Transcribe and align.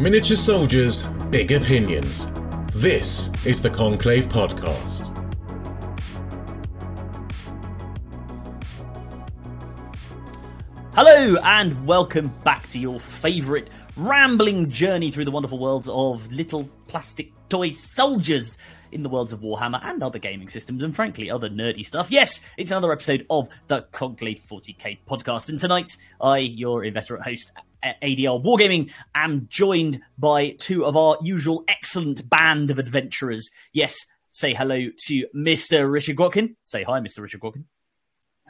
Miniature 0.00 0.36
soldiers, 0.36 1.02
big 1.28 1.50
opinions. 1.50 2.30
This 2.72 3.32
is 3.44 3.60
the 3.60 3.68
Conclave 3.68 4.28
Podcast. 4.28 5.12
Hello, 10.94 11.36
and 11.42 11.84
welcome 11.84 12.32
back 12.44 12.68
to 12.68 12.78
your 12.78 13.00
favourite 13.00 13.70
rambling 13.96 14.70
journey 14.70 15.10
through 15.10 15.24
the 15.24 15.32
wonderful 15.32 15.58
worlds 15.58 15.88
of 15.88 16.30
little 16.30 16.70
plastic 16.86 17.32
toy 17.48 17.70
soldiers 17.70 18.56
in 18.92 19.02
the 19.02 19.08
worlds 19.08 19.32
of 19.32 19.40
Warhammer 19.40 19.84
and 19.84 20.00
other 20.04 20.20
gaming 20.20 20.48
systems, 20.48 20.84
and 20.84 20.94
frankly, 20.94 21.28
other 21.28 21.50
nerdy 21.50 21.84
stuff. 21.84 22.08
Yes, 22.08 22.40
it's 22.56 22.70
another 22.70 22.92
episode 22.92 23.26
of 23.30 23.48
the 23.66 23.82
Conclave 23.90 24.40
40k 24.48 24.98
podcast. 25.08 25.48
And 25.48 25.58
tonight, 25.58 25.96
I, 26.20 26.38
your 26.38 26.84
inveterate 26.84 27.22
host, 27.22 27.50
ADR 27.84 28.42
Wargaming, 28.42 28.90
am 29.14 29.46
joined 29.50 30.00
by 30.18 30.50
two 30.50 30.84
of 30.84 30.96
our 30.96 31.16
usual 31.22 31.64
excellent 31.68 32.28
band 32.28 32.70
of 32.70 32.78
adventurers. 32.78 33.48
Yes, 33.72 33.96
say 34.28 34.54
hello 34.54 34.88
to 35.06 35.26
Mr. 35.34 35.90
Richard 35.90 36.18
Watkin. 36.18 36.56
Say 36.62 36.82
hi, 36.82 37.00
Mr. 37.00 37.20
Richard 37.20 37.42
Watkin. 37.42 37.66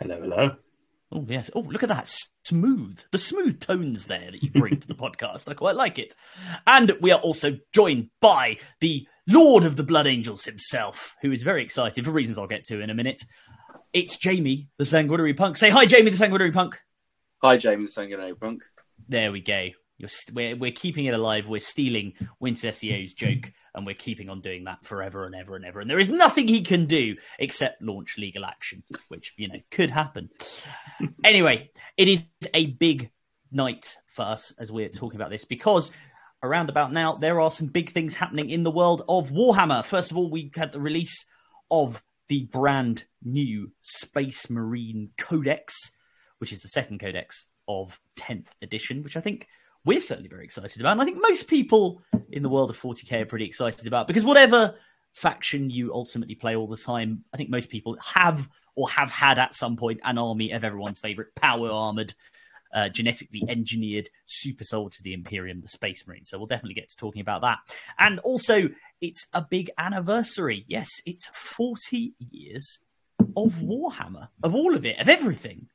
Hello, 0.00 0.20
hello. 0.20 0.56
Oh 1.10 1.24
yes. 1.26 1.50
Oh, 1.54 1.60
look 1.60 1.82
at 1.82 1.88
that 1.88 2.12
smooth, 2.44 2.98
the 3.12 3.18
smooth 3.18 3.60
tones 3.60 4.04
there 4.06 4.30
that 4.30 4.42
you 4.42 4.50
bring 4.50 4.78
to 4.78 4.86
the 4.86 4.94
podcast. 4.96 5.48
I 5.48 5.54
quite 5.54 5.74
like 5.74 5.98
it. 5.98 6.14
And 6.66 6.92
we 7.00 7.12
are 7.12 7.20
also 7.20 7.58
joined 7.72 8.10
by 8.20 8.58
the 8.80 9.06
Lord 9.26 9.64
of 9.64 9.76
the 9.76 9.82
Blood 9.82 10.06
Angels 10.06 10.44
himself, 10.44 11.16
who 11.22 11.32
is 11.32 11.42
very 11.42 11.62
excited 11.62 12.04
for 12.04 12.10
reasons 12.10 12.38
I'll 12.38 12.46
get 12.46 12.64
to 12.64 12.80
in 12.80 12.90
a 12.90 12.94
minute. 12.94 13.22
It's 13.94 14.18
Jamie, 14.18 14.68
the 14.76 14.84
Sanguinary 14.84 15.32
Punk. 15.32 15.56
Say 15.56 15.70
hi, 15.70 15.86
Jamie, 15.86 16.10
the 16.10 16.16
Sanguinary 16.16 16.52
Punk. 16.52 16.78
Hi, 17.42 17.56
Jamie, 17.56 17.86
the 17.86 17.90
Sanguinary 17.90 18.34
Punk. 18.34 18.62
There 19.08 19.32
we 19.32 19.40
go. 19.40 19.70
St- 20.06 20.36
we're, 20.36 20.56
we're 20.56 20.70
keeping 20.70 21.06
it 21.06 21.14
alive. 21.14 21.46
We're 21.46 21.60
stealing 21.60 22.12
Winter 22.40 22.68
SEO's 22.68 23.14
joke, 23.14 23.50
and 23.74 23.86
we're 23.86 23.94
keeping 23.94 24.28
on 24.28 24.40
doing 24.40 24.64
that 24.64 24.84
forever 24.84 25.24
and 25.24 25.34
ever 25.34 25.56
and 25.56 25.64
ever. 25.64 25.80
And 25.80 25.90
there 25.90 25.98
is 25.98 26.10
nothing 26.10 26.46
he 26.46 26.62
can 26.62 26.86
do 26.86 27.16
except 27.38 27.82
launch 27.82 28.16
legal 28.18 28.44
action, 28.44 28.82
which, 29.08 29.32
you 29.36 29.48
know, 29.48 29.60
could 29.70 29.90
happen. 29.90 30.28
anyway, 31.24 31.70
it 31.96 32.08
is 32.08 32.22
a 32.54 32.66
big 32.66 33.10
night 33.50 33.96
for 34.08 34.22
us 34.22 34.52
as 34.58 34.70
we're 34.70 34.90
talking 34.90 35.18
about 35.18 35.30
this 35.30 35.46
because 35.46 35.90
around 36.42 36.68
about 36.68 36.92
now, 36.92 37.16
there 37.16 37.40
are 37.40 37.50
some 37.50 37.66
big 37.66 37.90
things 37.90 38.14
happening 38.14 38.50
in 38.50 38.62
the 38.62 38.70
world 38.70 39.02
of 39.08 39.30
Warhammer. 39.30 39.84
First 39.84 40.10
of 40.10 40.18
all, 40.18 40.30
we 40.30 40.50
had 40.54 40.72
the 40.72 40.80
release 40.80 41.24
of 41.70 42.02
the 42.28 42.44
brand 42.52 43.04
new 43.24 43.72
Space 43.80 44.50
Marine 44.50 45.10
Codex, 45.18 45.74
which 46.38 46.52
is 46.52 46.60
the 46.60 46.68
second 46.68 47.00
codex 47.00 47.46
of 47.68 48.00
10th 48.16 48.48
edition, 48.62 49.02
which 49.02 49.16
I 49.16 49.20
think 49.20 49.46
we're 49.84 50.00
certainly 50.00 50.28
very 50.28 50.44
excited 50.44 50.80
about. 50.80 50.92
And 50.92 51.00
I 51.00 51.04
think 51.04 51.18
most 51.20 51.48
people 51.48 52.02
in 52.30 52.42
the 52.42 52.48
world 52.48 52.70
of 52.70 52.80
40k 52.80 53.22
are 53.22 53.26
pretty 53.26 53.44
excited 53.44 53.86
about 53.86 54.06
because 54.06 54.24
whatever 54.24 54.74
faction 55.12 55.70
you 55.70 55.92
ultimately 55.92 56.34
play 56.34 56.56
all 56.56 56.66
the 56.66 56.76
time, 56.76 57.24
I 57.32 57.36
think 57.36 57.50
most 57.50 57.68
people 57.68 57.96
have 58.02 58.48
or 58.74 58.88
have 58.90 59.10
had 59.10 59.38
at 59.38 59.54
some 59.54 59.76
point 59.76 60.00
an 60.04 60.18
army 60.18 60.52
of 60.52 60.64
everyone's 60.64 61.00
favorite 61.00 61.34
power 61.34 61.70
armored, 61.70 62.14
uh, 62.74 62.88
genetically 62.88 63.42
engineered 63.48 64.08
super 64.26 64.64
soldier, 64.64 64.96
to 64.96 65.02
the 65.02 65.14
Imperium, 65.14 65.60
the 65.60 65.68
Space 65.68 66.06
Marine. 66.06 66.24
So 66.24 66.38
we'll 66.38 66.46
definitely 66.46 66.74
get 66.74 66.88
to 66.90 66.96
talking 66.96 67.20
about 67.20 67.42
that. 67.42 67.58
And 67.98 68.18
also, 68.20 68.68
it's 69.00 69.26
a 69.32 69.42
big 69.42 69.70
anniversary. 69.78 70.64
Yes, 70.68 70.88
it's 71.06 71.26
40 71.32 72.14
years 72.18 72.78
of 73.36 73.54
Warhammer, 73.54 74.28
of 74.42 74.54
all 74.54 74.74
of 74.74 74.84
it, 74.84 74.98
of 74.98 75.08
everything. 75.08 75.68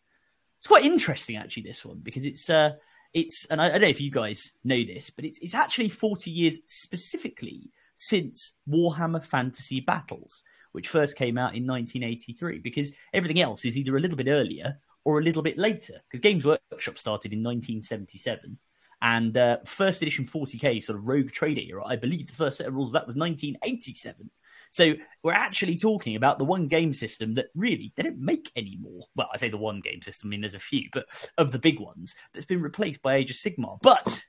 It's 0.63 0.68
quite 0.69 0.85
interesting, 0.85 1.35
actually, 1.35 1.63
this 1.63 1.84
one, 1.84 2.00
because 2.01 2.24
it's. 2.24 2.50
Uh, 2.50 2.75
it's 3.13 3.46
and 3.50 3.62
I, 3.62 3.66
I, 3.66 3.69
don't 3.72 3.81
know 3.81 3.88
if 3.90 4.00
you 4.00 4.09
guys 4.09 4.53
know 4.63 4.81
this, 4.81 5.09
but 5.09 5.25
it's 5.25 5.38
it's 5.40 5.53
actually 5.53 5.90
40 5.90 6.31
years 6.31 6.59
specifically 6.68 7.69
since 7.96 8.53
Warhammer 8.69 9.22
Fantasy 9.22 9.81
Battles, 9.81 10.41
which 10.72 10.88
first 10.88 11.18
came 11.18 11.38
out 11.38 11.53
in 11.53 11.68
1983, 11.68 12.59
because 12.59 12.94
everything 13.13 13.41
else 13.41 13.66
is 13.66 13.78
either 13.78 13.97
a 13.97 14.00
little 14.00 14.16
bit 14.16 14.29
earlier 14.29 14.79
or 15.03 15.19
a 15.19 15.22
little 15.22 15.44
bit 15.44 15.57
later. 15.57 15.96
Because 16.09 16.22
Games 16.22 16.46
Workshop 16.46 16.97
started 16.97 17.34
in 17.34 17.44
1977, 17.44 18.57
and 19.01 19.38
uh, 19.38 19.57
first 19.66 20.01
edition 20.01 20.25
40k 20.25 20.81
sort 20.81 20.97
of 20.97 21.06
Rogue 21.06 21.31
Trader 21.31 21.62
era, 21.62 21.85
I 21.85 21.97
believe 21.97 22.28
the 22.28 22.35
first 22.35 22.59
set 22.59 22.68
of 22.68 22.74
rules 22.74 22.88
of 22.88 22.94
that 22.94 23.06
was 23.06 23.18
1987. 23.18 24.30
So 24.73 24.95
we're 25.22 25.34
actually 25.34 25.78
talking 25.78 26.16
about 26.16 26.39
the 26.39 26.45
one 26.45 26.67
game 26.67 26.94
system 26.94 27.35
that 27.35 27.45
really 27.56 27.94
they 27.95 28.03
don't 28.03 28.19
make 28.19 28.51
anymore. 28.56 29.01
Well, 29.16 29.29
I 29.31 29.38
say 29.38 29.50
the 29.50 29.57
one 29.57 29.79
game 29.81 30.01
system. 30.01 30.28
I 30.28 30.31
mean, 30.31 30.41
there's 30.41 30.56
a 30.56 30.59
few, 30.59 30.89
but 30.91 31.06
of 31.38 31.51
the 31.51 31.59
big 31.59 31.79
ones 31.79 32.16
that's 32.34 32.45
been 32.45 32.61
replaced 32.61 33.01
by 33.03 33.16
Age 33.16 33.29
of 33.29 33.38
Sigmar. 33.38 33.79
But 33.81 34.23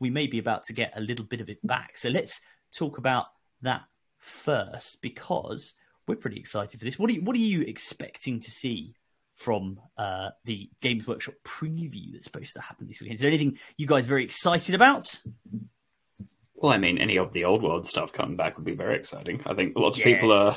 we 0.00 0.08
may 0.08 0.26
be 0.26 0.38
about 0.38 0.64
to 0.64 0.72
get 0.72 0.94
a 0.96 1.00
little 1.00 1.24
bit 1.26 1.42
of 1.42 1.50
it 1.50 1.64
back. 1.66 1.98
So 1.98 2.08
let's 2.08 2.40
talk 2.74 2.96
about 2.96 3.26
that 3.60 3.82
first 4.18 5.02
because 5.02 5.74
we're 6.06 6.16
pretty 6.16 6.38
excited 6.38 6.78
for 6.78 6.84
this. 6.86 6.98
What 6.98 7.10
are 7.10 7.12
you, 7.12 7.22
what 7.22 7.36
are 7.36 7.40
you 7.40 7.60
expecting 7.60 8.40
to 8.40 8.50
see 8.50 8.94
from 9.36 9.78
uh, 9.98 10.30
the 10.46 10.70
Games 10.80 11.06
Workshop 11.06 11.34
preview 11.44 12.12
that's 12.12 12.24
supposed 12.24 12.54
to 12.54 12.60
happen 12.62 12.86
this 12.86 13.00
weekend? 13.00 13.16
Is 13.16 13.20
there 13.20 13.28
anything 13.28 13.58
you 13.76 13.86
guys 13.86 14.06
very 14.06 14.24
excited 14.24 14.74
about? 14.74 15.14
Well, 16.60 16.72
I 16.72 16.78
mean, 16.78 16.98
any 16.98 17.16
of 17.18 17.32
the 17.32 17.44
old 17.44 17.62
world 17.62 17.86
stuff 17.86 18.12
coming 18.12 18.36
back 18.36 18.56
would 18.56 18.64
be 18.64 18.74
very 18.74 18.96
exciting. 18.96 19.40
I 19.46 19.54
think 19.54 19.78
lots 19.78 19.98
yeah. 19.98 20.08
of 20.08 20.14
people 20.14 20.32
are. 20.32 20.54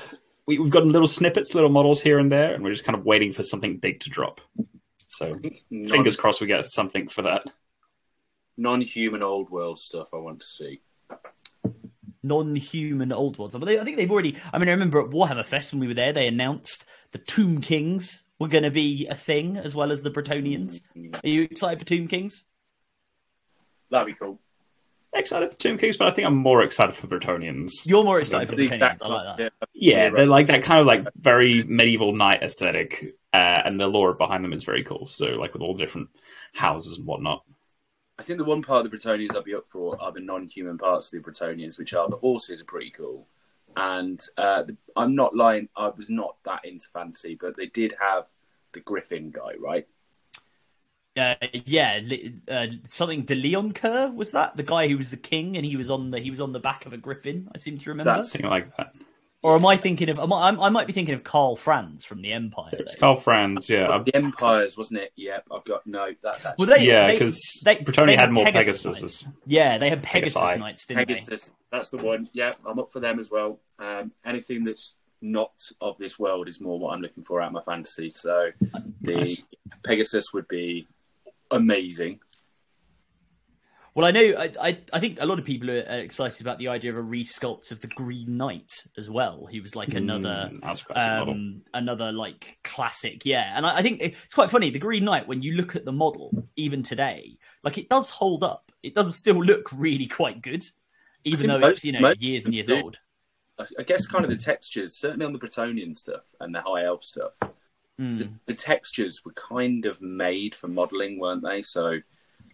We, 0.47 0.57
have 0.57 0.71
got 0.71 0.85
little 0.85 1.07
snippets, 1.07 1.53
little 1.53 1.69
models 1.69 2.01
here 2.01 2.17
and 2.17 2.31
there, 2.31 2.53
and 2.53 2.63
we're 2.63 2.71
just 2.71 2.83
kind 2.83 2.97
of 2.97 3.05
waiting 3.05 3.31
for 3.31 3.43
something 3.43 3.77
big 3.77 3.99
to 4.01 4.09
drop. 4.09 4.41
So, 5.07 5.39
non- 5.69 5.91
fingers 5.91 6.17
crossed 6.17 6.41
we 6.41 6.47
get 6.47 6.67
something 6.69 7.07
for 7.07 7.21
that. 7.21 7.43
Non-human 8.57 9.21
old 9.21 9.51
world 9.51 9.79
stuff. 9.79 10.09
I 10.13 10.17
want 10.17 10.39
to 10.39 10.45
see. 10.47 10.81
Non-human 12.23 13.11
old 13.11 13.37
worlds. 13.37 13.55
But 13.55 13.69
I 13.69 13.83
think 13.83 13.97
they've 13.97 14.11
already. 14.11 14.37
I 14.51 14.57
mean, 14.57 14.69
I 14.69 14.71
remember 14.71 14.99
at 15.01 15.11
Warhammer 15.11 15.45
Fest 15.45 15.71
when 15.71 15.79
we 15.79 15.87
were 15.87 15.93
there, 15.93 16.13
they 16.13 16.27
announced 16.27 16.85
the 17.11 17.19
Tomb 17.19 17.61
Kings 17.61 18.23
were 18.39 18.47
going 18.47 18.63
to 18.63 18.71
be 18.71 19.07
a 19.07 19.15
thing 19.15 19.57
as 19.57 19.75
well 19.75 19.91
as 19.91 20.01
the 20.01 20.09
Bretonnians. 20.09 20.81
Mm-hmm. 20.95 21.15
Are 21.23 21.29
you 21.29 21.43
excited 21.43 21.77
for 21.79 21.85
Tomb 21.85 22.07
Kings? 22.07 22.43
That'd 23.91 24.07
be 24.07 24.13
cool 24.13 24.39
excited 25.13 25.51
for 25.51 25.57
Tomb 25.57 25.77
Kings, 25.77 25.97
but 25.97 26.07
I 26.07 26.11
think 26.11 26.25
I'm 26.25 26.37
more 26.37 26.63
excited 26.63 26.95
for 26.95 27.07
Bretonnians. 27.07 27.85
You're 27.85 28.03
more 28.03 28.19
excited 28.19 28.49
for 28.49 28.55
Bretonnians. 28.55 28.97
I 29.01 29.07
like 29.07 29.37
that. 29.37 29.53
Yeah, 29.73 30.09
they're 30.09 30.25
like 30.25 30.47
that 30.47 30.63
kind 30.63 30.79
of 30.79 30.85
like 30.85 31.07
very 31.15 31.63
medieval 31.63 32.13
knight 32.13 32.43
aesthetic, 32.43 33.15
uh, 33.33 33.61
and 33.65 33.79
the 33.79 33.87
lore 33.87 34.13
behind 34.13 34.43
them 34.43 34.53
is 34.53 34.63
very 34.63 34.83
cool. 34.83 35.07
So, 35.07 35.25
like 35.25 35.53
with 35.53 35.61
all 35.61 35.75
the 35.75 35.83
different 35.83 36.09
houses 36.53 36.97
and 36.97 37.07
whatnot. 37.07 37.43
I 38.19 38.23
think 38.23 38.37
the 38.37 38.45
one 38.45 38.61
part 38.61 38.85
of 38.85 38.91
the 38.91 38.97
Bretonnians 38.97 39.35
I'd 39.35 39.43
be 39.43 39.55
up 39.55 39.67
for 39.67 39.99
are 40.01 40.11
the 40.11 40.19
non-human 40.19 40.77
parts 40.77 41.11
of 41.11 41.23
the 41.23 41.31
Bretonnians, 41.31 41.79
which 41.79 41.93
are 41.93 42.07
the 42.07 42.17
horses 42.17 42.61
are 42.61 42.65
pretty 42.65 42.91
cool. 42.91 43.27
And 43.75 44.21
uh, 44.37 44.63
the, 44.63 44.77
I'm 44.95 45.15
not 45.15 45.35
lying; 45.35 45.69
I 45.75 45.87
was 45.89 46.09
not 46.09 46.35
that 46.43 46.63
into 46.65 46.87
fantasy, 46.93 47.37
but 47.39 47.57
they 47.57 47.67
did 47.67 47.95
have 47.99 48.25
the 48.73 48.81
Griffin 48.81 49.31
guy, 49.31 49.53
right? 49.59 49.87
Uh, 51.17 51.35
yeah, 51.65 51.99
uh, 52.47 52.67
something 52.89 53.23
De 53.23 53.35
Leoncoeur 53.35 54.13
was 54.15 54.31
that 54.31 54.55
the 54.55 54.63
guy 54.63 54.87
who 54.87 54.97
was 54.97 55.09
the 55.11 55.17
king, 55.17 55.57
and 55.57 55.65
he 55.65 55.75
was 55.75 55.91
on 55.91 56.09
the 56.09 56.19
he 56.19 56.29
was 56.29 56.39
on 56.39 56.53
the 56.53 56.59
back 56.59 56.85
of 56.85 56.93
a 56.93 56.97
griffin. 56.97 57.49
I 57.53 57.57
seem 57.57 57.77
to 57.77 57.89
remember 57.89 58.15
That's 58.15 58.31
something 58.31 58.49
like 58.49 58.75
that. 58.77 58.93
Or 59.43 59.55
am 59.55 59.65
I 59.65 59.75
thinking 59.75 60.07
of? 60.09 60.19
I, 60.19 60.49
I 60.49 60.69
might 60.69 60.85
be 60.85 60.93
thinking 60.93 61.15
of 61.15 61.23
Karl 61.23 61.55
Franz 61.55 62.05
from 62.05 62.21
the 62.21 62.31
Empire. 62.31 62.69
It's 62.73 62.95
Karl 62.95 63.15
Franz, 63.15 63.69
yeah. 63.69 63.97
the 64.05 64.15
Empires, 64.15 64.77
wasn't 64.77 65.01
it? 65.01 65.13
Yep, 65.15 65.47
I've 65.51 65.65
got 65.65 65.85
no. 65.87 66.11
That's 66.21 66.45
actually 66.45 66.67
well, 66.67 66.77
they, 66.77 66.85
yeah, 66.85 67.11
because 67.11 67.61
Bretonnia 67.65 68.15
had 68.15 68.31
more 68.31 68.45
Pegasus. 68.45 69.27
Yeah, 69.47 69.79
they 69.79 69.89
had 69.89 70.03
Pegasus 70.03 70.37
Pegasi. 70.37 70.59
Knights, 70.59 70.85
didn't 70.85 71.07
Pegasus, 71.07 71.47
they? 71.47 71.53
That's 71.71 71.89
the 71.89 71.97
one. 71.97 72.29
Yeah, 72.33 72.51
I'm 72.67 72.77
up 72.77 72.93
for 72.93 72.99
them 72.99 73.19
as 73.19 73.31
well. 73.31 73.59
Um, 73.79 74.11
anything 74.23 74.63
that's 74.63 74.95
not 75.23 75.51
of 75.81 75.97
this 75.97 76.19
world 76.19 76.47
is 76.47 76.61
more 76.61 76.79
what 76.79 76.93
I'm 76.93 77.01
looking 77.01 77.23
for 77.23 77.41
out 77.41 77.47
of 77.47 77.53
my 77.53 77.63
fantasy. 77.63 78.11
So 78.11 78.51
the 79.01 79.15
nice. 79.15 79.43
Pegasus 79.83 80.33
would 80.33 80.47
be 80.47 80.87
amazing. 81.51 82.19
Well, 83.93 84.05
I 84.05 84.11
know. 84.11 84.35
I, 84.37 84.51
I, 84.61 84.77
I 84.93 84.99
think 85.01 85.17
a 85.19 85.25
lot 85.25 85.37
of 85.37 85.43
people 85.43 85.69
are 85.69 85.99
excited 85.99 86.39
about 86.39 86.59
the 86.59 86.69
idea 86.69 86.91
of 86.91 86.97
a 86.97 87.01
resculpt 87.01 87.71
of 87.71 87.81
the 87.81 87.87
Green 87.87 88.37
Knight 88.37 88.71
as 88.97 89.09
well. 89.09 89.45
He 89.47 89.59
was 89.59 89.75
like 89.75 89.95
another, 89.95 90.49
mm, 90.53 91.27
um, 91.29 91.61
another 91.73 92.13
like 92.13 92.57
classic, 92.63 93.25
yeah. 93.25 93.51
And 93.53 93.65
I, 93.65 93.77
I, 93.77 93.81
think 93.81 94.01
it's 94.01 94.33
quite 94.33 94.49
funny. 94.49 94.69
The 94.69 94.79
Green 94.79 95.03
Knight, 95.03 95.27
when 95.27 95.41
you 95.41 95.53
look 95.53 95.75
at 95.75 95.83
the 95.83 95.91
model, 95.91 96.31
even 96.55 96.83
today, 96.83 97.37
like 97.63 97.77
it 97.77 97.89
does 97.89 98.09
hold 98.09 98.45
up. 98.45 98.71
It 98.81 98.95
does 98.95 99.13
still 99.17 99.43
look 99.43 99.69
really 99.73 100.07
quite 100.07 100.41
good, 100.41 100.63
even 101.25 101.47
though 101.47 101.59
most, 101.59 101.77
it's 101.77 101.83
you 101.83 101.91
know 101.91 102.13
years 102.17 102.45
and 102.45 102.53
years 102.53 102.67
do. 102.67 102.81
old. 102.81 102.97
I 103.77 103.83
guess 103.83 104.07
kind 104.07 104.23
of 104.23 104.31
the 104.31 104.37
textures, 104.37 104.97
certainly 104.97 105.25
on 105.25 105.33
the 105.33 105.39
Bretonnian 105.39 105.95
stuff 105.95 106.23
and 106.39 106.55
the 106.55 106.61
High 106.61 106.85
Elf 106.85 107.03
stuff, 107.03 107.33
Mm. 107.99 108.17
The, 108.17 108.29
the, 108.47 108.53
textures 108.53 109.23
were 109.25 109.33
kind 109.33 109.85
of 109.85 110.01
made 110.01 110.55
for 110.55 110.67
modeling, 110.67 111.19
weren't 111.19 111.43
they? 111.43 111.61
So, 111.61 111.99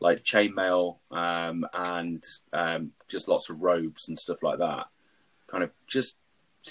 like 0.02 0.24
chainmail 0.24 0.98
um, 1.12 1.66
and 1.74 2.24
um, 2.54 2.92
just 3.08 3.28
lots 3.28 3.50
of 3.50 3.62
robes 3.62 4.10
and 4.10 4.18
stuff 4.18 4.44
like 4.44 4.60
that. 4.60 4.88
Kind 5.48 5.64
of 5.64 5.72
just 5.88 6.18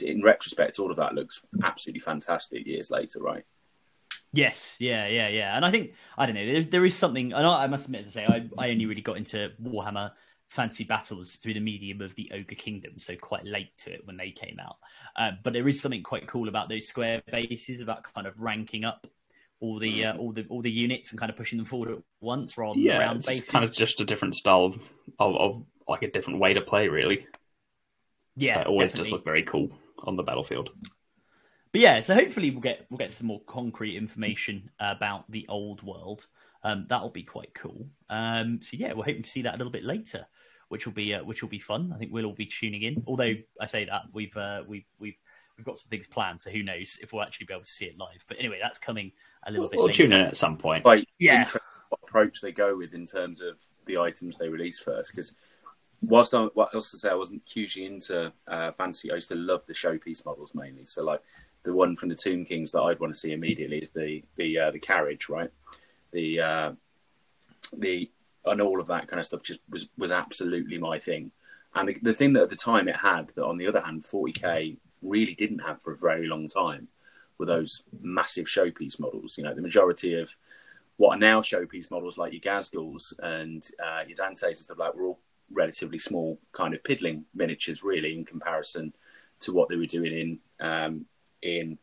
in 0.03 0.23
retrospect, 0.23 0.79
all 0.79 0.91
of 0.91 0.97
that 0.99 1.15
looks 1.15 1.43
absolutely 1.63 2.01
fantastic 2.01 2.67
years 2.67 2.91
later, 2.91 3.21
right? 3.21 3.45
Yes, 4.33 4.77
yeah, 4.79 5.07
yeah, 5.07 5.29
yeah. 5.29 5.57
And 5.57 5.65
I 5.65 5.71
think 5.71 5.95
I 6.19 6.27
don't 6.27 6.35
know. 6.35 6.45
There, 6.45 6.63
there 6.63 6.85
is 6.85 6.95
something. 6.95 7.33
And 7.33 7.47
I, 7.47 7.65
I 7.65 7.67
must 7.69 7.87
admit 7.87 8.05
to 8.05 8.11
say, 8.11 8.27
I, 8.27 8.47
I 8.59 8.71
only 8.71 8.87
really 8.87 9.01
got 9.01 9.17
into 9.17 9.53
Warhammer 9.63 10.11
Fantasy 10.49 10.85
Battles 10.85 11.37
through 11.37 11.55
the 11.55 11.61
medium 11.61 12.01
of 12.01 12.15
the 12.15 12.31
Ogre 12.33 12.55
Kingdom, 12.55 12.99
so 12.99 13.15
quite 13.17 13.45
late 13.45 13.77
to 13.79 13.93
it 13.93 14.07
when 14.07 14.17
they 14.17 14.31
came 14.31 14.59
out. 14.61 14.77
Uh, 15.17 15.33
but 15.43 15.53
there 15.53 15.67
is 15.69 15.81
something 15.81 16.03
quite 16.03 16.27
cool 16.29 16.49
about 16.49 16.69
those 16.69 16.87
square 16.87 17.23
bases, 17.31 17.81
about 17.81 18.05
kind 18.15 18.27
of 18.27 18.41
ranking 18.41 18.85
up 18.85 19.07
all 19.61 19.79
the 19.79 20.05
uh, 20.05 20.17
all 20.17 20.33
the 20.33 20.45
all 20.49 20.63
the 20.63 20.71
units 20.71 21.11
and 21.11 21.19
kind 21.19 21.31
of 21.31 21.37
pushing 21.37 21.57
them 21.59 21.65
forward 21.67 21.91
at 21.91 21.99
once 22.21 22.59
rather 22.59 22.75
than 22.75 22.83
yeah, 22.83 22.99
round 22.99 23.19
it's 23.19 23.27
bases. 23.27 23.49
kind 23.51 23.65
of 23.65 23.73
just 23.73 24.01
a 24.01 24.05
different 24.05 24.35
style 24.35 24.65
of, 24.67 24.75
of, 25.19 25.35
of 25.37 25.65
like 25.89 26.03
a 26.03 26.11
different 26.11 26.39
way 26.41 26.53
to 26.55 26.61
play, 26.61 26.89
really. 26.89 27.27
yeah, 28.37 28.59
That 28.59 28.67
always 28.67 28.93
definitely. 28.93 29.01
just 29.01 29.13
look 29.13 29.25
very 29.25 29.43
cool 29.43 29.71
on 30.05 30.17
the 30.17 30.23
battlefield. 30.23 30.71
But 31.73 31.81
yeah, 31.81 32.01
so 32.01 32.15
hopefully 32.15 32.51
we'll 32.51 32.61
get 32.61 32.87
we'll 32.91 32.99
get 32.99 33.13
some 33.13 33.27
more 33.27 33.41
concrete 33.47 33.97
information 33.97 34.71
about 34.79 35.31
the 35.31 35.47
old 35.49 35.83
world. 35.83 36.27
Um, 36.67 36.87
that'll 36.89 37.11
be 37.11 37.23
quite 37.23 37.55
cool. 37.55 37.87
Um, 38.11 38.61
so 38.61 38.77
yeah, 38.77 38.93
we're 38.93 39.05
hoping 39.05 39.23
to 39.23 39.31
see 39.31 39.43
that 39.43 39.55
a 39.55 39.57
little 39.57 39.73
bit 39.73 39.85
later, 39.85 40.27
which 40.69 40.85
will 40.85 40.93
be 40.93 41.15
uh, 41.15 41.23
which 41.23 41.41
will 41.43 41.49
be 41.49 41.61
fun. 41.61 41.93
I 41.95 41.99
think 41.99 42.13
we'll 42.13 42.27
all 42.27 42.33
be 42.33 42.47
tuning 42.47 42.83
in. 42.83 43.05
Although 43.07 43.35
I 43.61 43.67
say 43.67 43.85
that 43.85 44.03
we've 44.13 44.37
uh, 44.37 44.63
we've 44.67 44.85
we've 44.99 45.17
we've 45.57 45.65
got 45.65 45.79
some 45.79 45.89
things 45.91 46.09
planned, 46.09 46.41
so 46.41 46.51
who 46.51 46.63
knows 46.65 46.99
if 47.01 47.13
we'll 47.13 47.23
actually 47.23 47.47
be 47.47 47.55
able 47.55 47.65
to 47.65 47.71
see 47.71 47.87
it 47.87 47.97
live. 47.99 48.25
But 48.29 48.39
anyway, 48.41 48.59
that's 48.61 48.79
coming 48.79 49.13
a 49.47 49.51
little 49.51 49.65
We'll, 49.65 49.71
bit 49.71 49.77
we'll 49.79 49.87
later. 49.87 50.03
tune 50.09 50.13
in 50.13 50.21
at 50.23 50.37
some 50.37 50.57
point. 50.59 50.83
Quite 50.83 51.09
Yeah. 51.19 51.49
what 51.89 52.01
approach 52.03 52.41
they 52.41 52.53
go 52.53 52.77
with 52.77 52.95
in 52.95 53.07
terms 53.07 53.41
of 53.41 53.55
the 53.87 53.97
items 53.99 54.37
they 54.37 54.49
release 54.49 54.81
first. 54.81 55.13
Because 55.13 55.35
whilst 56.03 56.35
I, 56.35 56.47
what 56.55 56.75
else 56.75 56.91
to 56.91 56.99
say, 56.99 57.11
I 57.11 57.15
wasn't 57.15 57.43
hugely 57.47 57.87
into 57.87 58.33
uh, 58.49 58.73
fantasy. 58.73 59.13
I 59.13 59.15
used 59.15 59.29
to 59.29 59.37
love 59.37 59.65
the 59.67 59.73
showpiece 59.73 60.25
models 60.25 60.53
mainly. 60.53 60.85
So 60.85 61.05
like 61.05 61.23
the 61.63 61.73
one 61.73 61.95
from 61.97 62.09
the 62.09 62.17
Tomb 62.17 62.45
Kings 62.45 62.73
that 62.73 62.83
I'd 62.83 62.99
want 63.01 63.15
to 63.15 63.21
see 63.21 63.33
immediately 63.33 63.79
is 63.79 63.91
the 63.91 64.23
the 64.37 64.59
uh, 64.59 64.71
the 64.73 64.81
carriage, 64.81 65.29
right? 65.29 65.51
The 66.13 66.41
uh, 66.41 66.73
the 67.77 68.11
and 68.45 68.61
all 68.61 68.81
of 68.81 68.87
that 68.87 69.09
kind 69.09 69.19
of 69.19 69.27
stuff 69.27 69.43
just 69.43 69.61
was 69.69 69.89
was 69.99 70.13
absolutely 70.13 70.79
my 70.79 70.99
thing. 70.99 71.31
And 71.75 71.89
the, 71.89 71.99
the 72.01 72.15
thing 72.15 72.33
that 72.35 72.45
at 72.45 72.49
the 72.49 72.57
time 72.57 72.89
it 72.89 72.97
had 72.97 73.29
that 73.31 73.45
on 73.45 73.59
the 73.59 73.67
other 73.67 73.81
hand, 73.81 74.05
40k 74.05 74.77
really 75.03 75.35
didn't 75.35 75.59
have 75.59 75.83
for 75.83 75.93
a 75.93 75.97
very 75.97 76.27
long 76.27 76.49
time 76.49 76.89
were 77.39 77.47
those 77.47 77.83
massive 78.01 78.47
showpiece 78.47 78.99
models. 78.99 79.37
You 79.37 79.45
know, 79.45 79.55
the 79.55 79.61
majority 79.61 80.15
of 80.15 80.35
what 80.97 81.17
are 81.17 81.21
now 81.21 81.43
showpiece 81.43 81.91
models 81.91 82.17
like 82.17 82.33
your 82.33 82.41
Ghazghkulls 82.41 83.13
and 83.19 83.69
uh, 83.85 84.05
your 84.07 84.17
Dantes 84.17 84.43
and 84.43 84.57
stuff 84.57 84.79
like 84.79 84.95
were 84.95 85.07
all 85.07 85.19
relatively 85.53 85.99
small, 85.99 86.39
kind 86.53 86.75
of 86.75 86.83
piddling 86.83 87.25
miniatures, 87.35 87.83
really, 87.83 88.17
in 88.17 88.25
comparison 88.25 88.93
to 89.41 89.53
what 89.53 89.69
they 89.69 89.77
were 89.77 89.87
doing 89.87 90.13
in 90.61 90.67
um, 90.67 91.05
in 91.43 91.79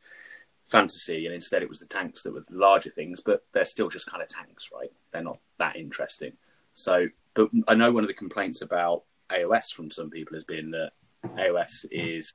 fantasy. 0.67 1.25
And 1.25 1.35
instead, 1.35 1.63
it 1.63 1.69
was 1.69 1.79
the 1.79 1.85
tanks 1.85 2.23
that 2.23 2.33
were 2.33 2.45
the 2.47 2.57
larger 2.57 2.89
things, 2.89 3.21
but 3.21 3.45
they're 3.53 3.65
still 3.65 3.89
just 3.89 4.09
kind 4.09 4.23
of 4.23 4.29
tanks, 4.29 4.69
right? 4.73 4.91
They're 5.11 5.23
not 5.23 5.39
that 5.59 5.75
interesting. 5.75 6.33
So, 6.75 7.07
but 7.33 7.49
I 7.67 7.75
know 7.75 7.91
one 7.91 8.03
of 8.03 8.07
the 8.07 8.13
complaints 8.13 8.61
about 8.61 9.03
AOS 9.31 9.71
from 9.73 9.91
some 9.91 10.09
people 10.09 10.35
has 10.35 10.43
been 10.43 10.71
that 10.71 10.91
AOS 11.37 11.85
is 11.91 12.33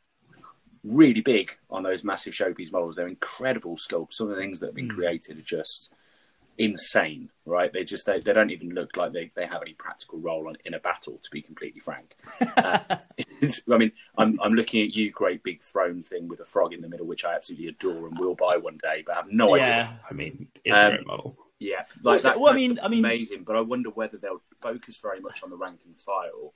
really 0.85 1.21
big 1.21 1.57
on 1.71 1.83
those 1.83 2.05
massive 2.05 2.33
showpiece 2.33 2.73
models. 2.73 2.97
They're 2.97 3.09
incredible 3.09 3.77
sculpts. 3.77 4.15
Some 4.15 4.31
of 4.31 4.37
the 4.37 4.41
things 4.41 4.61
that 4.61 4.67
have 4.67 4.75
been 4.75 4.89
created 4.89 5.39
are 5.39 5.43
just 5.43 5.93
insane, 6.57 7.31
right? 7.47 7.73
They 7.73 7.85
just 7.85 8.07
they, 8.07 8.21
they 8.21 8.33
don't 8.33 8.51
even 8.51 8.71
look 8.71 8.97
like 8.97 9.13
they, 9.13 9.31
they 9.35 9.47
have 9.47 9.63
any 9.63 9.75
practical 9.75 10.19
role 10.19 10.49
on, 10.49 10.57
in 10.65 10.75
a 10.75 10.81
battle. 10.81 11.19
To 11.23 11.31
be 11.31 11.43
completely 11.43 11.81
frank, 11.81 12.15
uh, 12.57 12.97
I 13.73 13.77
mean, 13.77 13.93
I'm 14.17 14.39
I'm 14.43 14.55
looking 14.55 14.83
at 14.83 14.95
you, 14.95 15.11
great 15.11 15.43
big 15.43 15.63
throne 15.63 16.03
thing 16.03 16.29
with 16.29 16.41
a 16.41 16.45
frog 16.45 16.73
in 16.73 16.81
the 16.81 16.89
middle, 16.89 17.07
which 17.07 17.25
I 17.25 17.35
absolutely 17.35 17.69
adore 17.69 18.07
and 18.09 18.19
will 18.19 18.35
buy 18.35 18.57
one 18.57 18.79
day, 18.83 19.03
but 19.07 19.13
I 19.13 19.17
have 19.17 19.31
no 19.33 19.55
idea. 19.55 19.67
yeah, 19.67 19.93
I 20.11 20.15
mean, 20.15 20.49
it's 20.65 20.79
Um, 20.79 20.87
a 20.87 20.91
great 20.97 21.07
model. 21.07 21.37
Yeah, 21.61 21.85
like 22.03 22.13
Also- 22.15 22.29
that. 22.31 22.41
well, 22.41 22.53
I 22.53 22.57
mean- 22.57 22.79
I 22.83 22.89
mean- 22.89 23.05
amazing. 23.05 23.43
But 23.45 23.57
I 23.57 23.61
wonder 23.61 23.91
whether 23.91 24.17
they'll 24.17 24.43
focus 24.63 24.99
very 25.03 25.21
much 25.21 25.43
on 25.43 25.51
the 25.51 25.57
rank 25.57 25.81
and 25.85 25.99
file 25.99 26.55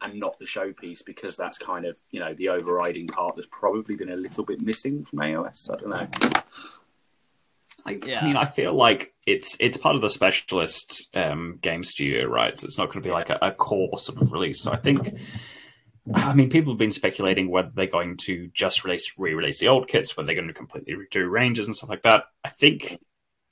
and 0.00 0.18
not 0.18 0.38
the 0.38 0.44
showpiece 0.44 1.04
because 1.04 1.36
that's 1.36 1.58
kind 1.58 1.84
of 1.84 1.96
you 2.10 2.18
know 2.20 2.32
the 2.34 2.48
overriding 2.48 3.06
part 3.06 3.36
that's 3.36 3.46
probably 3.50 3.94
been 3.96 4.10
a 4.10 4.16
little 4.16 4.44
bit 4.44 4.60
missing 4.60 5.04
from 5.04 5.20
AOS. 5.20 5.68
I 5.70 5.76
don't 5.76 5.90
know. 5.90 6.08
I, 7.86 7.92
Yeah. 8.04 8.20
I 8.20 8.24
mean, 8.24 8.36
I 8.36 8.44
feel 8.44 8.74
like 8.74 9.14
it's 9.26 9.56
it's 9.60 9.76
part 9.76 9.94
of 9.96 10.02
the 10.02 10.10
specialist 10.10 11.08
um, 11.14 11.58
game 11.62 11.82
studio, 11.82 12.26
right? 12.26 12.58
So 12.58 12.66
it's 12.66 12.76
not 12.78 12.86
going 12.88 13.02
to 13.02 13.08
be 13.08 13.12
like 13.12 13.30
a, 13.30 13.38
a 13.40 13.52
core 13.52 13.98
sort 13.98 14.20
of 14.20 14.32
release. 14.32 14.62
So 14.62 14.70
I 14.72 14.76
think, 14.76 15.16
I 16.14 16.34
mean, 16.34 16.50
people 16.50 16.72
have 16.72 16.78
been 16.78 16.92
speculating 16.92 17.50
whether 17.50 17.70
they're 17.74 17.86
going 17.86 18.16
to 18.18 18.50
just 18.54 18.84
release 18.84 19.12
re-release 19.16 19.60
the 19.60 19.68
old 19.68 19.88
kits, 19.88 20.16
whether 20.16 20.26
they're 20.26 20.34
going 20.34 20.48
to 20.48 20.54
completely 20.54 20.94
redo 20.94 21.30
ranges 21.30 21.66
and 21.66 21.76
stuff 21.76 21.90
like 21.90 22.02
that. 22.02 22.24
I 22.44 22.50
think, 22.50 22.98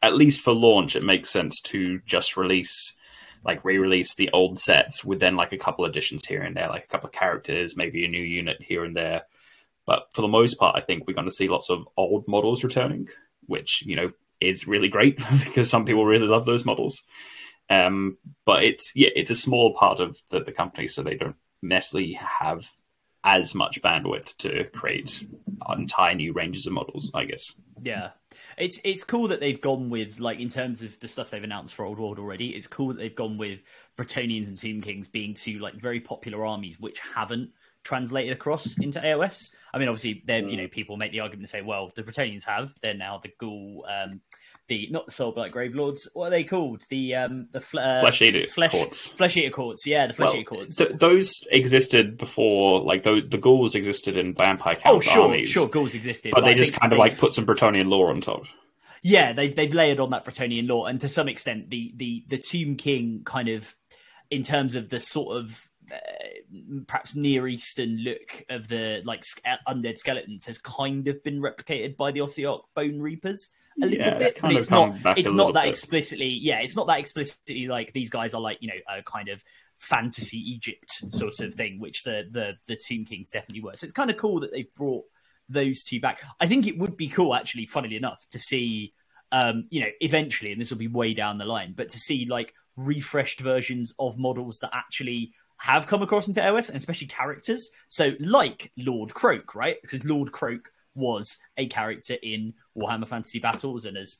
at 0.03 0.15
least 0.15 0.41
for 0.41 0.53
launch, 0.53 0.97
it 0.97 1.05
makes 1.05 1.31
sense 1.31 1.61
to 1.63 2.01
just 2.07 2.37
release 2.37 2.95
like 3.45 3.65
re-release 3.65 4.15
the 4.15 4.31
old 4.33 4.59
sets 4.59 5.05
with 5.05 5.21
then 5.21 5.37
like 5.37 5.53
a 5.53 5.59
couple 5.59 5.85
additions 5.85 6.27
here 6.27 6.43
and 6.43 6.57
there, 6.57 6.69
like 6.69 6.85
a 6.85 6.89
couple 6.89 7.07
of 7.07 7.13
characters, 7.13 7.77
maybe 7.77 8.05
a 8.05 8.09
new 8.09 8.23
unit 8.23 8.57
here 8.61 8.85
and 8.85 8.97
there. 8.97 9.23
But 9.87 10.09
for 10.15 10.23
the 10.23 10.29
most 10.29 10.59
part, 10.59 10.77
I 10.77 10.81
think 10.81 11.07
we're 11.07 11.15
going 11.15 11.29
to 11.29 11.33
see 11.33 11.49
lots 11.49 11.71
of 11.71 11.89
old 11.97 12.27
models 12.29 12.65
returning, 12.65 13.09
which 13.47 13.83
you 13.87 13.97
know 13.97 14.11
is 14.41 14.67
really 14.67 14.89
great 14.89 15.21
because 15.45 15.71
some 15.71 15.85
people 15.85 16.05
really 16.05 16.27
love 16.27 16.45
those 16.45 16.65
models. 16.65 17.03
Um, 17.71 18.17
but 18.45 18.65
it's 18.65 18.93
yeah, 18.95 19.11
it's 19.15 19.31
a 19.31 19.35
small 19.35 19.75
part 19.75 20.01
of 20.01 20.19
the, 20.31 20.41
the 20.41 20.53
company, 20.53 20.89
so 20.89 21.03
they 21.03 21.15
don't 21.15 21.37
necessarily 21.63 22.13
have 22.15 22.69
as 23.25 23.55
much 23.55 23.83
bandwidth 23.83 24.37
to 24.39 24.65
create 24.73 25.27
entire 25.77 26.15
new 26.15 26.33
ranges 26.33 26.67
of 26.67 26.73
models. 26.73 27.11
I 27.15 27.25
guess. 27.25 27.55
Yeah. 27.83 28.11
It's 28.57 28.81
it's 28.85 29.05
cool 29.05 29.29
that 29.29 29.41
they've 29.41 29.61
gone 29.61 29.91
with 29.91 30.19
like 30.19 30.41
in 30.41 30.49
terms 30.49 30.83
of 30.83 30.99
the 31.01 31.09
stuff 31.09 31.31
they've 31.31 31.43
announced 31.43 31.75
for 31.75 31.85
Old 31.85 31.99
World 31.99 32.19
already. 32.19 32.49
It's 32.49 32.67
cool 32.67 32.89
that 32.89 32.99
they've 32.99 33.15
gone 33.15 33.39
with 33.39 33.61
Bretonnians 33.97 34.49
and 34.49 34.59
Tomb 34.59 34.81
Kings 34.81 35.09
being 35.09 35.35
two 35.35 35.59
like 35.59 35.75
very 35.75 36.01
popular 36.01 36.45
armies 36.45 36.81
which 36.81 36.99
haven't 36.99 37.51
translated 37.85 38.33
across 38.33 38.79
into 38.79 39.01
AOS. 39.01 39.51
I 39.73 39.79
mean, 39.79 39.89
obviously, 39.89 40.23
then 40.27 40.49
you 40.49 40.57
know 40.57 40.69
people 40.69 40.97
make 40.97 41.13
the 41.13 41.21
argument 41.21 41.47
to 41.47 41.51
say, 41.51 41.63
well, 41.63 41.91
the 41.95 42.03
Bretonnians 42.03 42.45
have. 42.45 42.73
They're 42.83 42.95
now 42.95 43.21
the 43.23 43.31
Ghoul, 43.39 43.85
um, 43.89 44.21
the 44.69 44.89
not 44.91 45.07
the 45.07 45.13
Soulblight 45.13 45.53
Grave 45.53 45.75
Lords. 45.75 46.09
What 46.15 46.29
are 46.29 46.31
they 46.31 46.45
called? 46.45 46.85
The 46.89 47.15
um 47.17 47.49
the 47.53 47.59
uh, 47.59 48.01
Flesh 48.01 48.23
Eater 48.23 48.47
flesh 48.47 48.71
Courts. 48.71 49.09
Flesh 49.09 49.37
Eater 49.37 49.51
Courts. 49.51 49.87
Yeah, 49.87 50.07
the 50.07 50.15
Flesh 50.15 50.29
Well, 50.29 50.37
Eater 50.37 50.49
Courts. 50.49 50.77
th- 50.77 50.93
those 50.93 51.47
existed 51.51 52.17
before, 52.17 52.81
like 52.81 53.03
the, 53.03 53.21
the 53.27 53.39
ghouls 53.39 53.75
existed 53.75 54.17
in 54.17 54.35
Vampire 54.35 54.77
Count 54.77 54.97
oh, 54.97 55.01
sure, 55.01 55.23
armies, 55.23 55.49
sure, 55.49 55.69
ghouls 55.69 55.95
existed, 55.95 56.33
but 56.35 56.45
they 56.45 56.53
I 56.53 56.55
just 56.55 56.79
kind 56.79 56.93
of 56.93 56.99
like 56.99 57.19
put 57.19 57.33
some 57.33 57.47
Bretonnian 57.47 57.89
lore 57.89 58.11
on 58.11 58.21
top. 58.21 58.45
Yeah, 59.03 59.33
they've 59.33 59.55
they've 59.55 59.73
layered 59.73 60.01
on 60.01 60.11
that 60.11 60.25
Bretonnian 60.25 60.69
law, 60.69 60.87
and 60.87 61.01
to 61.01 61.09
some 61.09 61.29
extent, 61.29 61.71
the 61.71 61.93
the 61.97 62.25
the 62.29 62.39
Tomb 62.39 62.77
King 62.77 63.23
kind 63.25 63.49
of, 63.49 63.75
in 64.31 64.43
terms 64.43 64.75
of 64.75 64.89
the 64.89 65.01
sort 65.01 65.37
of 65.37 65.68
uh, 65.93 66.81
perhaps 66.87 67.15
Near 67.15 67.49
Eastern 67.49 67.99
look 67.99 68.45
of 68.51 68.69
the 68.69 69.03
like 69.05 69.23
undead 69.69 69.99
skeletons, 69.99 70.45
has 70.47 70.59
kind 70.59 71.09
of 71.09 71.23
been 71.23 71.41
replicated 71.41 71.97
by 71.97 72.11
the 72.13 72.21
Ossiarch 72.21 72.63
Bone 72.75 73.01
Reapers 73.01 73.51
a 73.83 73.87
little 73.87 74.07
Yeah, 74.07 74.19
bit, 74.19 74.39
but 74.41 74.53
it's 74.53 74.71
not 74.71 74.97
it's 75.17 75.33
not 75.33 75.55
that 75.55 75.65
bit. 75.65 75.71
explicitly. 75.71 76.29
Yeah, 76.29 76.61
it's 76.61 76.77
not 76.77 76.87
that 76.89 76.99
explicitly 76.99 77.67
like 77.67 77.93
these 77.93 78.11
guys 78.11 78.35
are 78.35 78.41
like 78.41 78.59
you 78.61 78.69
know 78.69 78.99
a 78.99 79.03
kind 79.03 79.29
of 79.29 79.43
fantasy 79.79 80.39
Egypt 80.39 80.89
sort 81.11 81.39
of 81.41 81.55
thing, 81.55 81.81
which 81.81 82.03
the 82.03 82.25
the 82.31 82.53
the 82.67 82.77
Tomb 82.77 83.05
Kings 83.05 83.31
definitely 83.31 83.63
were. 83.63 83.77
So 83.77 83.85
it's 83.85 83.93
kind 83.93 84.11
of 84.11 84.17
cool 84.17 84.41
that 84.41 84.53
they've 84.53 84.73
brought 84.75 85.05
those 85.49 85.83
two 85.83 86.01
back. 86.01 86.21
I 86.41 86.47
think 86.47 86.67
it 86.67 86.79
would 86.79 86.97
be 86.97 87.09
cool, 87.09 87.35
actually, 87.35 87.67
funnily 87.67 87.97
enough, 87.97 88.25
to 88.31 88.39
see, 88.39 88.93
um, 89.33 89.67
you 89.71 89.81
know, 89.81 89.89
eventually, 90.01 90.53
and 90.53 90.61
this 90.61 90.71
will 90.71 90.79
be 90.79 90.89
way 90.89 91.15
down 91.15 91.39
the 91.39 91.47
line, 91.47 91.75
but 91.77 91.89
to 91.91 91.99
see 91.99 92.27
like 92.29 92.53
refreshed 92.77 93.41
versions 93.41 93.93
of 93.99 94.19
models 94.19 94.59
that 94.61 94.71
actually 94.75 95.33
have 95.59 95.87
come 95.87 96.03
across 96.03 96.29
into 96.29 96.47
OS 96.47 96.69
and 96.69 96.77
especially 96.77 97.09
characters. 97.09 97.71
So, 97.89 98.13
like 98.21 98.73
Lord 98.77 99.13
Kroak, 99.13 99.55
right? 99.55 99.77
Because 99.83 100.05
Lord 100.05 100.33
Kroak 100.33 100.71
was 100.95 101.37
a 101.57 101.67
character 101.67 102.17
in 102.23 102.55
Warhammer 102.77 103.09
Fantasy 103.09 103.39
Battles 103.39 103.85
and 103.85 103.97
has, 103.97 104.17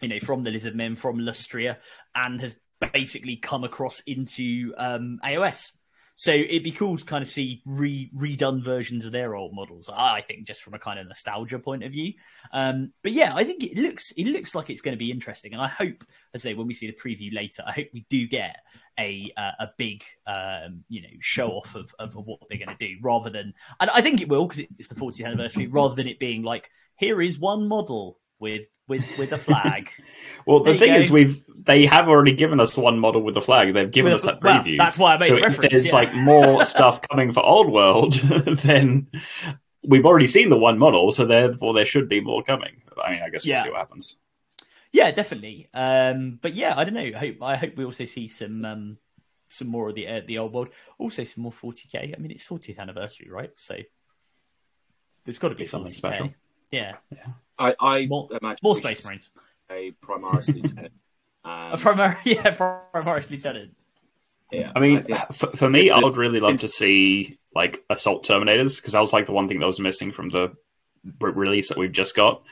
you 0.00 0.08
know, 0.08 0.20
from 0.20 0.44
the 0.44 0.50
Lizard 0.50 0.76
Men, 0.76 0.96
from 0.96 1.18
Lustria, 1.18 1.76
and 2.14 2.40
has 2.40 2.54
basically 2.92 3.36
come 3.36 3.64
across 3.64 4.00
into 4.00 4.74
um, 4.76 5.18
AOS. 5.24 5.72
So 6.18 6.32
it'd 6.32 6.64
be 6.64 6.72
cool 6.72 6.96
to 6.96 7.04
kind 7.04 7.20
of 7.20 7.28
see 7.28 7.60
re- 7.66 8.10
redone 8.16 8.64
versions 8.64 9.04
of 9.04 9.12
their 9.12 9.34
old 9.34 9.54
models. 9.54 9.90
I 9.94 10.22
think 10.22 10.46
just 10.46 10.62
from 10.62 10.72
a 10.72 10.78
kind 10.78 10.98
of 10.98 11.06
nostalgia 11.06 11.58
point 11.58 11.84
of 11.84 11.92
view. 11.92 12.14
Um, 12.52 12.94
but 13.02 13.12
yeah, 13.12 13.34
I 13.34 13.44
think 13.44 13.62
it 13.62 13.76
looks 13.76 14.12
it 14.12 14.24
looks 14.24 14.54
like 14.54 14.70
it's 14.70 14.80
going 14.80 14.94
to 14.94 14.98
be 14.98 15.10
interesting, 15.10 15.52
and 15.52 15.60
I 15.60 15.68
hope, 15.68 16.04
as 16.32 16.40
I 16.40 16.50
say, 16.50 16.54
when 16.54 16.66
we 16.66 16.72
see 16.72 16.86
the 16.86 16.94
preview 16.94 17.34
later, 17.34 17.62
I 17.66 17.72
hope 17.72 17.88
we 17.92 18.06
do 18.08 18.26
get 18.26 18.56
a 18.98 19.30
uh, 19.36 19.52
a 19.60 19.68
big 19.76 20.04
um, 20.26 20.84
you 20.88 21.02
know 21.02 21.08
show 21.20 21.50
off 21.50 21.74
of, 21.74 21.94
of 21.98 22.14
what 22.14 22.40
they're 22.48 22.64
going 22.64 22.74
to 22.74 22.86
do, 22.86 22.96
rather 23.02 23.28
than 23.28 23.52
and 23.78 23.90
I 23.90 24.00
think 24.00 24.22
it 24.22 24.28
will 24.30 24.46
because 24.46 24.64
it's 24.78 24.88
the 24.88 24.94
40th 24.94 25.26
anniversary, 25.26 25.66
rather 25.66 25.94
than 25.94 26.08
it 26.08 26.18
being 26.18 26.42
like 26.42 26.70
here 26.96 27.20
is 27.20 27.38
one 27.38 27.68
model 27.68 28.18
with 28.38 28.68
with 28.88 29.04
with 29.18 29.32
a 29.32 29.38
flag. 29.38 29.90
Well, 30.46 30.60
the 30.60 30.78
thing 30.78 30.92
go. 30.92 30.98
is, 30.98 31.10
we've 31.10 31.42
they 31.56 31.86
have 31.86 32.08
already 32.08 32.32
given 32.32 32.60
us 32.60 32.76
one 32.76 33.00
model 33.00 33.20
with 33.20 33.36
a 33.36 33.40
flag. 33.40 33.74
They've 33.74 33.90
given 33.90 34.12
With 34.12 34.20
us 34.22 34.28
a 34.28 34.34
that 34.34 34.42
well, 34.44 34.62
preview. 34.62 34.78
that's 34.78 34.96
why 34.96 35.14
I 35.14 35.18
made 35.18 35.26
so 35.26 35.32
the 35.34 35.38
if 35.40 35.48
reference, 35.58 35.72
there's 35.72 35.88
yeah. 35.88 35.94
like 35.96 36.14
more 36.14 36.64
stuff 36.74 37.00
coming 37.02 37.32
for 37.32 37.44
Old 37.44 37.72
World, 37.72 38.12
then 38.62 39.08
we've 39.82 40.06
already 40.06 40.28
seen 40.28 40.48
the 40.50 40.56
one 40.56 40.78
model, 40.78 41.10
so 41.10 41.24
therefore 41.26 41.74
there 41.74 41.84
should 41.84 42.08
be 42.08 42.20
more 42.20 42.44
coming. 42.44 42.80
I 43.04 43.10
mean, 43.10 43.22
I 43.22 43.30
guess 43.30 43.44
we'll 43.44 43.56
Yeah. 43.56 43.64
see 43.64 43.70
what 43.70 43.78
happens. 43.78 44.16
Yeah, 44.92 45.10
definitely. 45.10 45.68
Um, 45.74 46.38
but 46.40 46.54
yeah, 46.54 46.74
I 46.78 46.84
don't 46.84 46.94
know. 46.94 47.00
I 47.00 47.18
hope 47.18 47.42
I 47.42 47.56
hope 47.56 47.76
we 47.76 47.84
also 47.84 48.04
see 48.04 48.28
some 48.28 48.64
um, 48.64 48.98
some 49.48 49.66
more 49.66 49.88
of 49.88 49.96
the 49.96 50.06
uh, 50.06 50.20
the 50.28 50.38
old 50.38 50.52
world. 50.52 50.68
Also, 50.98 51.24
some 51.24 51.42
more 51.42 51.52
40k. 51.52 52.14
I 52.16 52.20
mean, 52.20 52.30
it's 52.30 52.46
40th 52.46 52.78
anniversary, 52.78 53.28
right? 53.30 53.50
So 53.56 53.76
there's 55.24 55.38
got 55.40 55.48
to 55.48 55.56
be 55.56 55.66
something 55.66 55.90
40K. 55.92 55.96
special. 55.96 56.34
Yeah, 56.70 56.96
Yeah. 57.10 57.26
I, 57.58 57.74
I 57.80 58.06
more, 58.06 58.28
imagine 58.30 58.58
more 58.62 58.76
Space 58.76 59.04
Marines. 59.06 59.30
A 59.70 59.92
Primaris 60.04 60.46
Lieutenant. 60.54 60.92
A 61.44 61.48
And, 61.72 61.80
primary, 61.80 62.16
yeah, 62.24 62.54
Primaris 62.54 63.30
Lieutenant. 63.30 63.74
yeah, 64.52 64.72
I 64.76 64.80
mean, 64.80 65.02
think- 65.02 65.18
for, 65.32 65.48
for 65.48 65.68
me, 65.70 65.90
I 65.90 65.98
would 65.98 66.16
really 66.16 66.40
love 66.40 66.58
to 66.58 66.68
see 66.68 67.38
like 67.54 67.82
assault 67.90 68.24
terminators 68.26 68.76
because 68.76 68.92
that 68.92 69.00
was 69.00 69.12
like 69.12 69.26
the 69.26 69.32
one 69.32 69.48
thing 69.48 69.58
that 69.60 69.66
was 69.66 69.80
missing 69.80 70.12
from 70.12 70.28
the 70.28 70.52
re- 71.20 71.32
release 71.32 71.68
that 71.70 71.78
we've 71.78 71.92
just 71.92 72.14
got. 72.14 72.42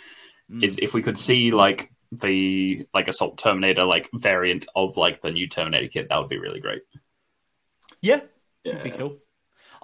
Mm. 0.51 0.65
Is 0.65 0.79
if 0.79 0.93
we 0.95 1.03
could 1.03 1.17
see 1.19 1.51
like 1.51 1.91
the 2.13 2.87
like 2.95 3.09
assault 3.09 3.39
terminator 3.39 3.85
like 3.85 4.09
variant 4.13 4.67
of 4.77 4.97
like 4.97 5.21
the 5.21 5.31
new 5.31 5.49
Terminator 5.49 5.89
kit, 5.89 6.09
that 6.09 6.19
would 6.19 6.29
be 6.29 6.39
really 6.39 6.61
great. 6.61 6.83
Yeah, 8.01 8.21
yeah, 8.65 8.75
That'd 8.75 8.93
be 8.93 8.99
cool. 8.99 9.19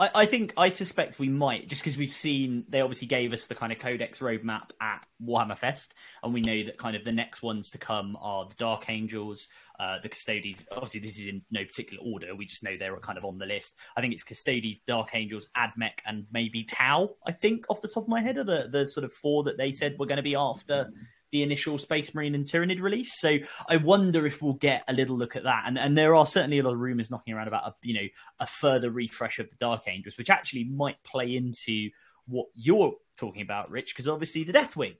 I, 0.00 0.10
I 0.14 0.26
think 0.26 0.54
I 0.56 0.70
suspect 0.70 1.18
we 1.18 1.28
might 1.28 1.68
just 1.68 1.82
because 1.82 1.98
we've 1.98 2.12
seen 2.12 2.64
they 2.68 2.80
obviously 2.80 3.06
gave 3.06 3.32
us 3.32 3.46
the 3.46 3.54
kind 3.54 3.70
of 3.70 3.78
codex 3.78 4.18
roadmap 4.18 4.70
at 4.80 5.06
Warhammer 5.22 5.56
Fest, 5.56 5.94
and 6.22 6.32
we 6.32 6.40
know 6.40 6.64
that 6.64 6.78
kind 6.78 6.96
of 6.96 7.04
the 7.04 7.12
next 7.12 7.42
ones 7.42 7.70
to 7.70 7.78
come 7.78 8.16
are 8.20 8.48
the 8.48 8.54
Dark 8.54 8.88
Angels, 8.88 9.48
uh, 9.78 9.98
the 10.02 10.08
Custodes. 10.08 10.66
Obviously, 10.72 11.00
this 11.00 11.18
is 11.18 11.26
in 11.26 11.42
no 11.50 11.64
particular 11.64 12.02
order. 12.02 12.34
We 12.34 12.46
just 12.46 12.64
know 12.64 12.76
they're 12.76 12.96
kind 12.96 13.18
of 13.18 13.24
on 13.26 13.38
the 13.38 13.46
list. 13.46 13.76
I 13.96 14.00
think 14.00 14.14
it's 14.14 14.24
Custodes, 14.24 14.80
Dark 14.86 15.10
Angels, 15.14 15.48
Admech, 15.56 16.00
and 16.06 16.24
maybe 16.32 16.64
Tau. 16.64 17.10
I 17.26 17.32
think 17.32 17.66
off 17.68 17.82
the 17.82 17.88
top 17.88 18.04
of 18.04 18.08
my 18.08 18.22
head 18.22 18.38
are 18.38 18.44
the 18.44 18.68
the 18.72 18.86
sort 18.86 19.04
of 19.04 19.12
four 19.12 19.44
that 19.44 19.58
they 19.58 19.70
said 19.70 19.98
were 19.98 20.06
going 20.06 20.16
to 20.16 20.22
be 20.22 20.34
after 20.34 20.90
the 21.32 21.42
initial 21.42 21.78
Space 21.78 22.14
Marine 22.14 22.34
and 22.34 22.44
Tyranid 22.44 22.80
release. 22.80 23.12
So 23.20 23.38
I 23.68 23.76
wonder 23.76 24.26
if 24.26 24.42
we'll 24.42 24.54
get 24.54 24.84
a 24.88 24.92
little 24.92 25.16
look 25.16 25.36
at 25.36 25.44
that. 25.44 25.64
And 25.66 25.78
and 25.78 25.96
there 25.96 26.14
are 26.14 26.26
certainly 26.26 26.58
a 26.58 26.62
lot 26.62 26.74
of 26.74 26.80
rumors 26.80 27.10
knocking 27.10 27.34
around 27.34 27.48
about 27.48 27.66
a 27.66 27.74
you 27.82 27.94
know 27.94 28.08
a 28.38 28.46
further 28.46 28.90
refresh 28.90 29.38
of 29.38 29.48
the 29.50 29.56
Dark 29.56 29.82
Angels, 29.86 30.18
which 30.18 30.30
actually 30.30 30.64
might 30.64 31.02
play 31.04 31.36
into 31.36 31.90
what 32.26 32.46
you're 32.54 32.94
talking 33.16 33.42
about, 33.42 33.70
Rich, 33.70 33.94
because 33.94 34.08
obviously 34.08 34.44
the 34.44 34.52
Deathwing 34.52 34.96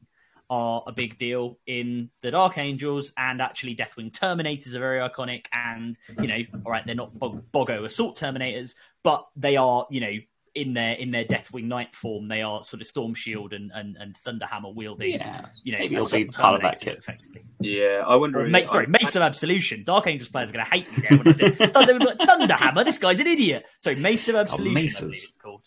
are 0.49 0.83
a 0.87 0.93
big 0.93 1.17
deal 1.17 1.59
in 1.67 2.11
the 2.23 2.33
Dark 2.33 2.59
Angels, 2.59 3.13
and 3.17 3.41
actually 3.41 3.77
Deathwing 3.77 4.11
Terminators 4.11 4.75
are 4.75 4.81
very 4.81 5.01
iconic. 5.01 5.47
And 5.53 5.97
you 6.21 6.27
know, 6.27 6.41
all 6.67 6.73
right, 6.73 6.85
they're 6.85 6.95
not 6.95 7.19
Bog- 7.19 7.45
Bogo 7.53 7.85
Assault 7.85 8.19
Terminators, 8.19 8.75
but 9.03 9.27
they 9.37 9.57
are 9.57 9.87
you 9.91 10.01
know 10.01 10.13
in 10.55 10.75
their 10.75 10.93
in 10.95 11.11
their 11.13 11.25
Deathwing 11.25 11.65
Knight 11.65 11.95
form, 11.95 12.27
they 12.29 12.43
are 12.43 12.63
sort 12.65 12.81
of 12.81 12.87
Storm 12.87 13.15
Shield 13.15 13.53
and 13.53 13.71
and, 13.75 13.97
and 13.97 14.17
Thunderhammer 14.27 14.75
wielding. 14.75 15.13
Yeah, 15.13 15.47
You 15.63 15.73
know, 15.73 15.79
Maybe 15.79 15.95
it'll 15.95 16.07
assault 16.07 16.23
be 16.23 16.29
part 16.29 16.55
of 16.57 16.63
that 16.63 16.81
kit. 16.81 16.97
effectively. 16.99 17.45
yeah. 17.61 18.03
I 18.07 18.17
wonder. 18.17 18.41
Or 18.41 18.47
if- 18.47 18.53
Ma- 18.53 18.65
sorry, 18.65 18.87
I- 18.87 18.89
Mace 18.91 19.15
of 19.17 19.23
Absolution. 19.23 19.85
Dark 19.85 20.07
Angels 20.07 20.29
players 20.29 20.51
are 20.51 20.53
going 20.55 20.65
to 20.65 20.71
hate 20.73 20.91
me 20.97 21.05
there 21.09 21.19
when 21.19 21.29
I 21.29 21.33
say 21.33 21.51
Thunder, 21.51 21.95
Thunderhammer. 22.27 22.85
This 22.85 22.99
guy's 22.99 23.21
an 23.21 23.27
idiot. 23.29 23.65
Sorry, 23.79 23.97
Mace 23.97 24.29
of 24.29 24.35
Absolution. 24.35 24.77
I 24.77 24.81
Maces. 24.81 25.01
believe 25.01 25.15
it's 25.15 25.37
called. 25.37 25.67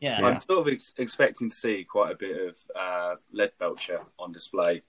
Yeah. 0.00 0.20
Yeah. 0.20 0.26
I'm 0.26 0.40
sort 0.40 0.58
of 0.66 0.72
ex- 0.72 0.94
expecting 0.98 1.48
to 1.50 1.54
see 1.54 1.84
quite 1.84 2.12
a 2.12 2.16
bit 2.16 2.48
of 2.48 2.56
uh, 2.78 3.14
lead 3.32 3.52
belcher 3.60 4.00
on 4.18 4.32
display. 4.32 4.82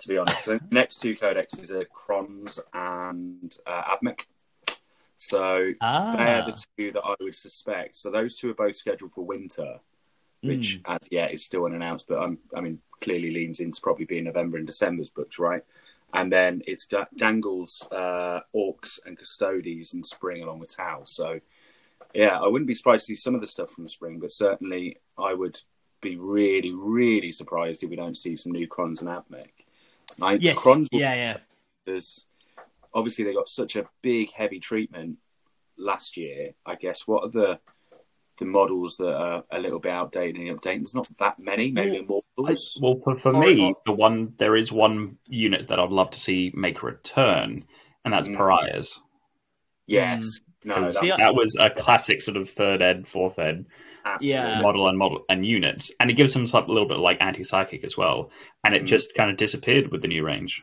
To 0.00 0.08
be 0.08 0.18
honest, 0.18 0.44
the 0.46 0.60
next 0.70 1.00
two 1.00 1.16
codexes 1.16 1.70
are 1.70 1.84
Crons 1.86 2.58
and 2.74 3.56
uh, 3.66 3.94
Admech. 3.96 4.22
So 5.18 5.72
Ah. 5.80 6.14
they're 6.16 6.44
the 6.46 6.64
two 6.76 6.92
that 6.92 7.02
I 7.04 7.14
would 7.20 7.34
suspect. 7.34 7.96
So 7.96 8.10
those 8.10 8.34
two 8.36 8.50
are 8.50 8.54
both 8.54 8.76
scheduled 8.76 9.12
for 9.12 9.24
winter, 9.24 9.80
which 10.42 10.80
Mm. 10.84 10.96
as 10.96 11.08
yet 11.10 11.32
is 11.32 11.44
still 11.44 11.66
unannounced. 11.66 12.06
But 12.08 12.20
I'm, 12.20 12.38
I 12.54 12.60
mean, 12.60 12.80
clearly 13.00 13.30
leans 13.32 13.60
into 13.60 13.80
probably 13.80 14.04
being 14.06 14.24
November 14.24 14.56
and 14.58 14.66
December's 14.66 15.10
books, 15.10 15.38
right? 15.38 15.62
And 16.14 16.32
then 16.32 16.62
it's 16.66 16.86
da- 16.86 17.06
Dangles, 17.16 17.86
uh, 17.92 18.40
Orcs, 18.54 19.04
and 19.04 19.18
Custodes 19.18 19.92
in 19.92 20.02
spring 20.02 20.42
along 20.42 20.60
with 20.60 20.74
Tau. 20.74 21.02
So 21.04 21.40
yeah, 22.14 22.38
I 22.40 22.46
wouldn't 22.46 22.66
be 22.68 22.74
surprised 22.74 23.06
to 23.06 23.12
see 23.14 23.16
some 23.20 23.34
of 23.34 23.40
the 23.42 23.46
stuff 23.46 23.70
from 23.72 23.86
spring, 23.88 24.18
but 24.18 24.30
certainly 24.32 24.96
I 25.18 25.34
would 25.34 25.60
be 26.00 26.16
really, 26.16 26.72
really 26.72 27.32
surprised 27.32 27.82
if 27.82 27.90
we 27.90 27.96
don't 27.96 28.16
see 28.16 28.36
some 28.36 28.52
new 28.52 28.66
Crons 28.68 29.02
and 29.02 29.10
Admech. 29.10 29.50
I, 30.22 30.34
Yes. 30.34 30.62
Crons 30.62 30.88
Yeah, 30.92 31.12
yeah. 31.14 31.38
there's 31.84 32.24
obviously 32.94 33.24
they 33.24 33.34
got 33.34 33.48
such 33.48 33.76
a 33.76 33.88
big 34.02 34.32
heavy 34.32 34.60
treatment 34.60 35.18
last 35.76 36.16
year. 36.16 36.54
I 36.66 36.74
guess 36.74 37.06
what 37.06 37.24
are 37.24 37.30
the 37.30 37.60
the 38.38 38.44
models 38.44 38.96
that 38.98 39.12
are 39.16 39.42
a 39.50 39.58
little 39.58 39.80
bit 39.80 39.90
outdated 39.90 40.36
and 40.40 40.60
updated? 40.60 40.78
There's 40.78 40.94
not 40.94 41.08
that 41.18 41.36
many, 41.40 41.72
maybe 41.72 42.02
more 42.02 42.22
models. 42.36 42.78
Well, 42.80 43.00
for, 43.02 43.16
for 43.16 43.32
me, 43.32 43.70
or- 43.70 43.76
the 43.84 43.92
one 43.92 44.34
there 44.38 44.54
is 44.56 44.70
one 44.70 45.18
unit 45.26 45.66
that 45.68 45.80
I'd 45.80 45.90
love 45.90 46.10
to 46.10 46.20
see 46.20 46.52
make 46.54 46.82
a 46.82 46.86
return, 46.86 47.64
and 48.04 48.14
that's 48.14 48.28
Mm. 48.28 48.36
pariahs. 48.36 49.00
Yes, 49.86 50.24
no, 50.64 50.74
'Cause 50.74 50.94
that, 50.94 51.00
See, 51.00 51.08
that 51.08 51.34
was 51.34 51.56
a 51.58 51.70
classic 51.70 52.20
sort 52.20 52.36
of 52.36 52.48
third 52.48 52.82
ed, 52.82 53.08
fourth 53.08 53.38
ed 53.38 53.64
absolutely. 54.04 54.28
Yeah. 54.50 54.60
model 54.60 54.86
and 54.88 54.98
model 54.98 55.24
and 55.28 55.44
unit, 55.46 55.84
and 55.98 56.10
it 56.10 56.14
gives 56.14 56.34
them 56.34 56.46
some, 56.46 56.64
a 56.64 56.68
little 56.72 56.88
bit 56.88 56.98
like 56.98 57.16
anti 57.20 57.42
psychic 57.42 57.84
as 57.84 57.96
well. 57.96 58.30
And 58.64 58.74
it 58.74 58.82
Mm. 58.82 58.86
just 58.86 59.14
kind 59.14 59.30
of 59.30 59.36
disappeared 59.36 59.90
with 59.90 60.02
the 60.02 60.08
new 60.08 60.24
range. 60.24 60.62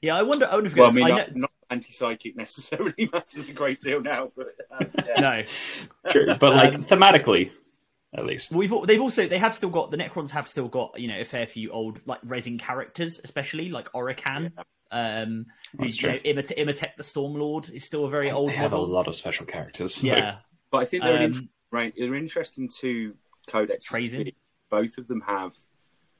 Yeah, 0.00 0.16
I 0.16 0.22
wonder. 0.22 0.46
I 0.46 0.54
wonder 0.54 0.68
if 0.68 0.76
Well, 0.76 0.84
I 0.84 0.88
guys- 0.88 0.94
mean, 0.94 1.04
I 1.04 1.08
not, 1.08 1.16
know- 1.34 1.40
not 1.42 1.50
anti-psychic 1.70 2.36
necessarily 2.36 3.08
matters 3.12 3.48
a 3.48 3.52
great 3.52 3.80
deal 3.80 4.00
now, 4.00 4.30
but 4.36 4.54
um, 4.70 4.90
yeah. 5.06 5.20
no. 5.20 6.10
True, 6.12 6.34
but 6.40 6.54
like 6.54 6.74
Um, 6.74 6.84
thematically, 6.84 7.50
at 8.14 8.24
least. 8.24 8.52
We've 8.54 8.72
they've 8.86 9.00
also 9.00 9.26
they 9.28 9.38
have 9.38 9.54
still 9.54 9.68
got 9.70 9.90
the 9.90 9.96
Necrons 9.96 10.30
have 10.30 10.48
still 10.48 10.68
got 10.68 10.98
you 10.98 11.08
know 11.08 11.20
a 11.20 11.24
fair 11.24 11.46
few 11.46 11.70
old 11.70 12.00
like 12.06 12.20
resin 12.24 12.58
characters, 12.58 13.20
especially 13.24 13.68
like 13.70 13.92
Orikan. 13.92 14.52
Um, 14.90 15.44
That's 15.74 15.96
who's, 15.96 16.02
you 16.02 16.08
know, 16.08 16.18
true. 16.18 16.32
Imotekh, 16.54 16.96
the 16.96 17.02
Stormlord 17.02 17.70
is 17.72 17.84
still 17.84 18.06
a 18.06 18.08
very 18.10 18.30
old 18.30 18.48
they 18.50 18.54
have 18.54 18.72
a 18.72 18.78
lot 18.78 19.06
of 19.06 19.14
special 19.14 19.44
characters. 19.44 20.02
Yeah, 20.02 20.38
But 20.70 20.78
I 20.78 20.84
think 20.86 21.02
they're 21.02 21.16
an 21.16 21.22
Um, 21.24 21.32
inter- 21.32 21.46
right. 21.70 21.92
They're 21.94 22.14
interesting 22.14 22.70
to 22.80 23.14
codex. 23.48 23.86
Trazyn. 23.90 24.32
Both 24.70 24.96
of 24.96 25.06
them 25.06 25.20
have 25.26 25.54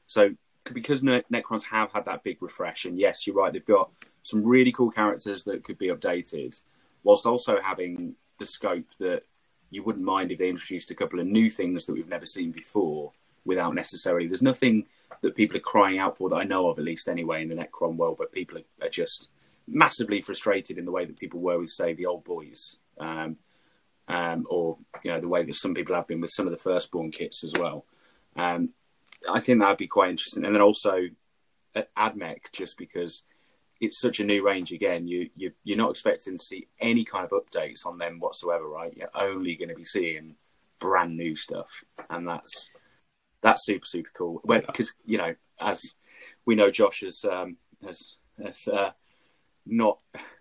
so 0.06 0.34
because 0.72 1.02
Ne- 1.02 1.24
Necrons 1.32 1.64
have 1.64 1.92
had 1.92 2.04
that 2.06 2.22
big 2.22 2.42
refresh, 2.42 2.84
and 2.84 2.98
yes, 2.98 3.26
you're 3.26 3.36
right. 3.36 3.52
They've 3.52 3.64
got 3.64 3.90
some 4.22 4.44
really 4.44 4.72
cool 4.72 4.90
characters 4.90 5.44
that 5.44 5.64
could 5.64 5.78
be 5.78 5.88
updated, 5.88 6.60
whilst 7.02 7.26
also 7.26 7.60
having 7.62 8.14
the 8.38 8.46
scope 8.46 8.86
that 8.98 9.22
you 9.70 9.82
wouldn't 9.82 10.04
mind 10.04 10.30
if 10.30 10.38
they 10.38 10.48
introduced 10.48 10.90
a 10.90 10.94
couple 10.94 11.20
of 11.20 11.26
new 11.26 11.50
things 11.50 11.84
that 11.84 11.92
we've 11.92 12.08
never 12.08 12.26
seen 12.26 12.50
before 12.50 13.12
without 13.44 13.74
necessarily. 13.74 14.26
There's 14.26 14.42
nothing 14.42 14.86
that 15.22 15.36
people 15.36 15.56
are 15.56 15.60
crying 15.60 15.98
out 15.98 16.16
for 16.16 16.28
that 16.28 16.36
I 16.36 16.44
know 16.44 16.68
of, 16.68 16.78
at 16.78 16.84
least 16.84 17.08
anyway, 17.08 17.42
in 17.42 17.48
the 17.48 17.54
Necron 17.54 17.96
world, 17.96 18.16
but 18.18 18.32
people 18.32 18.58
are, 18.58 18.86
are 18.86 18.90
just 18.90 19.28
massively 19.66 20.20
frustrated 20.20 20.78
in 20.78 20.84
the 20.84 20.90
way 20.90 21.04
that 21.04 21.18
people 21.18 21.40
were 21.40 21.58
with, 21.58 21.70
say, 21.70 21.92
the 21.92 22.06
old 22.06 22.24
boys. 22.24 22.76
Um, 22.98 23.36
um, 24.08 24.46
or 24.48 24.78
you 25.02 25.10
know 25.10 25.20
the 25.20 25.28
way 25.28 25.44
that 25.44 25.54
some 25.54 25.74
people 25.74 25.94
have 25.94 26.06
been 26.06 26.20
with 26.20 26.30
some 26.32 26.46
of 26.46 26.52
the 26.52 26.58
firstborn 26.58 27.10
kits 27.10 27.44
as 27.44 27.52
well. 27.58 27.84
Um, 28.36 28.70
I 29.28 29.40
think 29.40 29.60
that 29.60 29.68
would 29.68 29.78
be 29.78 29.86
quite 29.86 30.10
interesting, 30.10 30.44
and 30.44 30.54
then 30.54 30.62
also 30.62 31.08
at 31.74 31.94
AdMech, 31.94 32.52
just 32.52 32.78
because 32.78 33.22
it's 33.80 34.00
such 34.00 34.20
a 34.20 34.24
new 34.24 34.44
range 34.44 34.72
again, 34.72 35.06
you, 35.06 35.30
you 35.36 35.52
you're 35.64 35.78
not 35.78 35.90
expecting 35.90 36.36
to 36.36 36.44
see 36.44 36.66
any 36.80 37.04
kind 37.04 37.24
of 37.24 37.30
updates 37.30 37.86
on 37.86 37.98
them 37.98 38.18
whatsoever, 38.18 38.68
right? 38.68 38.96
You're 38.96 39.10
only 39.14 39.54
going 39.54 39.68
to 39.68 39.74
be 39.74 39.84
seeing 39.84 40.34
brand 40.78 41.16
new 41.16 41.36
stuff, 41.36 41.68
and 42.10 42.26
that's 42.26 42.70
that's 43.42 43.64
super 43.64 43.86
super 43.86 44.10
cool. 44.14 44.40
Because 44.46 44.94
you 45.04 45.18
know, 45.18 45.34
as 45.60 45.94
we 46.44 46.54
know, 46.54 46.70
Josh 46.70 47.00
has 47.00 47.24
um, 47.24 47.56
has 47.84 48.16
has 48.42 48.66
uh, 48.68 48.92
not 49.68 49.98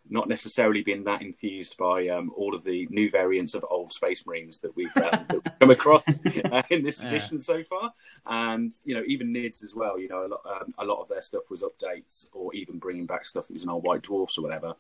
not 0.10 0.29
necessarily 0.29 0.81
been 0.84 1.03
that 1.03 1.22
enthused 1.22 1.75
by 1.77 2.07
um, 2.07 2.31
all 2.38 2.55
of 2.55 2.63
the 2.63 2.88
new 2.89 3.10
variants 3.10 3.53
of 3.53 3.65
old 3.69 3.91
Space 3.91 4.25
Marines 4.25 4.62
that 4.62 4.74
we've, 4.74 4.96
um, 4.96 5.25
that 5.27 5.34
we've 5.43 5.60
come 5.60 5.69
across 5.72 6.07
uh, 6.51 6.63
in 6.69 6.81
this 6.81 7.01
Yeah. 7.01 7.07
edition 7.07 7.41
so 7.41 7.62
far, 7.63 7.93
and 8.25 8.72
you 8.86 8.96
know 8.96 9.03
even 9.05 9.34
Nids 9.34 9.63
as 9.63 9.74
well. 9.75 10.00
You 10.00 10.07
know 10.07 10.25
a 10.25 10.29
lot, 10.29 10.41
um, 10.46 10.74
a 10.77 10.86
lot 10.86 11.01
of 11.01 11.10
their 11.10 11.22
stuff 11.22 11.50
was 11.50 11.62
updates 11.62 12.27
or 12.31 12.53
even 12.55 12.79
bringing 12.79 13.05
back 13.05 13.25
stuff 13.25 13.48
that 13.48 13.53
was 13.53 13.63
an 13.63 13.69
old 13.69 13.84
White 13.86 14.03
Dwarfs 14.03 14.38
or 14.38 14.43
whatever. 14.43 14.75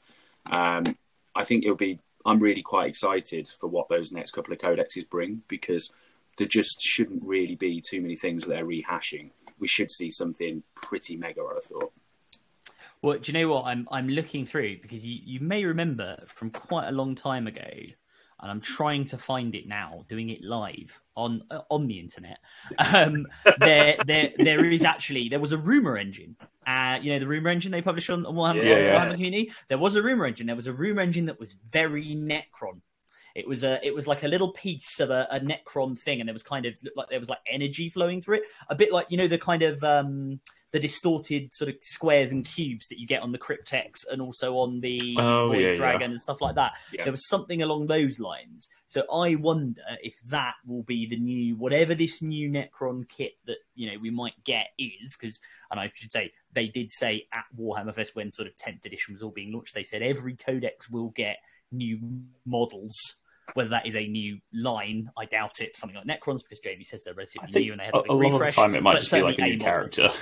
Um, 0.49 0.95
I 1.35 1.43
think 1.43 1.65
it'll 1.65 1.75
be. 1.75 1.99
I'm 2.25 2.39
really 2.39 2.61
quite 2.63 2.87
excited 2.89 3.49
for 3.59 3.67
what 3.67 3.89
those 3.89 4.11
next 4.11 4.31
couple 4.31 4.53
of 4.53 4.59
codexes 4.59 5.09
bring 5.09 5.43
because 5.47 5.91
there 6.37 6.47
just 6.47 6.81
shouldn't 6.81 7.23
really 7.23 7.55
be 7.55 7.81
too 7.81 7.99
many 8.01 8.15
things 8.15 8.45
that 8.45 8.49
they're 8.53 8.65
rehashing. 8.65 9.31
We 9.59 9.67
should 9.67 9.91
see 9.91 10.09
something 10.11 10.63
pretty 10.75 11.17
mega. 11.17 11.41
I 11.41 11.59
thought. 11.61 11.91
Well, 13.01 13.19
do 13.19 13.31
you 13.31 13.39
know 13.39 13.53
what 13.53 13.65
I'm 13.65 13.87
I'm 13.91 14.09
looking 14.09 14.45
through 14.45 14.79
because 14.81 15.05
you, 15.05 15.19
you 15.23 15.39
may 15.39 15.65
remember 15.65 16.23
from 16.27 16.49
quite 16.49 16.87
a 16.87 16.91
long 16.91 17.15
time 17.15 17.47
ago, 17.47 17.61
and 18.39 18.51
I'm 18.51 18.61
trying 18.61 19.05
to 19.05 19.17
find 19.17 19.55
it 19.55 19.67
now, 19.67 20.05
doing 20.09 20.29
it 20.29 20.43
live 20.43 20.99
on 21.15 21.43
uh, 21.51 21.61
on 21.69 21.87
the 21.87 21.99
internet. 21.99 22.39
Um, 22.79 23.27
there 23.59 23.97
there 24.05 24.31
there 24.37 24.65
is 24.65 24.83
actually 24.83 25.29
there 25.29 25.39
was 25.39 25.51
a 25.51 25.57
rumor 25.57 25.97
engine. 25.97 26.35
Uh, 26.65 26.97
you 27.01 27.13
know 27.13 27.19
the 27.19 27.27
rumor 27.27 27.49
engine 27.49 27.71
they 27.71 27.81
published 27.81 28.09
on, 28.09 28.25
on 28.25 28.35
Warhammer, 28.35 28.63
Yeah, 28.63 28.77
yeah. 28.77 29.15
Warhammer. 29.15 29.51
There 29.69 29.77
was 29.77 29.95
a 29.95 30.01
rumor 30.01 30.25
engine. 30.25 30.47
There 30.47 30.55
was 30.55 30.67
a 30.67 30.73
rumor 30.73 31.01
engine 31.01 31.25
that 31.27 31.39
was 31.39 31.53
very 31.71 32.15
Necron. 32.15 32.81
It 33.37 33.47
was 33.47 33.63
a 33.63 33.79
it 33.85 33.93
was 33.93 34.07
like 34.07 34.23
a 34.23 34.27
little 34.27 34.51
piece 34.51 34.99
of 34.99 35.11
a, 35.11 35.27
a 35.29 35.39
Necron 35.39 35.95
thing, 35.97 36.19
and 36.19 36.27
there 36.27 36.33
was 36.33 36.41
kind 36.41 36.65
of 36.65 36.73
like 36.95 37.09
there 37.09 37.19
was 37.19 37.29
like 37.29 37.37
energy 37.47 37.87
flowing 37.87 38.19
through 38.19 38.37
it, 38.37 38.43
a 38.67 38.73
bit 38.73 38.91
like 38.91 39.05
you 39.11 39.17
know 39.17 39.27
the 39.27 39.37
kind 39.37 39.61
of 39.61 39.83
um 39.83 40.39
the 40.71 40.79
distorted 40.79 41.53
sort 41.53 41.69
of 41.69 41.75
squares 41.81 42.31
and 42.31 42.45
cubes 42.45 42.87
that 42.87 42.99
you 42.99 43.07
get 43.07 43.21
on 43.21 43.31
the 43.31 43.37
Crypteks 43.37 43.99
and 44.11 44.21
also 44.21 44.55
on 44.57 44.81
the 44.81 45.15
Oh, 45.17 45.47
Void 45.47 45.59
yeah, 45.61 45.75
Dragon 45.75 46.01
yeah. 46.01 46.07
and 46.07 46.19
stuff 46.21 46.41
like 46.41 46.55
that. 46.55 46.73
Yeah. 46.91 47.03
There 47.03 47.11
was 47.11 47.27
something 47.29 47.61
along 47.61 47.87
those 47.87 48.19
lines. 48.19 48.67
So 48.87 49.03
I 49.13 49.35
wonder 49.35 49.81
if 50.01 50.15
that 50.29 50.55
will 50.65 50.83
be 50.83 51.07
the 51.07 51.17
new 51.19 51.55
whatever 51.55 51.93
this 51.93 52.23
new 52.23 52.49
Necron 52.49 53.07
kit 53.07 53.33
that 53.45 53.57
you 53.75 53.91
know 53.91 53.99
we 54.01 54.09
might 54.09 54.43
get 54.43 54.69
is 54.79 55.15
because 55.15 55.39
and 55.69 55.79
I 55.79 55.91
should 55.93 56.11
say 56.11 56.31
they 56.53 56.67
did 56.67 56.89
say 56.91 57.27
at 57.31 57.45
Warhammer 57.57 57.93
Fest 57.93 58.15
when 58.15 58.31
sort 58.31 58.47
of 58.47 58.55
10th 58.55 58.83
edition 58.83 59.13
was 59.13 59.21
all 59.21 59.29
being 59.29 59.53
launched, 59.53 59.75
they 59.75 59.83
said 59.83 60.01
every 60.01 60.35
codex 60.35 60.89
will 60.89 61.09
get 61.09 61.37
new 61.71 61.99
models. 62.45 62.95
Whether 63.53 63.69
that 63.69 63.85
is 63.87 63.95
a 63.95 64.05
new 64.07 64.39
line, 64.53 65.09
I 65.17 65.25
doubt 65.25 65.61
it. 65.61 65.75
Something 65.77 65.97
like 65.97 66.05
Necrons, 66.05 66.43
because 66.43 66.59
Jamie 66.59 66.83
says 66.83 67.03
they're 67.03 67.13
I 67.13 67.17
relatively 67.17 67.51
think 67.51 67.65
new 67.65 67.71
and 67.71 67.79
they 67.81 67.85
had 67.85 67.95
a, 67.95 67.99
a 67.99 68.01
big 68.03 68.11
a 68.11 68.13
lot 68.15 68.33
of 68.33 68.39
the 68.39 68.51
time 68.51 68.75
it 68.75 68.83
might 68.83 68.99
just 68.99 69.11
be 69.11 69.21
like 69.21 69.37
a 69.39 69.41
new 69.41 69.57
model. 69.57 69.65
character. 69.65 70.09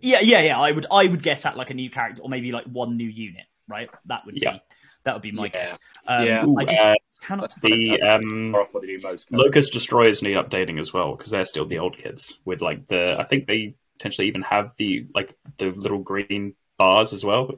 Yeah, 0.00 0.20
yeah, 0.20 0.42
yeah. 0.42 0.60
I 0.60 0.70
would, 0.70 0.86
I 0.92 1.06
would 1.06 1.22
guess 1.24 1.44
at 1.44 1.56
like 1.56 1.70
a 1.70 1.74
new 1.74 1.90
character, 1.90 2.22
or 2.22 2.28
maybe 2.28 2.52
like 2.52 2.66
one 2.66 2.96
new 2.96 3.08
unit. 3.08 3.46
Right? 3.66 3.90
That 4.06 4.24
would 4.26 4.36
Yeah. 4.40 4.52
be, 4.52 4.62
that 5.04 5.14
would 5.14 5.22
be 5.22 5.32
my 5.32 5.44
Yeah. 5.44 5.48
guess. 5.48 5.78
Um, 6.06 6.24
Yeah. 6.26 6.44
Ooh, 6.46 6.56
I 6.56 6.64
just 6.64 6.82
uh, 6.82 6.94
cannot. 7.20 7.40
That's 7.42 7.60
the 7.60 8.00
um, 8.02 8.54
Or 8.54 8.64
what 8.70 8.82
they 8.84 8.96
do 8.96 9.02
most. 9.02 9.30
Lokhust 9.32 9.72
Destroyers 9.72 10.22
need 10.22 10.36
updating 10.36 10.78
as 10.78 10.92
well 10.92 11.16
because 11.16 11.30
they're 11.30 11.44
still 11.44 11.66
the 11.66 11.78
old 11.80 11.96
kids 11.96 12.38
with 12.44 12.60
like 12.60 12.86
the. 12.86 13.18
I 13.18 13.24
think 13.24 13.46
they 13.48 13.74
potentially 13.94 14.28
even 14.28 14.42
have 14.42 14.72
the 14.76 15.06
like 15.14 15.34
the 15.56 15.70
little 15.70 15.98
green 15.98 16.54
bars 16.78 17.12
as 17.12 17.24
well. 17.24 17.50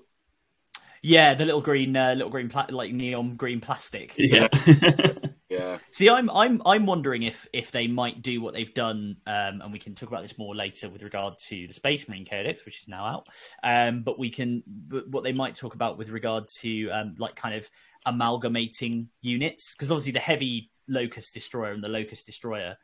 Yeah, 1.03 1.35
the 1.35 1.45
little 1.45 1.63
green, 1.63 1.97
uh, 1.97 2.15
little 2.15 2.31
green, 2.31 2.49
pla- 2.49 2.67
like 2.71 2.93
neon 2.93 3.37
green 3.37 3.61
plastic. 3.61 4.15
Yeah. 4.17 4.49
Yeah. 5.51 5.79
See, 5.91 6.09
I'm 6.09 6.31
I'm 6.31 6.63
I'm 6.65 6.87
wondering 6.87 7.25
if 7.25 7.47
if 7.53 7.73
they 7.73 7.89
might 7.89 8.23
do 8.23 8.41
what 8.41 8.55
they've 8.55 8.73
done, 8.73 9.17
um, 9.27 9.61
and 9.61 9.73
we 9.73 9.81
can 9.81 9.97
talk 9.97 10.09
about 10.09 10.23
this 10.23 10.39
more 10.39 10.55
later 10.55 10.89
with 10.89 11.03
regard 11.03 11.39
to 11.49 11.67
the 11.67 11.73
Space 11.73 12.09
Marine 12.09 12.25
Codex, 12.25 12.65
which 12.65 12.81
is 12.81 12.87
now 12.87 13.05
out. 13.05 13.27
Um, 13.65 14.03
but 14.05 14.17
we 14.17 14.31
can 14.31 14.63
but 14.67 15.09
what 15.09 15.25
they 15.25 15.33
might 15.33 15.57
talk 15.57 15.75
about 15.75 15.99
with 15.99 16.09
regard 16.09 16.47
to 16.61 16.89
um, 16.91 17.17
like 17.19 17.35
kind 17.35 17.57
of 17.57 17.69
amalgamating 18.07 19.09
units, 19.23 19.75
because 19.75 19.91
obviously 19.91 20.13
the 20.13 20.21
heavy 20.21 20.71
Lokhust 20.89 21.33
Destroyer 21.33 21.73
and 21.73 21.83
the 21.83 21.89
Lokhust 21.89 22.27
Destroyer 22.27 22.77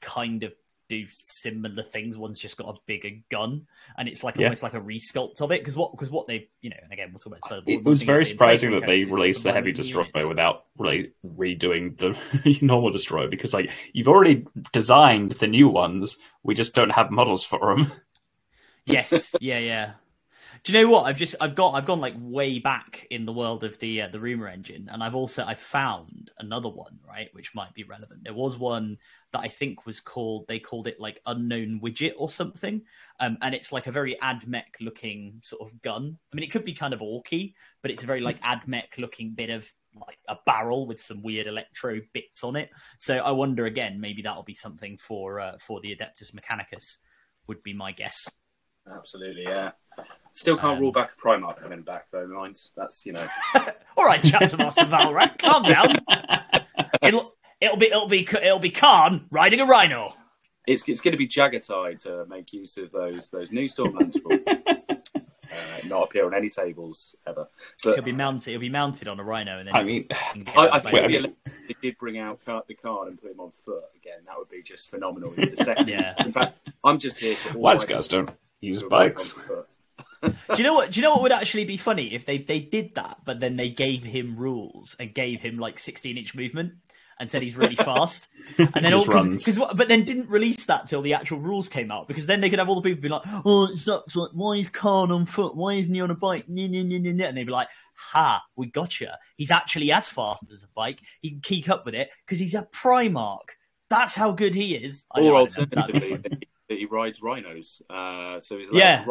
kind 0.00 0.44
of 0.44 0.54
do 1.00 1.06
similar 1.12 1.82
things. 1.82 2.18
One's 2.18 2.38
just 2.38 2.56
got 2.56 2.68
a 2.76 2.80
bigger 2.86 3.10
gun, 3.30 3.66
and 3.96 4.08
it's 4.08 4.22
like 4.22 4.36
Yeah. 4.36 4.46
almost 4.46 4.62
like 4.62 4.74
a 4.74 4.80
resculpt 4.80 5.40
of 5.40 5.50
it. 5.52 5.60
Because 5.60 5.76
what 5.76 5.92
because 5.92 6.10
what 6.10 6.26
they 6.26 6.48
you 6.60 6.70
know, 6.70 6.76
and 6.82 6.92
again 6.92 7.08
we'll 7.10 7.18
talk 7.18 7.26
about 7.38 7.48
further. 7.48 7.64
It 7.66 7.84
was 7.84 8.02
very 8.02 8.22
is 8.22 8.28
the 8.28 8.34
Space 8.34 8.60
surprising 8.60 8.70
that 8.72 8.86
they 8.86 9.04
released 9.04 9.42
the 9.44 9.52
heavy 9.52 9.72
destroyer 9.72 10.06
units. 10.14 10.28
without 10.28 10.64
really 10.78 11.12
redoing 11.26 11.96
the 11.96 12.16
normal 12.62 12.90
destroyer 12.90 13.28
because 13.28 13.54
like 13.54 13.70
you've 13.92 14.08
already 14.08 14.46
designed 14.72 15.32
the 15.32 15.46
new 15.46 15.68
ones, 15.68 16.18
we 16.42 16.54
just 16.54 16.74
don't 16.74 16.90
have 16.90 17.10
models 17.10 17.44
for 17.44 17.74
them. 17.74 17.90
Yes, 18.84 19.32
yeah, 19.40 19.58
yeah. 19.58 19.92
Do 20.64 20.72
you 20.72 20.80
know 20.80 20.92
what? 20.92 21.06
I've 21.06 21.16
just 21.16 21.34
I've 21.40 21.56
got 21.56 21.74
I've 21.74 21.86
gone 21.86 22.00
like 22.00 22.14
way 22.16 22.60
back 22.60 23.04
in 23.10 23.26
the 23.26 23.32
world 23.32 23.64
of 23.64 23.76
the 23.80 24.02
uh, 24.02 24.08
the 24.08 24.20
rumor 24.20 24.46
engine, 24.46 24.88
and 24.92 25.02
I've 25.02 25.16
also 25.16 25.44
I 25.44 25.56
found 25.56 26.30
another 26.38 26.68
one 26.68 27.00
right, 27.06 27.28
which 27.32 27.52
might 27.52 27.74
be 27.74 27.82
relevant. 27.82 28.22
There 28.22 28.32
was 28.32 28.56
one 28.56 28.98
that 29.32 29.40
I 29.40 29.48
think 29.48 29.86
was 29.86 29.98
called 29.98 30.46
they 30.46 30.60
called 30.60 30.86
it 30.86 31.00
like 31.00 31.20
unknown 31.26 31.80
widget 31.82 32.12
or 32.16 32.30
something, 32.30 32.82
um, 33.18 33.38
and 33.42 33.56
it's 33.56 33.72
like 33.72 33.88
a 33.88 33.92
very 33.92 34.16
admech 34.22 34.78
looking 34.80 35.40
sort 35.42 35.62
of 35.62 35.82
gun. 35.82 36.16
I 36.32 36.36
mean, 36.36 36.44
it 36.44 36.52
could 36.52 36.64
be 36.64 36.74
kind 36.74 36.94
of 36.94 37.00
orky, 37.00 37.54
but 37.82 37.90
it's 37.90 38.04
a 38.04 38.06
very 38.06 38.20
like 38.20 38.40
admech 38.42 38.98
looking 38.98 39.34
bit 39.34 39.50
of 39.50 39.68
like 39.96 40.18
a 40.28 40.36
barrel 40.46 40.86
with 40.86 41.02
some 41.02 41.24
weird 41.24 41.48
electro 41.48 42.00
bits 42.12 42.44
on 42.44 42.54
it. 42.54 42.70
So 43.00 43.16
I 43.16 43.32
wonder 43.32 43.66
again, 43.66 44.00
maybe 44.00 44.22
that'll 44.22 44.44
be 44.44 44.54
something 44.54 44.96
for 44.98 45.40
uh, 45.40 45.58
for 45.58 45.80
the 45.80 45.96
Adeptus 45.96 46.32
Mechanicus. 46.32 46.98
Would 47.48 47.64
be 47.64 47.72
my 47.72 47.90
guess. 47.90 48.28
Absolutely. 48.90 49.42
Yeah. 49.44 49.72
Still 50.32 50.56
can't 50.56 50.76
Um, 50.76 50.80
rule 50.80 50.92
back 50.92 51.12
a 51.16 51.20
Primarch 51.20 51.58
coming 51.60 51.82
back 51.82 52.06
though. 52.10 52.26
Minds. 52.26 52.72
That's 52.76 53.04
you 53.04 53.12
know. 53.12 53.26
All 53.96 54.04
right, 54.04 54.20
chapter 54.24 54.56
master 54.56 54.82
Valrak, 54.84 55.38
calm 55.38 55.62
down. 55.64 55.96
It'll 57.02 57.34
it'll 57.60 57.76
be 57.76 57.86
it'll 57.86 58.08
be 58.08 58.26
it'll 58.42 58.58
be 58.58 58.70
Khan 58.70 59.26
riding 59.30 59.60
a 59.60 59.66
rhino. 59.66 60.14
It's 60.66 60.88
it's 60.88 61.00
going 61.02 61.12
to 61.12 61.18
be 61.18 61.28
Jaghatai 61.28 62.00
to 62.04 62.24
make 62.26 62.52
use 62.52 62.78
of 62.78 62.90
those 62.92 63.28
those 63.28 63.52
new 63.52 63.66
Stormlands 63.68 64.16
will 64.24 64.38
uh, 64.46 65.54
not 65.86 66.04
appear 66.04 66.24
on 66.24 66.32
any 66.34 66.48
tables 66.48 67.14
ever. 67.26 67.46
But 67.84 67.96
He'll 67.96 68.04
be 68.04 68.12
mounted. 68.12 68.50
He'll 68.52 68.60
be 68.60 68.68
mounted 68.70 69.08
on 69.08 69.20
a 69.20 69.24
rhino, 69.24 69.58
and 69.58 69.68
then 69.68 69.74
I 69.76 69.82
mean, 69.82 70.06
I, 70.56 70.68
I 70.68 70.78
think 70.78 70.94
if 70.94 71.04
I 71.04 71.06
the 71.06 71.08
mean- 71.08 71.16
Elect- 71.18 71.36
they 71.68 71.74
did 71.82 71.98
bring 71.98 72.18
out 72.18 72.42
Car- 72.44 72.62
the 72.66 72.74
card 72.74 73.08
and 73.08 73.20
put 73.20 73.32
him 73.32 73.40
on 73.40 73.50
foot 73.50 73.84
again, 73.96 74.20
that 74.26 74.38
would 74.38 74.48
be 74.48 74.62
just 74.62 74.88
phenomenal. 74.88 75.32
The 75.32 75.54
second, 75.56 75.88
Yeah. 75.88 76.14
In 76.24 76.32
fact, 76.32 76.60
I'm 76.84 76.98
just 76.98 77.18
here 77.18 77.36
for 77.36 77.54
all 77.54 77.60
wise 77.60 77.86
my 77.86 77.94
guys 77.94 78.08
don't 78.08 78.30
use 78.62 78.82
bikes. 78.82 79.34
Do 80.22 80.32
you 80.56 80.62
know 80.64 80.74
what? 80.74 80.92
Do 80.92 81.00
you 81.00 81.02
know 81.02 81.12
what 81.12 81.22
would 81.22 81.32
actually 81.32 81.64
be 81.64 81.76
funny 81.76 82.14
if 82.14 82.24
they 82.24 82.38
they 82.38 82.60
did 82.60 82.94
that, 82.94 83.18
but 83.24 83.40
then 83.40 83.56
they 83.56 83.68
gave 83.68 84.04
him 84.04 84.36
rules 84.36 84.96
and 84.98 85.12
gave 85.12 85.40
him 85.40 85.58
like 85.58 85.78
16 85.78 86.16
inch 86.16 86.34
movement 86.34 86.74
and 87.18 87.28
said 87.28 87.42
he's 87.42 87.56
really 87.56 87.74
fast, 87.74 88.28
and 88.58 88.84
then 88.84 88.94
all 88.94 89.04
because 89.04 89.58
but 89.74 89.88
then 89.88 90.04
didn't 90.04 90.28
release 90.28 90.64
that 90.66 90.88
till 90.88 91.02
the 91.02 91.14
actual 91.14 91.38
rules 91.38 91.68
came 91.68 91.90
out 91.90 92.06
because 92.08 92.26
then 92.26 92.40
they 92.40 92.50
could 92.50 92.60
have 92.60 92.68
all 92.68 92.76
the 92.76 92.82
people 92.82 93.02
be 93.02 93.08
like, 93.08 93.22
oh, 93.44 93.64
it 93.64 93.76
sucks. 93.76 94.14
Like, 94.14 94.30
why 94.32 94.54
is 94.54 94.68
Khan 94.68 95.10
on 95.10 95.26
foot? 95.26 95.56
Why 95.56 95.74
isn't 95.74 95.94
he 95.94 96.00
on 96.00 96.10
a 96.10 96.14
bike? 96.14 96.46
Nyeh, 96.46 96.70
nyeh, 96.70 96.84
nyeh, 96.84 97.02
nyeh, 97.04 97.14
nyeh. 97.14 97.28
And 97.28 97.36
they'd 97.36 97.44
be 97.44 97.52
like, 97.52 97.68
ha, 97.94 98.42
we 98.56 98.66
gotcha. 98.68 99.18
He's 99.36 99.50
actually 99.50 99.90
as 99.92 100.08
fast 100.08 100.52
as 100.52 100.62
a 100.62 100.68
bike. 100.74 101.00
He 101.20 101.30
can 101.30 101.40
keep 101.40 101.68
up 101.68 101.84
with 101.84 101.94
it 101.94 102.10
because 102.24 102.38
he's 102.38 102.54
a 102.54 102.62
Primarch. 102.72 103.40
That's 103.90 104.14
how 104.14 104.32
good 104.32 104.54
he 104.54 104.74
is. 104.74 105.04
I 105.12 105.20
Or 105.20 105.24
know, 105.24 105.36
alternatively, 105.36 106.16
fun. 106.16 106.40
That 106.72 106.78
he, 106.78 106.86
rides 106.86 107.22
rhinos. 107.22 107.82
Uh, 107.88 108.40
so 108.40 108.58
he's 108.58 108.70
Yeah. 108.72 109.04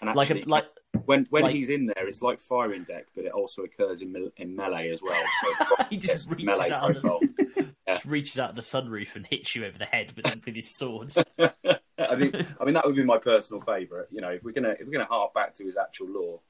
And 0.00 0.16
like 0.16 0.30
a 0.30 0.42
like 0.46 0.66
when 1.04 1.26
when 1.30 1.44
like- 1.44 1.54
he's 1.54 1.68
in 1.70 1.86
there, 1.86 2.08
it's 2.08 2.22
like 2.22 2.38
firing 2.40 2.84
deck, 2.84 3.06
but 3.14 3.24
it 3.24 3.32
also 3.32 3.62
occurs 3.62 4.02
in 4.02 4.12
me- 4.12 4.32
in 4.36 4.56
melee 4.56 4.90
as 4.90 5.02
well. 5.02 5.22
So 5.42 5.84
he 5.90 5.96
just 5.96 6.30
reaches 6.30 6.70
out, 6.70 6.96
of 6.96 7.02
the. 7.02 7.28
Yeah. 7.86 7.98
reaches 8.06 8.38
out 8.38 8.50
of 8.50 8.56
the 8.56 8.62
sunroof 8.62 9.16
and 9.16 9.26
hits 9.26 9.56
you 9.56 9.64
over 9.64 9.76
the 9.76 9.84
head 9.84 10.12
with, 10.16 10.24
with 10.46 10.54
his 10.54 10.74
sword. 10.74 11.12
I 11.38 12.14
mean, 12.16 12.32
I 12.60 12.64
mean 12.64 12.74
that 12.74 12.86
would 12.86 12.94
be 12.94 13.02
my 13.04 13.18
personal 13.18 13.60
favourite. 13.60 14.06
You 14.10 14.20
know, 14.20 14.30
if 14.30 14.42
we're 14.44 14.52
gonna 14.52 14.70
if 14.78 14.86
we're 14.86 14.92
gonna 14.92 15.04
hark 15.04 15.34
back 15.34 15.54
to 15.54 15.64
his 15.64 15.76
actual 15.76 16.08
lore, 16.08 16.40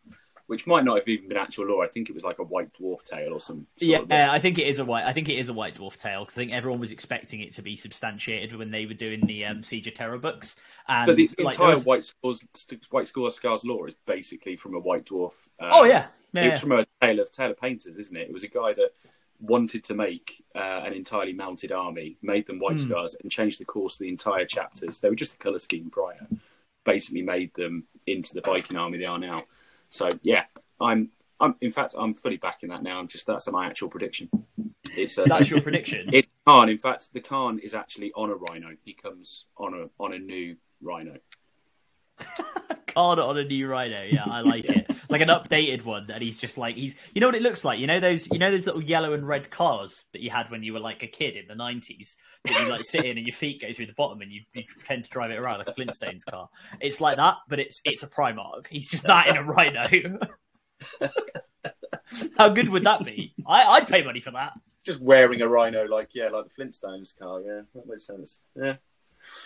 which 0.53 0.67
might 0.67 0.85
not 0.85 0.99
have 0.99 1.09
even 1.09 1.31
been 1.31 1.39
actual 1.39 1.65
lore. 1.65 1.83
I 1.83 1.89
think 1.89 2.11
it 2.11 2.13
was 2.13 2.25
like 2.25 2.39
a 2.39 2.43
white 2.43 2.75
dwarf 2.75 3.03
tale 3.05 3.33
or 3.33 3.41
some. 3.41 3.67
Sort 3.79 4.07
yeah, 4.11 4.27
of 4.29 4.35
I 4.35 4.39
think 4.39 4.59
it 4.59 4.69
is 4.69 4.81
a 4.81 4.85
white. 4.85 5.07
I 5.07 5.15
think 5.15 5.31
it 5.31 5.39
is 5.39 5.49
a 5.49 5.55
white 5.55 5.77
dwarf 5.79 5.97
tale 5.97 6.21
because 6.21 6.37
I 6.37 6.43
think 6.43 6.53
everyone 6.53 6.79
was 6.79 6.93
expecting 6.93 7.41
it 7.41 7.55
to 7.55 7.63
be 7.63 7.75
substantiated 7.75 8.55
when 8.55 8.71
they 8.71 8.85
were 8.85 8.93
doing 8.93 9.25
the 9.25 9.47
um, 9.47 9.63
Siege 9.63 9.87
of 9.87 9.95
Terra 9.95 10.19
books. 10.19 10.57
And 10.89 11.07
but 11.07 11.17
the 11.17 11.31
like, 11.39 11.55
entire 11.55 11.71
was- 11.71 11.87
white 11.87 12.05
scores 12.05 12.45
white 12.91 13.07
score 13.07 13.31
scars 13.31 13.65
lore 13.65 13.89
is 13.89 13.95
basically 14.05 14.57
from 14.57 14.75
a 14.75 14.79
white 14.79 15.07
dwarf. 15.07 15.33
Um, 15.59 15.71
oh 15.73 15.85
yeah, 15.85 16.09
yeah, 16.35 16.43
it 16.43 16.45
yeah. 16.45 16.53
was 16.53 16.61
from 16.61 16.73
a 16.73 16.87
tale 17.01 17.21
of 17.21 17.33
tale 17.33 17.51
of 17.53 17.59
painters, 17.59 17.97
isn't 17.97 18.15
it? 18.15 18.29
It 18.29 18.33
was 18.35 18.45
a 18.45 18.49
guy 18.49 18.75
that 18.75 18.91
wanted 19.41 19.85
to 19.85 19.95
make 19.95 20.45
uh, 20.55 20.83
an 20.85 20.93
entirely 20.93 21.33
mounted 21.33 21.73
army, 21.73 22.19
made 22.21 22.47
them 22.47 22.59
white 22.59 22.79
Hmm. 22.79 22.89
scars, 22.89 23.17
and 23.23 23.33
changed 23.33 23.59
the 23.59 23.65
course 23.65 23.95
of 23.95 24.01
the 24.01 24.09
entire 24.11 24.45
chapters. 24.45 25.01
They 25.01 25.09
were 25.09 25.17
just 25.17 25.33
a 25.33 25.39
color 25.39 25.59
scheme 25.59 25.89
prior. 25.91 26.29
Basically, 26.85 27.23
made 27.23 27.55
them 27.55 27.85
into 28.07 28.35
the 28.35 28.43
Viking 28.43 28.77
army 28.77 28.99
they 28.99 29.07
are 29.07 29.19
now. 29.19 29.45
So 29.93 30.09
yeah, 30.23 30.45
I'm. 30.81 31.11
I'm. 31.39 31.55
In 31.61 31.71
fact, 31.71 31.95
I'm 31.99 32.15
fully 32.15 32.39
backing 32.39 32.71
that 32.71 32.83
now. 32.83 32.99
I'm 32.99 33.09
just 33.09 33.27
that's 33.27 33.47
my 33.53 33.67
actual 33.67 33.91
prediction. 33.91 34.31
It's 34.97 35.19
uh, 35.19 35.25
That's 35.27 35.51
your 35.51 35.61
prediction. 35.61 36.09
it's 36.13 36.29
Khan. 36.47 36.71
In 36.71 36.79
fact, 36.79 37.13
the 37.13 37.21
Khan 37.21 37.59
is 37.59 37.75
actually 37.75 38.11
on 38.17 38.31
a 38.31 38.35
rhino. 38.35 38.69
He 38.85 38.95
comes 38.95 39.45
on 39.59 39.75
a 39.75 40.03
on 40.03 40.15
a 40.15 40.19
new 40.19 40.57
rhino. 40.81 41.17
Card 42.87 43.19
on 43.19 43.39
a 43.39 43.45
new 43.45 43.69
rhino. 43.69 44.03
Yeah, 44.03 44.25
I 44.27 44.43
like 44.43 44.67
it. 44.67 44.87
Like 45.09 45.23
an 45.23 45.29
updated 45.29 45.85
one, 45.85 46.11
and 46.11 46.23
he's 46.23 46.37
just 46.37 46.59
like 46.59 46.77
he's. 46.77 46.95
You 47.15 47.21
know 47.21 47.29
what 47.29 47.35
it 47.35 47.43
looks 47.43 47.65
like? 47.65 47.79
You 47.79 47.87
know 47.87 48.01
those. 48.01 48.29
You 48.31 48.39
know 48.39 48.51
those 48.51 48.67
little 48.67 48.83
yellow 48.83 49.15
and 49.15 49.27
red 49.27 49.51
cars 49.51 50.05
that 50.13 50.21
you 50.21 50.31
had 50.31 50.51
when 50.51 50.63
you 50.63 50.75
were 50.75 50.81
like 50.81 51.03
a 51.03 51.07
kid 51.07 51.37
in 51.37 51.47
the 51.49 51.55
nineties. 51.55 52.17
That 52.45 52.61
you 52.61 52.69
like 52.71 52.85
sit 52.85 53.05
in 53.05 53.17
and 53.17 53.27
your 53.27 53.35
feet 53.35 53.63
go 53.63 53.73
through 53.73 53.87
the 53.87 53.95
bottom, 53.95 54.21
and 54.21 54.31
you, 54.31 54.43
you 54.53 54.65
pretend 54.69 55.05
to 55.05 55.11
drive 55.11 55.31
it 55.31 55.39
around 55.39 55.59
like 55.59 55.69
a 55.69 55.73
Flintstones 55.73 56.25
car. 56.27 56.49
It's 56.81 57.01
like 57.01 57.17
that, 57.17 57.37
but 57.49 57.61
it's 57.61 57.81
it's 57.85 58.03
a 58.03 58.09
Primarch. 58.09 58.67
He's 58.69 58.89
just 58.89 59.05
that 59.05 59.29
in 59.29 59.37
a 59.37 59.43
rhino. 59.43 60.19
How 62.37 62.49
good 62.51 62.69
would 62.69 62.85
that 62.85 63.05
be? 63.05 63.35
I, 63.47 63.65
I'd 63.65 63.89
pay 63.89 64.03
money 64.05 64.21
for 64.21 64.33
that. 64.33 64.53
Just 64.85 65.01
wearing 65.01 65.41
a 65.41 65.49
rhino, 65.49 65.85
like 65.85 66.15
yeah, 66.15 66.29
like 66.29 66.47
the 66.49 66.63
Flintstones 66.63 67.17
car. 67.19 67.41
Yeah, 67.41 67.63
that 67.75 67.87
makes 67.87 68.07
sense. 68.07 68.43
Yeah. 68.55 68.77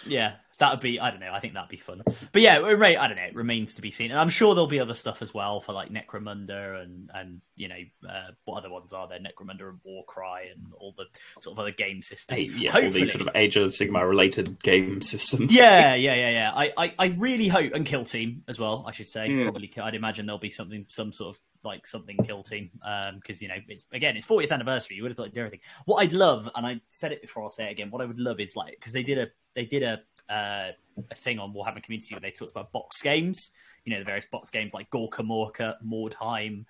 Yeah, 0.07 0.37
that 0.59 0.71
would 0.71 0.81
be 0.81 0.99
I 0.99 1.11
don't 1.11 1.21
know. 1.21 1.33
I 1.33 1.41
think 1.41 1.55
that'd 1.55 1.69
be 1.69 1.77
fun. 1.77 2.03
But 2.33 2.43
yeah, 2.43 2.59
right. 2.59 2.99
I 2.99 3.07
don't 3.07 3.17
know. 3.17 3.25
It 3.25 3.35
remains 3.35 3.75
to 3.75 3.83
be 3.83 3.91
seen, 3.91 4.11
and 4.11 4.19
I'm 4.19 4.29
sure 4.29 4.55
there'll 4.55 4.67
be 4.67 4.81
other 4.81 4.95
stuff 4.95 5.21
as 5.21 5.35
well 5.35 5.61
for 5.61 5.73
like 5.73 5.91
Necromunda 5.91 6.83
and 6.83 7.11
and 7.15 7.41
you 7.57 7.69
know 7.69 7.77
uh, 8.09 8.31
what 8.45 8.59
other 8.59 8.71
ones 8.71 8.93
are 8.93 9.07
there? 9.07 9.19
Necromunda 9.19 9.69
and 9.69 9.79
Warcry 9.85 10.51
and 10.55 10.73
all 10.79 10.95
the 10.97 11.05
sort 11.41 11.55
of 11.55 11.59
other 11.61 11.73
game 11.73 12.01
systems. 12.01 12.45
Hey, 12.45 12.51
yeah, 12.51 12.71
Hopefully. 12.71 12.87
all 12.87 12.93
these 12.93 13.13
sort 13.13 13.29
of 13.29 13.37
Age 13.37 13.57
of 13.57 13.73
Sigmar 13.73 14.09
related 14.09 14.63
game 14.63 15.03
systems. 15.03 15.55
Yeah, 15.55 15.95
yeah, 15.95 16.15
yeah, 16.15 16.31
yeah. 16.31 16.53
I, 16.55 16.73
I, 16.77 16.95
I 16.99 17.07
really 17.19 17.49
hope 17.49 17.73
and 17.75 17.85
Kill 17.85 18.05
Team 18.05 18.43
as 18.49 18.59
well. 18.59 18.85
I 18.87 18.93
should 18.93 19.09
say. 19.09 19.29
Yeah. 19.29 19.45
Probably, 19.45 19.71
I'd 19.81 19.95
imagine 19.95 20.27
there'll 20.27 20.39
be 20.39 20.51
something, 20.51 20.87
some 20.89 21.13
sort 21.13 21.37
of 21.37 21.41
like 21.65 21.87
something 21.87 22.17
kill 22.25 22.43
team 22.45 22.71
because 22.73 23.13
um, 23.13 23.39
you 23.41 23.49
know 23.49 23.57
it's 23.67 23.85
again 23.93 24.17
it's 24.17 24.25
40th 24.25 24.53
anniversary 24.53 24.97
you 24.97 25.03
would 25.03 25.11
have 25.11 25.17
thought 25.17 25.35
do 25.35 25.41
everything 25.41 25.59
what 25.85 25.97
i'd 25.97 26.13
love 26.13 26.49
and 26.55 26.65
i 26.65 26.81
said 26.87 27.11
it 27.11 27.21
before 27.21 27.43
i'll 27.43 27.49
say 27.49 27.67
it 27.67 27.73
again 27.73 27.91
what 27.91 28.01
i 28.01 28.05
would 28.05 28.21
love 28.21 28.39
is 28.39 28.55
like 28.55 28.77
because 28.79 28.93
they 28.93 29.03
did 29.03 29.19
a 29.19 29.27
they 29.57 29.65
did 29.65 29.83
a 29.83 30.01
uh, 30.33 30.71
a 31.11 31.15
thing 31.17 31.41
on 31.41 31.53
warhammer 31.53 31.83
community 31.83 32.15
where 32.15 32.21
they 32.21 32.31
talked 32.31 32.53
about 32.53 32.71
box 32.71 33.03
games 33.03 33.51
you 33.85 33.93
know 33.93 33.99
the 33.99 34.05
various 34.05 34.27
box 34.31 34.49
games 34.51 34.73
like 34.73 34.89
gorka 34.91 35.23
morka 35.23 35.75
mordheim 35.85 36.65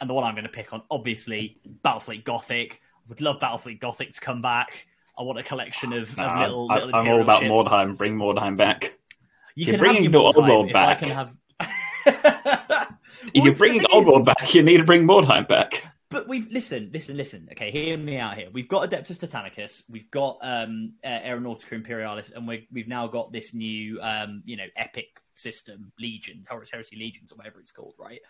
and 0.00 0.08
the 0.08 0.14
one 0.14 0.24
i'm 0.24 0.34
going 0.34 0.44
to 0.44 0.50
pick 0.50 0.72
on 0.72 0.82
obviously 0.90 1.56
battlefleet 1.84 2.24
gothic 2.24 2.80
I 2.82 3.08
would 3.08 3.20
love 3.20 3.38
battlefleet 3.38 3.80
gothic 3.80 4.12
to 4.12 4.20
come 4.20 4.40
back 4.40 4.86
i 5.18 5.22
want 5.22 5.38
a 5.38 5.42
collection 5.42 5.92
of, 5.92 6.10
of 6.18 6.38
little, 6.38 6.70
I, 6.70 6.76
little 6.76 6.96
i'm 6.96 7.08
all 7.08 7.20
about 7.20 7.42
ships. 7.42 7.50
mordheim 7.50 7.96
bring 7.96 8.16
mordheim 8.16 8.56
back 8.56 8.98
you 9.54 9.66
You're 9.66 9.74
can 9.74 9.80
bringing 9.80 10.10
the 10.10 10.18
old 10.18 10.36
world 10.36 10.72
back. 10.72 11.02
I 11.02 11.06
can 11.06 11.10
have 11.10 11.36
You're 13.34 13.54
bringing 13.54 13.82
Oddworld 13.82 14.24
back. 14.24 14.54
You 14.54 14.62
need 14.62 14.78
to 14.78 14.84
bring 14.84 15.06
Mordheim 15.06 15.46
back. 15.46 15.84
But 16.10 16.26
we've 16.26 16.50
listen, 16.50 16.90
listen, 16.92 17.16
listen. 17.16 17.48
Okay, 17.52 17.70
hear 17.70 17.96
me 17.96 18.18
out 18.18 18.36
here. 18.36 18.48
We've 18.52 18.68
got 18.68 18.90
Adeptus 18.90 19.20
Titanicus, 19.20 19.84
we've 19.88 20.10
got 20.10 20.38
um, 20.42 20.94
uh, 21.04 21.08
Aeronautica 21.08 21.72
Imperialis, 21.72 22.30
and 22.30 22.48
we 22.48 22.66
have 22.76 22.88
now 22.88 23.06
got 23.06 23.32
this 23.32 23.54
new, 23.54 24.00
um, 24.02 24.42
you 24.44 24.56
know, 24.56 24.66
epic 24.76 25.20
system, 25.36 25.92
Legions, 26.00 26.46
Horus 26.50 26.72
Heresy 26.72 26.96
Legions, 26.96 27.30
or 27.30 27.36
whatever 27.36 27.60
it's 27.60 27.70
called. 27.70 27.94
Right? 27.96 28.20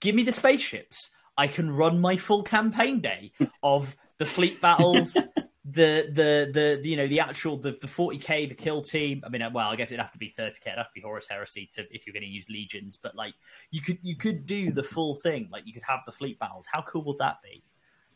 Give 0.00 0.14
me 0.14 0.22
the 0.22 0.32
spaceships. 0.32 1.10
I 1.36 1.48
can 1.48 1.70
run 1.70 2.00
my 2.00 2.16
full 2.16 2.42
campaign 2.42 3.00
day 3.00 3.32
of 3.62 3.94
the 4.18 4.26
fleet 4.26 4.60
battles, 4.62 5.16
the 5.72 6.10
the 6.12 6.50
the 6.52 6.88
you 6.88 6.96
know 6.96 7.06
the 7.06 7.20
actual 7.20 7.56
the, 7.56 7.72
the 7.80 7.86
40k 7.86 8.48
the 8.48 8.54
kill 8.54 8.82
team 8.82 9.22
i 9.24 9.28
mean 9.28 9.42
uh, 9.42 9.50
well 9.52 9.68
i 9.68 9.76
guess 9.76 9.88
it'd 9.88 10.00
have 10.00 10.12
to 10.12 10.18
be 10.18 10.34
30k 10.38 10.66
it'd 10.66 10.76
have 10.76 10.88
to 10.88 10.94
be 10.94 11.00
horus 11.00 11.26
heresy 11.28 11.68
to 11.74 11.86
if 11.94 12.06
you're 12.06 12.12
going 12.12 12.24
to 12.24 12.28
use 12.28 12.46
legions 12.48 12.98
but 13.00 13.14
like 13.14 13.34
you 13.70 13.80
could 13.80 13.98
you 14.02 14.16
could 14.16 14.44
do 14.44 14.70
the 14.70 14.82
full 14.82 15.14
thing 15.14 15.48
like 15.50 15.66
you 15.66 15.72
could 15.72 15.82
have 15.82 16.00
the 16.06 16.12
fleet 16.12 16.38
battles. 16.38 16.66
How 16.70 16.82
cool 16.82 17.04
would 17.04 17.18
that 17.18 17.38
be? 17.42 17.62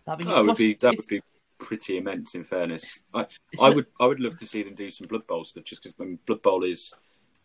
That'd 0.04 0.26
be, 0.26 0.32
oh, 0.32 0.44
would 0.44 0.56
be 0.56 0.74
that 0.74 0.96
would 0.96 1.06
be 1.08 1.22
pretty 1.58 1.98
immense 1.98 2.34
in 2.34 2.44
fairness. 2.44 3.00
I 3.14 3.26
i 3.60 3.70
would 3.70 3.86
i 4.00 4.06
would 4.06 4.20
love 4.20 4.36
to 4.38 4.46
see 4.46 4.62
them 4.62 4.74
do 4.74 4.90
some 4.90 5.06
blood 5.06 5.26
bowl 5.26 5.44
stuff 5.44 5.64
just 5.64 5.82
because 5.82 6.16
blood 6.26 6.42
bowl 6.42 6.64
is 6.64 6.92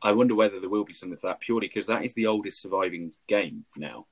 i 0.02 0.12
wonder 0.12 0.36
whether 0.36 0.60
there 0.60 0.70
will 0.70 0.84
be 0.84 0.94
something 0.94 1.18
for 1.18 1.28
that 1.28 1.40
purely 1.40 1.68
because 1.68 1.88
that 1.88 2.04
is 2.04 2.14
the 2.14 2.28
oldest 2.28 2.62
surviving 2.62 3.14
game 3.28 3.66
now. 3.78 4.06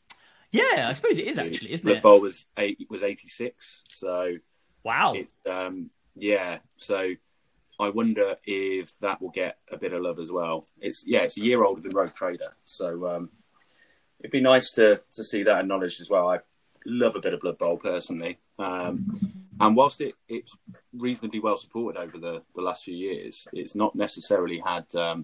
Yeah 0.52 0.88
i 0.90 0.94
suppose 0.94 1.18
it 1.18 1.28
is 1.28 1.38
actually 1.38 1.74
isn't 1.74 1.86
blood 1.86 1.98
it? 1.98 2.02
Blood 2.02 2.12
bowl 2.12 2.22
was 2.22 2.46
eight 2.58 2.88
was 2.90 3.04
86 3.04 3.84
so 3.90 4.36
Wow. 4.84 5.16
Um, 5.50 5.90
yeah. 6.16 6.60
So 6.78 7.14
I 7.80 7.90
wonder 7.90 8.36
if 8.44 8.98
that 9.00 9.22
will 9.22 9.30
get 9.30 9.58
a 9.72 9.78
bit 9.78 9.94
of 9.94 10.02
love 10.02 10.20
as 10.20 10.32
well. 10.32 10.68
It's 10.82 11.06
yeah, 11.08 11.20
it's 11.20 11.38
a 11.38 11.44
year 11.44 11.64
older 11.64 11.82
than 11.82 11.92
Rogue 11.92 12.14
Trader, 12.14 12.54
so 12.66 13.08
um, 13.08 13.30
it'd 14.20 14.32
be 14.32 14.42
nice 14.42 14.72
to 14.72 15.00
to 15.14 15.24
see 15.24 15.44
that 15.44 15.62
acknowledged 15.62 16.02
as 16.02 16.10
well. 16.10 16.28
I 16.30 16.40
love 16.86 17.16
a 17.16 17.22
bit 17.22 17.34
of 17.34 17.40
Blood 17.40 17.58
Bowl 17.58 17.78
personally, 17.78 18.38
um, 18.58 19.14
and 19.62 19.76
whilst 19.78 20.02
it, 20.02 20.16
it's 20.28 20.58
reasonably 20.94 21.40
well 21.40 21.58
supported 21.58 22.00
over 22.00 22.18
the 22.18 22.44
the 22.54 22.62
last 22.62 22.84
few 22.84 22.96
years, 22.96 23.48
it's 23.54 23.76
not 23.76 23.96
necessarily 23.96 24.62
had. 24.64 24.94
Um, 24.96 25.24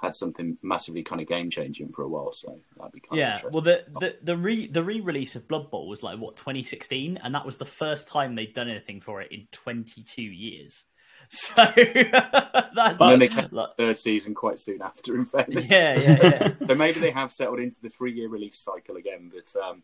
had 0.00 0.14
something 0.14 0.56
massively 0.62 1.02
kind 1.02 1.20
of 1.20 1.26
game 1.26 1.50
changing 1.50 1.90
for 1.90 2.02
a 2.02 2.08
while. 2.08 2.32
So 2.32 2.58
that'd 2.76 2.92
be 2.92 3.00
kind 3.00 3.18
yeah. 3.18 3.40
well, 3.50 3.62
the 3.62 3.84
the 4.00 4.16
the 4.22 4.36
re 4.36 4.66
the 4.66 4.82
re 4.82 5.00
release 5.00 5.36
of 5.36 5.48
Blood 5.48 5.70
Bowl 5.70 5.88
was 5.88 6.02
like 6.02 6.18
what 6.18 6.36
2016, 6.36 7.18
and 7.22 7.34
that 7.34 7.44
was 7.44 7.58
the 7.58 7.64
first 7.64 8.08
time 8.08 8.34
they'd 8.34 8.54
done 8.54 8.68
anything 8.68 9.00
for 9.00 9.20
it 9.20 9.32
in 9.32 9.46
22 9.52 10.22
years. 10.22 10.84
So 11.30 11.52
that's 11.74 12.78
and 12.78 12.98
then 12.98 13.18
they 13.18 13.28
came 13.28 13.48
like, 13.50 13.76
third 13.76 13.98
season 13.98 14.34
quite 14.34 14.58
soon 14.58 14.80
after. 14.80 15.14
In 15.14 15.26
fairness, 15.26 15.66
yeah, 15.68 15.98
yeah, 15.98 16.18
yeah. 16.22 16.52
so 16.66 16.74
maybe 16.74 17.00
they 17.00 17.10
have 17.10 17.32
settled 17.32 17.58
into 17.58 17.82
the 17.82 17.90
three 17.90 18.12
year 18.12 18.28
release 18.28 18.58
cycle 18.60 18.96
again. 18.96 19.30
But 19.34 19.60
um, 19.60 19.82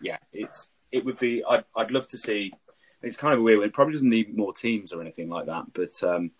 yeah, 0.00 0.16
it's 0.32 0.70
it 0.92 1.04
would 1.04 1.18
be. 1.18 1.44
I'd 1.44 1.64
I'd 1.76 1.90
love 1.90 2.08
to 2.08 2.18
see. 2.18 2.52
It's 3.02 3.18
kind 3.18 3.34
of 3.34 3.40
a 3.40 3.42
weird. 3.42 3.62
It 3.62 3.74
probably 3.74 3.92
doesn't 3.92 4.08
need 4.08 4.34
more 4.34 4.54
teams 4.54 4.92
or 4.92 5.02
anything 5.02 5.28
like 5.28 5.46
that, 5.46 5.64
but. 5.74 6.02
Um, 6.02 6.30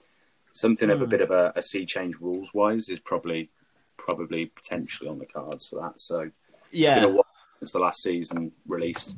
something 0.57 0.89
mm. 0.89 0.93
of 0.93 1.03
a 1.03 1.05
hmm. 1.05 1.11
bit 1.11 1.21
of 1.21 1.31
a, 1.31 1.53
a 1.55 1.63
sea 1.63 1.85
change 1.85 2.17
rules 2.21 2.53
wise 2.55 2.89
is 2.89 3.01
probably 3.01 3.51
probably 3.99 4.47
potentially 4.47 5.09
on 5.09 5.19
the 5.19 5.27
cards 5.27 5.67
for 5.67 5.81
that. 5.81 6.01
So 6.01 6.31
yeah, 6.73 7.01
since 7.59 7.73
the 7.73 7.79
last 7.79 8.03
season 8.03 8.53
released. 8.67 9.17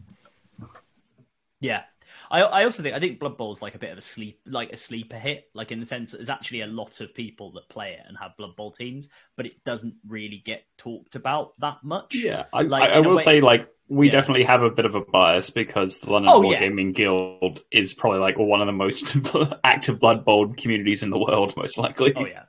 Yeah, 1.61 1.83
I, 2.31 2.43
I 2.43 2.65
also 2.65 2.83
think 2.83 2.95
I 2.95 3.01
think 3.01 3.19
Blood 3.19 3.37
Bowl 3.37 3.53
is 3.53 3.63
like 3.63 3.75
a 3.75 3.79
bit 3.79 3.93
of 3.93 3.99
a 3.99 4.03
sleep 4.03 4.41
like 4.47 4.73
a 4.73 4.77
sleeper 4.77 5.17
hit, 5.17 5.49
like 5.55 5.73
in 5.73 5.79
the 5.79 5.87
sense 5.87 6.11
that 6.11 6.19
there's 6.19 6.29
actually 6.29 6.63
a 6.63 6.67
lot 6.67 7.01
of 7.01 7.15
people 7.15 7.53
that 7.53 7.69
play 7.69 7.93
it 7.93 8.05
and 8.07 8.17
have 8.19 8.37
Blood 8.37 8.57
Bowl 8.57 8.71
teams, 8.71 9.09
but 9.37 9.47
it 9.47 9.63
doesn't 9.65 9.95
really 10.07 10.43
get 10.45 10.65
talked 10.77 11.15
about 11.15 11.59
that 11.61 11.79
much. 11.83 12.15
Yeah, 12.15 12.45
I, 12.53 12.63
like, 12.63 12.91
I, 12.91 12.97
I 12.97 13.01
will 13.01 13.17
way... 13.17 13.23
say 13.23 13.41
like 13.41 13.69
we 13.89 14.07
yeah. 14.07 14.13
definitely 14.13 14.45
have 14.45 14.63
a 14.63 14.71
bit 14.71 14.85
of 14.85 14.95
a 14.95 15.01
bias 15.01 15.51
because 15.51 15.99
the 15.99 16.11
London 16.11 16.31
oh, 16.35 16.43
Board 16.43 16.55
yeah. 16.55 16.61
Gaming 16.61 16.93
Guild 16.93 17.63
is 17.71 17.95
probably 17.95 18.21
like 18.21 18.39
one 18.39 18.61
of 18.61 18.67
the 18.67 18.73
most 18.73 19.17
active 19.65 19.99
Blood 19.99 20.25
Bowl 20.25 20.53
communities 20.55 21.03
in 21.03 21.11
the 21.11 21.19
world, 21.19 21.57
most 21.57 21.79
likely. 21.79 22.13
Oh 22.15 22.27
yeah. 22.27 22.45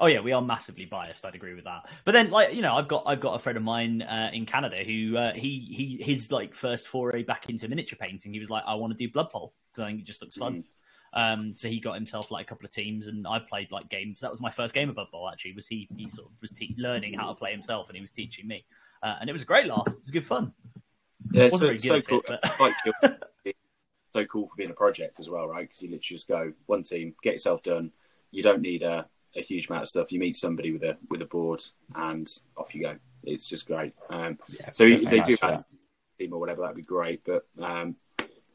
Oh 0.00 0.06
yeah, 0.06 0.20
we 0.20 0.32
are 0.32 0.40
massively 0.40 0.84
biased. 0.84 1.24
I'd 1.24 1.34
agree 1.34 1.54
with 1.54 1.64
that. 1.64 1.88
But 2.04 2.12
then, 2.12 2.30
like 2.30 2.54
you 2.54 2.62
know, 2.62 2.76
I've 2.76 2.88
got 2.88 3.02
I've 3.06 3.20
got 3.20 3.34
a 3.34 3.38
friend 3.38 3.56
of 3.56 3.64
mine 3.64 4.02
uh, 4.02 4.30
in 4.32 4.46
Canada 4.46 4.76
who 4.84 5.16
uh, 5.16 5.32
he 5.32 5.66
he 5.70 6.02
his 6.02 6.30
like 6.30 6.54
first 6.54 6.88
foray 6.88 7.24
back 7.24 7.48
into 7.48 7.68
miniature 7.68 7.98
painting. 8.00 8.32
He 8.32 8.38
was 8.38 8.50
like, 8.50 8.62
I 8.66 8.74
want 8.74 8.96
to 8.96 8.96
do 8.96 9.12
Blood 9.12 9.30
Bowl 9.30 9.54
because 9.72 9.84
I 9.84 9.88
think 9.88 10.00
it 10.00 10.06
just 10.06 10.22
looks 10.22 10.36
fun. 10.36 10.54
Mm. 10.54 10.64
Um, 11.12 11.56
so 11.56 11.68
he 11.68 11.80
got 11.80 11.94
himself 11.94 12.30
like 12.30 12.46
a 12.46 12.48
couple 12.48 12.66
of 12.66 12.72
teams, 12.72 13.06
and 13.06 13.26
I 13.26 13.38
played 13.38 13.72
like 13.72 13.88
games. 13.88 14.20
That 14.20 14.30
was 14.30 14.40
my 14.40 14.50
first 14.50 14.74
game 14.74 14.88
of 14.88 14.94
Blood 14.94 15.10
Bowl. 15.10 15.28
Actually, 15.28 15.54
was 15.54 15.66
he 15.66 15.88
he 15.96 16.06
sort 16.06 16.28
of 16.28 16.40
was 16.40 16.52
te- 16.52 16.76
learning 16.78 17.14
how 17.14 17.28
to 17.28 17.34
play 17.34 17.50
himself, 17.50 17.88
and 17.88 17.96
he 17.96 18.00
was 18.00 18.10
teaching 18.10 18.46
me, 18.46 18.64
uh, 19.02 19.16
and 19.20 19.28
it 19.28 19.32
was 19.32 19.42
a 19.42 19.46
great 19.46 19.66
laugh. 19.66 19.86
It 19.86 20.00
was 20.00 20.10
good 20.10 20.26
fun. 20.26 20.52
Yeah, 21.32 21.48
so, 21.50 21.76
so 21.76 22.00
cool. 22.00 22.22
It, 22.28 22.74
but... 23.02 23.30
so 24.12 24.24
cool 24.26 24.48
for 24.48 24.56
being 24.56 24.70
a 24.70 24.74
project 24.74 25.20
as 25.20 25.28
well, 25.28 25.46
right? 25.46 25.68
Because 25.68 25.82
you 25.82 25.90
literally 25.90 26.16
just 26.16 26.28
go 26.28 26.52
one 26.66 26.82
team, 26.82 27.14
get 27.22 27.34
yourself 27.34 27.62
done. 27.62 27.92
You 28.30 28.42
don't 28.42 28.62
need 28.62 28.82
a 28.82 29.06
a 29.36 29.42
huge 29.42 29.68
amount 29.68 29.82
of 29.82 29.88
stuff. 29.88 30.10
You 30.10 30.18
meet 30.18 30.36
somebody 30.36 30.72
with 30.72 30.82
a 30.82 30.96
with 31.08 31.22
a 31.22 31.26
board, 31.26 31.62
and 31.94 32.28
off 32.56 32.74
you 32.74 32.82
go. 32.82 32.96
It's 33.24 33.48
just 33.48 33.66
great. 33.66 33.94
Um, 34.10 34.38
yeah, 34.48 34.70
so 34.70 34.84
if 34.84 35.08
they 35.08 35.20
do 35.20 35.36
have 35.42 35.60
a 35.60 35.64
team 36.18 36.32
or 36.32 36.40
whatever, 36.40 36.62
that'd 36.62 36.76
be 36.76 36.82
great. 36.82 37.22
But 37.24 37.46
um, 37.60 37.96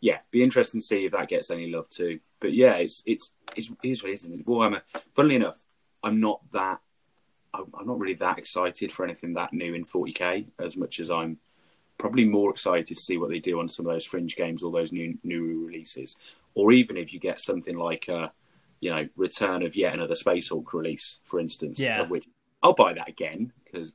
yeah, 0.01 0.19
be 0.31 0.43
interesting 0.43 0.81
to 0.81 0.85
see 0.85 1.05
if 1.05 1.11
that 1.11 1.29
gets 1.29 1.51
any 1.51 1.67
love 1.67 1.89
too. 1.89 2.19
But 2.39 2.53
yeah, 2.53 2.73
it's 2.73 3.03
it's 3.05 3.31
it's, 3.55 3.69
it's 3.83 4.03
what 4.03 4.09
it 4.09 4.13
is, 4.13 4.25
isn't 4.25 4.41
it? 4.41 4.45
Warhammer. 4.45 4.81
Funnily 5.15 5.35
enough, 5.35 5.59
I'm 6.03 6.19
not 6.19 6.41
that. 6.53 6.79
I'm 7.53 7.87
not 7.87 7.99
really 7.99 8.15
that 8.15 8.39
excited 8.39 8.91
for 8.91 9.03
anything 9.03 9.33
that 9.33 9.53
new 9.53 9.73
in 9.73 9.83
40k 9.83 10.45
as 10.59 10.75
much 10.75 10.99
as 10.99 11.11
I'm 11.11 11.37
probably 11.97 12.25
more 12.25 12.49
excited 12.49 12.87
to 12.87 12.95
see 12.95 13.17
what 13.17 13.29
they 13.29 13.39
do 13.39 13.59
on 13.59 13.69
some 13.69 13.85
of 13.85 13.93
those 13.93 14.05
fringe 14.05 14.35
games, 14.35 14.63
all 14.63 14.71
those 14.71 14.91
new 14.91 15.17
new 15.23 15.65
releases, 15.65 16.15
or 16.55 16.71
even 16.71 16.97
if 16.97 17.13
you 17.13 17.19
get 17.19 17.39
something 17.39 17.77
like. 17.77 18.07
a, 18.07 18.31
you 18.79 18.89
know, 18.89 19.07
return 19.15 19.63
of 19.63 19.77
yet 19.77 19.93
another 19.93 20.13
Space 20.13 20.49
Hulk 20.49 20.73
release, 20.73 21.19
for 21.23 21.39
instance. 21.39 21.79
Yeah. 21.79 22.01
Of 22.01 22.09
which 22.09 22.27
I'll 22.61 22.73
buy 22.73 22.93
that 22.95 23.07
again 23.07 23.53
because 23.63 23.93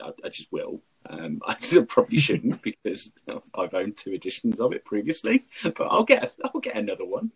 I, 0.00 0.12
I, 0.24 0.28
just 0.28 0.50
will. 0.52 0.80
Um, 1.08 1.40
I 1.46 1.56
probably 1.88 2.18
shouldn't 2.18 2.62
because 2.62 3.12
I've 3.54 3.74
owned 3.74 3.96
two 3.96 4.12
editions 4.12 4.60
of 4.60 4.72
it 4.72 4.84
previously, 4.84 5.44
but 5.62 5.82
I'll 5.82 6.04
get 6.04 6.34
I'll 6.44 6.60
get 6.60 6.76
another 6.76 7.04
one. 7.04 7.30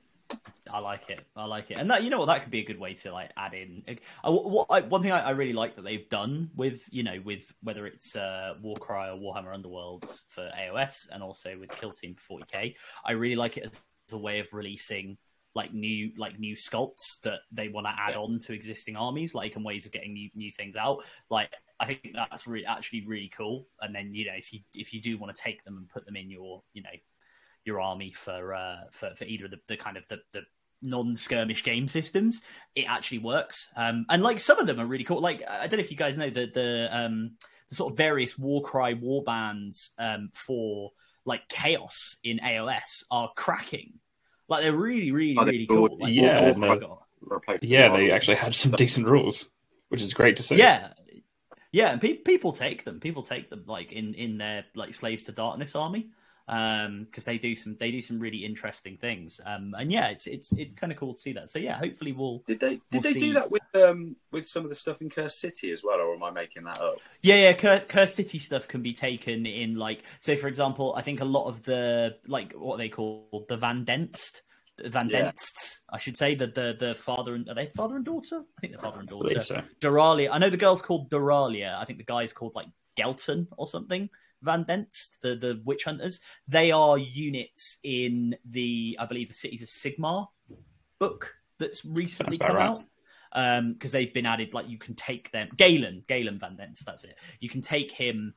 I 0.72 0.78
like 0.78 1.09
it. 1.09 1.24
I 1.37 1.44
like 1.44 1.70
it, 1.70 1.78
and 1.78 1.90
that 1.90 2.02
you 2.02 2.11
know 2.11 2.18
what 2.18 2.26
that 2.26 2.42
could 2.42 2.50
be 2.50 2.61
a 2.61 2.64
good 2.64 2.78
way 2.78 2.94
to 2.94 3.12
like 3.12 3.31
add 3.37 3.54
in. 3.54 3.83
Uh, 4.24 4.33
what, 4.33 4.66
I, 4.70 4.81
one 4.81 5.02
thing 5.02 5.12
I, 5.12 5.20
I, 5.20 5.31
really 5.31 5.52
like 5.52 5.76
that 5.76 5.83
they've 5.83 6.09
done 6.09 6.50
with 6.57 6.83
you 6.90 7.02
know 7.02 7.20
with 7.24 7.52
whether 7.62 7.87
it's 7.87 8.14
uh, 8.16 8.54
Warcry 8.62 9.11
or 9.11 9.16
Warhammer 9.16 9.57
Underworlds 9.57 10.22
for 10.28 10.50
AOS, 10.59 11.09
and 11.11 11.22
also 11.22 11.59
with 11.59 11.70
Kill 11.70 11.92
Team 11.92 12.14
for 12.16 12.38
40k, 12.40 12.74
I 13.04 13.12
really 13.12 13.37
like 13.37 13.57
it 13.57 13.64
as 13.64 13.83
a 14.12 14.18
way 14.18 14.40
of 14.40 14.52
releasing 14.52 15.18
like 15.54 15.72
new 15.72 16.12
like 16.16 16.38
new 16.38 16.54
sculpts 16.54 17.20
that 17.24 17.40
they 17.50 17.68
want 17.68 17.87
to 17.87 17.90
add 17.90 18.12
yeah. 18.12 18.18
on 18.18 18.38
to 18.38 18.52
existing 18.52 18.96
armies, 18.96 19.35
like 19.35 19.57
and 19.57 19.64
ways 19.64 19.87
of 19.87 19.92
getting 19.92 20.12
new 20.12 20.31
new 20.35 20.52
things 20.52 20.76
out. 20.76 21.04
Like 21.31 21.52
I 21.81 21.87
think 21.87 22.00
that's 22.14 22.46
really 22.46 22.66
actually 22.66 23.07
really 23.07 23.31
cool. 23.37 23.66
And 23.81 23.94
then 23.94 24.14
you 24.14 24.26
know 24.26 24.37
if 24.37 24.52
you 24.52 24.61
if 24.74 24.92
you 24.92 25.00
do 25.00 25.18
want 25.18 25.35
to 25.35 25.42
take 25.42 25.64
them 25.64 25.76
and 25.76 25.88
put 25.88 26.07
them 26.07 26.16
in 26.16 26.31
your 26.31 26.62
you 26.74 26.83
know 26.83 26.90
your 27.64 27.81
army 27.81 28.12
for 28.12 28.54
uh 28.54 28.83
for, 28.90 29.14
for 29.14 29.24
either 29.24 29.48
the, 29.48 29.59
the 29.66 29.76
kind 29.76 29.96
of 29.96 30.07
the, 30.09 30.18
the 30.33 30.42
non-skirmish 30.81 31.64
game 31.64 31.88
systems 31.88 32.43
it 32.75 32.85
actually 32.88 33.19
works. 33.19 33.69
Um 33.77 34.07
and 34.09 34.23
like 34.23 34.41
some 34.41 34.59
of 34.59 34.67
them 34.67 34.81
are 34.81 34.87
really 34.87 35.05
cool. 35.05 35.21
Like 35.21 35.43
i 35.49 35.67
don't 35.67 35.79
know 35.79 35.85
if 35.85 35.91
you 35.91 35.97
guys 35.97 36.19
know 36.19 36.31
the 36.31 36.47
the 36.47 36.88
um 36.97 37.33
the 37.69 37.75
sort 37.75 37.93
of 37.93 37.97
various 37.99 38.38
warcry 38.38 38.95
war 38.95 39.23
bands 39.23 39.91
um 39.99 40.31
for 40.33 40.93
like 41.25 41.49
chaos 41.49 42.17
in 42.25 42.38
aos 42.38 43.05
are 43.11 43.31
cracking. 43.37 43.95
Like 44.49 44.62
they're 44.62 44.75
really, 44.75 45.12
really, 45.12 45.37
oh, 45.38 45.45
really 45.45 45.67
cool. 45.67 45.99
Like, 46.01 46.12
yeah, 46.12 46.53
Yeah, 47.62 47.95
they 47.95 48.11
actually 48.11 48.38
have 48.38 48.55
some 48.55 48.73
decent 48.77 49.07
rules, 49.07 49.51
which 49.91 50.01
is 50.01 50.14
great 50.14 50.37
to 50.37 50.43
see. 50.43 50.57
Yeah, 50.57 50.93
yeah, 51.71 51.91
and 51.91 52.01
pe- 52.01 52.14
people 52.14 52.53
take 52.53 52.85
them. 52.85 52.99
People 52.99 53.23
take 53.23 53.51
them 53.51 53.64
like 53.67 53.93
in 53.93 54.14
in 54.14 54.38
their 54.38 54.64
like 54.75 54.95
slaves 54.95 55.25
to 55.25 55.33
darkness 55.33 55.77
army 55.77 56.09
um 56.49 57.05
because 57.05 57.25
they 57.25 57.37
do 57.39 57.55
some 57.55 57.77
they 57.79 57.91
do 57.91 58.01
some 58.01 58.19
really 58.19 58.45
interesting 58.45 58.97
things 58.97 59.41
um 59.45 59.75
and 59.79 59.93
yeah 59.93 60.09
it's 60.09 60.27
it's 60.27 60.53
it's 60.53 60.75
kind 60.75 60.91
of 60.91 60.99
cool 60.99 61.15
to 61.15 61.21
see 61.21 61.33
that 61.33 61.51
so 61.51 61.59
yeah 61.59 61.77
hopefully 61.77 62.13
we'll 62.13 62.43
did 62.47 62.59
they 62.59 62.71
did 62.71 62.83
we'll 62.93 63.03
they 63.03 63.13
see... 63.13 63.19
do 63.19 63.33
that 63.35 63.51
with 63.51 63.63
um 63.75 64.17
with 64.33 64.47
some 64.47 64.65
of 64.65 64.71
the 64.71 64.75
stuff 64.75 65.03
in 65.03 65.11
Curse 65.11 65.41
City 65.41 65.71
as 65.71 65.83
well 65.85 66.01
or 66.01 66.15
am 66.15 66.23
I 66.23 66.31
making 66.31 66.65
that 66.65 66.81
up 66.81 66.97
yeah 67.23 67.37
yeah 67.37 67.53
Cur- 67.53 67.85
Curse 67.87 68.15
City 68.15 68.39
stuff 68.39 68.67
can 68.67 68.83
be 68.83 68.93
taken 68.93 69.47
in 69.47 69.77
like 69.77 70.03
so 70.21 70.37
for 70.37 70.49
example 70.49 70.95
I 70.97 71.03
think 71.03 71.21
a 71.21 71.27
lot 71.27 71.47
of 71.47 71.63
the 71.65 72.17
like 72.27 72.53
what 72.55 72.79
they 72.79 72.89
call 72.89 73.45
the 73.49 73.57
Van 73.57 73.85
Denst 73.85 74.43
Van 74.87 75.09
yeah. 75.11 75.33
I 75.91 75.99
should 75.99 76.17
say 76.17 76.35
that 76.37 76.55
the 76.55 76.77
the 76.79 76.95
father 76.95 77.35
and 77.35 77.49
are 77.49 77.55
they 77.55 77.67
father 77.67 77.97
and 77.97 78.05
daughter? 78.05 78.43
I 78.57 78.61
think 78.61 78.73
they're 78.73 78.81
father 78.81 79.01
and 79.01 79.09
daughter. 79.09 79.41
So. 79.41 79.63
Doralia. 79.81 80.29
I 80.31 80.39
know 80.39 80.51
the 80.51 80.57
girl's 80.57 80.83
called 80.83 81.11
Doralia. 81.11 81.77
I 81.77 81.85
think 81.85 81.99
the 81.99 82.05
guy's 82.05 82.33
called 82.33 82.55
like 82.55 82.69
Gelton 82.97 83.49
or 83.57 83.67
something. 83.67 84.09
Van 84.42 84.64
Denst, 84.64 85.18
the 85.22 85.37
the 85.37 85.61
witch 85.64 85.85
hunters. 85.85 86.20
They 86.46 86.70
are 86.70 86.98
units 86.98 87.79
in 87.83 88.37
the 88.48 88.96
I 88.98 89.07
believe 89.07 89.29
the 89.29 89.35
Cities 89.35 89.62
of 89.62 89.68
Sigmar 89.68 90.29
book 90.98 91.35
that's 91.59 91.85
recently 91.85 92.38
come 92.38 92.57
right. 92.57 92.64
out 92.64 92.85
because 93.31 93.94
um, 93.94 93.98
they've 93.98 94.14
been 94.14 94.27
added. 94.27 94.55
Like 94.55 94.68
you 94.68 94.79
can 94.79 94.94
take 94.94 95.31
them, 95.33 95.48
Galen, 95.57 96.05
Galen 96.09 96.38
Van 96.38 96.57
Denst, 96.57 96.85
that's 96.85 97.05
it. 97.05 97.16
You 97.40 97.48
can 97.48 97.61
take 97.61 97.90
him 97.90 98.35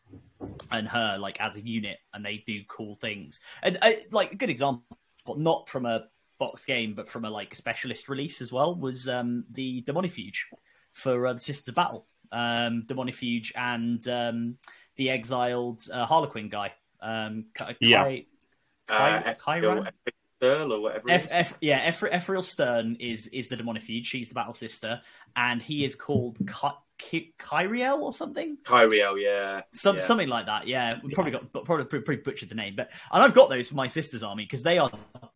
and 0.72 0.88
her 0.88 1.18
like 1.18 1.40
as 1.40 1.56
a 1.56 1.62
unit, 1.62 2.00
and 2.14 2.26
they 2.26 2.44
do 2.46 2.62
cool 2.68 2.96
things. 2.96 3.40
And 3.64 3.78
uh, 3.82 3.92
like 4.12 4.32
a 4.32 4.36
good 4.36 4.50
example, 4.50 4.98
but 5.26 5.40
not 5.40 5.70
from 5.70 5.86
a 5.86 6.06
box 6.40 6.66
game, 6.66 6.94
but 6.94 7.08
from 7.08 7.26
a 7.26 7.30
like 7.30 7.56
specialist 7.56 8.10
release 8.10 8.42
as 8.42 8.52
well, 8.52 8.76
was 8.76 9.08
um, 9.08 9.46
the 9.52 9.84
Daemonifuge 9.84 10.46
for 10.94 11.28
uh, 11.28 11.34
the 11.34 11.40
Sisters 11.40 11.70
of 11.70 11.76
Battle. 11.76 12.08
Um, 12.34 12.84
Daemonifuge 12.88 13.52
and 13.56 14.08
um, 14.08 14.58
the 14.98 15.10
exiled 15.10 15.82
uh, 15.92 16.06
Harlequin 16.06 16.50
guy. 16.50 16.74
Um, 17.02 17.46
Kai, 17.54 17.76
yeah. 17.80 18.20
Kai, 18.88 19.36
uh, 19.38 19.84
Earl 20.42 20.74
or 20.74 20.80
whatever. 20.80 21.10
F, 21.10 21.28
F, 21.32 21.58
yeah, 21.62 21.82
Eph, 21.84 22.04
Ephrael 22.04 22.42
Stern 22.42 22.98
is 23.00 23.28
is 23.28 23.48
the 23.48 23.58
daemonifuge. 23.58 24.06
She's 24.06 24.30
the 24.30 24.36
battle 24.36 24.54
sister, 24.54 25.02
and 25.36 25.62
he 25.62 25.84
is 25.84 25.96
called 25.96 26.40
Ky- 26.98 27.34
Kyriel 27.38 28.00
or 28.00 28.12
something. 28.12 28.58
Kyriel, 28.64 29.22
yeah. 29.22 29.62
Some, 29.72 29.98
yeah. 29.98 30.02
something 30.02 30.28
like 30.28 30.48
that. 30.48 30.68
Yeah, 30.68 31.00
we 31.04 31.14
probably 31.14 31.32
got 31.32 31.52
probably 31.66 31.86
pretty 31.86 32.24
butchered 32.24 32.50
the 32.50 32.56
name, 32.56 32.76
but 32.76 32.90
and 33.12 33.22
I've 33.22 33.34
got 33.34 33.50
those 33.50 33.68
for 33.68 33.76
my 33.76 33.88
sister's 33.88 34.24
army 34.24 34.44
because 34.44 34.64
they 34.64 34.78
are. 34.78 34.92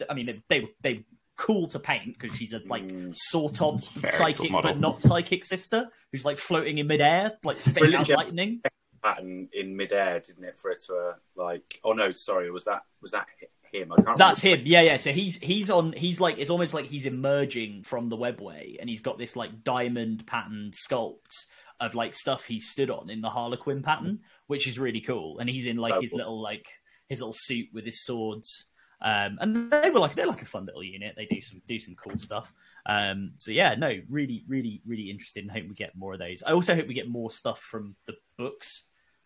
I 0.09 0.13
mean, 0.13 0.25
they 0.25 0.43
they, 0.47 0.69
they 0.81 1.05
cool 1.37 1.67
to 1.67 1.79
paint 1.79 2.17
because 2.17 2.35
she's 2.35 2.53
a 2.53 2.61
like 2.65 2.87
mm, 2.87 3.13
sort 3.15 3.61
of 3.61 3.83
psychic 4.07 4.51
cool 4.51 4.61
but 4.61 4.79
not 4.79 5.01
psychic 5.01 5.43
sister 5.43 5.85
who's 6.11 6.25
like 6.25 6.37
floating 6.39 6.77
in 6.77 6.87
midair, 6.87 7.33
like 7.43 7.61
spitting 7.61 7.93
out 7.93 8.09
lightning 8.09 8.61
pattern 9.05 9.47
in 9.53 9.75
midair, 9.75 10.19
didn't 10.19 10.43
it? 10.43 10.57
For 10.57 10.71
it 10.71 10.81
to 10.87 10.95
uh, 10.95 11.13
like, 11.35 11.79
oh 11.83 11.93
no, 11.93 12.11
sorry, 12.11 12.49
was 12.49 12.65
that 12.65 12.83
was 13.01 13.11
that 13.11 13.27
him? 13.71 13.91
I 13.91 14.01
can't. 14.01 14.17
That's 14.17 14.41
him. 14.41 14.61
Yeah, 14.65 14.81
yeah. 14.81 14.97
So 14.97 15.11
he's 15.11 15.37
he's 15.37 15.69
on. 15.69 15.93
He's 15.93 16.19
like 16.19 16.37
it's 16.37 16.49
almost 16.49 16.73
like 16.73 16.85
he's 16.85 17.05
emerging 17.05 17.83
from 17.83 18.09
the 18.09 18.17
webway, 18.17 18.77
and 18.79 18.89
he's 18.89 19.01
got 19.01 19.17
this 19.17 19.35
like 19.35 19.63
diamond 19.63 20.25
patterned 20.25 20.73
sculpt 20.73 21.45
of 21.79 21.93
like 21.93 22.15
stuff 22.15 22.45
he 22.45 22.59
stood 22.59 22.89
on 22.89 23.09
in 23.09 23.21
the 23.21 23.29
Harlequin 23.29 23.81
pattern, 23.81 24.19
which 24.47 24.67
is 24.67 24.79
really 24.79 25.01
cool. 25.01 25.39
And 25.39 25.49
he's 25.49 25.65
in 25.65 25.77
like 25.77 25.93
oh, 25.93 26.01
his 26.01 26.11
cool. 26.11 26.17
little 26.19 26.41
like 26.41 26.67
his 27.07 27.19
little 27.19 27.35
suit 27.37 27.67
with 27.73 27.85
his 27.85 28.03
swords. 28.03 28.65
Um, 29.01 29.37
and 29.41 29.69
they 29.71 29.91
were 29.91 29.99
like 29.99 30.15
they're 30.15 30.25
like 30.25 30.41
a 30.41 30.45
fun 30.45 30.65
little 30.65 30.83
unit. 30.83 31.13
They 31.15 31.25
do 31.25 31.41
some 31.41 31.61
do 31.67 31.77
some 31.79 31.95
cool 31.95 32.17
stuff. 32.17 32.51
Um, 32.87 33.33
so 33.37 33.51
yeah, 33.51 33.75
no, 33.75 33.99
really, 34.09 34.43
really, 34.47 34.81
really 34.85 35.11
interested. 35.11 35.43
And 35.43 35.51
hope 35.51 35.67
we 35.67 35.75
get 35.75 35.95
more 35.95 36.13
of 36.13 36.19
those. 36.19 36.41
I 36.43 36.53
also 36.53 36.73
hope 36.73 36.87
we 36.87 36.93
get 36.93 37.09
more 37.09 37.29
stuff 37.29 37.59
from 37.59 37.95
the 38.07 38.13
books 38.37 38.83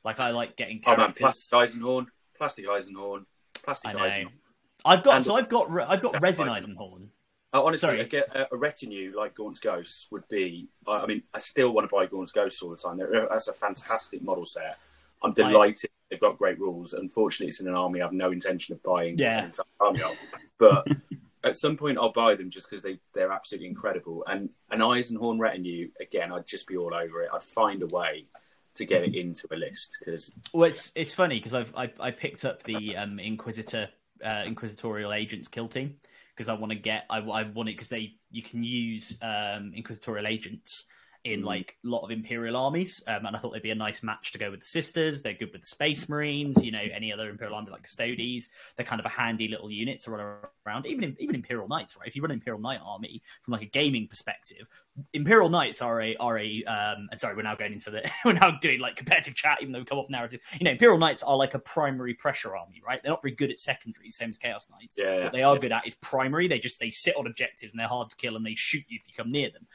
like 0.09 0.19
I 0.19 0.31
like 0.31 0.55
getting 0.55 0.79
characters. 0.79 1.03
Oh 1.21 1.25
man, 1.25 1.31
plastic 1.31 1.57
Eisenhorn, 1.57 2.05
plastic 2.37 2.67
Eisenhorn, 2.67 3.25
plastic 3.63 3.95
Eisenhorn. 3.95 4.31
I've 4.85 5.03
got 5.03 5.15
and 5.17 5.23
so 5.23 5.35
I've 5.35 5.49
got 5.49 5.69
I've 5.87 6.01
got 6.01 6.19
resin 6.21 6.47
Eisenhorn. 6.47 7.07
Uh, 7.51 7.63
honestly, 7.63 7.99
a, 7.99 8.47
a, 8.51 8.57
retinue 8.57 9.11
like 9.17 9.33
Gaunt's 9.33 9.59
Ghosts 9.59 10.07
would 10.11 10.27
be. 10.27 10.67
I 10.87 11.07
mean, 11.07 11.23
I 11.33 11.39
still 11.39 11.71
want 11.71 11.89
to 11.89 11.95
buy 11.95 12.05
Gaunt's 12.05 12.31
Ghosts 12.31 12.61
all 12.61 12.69
the 12.69 12.77
time. 12.77 12.99
that's 13.29 13.47
a 13.47 13.53
fantastic 13.53 14.21
model 14.21 14.45
set. 14.45 14.77
I'm 15.23 15.33
delighted 15.33 15.89
they've 16.09 16.19
got 16.19 16.37
great 16.37 16.59
rules. 16.59 16.93
Unfortunately, 16.93 17.49
it's 17.49 17.59
in 17.59 17.67
an 17.67 17.75
army 17.75 18.01
I 18.01 18.05
have 18.05 18.13
no 18.13 18.31
intention 18.31 18.73
of 18.73 18.83
buying 18.83 19.17
yeah. 19.17 19.49
army 19.79 20.01
of. 20.01 20.17
But 20.59 20.87
at 21.43 21.55
some 21.55 21.75
point, 21.75 21.97
I'll 21.97 22.11
buy 22.11 22.35
them 22.35 22.49
just 22.49 22.69
because 22.69 22.83
they 22.83 22.99
they're 23.13 23.31
absolutely 23.31 23.67
incredible. 23.67 24.23
And 24.27 24.49
an 24.69 24.79
Eisenhorn 24.79 25.39
retinue 25.39 25.89
again, 25.99 26.31
I'd 26.31 26.47
just 26.47 26.67
be 26.67 26.77
all 26.77 26.93
over 26.93 27.23
it. 27.23 27.29
I'd 27.33 27.43
find 27.43 27.81
a 27.81 27.87
way 27.87 28.25
to 28.79 28.85
get 28.85 29.03
it 29.03 29.15
into 29.15 29.47
a 29.51 29.55
list 29.55 29.97
because 29.99 30.31
well 30.53 30.67
it's 30.67 30.91
it's 30.95 31.13
funny 31.13 31.35
because 31.35 31.53
I've 31.53 31.73
I, 31.75 31.91
I, 31.99 32.11
picked 32.11 32.45
up 32.45 32.63
the 32.63 32.95
um, 32.95 33.19
inquisitor 33.19 33.89
uh, 34.23 34.43
inquisitorial 34.45 35.13
agents 35.13 35.47
kill 35.47 35.67
team 35.67 35.95
because 36.35 36.49
I 36.49 36.53
want 36.53 36.71
to 36.71 36.77
get 36.77 37.05
I, 37.09 37.19
I 37.19 37.43
want 37.43 37.69
it 37.69 37.73
because 37.73 37.89
they 37.89 38.15
you 38.31 38.41
can 38.41 38.63
use 38.63 39.17
um, 39.21 39.73
inquisitorial 39.75 40.27
agents 40.27 40.85
in 41.25 41.41
mm. 41.41 41.45
like 41.45 41.77
a 41.83 41.87
lot 41.87 42.03
of 42.03 42.11
imperial 42.11 42.55
armies 42.55 43.03
um, 43.07 43.25
and 43.25 43.35
i 43.35 43.39
thought 43.39 43.51
they'd 43.51 43.61
be 43.61 43.71
a 43.71 43.75
nice 43.75 44.01
match 44.03 44.31
to 44.31 44.37
go 44.37 44.49
with 44.49 44.61
the 44.61 44.65
sisters. 44.65 45.21
They're 45.21 45.33
good 45.33 45.51
with 45.51 45.61
the 45.61 45.67
space 45.67 46.07
marines 46.07 46.63
you 46.63 46.71
know 46.71 46.79
any 46.93 47.11
other 47.11 47.29
imperial 47.29 47.55
army 47.55 47.71
like 47.71 47.83
custodes 47.83 48.49
they're 48.77 48.85
kind 48.85 49.01
of 49.01 49.05
a 49.05 49.09
handy 49.09 49.49
little 49.49 49.69
unit 49.69 49.99
to 50.01 50.11
run 50.11 50.37
around 50.65 50.85
even 50.85 51.03
in, 51.03 51.17
even 51.19 51.35
imperial 51.35 51.67
knights 51.67 51.97
right? 51.97 52.07
If 52.07 52.15
you 52.15 52.21
run 52.21 52.31
an 52.31 52.37
imperial 52.37 52.61
knight 52.61 52.79
army 52.83 53.21
from 53.43 53.51
like 53.51 53.63
a 53.63 53.65
gaming 53.65 54.07
perspective 54.07 54.69
imperial 55.13 55.49
knights 55.49 55.81
are 55.81 56.01
a 56.01 56.15
are 56.17 56.37
a 56.39 56.63
um 56.65 57.07
and 57.11 57.19
sorry 57.19 57.35
we're 57.35 57.41
now 57.41 57.55
going 57.55 57.73
into 57.73 57.89
the 57.89 58.09
we're 58.25 58.33
now 58.33 58.51
doing 58.61 58.79
like 58.79 58.95
competitive 58.95 59.35
chat 59.35 59.57
even 59.61 59.71
though 59.71 59.79
we 59.79 59.85
come 59.85 59.99
off 59.99 60.09
narrative 60.09 60.39
you 60.59 60.63
know 60.63 60.71
imperial 60.71 60.97
knights 60.97 61.23
are 61.23 61.37
like 61.37 61.53
a 61.53 61.59
primary 61.59 62.13
pressure 62.13 62.55
army 62.55 62.81
right 62.85 63.01
they're 63.03 63.11
not 63.11 63.21
very 63.21 63.35
good 63.35 63.51
at 63.51 63.59
secondary 63.59 64.09
same 64.09 64.29
as 64.29 64.37
chaos 64.37 64.67
knights 64.71 64.95
yeah, 64.97 65.23
what 65.23 65.31
they 65.31 65.43
are 65.43 65.55
yeah. 65.55 65.61
good 65.61 65.71
at 65.71 65.85
is 65.85 65.95
primary 65.95 66.47
they 66.47 66.59
just 66.59 66.79
they 66.79 66.89
sit 66.89 67.15
on 67.15 67.27
objectives 67.27 67.71
and 67.71 67.79
they're 67.79 67.87
hard 67.87 68.09
to 68.09 68.15
kill 68.15 68.35
and 68.35 68.45
they 68.45 68.55
shoot 68.55 68.83
you 68.87 68.97
if 69.01 69.07
you 69.07 69.13
come 69.15 69.31
near 69.31 69.49
them 69.51 69.67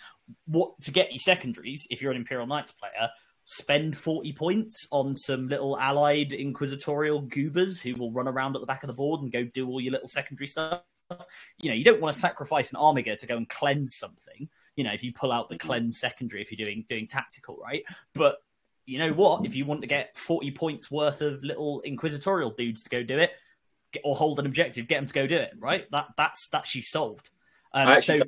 what 0.47 0.81
to 0.83 0.91
get 0.91 1.11
your 1.11 1.19
secondaries 1.19 1.87
if 1.91 2.01
you're 2.01 2.13
an 2.13 2.17
Imperial 2.17 2.47
Knights 2.47 2.73
player. 2.73 3.11
Spend 3.47 3.97
40 3.97 4.33
points 4.33 4.87
on 4.91 5.15
some 5.15 5.49
little 5.49 5.79
allied 5.79 6.33
inquisitorial 6.33 7.21
goobers 7.23 7.81
who 7.81 7.95
will 7.95 8.11
run 8.11 8.27
around 8.27 8.57
at 8.57 8.61
the 8.61 8.67
back 8.67 8.83
of 8.83 8.87
the 8.87 8.95
board 8.95 9.21
and 9.21 9.31
go 9.31 9.45
do 9.45 9.69
all 9.69 9.81
your 9.81 9.93
little 9.93 10.09
secondary 10.09 10.47
stuff. 10.47 10.81
You 11.59 11.69
know, 11.69 11.77
you 11.77 11.85
don't 11.85 12.01
want 12.01 12.15
to 12.15 12.21
sacrifice 12.21 12.71
an 12.71 12.77
Armiger 12.77 13.17
to 13.17 13.27
go 13.27 13.37
and 13.37 13.47
cleanse 13.47 13.97
something. 13.99 14.49
You 14.77 14.85
know, 14.85 14.91
if 14.93 15.05
you 15.05 15.13
pull 15.13 15.33
out 15.33 15.49
the 15.49 15.59
cleanse 15.59 15.99
secondary, 15.99 16.43
if 16.43 16.51
you're 16.51 16.65
doing 16.65 16.85
doing 16.89 17.07
tactical, 17.07 17.57
right? 17.63 17.85
But 18.15 18.39
you 18.87 18.99
know 18.99 19.13
what? 19.13 19.47
If 19.47 19.55
you 19.55 19.65
want 19.65 19.81
to 19.81 19.87
get 19.87 20.17
40 20.17 20.51
points 20.53 20.91
worth 20.91 21.21
of 21.21 21.43
little 21.43 21.81
inquisitorial 21.83 22.51
dudes 22.51 22.83
to 22.83 22.91
go 22.91 23.03
do 23.03 23.19
it, 23.19 23.33
get, 23.93 24.03
or 24.05 24.15
hold 24.15 24.39
an 24.39 24.47
objective, 24.47 24.89
get 24.89 24.97
them 24.97 25.07
to 25.07 25.15
go 25.15 25.27
do 25.27 25.37
it, 25.37 25.53
right? 25.59 25.91
That 25.91 26.09
that's 26.17 26.49
that's 26.49 26.75
you 26.75 26.83
solved. 26.83 27.31
Um, 27.73 28.01
so 28.01 28.19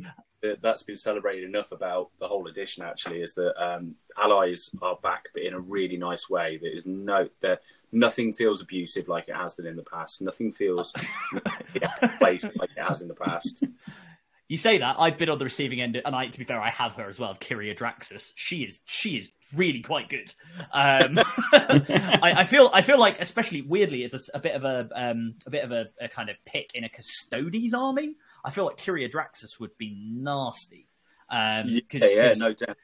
that 0.43 0.63
that's 0.63 0.83
been 0.83 0.97
celebrated 0.97 1.45
enough 1.45 1.73
about 1.73 2.11
the 2.19 2.29
whole 2.29 2.47
edition 2.49 2.83
actually 2.83 3.23
is 3.23 3.35
that 3.35 3.55
um, 3.63 3.95
allies 4.17 4.71
are 4.83 4.97
back, 5.03 5.27
but 5.35 5.43
in 5.43 5.55
a 5.55 5.61
really 5.61 5.97
nice 5.97 6.29
way. 6.29 6.59
There 6.61 6.71
is 6.71 6.85
no 6.87 7.29
that 7.41 7.63
nothing 7.93 8.33
feels 8.33 8.61
abusive 8.61 9.09
like 9.09 9.29
it 9.29 9.35
has 9.35 9.55
been 9.55 9.67
in 9.67 9.77
the 9.77 9.83
past. 9.83 10.23
Nothing 10.23 10.53
feels 10.53 10.93
placed 12.19 12.49
like 12.57 12.71
it 12.77 12.83
has 12.83 13.03
in 13.03 13.09
the 13.09 13.15
past. 13.15 13.65
You 14.49 14.57
say 14.57 14.79
that 14.79 14.97
I've 14.99 15.19
been 15.19 15.29
on 15.29 15.39
the 15.39 15.45
receiving 15.45 15.81
end, 15.81 16.01
and 16.05 16.15
I, 16.15 16.29
to 16.29 16.39
be 16.39 16.45
fair, 16.45 16.61
I 16.61 16.71
have 16.71 16.95
her 16.95 17.09
as 17.09 17.19
well. 17.19 17.35
Kyria 17.35 17.77
Draxus. 17.77 18.33
She 18.37 18.63
is 18.63 18.79
she 18.85 19.17
is 19.17 19.29
really 19.55 19.81
quite 19.81 20.09
good. 20.09 20.33
Um, 20.73 21.19
I, 21.53 22.35
I, 22.39 22.45
feel 22.45 22.71
I 22.73 22.83
feel 22.83 22.99
like, 22.99 23.21
especially 23.21 23.63
weirdly, 23.63 24.05
it's 24.05 24.15
a, 24.15 24.37
a 24.37 24.41
bit 24.41 24.55
of 24.55 24.65
a 24.65 24.89
um, 24.95 25.35
a 25.47 25.51
bit 25.51 25.65
of 25.65 25.73
a, 25.73 25.87
a, 26.01 26.09
kind 26.09 26.31
of 26.31 26.37
pick 26.45 26.71
in 26.75 26.85
a 26.85 26.89
Custodes 26.89 27.75
army. 27.75 28.15
I 28.45 28.51
feel 28.51 28.67
like 28.67 28.77
Kyria 28.77 29.11
Draxus 29.11 29.59
would 29.59 29.77
be 29.79 29.97
nasty. 29.99 30.89
Um, 31.29 31.65
yeah, 31.67 31.81
yeah, 31.93 32.35
no 32.37 32.53
doubt 32.53 32.77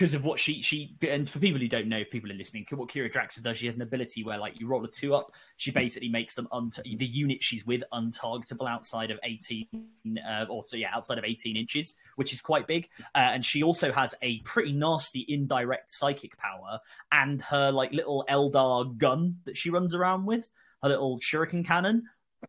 because 0.00 0.14
of 0.14 0.24
what 0.24 0.40
she 0.40 0.62
she 0.62 0.96
and 1.06 1.28
for 1.28 1.38
people 1.40 1.60
who 1.60 1.68
don't 1.68 1.86
know, 1.86 1.98
if 1.98 2.08
people 2.08 2.32
are 2.32 2.34
listening, 2.34 2.64
what 2.70 2.88
Kyria 2.88 3.12
Draxus 3.12 3.42
does, 3.42 3.58
she 3.58 3.66
has 3.66 3.74
an 3.74 3.82
ability 3.82 4.24
where 4.24 4.38
like 4.38 4.58
you 4.58 4.66
roll 4.66 4.82
a 4.82 4.88
two 4.88 5.14
up, 5.14 5.30
she 5.58 5.70
basically 5.70 6.08
makes 6.08 6.34
them 6.34 6.48
unt- 6.52 6.80
the 6.82 7.04
unit 7.04 7.44
she's 7.44 7.66
with 7.66 7.82
untargetable 7.92 8.66
outside 8.66 9.10
of 9.10 9.18
eighteen 9.24 9.66
uh, 10.26 10.46
or 10.48 10.62
so 10.66 10.78
yeah 10.78 10.88
outside 10.94 11.18
of 11.18 11.24
eighteen 11.24 11.54
inches, 11.54 11.96
which 12.16 12.32
is 12.32 12.40
quite 12.40 12.66
big. 12.66 12.88
Uh, 13.14 13.18
and 13.18 13.44
she 13.44 13.62
also 13.62 13.92
has 13.92 14.14
a 14.22 14.38
pretty 14.38 14.72
nasty 14.72 15.26
indirect 15.28 15.92
psychic 15.92 16.34
power 16.38 16.80
and 17.12 17.42
her 17.42 17.70
like 17.70 17.92
little 17.92 18.24
Eldar 18.30 18.96
gun 18.96 19.36
that 19.44 19.54
she 19.54 19.68
runs 19.68 19.94
around 19.94 20.24
with, 20.24 20.48
her 20.82 20.88
little 20.88 21.20
shuriken 21.20 21.62
cannon 21.62 22.04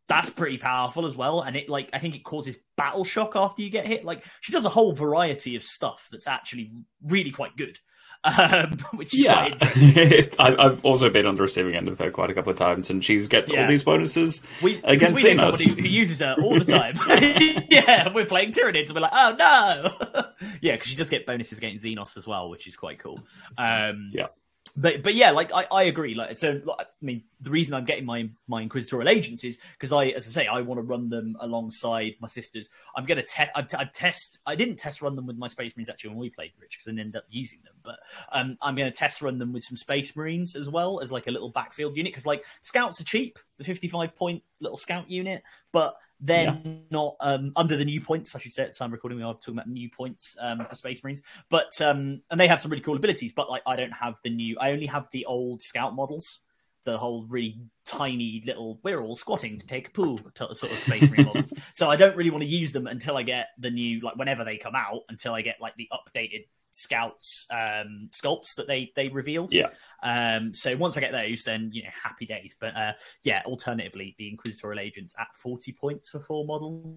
that's 0.08 0.30
pretty 0.30 0.58
powerful 0.58 1.06
as 1.06 1.15
well. 1.15 1.41
And 1.41 1.56
it 1.56 1.69
like 1.69 1.89
I 1.93 1.99
think 1.99 2.15
it 2.15 2.23
causes 2.23 2.58
battle 2.77 3.04
shock 3.04 3.36
after 3.36 3.62
you 3.62 3.69
get 3.69 3.86
hit. 3.88 4.04
Like 4.06 4.23
she 4.41 4.51
does 4.51 4.65
a 4.65 4.69
whole 4.69 4.93
variety 4.93 5.56
of 5.56 5.63
stuff 5.63 6.08
that's 6.12 6.27
actually 6.27 6.71
really 7.04 7.32
quite 7.32 7.56
good. 7.58 7.80
um, 8.23 8.77
which 8.93 9.15
is 9.15 9.21
yeah. 9.21 9.49
quite. 9.49 10.36
I, 10.39 10.56
I've 10.65 10.86
also 10.86 11.10
been 11.10 11.25
on 11.25 11.34
the 11.34 11.41
receiving 11.41 11.73
end 11.73 11.88
of 11.88 11.97
her 11.97 12.12
quite 12.12 12.30
a 12.30 12.36
couple 12.36 12.51
of 12.51 12.58
times, 12.60 12.91
and 12.91 13.04
she 13.04 13.17
gets 13.25 13.51
Yeah. 13.51 13.63
all 13.63 13.67
these 13.67 13.84
bonuses 13.84 14.43
We, 14.62 14.80
against 14.84 15.15
we 15.15 15.23
Xenos. 15.23 15.54
somebody 15.54 15.82
who 15.82 15.88
uses 15.88 16.19
her 16.19 16.36
all 16.39 16.60
the 16.60 16.65
time. 16.65 16.99
yeah, 17.71 18.13
we're 18.13 18.27
playing 18.27 18.51
Tyranids 18.51 18.88
and 18.89 18.93
we're 18.93 19.01
like, 19.01 19.12
oh 19.12 19.36
no. 19.39 20.36
yeah, 20.62 20.73
because 20.73 20.88
she 20.88 20.95
does 20.95 21.10
get 21.10 21.25
bonuses 21.25 21.58
against 21.58 21.84
Xenos 21.84 22.15
as 22.15 22.27
well, 22.27 22.51
which 22.51 22.67
is 22.67 22.75
quite 22.75 22.99
cool. 22.99 23.19
Um, 23.58 24.12
Yeah. 24.13 24.27
But 24.76 25.04
but 25.04 25.16
yeah, 25.16 25.32
like 25.32 25.52
I, 25.54 25.66
I 25.72 25.84
agree. 25.84 26.16
Like 26.16 26.38
so, 26.38 26.62
I 26.80 26.86
mean, 27.02 27.24
the 27.42 27.50
reason 27.50 27.74
I'm 27.74 27.86
getting 27.86 28.06
my 28.06 28.30
my 28.48 28.62
inquisitorial 28.62 29.10
agents 29.10 29.44
is 29.44 29.60
because 29.74 29.92
I, 29.92 30.08
as 30.08 30.28
I 30.28 30.32
say, 30.32 30.48
I 30.48 30.62
want 30.62 30.80
to 30.80 30.84
run 30.84 31.10
them 31.10 31.36
alongside 31.40 32.14
my 32.20 32.28
sisters. 32.28 32.70
I'm 32.96 33.06
gonna 33.06 33.24
test. 33.24 33.52
I've 33.56 33.68
test. 33.94 34.40
I 34.46 34.56
didn't 34.56 34.78
test 34.78 35.02
run 35.02 35.16
them 35.16 35.26
with 35.26 35.38
my 35.38 35.48
Space 35.48 35.76
Marines 35.76 35.90
actually 35.90 36.12
when 36.12 36.20
we 36.20 36.30
played 36.30 36.52
Rich 36.60 36.78
because 36.78 36.88
I 36.88 36.96
didn't 36.96 37.16
up 37.16 37.26
using 37.30 37.60
them. 37.64 37.74
But 37.84 38.00
um, 38.32 38.58
I'm 38.62 38.76
gonna 38.76 38.92
test 38.92 39.22
run 39.22 39.38
them 39.38 39.54
with 39.54 39.64
some 39.64 39.78
Space 39.78 40.16
Marines 40.16 40.56
as 40.56 40.70
well 40.70 41.00
as 41.00 41.12
like 41.12 41.28
a 41.28 41.32
little 41.32 41.50
backfield 41.50 41.96
unit 41.96 42.12
because 42.12 42.26
like 42.26 42.46
scouts 42.62 43.02
are 43.02 43.06
cheap, 43.06 43.40
the 43.58 43.64
55 43.64 44.16
point 44.16 44.44
little 44.60 44.78
scout 44.78 45.10
unit, 45.10 45.44
but 45.72 45.96
they're 46.22 46.44
Yeah. 46.64 46.74
not 46.92 47.16
um, 47.20 47.52
under 47.56 47.76
the 47.76 47.86
new 47.86 48.00
points. 48.00 48.36
I 48.36 48.40
should 48.40 48.54
say 48.54 48.64
at 48.64 48.74
the 48.74 48.78
time 48.78 48.88
of 48.88 48.94
recording, 48.94 49.18
we 49.18 49.24
are 49.24 49.34
talking 49.34 49.56
about 49.56 49.68
new 49.68 49.90
points 49.90 50.38
um, 50.40 50.66
for 50.70 50.76
Space 50.76 51.04
Marines, 51.04 51.22
but 51.50 51.70
um, 51.82 52.22
and 52.30 52.40
they 52.40 52.48
have 52.48 52.62
some 52.62 52.72
really 52.72 52.84
cool 52.84 52.96
abilities. 52.96 53.34
But 53.34 53.50
like, 53.50 53.64
I 53.66 53.76
don't 53.76 53.92
have 53.94 54.20
the 54.24 54.30
new. 54.30 54.56
I 54.60 54.72
only 54.72 54.86
have 54.86 55.08
the 55.12 55.26
old 55.26 55.62
scout 55.62 55.96
models, 55.96 56.40
the 56.86 56.98
whole 56.98 57.26
really 57.28 57.60
tiny 57.86 58.44
little. 58.46 58.80
We're 58.84 59.02
all 59.02 59.16
squatting 59.16 59.58
to 59.58 59.66
take 59.66 59.88
a 59.88 59.92
poo 59.92 60.18
to- 60.36 60.54
sort 60.54 60.72
of 60.72 60.80
Space 60.80 61.10
Marine 61.10 61.26
models. 61.26 61.54
So 61.74 61.90
I 61.90 61.96
don't 61.96 62.16
really 62.16 62.30
want 62.30 62.44
to 62.44 62.50
use 62.50 62.72
them 62.72 62.86
until 62.88 63.18
I 63.18 63.24
get 63.24 63.48
the 63.58 63.72
new, 63.72 64.00
like 64.02 64.16
whenever 64.16 64.44
they 64.44 64.58
come 64.58 64.76
out, 64.76 65.02
until 65.10 65.34
I 65.34 65.42
get 65.42 65.56
like 65.60 65.76
the 65.78 65.90
updated 65.92 66.46
scouts 66.72 67.46
um 67.52 68.10
sculpts 68.12 68.56
that 68.56 68.68
they 68.68 68.92
they 68.96 69.10
revealed 69.10 69.52
Yeah. 69.52 69.68
um 70.04 70.54
so 70.54 70.76
once 70.78 70.98
i 70.98 71.02
get 71.02 71.12
those 71.12 71.44
then 71.44 71.70
you 71.74 71.84
know 71.84 71.90
happy 72.02 72.26
days 72.26 72.56
but 72.60 72.76
uh 72.76 72.94
yeah 73.24 73.42
alternatively 73.46 74.16
the 74.18 74.30
inquisitorial 74.30 74.80
agents 74.80 75.14
at 75.20 75.28
40 75.36 75.74
points 75.74 76.10
for 76.10 76.20
four 76.22 76.46
models 76.46 76.96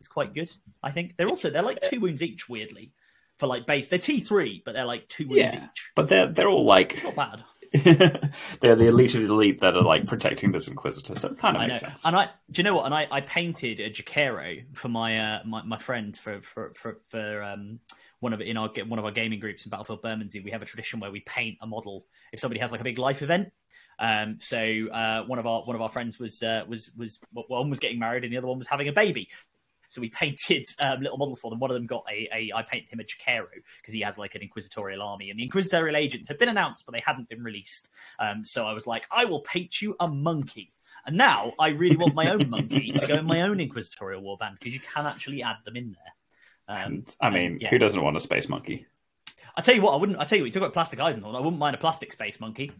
is 0.00 0.08
quite 0.08 0.32
good 0.34 0.50
i 0.82 0.90
think 0.90 1.16
they're 1.16 1.28
also 1.28 1.50
they're 1.50 1.62
like 1.62 1.82
two 1.82 2.00
wounds 2.00 2.22
each 2.22 2.48
weirdly 2.48 2.92
for 3.38 3.46
like 3.48 3.66
base 3.66 3.88
they're 3.88 3.98
t3 3.98 4.62
but 4.64 4.74
they're 4.74 4.84
like 4.84 5.08
two 5.08 5.26
wounds 5.26 5.52
Yeah. 5.52 5.64
each 5.64 5.90
But 5.96 6.08
they're 6.08 6.28
they're 6.28 6.48
all 6.48 6.64
like 6.64 7.02
not 7.02 7.16
bad 7.16 7.44
they're 7.84 8.76
the 8.76 8.86
elite 8.86 9.14
of 9.16 9.26
the 9.26 9.32
elite 9.32 9.60
that 9.60 9.76
are 9.76 9.82
like 9.82 10.06
protecting 10.06 10.52
this 10.52 10.68
Inquisitor, 10.68 11.14
so 11.16 11.28
it 11.30 11.38
kind 11.38 11.56
of 11.56 11.62
I 11.62 11.66
makes 11.66 11.82
know, 11.82 11.88
sense. 11.88 12.06
and 12.06 12.16
I 12.16 12.26
do 12.50 12.60
you 12.60 12.62
know 12.62 12.76
what? 12.76 12.86
And 12.86 12.94
I, 12.94 13.06
I 13.10 13.20
painted 13.20 13.80
a 13.80 13.90
Jokaero 13.90 14.64
for 14.74 14.88
my 14.88 15.18
uh 15.18 15.40
my, 15.44 15.62
my 15.64 15.76
friend 15.76 16.16
for 16.16 16.40
for 16.42 16.72
for, 16.74 17.00
for 17.10 17.42
um 17.42 17.80
one 18.20 18.32
of 18.32 18.40
in 18.40 18.56
our 18.56 18.70
one 18.86 18.98
of 18.98 19.04
our 19.04 19.10
gaming 19.10 19.40
groups 19.40 19.64
in 19.64 19.70
Battlefield 19.70 20.02
Bermondsey. 20.02 20.40
We 20.40 20.50
have 20.50 20.62
a 20.62 20.66
tradition 20.66 21.00
where 21.00 21.10
we 21.10 21.20
paint 21.20 21.58
a 21.60 21.66
model 21.66 22.06
if 22.32 22.40
somebody 22.40 22.60
has 22.60 22.72
like 22.72 22.80
a 22.80 22.84
big 22.84 22.98
life 22.98 23.22
event. 23.22 23.52
Um, 23.98 24.38
so 24.40 24.58
uh, 24.92 25.24
one 25.24 25.38
of 25.38 25.46
our 25.46 25.62
one 25.62 25.76
of 25.76 25.82
our 25.82 25.88
friends 25.88 26.18
was 26.18 26.42
uh, 26.42 26.64
was 26.68 26.90
was 26.96 27.18
one 27.32 27.70
was 27.70 27.80
getting 27.80 27.98
married 27.98 28.24
and 28.24 28.32
the 28.32 28.38
other 28.38 28.46
one 28.46 28.58
was 28.58 28.66
having 28.66 28.88
a 28.88 28.92
baby. 28.92 29.28
So 29.88 30.00
we 30.00 30.08
painted 30.10 30.66
um, 30.80 31.00
little 31.00 31.18
models 31.18 31.40
for 31.40 31.50
them. 31.50 31.60
One 31.60 31.70
of 31.70 31.74
them 31.74 31.86
got 31.86 32.04
a, 32.10 32.28
a 32.34 32.52
I 32.54 32.62
painted 32.62 32.90
him 32.90 33.00
a 33.00 33.04
Jokaero 33.04 33.46
because 33.80 33.94
he 33.94 34.00
has 34.00 34.18
like 34.18 34.34
an 34.34 34.42
inquisitorial 34.42 35.02
army, 35.02 35.30
and 35.30 35.38
the 35.38 35.44
inquisitorial 35.44 35.96
agents 35.96 36.28
had 36.28 36.38
been 36.38 36.48
announced, 36.48 36.84
but 36.86 36.94
they 36.94 37.02
hadn't 37.04 37.28
been 37.28 37.42
released. 37.42 37.88
Um, 38.18 38.44
so 38.44 38.66
I 38.66 38.72
was 38.72 38.86
like, 38.86 39.06
I 39.10 39.24
will 39.24 39.40
paint 39.40 39.80
you 39.80 39.96
a 40.00 40.08
monkey. 40.08 40.72
And 41.06 41.16
now 41.16 41.52
I 41.60 41.68
really 41.68 41.96
want 41.96 42.16
my 42.16 42.30
own 42.30 42.50
monkey 42.50 42.90
to 42.90 43.06
go 43.06 43.14
in 43.14 43.26
my 43.26 43.42
own 43.42 43.60
inquisitorial 43.60 44.22
warband 44.22 44.58
because 44.58 44.74
you 44.74 44.80
can 44.80 45.06
actually 45.06 45.40
add 45.40 45.56
them 45.64 45.76
in 45.76 45.92
there. 45.92 46.15
Um, 46.68 46.76
And 46.84 47.16
I 47.20 47.30
mean, 47.30 47.58
yeah. 47.60 47.70
who 47.70 47.78
doesn't 47.78 48.00
want 48.02 48.16
a 48.16 48.20
space 48.20 48.48
monkey? 48.48 48.86
I 49.56 49.62
tell 49.62 49.74
you 49.74 49.82
what, 49.82 49.92
I 49.92 49.96
wouldn't. 49.96 50.18
I 50.18 50.24
tell 50.24 50.36
you 50.36 50.42
what, 50.44 50.46
you 50.46 50.52
talk 50.52 50.62
about 50.62 50.72
plastic 50.74 50.98
Eisenhorn. 50.98 51.34
I 51.34 51.40
wouldn't 51.40 51.58
mind 51.58 51.74
a 51.74 51.78
plastic 51.78 52.12
space 52.12 52.40
monkey 52.40 52.72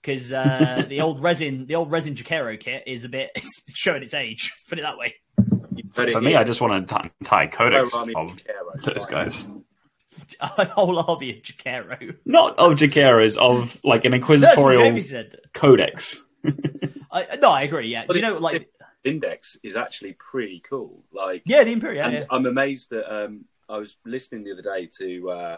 because 0.00 0.32
uh, 0.32 0.84
the 0.88 1.00
old 1.00 1.20
resin, 1.22 1.66
the 1.66 1.74
old 1.74 1.90
resin 1.90 2.14
Jokaero 2.14 2.58
kit 2.60 2.84
is 2.86 3.04
a 3.04 3.08
bit 3.08 3.30
it's 3.36 3.62
showing 3.74 4.02
its 4.02 4.14
age. 4.14 4.52
Let's 4.52 4.62
put 4.64 4.78
it 4.78 4.82
that 4.82 4.96
way. 4.98 5.14
But 5.96 6.12
For 6.12 6.20
me, 6.20 6.36
I 6.36 6.44
just 6.44 6.60
want 6.60 6.86
to 6.88 7.10
tie 7.24 7.46
codex 7.48 7.92
of 7.94 8.06
Jokaero, 8.08 8.82
those 8.84 9.04
fine. 9.06 9.12
guys. 9.12 9.48
A 10.40 10.64
whole 10.66 10.98
army 10.98 11.30
of 11.30 11.42
Jokaero. 11.42 12.16
Not 12.24 12.58
of 12.58 12.72
Jokaeros, 12.74 13.36
of 13.38 13.76
like 13.82 14.04
an 14.04 14.12
inquisitorial 14.14 15.00
codex. 15.54 16.20
I, 17.10 17.36
no, 17.40 17.50
I 17.50 17.62
agree. 17.62 17.88
Yeah, 17.88 18.04
But 18.06 18.14
do 18.14 18.20
you 18.20 18.26
it- 18.26 18.28
know, 18.34 18.38
like, 18.38 18.70
Index 19.04 19.56
is 19.62 19.76
actually 19.76 20.14
pretty 20.14 20.60
cool. 20.60 21.02
Like, 21.12 21.42
yeah, 21.46 21.64
the 21.64 21.72
Imperial. 21.72 22.04
and 22.04 22.14
Yeah, 22.14 22.24
I'm 22.30 22.46
amazed 22.46 22.90
that 22.90 23.12
um, 23.12 23.44
I 23.68 23.78
was 23.78 23.96
listening 24.04 24.44
the 24.44 24.52
other 24.52 24.62
day 24.62 24.88
to 24.98 25.30
uh, 25.30 25.56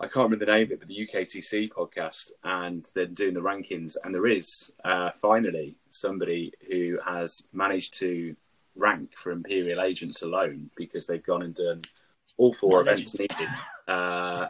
I 0.00 0.04
can't 0.04 0.30
remember 0.30 0.44
the 0.44 0.52
name 0.52 0.64
of 0.64 0.72
it, 0.72 0.78
but 0.78 0.88
the 0.88 1.08
UKTC 1.08 1.70
podcast, 1.70 2.30
and 2.44 2.86
they're 2.94 3.06
doing 3.06 3.34
the 3.34 3.40
rankings, 3.40 3.96
and 4.04 4.14
there 4.14 4.28
is 4.28 4.72
uh, 4.84 5.10
finally 5.20 5.76
somebody 5.90 6.52
who 6.70 6.98
has 7.04 7.42
managed 7.52 7.94
to 7.94 8.36
rank 8.76 9.16
for 9.16 9.32
Imperial 9.32 9.80
agents 9.80 10.22
alone 10.22 10.70
because 10.76 11.06
they've 11.06 11.24
gone 11.24 11.42
and 11.42 11.54
done 11.54 11.82
all 12.36 12.52
four 12.52 12.80
events 12.80 13.18
needed 13.18 13.48
uh, 13.88 14.46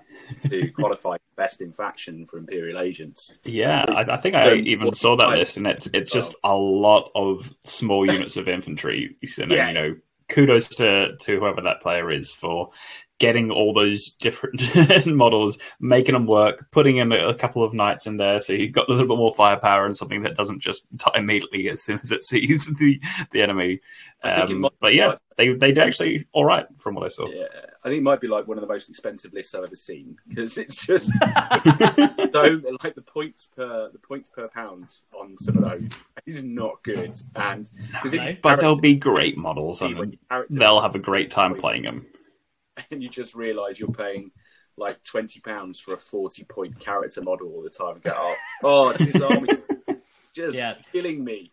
to 0.51 0.71
qualify 0.73 1.17
best 1.39 1.63
in 1.63 1.73
faction 1.73 2.27
for 2.27 2.37
Imperial 2.37 2.79
agents. 2.81 3.39
Yeah, 3.45 3.87
I, 3.89 4.03
I 4.13 4.17
think 4.19 4.35
I 4.35 4.57
even 4.57 4.93
saw 4.93 5.17
that 5.17 5.31
list, 5.31 5.57
and 5.57 5.67
it's 5.67 5.89
it's 5.95 6.13
just 6.13 6.35
a 6.45 6.55
lot 6.55 7.11
of 7.15 7.51
small 7.65 8.05
units 8.05 8.37
of 8.37 8.49
infantry. 8.49 9.17
And, 9.41 9.51
Yeah. 9.51 9.69
you 9.69 9.75
know, 9.75 9.97
kudos 10.29 10.69
to 10.77 11.17
to 11.17 11.39
whoever 11.39 11.63
that 11.63 11.81
player 11.81 12.11
is 12.11 12.31
for 12.31 12.71
getting 13.19 13.51
all 13.51 13.73
those 13.73 14.11
different 14.11 14.61
models, 15.07 15.59
making 15.81 16.13
them 16.13 16.27
work, 16.27 16.67
putting 16.71 16.99
in 16.99 17.13
a, 17.13 17.29
a 17.29 17.35
couple 17.35 17.63
of 17.65 17.75
knights 17.75 18.07
in 18.07 18.17
there, 18.17 18.39
so 18.41 18.53
you've 18.53 18.73
got 18.73 18.89
a 18.89 18.93
little 18.93 19.09
bit 19.09 19.19
more 19.19 19.35
firepower 19.35 19.87
and 19.87 19.97
something 19.97 20.23
that 20.23 20.37
doesn't 20.37 20.61
just 20.61 20.87
die 20.97 21.11
immediately 21.17 21.69
as 21.69 21.83
soon 21.83 21.99
as 22.01 22.11
it 22.13 22.25
sees 22.31 22.67
the 22.79 23.01
the 23.33 23.43
enemy. 23.43 23.81
I 24.23 24.35
think 24.35 24.51
it 24.51 24.55
Um, 24.55 24.61
might 24.61 24.73
but 24.81 24.95
yeah, 24.95 25.15
they 25.37 25.53
they 25.53 25.69
did 25.73 25.79
actually 25.79 26.27
all 26.33 26.45
right 26.45 26.67
from 26.77 26.95
what 26.95 27.05
I 27.05 27.09
saw. 27.09 27.29
Yeah, 27.29 27.47
I 27.85 27.89
think 27.89 27.99
it 27.99 28.03
might 28.03 28.21
be 28.21 28.27
like 28.27 28.49
one 28.49 28.57
of 28.57 28.63
the 28.63 28.69
most 28.69 28.89
expensive 28.89 29.33
lists 29.33 29.55
I've 29.55 29.65
ever 29.65 29.77
seen 29.77 30.17
because 30.29 30.59
it's 30.59 30.85
just 30.85 31.11
so 32.33 32.61
like 32.83 32.95
the 32.95 33.05
points 33.07 33.47
per 33.47 33.91
the 33.93 33.99
points 33.99 34.31
per 34.31 34.49
pound 34.49 34.95
on 35.19 35.37
some 35.39 35.59
of 35.59 35.65
those 35.71 35.89
is 36.27 36.43
not 36.45 36.83
good, 36.83 37.15
and 37.37 37.71
because 37.93 38.15
No. 38.15 38.37
But 38.43 38.61
they'll 38.61 38.81
be 38.81 38.95
great 38.97 39.37
models, 39.37 39.83
and 39.83 40.17
they'll 40.51 40.81
have 40.81 40.95
a 40.95 40.99
great 41.01 41.31
time 41.31 41.55
playing 41.55 41.83
them. 41.83 42.07
and 42.91 43.03
you 43.03 43.09
just 43.09 43.35
realise 43.35 43.79
you're 43.79 43.89
paying 43.93 44.31
like 44.77 45.03
twenty 45.05 45.41
pounds 45.41 45.81
for 45.81 45.95
a 45.95 45.99
forty 45.99 46.45
point 46.45 46.79
character 46.81 47.23
model 47.23 47.49
all 47.53 47.63
the 47.63 47.71
time 47.71 47.95
and 47.95 48.03
go, 48.03 48.13
oh, 48.17 48.35
oh 48.65 48.93
this 48.93 49.21
army 49.21 49.49
just 50.35 50.57
Yeah. 50.57 50.75
killing 50.93 51.25
me. 51.25 51.53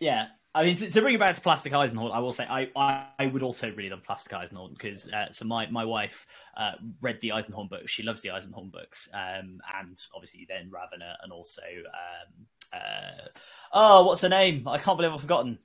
yeah. 0.00 0.26
I 0.56 0.64
mean, 0.64 0.76
to, 0.76 0.88
to 0.88 1.00
bring 1.00 1.16
it 1.16 1.18
back 1.18 1.34
to 1.34 1.40
Plastic 1.40 1.72
Eisenhorn, 1.72 2.12
I 2.12 2.20
will 2.20 2.32
say 2.32 2.46
I, 2.48 2.68
I, 2.76 3.06
I 3.18 3.26
would 3.26 3.42
also 3.42 3.72
really 3.72 3.90
love 3.90 4.04
Plastic 4.04 4.32
Eisenhorn 4.32 4.70
because 4.70 5.08
uh, 5.12 5.28
so 5.32 5.44
my 5.46 5.66
my 5.68 5.84
wife 5.84 6.28
uh, 6.56 6.72
read 7.00 7.20
the 7.20 7.30
Eisenhorn 7.30 7.68
books. 7.68 7.90
She 7.90 8.04
loves 8.04 8.22
the 8.22 8.28
Eisenhorn 8.28 8.70
books, 8.70 9.08
um, 9.12 9.60
and 9.80 10.00
obviously 10.14 10.46
then 10.48 10.70
Ravenor, 10.70 11.14
and 11.24 11.32
also 11.32 11.60
um, 11.62 12.46
uh, 12.72 13.28
oh, 13.72 14.04
what's 14.04 14.22
her 14.22 14.28
name? 14.28 14.68
I 14.68 14.78
can't 14.78 14.96
believe 14.96 15.12
I've 15.12 15.20
forgotten. 15.20 15.58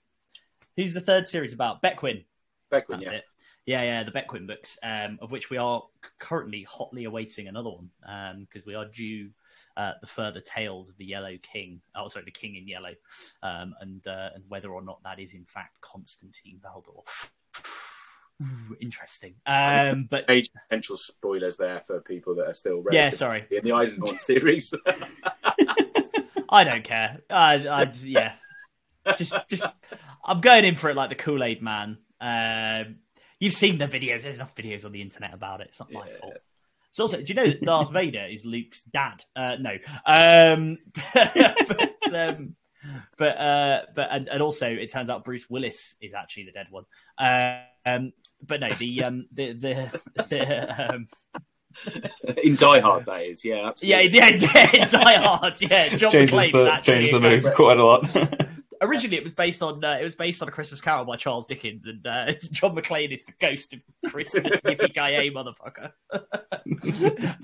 Who's 0.75 0.93
the 0.93 1.01
third 1.01 1.27
series 1.27 1.53
about? 1.53 1.83
Bequin. 1.83 2.23
Bequin, 2.71 2.99
That's 2.99 3.11
yeah. 3.11 3.17
it. 3.19 3.23
Yeah, 3.69 3.83
yeah, 3.83 4.03
the 4.03 4.09
Bequin 4.09 4.47
books, 4.47 4.79
um, 4.81 5.19
of 5.21 5.29
which 5.29 5.51
we 5.51 5.57
are 5.57 5.83
currently 6.17 6.63
hotly 6.63 7.03
awaiting 7.03 7.47
another 7.47 7.69
one 7.69 8.47
because 8.51 8.65
we 8.65 8.73
are 8.73 8.85
due 8.85 9.29
uh, 9.77 9.91
the 10.01 10.07
further 10.07 10.41
tales 10.41 10.89
of 10.89 10.97
the 10.97 11.05
Yellow 11.05 11.37
King. 11.43 11.79
Oh, 11.95 12.07
sorry, 12.07 12.25
the 12.25 12.31
King 12.31 12.55
in 12.55 12.67
Yellow, 12.67 12.93
um, 13.43 13.75
and 13.79 14.07
uh, 14.07 14.29
and 14.33 14.43
whether 14.47 14.69
or 14.69 14.81
not 14.81 15.03
that 15.03 15.19
is 15.19 15.35
in 15.35 15.45
fact 15.45 15.79
Constantine 15.81 16.59
Valdor. 16.65 17.03
Ooh, 18.41 18.75
Interesting, 18.81 19.35
um, 19.45 20.07
but 20.09 20.27
Major 20.27 20.49
potential 20.67 20.97
spoilers 20.97 21.55
there 21.55 21.83
for 21.85 22.01
people 22.01 22.33
that 22.37 22.47
are 22.47 22.55
still 22.55 22.83
yeah, 22.89 23.11
sorry, 23.11 23.45
in 23.51 23.63
the 23.63 23.69
Eisenhorn 23.69 24.17
series. 24.19 24.73
I 26.49 26.63
don't 26.63 26.83
care. 26.83 27.19
I, 27.29 27.67
I 27.67 27.93
yeah, 28.01 28.33
just 29.15 29.35
just 29.47 29.61
I'm 30.25 30.41
going 30.41 30.65
in 30.65 30.73
for 30.73 30.89
it 30.89 30.95
like 30.95 31.09
the 31.09 31.15
Kool 31.15 31.43
Aid 31.43 31.61
Man. 31.61 31.99
Um, 32.19 32.95
you've 33.39 33.53
seen 33.53 33.77
the 33.77 33.87
videos. 33.87 34.23
There's 34.23 34.35
enough 34.35 34.55
videos 34.55 34.85
on 34.85 34.91
the 34.91 35.01
internet 35.01 35.33
about 35.33 35.61
it. 35.61 35.67
It's 35.69 35.79
not 35.79 35.91
my 35.91 36.07
fault. 36.07 36.37
It's 36.89 36.99
also, 36.99 37.17
do 37.17 37.25
you 37.27 37.35
know 37.35 37.45
that 37.45 37.61
Darth 37.61 37.91
Vader 37.91 38.25
is 38.29 38.45
Luke's 38.45 38.81
dad? 38.81 39.23
Uh, 39.35 39.55
no, 39.59 39.77
um, 40.05 40.77
but 41.13 42.13
um, 42.13 42.55
but 43.17 43.37
uh, 43.37 43.81
but 43.93 44.07
and, 44.11 44.27
and 44.27 44.41
also 44.41 44.67
it 44.67 44.91
turns 44.91 45.09
out 45.09 45.23
Bruce 45.23 45.49
Willis 45.49 45.95
is 46.01 46.13
actually 46.13 46.45
the 46.45 46.51
dead 46.51 46.67
one. 46.71 46.85
Uh, 47.17 47.61
um, 47.85 48.11
but 48.41 48.59
no, 48.61 48.69
the 48.69 49.03
um, 49.03 49.27
the 49.31 49.53
the, 49.53 50.01
the 50.29 50.93
um, 50.93 51.07
in 52.43 52.55
Die 52.55 52.79
Hard, 52.79 53.05
that 53.05 53.21
is, 53.21 53.45
yeah, 53.45 53.55
yeah, 53.55 53.67
absolutely. 53.67 54.17
yeah, 54.17 54.69
yeah, 54.73 54.87
Die 54.87 55.17
Hard, 55.17 55.61
yeah, 55.61 55.95
John 55.95 56.11
changes 56.11 56.33
McClane's 56.33 56.51
the 56.51 56.77
changes 56.81 57.11
the 57.11 57.17
in 57.17 57.23
move 57.23 57.53
quite 57.53 57.77
a 57.77 57.85
lot. 57.85 58.57
Originally 58.81 59.17
it 59.17 59.23
was 59.23 59.33
based 59.33 59.61
on 59.61 59.83
uh, 59.83 59.97
it 59.99 60.03
was 60.03 60.15
based 60.15 60.41
on 60.41 60.47
a 60.47 60.51
Christmas 60.51 60.81
Carol 60.81 61.05
by 61.05 61.15
Charles 61.15 61.47
Dickens, 61.47 61.85
and 61.85 62.05
uh, 62.05 62.33
John 62.51 62.75
McClane 62.75 63.11
is 63.11 63.25
the 63.25 63.33
ghost 63.39 63.73
of 63.73 63.79
Christmas 64.11 64.61
yippee 64.61 65.33
motherfucker. 65.33 65.91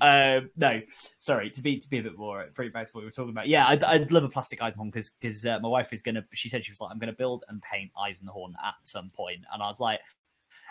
um, 0.00 0.50
no, 0.56 0.80
sorry 1.18 1.50
to 1.50 1.60
be 1.60 1.78
to 1.78 1.88
be 1.88 1.98
a 1.98 2.02
bit 2.02 2.16
more 2.16 2.46
pretty 2.54 2.70
back 2.70 2.88
what 2.92 3.00
we 3.00 3.06
were 3.06 3.10
talking 3.10 3.30
about. 3.30 3.48
Yeah, 3.48 3.66
I'd, 3.66 3.84
I'd 3.84 4.12
love 4.12 4.24
a 4.24 4.28
plastic 4.28 4.60
Eisenhorn 4.60 4.92
because 4.92 5.10
because 5.10 5.44
uh, 5.46 5.58
my 5.60 5.68
wife 5.68 5.92
is 5.92 6.02
gonna. 6.02 6.24
She 6.32 6.48
said 6.48 6.64
she 6.64 6.72
was 6.72 6.80
like, 6.80 6.90
I'm 6.92 6.98
gonna 6.98 7.12
build 7.12 7.44
and 7.48 7.62
paint 7.62 7.90
Eisenhorn 7.96 8.52
at 8.64 8.74
some 8.82 9.10
point, 9.10 9.40
and 9.52 9.62
I 9.62 9.66
was 9.66 9.80
like, 9.80 10.00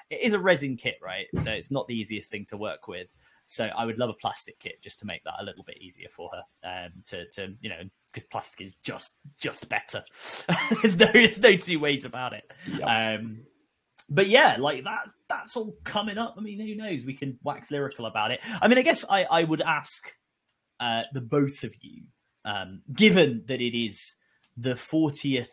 it 0.09 0.21
is 0.21 0.33
a 0.33 0.39
resin 0.39 0.77
kit, 0.77 0.95
right? 1.01 1.27
So 1.37 1.51
it's 1.51 1.71
not 1.71 1.87
the 1.87 1.95
easiest 1.95 2.29
thing 2.29 2.45
to 2.45 2.57
work 2.57 2.87
with. 2.87 3.07
So 3.47 3.65
I 3.65 3.85
would 3.85 3.99
love 3.99 4.09
a 4.09 4.13
plastic 4.13 4.57
kit 4.59 4.81
just 4.81 4.99
to 4.99 5.05
make 5.05 5.23
that 5.23 5.35
a 5.39 5.43
little 5.43 5.63
bit 5.63 5.77
easier 5.77 6.07
for 6.09 6.31
her. 6.31 6.43
Um, 6.63 6.91
to 7.05 7.29
to 7.31 7.53
you 7.61 7.69
know 7.69 7.81
because 8.15 8.27
plastic 8.29 8.61
is 8.61 8.75
just 8.75 9.13
just 9.37 9.67
better. 9.67 10.03
there's 10.81 10.97
no 10.97 11.07
there's 11.11 11.39
no 11.39 11.55
two 11.57 11.79
ways 11.79 12.05
about 12.05 12.33
it. 12.33 12.49
Yep. 12.71 12.87
Um, 12.87 13.39
but 14.09 14.27
yeah, 14.27 14.55
like 14.59 14.83
that 14.85 15.09
that's 15.27 15.57
all 15.57 15.75
coming 15.83 16.17
up. 16.17 16.35
I 16.37 16.41
mean, 16.41 16.59
who 16.59 16.75
knows? 16.75 17.03
We 17.03 17.13
can 17.13 17.37
wax 17.43 17.71
lyrical 17.71 18.05
about 18.05 18.31
it. 18.31 18.39
I 18.61 18.67
mean, 18.67 18.77
I 18.77 18.83
guess 18.83 19.03
I 19.09 19.25
I 19.25 19.43
would 19.43 19.61
ask 19.61 20.11
uh, 20.79 21.03
the 21.13 21.21
both 21.21 21.63
of 21.63 21.73
you, 21.81 22.03
um, 22.45 22.81
given 22.93 23.43
that 23.47 23.61
it 23.61 23.77
is 23.77 24.15
the 24.57 24.73
40th 24.73 25.49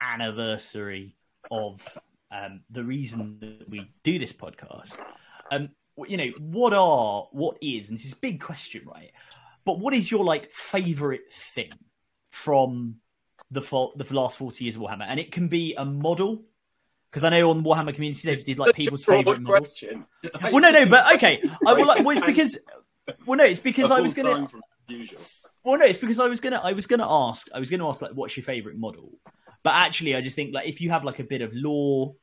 anniversary 0.00 1.16
of 1.50 1.82
um, 2.30 2.60
the 2.70 2.84
reason 2.84 3.38
that 3.40 3.68
we 3.68 3.90
do 4.04 4.18
this 4.18 4.32
podcast. 4.32 5.00
Um, 5.50 5.70
you 6.06 6.16
know, 6.16 6.30
what 6.38 6.72
are 6.72 7.28
what 7.32 7.58
is, 7.60 7.88
and 7.88 7.98
this 7.98 8.06
is 8.06 8.12
a 8.12 8.20
big 8.20 8.40
question, 8.40 8.82
right? 8.86 9.10
But 9.64 9.78
what 9.78 9.94
is 9.94 10.10
your 10.10 10.24
like 10.24 10.50
favorite 10.50 11.32
thing 11.32 11.72
from 12.30 12.96
the 13.50 13.60
the 13.60 14.06
last 14.10 14.38
forty 14.38 14.64
years 14.64 14.76
of 14.76 14.82
Warhammer? 14.82 15.06
And 15.06 15.20
it 15.20 15.32
can 15.32 15.48
be 15.48 15.74
a 15.76 15.84
model 15.84 16.44
because 17.10 17.24
I 17.24 17.30
know 17.30 17.50
on 17.50 17.62
the 17.62 17.68
Warhammer 17.68 17.94
Community 17.94 18.28
Days 18.28 18.44
did 18.44 18.58
like 18.58 18.74
people's 18.74 19.04
favorite 19.04 19.40
models. 19.40 19.82
Well, 20.42 20.60
no, 20.60 20.70
no, 20.70 20.86
but 20.86 21.14
okay. 21.14 21.42
I 21.66 21.72
will 21.72 21.86
like. 21.86 22.04
Well, 22.04 22.16
it's 22.16 22.26
because. 22.26 22.58
Well, 23.26 23.38
no, 23.38 23.44
it's 23.44 23.60
because 23.60 23.90
I 23.90 24.00
was 24.00 24.14
gonna. 24.14 24.48
Well, 25.64 25.78
no, 25.78 25.84
it's 25.84 25.98
because 25.98 26.20
I 26.20 26.26
was 26.26 26.40
gonna. 26.40 26.60
I 26.62 26.72
was 26.72 26.86
gonna 26.86 27.06
ask. 27.08 27.48
I 27.54 27.58
was 27.58 27.70
gonna 27.70 27.88
ask 27.88 28.00
like, 28.00 28.12
what's 28.12 28.36
your 28.36 28.44
favorite 28.44 28.78
model? 28.78 29.18
But 29.62 29.74
actually, 29.74 30.14
I 30.14 30.20
just 30.20 30.36
think 30.36 30.54
like 30.54 30.68
if 30.68 30.80
you 30.80 30.90
have 30.90 31.04
like 31.04 31.18
a 31.18 31.24
bit 31.24 31.42
of 31.42 31.50
lore 31.52 32.14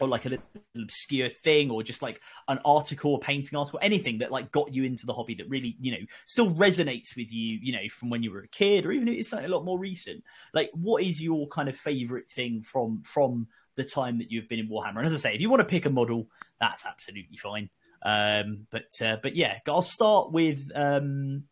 or 0.00 0.08
like 0.08 0.24
a 0.24 0.30
little 0.30 0.44
obscure 0.76 1.28
thing 1.28 1.70
or 1.70 1.82
just 1.82 2.02
like 2.02 2.20
an 2.48 2.58
article 2.64 3.12
or 3.12 3.18
painting 3.18 3.58
article 3.58 3.78
anything 3.82 4.18
that 4.18 4.32
like 4.32 4.50
got 4.50 4.72
you 4.72 4.84
into 4.84 5.06
the 5.06 5.12
hobby 5.12 5.34
that 5.34 5.48
really 5.48 5.76
you 5.80 5.92
know 5.92 5.98
still 6.26 6.50
resonates 6.54 7.16
with 7.16 7.30
you 7.32 7.58
you 7.62 7.72
know 7.72 7.88
from 7.90 8.10
when 8.10 8.22
you 8.22 8.30
were 8.30 8.40
a 8.40 8.48
kid 8.48 8.86
or 8.86 8.92
even 8.92 9.08
if 9.08 9.18
it's 9.18 9.28
something 9.28 9.46
a 9.46 9.54
lot 9.54 9.64
more 9.64 9.78
recent. 9.78 10.22
Like 10.54 10.70
what 10.72 11.02
is 11.02 11.22
your 11.22 11.46
kind 11.48 11.68
of 11.68 11.76
favorite 11.76 12.30
thing 12.30 12.62
from 12.62 13.02
from 13.04 13.48
the 13.76 13.84
time 13.84 14.18
that 14.18 14.30
you've 14.30 14.48
been 14.48 14.60
in 14.60 14.68
warhammer? 14.68 14.98
And 14.98 15.06
as 15.06 15.12
i 15.12 15.16
say 15.16 15.34
if 15.34 15.40
you 15.40 15.50
want 15.50 15.60
to 15.60 15.66
pick 15.66 15.86
a 15.86 15.90
model 15.90 16.28
that's 16.60 16.86
absolutely 16.86 17.36
fine. 17.36 17.68
Um 18.04 18.66
but 18.70 18.90
uh, 19.00 19.16
but 19.22 19.36
yeah 19.36 19.58
i'll 19.68 19.82
start 19.82 20.32
with 20.32 20.70
um 20.74 21.44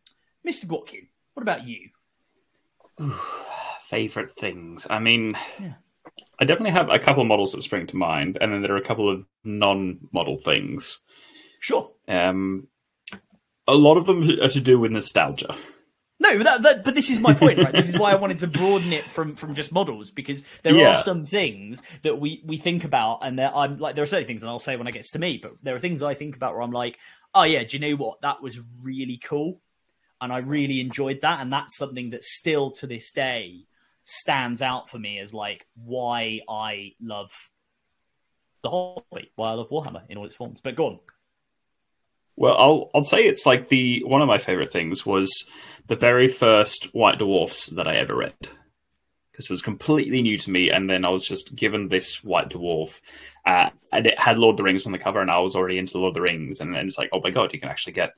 mr 0.47 0.67
Gwotkin. 0.67 1.09
what 1.35 1.43
about 1.43 1.67
you? 1.67 1.91
Favorite 3.83 4.33
things. 4.33 4.87
I 4.89 4.99
mean 4.99 5.37
yeah 5.61 5.75
I 6.41 6.47
definitely 6.47 6.71
have 6.71 6.89
a 6.89 6.99
couple 6.99 7.21
of 7.21 7.29
models 7.29 7.53
that 7.53 7.63
spring 7.63 7.87
to 7.89 7.97
mind, 7.97 8.39
and 8.41 8.53
then 8.53 8.63
there 8.63 8.73
are 8.73 8.79
a 8.79 8.85
couple 8.85 9.11
of 9.11 9.27
non-model 9.45 10.39
things. 10.39 11.01
Sure. 11.61 11.91
Um, 12.09 12.67
a 13.69 13.75
lot 13.75 13.99
of 13.99 14.07
them 14.07 14.23
are 14.43 14.49
to 14.49 14.61
do 14.61 14.79
with 14.79 14.91
nostalgia. 14.91 15.55
No, 16.19 16.37
but, 16.37 16.45
that, 16.45 16.63
that, 16.63 16.85
but 16.85 16.95
this 16.95 17.11
is 17.11 17.21
my 17.21 17.35
point, 17.35 17.59
right? 17.59 17.73
this 17.73 17.89
is 17.89 17.99
why 17.99 18.13
I 18.13 18.15
wanted 18.15 18.39
to 18.39 18.47
broaden 18.47 18.93
it 18.93 19.09
from 19.09 19.35
from 19.35 19.55
just 19.55 19.73
models 19.73 20.11
because 20.11 20.45
there 20.63 20.75
yeah. 20.75 20.91
are 20.91 20.97
some 20.97 21.25
things 21.25 21.83
that 22.03 22.21
we 22.21 22.43
we 22.45 22.59
think 22.59 22.85
about, 22.85 23.21
and 23.23 23.39
there 23.39 23.55
I'm 23.55 23.79
like 23.79 23.95
there 23.95 24.03
are 24.03 24.07
certain 24.07 24.27
things, 24.27 24.43
and 24.43 24.51
I'll 24.51 24.59
say 24.59 24.77
when 24.77 24.87
it 24.87 24.93
gets 24.93 25.13
to 25.13 25.19
me, 25.19 25.39
but 25.43 25.53
there 25.63 25.75
are 25.75 25.81
things 25.81 26.03
I 26.03 26.15
think 26.15 26.37
about 26.37 26.53
where 26.53 26.63
I'm 26.63 26.73
like, 26.73 26.99
oh 27.35 27.45
yeah, 27.45 27.65
do 27.65 27.77
you 27.77 27.79
know 27.79 27.97
what? 28.03 28.21
That 28.21 28.43
was 28.43 28.61
really 28.83 29.17
cool, 29.17 29.63
and 30.21 30.31
I 30.31 30.39
really 30.39 30.81
enjoyed 30.81 31.21
that, 31.23 31.41
and 31.41 31.51
that's 31.51 31.77
something 31.77 32.11
that 32.11 32.23
still 32.23 32.71
to 32.73 32.87
this 32.87 33.13
day 33.13 33.67
stands 34.11 34.61
out 34.61 34.91
for 34.91 34.99
me 34.99 35.19
as 35.21 35.33
like 35.33 35.67
why 35.77 36.41
I 36.49 36.95
love 37.01 37.33
the 38.63 38.69
hobby, 38.69 39.31
why 39.37 39.51
I 39.51 39.55
love 39.55 39.71
Warhammer 39.71 40.03
in 40.09 40.19
all 40.19 40.27
its 40.27 40.35
forms. 40.35 40.61
But 40.61 40.75
go 40.75 40.87
on. 40.87 40.99
Well, 42.37 42.57
I'll 42.59 42.91
I'll 42.95 43.05
say 43.05 43.27
it's 43.27 43.47
like 43.47 43.69
the 43.69 44.03
one 44.05 44.21
of 44.21 44.29
my 44.29 44.39
favorite 44.39 44.73
things 44.73 45.07
was 45.07 45.31
the 45.87 45.97
very 45.97 46.27
first 46.27 46.93
White 46.93 47.19
Dwarfs 47.19 47.67
that 47.69 47.87
I 47.87 47.95
ever 47.95 48.17
read 48.17 48.35
because 49.31 49.47
it 49.47 49.51
was 49.51 49.63
completely 49.63 50.23
new 50.23 50.37
to 50.39 50.51
me, 50.51 50.71
and 50.71 50.91
then 50.91 51.05
I 51.05 51.11
was 51.11 51.27
just 51.27 51.55
given 51.55 51.89
this 51.89 52.25
White 52.25 52.51
Dwarf, 52.51 53.01
uh, 53.47 53.71
and 53.93 54.07
it 54.07 54.19
had 54.19 54.39
Lord 54.39 54.55
of 54.55 54.57
the 54.59 54.63
Rings 54.65 54.87
on 54.87 54.93
the 54.93 54.99
cover, 54.99 55.21
and 55.21 55.31
I 55.31 55.39
was 55.39 55.55
already 55.55 55.79
into 55.79 55.99
Lord 55.99 56.11
of 56.11 56.15
the 56.17 56.23
Rings, 56.23 56.61
and 56.61 56.75
then 56.75 56.87
it's 56.87 56.99
like, 56.99 57.11
oh 57.15 57.21
my 57.23 57.31
god, 57.31 57.53
you 57.53 57.61
can 57.61 57.69
actually 57.69 57.93
get 57.93 58.15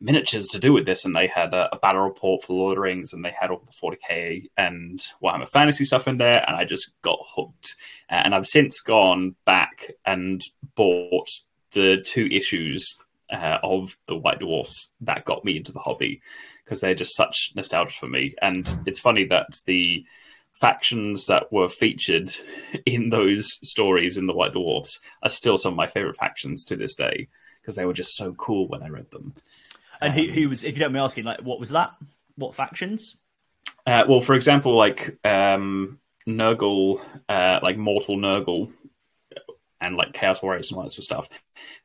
miniatures 0.00 0.46
to 0.48 0.58
do 0.58 0.72
with 0.72 0.86
this, 0.86 1.04
and 1.04 1.14
they 1.14 1.26
had 1.26 1.52
a, 1.52 1.74
a, 1.74 1.78
battle 1.78 2.02
report 2.02 2.42
for 2.42 2.54
Lord 2.54 2.72
of 2.72 2.76
the 2.76 2.82
Rings, 2.82 3.12
and 3.12 3.24
they 3.24 3.34
had 3.38 3.50
all 3.50 3.62
the 3.64 3.72
40k 3.72 4.50
and 4.56 4.98
Warhammer 5.22 5.48
Fantasy 5.48 5.84
stuff 5.84 6.08
in 6.08 6.18
there, 6.18 6.44
and 6.46 6.56
I 6.56 6.64
just 6.64 6.90
got 7.02 7.18
hooked. 7.34 7.76
And 8.08 8.34
I've 8.34 8.46
since 8.46 8.80
gone 8.80 9.36
back 9.44 9.90
and 10.04 10.42
bought 10.74 11.28
the 11.72 12.02
two 12.04 12.26
issues 12.30 12.98
uh, 13.32 13.58
of 13.62 13.96
the 14.06 14.16
White 14.16 14.40
Dwarfs 14.40 14.90
that 15.02 15.24
got 15.24 15.44
me 15.44 15.56
into 15.56 15.72
the 15.72 15.78
hobby 15.78 16.20
because 16.64 16.80
they're 16.80 16.94
just 16.94 17.16
such 17.16 17.52
nostalgia 17.54 17.92
for 17.92 18.08
me. 18.08 18.34
And 18.42 18.68
it's 18.86 18.98
funny 18.98 19.24
that 19.26 19.60
the 19.66 20.04
factions 20.52 21.26
that 21.26 21.52
were 21.52 21.68
featured 21.68 22.30
in 22.86 23.10
those 23.10 23.58
stories 23.62 24.16
in 24.16 24.26
the 24.26 24.34
White 24.34 24.52
Dwarfs 24.52 25.00
are 25.22 25.30
still 25.30 25.58
some 25.58 25.72
of 25.72 25.76
my 25.76 25.86
favorite 25.86 26.16
factions 26.16 26.64
to 26.64 26.76
this 26.76 26.94
day 26.94 27.28
because 27.60 27.76
they 27.76 27.84
were 27.84 27.92
just 27.92 28.16
so 28.16 28.32
cool 28.34 28.68
when 28.68 28.82
I 28.82 28.88
read 28.88 29.10
them. 29.10 29.34
And 30.00 30.14
who, 30.14 30.26
who 30.26 30.48
was, 30.48 30.64
if 30.64 30.74
you 30.74 30.80
don't 30.80 30.92
mind 30.92 31.04
asking, 31.04 31.24
like, 31.24 31.42
what 31.42 31.60
was 31.60 31.70
that? 31.70 31.94
What 32.36 32.54
factions? 32.54 33.16
Uh, 33.86 34.04
well, 34.08 34.20
for 34.20 34.34
example, 34.34 34.74
like 34.74 35.18
um, 35.24 35.98
Nurgle, 36.26 37.00
uh, 37.28 37.60
like 37.62 37.76
Mortal 37.76 38.16
Nurgle, 38.16 38.72
and 39.80 39.96
like 39.96 40.12
Chaos 40.12 40.42
Warriors 40.42 40.70
and 40.70 40.78
all 40.78 40.84
that 40.84 40.90
sort 40.90 40.98
of 40.98 41.04
stuff, 41.04 41.28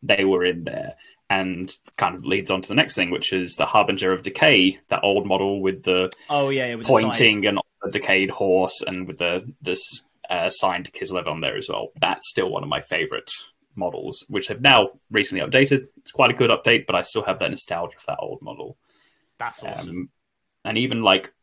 they 0.04 0.26
were 0.26 0.44
in 0.44 0.64
there. 0.64 0.96
And 1.28 1.72
kind 1.98 2.14
of 2.14 2.24
leads 2.24 2.52
on 2.52 2.62
to 2.62 2.68
the 2.68 2.76
next 2.76 2.94
thing, 2.94 3.10
which 3.10 3.34
is 3.34 3.56
the 3.56 3.66
Harbinger 3.66 4.14
of 4.14 4.22
Decay, 4.22 4.78
that 4.90 5.00
old 5.02 5.26
model 5.26 5.60
with 5.60 5.82
the 5.82 6.12
oh 6.30 6.50
yeah, 6.50 6.76
pointing 6.84 7.48
and 7.48 7.60
the 7.82 7.90
decayed 7.90 8.30
horse, 8.30 8.84
and 8.86 9.08
with 9.08 9.18
the 9.18 9.52
this 9.60 9.82
uh, 10.30 10.50
signed 10.50 10.94
Kislev 10.94 11.28
on 11.28 11.42
there 11.42 11.58
as 11.58 11.68
well. 11.68 11.92
That's 12.00 12.30
still 12.30 12.52
one 12.52 12.62
of 12.62 12.70
my 12.70 12.82
favorite 12.82 13.32
models, 13.76 14.26
which 14.30 14.48
have 14.48 14.62
now 14.62 14.90
recently 15.12 15.46
updated. 15.46 15.88
It's 15.98 16.12
quite 16.12 16.32
a 16.32 16.36
good 16.36 16.50
update, 16.50 16.86
but 16.86 16.96
I 16.96 17.02
still 17.02 17.24
have 17.24 17.40
that 17.40 17.50
nostalgia 17.50 17.98
for 17.98 18.12
that 18.12 18.20
old 18.20 18.42
model. 18.42 18.78
That's 19.38 19.64
awesome. 19.64 19.90
Um, 19.90 20.10
and 20.64 20.78
even 20.78 21.02
like 21.02 21.34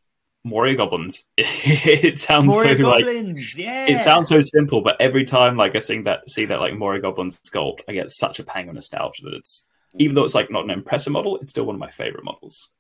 Moria 0.45 0.75
Goblins, 0.77 1.27
it 1.37 2.19
sounds 2.19 2.49
Moria 2.49 2.77
so 2.77 2.83
Goblins, 2.83 3.39
like 3.39 3.57
yeah. 3.57 3.87
it 3.87 3.99
sounds 3.99 4.29
so 4.29 4.41
simple, 4.41 4.81
but 4.81 4.97
every 5.01 5.25
time 5.25 5.57
like 5.57 5.77
I 5.77 5.79
sing 5.79 6.05
that 6.05 6.29
see 6.29 6.47
that 6.47 6.61
like 6.61 6.75
Moria 6.75 7.01
Goblins 7.01 7.39
sculpt, 7.41 7.81
I 7.89 7.93
get 7.93 8.11
such 8.11 8.39
a 8.39 8.45
pang 8.45 8.69
of 8.69 8.75
nostalgia 8.75 9.25
that 9.25 9.35
it's 9.35 9.67
even 9.99 10.15
though 10.15 10.25
it's 10.25 10.35
like 10.35 10.51
not 10.51 10.65
an 10.65 10.71
impressive 10.71 11.13
model, 11.13 11.37
it's 11.39 11.51
still 11.51 11.65
one 11.65 11.77
of 11.77 11.81
my 11.81 11.91
favorite 11.91 12.25
models. 12.25 12.71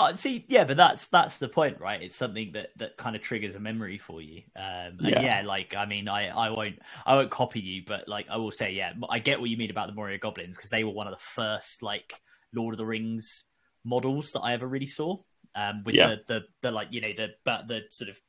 Oh, 0.00 0.14
see, 0.14 0.44
yeah, 0.46 0.62
but 0.62 0.76
that's 0.76 1.08
that's 1.08 1.38
the 1.38 1.48
point, 1.48 1.80
right? 1.80 2.00
It's 2.00 2.14
something 2.14 2.52
that 2.52 2.68
that 2.76 2.96
kind 2.96 3.16
of 3.16 3.22
triggers 3.22 3.56
a 3.56 3.60
memory 3.60 3.98
for 3.98 4.22
you. 4.22 4.42
Um, 4.54 4.98
yeah. 5.00 5.20
yeah. 5.20 5.42
like 5.44 5.74
I 5.76 5.86
mean, 5.86 6.06
I 6.06 6.28
I 6.28 6.50
won't 6.50 6.78
I 7.04 7.16
won't 7.16 7.32
copy 7.32 7.58
you, 7.58 7.82
but 7.84 8.06
like 8.06 8.26
I 8.30 8.36
will 8.36 8.52
say, 8.52 8.70
yeah, 8.70 8.92
I 9.10 9.18
get 9.18 9.40
what 9.40 9.50
you 9.50 9.56
mean 9.56 9.72
about 9.72 9.88
the 9.88 9.94
Moria 9.94 10.16
Goblins 10.18 10.56
because 10.56 10.70
they 10.70 10.84
were 10.84 10.92
one 10.92 11.08
of 11.08 11.14
the 11.14 11.24
first 11.24 11.82
like 11.82 12.14
Lord 12.54 12.74
of 12.74 12.78
the 12.78 12.86
Rings 12.86 13.42
models 13.84 14.30
that 14.32 14.40
I 14.40 14.52
ever 14.52 14.68
really 14.68 14.86
saw. 14.86 15.16
Um, 15.56 15.82
with 15.84 15.96
yeah. 15.96 16.14
the, 16.14 16.22
the 16.28 16.40
the 16.62 16.70
like 16.70 16.88
you 16.92 17.00
know 17.00 17.12
the 17.16 17.30
but 17.44 17.66
the 17.66 17.80
sort 17.90 18.08
of 18.08 18.20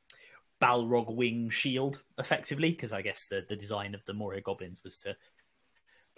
Balrog 0.60 1.14
wing 1.14 1.50
shield 1.50 2.02
effectively 2.18 2.70
because 2.70 2.92
I 2.92 3.02
guess 3.02 3.26
the 3.26 3.44
the 3.48 3.54
design 3.54 3.94
of 3.94 4.04
the 4.06 4.12
Moria 4.12 4.40
Goblins 4.40 4.82
was 4.82 4.98
to 4.98 5.16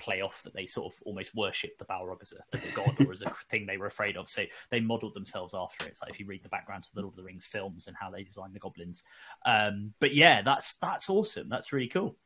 play 0.02 0.20
off 0.20 0.42
that 0.42 0.52
they 0.52 0.66
sort 0.66 0.92
of 0.92 1.00
almost 1.04 1.34
worship 1.34 1.78
the 1.78 1.84
Balrog 1.84 2.20
as 2.20 2.32
a, 2.32 2.42
as 2.52 2.64
a 2.64 2.74
god 2.74 2.96
or 3.00 3.12
as 3.12 3.22
a 3.22 3.30
thing 3.48 3.66
they 3.66 3.76
were 3.76 3.86
afraid 3.86 4.16
of. 4.16 4.28
So 4.28 4.44
they 4.70 4.80
modelled 4.80 5.14
themselves 5.14 5.54
after 5.54 5.84
it. 5.84 5.90
It's 5.90 6.02
like 6.02 6.10
if 6.10 6.18
you 6.18 6.26
read 6.26 6.42
the 6.42 6.48
background 6.48 6.84
to 6.84 6.94
the 6.94 7.02
Lord 7.02 7.12
of 7.12 7.16
the 7.16 7.22
Rings 7.22 7.46
films 7.46 7.86
and 7.86 7.96
how 7.96 8.10
they 8.10 8.24
designed 8.24 8.54
the 8.54 8.58
goblins. 8.58 9.04
Um, 9.46 9.94
but 10.00 10.14
yeah, 10.14 10.42
that's 10.42 10.74
that's 10.74 11.08
awesome. 11.08 11.48
That's 11.48 11.72
really 11.72 11.88
cool. 11.88 12.16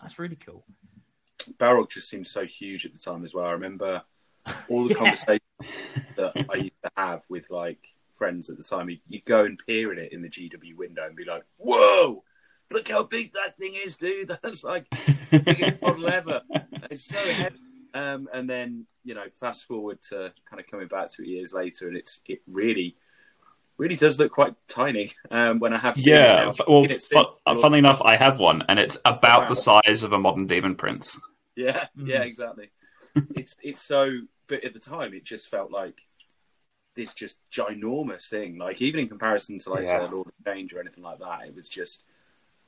That's 0.00 0.18
really 0.18 0.36
cool. 0.36 0.64
Balrog 1.58 1.90
just 1.90 2.08
seems 2.08 2.30
so 2.30 2.44
huge 2.44 2.86
at 2.86 2.92
the 2.92 2.98
time 2.98 3.24
as 3.24 3.34
well. 3.34 3.46
I 3.46 3.52
remember 3.52 4.02
all 4.68 4.84
the 4.84 4.88
yeah. 4.94 4.94
conversations 4.94 5.42
that 6.16 6.32
I 6.50 6.56
used 6.56 6.82
to 6.84 6.90
have 6.96 7.22
with 7.28 7.50
like 7.50 7.94
friends 8.16 8.48
at 8.50 8.56
the 8.56 8.64
time. 8.64 8.88
You'd 9.08 9.24
go 9.24 9.44
and 9.44 9.60
peer 9.66 9.92
in 9.92 9.98
it 9.98 10.12
in 10.12 10.22
the 10.22 10.28
GW 10.28 10.76
window 10.76 11.06
and 11.06 11.16
be 11.16 11.24
like, 11.24 11.44
"Whoa!" 11.58 12.24
Look 12.70 12.88
how 12.88 13.04
big 13.04 13.32
that 13.34 13.56
thing 13.58 13.74
is, 13.74 13.96
dude. 13.96 14.28
That's 14.42 14.64
like 14.64 14.88
the 15.30 15.40
biggest 15.44 15.82
model 15.82 16.08
ever. 16.08 16.42
It's 16.90 17.04
so 17.04 17.18
heavy. 17.18 17.56
Um, 17.92 18.30
and 18.32 18.48
then 18.48 18.86
you 19.04 19.14
know, 19.14 19.24
fast 19.34 19.66
forward 19.66 20.00
to 20.08 20.32
kind 20.48 20.58
of 20.58 20.66
coming 20.66 20.88
back 20.88 21.10
to 21.12 21.22
it 21.22 21.28
years 21.28 21.52
later, 21.52 21.86
and 21.88 21.98
it's 21.98 22.22
it 22.26 22.40
really 22.50 22.96
really 23.78 23.94
does 23.94 24.18
look 24.18 24.32
quite 24.32 24.54
tiny 24.68 25.12
um, 25.30 25.58
when 25.58 25.72
I 25.72 25.78
have 25.78 25.96
yeah, 25.98 26.50
it. 26.50 26.60
Well, 26.66 26.84
fun, 26.84 27.60
funnily 27.60 27.78
enough, 27.78 28.02
I 28.02 28.16
have 28.16 28.38
one, 28.38 28.64
and 28.68 28.78
it's 28.78 28.98
about 29.04 29.42
wow. 29.42 29.48
the 29.48 29.56
size 29.56 30.02
of 30.02 30.12
a 30.12 30.18
modern 30.18 30.46
Demon 30.46 30.74
Prince. 30.74 31.20
Yeah, 31.56 31.86
mm. 31.96 32.08
yeah, 32.08 32.22
exactly. 32.22 32.70
it's 33.34 33.56
it's 33.62 33.82
so, 33.82 34.10
but 34.46 34.64
at 34.64 34.74
the 34.74 34.80
time, 34.80 35.14
it 35.14 35.24
just 35.24 35.48
felt 35.48 35.70
like 35.70 36.00
this 36.96 37.14
just 37.14 37.38
ginormous 37.50 38.28
thing. 38.28 38.58
Like 38.58 38.82
even 38.82 39.00
in 39.00 39.08
comparison 39.08 39.58
to 39.60 39.70
like 39.70 39.86
yeah. 39.86 40.06
say 40.06 40.12
Lord 40.12 40.28
of 40.28 40.34
Change 40.44 40.72
or 40.72 40.80
anything 40.80 41.04
like 41.04 41.18
that, 41.20 41.46
it 41.46 41.54
was 41.54 41.68
just 41.68 42.04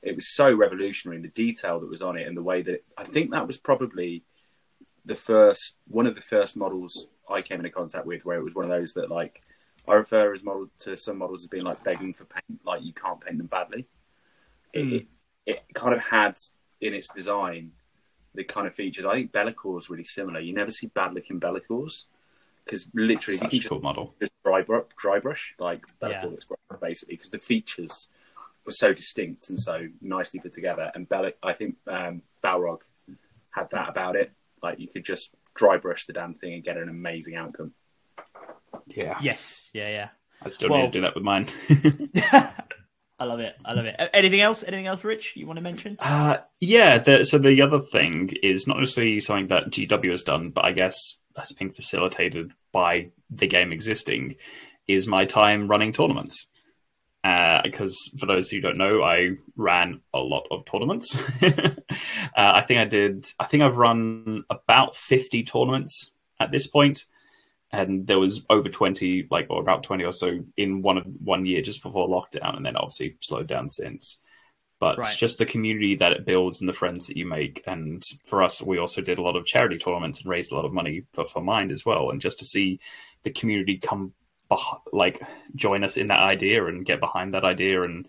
it 0.01 0.15
was 0.15 0.33
so 0.33 0.51
revolutionary 0.51 1.17
in 1.17 1.21
the 1.21 1.29
detail 1.29 1.79
that 1.79 1.89
was 1.89 2.01
on 2.01 2.17
it 2.17 2.27
and 2.27 2.35
the 2.35 2.43
way 2.43 2.61
that 2.61 2.83
I 2.97 3.03
think 3.03 3.31
that 3.31 3.47
was 3.47 3.57
probably 3.57 4.23
the 5.05 5.15
first 5.15 5.75
one 5.87 6.07
of 6.07 6.15
the 6.15 6.21
first 6.21 6.55
models 6.55 7.07
I 7.29 7.41
came 7.41 7.59
into 7.59 7.69
contact 7.69 8.05
with 8.05 8.25
where 8.25 8.37
it 8.37 8.43
was 8.43 8.53
one 8.53 8.65
of 8.65 8.71
those 8.71 8.93
that 8.93 9.09
like 9.09 9.41
I 9.87 9.93
refer 9.93 10.33
as 10.33 10.43
model 10.43 10.69
to 10.79 10.95
some 10.97 11.17
models 11.17 11.43
as 11.43 11.47
being 11.47 11.63
like 11.63 11.83
begging 11.83 12.13
for 12.13 12.25
paint, 12.25 12.61
like 12.63 12.83
you 12.83 12.93
can't 12.93 13.19
paint 13.19 13.37
them 13.37 13.47
badly. 13.47 13.87
Mm. 14.75 14.93
It, 14.93 15.07
it, 15.45 15.63
kind 15.73 15.93
of 15.93 16.01
had 16.01 16.37
in 16.79 16.93
its 16.93 17.07
design 17.07 17.71
the 18.35 18.43
kind 18.43 18.67
of 18.67 18.75
features. 18.75 19.05
I 19.05 19.13
think 19.13 19.31
Be'lakor 19.31 19.79
is 19.79 19.89
really 19.89 20.03
similar. 20.03 20.39
You 20.39 20.53
never 20.53 20.69
see 20.69 20.87
bad 20.87 21.13
looking 21.13 21.39
Be'lakors 21.39 22.05
because 22.63 22.87
literally 22.93 23.37
Such 23.37 23.53
you 23.53 23.59
can 23.59 23.69
just, 23.69 23.81
model. 23.81 24.13
just 24.19 24.33
dry, 24.45 24.63
dry 24.97 25.19
brush 25.19 25.55
like 25.57 25.83
Be'lakor 25.99 26.11
yeah. 26.11 26.25
looks 26.25 26.45
great 26.45 26.59
basically 26.79 27.15
because 27.15 27.29
the 27.29 27.39
features 27.39 28.07
were 28.65 28.71
so 28.71 28.93
distinct 28.93 29.49
and 29.49 29.59
so 29.59 29.87
nicely 30.01 30.39
put 30.39 30.53
together. 30.53 30.91
And 30.93 31.07
Bellic, 31.07 31.33
I 31.41 31.53
think 31.53 31.77
um, 31.87 32.21
Balrog 32.43 32.79
had 33.49 33.69
that 33.71 33.89
about 33.89 34.15
it. 34.15 34.31
Like 34.61 34.79
you 34.79 34.87
could 34.87 35.03
just 35.03 35.31
dry 35.55 35.77
brush 35.77 36.05
the 36.05 36.13
damn 36.13 36.33
thing 36.33 36.53
and 36.53 36.63
get 36.63 36.77
an 36.77 36.89
amazing 36.89 37.35
outcome. 37.35 37.73
Yeah. 38.87 39.17
Yes. 39.21 39.61
Yeah. 39.73 39.89
Yeah. 39.89 40.09
I 40.41 40.49
still 40.49 40.69
well, 40.69 40.81
need 40.81 40.93
to 40.93 40.99
do 40.99 41.01
that 41.01 41.15
with 41.15 41.23
mine. 41.23 41.47
I 43.19 43.25
love 43.25 43.39
it. 43.39 43.55
I 43.63 43.73
love 43.73 43.85
it. 43.85 43.95
Anything 44.13 44.41
else? 44.41 44.63
Anything 44.63 44.87
else, 44.87 45.03
Rich? 45.03 45.33
You 45.35 45.45
want 45.45 45.57
to 45.57 45.61
mention? 45.61 45.97
Uh, 45.99 46.37
yeah. 46.59 46.97
The, 46.97 47.23
so 47.23 47.37
the 47.37 47.61
other 47.61 47.79
thing 47.79 48.31
is 48.41 48.67
not 48.67 48.79
necessarily 48.79 49.19
something 49.19 49.47
that 49.47 49.69
GW 49.69 50.09
has 50.09 50.23
done, 50.23 50.49
but 50.49 50.65
I 50.65 50.71
guess 50.71 51.19
that's 51.35 51.53
being 51.53 51.71
facilitated 51.71 52.51
by 52.71 53.11
the 53.29 53.47
game 53.47 53.71
existing. 53.71 54.37
Is 54.87 55.07
my 55.07 55.25
time 55.25 55.67
running 55.67 55.93
tournaments 55.93 56.47
because 57.23 58.11
uh, 58.13 58.17
for 58.17 58.25
those 58.25 58.49
who 58.49 58.61
don't 58.61 58.77
know, 58.77 59.03
I 59.03 59.31
ran 59.55 60.01
a 60.13 60.21
lot 60.21 60.47
of 60.51 60.65
tournaments. 60.65 61.15
uh, 61.43 61.71
I 62.35 62.61
think 62.61 62.79
I 62.79 62.85
did. 62.85 63.25
I 63.39 63.45
think 63.45 63.61
I've 63.61 63.77
run 63.77 64.43
about 64.49 64.95
fifty 64.95 65.43
tournaments 65.43 66.11
at 66.39 66.51
this 66.51 66.65
point, 66.65 67.05
and 67.71 68.07
there 68.07 68.19
was 68.19 68.43
over 68.49 68.69
twenty, 68.69 69.27
like 69.29 69.47
or 69.51 69.61
about 69.61 69.83
twenty 69.83 70.03
or 70.03 70.13
so 70.13 70.39
in 70.57 70.81
one 70.81 70.97
one 71.23 71.45
year 71.45 71.61
just 71.61 71.83
before 71.83 72.07
lockdown, 72.07 72.57
and 72.57 72.65
then 72.65 72.75
obviously 72.75 73.17
slowed 73.21 73.47
down 73.47 73.69
since. 73.69 74.17
But 74.79 74.97
right. 74.97 75.15
just 75.15 75.37
the 75.37 75.45
community 75.45 75.93
that 75.97 76.13
it 76.13 76.25
builds 76.25 76.59
and 76.59 76.67
the 76.67 76.73
friends 76.73 77.05
that 77.05 77.17
you 77.17 77.27
make, 77.27 77.61
and 77.67 78.01
for 78.25 78.41
us, 78.41 78.63
we 78.63 78.79
also 78.79 78.99
did 78.99 79.19
a 79.19 79.21
lot 79.21 79.35
of 79.35 79.45
charity 79.45 79.77
tournaments 79.77 80.21
and 80.21 80.29
raised 80.29 80.51
a 80.51 80.55
lot 80.55 80.65
of 80.65 80.73
money 80.73 81.03
for 81.13 81.23
for 81.23 81.39
Mind 81.39 81.71
as 81.71 81.85
well, 81.85 82.09
and 82.09 82.19
just 82.19 82.39
to 82.39 82.45
see 82.45 82.79
the 83.21 83.29
community 83.29 83.77
come 83.77 84.13
like 84.91 85.21
join 85.55 85.83
us 85.83 85.97
in 85.97 86.07
that 86.07 86.19
idea 86.19 86.65
and 86.65 86.85
get 86.85 86.99
behind 86.99 87.33
that 87.33 87.43
idea 87.43 87.83
and 87.83 88.07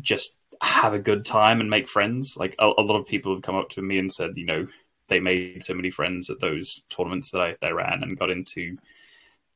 just 0.00 0.36
have 0.60 0.94
a 0.94 0.98
good 0.98 1.24
time 1.24 1.60
and 1.60 1.70
make 1.70 1.88
friends. 1.88 2.36
Like 2.36 2.54
a, 2.58 2.66
a, 2.66 2.82
lot 2.82 2.98
of 2.98 3.06
people 3.06 3.34
have 3.34 3.42
come 3.42 3.56
up 3.56 3.68
to 3.70 3.82
me 3.82 3.98
and 3.98 4.12
said, 4.12 4.36
you 4.36 4.46
know, 4.46 4.66
they 5.08 5.20
made 5.20 5.62
so 5.64 5.74
many 5.74 5.90
friends 5.90 6.30
at 6.30 6.40
those 6.40 6.82
tournaments 6.90 7.30
that 7.30 7.40
I 7.40 7.56
they 7.60 7.72
ran 7.72 8.02
and 8.02 8.18
got 8.18 8.30
into 8.30 8.76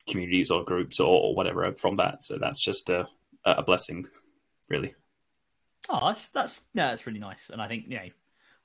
communities 0.07 0.51
or 0.51 0.63
groups 0.63 0.99
or, 0.99 1.07
or 1.07 1.35
whatever 1.35 1.71
from 1.73 1.97
that. 1.97 2.23
So 2.23 2.37
that's 2.37 2.59
just 2.59 2.89
a 2.89 3.07
a 3.45 3.61
blessing, 3.61 4.07
really. 4.69 4.95
Oh, 5.89 6.07
that's 6.07 6.29
that's 6.29 6.61
yeah, 6.73 6.89
that's 6.89 7.05
really 7.05 7.19
nice. 7.19 7.49
And 7.49 7.61
I 7.61 7.67
think 7.67 7.85
you 7.87 7.97
know, 7.97 8.09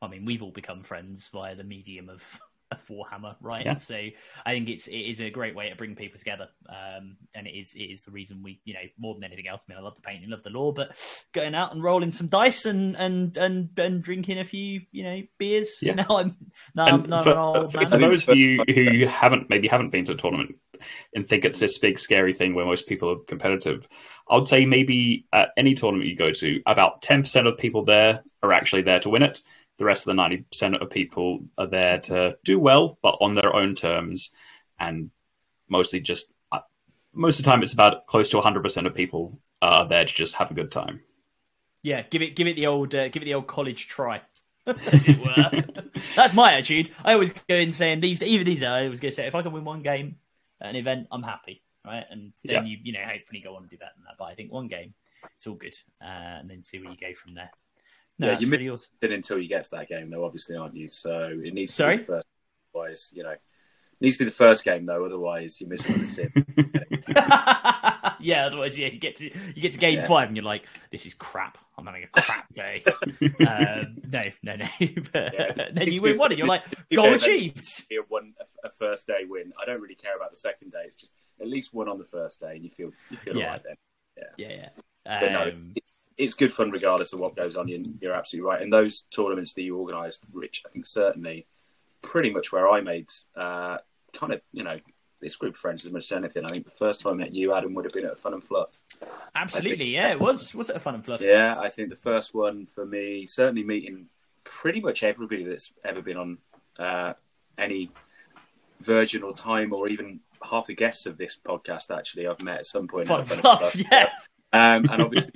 I 0.01 0.09
mean, 0.09 0.25
we've 0.25 0.43
all 0.43 0.51
become 0.51 0.83
friends 0.83 1.29
via 1.29 1.55
the 1.55 1.65
medium 1.65 2.09
of 2.09 2.23
of 2.71 2.87
Warhammer, 2.87 3.35
right? 3.41 3.65
Yeah. 3.65 3.77
So 3.77 3.95
I 3.95 4.53
think 4.53 4.69
it's 4.69 4.87
it 4.87 4.97
is 4.97 5.21
a 5.21 5.31
great 5.31 5.55
way 5.55 5.71
to 5.71 5.77
bring 5.77 5.95
people 5.95 6.19
together, 6.19 6.49
um, 6.69 7.17
and 7.35 7.47
it 7.47 7.59
is 7.59 7.75
it 7.75 7.85
is 7.85 8.03
the 8.03 8.11
reason 8.11 8.43
we 8.43 8.61
you 8.65 8.75
know 8.75 8.81
more 8.99 9.15
than 9.15 9.25
anything 9.25 9.49
else. 9.49 9.65
I 9.67 9.73
mean, 9.73 9.79
I 9.79 9.83
love 9.83 9.97
the 9.97 10.03
painting, 10.03 10.31
love 10.31 10.43
the 10.43 10.51
lore, 10.51 10.73
but 10.73 10.97
going 11.33 11.55
out 11.55 11.73
and 11.73 11.83
rolling 11.83 12.11
some 12.11 12.29
dice 12.29 12.67
and 12.67 12.97
and 12.97 13.37
and, 13.37 13.71
and 13.79 14.03
drinking 14.03 14.39
a 14.39 14.45
few 14.45 14.83
you 14.93 15.03
know 15.03 15.23
beers. 15.39 15.77
Yeah. 15.81 15.95
Now 15.95 16.07
I'm 16.11 16.37
now, 16.75 16.87
I'm, 16.87 17.09
now 17.09 17.23
for, 17.23 17.37
I'm 17.37 17.69
for, 17.69 17.87
for 17.87 17.99
those 17.99 18.29
of 18.29 18.37
you 18.37 18.63
who 18.75 19.07
haven't 19.07 19.49
maybe 19.49 19.69
haven't 19.69 19.91
been 19.91 20.05
to 20.05 20.13
a 20.13 20.17
tournament 20.17 20.57
and 21.15 21.27
think 21.27 21.45
it's 21.45 21.59
this 21.59 21.79
big 21.79 21.99
scary 21.99 22.33
thing 22.33 22.55
where 22.55 22.67
most 22.67 22.87
people 22.87 23.11
are 23.11 23.19
competitive. 23.27 23.89
I 24.31 24.37
would 24.37 24.47
say 24.47 24.67
maybe 24.67 25.27
at 25.33 25.51
any 25.57 25.75
tournament 25.75 26.09
you 26.09 26.17
go 26.17 26.31
to, 26.31 26.63
about 26.67 27.03
ten 27.03 27.23
percent 27.23 27.47
of 27.47 27.57
people 27.57 27.85
there 27.85 28.23
are 28.43 28.53
actually 28.53 28.83
there 28.83 29.01
to 29.01 29.11
win 29.11 29.23
it 29.23 29.43
the 29.79 29.85
rest 29.85 30.07
of 30.07 30.17
the 30.17 30.23
90% 30.23 30.83
of 30.83 30.91
people 30.91 31.45
are 31.57 31.69
there 31.69 31.99
to 32.01 32.37
do 32.45 32.59
well, 32.59 32.99
but 33.01 33.17
on 33.21 33.35
their 33.35 33.55
own 33.55 33.75
terms. 33.75 34.31
And 34.79 35.11
mostly 35.69 36.01
just, 36.01 36.33
uh, 36.53 36.61
most 37.13 37.39
of 37.39 37.45
the 37.45 37.51
time, 37.51 37.63
it's 37.63 37.73
about 37.73 38.07
close 38.07 38.29
to 38.31 38.41
100% 38.41 38.87
of 38.87 38.95
people 38.95 39.39
are 39.63 39.89
there 39.89 40.05
to 40.05 40.13
just 40.13 40.35
have 40.35 40.51
a 40.51 40.55
good 40.55 40.71
time. 40.71 41.01
Yeah, 41.83 42.03
give 42.03 42.23
it, 42.23 42.35
give 42.35 42.49
it 42.49 42.57
the 42.57 42.67
old, 42.67 42.95
uh, 42.95 43.09
give 43.09 43.23
it 43.23 43.27
the 43.27 43.35
old 43.35 43.47
college 43.47 43.87
try. 43.87 44.21
That's 44.67 46.35
my 46.35 46.53
attitude. 46.53 46.91
I 47.05 47.13
always 47.13 47.33
go 47.49 47.55
in 47.55 47.71
saying 47.71 48.01
these, 48.01 48.21
even 48.21 48.47
these, 48.47 48.65
I 48.65 48.85
always 48.85 49.01
go 49.01 49.11
say, 49.11 49.29
if 49.29 49.35
I 49.37 49.43
can 49.43 49.53
win 49.53 49.65
one 49.65 49.83
game 49.83 50.17
at 50.61 50.71
an 50.71 50.77
event, 50.77 51.07
I'm 51.13 51.23
happy, 51.23 51.63
right? 51.87 52.05
And 52.11 52.33
then 52.45 52.55
yeah. 52.55 52.63
you, 52.65 52.79
you 52.83 52.93
know, 52.93 53.05
hopefully 53.05 53.41
go 53.41 53.55
on 53.55 53.63
and 53.63 53.71
do 53.71 53.79
better 53.79 53.93
than 53.97 54.05
that. 54.05 54.17
But 54.19 54.25
I 54.25 54.35
think 54.35 54.53
one 54.53 54.67
game, 54.67 54.93
it's 55.37 55.47
all 55.47 55.55
good, 55.55 55.75
uh, 56.03 56.41
and 56.41 56.51
then 56.51 56.63
see 56.63 56.81
where 56.81 56.91
you 56.91 56.97
go 56.97 57.15
from 57.15 57.35
there. 57.35 57.51
No, 58.19 58.33
yeah, 58.33 58.39
you 58.39 58.49
really 58.49 58.69
awesome. 58.69 58.91
it 59.01 59.13
until 59.13 59.39
you 59.39 59.49
get 59.49 59.65
to 59.65 59.71
that 59.73 59.89
game, 59.89 60.11
though. 60.11 60.25
Obviously, 60.25 60.57
aren't 60.57 60.75
you? 60.75 60.89
So 60.89 61.39
it 61.43 61.55
needs 61.55 61.73
to 61.73 61.77
Sorry? 61.77 61.97
be 61.99 62.03
the 62.03 62.07
first. 62.07 62.27
Otherwise, 62.75 63.13
you 63.15 63.23
know, 63.23 63.35
needs 64.01 64.17
to 64.17 64.21
be 64.21 64.25
the 64.25 64.31
first 64.31 64.65
game, 64.65 64.87
though. 64.87 65.05
Otherwise, 65.05 65.61
you're 65.61 65.71
missing 65.71 65.99
the 65.99 66.07
sim. 66.07 66.33
yeah, 68.21 68.47
otherwise, 68.47 68.79
yeah, 68.79 68.89
you 68.89 68.99
get 68.99 69.17
to 69.17 69.25
you 69.25 69.63
get 69.63 69.73
to 69.73 69.79
game 69.79 69.99
yeah. 69.99 70.07
five, 70.07 70.29
and 70.29 70.37
you're 70.37 70.45
like, 70.45 70.65
"This 70.91 71.07
is 71.07 71.15
crap. 71.15 71.59
I'm 71.77 71.87
having 71.87 72.05
a 72.05 72.21
crap 72.21 72.53
day." 72.55 72.83
um, 73.47 73.99
no, 74.09 74.23
no, 74.43 74.57
no. 74.57 74.69
but 75.13 75.35
yeah, 75.35 75.69
then 75.73 75.93
you 75.93 76.03
win 76.03 76.19
one, 76.19 76.33
and 76.33 76.39
you're 76.39 76.49
like, 76.49 76.65
"Goal 76.93 77.15
achieved." 77.15 77.85
You 77.91 78.05
one 78.09 78.35
a 78.65 78.71
first 78.71 79.07
day 79.07 79.25
win. 79.29 79.53
I 79.61 79.65
don't 79.65 79.81
really 79.81 79.95
care 79.95 80.17
about 80.17 80.31
the 80.31 80.37
second 80.37 80.73
day. 80.73 80.83
It's 80.87 80.97
just 80.97 81.13
at 81.41 81.49
least 81.49 81.73
one 81.73 81.89
on 81.89 81.99
the 81.99 82.05
first 82.05 82.41
day, 82.41 82.57
and 82.57 82.65
you 82.65 82.71
feel 82.71 82.91
you 83.11 83.17
feel 83.17 83.37
yeah. 83.37 83.57
then. 83.65 83.77
Yeah, 84.17 84.49
yeah, 84.49 84.57
yeah. 84.57 84.69
Um, 85.07 85.21
but 85.21 85.33
no, 85.33 85.53
it's, 85.77 85.93
it's 86.19 86.35
good 86.35 86.53
fun 86.53 86.71
regardless 86.71 87.13
of 87.13 87.21
what 87.21 87.37
goes 87.37 87.57
on. 87.57 87.69
You're, 87.69 87.81
you're 88.01 88.15
absolutely 88.15 88.51
right. 88.51 88.61
And 88.61 88.73
those 88.73 89.05
tournaments 89.11 89.55
that 89.55 89.63
you 89.63 89.79
organised, 89.79 90.25
Rich, 90.33 90.65
I 90.67 90.69
think 90.69 90.85
certainly 90.85 91.47
pretty 92.03 92.31
much 92.31 92.53
where 92.53 92.69
I 92.69 92.81
made 92.81 93.09
uh, 93.37 93.79
kind 94.13 94.33
of, 94.33 94.41
you 94.53 94.65
know, 94.65 94.79
this 95.21 95.37
group 95.37 95.55
of 95.55 95.61
friends 95.61 95.85
as 95.85 95.93
much 95.93 96.05
as 96.05 96.13
anything. 96.13 96.45
I 96.45 96.49
think 96.49 96.65
the 96.65 96.71
first 96.71 97.01
time 97.01 97.15
I 97.15 97.17
met 97.17 97.35
you, 97.35 97.53
Adam, 97.53 97.75
would 97.75 97.85
have 97.85 97.93
been 97.93 98.05
at 98.05 98.21
Fun 98.21 98.35
and 98.35 98.45
Fluff. 98.45 98.79
Absolutely, 99.35 99.79
think, 99.79 99.95
yeah, 99.95 100.11
it 100.11 100.21
was. 100.21 100.55
Was 100.55 100.71
it 100.71 100.77
a 100.77 100.81
Fun 100.81 100.95
and 100.95 101.05
Fluff? 101.05 101.21
Yeah, 101.21 101.59
I 101.59 101.71
think 101.71 101.91
the 101.91 101.97
first 101.97 102.35
one 102.35 102.67
for 102.67 102.87
me, 102.87 103.27
certainly 103.27 103.65
meeting 103.65 104.07
pretty 104.45 104.81
much 104.81 105.03
everybody 105.03 105.45
that's 105.45 105.73
ever 105.85 106.03
been 106.03 106.17
on 106.17 106.39
uh, 106.79 107.15
any 107.57 107.91
Virgin 108.81 109.25
or 109.25 109.33
Time 109.33 109.73
or 109.73 109.89
even 109.89 110.21
half 110.41 110.67
the 110.67 110.75
guests 110.75 111.07
of 111.07 111.19
this 111.19 111.37
podcast. 111.45 111.97
Actually, 111.97 112.29
I've 112.29 112.43
met 112.43 112.59
at 112.59 112.67
some 112.67 112.87
point. 112.87 113.09
Fun 113.09 113.21
and 113.21 113.29
Fluff, 113.29 113.59
Fluff, 113.59 113.77
yeah. 113.77 114.09
Um, 114.53 114.89
and 114.91 115.03
obviously, 115.03 115.33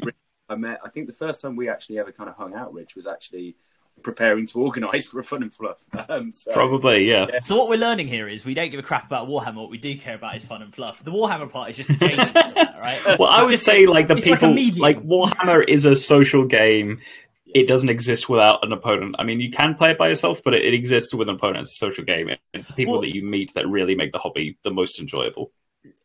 I 0.49 0.57
met. 0.57 0.80
I 0.84 0.88
think 0.88 1.07
the 1.07 1.12
first 1.12 1.40
time 1.40 1.57
we 1.57 1.68
actually 1.68 1.99
ever 1.99 2.12
kind 2.12 2.28
of 2.28 2.36
hung 2.36 2.55
out, 2.55 2.72
Rich, 2.74 2.97
was 2.97 3.07
actually 3.07 3.57
preparing 4.03 4.47
to 4.47 4.61
organise 4.61 5.07
for 5.07 5.20
a 5.20 5.24
fun 5.24 5.43
and 5.43 5.53
fluff. 5.53 5.78
Um, 6.09 6.32
so, 6.32 6.53
Probably, 6.53 7.09
yeah. 7.09 7.26
yeah. 7.32 7.40
So 7.40 7.57
what 7.57 7.68
we're 7.68 7.78
learning 7.78 8.09
here 8.09 8.28
is 8.28 8.45
we 8.45 8.55
don't 8.55 8.70
give 8.70 8.80
a 8.80 8.82
crap 8.82 9.07
about 9.07 9.28
Warhammer. 9.28 9.57
What 9.57 9.70
we 9.70 9.78
do 9.78 9.97
care 9.97 10.16
about 10.16 10.36
is 10.36 10.45
fun 10.45 10.61
and 10.61 10.74
fluff. 10.74 11.03
The 11.03 11.12
Warhammer 11.12 11.51
part 11.51 11.70
is 11.70 11.76
just 11.76 11.88
the 11.88 11.95
game, 12.07 12.18
right? 12.18 13.18
Well, 13.18 13.30
I 13.30 13.43
would 13.43 13.53
just, 13.53 13.64
say 13.64 13.86
like 13.86 14.09
the 14.09 14.16
people 14.16 14.53
like, 14.53 14.76
like, 14.76 15.03
Warhammer 15.03 15.64
is 15.66 15.86
a 15.86 15.97
social 15.97 16.45
game. 16.45 17.01
It 17.47 17.66
doesn't 17.66 17.88
exist 17.88 18.28
without 18.28 18.64
an 18.64 18.72
opponent. 18.72 19.16
I 19.18 19.24
mean, 19.24 19.40
you 19.40 19.51
can 19.51 19.74
play 19.74 19.93
it 19.93 19.99
by 19.99 20.09
yourself, 20.09 20.43
but 20.45 20.55
it, 20.55 20.64
it 20.64 20.74
exists 20.74 21.14
with 21.14 21.28
an 21.28 21.36
opponent. 21.36 21.62
It's 21.62 21.72
a 21.72 21.76
social 21.76 22.05
game. 22.05 22.30
It's 22.53 22.68
the 22.68 22.74
people 22.74 22.95
well, 22.95 23.03
that 23.03 23.14
you 23.14 23.22
meet 23.22 23.55
that 23.55 23.66
really 23.68 23.95
make 23.95 24.12
the 24.12 24.18
hobby 24.18 24.59
the 24.64 24.70
most 24.70 25.01
enjoyable 25.01 25.53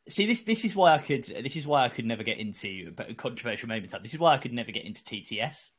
see 0.09 0.25
this 0.25 0.43
this 0.43 0.65
is 0.65 0.75
why 0.75 0.93
I 0.93 0.99
could 0.99 1.25
this 1.25 1.55
is 1.55 1.67
why 1.67 1.83
I 1.83 1.89
could 1.89 2.05
never 2.05 2.23
get 2.23 2.37
into 2.37 2.91
but 2.91 3.15
controversial 3.17 3.67
moments. 3.67 3.93
This 4.01 4.13
is 4.13 4.19
why 4.19 4.33
I 4.33 4.37
could 4.37 4.53
never 4.53 4.71
get 4.71 4.85
into 4.85 5.03
TTS, 5.03 5.69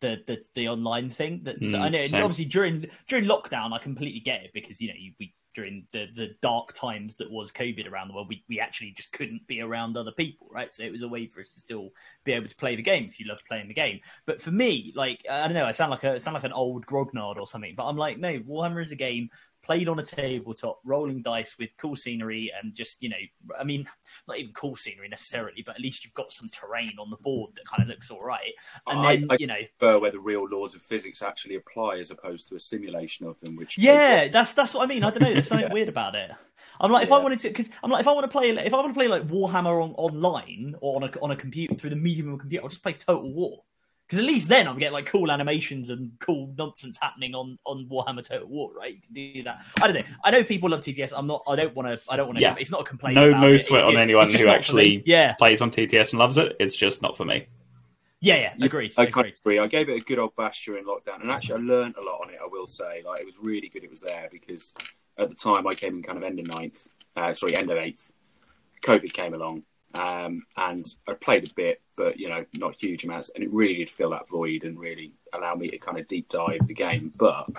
the 0.00 0.22
the, 0.26 0.42
the 0.54 0.68
online 0.68 1.10
thing. 1.10 1.40
That 1.44 1.60
mm, 1.60 1.78
I 1.78 1.88
know 1.88 1.98
obviously 2.24 2.46
during 2.46 2.86
during 3.08 3.24
lockdown 3.24 3.72
I 3.72 3.78
completely 3.78 4.20
get 4.20 4.44
it 4.44 4.50
because 4.52 4.80
you 4.80 4.88
know 4.88 4.94
you, 4.96 5.12
we 5.18 5.34
during 5.54 5.86
the 5.92 6.06
the 6.14 6.34
dark 6.40 6.72
times 6.72 7.16
that 7.16 7.30
was 7.30 7.50
COVID 7.50 7.90
around 7.90 8.08
the 8.08 8.14
world 8.14 8.28
we 8.28 8.44
we 8.48 8.60
actually 8.60 8.92
just 8.92 9.12
couldn't 9.12 9.46
be 9.46 9.60
around 9.60 9.96
other 9.96 10.12
people 10.12 10.48
right. 10.52 10.72
So 10.72 10.82
it 10.82 10.92
was 10.92 11.02
a 11.02 11.08
way 11.08 11.26
for 11.26 11.40
us 11.40 11.54
to 11.54 11.60
still 11.60 11.90
be 12.24 12.32
able 12.32 12.48
to 12.48 12.56
play 12.56 12.76
the 12.76 12.82
game 12.82 13.06
if 13.08 13.18
you 13.18 13.26
love 13.26 13.40
playing 13.48 13.68
the 13.68 13.74
game. 13.74 14.00
But 14.26 14.40
for 14.40 14.50
me, 14.50 14.92
like 14.94 15.24
I 15.30 15.40
don't 15.40 15.54
know, 15.54 15.64
I 15.64 15.72
sound 15.72 15.90
like 15.90 16.04
a 16.04 16.14
I 16.14 16.18
sound 16.18 16.34
like 16.34 16.44
an 16.44 16.52
old 16.52 16.86
grognard 16.86 17.38
or 17.38 17.46
something. 17.46 17.74
But 17.76 17.86
I'm 17.86 17.96
like 17.96 18.18
no, 18.18 18.38
Warhammer 18.40 18.80
is 18.82 18.92
a 18.92 18.96
game 18.96 19.30
played 19.68 19.86
on 19.88 19.98
a 19.98 20.02
tabletop, 20.02 20.80
rolling 20.82 21.20
dice 21.20 21.56
with 21.58 21.76
cool 21.76 21.94
scenery 21.94 22.50
and 22.58 22.74
just, 22.74 23.02
you 23.02 23.10
know, 23.10 23.16
I 23.60 23.64
mean, 23.64 23.86
not 24.26 24.38
even 24.38 24.54
cool 24.54 24.76
scenery 24.76 25.08
necessarily, 25.08 25.62
but 25.64 25.74
at 25.74 25.82
least 25.82 26.04
you've 26.04 26.14
got 26.14 26.32
some 26.32 26.48
terrain 26.48 26.94
on 26.98 27.10
the 27.10 27.18
board 27.18 27.50
that 27.56 27.66
kind 27.66 27.82
of 27.82 27.88
looks 27.88 28.10
all 28.10 28.22
right. 28.22 28.54
And 28.88 29.04
I, 29.04 29.12
then, 29.12 29.26
I 29.28 29.36
you 29.36 29.46
know, 29.46 29.58
prefer 29.78 29.98
where 29.98 30.10
the 30.10 30.20
real 30.20 30.46
laws 30.48 30.74
of 30.74 30.82
physics 30.82 31.22
actually 31.22 31.56
apply 31.56 31.98
as 31.98 32.10
opposed 32.10 32.48
to 32.48 32.56
a 32.56 32.60
simulation 32.60 33.26
of 33.26 33.38
them. 33.40 33.56
Which 33.56 33.76
yeah, 33.76 34.28
uh, 34.28 34.28
that's 34.32 34.54
that's 34.54 34.74
what 34.74 34.82
I 34.82 34.86
mean. 34.86 35.04
I 35.04 35.10
don't 35.10 35.20
know. 35.20 35.32
There's 35.32 35.46
something 35.46 35.68
Yeah. 35.70 35.72
weird 35.72 35.88
about 35.88 36.14
it. 36.14 36.30
I'm 36.80 36.92
like, 36.92 37.02
if 37.04 37.12
I 37.12 37.18
Yeah. 37.18 37.22
wanted 37.22 37.40
to, 37.40 37.48
because 37.48 37.70
I'm 37.82 37.90
like, 37.90 38.00
if 38.02 38.08
I 38.08 38.12
want 38.12 38.24
to 38.24 38.28
play, 38.30 38.50
if 38.50 38.72
I 38.74 38.76
want 38.76 38.88
to 38.88 38.94
play 38.94 39.08
like 39.08 39.26
Warhammer 39.26 39.82
on, 39.82 39.92
online 39.96 40.74
or 40.80 40.96
on 40.96 41.04
a 41.08 41.20
on 41.20 41.30
a 41.30 41.36
computer 41.36 41.74
through 41.74 41.90
the 41.90 41.96
medium 41.96 42.28
of 42.28 42.34
a 42.34 42.38
computer, 42.38 42.64
I'll 42.64 42.68
just 42.70 42.82
play 42.82 42.92
Total 42.94 43.32
War. 43.32 43.62
Because 44.08 44.20
at 44.20 44.24
least 44.24 44.48
then 44.48 44.66
I'm 44.66 44.78
getting 44.78 44.94
like 44.94 45.04
cool 45.04 45.30
animations 45.30 45.90
and 45.90 46.12
cool 46.18 46.54
nonsense 46.56 46.96
happening 46.98 47.34
on 47.34 47.58
on 47.66 47.86
Warhammer 47.90 48.24
Total 48.26 48.46
War, 48.48 48.72
right? 48.72 48.94
You 48.94 49.00
can 49.02 49.12
do 49.34 49.42
that. 49.42 49.66
I 49.82 49.86
don't 49.86 49.96
know. 49.96 50.14
I 50.24 50.30
know 50.30 50.42
people 50.42 50.70
love 50.70 50.80
TTS. 50.80 51.12
I'm 51.14 51.26
not. 51.26 51.42
I 51.46 51.56
don't 51.56 51.76
want 51.76 51.88
to. 51.94 52.00
I 52.10 52.16
don't 52.16 52.26
want 52.26 52.38
to. 52.38 52.42
Yeah. 52.42 52.56
It's 52.58 52.70
not 52.70 52.80
a 52.80 52.84
complaint. 52.84 53.16
No, 53.16 53.28
about 53.28 53.40
no 53.42 53.46
it. 53.48 53.52
It's 53.54 53.64
sweat 53.64 53.84
on 53.84 53.92
good. 53.92 54.00
anyone 54.00 54.26
who 54.26 54.32
not 54.32 54.40
for 54.40 54.46
me. 54.46 54.50
actually 54.50 55.02
Yeah. 55.04 55.34
plays 55.34 55.60
on 55.60 55.70
TTS 55.70 56.12
and 56.12 56.20
loves 56.20 56.38
it. 56.38 56.56
It's 56.58 56.74
just 56.74 57.02
not 57.02 57.18
for 57.18 57.26
me. 57.26 57.46
Yeah. 58.20 58.36
Yeah. 58.36 58.54
Yeah, 58.56 58.64
Agreed. 58.64 58.94
I 58.96 59.06
kind 59.06 59.26
of 59.26 59.34
agree. 59.38 59.58
I 59.58 59.66
gave 59.66 59.90
it 59.90 59.96
a 59.96 60.00
good 60.00 60.18
old 60.18 60.34
bash 60.36 60.64
during 60.64 60.84
lockdown, 60.86 61.20
and 61.20 61.30
actually, 61.30 61.60
I 61.60 61.64
learned 61.66 61.96
a 61.98 62.02
lot 62.02 62.20
on 62.22 62.30
it. 62.30 62.38
I 62.42 62.46
will 62.50 62.66
say, 62.66 63.02
like, 63.06 63.20
it 63.20 63.26
was 63.26 63.36
really 63.38 63.68
good. 63.68 63.84
It 63.84 63.90
was 63.90 64.00
there 64.00 64.28
because 64.32 64.72
at 65.18 65.28
the 65.28 65.34
time 65.34 65.66
I 65.66 65.74
came 65.74 65.96
in 65.98 66.02
kind 66.02 66.16
of 66.16 66.24
end 66.24 66.38
of 66.40 66.46
ninth, 66.46 66.88
uh, 67.14 67.34
sorry, 67.34 67.56
end 67.56 67.70
of 67.70 67.76
eighth. 67.76 68.10
COVID 68.82 69.12
came 69.12 69.34
along, 69.34 69.64
um, 69.94 70.44
and 70.56 70.86
I 71.06 71.12
played 71.12 71.48
a 71.50 71.54
bit, 71.54 71.82
but 71.98 72.18
you 72.18 72.28
know, 72.30 72.46
not 72.54 72.76
huge 72.80 73.04
amounts, 73.04 73.28
and 73.34 73.44
it 73.44 73.52
really 73.52 73.74
did 73.74 73.90
fill 73.90 74.10
that 74.10 74.26
void 74.28 74.62
and 74.64 74.78
really 74.80 75.12
allow 75.34 75.54
me 75.54 75.68
to 75.68 75.78
kind 75.78 75.98
of 75.98 76.08
deep 76.08 76.28
dive 76.30 76.66
the 76.66 76.72
game. 76.74 77.12
But 77.18 77.50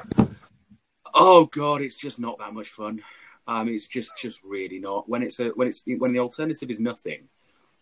oh 1.13 1.45
god, 1.45 1.81
it's 1.81 1.97
just 1.97 2.19
not 2.19 2.39
that 2.39 2.53
much 2.53 2.69
fun. 2.69 3.03
Um, 3.47 3.67
it's 3.69 3.87
just 3.87 4.17
just 4.17 4.43
really 4.43 4.79
not. 4.79 5.07
When 5.09 5.21
it's 5.23 5.39
a 5.39 5.49
when 5.49 5.67
it's 5.67 5.83
when 5.85 6.13
the 6.13 6.19
alternative 6.19 6.69
is 6.71 6.79
nothing. 6.79 7.27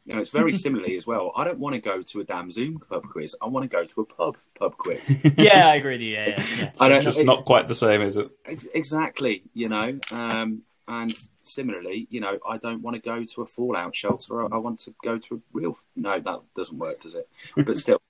You 0.06 0.16
know, 0.16 0.22
it's 0.22 0.32
very 0.32 0.54
similarly 0.66 0.96
as 0.96 1.06
well. 1.06 1.34
I 1.36 1.44
don't 1.44 1.60
want 1.60 1.76
to 1.76 1.82
go 1.82 2.02
to 2.02 2.22
a 2.22 2.24
damn 2.24 2.50
Zoom 2.50 2.80
pub 2.80 3.04
quiz. 3.10 3.36
I 3.42 3.48
want 3.48 3.70
to 3.70 3.76
go 3.78 3.84
to 3.86 4.02
a 4.02 4.06
pub 4.06 4.38
pub 4.58 4.78
quiz. 4.78 5.14
Yeah, 5.38 5.68
I 5.68 5.76
agree 5.76 5.94
with 5.96 6.02
you. 6.02 6.14
Yeah. 6.14 6.28
Yeah. 6.30 6.46
yeah. 6.58 6.72
I 6.80 6.88
don't- 6.90 6.98
It's 6.98 7.06
just 7.06 7.20
it- 7.20 7.26
not 7.26 7.44
quite 7.46 7.68
the 7.68 7.76
same, 7.76 8.02
is 8.02 8.16
it? 8.18 8.30
Ex- 8.46 8.68
exactly, 8.74 9.44
you 9.54 9.68
know. 9.70 10.00
Um, 10.12 10.62
and 10.88 11.14
similarly, 11.48 12.08
you 12.10 12.20
know, 12.20 12.38
I 12.48 12.58
don't 12.58 12.82
want 12.82 12.96
to 12.96 13.02
go 13.02 13.24
to 13.24 13.42
a 13.42 13.46
Fallout 13.46 13.96
shelter. 13.96 14.44
I, 14.44 14.48
I 14.56 14.58
want 14.58 14.80
to 14.82 14.94
go 15.04 15.18
to 15.18 15.36
a 15.36 15.40
real. 15.54 15.78
No, 15.96 16.20
that 16.20 16.40
doesn't 16.56 16.78
work, 16.78 17.02
does 17.02 17.16
it? 17.16 17.28
But 17.56 17.78
still, 17.78 18.02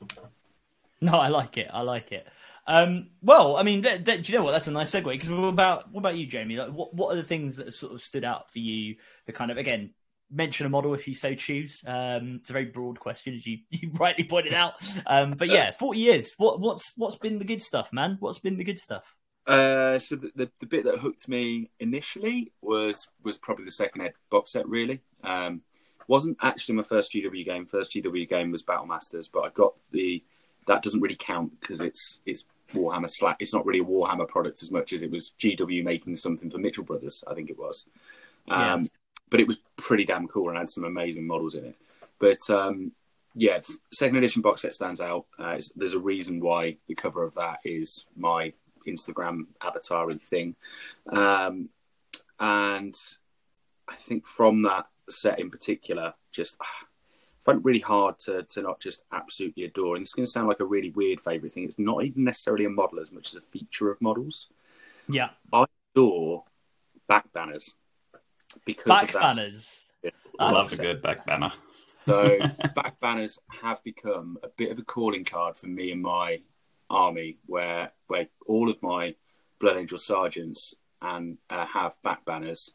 No, 1.00 1.12
I 1.14 1.28
like 1.28 1.56
it. 1.56 1.68
I 1.72 1.82
like 1.82 2.12
it. 2.12 2.26
Um, 2.66 3.08
well, 3.22 3.56
I 3.56 3.62
mean, 3.62 3.82
that, 3.82 4.04
that, 4.04 4.22
do 4.22 4.32
you 4.32 4.38
know 4.38 4.44
what? 4.44 4.52
That's 4.52 4.66
a 4.66 4.72
nice 4.72 4.90
segue. 4.90 5.04
Because 5.04 5.30
what 5.30 5.48
about 5.48 5.90
what 5.90 6.00
about 6.00 6.16
you, 6.16 6.26
Jamie? 6.26 6.56
Like, 6.56 6.70
what 6.70 6.94
what 6.94 7.12
are 7.12 7.16
the 7.16 7.26
things 7.26 7.56
that 7.56 7.66
have 7.66 7.74
sort 7.74 7.94
of 7.94 8.02
stood 8.02 8.24
out 8.24 8.52
for 8.52 8.58
you? 8.58 8.96
The 9.26 9.32
kind 9.32 9.50
of 9.50 9.56
again 9.56 9.90
mention 10.30 10.66
a 10.66 10.68
model 10.68 10.94
if 10.94 11.08
you 11.08 11.14
so 11.14 11.34
choose. 11.34 11.82
Um, 11.86 12.36
it's 12.40 12.50
a 12.50 12.52
very 12.52 12.66
broad 12.66 13.00
question, 13.00 13.34
as 13.34 13.46
you, 13.46 13.58
you 13.70 13.90
rightly 13.94 14.24
pointed 14.24 14.54
out. 14.54 14.74
Um, 15.06 15.32
but 15.32 15.48
yeah, 15.48 15.72
forty 15.72 16.00
years. 16.00 16.32
What 16.36 16.60
what's 16.60 16.92
what's 16.96 17.16
been 17.16 17.38
the 17.38 17.44
good 17.44 17.62
stuff, 17.62 17.92
man? 17.92 18.16
What's 18.20 18.38
been 18.38 18.58
the 18.58 18.64
good 18.64 18.78
stuff? 18.78 19.16
Uh, 19.50 19.98
so 19.98 20.16
the, 20.16 20.30
the 20.34 20.50
the 20.60 20.66
bit 20.66 20.84
that 20.84 20.98
hooked 20.98 21.28
me 21.28 21.70
initially 21.80 22.52
was 22.62 23.08
was 23.22 23.38
probably 23.38 23.64
the 23.64 23.70
second 23.70 24.02
ed 24.02 24.14
box 24.30 24.52
set. 24.52 24.68
Really, 24.68 25.00
um, 25.24 25.62
wasn't 26.08 26.36
actually 26.42 26.74
my 26.74 26.82
first 26.82 27.12
GW 27.12 27.44
game. 27.44 27.66
First 27.66 27.92
GW 27.92 28.28
game 28.28 28.50
was 28.50 28.62
Battle 28.62 28.86
Masters, 28.86 29.28
but 29.28 29.40
I 29.40 29.50
got 29.50 29.74
the 29.92 30.22
that 30.66 30.82
doesn't 30.82 31.00
really 31.00 31.16
count 31.16 31.58
because 31.60 31.80
it's 31.80 32.20
it's 32.26 32.44
Warhammer 32.72 33.10
slash. 33.10 33.36
It's 33.40 33.52
not 33.52 33.66
really 33.66 33.80
a 33.80 33.84
Warhammer 33.84 34.28
product 34.28 34.62
as 34.62 34.70
much 34.70 34.92
as 34.92 35.02
it 35.02 35.10
was 35.10 35.32
GW 35.38 35.82
making 35.84 36.16
something 36.16 36.50
for 36.50 36.58
Mitchell 36.58 36.84
Brothers. 36.84 37.24
I 37.26 37.34
think 37.34 37.50
it 37.50 37.58
was. 37.58 37.86
Um, 38.48 38.90
But 39.30 39.40
it 39.40 39.46
was 39.46 39.58
pretty 39.76 40.04
damn 40.04 40.26
cool 40.28 40.48
and 40.48 40.58
had 40.58 40.68
some 40.68 40.84
amazing 40.84 41.26
models 41.26 41.54
in 41.54 41.64
it. 41.64 41.76
But 42.18 42.48
um, 42.50 42.92
yeah, 43.34 43.60
second 43.92 44.16
edition 44.16 44.42
box 44.42 44.62
set 44.62 44.74
stands 44.74 45.00
out. 45.00 45.26
Uh, 45.38 45.60
there's 45.76 45.94
a 45.94 45.98
reason 45.98 46.40
why 46.40 46.76
the 46.88 46.94
cover 46.94 47.22
of 47.22 47.34
that 47.34 47.60
is 47.64 48.06
my 48.16 48.52
Instagram 48.86 49.46
avatar 49.62 50.12
thing, 50.14 50.56
um, 51.10 51.68
and 52.38 52.96
I 53.88 53.96
think 53.96 54.26
from 54.26 54.62
that 54.62 54.86
set 55.08 55.40
in 55.40 55.50
particular, 55.50 56.14
just 56.32 56.56
ah, 56.60 56.86
found 57.42 57.58
it 57.60 57.64
really 57.64 57.80
hard 57.80 58.18
to 58.20 58.42
to 58.44 58.62
not 58.62 58.80
just 58.80 59.02
absolutely 59.12 59.64
adore. 59.64 59.96
And 59.96 60.02
it's 60.02 60.14
going 60.14 60.26
to 60.26 60.30
sound 60.30 60.48
like 60.48 60.60
a 60.60 60.64
really 60.64 60.90
weird 60.90 61.20
favorite 61.20 61.52
thing. 61.52 61.64
It's 61.64 61.78
not 61.78 62.04
even 62.04 62.24
necessarily 62.24 62.64
a 62.64 62.70
model 62.70 63.00
as 63.00 63.12
much 63.12 63.28
as 63.28 63.34
a 63.34 63.40
feature 63.40 63.90
of 63.90 64.00
models. 64.00 64.48
Yeah, 65.08 65.30
I 65.52 65.64
Adore 65.94 66.44
back 67.08 67.32
banners 67.32 67.74
because 68.64 68.84
back 68.86 69.08
of 69.08 69.20
that. 69.20 69.36
banners. 69.36 69.86
I 70.38 70.52
love 70.52 70.70
That's- 70.70 70.78
a 70.78 70.82
good 70.82 71.02
back 71.02 71.26
banner. 71.26 71.52
So 72.06 72.38
back 72.74 72.98
banners 73.00 73.38
have 73.62 73.82
become 73.84 74.38
a 74.42 74.48
bit 74.48 74.70
of 74.70 74.78
a 74.78 74.82
calling 74.82 75.24
card 75.24 75.56
for 75.56 75.66
me 75.66 75.92
and 75.92 76.00
my 76.00 76.40
army, 76.90 77.38
where 77.46 77.92
where 78.08 78.26
all 78.46 78.70
of 78.70 78.82
my 78.82 79.14
Blood 79.60 79.76
Angel 79.76 79.98
sergeants 79.98 80.74
and 81.00 81.38
uh, 81.48 81.66
have 81.66 81.94
back 82.02 82.24
banners, 82.24 82.72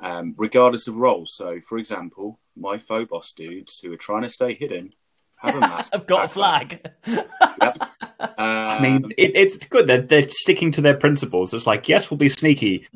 um, 0.00 0.34
regardless 0.36 0.88
of 0.88 0.96
role. 0.96 1.26
So, 1.26 1.60
for 1.66 1.78
example, 1.78 2.38
my 2.56 2.78
Phobos 2.78 3.32
dudes 3.32 3.78
who 3.78 3.92
are 3.92 3.98
trying 3.98 4.22
to 4.22 4.28
stay 4.28 4.54
hidden 4.54 4.92
have 5.36 5.56
a 5.56 5.60
massive. 5.60 5.90
I've 5.94 6.06
got 6.06 6.24
a 6.24 6.28
flag. 6.28 6.90
banner. 7.04 7.72
Um, 8.18 8.34
I 8.38 8.80
mean, 8.80 9.12
it, 9.18 9.32
it's 9.34 9.56
good 9.66 9.86
that 9.88 10.08
they're 10.08 10.28
sticking 10.28 10.70
to 10.72 10.80
their 10.80 10.96
principles. 10.96 11.52
It's 11.52 11.66
like, 11.66 11.88
yes, 11.88 12.10
we'll 12.10 12.16
be 12.16 12.30
sneaky, 12.30 12.88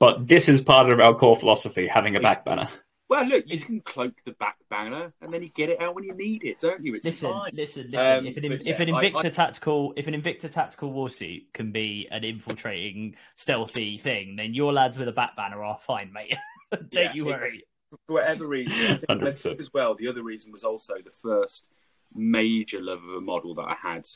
but 0.00 0.26
this 0.26 0.48
is 0.48 0.60
part 0.60 0.92
of 0.92 1.00
our 1.00 1.14
core 1.14 1.36
philosophy, 1.36 1.86
having 1.86 2.16
a 2.16 2.20
back 2.20 2.44
banner. 2.44 2.68
Well, 3.08 3.24
look, 3.24 3.44
you 3.46 3.60
can 3.60 3.80
cloak 3.82 4.14
the 4.24 4.32
back 4.32 4.56
banner 4.68 5.12
and 5.20 5.32
then 5.32 5.42
you 5.42 5.48
get 5.50 5.68
it 5.70 5.80
out 5.80 5.94
when 5.94 6.02
you 6.02 6.12
need 6.14 6.42
it, 6.44 6.58
don't 6.58 6.84
you? 6.84 6.94
It's 6.96 7.04
Listen, 7.04 7.30
fine. 7.32 7.52
listen, 7.54 7.90
listen. 7.90 8.18
Um, 8.18 8.26
if 8.26 8.36
an 8.36 8.42
but 8.48 8.60
if 8.62 8.66
yeah, 8.66 8.82
an 8.82 8.88
Invicta 8.88 9.24
I- 9.26 9.28
tactical 9.30 9.92
if 9.96 10.08
an 10.08 10.14
Invicta 10.20 10.50
tactical 10.52 10.92
warsuit 10.92 11.44
can 11.52 11.70
be 11.70 12.08
an 12.10 12.24
infiltrating 12.24 13.14
stealthy 13.36 13.98
thing, 13.98 14.34
then 14.36 14.54
your 14.54 14.72
lads 14.72 14.98
with 14.98 15.06
a 15.06 15.12
back 15.12 15.36
banner 15.36 15.62
are 15.62 15.78
fine, 15.78 16.12
mate. 16.12 16.34
Don't 16.72 16.92
Yeah, 16.92 17.12
you 17.14 17.28
it- 17.28 17.32
worry. 17.32 17.64
for 18.08 18.14
whatever 18.14 18.48
reason, 18.48 18.74
I 18.74 18.96
think, 18.96 19.04
I 19.08 19.14
100%. 19.14 19.38
think 19.38 19.60
as 19.60 19.72
well. 19.72 19.94
The 19.94 20.08
other 20.08 20.22
reason 20.24 20.50
was 20.50 20.64
also 20.64 20.94
the 21.04 21.10
first 21.12 21.68
major 22.14 22.80
love 22.82 23.04
of 23.04 23.10
a 23.14 23.20
model 23.20 23.54
that 23.54 23.62
I 23.68 23.74
had 23.80 24.06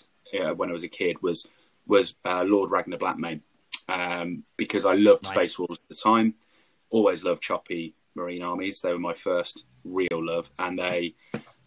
uh, 0.40 0.52
when 0.54 0.68
I 0.68 0.72
was 0.72 0.82
a 0.84 0.88
kid 0.88 1.22
was 1.22 1.46
was 1.86 2.14
uh, 2.24 2.42
Lord 2.42 2.70
Ragnar 2.72 2.98
Blackmane, 2.98 3.40
um, 3.88 4.42
because 4.56 4.84
I 4.84 4.94
loved 4.94 5.22
Nice. 5.24 5.32
Space 5.32 5.58
Wolves 5.60 5.78
at 5.78 5.88
the 5.88 5.94
time. 5.94 6.34
Always 6.90 7.22
loved 7.22 7.40
choppy 7.42 7.94
marine 8.20 8.42
armies. 8.42 8.80
They 8.80 8.92
were 8.92 8.98
my 8.98 9.14
first 9.14 9.64
real 9.84 10.08
love, 10.12 10.50
and 10.58 10.78
they. 10.78 11.14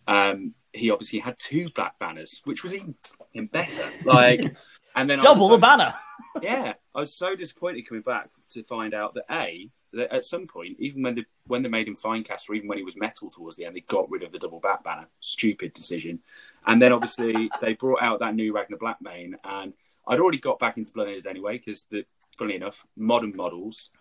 Um, 0.08 0.54
he 0.74 0.90
obviously 0.90 1.20
had 1.20 1.38
two 1.38 1.70
black 1.70 2.00
banners, 2.00 2.42
which 2.46 2.64
was 2.64 2.74
even, 2.74 2.96
even 3.34 3.48
better. 3.48 3.88
Like, 4.04 4.42
and 4.96 5.10
then 5.10 5.20
Double 5.20 5.48
so- 5.48 5.56
the 5.56 5.62
banner. 5.62 5.94
yeah, 6.42 6.74
I 6.96 7.00
was 7.00 7.14
so 7.14 7.36
disappointed 7.36 7.88
coming 7.88 8.02
back 8.02 8.30
to 8.52 8.64
find 8.64 8.94
out 8.94 9.14
that 9.14 9.26
a 9.32 9.70
that 9.94 10.12
at 10.12 10.26
some 10.26 10.48
point, 10.48 10.76
even 10.80 11.04
when 11.04 11.16
they 11.16 11.26
when 11.48 11.62
they 11.62 11.70
made 11.70 11.88
him 11.88 11.96
Finecast, 11.96 12.50
or 12.50 12.56
even 12.56 12.68
when 12.68 12.78
he 12.78 12.84
was 12.84 12.98
metal 12.98 13.30
towards 13.30 13.56
the 13.56 13.66
end, 13.66 13.76
they 13.76 13.82
got 13.82 14.10
rid 14.10 14.24
of 14.24 14.32
the 14.32 14.40
double 14.40 14.60
back 14.60 14.84
banner. 14.84 15.08
Stupid 15.20 15.74
decision. 15.74 16.20
And 16.66 16.82
then 16.82 16.92
obviously 16.92 17.50
they 17.62 17.74
brought 17.74 18.02
out 18.02 18.20
that 18.20 18.36
new 18.36 18.54
Ragnar 18.54 18.80
Blackmane, 18.80 19.34
and 19.44 19.74
I'd 20.08 20.20
already 20.20 20.40
got 20.40 20.60
back 20.60 20.78
into 20.78 20.92
Blood 20.92 21.08
Angels 21.08 21.26
anyway 21.26 21.58
because 21.58 21.84
the 21.90 22.06
funny 22.38 22.56
enough, 22.56 22.86
modern 22.98 23.36
models. 23.36 23.92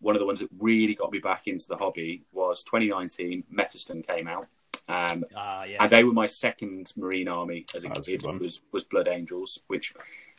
One 0.00 0.14
of 0.16 0.20
the 0.20 0.26
ones 0.26 0.40
that 0.40 0.48
really 0.58 0.94
got 0.94 1.12
me 1.12 1.18
back 1.18 1.46
into 1.46 1.68
the 1.68 1.76
hobby 1.76 2.22
was 2.32 2.62
2019. 2.64 3.44
Mephiston 3.52 4.06
came 4.06 4.26
out, 4.28 4.46
um, 4.88 5.24
Ah, 5.36 5.64
yeah. 5.64 5.76
and 5.82 5.90
they 5.90 6.04
were 6.04 6.12
my 6.12 6.26
second 6.26 6.92
Marine 6.96 7.28
army 7.28 7.66
as 7.74 7.84
a 7.84 7.88
Oh, 7.88 7.92
that's 7.94 8.08
a 8.08 8.10
kid. 8.12 8.20
good 8.20 8.26
one. 8.26 8.38
Was 8.38 8.62
was 8.72 8.84
Blood 8.84 9.08
Angels, 9.08 9.60
which 9.66 9.92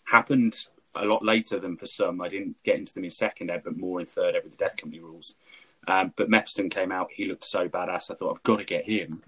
happened 0.05 0.67
a 0.95 1.05
lot 1.05 1.23
later 1.23 1.59
than 1.59 1.77
for 1.77 1.85
some. 1.85 2.21
I 2.21 2.27
didn't 2.27 2.61
get 2.63 2.77
into 2.77 2.93
them 2.93 3.05
in 3.05 3.11
second 3.11 3.49
ed, 3.49 3.61
but 3.63 3.77
more 3.77 3.99
in 3.99 4.05
third 4.07 4.35
ed 4.35 4.43
with 4.43 4.51
the 4.51 4.57
Death 4.57 4.75
Company 4.77 4.99
rules. 5.01 5.35
Um, 5.87 6.13
but 6.15 6.29
Mephiston 6.29 6.69
came 6.69 6.91
out. 6.91 7.09
He 7.11 7.25
looked 7.25 7.43
so 7.45 7.67
badass. 7.69 8.11
I 8.11 8.15
thought 8.15 8.35
I've 8.35 8.43
got 8.43 8.57
to 8.57 8.63
get 8.63 8.85
him. 8.85 9.23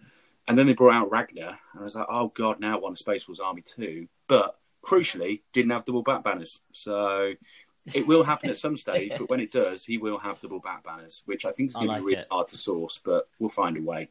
And 0.47 0.57
then 0.57 0.67
they 0.67 0.73
brought 0.73 0.93
out 0.93 1.09
Ragnar, 1.09 1.57
and 1.71 1.79
I 1.79 1.83
was 1.83 1.95
like, 1.95 2.05
oh 2.09 2.27
god, 2.29 2.59
now 2.59 2.75
I 2.75 2.79
want 2.79 2.95
a 2.95 2.99
Space 2.99 3.27
Wolves 3.27 3.39
army 3.39 3.61
too. 3.61 4.07
But 4.27 4.59
crucially, 4.83 5.41
didn't 5.53 5.71
have 5.71 5.85
double 5.85 6.03
back 6.03 6.23
banners. 6.25 6.59
So 6.73 7.33
it 7.93 8.07
will 8.07 8.23
happen 8.23 8.49
at 8.49 8.57
some 8.65 8.77
stage. 8.77 9.11
But 9.17 9.29
when 9.29 9.39
it 9.39 9.51
does, 9.51 9.83
he 9.83 9.97
will 9.97 10.17
have 10.19 10.39
double 10.41 10.59
back 10.59 10.83
banners, 10.83 11.23
which 11.25 11.45
I 11.45 11.51
think 11.51 11.69
is 11.69 11.75
I 11.75 11.85
going 11.85 11.89
to 11.89 11.99
be 11.99 12.05
really 12.11 12.21
it. 12.21 12.27
hard 12.31 12.47
to 12.49 12.57
source. 12.57 12.99
But 13.03 13.27
we'll 13.39 13.49
find 13.49 13.77
a 13.77 13.81
way. 13.81 14.09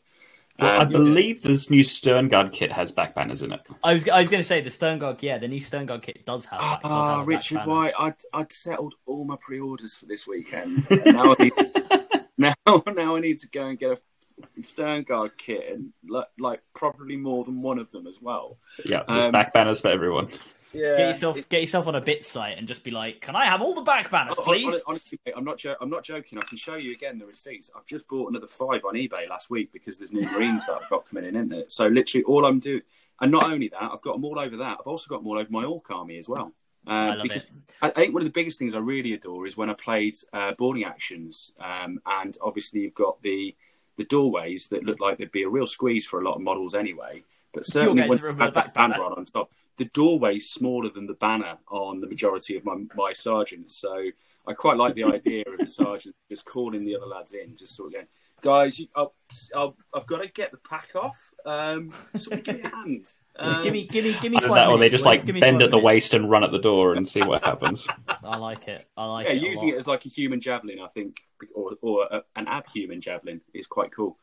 Well, 0.59 0.71
I 0.81 0.85
Um, 0.85 0.91
believe 0.93 1.43
this 1.43 1.71
new 1.71 1.83
Sternguard 1.83 2.53
kit 2.53 2.71
has 2.71 2.93
back 2.93 3.15
banners 3.15 3.41
in 3.43 3.53
it. 3.53 3.61
I 3.83 3.95
was 3.95 4.07
I 4.09 4.21
was 4.21 4.29
going 4.29 4.43
to 4.43 4.47
say 4.47 4.61
the 4.61 4.69
Sternguard, 4.71 5.23
yeah, 5.23 5.39
the 5.39 5.49
new 5.49 5.61
Sternguard 5.61 6.03
kit 6.03 6.27
does 6.27 6.45
have. 6.45 6.61
that- 6.61 6.83
does 6.83 6.91
have 6.91 6.93
Ah, 6.93 7.15
a 7.15 7.19
back 7.21 7.27
Richard 7.27 7.55
banner. 7.57 7.71
White, 7.73 7.95
I'd, 7.99 8.15
I'd 8.35 8.53
settled 8.53 8.95
all 9.07 9.25
my 9.25 9.37
pre-orders 9.41 9.95
for 9.95 10.05
this 10.07 10.27
weekend. 10.27 10.87
Now, 11.07 11.35
I 11.39 11.43
need, 11.43 11.53
now, 12.39 12.55
now 12.95 13.17
I 13.17 13.21
need 13.21 13.39
to 13.39 13.49
go 13.49 13.67
and 13.67 13.79
get 13.79 13.93
a 13.99 14.61
Sternguard 14.61 15.37
kit 15.39 15.73
and 15.73 15.93
like, 16.07 16.27
like 16.39 16.61
probably 16.75 17.17
more 17.17 17.45
than 17.45 17.63
one 17.63 17.79
of 17.79 17.91
them 17.91 18.07
as 18.07 18.21
well. 18.21 18.59
Yeah, 18.85 19.05
there's 19.09 19.25
Um, 19.25 19.33
back 19.33 19.55
banners 19.55 19.81
for 19.81 19.89
everyone. 19.89 20.29
Yeah, 20.75 20.97
get 20.97 21.09
yourself 21.09 21.37
it, 21.37 21.49
get 21.49 21.61
yourself 21.61 21.87
on 21.87 21.95
a 21.95 22.01
bit 22.01 22.25
site 22.25 22.59
and 22.59 22.67
just 22.67 22.85
be 22.85 22.91
like, 22.91 23.21
"Can 23.21 23.37
I 23.37 23.45
have 23.47 23.63
all 23.63 23.75
the 23.75 23.83
back 23.83 24.11
banners, 24.11 24.39
please?" 24.39 24.83
Honestly, 24.87 25.19
mate, 25.27 25.35
I'm 25.37 25.45
not. 25.45 25.59
Jo- 25.59 25.77
I'm 25.81 25.91
not 25.91 26.05
joking. 26.05 26.39
I 26.39 26.43
can 26.43 26.59
show 26.59 26.77
you 26.77 26.93
again 26.93 27.19
the 27.19 27.27
receipts. 27.27 27.71
I've 27.77 27.87
just 27.87 28.09
bought 28.09 28.31
another 28.31 28.47
five 28.47 28.85
on 28.85 28.95
eBay 28.95 29.29
last 29.29 29.51
week 29.51 29.73
because 29.73 29.99
there's 29.99 30.13
new 30.13 30.29
Marines 30.31 30.67
that 30.67 30.81
I've 30.83 30.91
got 30.91 31.07
coming 31.09 31.25
in, 31.25 31.37
isn't 31.37 31.53
it? 31.53 31.73
So 31.73 31.87
literally, 31.87 32.25
all 32.25 32.45
I'm 32.45 32.59
doing, 32.59 32.83
and 33.21 33.31
not 33.31 33.45
only 33.45 33.69
that, 33.69 33.83
I've 33.83 34.03
got 34.03 34.15
them 34.15 34.25
all 34.25 34.39
over 34.39 34.57
that. 34.59 34.79
I've 34.81 34.87
also 34.87 35.09
got 35.09 35.19
them 35.19 35.27
all 35.29 35.39
over 35.39 35.51
my 35.51 35.65
Orc 35.65 35.91
army 35.91 36.19
as 36.19 36.29
well. 36.29 36.53
Uh, 36.87 36.91
I 36.91 37.15
love 37.15 37.23
because 37.23 37.45
it. 37.45 37.51
I, 37.81 37.91
think 37.91 38.13
one 38.13 38.23
of 38.23 38.27
the 38.27 38.33
biggest 38.33 38.59
things 38.59 38.75
I 38.75 38.79
really 38.79 39.13
adore 39.13 39.47
is 39.47 39.57
when 39.57 39.71
I 39.71 39.75
played 39.75 40.17
uh, 40.33 40.53
boarding 40.59 40.85
actions, 40.85 41.53
um, 41.61 42.01
and 42.07 42.37
obviously 42.43 42.81
you've 42.81 42.95
got 42.95 43.23
the 43.23 43.55
the 43.99 44.05
doorways 44.05 44.69
that 44.69 44.85
look 44.85 45.01
like 45.01 45.19
they'd 45.19 45.31
be 45.31 45.43
a 45.43 45.49
real 45.49 45.67
squeeze 45.67 46.07
for 46.07 46.21
a 46.21 46.25
lot 46.25 46.35
of 46.35 46.41
models 46.41 46.75
anyway. 46.75 47.23
But 47.53 47.67
certainly 47.67 48.09
when 48.09 48.19
you 48.19 48.35
had 48.35 48.55
that 48.55 48.75
banner 48.75 49.03
on, 49.03 49.13
on 49.13 49.25
top, 49.27 49.53
the 49.79 49.87
doorway's 49.87 50.51
smaller 50.51 50.91
than 50.91 51.07
the 51.07 51.15
banner 51.15 51.57
on 51.71 52.01
the 52.01 52.07
majority 52.07 52.57
of 52.57 52.65
my, 52.65 52.77
my 52.95 53.13
sergeants. 53.13 53.77
So 53.77 54.05
I 54.47 54.53
quite 54.53 54.77
like 54.77 54.95
the 54.95 55.05
idea 55.05 55.45
of 55.47 55.59
the 55.59 55.69
sergeant 55.69 56.15
just 56.29 56.45
calling 56.45 56.85
the 56.85 56.97
other 56.97 57.07
lads 57.07 57.33
in, 57.33 57.57
just 57.57 57.77
sort 57.77 57.89
of 57.89 57.95
going, 57.95 58.07
guys, 58.43 58.79
you, 58.79 58.89
I'll, 58.95 59.15
I'll, 59.55 59.77
I've 59.95 60.07
got 60.07 60.23
to 60.23 60.29
get 60.29 60.51
the 60.51 60.59
pack 60.59 60.91
off. 60.95 61.33
Um, 61.47 61.91
so 62.15 62.37
give 62.37 62.57
me 62.57 62.63
a 62.63 62.69
hand. 62.69 63.07
Um, 63.35 63.65
give 63.65 63.73
me, 63.73 63.87
give 63.87 64.05
me, 64.05 64.15
give 64.21 64.31
me. 64.31 64.39
Five 64.41 64.51
that, 64.51 64.69
or 64.69 64.77
they 64.77 64.91
just 64.91 65.07
like 65.07 65.25
bend 65.41 65.63
at 65.63 65.71
the 65.71 65.79
waist 65.79 66.13
and 66.13 66.29
run 66.29 66.45
at 66.45 66.53
the 66.53 66.59
door 66.59 66.93
and 66.93 67.09
see 67.09 67.23
what 67.23 67.43
happens. 67.43 67.89
I 68.25 68.37
like 68.37 68.69
it. 68.69 68.87
I 68.95 69.07
like 69.07 69.27
yeah, 69.27 69.33
it. 69.33 69.41
Yeah, 69.41 69.49
using 69.49 69.69
it 69.71 69.77
as 69.77 69.87
like 69.87 70.05
a 70.05 70.11
human 70.11 70.39
javelin, 70.39 70.79
I 70.79 70.89
think, 70.89 71.23
or 71.55 71.71
or 71.81 72.05
a, 72.11 72.23
an 72.37 72.45
abhuman 72.45 73.01
javelin 73.01 73.41
is 73.55 73.67
quite 73.67 73.91
cool. 73.91 74.19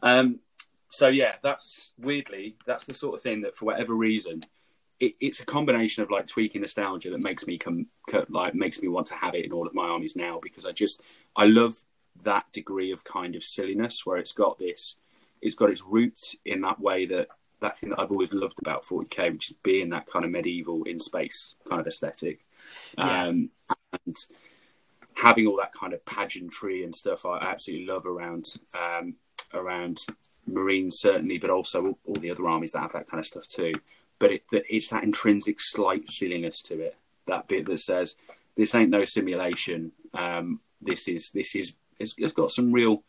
Um, 0.00 0.38
so 0.90 1.08
yeah, 1.08 1.32
that's 1.42 1.92
weirdly 1.98 2.54
that's 2.66 2.84
the 2.84 2.94
sort 2.94 3.16
of 3.16 3.20
thing 3.20 3.40
that 3.40 3.56
for 3.56 3.64
whatever 3.64 3.94
reason. 3.94 4.44
It, 5.02 5.16
it's 5.20 5.40
a 5.40 5.44
combination 5.44 6.02
of 6.02 6.10
like 6.10 6.26
tweaking 6.28 6.60
nostalgia 6.60 7.10
that 7.10 7.20
makes 7.20 7.46
me 7.46 7.58
come 7.58 7.86
like 8.28 8.54
makes 8.54 8.80
me 8.80 8.88
want 8.88 9.08
to 9.08 9.14
have 9.14 9.34
it 9.34 9.44
in 9.44 9.52
all 9.52 9.66
of 9.66 9.74
my 9.74 9.88
armies 9.88 10.14
now 10.14 10.38
because 10.40 10.64
I 10.64 10.72
just 10.72 11.02
I 11.34 11.46
love 11.46 11.74
that 12.22 12.44
degree 12.52 12.92
of 12.92 13.04
kind 13.04 13.34
of 13.34 13.42
silliness 13.42 14.06
where 14.06 14.18
it's 14.18 14.32
got 14.32 14.58
this, 14.58 14.96
it's 15.40 15.54
got 15.54 15.70
its 15.70 15.82
roots 15.82 16.36
in 16.44 16.60
that 16.60 16.80
way 16.80 17.06
that 17.06 17.28
that 17.60 17.76
thing 17.78 17.90
that 17.90 18.00
I've 18.00 18.10
always 18.10 18.32
loved 18.32 18.58
about 18.60 18.84
40k, 18.84 19.32
which 19.32 19.50
is 19.50 19.56
being 19.62 19.90
that 19.90 20.06
kind 20.06 20.24
of 20.24 20.30
medieval 20.30 20.82
in 20.84 20.98
space 21.00 21.54
kind 21.68 21.80
of 21.80 21.86
aesthetic, 21.86 22.44
yeah. 22.98 23.26
um, 23.26 23.50
and 24.04 24.16
having 25.14 25.46
all 25.46 25.56
that 25.56 25.72
kind 25.72 25.92
of 25.92 26.04
pageantry 26.04 26.84
and 26.84 26.94
stuff. 26.94 27.24
I 27.26 27.38
absolutely 27.38 27.86
love 27.86 28.06
around 28.06 28.54
um, 28.74 29.14
around 29.54 30.00
Marines 30.46 30.98
certainly, 30.98 31.38
but 31.38 31.50
also 31.50 31.86
all, 31.86 31.98
all, 32.06 32.14
the 32.14 32.30
other 32.30 32.48
armies 32.48 32.72
that 32.72 32.80
have 32.80 32.92
that 32.92 33.08
kind 33.08 33.20
of 33.20 33.26
stuff 33.26 33.46
too. 33.46 33.72
But 34.22 34.30
it, 34.30 34.44
it's 34.52 34.86
that 34.90 35.02
intrinsic 35.02 35.56
slight 35.58 36.08
silliness 36.08 36.62
to 36.62 36.78
it, 36.78 36.96
that 37.26 37.48
bit 37.48 37.66
that 37.66 37.80
says 37.80 38.14
this 38.56 38.72
ain't 38.72 38.88
no 38.88 39.04
simulation. 39.04 39.90
Um, 40.14 40.60
this 40.80 41.08
is 41.08 41.30
this 41.30 41.56
is 41.56 41.74
it's, 41.98 42.14
it's 42.16 42.32
got 42.32 42.52
some 42.52 42.70
real, 42.70 43.02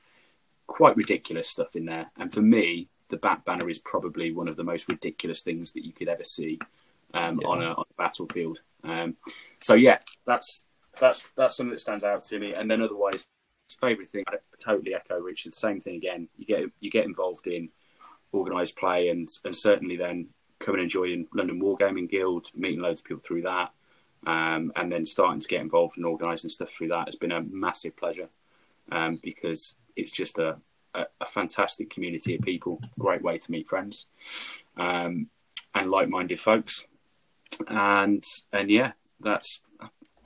quite 0.66 0.98
ridiculous 0.98 1.52
stuff 1.52 1.76
in 1.76 1.86
there. 1.86 2.10
And 2.18 2.34
for 2.34 2.42
me, 2.42 2.88
the 3.10 3.18
Bat 3.18 3.46
Banner 3.46 3.70
is 3.70 3.78
probably 3.78 4.32
one 4.32 4.48
of 4.48 4.56
the 4.56 4.64
most 4.64 4.90
ridiculous 4.90 5.44
things 5.44 5.74
that 5.74 5.86
you 5.86 5.94
could 5.94 6.08
ever 6.08 6.24
see 6.24 6.58
um, 7.14 7.40
yeah. 7.40 7.48
on, 7.48 7.62
a, 7.62 7.74
on, 7.74 7.86
a, 7.88 7.94
battlefield. 7.96 8.58
Um, 8.84 9.16
so 9.60 9.76
yeah, 9.76 10.00
that's 10.26 10.64
that's 11.00 11.22
that's 11.38 11.58
something 11.58 11.74
that 11.74 11.80
stands 11.80 12.04
out 12.04 12.24
to 12.24 12.40
me. 12.40 12.56
And 12.56 12.72
then 12.72 12.82
otherwise, 12.82 13.28
favorite 13.80 14.08
thing, 14.08 14.24
I 14.28 14.38
totally 14.60 14.96
echo 14.96 15.20
Richard. 15.20 15.54
Same 15.54 15.80
thing 15.80 15.98
again. 15.98 16.28
You 16.40 16.48
get 16.48 16.64
you 16.80 16.90
get 16.90 17.06
involved 17.06 17.46
in 17.46 17.70
organised 18.34 18.76
play, 18.78 19.10
and 19.10 19.30
and 19.46 19.56
certainly 19.56 19.96
then 19.96 20.30
come 20.60 20.76
and 20.76 20.84
enjoy 20.84 21.26
London 21.34 21.62
Wargaming 21.62 22.10
Guild, 22.10 22.50
meeting 22.56 22.80
loads 22.80 23.02
of 23.02 23.06
people 23.06 23.22
through 23.26 23.44
that, 23.44 23.72
um, 24.26 24.72
and 24.76 24.92
then 24.92 25.06
starting 25.06 25.42
to 25.42 25.48
get 25.48 25.62
involved 25.62 25.98
in 25.98 26.06
organising 26.06 26.50
stuff 26.50 26.70
through 26.70 26.90
that 26.90 27.08
has 27.08 27.16
been 27.16 27.32
a 27.32 27.42
massive 27.42 27.96
pleasure 27.98 28.30
um, 28.92 29.20
because 29.22 29.76
it's 29.96 30.12
just 30.12 30.38
a, 30.38 30.58
a, 30.94 31.06
a, 31.22 31.26
fantastic 31.26 31.90
community 31.90 32.36
of 32.36 32.42
people, 32.42 32.80
great 32.98 33.22
way 33.22 33.38
to 33.38 33.52
meet 33.52 33.68
friends 33.68 34.06
um, 34.78 35.28
and 35.76 35.92
like-minded 35.92 36.40
folks. 36.40 36.86
And 37.68 38.24
and 38.52 38.70
yeah, 38.70 38.94
that's 39.20 39.62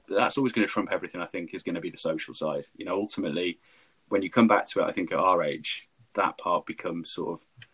that's 0.08 0.38
always 0.38 0.54
going 0.54 0.66
to 0.66 0.72
trump 0.72 0.90
everything. 0.92 1.20
I 1.20 1.26
think 1.26 1.54
is 1.54 1.64
going 1.64 1.76
to 1.76 1.82
be 1.82 1.90
the 1.90 1.98
social 1.98 2.34
side. 2.34 2.66
You 2.78 2.86
know, 2.86 2.96
ultimately, 2.96 3.60
when 4.10 4.22
you 4.22 4.30
come 4.30 4.48
back 4.48 4.66
to 4.68 4.82
it, 4.82 4.86
I 4.86 4.92
think 4.92 5.12
at 5.12 5.20
our 5.20 5.44
age, 5.44 5.88
that 6.16 6.38
part 6.38 6.66
becomes 6.66 7.12
sort 7.12 7.34
of 7.34 7.67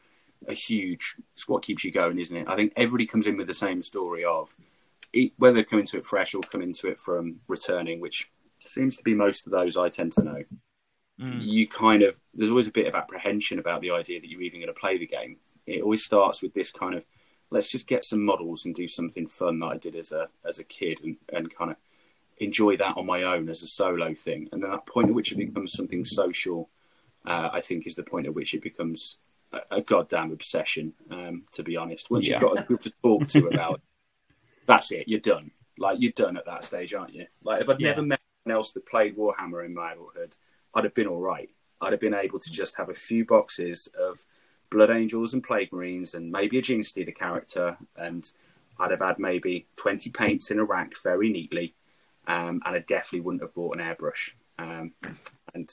a 0.48 0.54
huge. 0.54 1.16
It's 1.34 1.48
what 1.48 1.64
keeps 1.64 1.84
you 1.84 1.92
going, 1.92 2.20
isn't 2.20 2.36
it? 2.36 2.48
I 2.48 2.56
think 2.56 2.74
everybody 2.76 3.06
comes 3.06 3.28
in 3.28 3.38
with 3.38 3.48
the 3.48 3.54
same 3.54 3.82
story 3.82 4.24
of 4.24 4.50
whether 5.38 5.56
they 5.56 5.64
come 5.64 5.80
into 5.80 5.98
it 5.98 6.06
fresh 6.06 6.34
or 6.34 6.42
come 6.42 6.62
into 6.62 6.88
it 6.88 7.00
from 7.00 7.40
returning, 7.48 8.00
which 8.00 8.32
seems 8.60 8.98
to 8.98 9.04
be 9.04 9.14
most 9.14 9.46
of 9.46 9.52
those 9.52 9.78
I 9.78 9.90
tend 9.90 10.14
to 10.14 10.24
know 10.24 10.44
mm. 11.20 11.42
you 11.42 11.68
kind 11.68 12.04
of 12.04 12.20
there's 12.34 12.50
always 12.50 12.68
a 12.68 12.72
bit 12.72 12.88
of 12.88 12.96
apprehension 12.96 13.60
about 13.60 13.82
the 13.82 13.92
idea 13.92 14.20
that 14.20 14.30
you're 14.30 14.42
even 14.42 14.60
going 14.60 14.74
to 14.74 14.80
play 14.80 14.98
the 14.98 15.08
game. 15.08 15.38
It 15.66 15.82
always 15.82 16.04
starts 16.04 16.42
with 16.42 16.54
this 16.54 16.72
kind 16.72 16.96
of 16.96 17.04
let's 17.50 17.68
just 17.68 17.88
get 17.88 18.04
some 18.04 18.24
models 18.24 18.66
and 18.66 18.74
do 18.74 18.88
something 18.88 19.28
fun 19.28 19.60
that 19.60 19.68
I 19.68 19.78
did 19.78 19.96
as 19.96 20.12
a 20.12 20.28
as 20.48 20.60
a 20.60 20.64
kid 20.64 21.00
and, 21.04 21.18
and 21.32 21.56
kind 21.56 21.72
of 21.72 21.78
enjoy 22.38 22.78
that 22.78 22.98
on 22.98 23.06
my 23.06 23.24
own 23.24 23.50
as 23.50 23.62
a 23.62 23.68
solo 23.68 24.14
thing. 24.16 24.50
And 24.52 24.64
then 24.64 24.72
that 24.72 24.88
point 24.88 25.10
at 25.10 25.14
which 25.14 25.32
it 25.32 25.38
becomes 25.38 25.74
something 25.74 26.04
social, 26.04 26.70
uh, 27.26 27.50
I 27.54 27.62
think, 27.62 27.86
is 27.86 27.96
the 27.96 28.04
point 28.04 28.26
at 28.26 28.34
which 28.34 28.54
it 28.54 28.64
becomes 28.64 29.18
a, 29.54 29.78
a 29.78 29.82
goddamn 29.82 30.32
obsession. 30.32 30.94
Um, 31.10 31.44
to 31.54 31.64
be 31.64 31.78
honest, 31.78 32.12
once 32.12 32.28
yeah. 32.28 32.40
you've 32.40 32.50
got 32.50 32.60
a 32.60 32.64
group 32.64 32.82
to 32.82 32.94
talk 33.04 33.28
to 33.30 33.48
about, 33.54 33.82
that's 34.66 34.92
it. 34.92 35.08
You're 35.08 35.20
done. 35.20 35.52
Like 35.78 35.98
you're 36.00 36.12
done 36.12 36.38
at 36.38 36.46
that 36.46 36.64
stage, 36.64 36.94
aren't 36.94 37.14
you? 37.14 37.26
Like 37.44 37.62
if 37.62 37.70
I'd 37.70 37.80
yeah. 37.80 37.90
never 37.90 38.02
met 38.02 38.20
anyone 38.46 38.58
else 38.58 38.72
that 38.74 38.86
played 38.86 39.18
Warhammer 39.18 39.66
in 39.66 39.74
my 39.74 39.94
adulthood, 39.94 40.36
I'd 40.74 40.84
have 40.84 40.94
been 40.94 41.08
all 41.08 41.22
right. 41.22 41.50
I'd 41.82 41.94
have 41.94 42.02
been 42.02 42.14
able 42.14 42.40
to 42.40 42.52
just 42.52 42.76
have 42.78 42.90
a 42.90 42.94
few 42.94 43.26
boxes 43.26 43.90
of 44.00 44.24
Blood 44.70 44.90
Angels 44.90 45.34
and 45.34 45.44
Plague 45.44 45.72
Marines 45.72 46.14
and 46.14 46.32
maybe 46.32 46.58
a 46.58 46.62
Genestealer 46.62 47.16
character, 47.16 47.78
and 47.96 48.30
I'd 48.80 48.92
have 48.92 49.02
had 49.02 49.20
maybe 49.20 49.68
20 49.76 50.10
paints 50.12 50.50
in 50.50 50.60
a 50.60 50.64
rack 50.64 50.94
very 51.04 51.30
neatly, 51.30 51.76
um, 52.28 52.62
and 52.66 52.76
I 52.76 52.80
definitely 52.80 53.22
wouldn't 53.22 53.44
have 53.44 53.54
bought 53.54 53.78
an 53.78 53.84
airbrush. 53.84 54.32
Um, 54.58 54.94
and 55.54 55.70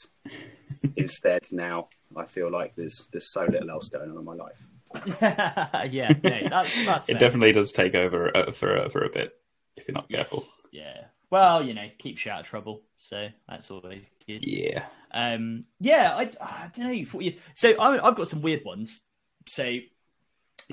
instead, 0.96 1.46
now 1.52 1.88
I 2.16 2.26
feel 2.26 2.50
like 2.50 2.74
there's 2.76 3.08
there's 3.12 3.32
so 3.32 3.44
little 3.44 3.70
else 3.70 3.88
going 3.88 4.10
on 4.10 4.16
in 4.16 4.24
my 4.24 4.34
life. 4.34 4.60
yeah, 5.90 6.12
no, 6.22 6.48
that's, 6.48 6.84
that's 6.84 7.08
it. 7.08 7.18
Definitely 7.18 7.52
does 7.52 7.70
take 7.72 7.94
over 7.94 8.36
uh, 8.36 8.52
for 8.52 8.76
uh, 8.76 8.88
for 8.88 9.04
a 9.04 9.10
bit 9.10 9.32
if 9.76 9.86
you're 9.86 9.94
not 9.94 10.06
yes. 10.08 10.30
careful. 10.30 10.44
Yeah, 10.72 11.04
well, 11.30 11.64
you 11.64 11.74
know, 11.74 11.86
keeps 11.98 12.24
you 12.24 12.32
out 12.32 12.40
of 12.40 12.46
trouble, 12.46 12.82
so 12.96 13.28
that's 13.48 13.70
always 13.70 14.04
good. 14.26 14.42
Yeah. 14.42 14.84
Um. 15.12 15.64
Yeah. 15.78 16.16
I, 16.16 16.30
I 16.40 16.70
don't 16.74 17.12
know. 17.12 17.30
So 17.54 17.80
I, 17.80 18.04
have 18.04 18.16
got 18.16 18.28
some 18.28 18.42
weird 18.42 18.64
ones. 18.64 19.02
So 19.46 19.78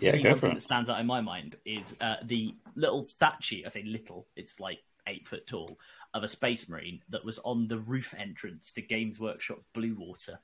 yeah, 0.02 0.12
me, 0.14 0.24
go 0.24 0.30
one 0.30 0.40
for 0.40 0.42
thing 0.48 0.52
it. 0.52 0.56
that 0.56 0.62
stands 0.62 0.90
out 0.90 1.00
in 1.00 1.06
my 1.06 1.22
mind 1.22 1.56
is 1.66 1.96
uh, 2.02 2.16
the 2.24 2.56
little 2.76 3.04
statue. 3.04 3.62
I 3.66 3.70
say 3.70 3.84
little. 3.84 4.28
It's 4.36 4.60
like 4.60 4.80
eight 5.08 5.28
foot 5.28 5.48
tall 5.48 5.78
of 6.14 6.24
a 6.24 6.28
space 6.28 6.68
marine 6.68 7.02
that 7.10 7.24
was 7.24 7.40
on 7.40 7.68
the 7.68 7.80
roof 7.80 8.14
entrance 8.18 8.74
to 8.74 8.82
Games 8.82 9.20
Workshop 9.20 9.60
Bluewater, 9.76 10.38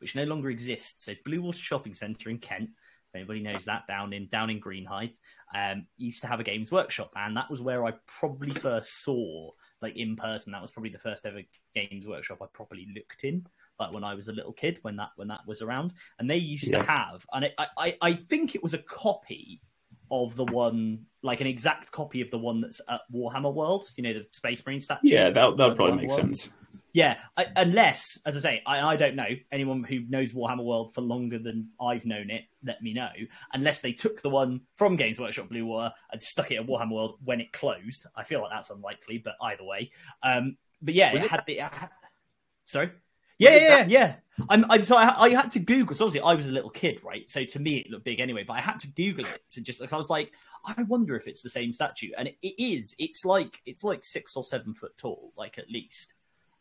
which 0.00 0.14
no 0.14 0.24
longer 0.24 0.50
exists. 0.50 1.04
So 1.04 1.12
Bluewater 1.26 1.54
Shopping 1.54 1.94
Centre 1.94 2.30
in 2.30 2.38
Kent 2.38 2.70
if 3.12 3.16
anybody 3.16 3.40
knows 3.40 3.64
that, 3.64 3.86
down 3.88 4.12
in 4.12 4.28
down 4.28 4.50
in 4.50 4.60
Greenhithe, 4.60 5.14
um, 5.54 5.86
used 5.96 6.20
to 6.22 6.28
have 6.28 6.38
a 6.38 6.44
games 6.44 6.70
workshop, 6.70 7.12
and 7.16 7.36
that 7.36 7.50
was 7.50 7.60
where 7.60 7.84
I 7.84 7.94
probably 8.06 8.54
first 8.54 9.02
saw, 9.02 9.50
like 9.82 9.96
in 9.96 10.14
person, 10.14 10.52
that 10.52 10.62
was 10.62 10.70
probably 10.70 10.90
the 10.90 10.98
first 10.98 11.26
ever 11.26 11.42
games 11.74 12.06
workshop 12.06 12.38
I 12.40 12.46
properly 12.52 12.86
looked 12.94 13.24
in, 13.24 13.46
like 13.80 13.92
when 13.92 14.04
I 14.04 14.14
was 14.14 14.28
a 14.28 14.32
little 14.32 14.52
kid, 14.52 14.78
when 14.82 14.96
that 14.96 15.10
when 15.16 15.28
that 15.28 15.40
was 15.46 15.60
around, 15.60 15.92
and 16.18 16.30
they 16.30 16.36
used 16.36 16.68
yeah. 16.68 16.78
to 16.78 16.84
have, 16.84 17.26
and 17.32 17.46
it, 17.46 17.54
I 17.58 17.96
I 18.00 18.14
think 18.28 18.54
it 18.54 18.62
was 18.62 18.74
a 18.74 18.78
copy 18.78 19.60
of 20.12 20.36
the 20.36 20.44
one, 20.44 21.06
like 21.22 21.40
an 21.40 21.46
exact 21.48 21.90
copy 21.90 22.20
of 22.20 22.30
the 22.30 22.38
one 22.38 22.60
that's 22.60 22.80
at 22.88 23.00
Warhammer 23.12 23.52
World, 23.52 23.88
you 23.96 24.04
know, 24.04 24.12
the 24.12 24.26
Space 24.32 24.64
Marine 24.64 24.80
statue. 24.80 25.08
Yeah, 25.08 25.30
that 25.30 25.56
that 25.56 25.76
probably 25.76 25.96
makes 25.96 26.14
World. 26.14 26.36
sense. 26.36 26.52
Yeah, 26.92 27.18
I, 27.36 27.46
unless, 27.56 28.18
as 28.26 28.36
I 28.36 28.40
say, 28.40 28.62
I, 28.66 28.80
I 28.80 28.96
don't 28.96 29.14
know 29.14 29.28
anyone 29.52 29.84
who 29.84 30.00
knows 30.08 30.32
Warhammer 30.32 30.64
World 30.64 30.92
for 30.92 31.02
longer 31.02 31.38
than 31.38 31.68
I've 31.80 32.04
known 32.04 32.30
it. 32.30 32.44
Let 32.64 32.82
me 32.82 32.92
know. 32.94 33.10
Unless 33.52 33.80
they 33.80 33.92
took 33.92 34.20
the 34.22 34.30
one 34.30 34.62
from 34.76 34.96
Games 34.96 35.18
Workshop 35.18 35.48
Bluewater 35.48 35.92
and 36.10 36.22
stuck 36.22 36.50
it 36.50 36.56
at 36.56 36.66
Warhammer 36.66 36.92
World 36.92 37.18
when 37.24 37.40
it 37.40 37.52
closed. 37.52 38.06
I 38.16 38.24
feel 38.24 38.40
like 38.40 38.50
that's 38.52 38.70
unlikely, 38.70 39.18
but 39.18 39.36
either 39.40 39.64
way. 39.64 39.90
Um, 40.22 40.56
but 40.82 40.94
yeah, 40.94 41.12
it, 41.12 41.22
it 41.22 41.30
had 41.30 41.44
the. 41.46 41.58
Had... 41.58 41.90
Sorry. 42.64 42.90
Yeah, 43.38 43.56
yeah, 43.56 43.68
yeah, 43.68 43.84
yeah. 43.86 44.14
I'm, 44.50 44.70
I'm 44.70 44.82
so 44.82 44.96
I, 44.96 45.24
I, 45.24 45.28
had 45.30 45.50
to 45.52 45.60
Google. 45.60 45.94
So 45.94 46.04
obviously, 46.04 46.28
I 46.28 46.34
was 46.34 46.48
a 46.48 46.52
little 46.52 46.68
kid, 46.68 47.02
right? 47.02 47.28
So 47.28 47.44
to 47.44 47.58
me, 47.58 47.78
it 47.78 47.90
looked 47.90 48.04
big 48.04 48.20
anyway. 48.20 48.44
But 48.46 48.54
I 48.54 48.60
had 48.60 48.80
to 48.80 48.88
Google 48.88 49.24
it 49.24 49.40
to 49.50 49.62
just. 49.62 49.80
Like, 49.80 49.92
I 49.92 49.96
was 49.96 50.10
like, 50.10 50.32
I 50.64 50.82
wonder 50.82 51.16
if 51.16 51.26
it's 51.26 51.42
the 51.42 51.48
same 51.48 51.72
statue, 51.72 52.10
and 52.18 52.28
it, 52.28 52.36
it 52.42 52.62
is. 52.62 52.94
It's 52.98 53.24
like 53.24 53.60
it's 53.64 53.84
like 53.84 54.04
six 54.04 54.36
or 54.36 54.44
seven 54.44 54.74
foot 54.74 54.96
tall, 54.98 55.32
like 55.36 55.58
at 55.58 55.70
least 55.70 56.14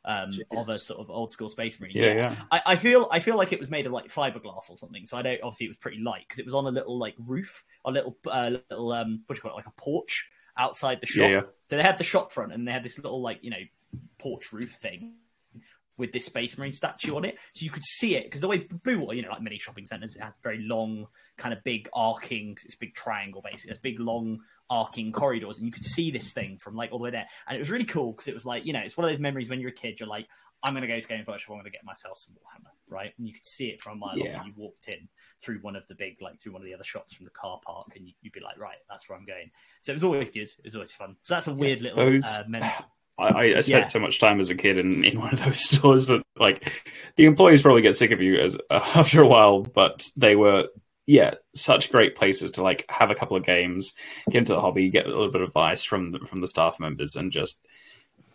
um, 0.06 0.32
of 0.52 0.70
a 0.70 0.78
sort 0.78 1.00
of 1.00 1.10
old 1.10 1.32
school 1.32 1.50
space 1.50 1.80
marine. 1.80 1.93
Yeah, 1.95 2.06
yeah. 2.06 2.14
yeah. 2.16 2.36
I, 2.52 2.62
I, 2.66 2.76
feel 2.76 3.08
I 3.12 3.20
feel 3.20 3.38
like 3.38 3.52
it 3.54 3.60
was 3.60 3.70
made 3.70 3.86
of 3.86 3.91
like 3.91 4.08
fiberglass 4.08 4.70
or 4.70 4.76
something. 4.76 5.06
So 5.06 5.18
I 5.18 5.22
don't. 5.22 5.41
Obviously, 5.41 5.66
it 5.66 5.70
was 5.70 5.78
pretty 5.78 6.00
light 6.00 6.26
because 6.28 6.39
it 6.39 6.45
was 6.45 6.54
on 6.54 6.66
a 6.66 6.72
little 6.72 6.97
like 6.97 7.16
roof, 7.20 7.64
a 7.86 7.91
little 7.91 8.18
uh, 8.30 8.52
little 8.70 8.93
um, 8.93 9.24
what 9.26 9.36
do 9.36 9.38
you 9.38 9.41
call 9.41 9.52
it, 9.52 9.56
like 9.56 9.68
a 9.68 9.82
porch 9.82 10.28
outside 10.58 11.02
the 11.02 11.08
shop. 11.08 11.30
Yeah. 11.30 11.41
So 11.70 11.78
they 11.78 11.84
had 11.84 11.97
the 11.97 12.04
shop 12.04 12.32
front 12.32 12.54
and 12.54 12.68
they 12.68 12.72
had 12.72 12.84
this 12.84 12.97
little 12.97 13.22
like 13.22 13.39
you 13.41 13.52
know 13.52 13.58
porch 14.20 14.52
roof 14.52 14.72
thing 14.72 15.14
with 16.00 16.12
this 16.12 16.26
Space 16.26 16.58
Marine 16.58 16.74
statue 16.74 17.16
on 17.16 17.26
it, 17.26 17.38
so 17.54 17.64
you 17.64 17.70
could 17.70 17.84
see 17.86 18.16
it 18.16 18.24
because 18.24 18.41
the 18.41 18.47
way 18.47 18.60
Bluewater, 18.62 19.16
you 19.16 19.22
know, 19.22 19.30
like 19.30 19.41
many 19.43 19.60
shopping 19.60 19.86
centers, 19.86 20.16
it 20.16 20.22
has 20.24 20.38
very 20.41 20.60
long, 20.64 21.06
kind 21.38 21.54
of 21.54 21.64
big 21.64 21.88
arcing. 21.93 22.58
It's 22.66 22.74
a 22.74 22.80
big 22.80 22.95
triangle 22.95 23.41
basically. 23.43 23.72
It's 23.72 23.80
big 23.80 24.00
long 24.00 24.39
arcing 24.72 25.12
corridors, 25.12 25.58
and 25.58 25.66
you 25.68 25.72
could 25.72 25.86
see 25.86 26.10
this 26.10 26.32
thing 26.34 26.58
from 26.58 26.76
like 26.76 26.91
all 26.91 26.97
the 26.97 27.04
way 27.04 27.12
there, 27.12 27.28
and 27.47 27.56
it 27.56 27.60
was 27.60 27.70
really 27.70 27.86
cool 27.86 28.14
because 28.14 28.28
it 28.28 28.34
was 28.34 28.45
like 28.45 28.66
you 28.66 28.74
know, 28.74 28.80
it's 28.80 28.97
one 28.97 29.06
of 29.06 29.12
those 29.12 29.20
memories 29.20 29.50
when 29.50 29.60
you're 29.60 29.70
a 29.70 29.74
kid, 29.74 30.00
you're 30.00 30.10
like, 30.10 30.28
I'm 30.64 30.74
going 30.74 30.82
to 30.82 30.88
go 30.88 31.00
to 31.00 31.08
Games 31.08 31.26
Workshop. 31.28 31.52
I'm 31.52 31.56
going 31.58 31.66
to 31.66 31.70
get 31.72 31.86
myself 31.86 32.18
some 32.18 32.34
Warhammer, 32.36 32.72
right? 32.89 33.14
And 33.18 33.26
you 33.28 33.34
could 33.34 33.45
see 33.45 33.68
it 33.68 33.82
from 33.82 33.93
a 33.93 33.95
mile 33.95 34.18
Yeah. 34.18 34.36
off. 34.36 34.45
And 34.45 34.47
you 34.47 34.54
walked 34.58 34.89
in 34.89 35.08
through 35.41 35.60
one 35.62 35.78
of 35.78 35.88
the 35.88 35.95
big, 35.95 36.18
like 36.22 36.38
through 36.41 36.52
one 36.52 36.62
of 36.62 36.66
the 36.66 36.74
other 36.74 36.84
shops 36.84 37.16
from 37.16 37.24
the 37.26 37.32
car 37.32 37.62
park, 37.66 37.88
and 37.95 38.06
you, 38.06 38.14
you'd 38.22 38.34
be 38.34 38.41
like, 38.41 38.60
right, 38.60 38.76
that's 38.89 39.08
where 39.08 39.18
I'm 39.18 39.26
going. 39.26 39.52
So 39.82 39.93
it 39.93 39.95
was 39.95 40.04
always 40.04 40.30
good. 40.30 40.50
It 40.50 40.66
was 40.66 40.76
always 40.76 40.91
fun. 40.91 41.16
So 41.22 41.34
that's 41.34 41.47
a 41.47 41.54
weird 41.54 41.80
little 41.82 41.97
those- 42.04 42.26
uh, 42.26 42.43
mem- 42.47 42.70
I, 43.20 43.43
I 43.57 43.61
spent 43.61 43.67
Yeah. 43.67 43.84
so 43.86 43.99
much 43.99 44.20
time 44.20 44.39
as 44.39 44.49
a 44.49 44.55
kid 44.55 44.80
in, 44.80 45.03
in 45.03 45.20
one 45.20 45.34
of 45.34 45.43
those 45.43 45.59
stores 45.70 46.07
that 46.07 46.22
like 46.38 46.72
the 47.15 47.26
employees 47.26 47.61
probably 47.61 47.82
get 47.82 47.97
sick 47.97 48.11
of 48.11 48.22
you 48.22 48.39
as 48.39 48.55
uh, 48.70 48.80
after 48.95 49.22
a 49.22 49.28
while, 49.28 49.61
but 49.61 50.07
they 50.17 50.36
were 50.36 50.67
yeah 51.07 51.34
such 51.55 51.91
great 51.91 52.15
places 52.15 52.51
to 52.51 52.61
like 52.63 52.86
have 52.89 53.09
a 53.11 53.15
couple 53.15 53.36
of 53.36 53.43
games, 53.43 53.93
get 54.30 54.39
into 54.39 54.53
the 54.53 54.61
hobby, 54.61 54.89
get 54.89 55.05
a 55.05 55.09
little 55.09 55.32
bit 55.32 55.41
of 55.41 55.47
advice 55.47 55.84
from 55.84 56.11
the, 56.11 56.20
from 56.20 56.41
the 56.41 56.47
staff 56.47 56.80
members, 56.80 57.15
and 57.15 57.32
just 57.32 57.65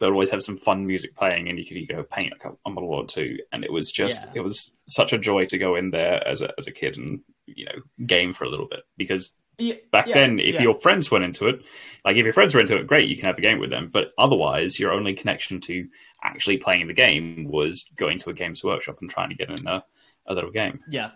they'd 0.01 0.07
always 0.09 0.31
have 0.31 0.43
some 0.43 0.57
fun 0.57 0.87
music 0.87 1.15
playing, 1.15 1.49
and 1.49 1.59
you 1.59 1.65
could 1.65 1.77
you 1.77 1.87
go 1.87 2.03
paint 2.03 2.33
a, 2.35 2.39
couple, 2.39 2.59
a 2.67 2.71
model 2.71 2.91
or 2.93 3.07
two, 3.07 3.39
and 3.53 3.65
it 3.65 3.73
was 3.73 3.93
just 3.93 4.23
Yeah. 4.23 4.31
it 4.35 4.41
was 4.41 4.73
such 4.89 5.13
a 5.13 5.19
joy 5.19 5.43
to 5.43 5.57
go 5.59 5.77
in 5.77 5.91
there 5.91 6.27
as 6.27 6.43
a 6.43 6.53
as 6.59 6.67
a 6.67 6.73
kid 6.73 6.97
and 6.99 7.21
you 7.47 7.65
know 7.67 8.07
game 8.07 8.33
for 8.33 8.45
a 8.45 8.49
little 8.51 8.67
bit 8.69 8.81
because 8.97 9.35
Yeah, 9.59 9.75
back 9.93 10.07
yeah, 10.09 10.15
then 10.15 10.39
if 10.39 10.57
yeah. 10.57 10.63
your 10.63 10.75
friends 10.75 11.11
went 11.11 11.25
into 11.25 11.47
it 11.47 11.65
like 12.05 12.17
if 12.17 12.25
your 12.25 12.33
friends 12.33 12.55
were 12.55 12.61
into 12.61 12.77
it 12.77 12.87
great 12.87 13.09
you 13.09 13.17
can 13.17 13.27
have 13.27 13.39
a 13.39 13.43
game 13.43 13.59
with 13.59 13.71
them 13.71 13.89
but 13.93 14.13
otherwise 14.19 14.79
your 14.79 14.93
only 14.93 15.15
connection 15.15 15.61
to 15.63 15.87
actually 16.23 16.57
playing 16.57 16.87
the 16.87 16.95
game 16.95 17.47
was 17.49 17.85
going 17.97 18.19
to 18.19 18.31
a 18.31 18.35
games 18.35 18.65
workshop 18.65 18.99
and 19.01 19.11
trying 19.11 19.29
to 19.29 19.35
get 19.37 19.51
in 19.51 19.67
a, 19.69 19.85
a 20.27 20.35
little 20.35 20.51
game 20.51 20.81
Yeah, 20.91 21.11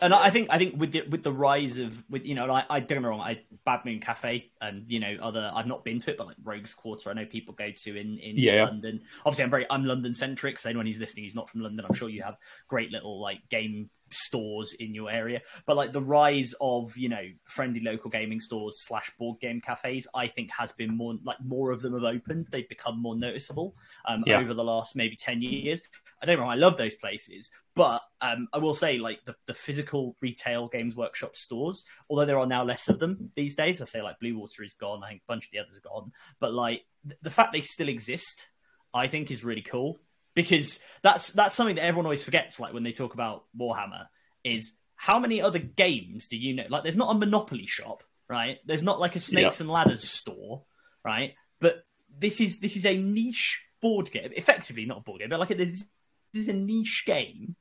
and 0.00 0.12
I 0.14 0.30
think 0.30 0.48
I 0.50 0.58
think 0.58 0.80
with 0.80 0.92
the 0.92 1.02
with 1.02 1.22
the 1.22 1.32
rise 1.32 1.78
of 1.78 2.02
with 2.10 2.24
you 2.24 2.34
know 2.34 2.50
I, 2.50 2.64
I 2.68 2.80
don't 2.80 2.88
get 2.88 3.02
me 3.02 3.08
wrong 3.08 3.20
I 3.20 3.40
Bad 3.64 3.84
Moon 3.84 4.00
Cafe 4.00 4.50
and 4.60 4.84
you 4.88 4.98
know 5.00 5.16
other 5.22 5.50
I've 5.54 5.66
not 5.66 5.84
been 5.84 5.98
to 6.00 6.10
it 6.10 6.16
but 6.18 6.26
like 6.26 6.36
Rogues 6.42 6.74
Quarter 6.74 7.10
I 7.10 7.12
know 7.12 7.26
people 7.26 7.54
go 7.54 7.70
to 7.70 7.90
in 7.96 8.18
in 8.18 8.36
Yeah. 8.36 8.64
London. 8.64 9.02
Obviously 9.24 9.44
I'm 9.44 9.50
very 9.50 9.66
I'm 9.70 9.84
London 9.84 10.14
centric 10.14 10.58
so 10.58 10.70
anyone 10.70 10.86
who's 10.86 10.98
listening 10.98 11.24
who's 11.24 11.34
not 11.36 11.50
from 11.50 11.60
London 11.60 11.84
I'm 11.88 11.94
sure 11.94 12.08
you 12.08 12.22
have 12.22 12.36
great 12.68 12.90
little 12.90 13.20
like 13.20 13.48
game 13.50 13.90
stores 14.12 14.74
in 14.78 14.94
your 14.94 15.10
area 15.10 15.40
but 15.66 15.76
like 15.76 15.92
the 15.92 16.00
rise 16.00 16.54
of 16.60 16.96
you 16.96 17.08
know 17.08 17.22
friendly 17.44 17.80
local 17.80 18.10
gaming 18.10 18.40
stores 18.40 18.74
slash 18.86 19.10
board 19.18 19.40
game 19.40 19.60
cafes 19.60 20.06
I 20.14 20.26
think 20.26 20.50
has 20.52 20.72
been 20.72 20.96
more 20.96 21.14
like 21.24 21.38
more 21.44 21.70
of 21.70 21.82
them 21.82 21.94
have 21.94 22.04
opened 22.04 22.48
they've 22.50 22.68
become 22.68 23.00
more 23.00 23.16
noticeable 23.16 23.74
um, 24.06 24.22
Yeah. 24.26 24.38
over 24.38 24.54
the 24.54 24.64
last 24.64 24.96
maybe 24.96 25.16
10 25.16 25.42
years 25.42 25.82
I 26.20 26.26
don't 26.26 26.38
know 26.38 26.46
I 26.46 26.54
love 26.54 26.76
those 26.76 26.94
places 26.94 27.50
but 27.74 28.02
um, 28.20 28.48
I 28.52 28.58
will 28.58 28.74
say, 28.74 28.98
like 28.98 29.24
the, 29.24 29.34
the 29.46 29.54
physical 29.54 30.14
retail 30.20 30.68
Games 30.68 30.94
Workshop 30.94 31.34
stores, 31.34 31.84
although 32.10 32.26
there 32.26 32.38
are 32.38 32.46
now 32.46 32.64
less 32.64 32.88
of 32.88 32.98
them 32.98 33.30
these 33.34 33.56
days. 33.56 33.80
I 33.80 33.86
say 33.86 34.02
like 34.02 34.20
Bluewater 34.20 34.62
is 34.62 34.74
gone. 34.74 35.02
I 35.02 35.08
think 35.08 35.22
a 35.22 35.32
bunch 35.32 35.46
of 35.46 35.52
the 35.52 35.58
others 35.58 35.78
are 35.78 35.88
gone. 35.88 36.12
But 36.38 36.52
like 36.52 36.84
th- 37.06 37.18
the 37.22 37.30
fact 37.30 37.52
they 37.52 37.62
still 37.62 37.88
exist, 37.88 38.46
I 38.92 39.06
think 39.06 39.30
is 39.30 39.42
really 39.42 39.62
cool 39.62 39.98
because 40.34 40.80
that's 41.02 41.30
that's 41.30 41.54
something 41.54 41.76
that 41.76 41.84
everyone 41.84 42.06
always 42.06 42.22
forgets. 42.22 42.58
Like 42.60 42.72
when 42.72 42.82
they 42.82 42.92
talk 42.92 43.14
about 43.14 43.44
Warhammer, 43.58 44.06
is 44.44 44.72
how 44.96 45.18
many 45.18 45.40
other 45.40 45.58
games 45.58 46.28
do 46.28 46.36
you 46.36 46.54
know? 46.54 46.64
Like 46.68 46.82
there's 46.82 46.96
not 46.96 47.14
a 47.14 47.18
Monopoly 47.18 47.66
shop, 47.66 48.02
right? 48.28 48.58
There's 48.66 48.82
not 48.82 49.00
like 49.00 49.16
a 49.16 49.20
Snakes 49.20 49.60
and 49.60 49.70
Ladders 49.70 50.08
store, 50.08 50.62
right? 51.04 51.34
But 51.60 51.84
this 52.18 52.40
is 52.40 52.60
this 52.60 52.76
is 52.76 52.86
a 52.86 52.96
niche 52.96 53.60
board 53.80 54.10
game, 54.10 54.30
effectively 54.36 54.84
not 54.84 54.98
a 54.98 55.00
board 55.02 55.20
game, 55.20 55.28
but 55.28 55.40
like 55.40 55.48
this, 55.48 55.84
this 56.32 56.42
is 56.42 56.48
a 56.48 56.52
niche 56.52 57.04
game 57.06 57.56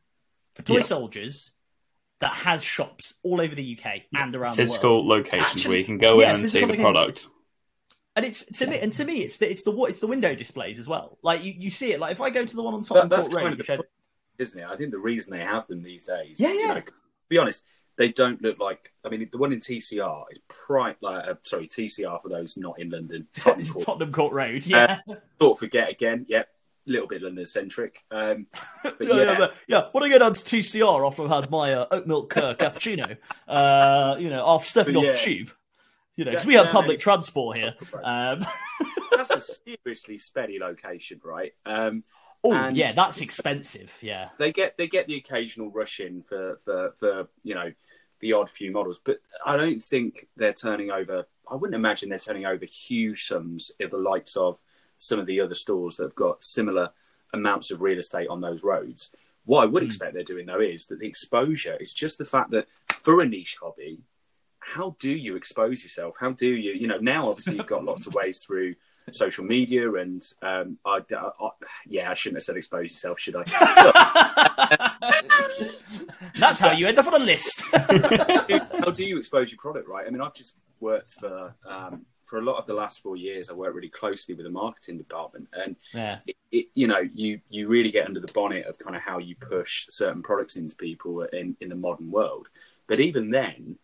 for 0.56 0.62
toy 0.62 0.76
Yeah. 0.78 0.82
soldiers 0.82 1.52
that 2.20 2.34
has 2.34 2.64
shops 2.64 3.16
all 3.24 3.42
over 3.42 3.56
the 3.56 3.64
UK 3.78 4.04
and 4.14 4.14
around 4.14 4.32
the 4.34 4.38
world. 4.40 4.56
physical 4.58 5.08
locations 5.08 5.42
Actually- 5.50 5.70
where 5.70 5.80
you 5.80 5.86
can 5.86 5.98
go 5.98 6.20
in 6.20 6.30
and 6.30 6.40
see 6.50 6.60
physical 6.62 6.76
the 6.76 6.82
product 6.82 7.28
And 8.16 8.26
it's 8.26 8.44
to 8.58 8.68
me, 8.68 8.80
and 8.80 8.92
to 8.94 9.06
me, 9.06 9.22
it's 9.24 9.38
the 9.38 9.50
it's 9.50 9.64
the 9.64 9.72
it's 9.84 10.02
the 10.02 10.08
window 10.08 10.36
displays 10.36 10.80
as 10.80 10.88
well. 10.88 11.18
Like 11.22 11.44
you, 11.44 11.54
you 11.58 11.70
see 11.70 11.94
it. 11.94 12.00
Like 12.00 12.12
if 12.12 12.20
I 12.22 12.30
go 12.30 12.46
to 12.46 12.56
the 12.56 12.62
one 12.62 12.74
on 12.74 12.82
That- 12.82 12.88
Tottenham 12.90 13.10
that's 13.10 13.28
Court 13.28 13.36
Road, 13.36 13.42
kind 13.44 13.54
of 13.54 13.58
which 13.60 13.68
the 13.68 13.74
I, 13.74 13.80
isn't 14.40 14.60
it? 14.60 14.68
I 14.70 14.76
think 14.76 14.92
the 14.92 15.00
reason 15.00 15.32
they 15.38 15.44
have 15.44 15.66
them 15.68 15.82
these 15.82 16.04
days, 16.04 16.40
Yeah, 16.40 16.52
you 16.52 16.60
yeah. 16.60 16.74
know, 16.74 16.82
be 17.30 17.38
honest, 17.38 17.64
they 17.98 18.10
don't 18.10 18.42
look 18.42 18.60
like. 18.60 18.92
I 19.06 19.10
mean, 19.10 19.30
the 19.32 19.38
one 19.38 19.54
in 19.54 19.60
TCR 19.60 20.24
is 20.32 20.40
prime. 20.50 20.96
Like, 21.02 21.28
uh, 21.28 21.36
sorry, 21.44 21.68
TCR 21.68 22.22
for 22.22 22.28
those 22.30 22.58
not 22.58 22.80
in 22.80 22.90
London. 22.90 23.28
Tottenham 23.40 23.68
Court. 23.68 23.86
Tottenham 23.86 24.12
Court 24.12 24.34
Road. 24.34 24.66
Yeah, 24.66 25.00
Sort 25.40 25.54
of 25.54 25.60
forget 25.60 25.90
again. 25.90 26.26
Yep, 26.28 26.48
a 26.88 26.92
little 26.92 27.08
bit 27.08 27.22
London 27.22 27.46
centric. 27.46 28.04
Um, 28.12 28.48
but 28.84 28.98
yeah, 29.00 29.16
yeah, 29.16 29.40
yeah, 29.40 29.48
yeah. 29.68 29.84
When 29.94 30.04
I 30.04 30.10
go 30.10 30.20
down 30.20 30.34
to 30.34 30.44
TCR 30.44 31.08
after 31.08 31.24
I've 31.24 31.30
had 31.44 31.50
my 31.50 31.74
uh, 31.74 31.86
oat 31.92 32.08
milk 32.08 32.36
uh, 32.36 32.56
cappuccino, 32.56 33.18
uh, 33.48 34.16
you 34.20 34.30
know, 34.30 34.44
after 34.50 34.68
stepping 34.68 34.96
But 34.96 35.00
off 35.02 35.06
yeah. 35.06 35.12
the 35.14 35.18
tube, 35.18 35.52
you 36.16 36.26
know, 36.26 36.32
because 36.32 36.46
we 36.46 36.56
have 36.56 36.70
public 36.70 37.00
transport 37.00 37.58
here. 37.58 37.74
Um, 38.04 38.46
that's 39.16 39.36
a 39.36 39.42
seriously 39.42 40.18
steady 40.18 40.60
location, 40.60 41.20
right? 41.24 41.54
Um, 41.66 42.04
oh, 42.44 42.70
yeah, 42.70 42.92
that's 42.92 43.22
expensive. 43.22 43.94
Yeah, 44.02 44.30
they 44.38 44.52
get 44.52 44.78
they 44.78 44.88
get 44.88 45.08
the 45.08 45.16
occasional 45.18 45.70
rush 45.72 46.00
in 46.00 46.24
for, 46.24 46.60
for 46.64 46.94
for 47.00 47.28
you 47.44 47.56
know 47.56 47.72
the 48.20 48.34
odd 48.34 48.50
few 48.50 48.72
models, 48.72 49.00
but 49.04 49.20
I 49.46 49.58
don't 49.58 49.82
think 49.82 50.28
they're 50.38 50.54
turning 50.54 50.92
over. 50.92 51.26
I 51.50 51.56
wouldn't 51.56 51.76
imagine 51.76 52.10
they're 52.10 52.20
turning 52.20 52.46
over 52.46 52.66
huge 52.66 53.26
sums 53.26 53.72
of 53.82 53.90
the 53.92 53.98
likes 53.98 54.36
of 54.36 54.60
some 55.00 55.20
of 55.20 55.26
the 55.26 55.42
other 55.42 55.56
stores 55.56 55.98
that 55.98 56.04
have 56.04 56.16
got 56.16 56.44
similar 56.44 56.92
amounts 57.34 57.72
of 57.72 57.82
real 57.82 57.98
estate 57.98 58.28
on 58.28 58.40
those 58.40 58.64
roads. 58.64 59.10
What 59.46 59.64
I 59.64 59.66
would 59.66 59.82
Hmm. 59.82 59.88
expect 59.88 60.14
they're 60.14 60.24
doing 60.24 60.46
though 60.46 60.62
is 60.62 60.86
that 60.88 61.00
the 61.00 61.08
exposure 61.08 61.76
is 61.80 61.94
just 61.94 62.20
the 62.20 62.26
fact 62.26 62.52
that 62.52 62.68
for 62.90 63.22
a 63.22 63.26
niche 63.26 63.58
hobby, 63.60 64.04
how 64.62 64.96
do 65.00 65.12
you 65.12 65.36
expose 65.36 65.84
yourself? 65.84 66.16
How 66.20 66.32
do 66.32 66.48
you, 66.48 66.74
you 66.74 66.88
know, 66.88 67.00
now 67.00 67.30
obviously 67.30 67.58
you've 67.58 67.68
got 67.68 67.84
lots 67.84 68.08
of 68.08 68.14
ways 68.14 68.40
through 68.46 68.76
social 69.12 69.44
media 69.44 69.94
and, 69.96 70.24
um, 70.42 70.78
I, 70.86 71.02
I, 71.12 71.50
yeah, 71.88 72.10
I 72.10 72.14
shouldn't 72.14 72.38
have 72.38 72.44
said 72.44 72.56
expose 72.56 72.92
yourself, 72.92 73.20
should 73.20 73.36
I? 73.36 73.44
that's 76.40 76.60
how 76.60 76.72
you 76.72 76.88
end 76.88 77.00
up 77.00 77.08
on 77.08 77.22
a 77.22 77.26
list. 77.26 77.66
how 77.74 78.92
do 78.92 79.04
you 79.04 79.18
expose 79.18 79.52
your 79.52 79.60
product, 79.60 79.90
right? 79.90 80.08
I 80.08 80.10
mean, 80.10 80.22
I've 80.22 80.34
just 80.34 80.56
worked 80.80 81.12
for 81.12 81.54
um, 81.68 82.06
for 82.26 82.40
a 82.40 82.42
lot 82.42 82.58
of 82.58 82.66
the 82.66 82.74
last 82.74 83.02
four 83.02 83.18
years. 83.18 83.50
I 83.50 83.54
worked 83.54 83.76
really 83.76 83.90
closely 83.90 84.36
with 84.36 84.46
the 84.46 84.52
marketing 84.52 84.98
department, 84.98 85.50
and 85.54 85.76
yeah, 85.94 86.20
it, 86.26 86.38
it, 86.52 86.66
you 86.76 86.88
know, 86.88 87.02
you 87.14 87.42
you 87.50 87.68
really 87.68 87.92
get 87.92 88.08
under 88.08 88.22
the 88.22 88.32
bonnet 88.32 88.68
of 88.68 88.80
kind 88.80 88.96
of 88.96 89.02
how 89.02 89.18
you 89.18 89.36
push 89.36 89.86
certain 89.90 90.24
products 90.24 90.56
into 90.56 90.76
people 90.76 91.24
in 91.24 91.58
in 91.60 91.70
the 91.70 91.76
modern 91.76 92.10
world. 92.10 92.48
But 92.88 93.00
even 93.00 93.32
then, 93.32 93.78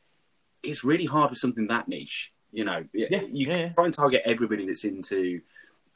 it's 0.63 0.83
really 0.83 1.05
hard 1.05 1.29
with 1.31 1.39
something 1.39 1.67
that 1.67 1.87
niche. 1.87 2.31
You 2.51 2.65
know, 2.65 2.85
Yeah, 2.93 3.21
you 3.31 3.47
yeah, 3.47 3.69
try 3.69 3.85
and 3.85 3.93
target 3.93 4.21
everybody 4.25 4.65
that's 4.65 4.85
into, 4.85 5.41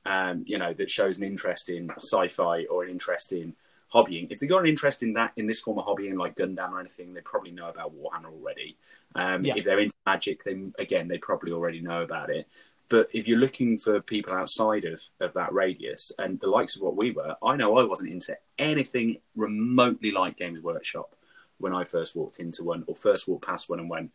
um, 0.06 0.44
you 0.46 0.58
know, 0.58 0.74
that 0.74 0.90
shows 0.90 1.18
an 1.18 1.24
interest 1.24 1.70
in 1.70 1.90
sci-fi 1.98 2.66
or 2.66 2.84
an 2.84 2.90
interest 2.90 3.32
in 3.32 3.56
hobbying. 3.94 4.28
If 4.30 4.40
they 4.40 4.48
got 4.48 4.60
an 4.60 4.68
interest 4.68 5.02
in 5.04 5.14
that 5.14 5.32
in 5.38 5.48
this 5.48 5.60
form 5.62 5.80
of 5.80 5.86
hobbying, 5.86 6.18
like 6.18 6.36
Gundam 6.36 6.72
or 6.72 6.80
anything, 6.80 7.14
they 7.14 7.22
probably 7.22 7.52
know 7.52 7.70
about 7.70 7.94
Warhammer 7.96 8.32
already. 8.32 8.78
Um, 9.16 9.46
Yeah. 9.46 9.56
If 9.56 9.66
they're 9.66 9.80
into 9.80 9.96
Magic, 10.06 10.44
then 10.44 10.74
again, 10.78 11.08
they 11.08 11.18
probably 11.18 11.52
already 11.52 11.82
know 11.82 12.02
about 12.04 12.30
it. 12.30 12.48
But 12.90 13.08
if 13.14 13.26
you're 13.28 13.40
looking 13.40 13.80
for 13.80 14.02
people 14.02 14.34
outside 14.34 14.84
of, 14.84 15.02
of 15.22 15.34
that 15.34 15.54
radius 15.54 16.12
and 16.20 16.40
the 16.42 16.48
likes 16.50 16.76
of 16.76 16.82
what 16.82 16.98
we 16.98 17.12
were, 17.12 17.36
I 17.42 17.56
know 17.56 17.78
I 17.78 17.86
wasn't 17.86 18.10
into 18.12 18.38
anything 18.60 19.18
remotely 19.36 20.12
like 20.12 20.36
Games 20.38 20.62
Workshop 20.62 21.16
when 21.58 21.74
I 21.74 21.86
first 21.86 22.16
walked 22.18 22.40
into 22.42 22.66
one 22.66 22.84
or 22.88 22.96
first 22.98 23.30
walked 23.30 23.46
past 23.46 23.70
one 23.70 23.80
and 23.80 23.90
went, 23.90 24.12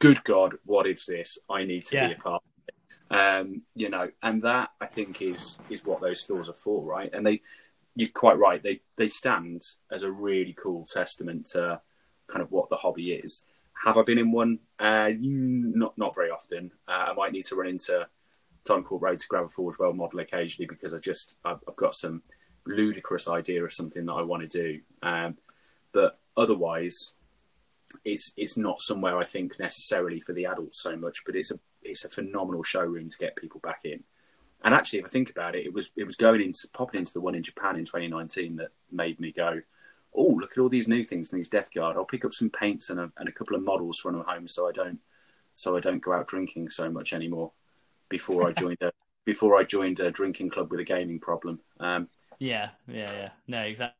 "Good 0.00 0.24
God, 0.24 0.58
what 0.64 0.86
is 0.86 1.06
this? 1.06 1.38
I 1.48 1.64
need 1.64 1.86
to 1.86 1.94
Yeah. 1.96 2.08
be 2.08 2.14
a 2.14 2.16
part." 2.16 2.42
of 2.42 2.68
it." 2.68 3.14
Um, 3.16 3.62
you 3.74 3.88
know, 3.88 4.10
and 4.22 4.42
that 4.42 4.70
I 4.80 4.86
think 4.86 5.22
is 5.22 5.58
is 5.70 5.84
what 5.84 6.00
those 6.00 6.20
stores 6.20 6.48
are 6.48 6.54
for, 6.64 6.82
right? 6.84 7.10
And 7.12 7.24
they, 7.26 7.40
you're 7.94 8.08
quite 8.08 8.38
right. 8.38 8.62
They 8.62 8.80
they 8.96 9.08
stand 9.08 9.62
as 9.90 10.02
a 10.02 10.10
really 10.10 10.52
cool 10.54 10.86
testament 10.86 11.46
to 11.52 11.80
kind 12.26 12.42
of 12.42 12.50
what 12.50 12.68
the 12.68 12.76
hobby 12.76 13.12
is. 13.12 13.44
Have 13.84 13.96
I 13.96 14.02
been 14.02 14.18
in 14.18 14.30
one? 14.30 14.58
Uh, 14.78 15.12
not 15.18 15.96
not 15.96 16.14
very 16.14 16.30
often. 16.30 16.70
Uh, 16.86 17.06
I 17.10 17.12
might 17.14 17.32
need 17.32 17.46
to 17.46 17.56
run 17.56 17.68
into 17.68 18.06
Time 18.64 18.84
Court 18.84 19.02
Road 19.02 19.20
to 19.20 19.26
grab 19.28 19.44
a 19.46 19.48
Forge 19.48 19.78
World 19.78 19.96
model 19.96 20.20
occasionally 20.20 20.66
because 20.66 20.92
I 20.94 20.98
just 20.98 21.34
I've, 21.44 21.60
I've 21.68 21.76
got 21.76 21.94
some 21.94 22.22
ludicrous 22.66 23.26
idea 23.26 23.64
of 23.64 23.72
something 23.72 24.04
that 24.06 24.12
I 24.12 24.22
want 24.22 24.48
to 24.48 24.62
do. 24.62 24.80
Um, 25.02 25.38
but 25.92 26.20
otherwise, 26.36 27.12
it's 28.04 28.32
it's 28.36 28.56
not 28.56 28.80
somewhere 28.80 29.18
I 29.18 29.24
think 29.24 29.58
necessarily 29.58 30.20
for 30.20 30.32
the 30.32 30.46
adults 30.46 30.80
so 30.80 30.96
much. 30.96 31.24
But 31.24 31.36
it's 31.36 31.50
a 31.50 31.58
it's 31.82 32.04
a 32.04 32.08
phenomenal 32.08 32.62
showroom 32.62 33.08
to 33.08 33.18
get 33.18 33.36
people 33.36 33.60
back 33.60 33.80
in. 33.84 34.02
And 34.62 34.74
actually, 34.74 34.98
if 34.98 35.06
I 35.06 35.08
think 35.08 35.30
about 35.30 35.54
it, 35.54 35.66
it 35.66 35.72
was 35.72 35.90
it 35.96 36.04
was 36.04 36.16
going 36.16 36.40
into 36.42 36.68
popping 36.68 37.00
into 37.00 37.12
the 37.12 37.20
one 37.20 37.34
in 37.34 37.42
Japan 37.42 37.76
in 37.76 37.84
2019 37.84 38.56
that 38.56 38.70
made 38.90 39.18
me 39.18 39.32
go, 39.32 39.60
oh, 40.14 40.38
look 40.40 40.52
at 40.52 40.58
all 40.58 40.68
these 40.68 40.88
new 40.88 41.02
things 41.02 41.30
and 41.30 41.38
these 41.38 41.48
Death 41.48 41.72
Guard. 41.72 41.96
I'll 41.96 42.04
pick 42.04 42.24
up 42.24 42.34
some 42.34 42.50
paints 42.50 42.90
and 42.90 43.00
a, 43.00 43.10
and 43.16 43.28
a 43.28 43.32
couple 43.32 43.56
of 43.56 43.62
models 43.62 43.98
from 43.98 44.20
home, 44.20 44.48
so 44.48 44.68
I 44.68 44.72
don't 44.72 44.98
so 45.54 45.76
I 45.76 45.80
don't 45.80 46.00
go 46.00 46.12
out 46.12 46.28
drinking 46.28 46.70
so 46.70 46.90
much 46.90 47.12
anymore. 47.12 47.52
before 48.08 48.48
I 48.48 48.52
joined 48.52 48.78
a 48.82 48.92
before 49.24 49.56
I 49.56 49.64
joined 49.64 50.00
a 50.00 50.10
drinking 50.10 50.50
club 50.50 50.70
with 50.70 50.80
a 50.80 50.84
gaming 50.84 51.20
problem. 51.20 51.60
Um, 51.78 52.08
yeah, 52.38 52.70
yeah, 52.88 53.12
yeah. 53.12 53.28
No, 53.46 53.58
exactly. 53.58 53.99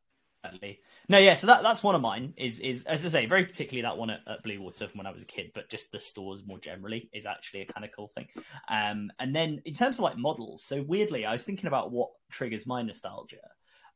No, 1.07 1.17
yeah. 1.17 1.35
So 1.35 1.47
that 1.47 1.63
that's 1.63 1.83
one 1.83 1.95
of 1.95 2.01
mine. 2.01 2.33
Is 2.37 2.59
is 2.59 2.83
as 2.85 3.05
I 3.05 3.09
say, 3.09 3.25
very 3.25 3.45
particularly 3.45 3.81
that 3.83 3.97
one 3.97 4.09
at, 4.09 4.21
at 4.27 4.43
Bluewater 4.43 4.89
from 4.89 4.97
when 4.97 5.07
I 5.07 5.11
was 5.11 5.21
a 5.21 5.25
kid, 5.25 5.51
but 5.53 5.69
just 5.69 5.91
the 5.91 5.99
stores 5.99 6.45
more 6.45 6.59
generally 6.59 7.09
is 7.13 7.25
actually 7.25 7.61
a 7.61 7.65
kind 7.65 7.85
of 7.85 7.91
cool 7.91 8.07
thing. 8.07 8.27
Um, 8.69 9.11
and 9.19 9.35
then 9.35 9.61
in 9.65 9.73
terms 9.73 9.97
of 9.97 10.01
like 10.01 10.17
models, 10.17 10.63
so 10.63 10.81
weirdly, 10.81 11.25
I 11.25 11.33
was 11.33 11.45
thinking 11.45 11.67
about 11.67 11.91
what 11.91 12.09
triggers 12.29 12.65
my 12.65 12.81
nostalgia, 12.81 13.37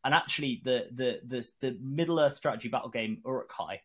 and 0.04 0.14
actually 0.14 0.62
the 0.64 0.88
the 0.92 1.20
the 1.26 1.50
the 1.62 1.78
Middle 1.82 2.20
Earth 2.20 2.36
strategy 2.36 2.70
battle 2.70 2.90
game 2.90 3.22
Uruk-hai, 3.26 3.82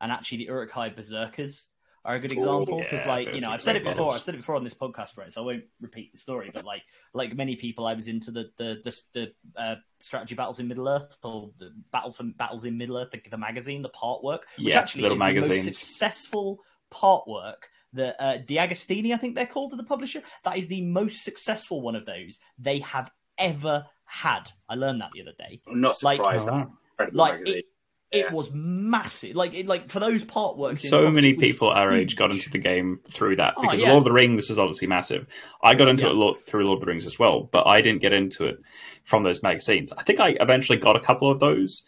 and 0.00 0.12
actually 0.12 0.38
the 0.38 0.44
Uruk-hai 0.44 0.90
Berserkers 0.90 1.66
are 2.08 2.16
a 2.16 2.20
good 2.20 2.32
example 2.32 2.78
because 2.78 3.04
yeah, 3.04 3.12
like 3.12 3.34
you 3.34 3.40
know 3.40 3.50
i've 3.50 3.60
said 3.60 3.76
it 3.76 3.84
before 3.84 4.06
models. 4.06 4.16
i've 4.16 4.22
said 4.22 4.34
it 4.34 4.38
before 4.38 4.56
on 4.56 4.64
this 4.64 4.74
podcast 4.74 5.16
right 5.18 5.32
so 5.32 5.42
i 5.42 5.44
won't 5.44 5.64
repeat 5.80 6.10
the 6.10 6.18
story 6.18 6.50
but 6.52 6.64
like 6.64 6.82
like 7.12 7.36
many 7.36 7.54
people 7.54 7.86
i 7.86 7.92
was 7.92 8.08
into 8.08 8.30
the 8.30 8.50
the 8.56 8.80
the, 8.82 9.02
the 9.12 9.60
uh, 9.60 9.74
strategy 10.00 10.34
battles 10.34 10.58
in 10.58 10.66
middle 10.66 10.88
earth 10.88 11.18
or 11.22 11.50
the 11.58 11.70
battles 11.92 12.16
from 12.16 12.32
battles 12.32 12.64
in 12.64 12.78
middle 12.78 12.96
earth 12.96 13.10
the, 13.10 13.20
the 13.30 13.36
magazine 13.36 13.82
the 13.82 13.90
part 13.90 14.24
work 14.24 14.46
which 14.56 14.68
yeah, 14.68 14.78
actually 14.78 15.04
is 15.04 15.18
magazines. 15.18 15.60
the 15.60 15.66
most 15.66 15.78
successful 15.78 16.58
part 16.90 17.28
work 17.28 17.68
the 17.94 18.20
uh, 18.22 18.36
De 18.36 18.56
Agostini, 18.56 19.14
I 19.14 19.16
think 19.16 19.34
they're 19.34 19.46
called, 19.46 19.76
the 19.76 19.82
publisher. 19.82 20.20
That 20.44 20.58
is 20.58 20.68
the 20.68 20.82
most 20.82 21.24
successful 21.24 21.80
one 21.80 21.96
of 21.96 22.04
those 22.04 22.38
they 22.58 22.80
have 22.80 23.10
ever 23.38 23.86
had. 24.04 24.50
I 24.68 24.74
learned 24.74 25.00
that 25.00 25.12
the 25.12 25.22
other 25.22 25.32
day. 25.38 25.62
I'm 25.66 25.80
not 25.80 25.96
surprised. 25.96 26.48
Like, 26.48 26.68
like 27.12 27.40
it, 27.46 27.64
it 28.10 28.26
yeah. 28.26 28.32
was 28.32 28.50
massive. 28.52 29.36
Like 29.36 29.54
it, 29.54 29.66
like 29.66 29.88
for 29.88 30.00
those 30.00 30.24
part 30.24 30.56
works. 30.56 30.88
So 30.88 31.10
many 31.10 31.34
people 31.34 31.68
our 31.68 31.92
age 31.92 32.16
got 32.16 32.30
into 32.30 32.50
the 32.50 32.58
game 32.58 33.00
through 33.10 33.36
that 33.36 33.54
oh, 33.56 33.62
because 33.62 33.80
oh, 33.80 33.82
yeah. 33.82 33.90
Lord 33.90 33.98
of 33.98 34.04
the 34.04 34.12
Rings 34.12 34.48
was 34.48 34.58
obviously 34.58 34.88
massive. 34.88 35.26
I 35.62 35.74
got 35.74 35.88
into 35.88 36.06
yeah. 36.06 36.30
it 36.30 36.46
through 36.46 36.64
Lord 36.64 36.78
of 36.78 36.80
the 36.80 36.86
Rings 36.86 37.06
as 37.06 37.18
well, 37.18 37.48
but 37.52 37.66
I 37.66 37.82
didn't 37.82 38.00
get 38.00 38.14
into 38.14 38.44
it 38.44 38.58
from 39.04 39.24
those 39.24 39.42
magazines. 39.42 39.92
I 39.92 40.02
think 40.02 40.20
I 40.20 40.36
eventually 40.40 40.78
got 40.78 40.96
a 40.96 41.00
couple 41.00 41.30
of 41.30 41.40
those, 41.40 41.86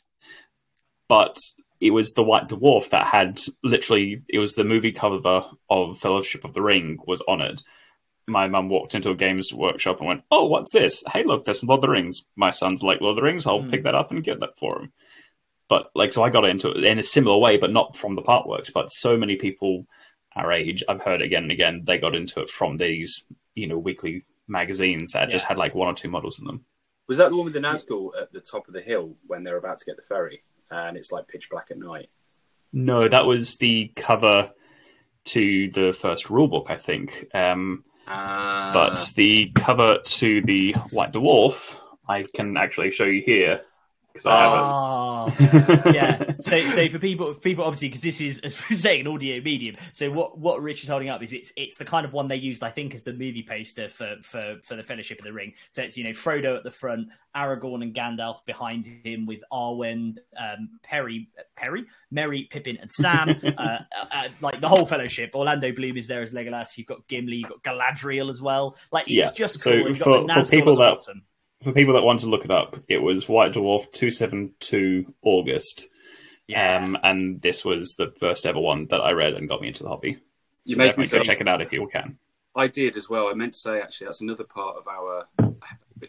but 1.08 1.38
it 1.80 1.92
was 1.92 2.12
the 2.12 2.22
White 2.22 2.48
Dwarf 2.48 2.90
that 2.90 3.06
had 3.06 3.40
literally 3.64 4.22
it 4.28 4.38
was 4.38 4.54
the 4.54 4.64
movie 4.64 4.92
cover 4.92 5.44
of 5.70 5.98
Fellowship 5.98 6.44
of 6.44 6.52
the 6.52 6.62
Ring 6.62 6.98
was 7.06 7.22
on 7.26 7.40
it. 7.40 7.62
My 8.26 8.46
mum 8.46 8.68
walked 8.68 8.94
into 8.94 9.10
a 9.10 9.14
games 9.14 9.54
workshop 9.54 10.00
and 10.00 10.06
went, 10.06 10.22
"Oh, 10.30 10.44
what's 10.46 10.72
this? 10.72 11.02
Hey, 11.10 11.24
look, 11.24 11.46
there's 11.46 11.64
Lord 11.64 11.78
of 11.78 11.82
the 11.82 11.90
Rings. 11.90 12.26
My 12.36 12.50
son's 12.50 12.82
like 12.82 13.00
Lord 13.00 13.12
of 13.12 13.16
the 13.16 13.22
Rings. 13.22 13.46
I'll 13.46 13.60
mm. 13.60 13.70
pick 13.70 13.84
that 13.84 13.94
up 13.94 14.10
and 14.10 14.22
get 14.22 14.40
that 14.40 14.58
for 14.58 14.82
him." 14.82 14.92
But 15.70 15.90
like, 15.94 16.12
so 16.12 16.22
I 16.22 16.28
got 16.28 16.44
into 16.44 16.70
it 16.70 16.84
in 16.84 16.98
a 16.98 17.02
similar 17.02 17.38
way, 17.38 17.56
but 17.56 17.72
not 17.72 17.96
from 17.96 18.16
the 18.16 18.22
part 18.22 18.46
works. 18.46 18.70
But 18.70 18.90
so 18.90 19.16
many 19.16 19.36
people 19.36 19.86
our 20.36 20.52
age, 20.52 20.82
I've 20.88 21.02
heard 21.02 21.22
again 21.22 21.44
and 21.44 21.52
again, 21.52 21.82
they 21.86 21.98
got 21.98 22.14
into 22.14 22.40
it 22.40 22.50
from 22.50 22.76
these, 22.76 23.26
you 23.54 23.66
know, 23.66 23.78
weekly 23.78 24.24
magazines 24.48 25.12
that 25.12 25.28
yeah. 25.28 25.32
just 25.32 25.46
had 25.46 25.56
like 25.56 25.74
one 25.74 25.88
or 25.88 25.94
two 25.94 26.10
models 26.10 26.38
in 26.38 26.46
them. 26.46 26.64
Was 27.08 27.18
that 27.18 27.30
the 27.30 27.36
one 27.36 27.44
with 27.44 27.54
the 27.54 27.60
Nazgul 27.60 28.10
at 28.20 28.32
the 28.32 28.40
top 28.40 28.68
of 28.68 28.74
the 28.74 28.80
hill 28.80 29.16
when 29.26 29.42
they're 29.42 29.56
about 29.56 29.78
to 29.78 29.84
get 29.84 29.96
the 29.96 30.02
ferry 30.02 30.42
and 30.70 30.96
it's 30.96 31.10
like 31.10 31.28
pitch 31.28 31.48
black 31.50 31.68
at 31.70 31.78
night? 31.78 32.10
No, 32.72 33.08
that 33.08 33.26
was 33.26 33.56
the 33.56 33.92
cover 33.96 34.52
to 35.24 35.70
the 35.70 35.92
first 35.92 36.26
rulebook, 36.26 36.70
I 36.70 36.76
think. 36.76 37.26
Um, 37.34 37.84
uh... 38.06 38.72
But 38.72 39.10
the 39.16 39.50
cover 39.54 39.98
to 39.98 40.42
the 40.42 40.72
White 40.92 41.12
Dwarf, 41.12 41.74
I 42.08 42.24
can 42.34 42.56
actually 42.56 42.92
show 42.92 43.04
you 43.04 43.22
here 43.22 43.62
oh, 44.24 45.34
yeah. 45.92 46.32
So, 46.40 46.60
so 46.70 46.88
for 46.88 46.98
people, 46.98 47.34
people 47.34 47.64
obviously, 47.64 47.88
because 47.88 48.02
this 48.02 48.20
is 48.20 48.38
as 48.40 48.56
we're 48.68 48.76
saying 48.76 49.02
an 49.02 49.06
audio 49.06 49.40
medium. 49.40 49.76
So 49.92 50.10
what 50.10 50.38
what 50.38 50.62
Rich 50.62 50.82
is 50.82 50.88
holding 50.88 51.08
up 51.08 51.22
is 51.22 51.32
it's 51.32 51.52
it's 51.56 51.76
the 51.76 51.84
kind 51.84 52.04
of 52.04 52.12
one 52.12 52.28
they 52.28 52.36
used, 52.36 52.62
I 52.62 52.70
think, 52.70 52.94
as 52.94 53.02
the 53.02 53.12
movie 53.12 53.46
poster 53.48 53.88
for 53.88 54.16
for 54.22 54.56
for 54.62 54.76
the 54.76 54.82
Fellowship 54.82 55.18
of 55.18 55.24
the 55.24 55.32
Ring. 55.32 55.54
So 55.70 55.82
it's 55.82 55.96
you 55.96 56.04
know 56.04 56.10
Frodo 56.10 56.56
at 56.56 56.64
the 56.64 56.70
front, 56.70 57.08
Aragorn 57.36 57.82
and 57.82 57.94
Gandalf 57.94 58.44
behind 58.46 58.86
him 59.04 59.26
with 59.26 59.40
Arwen, 59.52 60.16
um, 60.38 60.80
Perry, 60.82 61.28
Perry, 61.56 61.86
Merry, 62.10 62.48
Pippin, 62.50 62.78
and 62.78 62.90
Sam. 62.90 63.30
uh, 63.44 63.50
uh, 63.58 63.78
uh, 64.10 64.28
like 64.40 64.60
the 64.60 64.68
whole 64.68 64.86
Fellowship. 64.86 65.34
Orlando 65.34 65.72
Bloom 65.72 65.96
is 65.96 66.06
there 66.06 66.22
as 66.22 66.32
Legolas. 66.32 66.76
You've 66.76 66.86
got 66.86 67.06
Gimli. 67.08 67.36
You've 67.36 67.48
got 67.48 67.62
Galadriel 67.62 68.30
as 68.30 68.42
well. 68.42 68.76
Like 68.92 69.04
it's 69.04 69.12
yeah. 69.12 69.30
just 69.32 69.62
cool. 69.62 69.94
So 69.94 70.24
for, 70.26 70.28
for 70.28 70.50
people 70.50 70.76
that. 70.76 70.98
Bottom 70.98 71.22
for 71.62 71.72
people 71.72 71.94
that 71.94 72.02
want 72.02 72.20
to 72.20 72.28
look 72.28 72.44
it 72.44 72.50
up, 72.50 72.78
it 72.88 73.02
was 73.02 73.28
White 73.28 73.52
Dwarf 73.52 73.92
two 73.92 74.10
seven 74.10 74.52
two 74.60 75.14
August. 75.22 75.88
Yeah. 76.46 76.78
Um, 76.78 76.98
and 77.02 77.40
this 77.40 77.64
was 77.64 77.94
the 77.96 78.12
first 78.18 78.44
ever 78.44 78.60
one 78.60 78.86
that 78.90 79.00
I 79.00 79.12
read 79.12 79.34
and 79.34 79.48
got 79.48 79.60
me 79.60 79.68
into 79.68 79.84
the 79.84 79.88
hobby. 79.88 80.18
You 80.64 80.74
so 80.74 80.78
make 80.78 80.98
me 80.98 81.06
go 81.06 81.20
check 81.22 81.40
it 81.40 81.48
out 81.48 81.62
if 81.62 81.72
you 81.72 81.88
can. 81.92 82.18
I 82.56 82.66
did 82.66 82.96
as 82.96 83.08
well. 83.08 83.28
I 83.28 83.34
meant 83.34 83.52
to 83.52 83.58
say 83.58 83.80
actually 83.80 84.06
that's 84.06 84.20
another 84.20 84.44
part 84.44 84.76
of 84.76 84.88
our 84.88 85.28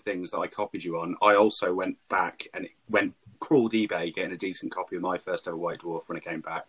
things 0.04 0.32
that 0.32 0.40
I 0.40 0.48
copied 0.48 0.84
you 0.84 1.00
on. 1.00 1.16
I 1.22 1.36
also 1.36 1.74
went 1.74 1.98
back 2.10 2.48
and 2.54 2.68
went 2.90 3.14
crawled 3.40 3.74
eBay 3.74 4.14
getting 4.14 4.32
a 4.32 4.38
decent 4.38 4.72
copy 4.72 4.96
of 4.96 5.02
my 5.02 5.18
first 5.18 5.48
ever 5.48 5.58
White 5.58 5.80
Dwarf 5.80 6.08
when 6.08 6.18
I 6.18 6.22
came 6.22 6.42
back 6.42 6.66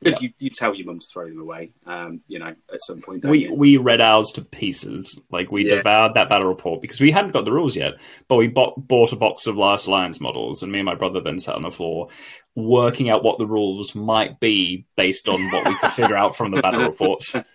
because 0.00 0.22
you, 0.22 0.30
you 0.38 0.50
tell 0.50 0.74
your 0.74 0.86
mum 0.86 0.98
to 0.98 1.06
throw 1.06 1.26
them 1.26 1.40
away. 1.40 1.72
Um, 1.86 2.22
you 2.26 2.38
know, 2.38 2.54
at 2.72 2.82
some 2.82 3.00
point. 3.00 3.24
We 3.24 3.44
you? 3.44 3.54
we 3.54 3.76
read 3.76 4.00
ours 4.00 4.30
to 4.32 4.42
pieces. 4.42 5.20
Like 5.30 5.52
we 5.52 5.68
yeah. 5.68 5.76
devoured 5.76 6.14
that 6.14 6.28
battle 6.28 6.48
report 6.48 6.80
because 6.80 7.00
we 7.00 7.10
hadn't 7.10 7.32
got 7.32 7.44
the 7.44 7.52
rules 7.52 7.76
yet. 7.76 7.94
But 8.28 8.36
we 8.36 8.48
bought, 8.48 8.86
bought 8.88 9.12
a 9.12 9.16
box 9.16 9.46
of 9.46 9.56
Last 9.56 9.86
Alliance 9.86 10.20
models, 10.20 10.62
and 10.62 10.72
me 10.72 10.80
and 10.80 10.86
my 10.86 10.94
brother 10.94 11.20
then 11.20 11.38
sat 11.38 11.56
on 11.56 11.62
the 11.62 11.70
floor 11.70 12.08
working 12.56 13.10
out 13.10 13.22
what 13.22 13.38
the 13.38 13.46
rules 13.46 13.94
might 13.94 14.40
be 14.40 14.84
based 14.96 15.28
on 15.28 15.40
what 15.50 15.68
we 15.68 15.76
could 15.78 15.92
figure 15.92 16.16
out 16.16 16.36
from 16.36 16.50
the 16.50 16.60
battle 16.60 16.82
reports. 16.82 17.34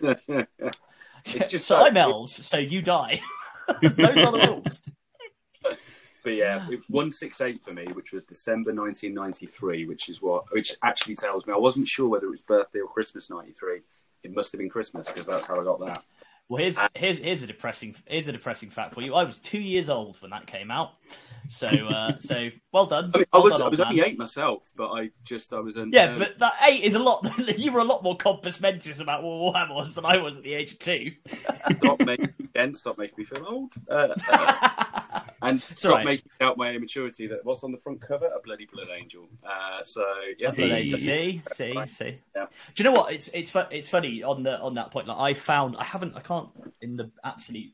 it's 1.24 1.48
just 1.48 1.66
so 1.66 1.76
I'm 1.76 1.96
elves, 1.96 2.46
so 2.46 2.58
you 2.58 2.82
die. 2.82 3.20
Those 3.82 3.92
are 3.92 4.32
the 4.32 4.46
rules. 4.48 4.90
But 6.26 6.34
yeah, 6.34 6.68
it 6.68 6.78
was 6.78 6.88
one 6.88 7.12
six 7.12 7.40
eight 7.40 7.62
for 7.62 7.72
me, 7.72 7.84
which 7.92 8.10
was 8.10 8.24
December 8.24 8.72
nineteen 8.72 9.14
ninety 9.14 9.46
three, 9.46 9.86
which 9.86 10.08
is 10.08 10.20
what 10.20 10.52
which 10.52 10.74
actually 10.82 11.14
tells 11.14 11.46
me 11.46 11.52
I 11.52 11.56
wasn't 11.56 11.86
sure 11.86 12.08
whether 12.08 12.26
it 12.26 12.30
was 12.30 12.42
birthday 12.42 12.80
or 12.80 12.88
Christmas 12.88 13.30
ninety 13.30 13.52
three. 13.52 13.82
It 14.24 14.34
must 14.34 14.50
have 14.50 14.58
been 14.58 14.68
Christmas 14.68 15.06
because 15.06 15.28
that's 15.28 15.46
how 15.46 15.60
I 15.60 15.62
got 15.62 15.78
that. 15.86 16.02
Well, 16.48 16.60
here's 16.60 16.80
here's 16.96 17.18
here's 17.18 17.44
a 17.44 17.46
depressing 17.46 17.94
here's 18.06 18.26
a 18.26 18.32
depressing 18.32 18.70
fact 18.70 18.94
for 18.94 19.02
you. 19.02 19.14
I 19.14 19.22
was 19.22 19.38
two 19.38 19.60
years 19.60 19.88
old 19.88 20.20
when 20.20 20.32
that 20.32 20.48
came 20.48 20.72
out, 20.72 20.94
so 21.48 21.68
uh, 21.68 22.18
so 22.18 22.50
well 22.72 22.86
done. 22.86 23.12
I, 23.14 23.18
mean, 23.18 23.26
well 23.32 23.42
I 23.42 23.44
was 23.44 23.52
done, 23.52 23.62
I 23.62 23.68
was 23.68 23.80
only 23.80 24.00
eight 24.00 24.18
myself, 24.18 24.72
but 24.74 24.90
I 24.90 25.10
just 25.22 25.52
I 25.52 25.60
was 25.60 25.76
in. 25.76 25.92
Yeah, 25.92 26.14
um... 26.14 26.18
but 26.18 26.40
that 26.40 26.54
eight 26.68 26.82
is 26.82 26.96
a 26.96 26.98
lot. 26.98 27.24
you 27.56 27.70
were 27.70 27.78
a 27.78 27.84
lot 27.84 28.02
more 28.02 28.16
compos 28.16 28.60
mentis 28.60 28.98
about 28.98 29.22
what 29.22 29.54
Warhammer 29.54 29.76
was 29.76 29.94
than 29.94 30.04
I 30.04 30.16
was 30.16 30.38
at 30.38 30.42
the 30.42 30.54
age 30.54 30.72
of 30.72 30.80
two. 30.80 31.12
stop 31.76 32.00
making 32.00 32.34
again. 32.40 32.74
Stop 32.74 32.98
making 32.98 33.14
me 33.16 33.24
feel 33.26 33.46
old. 33.46 33.74
Uh, 33.88 34.08
uh, 34.28 35.20
and 35.42 35.60
stop 35.62 35.96
right. 35.96 36.04
making 36.04 36.30
out 36.40 36.56
my 36.56 36.72
immaturity. 36.72 37.26
That 37.26 37.44
what's 37.44 37.64
on 37.64 37.72
the 37.72 37.78
front 37.78 38.00
cover? 38.00 38.26
A 38.26 38.40
bloody 38.40 38.66
blood 38.72 38.88
angel. 38.96 39.28
Uh, 39.44 39.82
so 39.82 40.04
yeah, 40.38 40.52
see, 40.52 40.96
see, 40.96 41.42
see, 41.52 41.86
see. 41.86 42.18
Yeah. 42.34 42.46
Do 42.74 42.82
you 42.82 42.84
know 42.84 42.92
what? 42.92 43.12
It's 43.12 43.28
it's 43.28 43.52
it's 43.70 43.88
funny 43.88 44.22
on 44.22 44.42
the 44.42 44.58
on 44.60 44.74
that 44.74 44.90
point. 44.90 45.08
Like 45.08 45.18
I 45.18 45.34
found, 45.34 45.76
I 45.76 45.84
haven't, 45.84 46.16
I 46.16 46.20
can't 46.20 46.48
in 46.80 46.96
the 46.96 47.10
absolute 47.24 47.72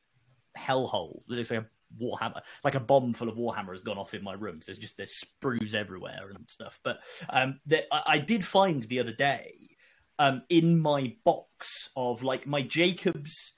hellhole. 0.59 1.23
There's 1.29 1.51
like 1.51 1.61
a 1.61 1.67
Warhammer, 2.01 2.41
like 2.65 2.75
a 2.75 2.81
bomb 2.81 3.15
full 3.15 3.29
of 3.29 3.37
Warhammer 3.37 3.73
has 3.73 3.83
gone 3.83 3.99
off 3.99 4.15
in 4.15 4.23
my 4.23 4.35
room. 4.35 4.61
So 4.63 4.73
there's 4.73 4.79
just 4.79 4.97
there's 4.97 5.19
sprues 5.25 5.75
everywhere 5.75 6.31
and 6.35 6.49
stuff. 6.49 6.81
But 6.83 7.01
um, 7.29 7.61
that 7.67 7.85
I, 7.93 8.03
I 8.07 8.19
did 8.19 8.45
find 8.45 8.83
the 8.83 9.01
other 9.01 9.13
day 9.13 9.77
um, 10.19 10.43
in 10.49 10.79
my 10.79 11.17
box 11.25 11.91
of 11.97 12.23
like 12.23 12.47
my 12.47 12.63
Jacobs 12.63 13.53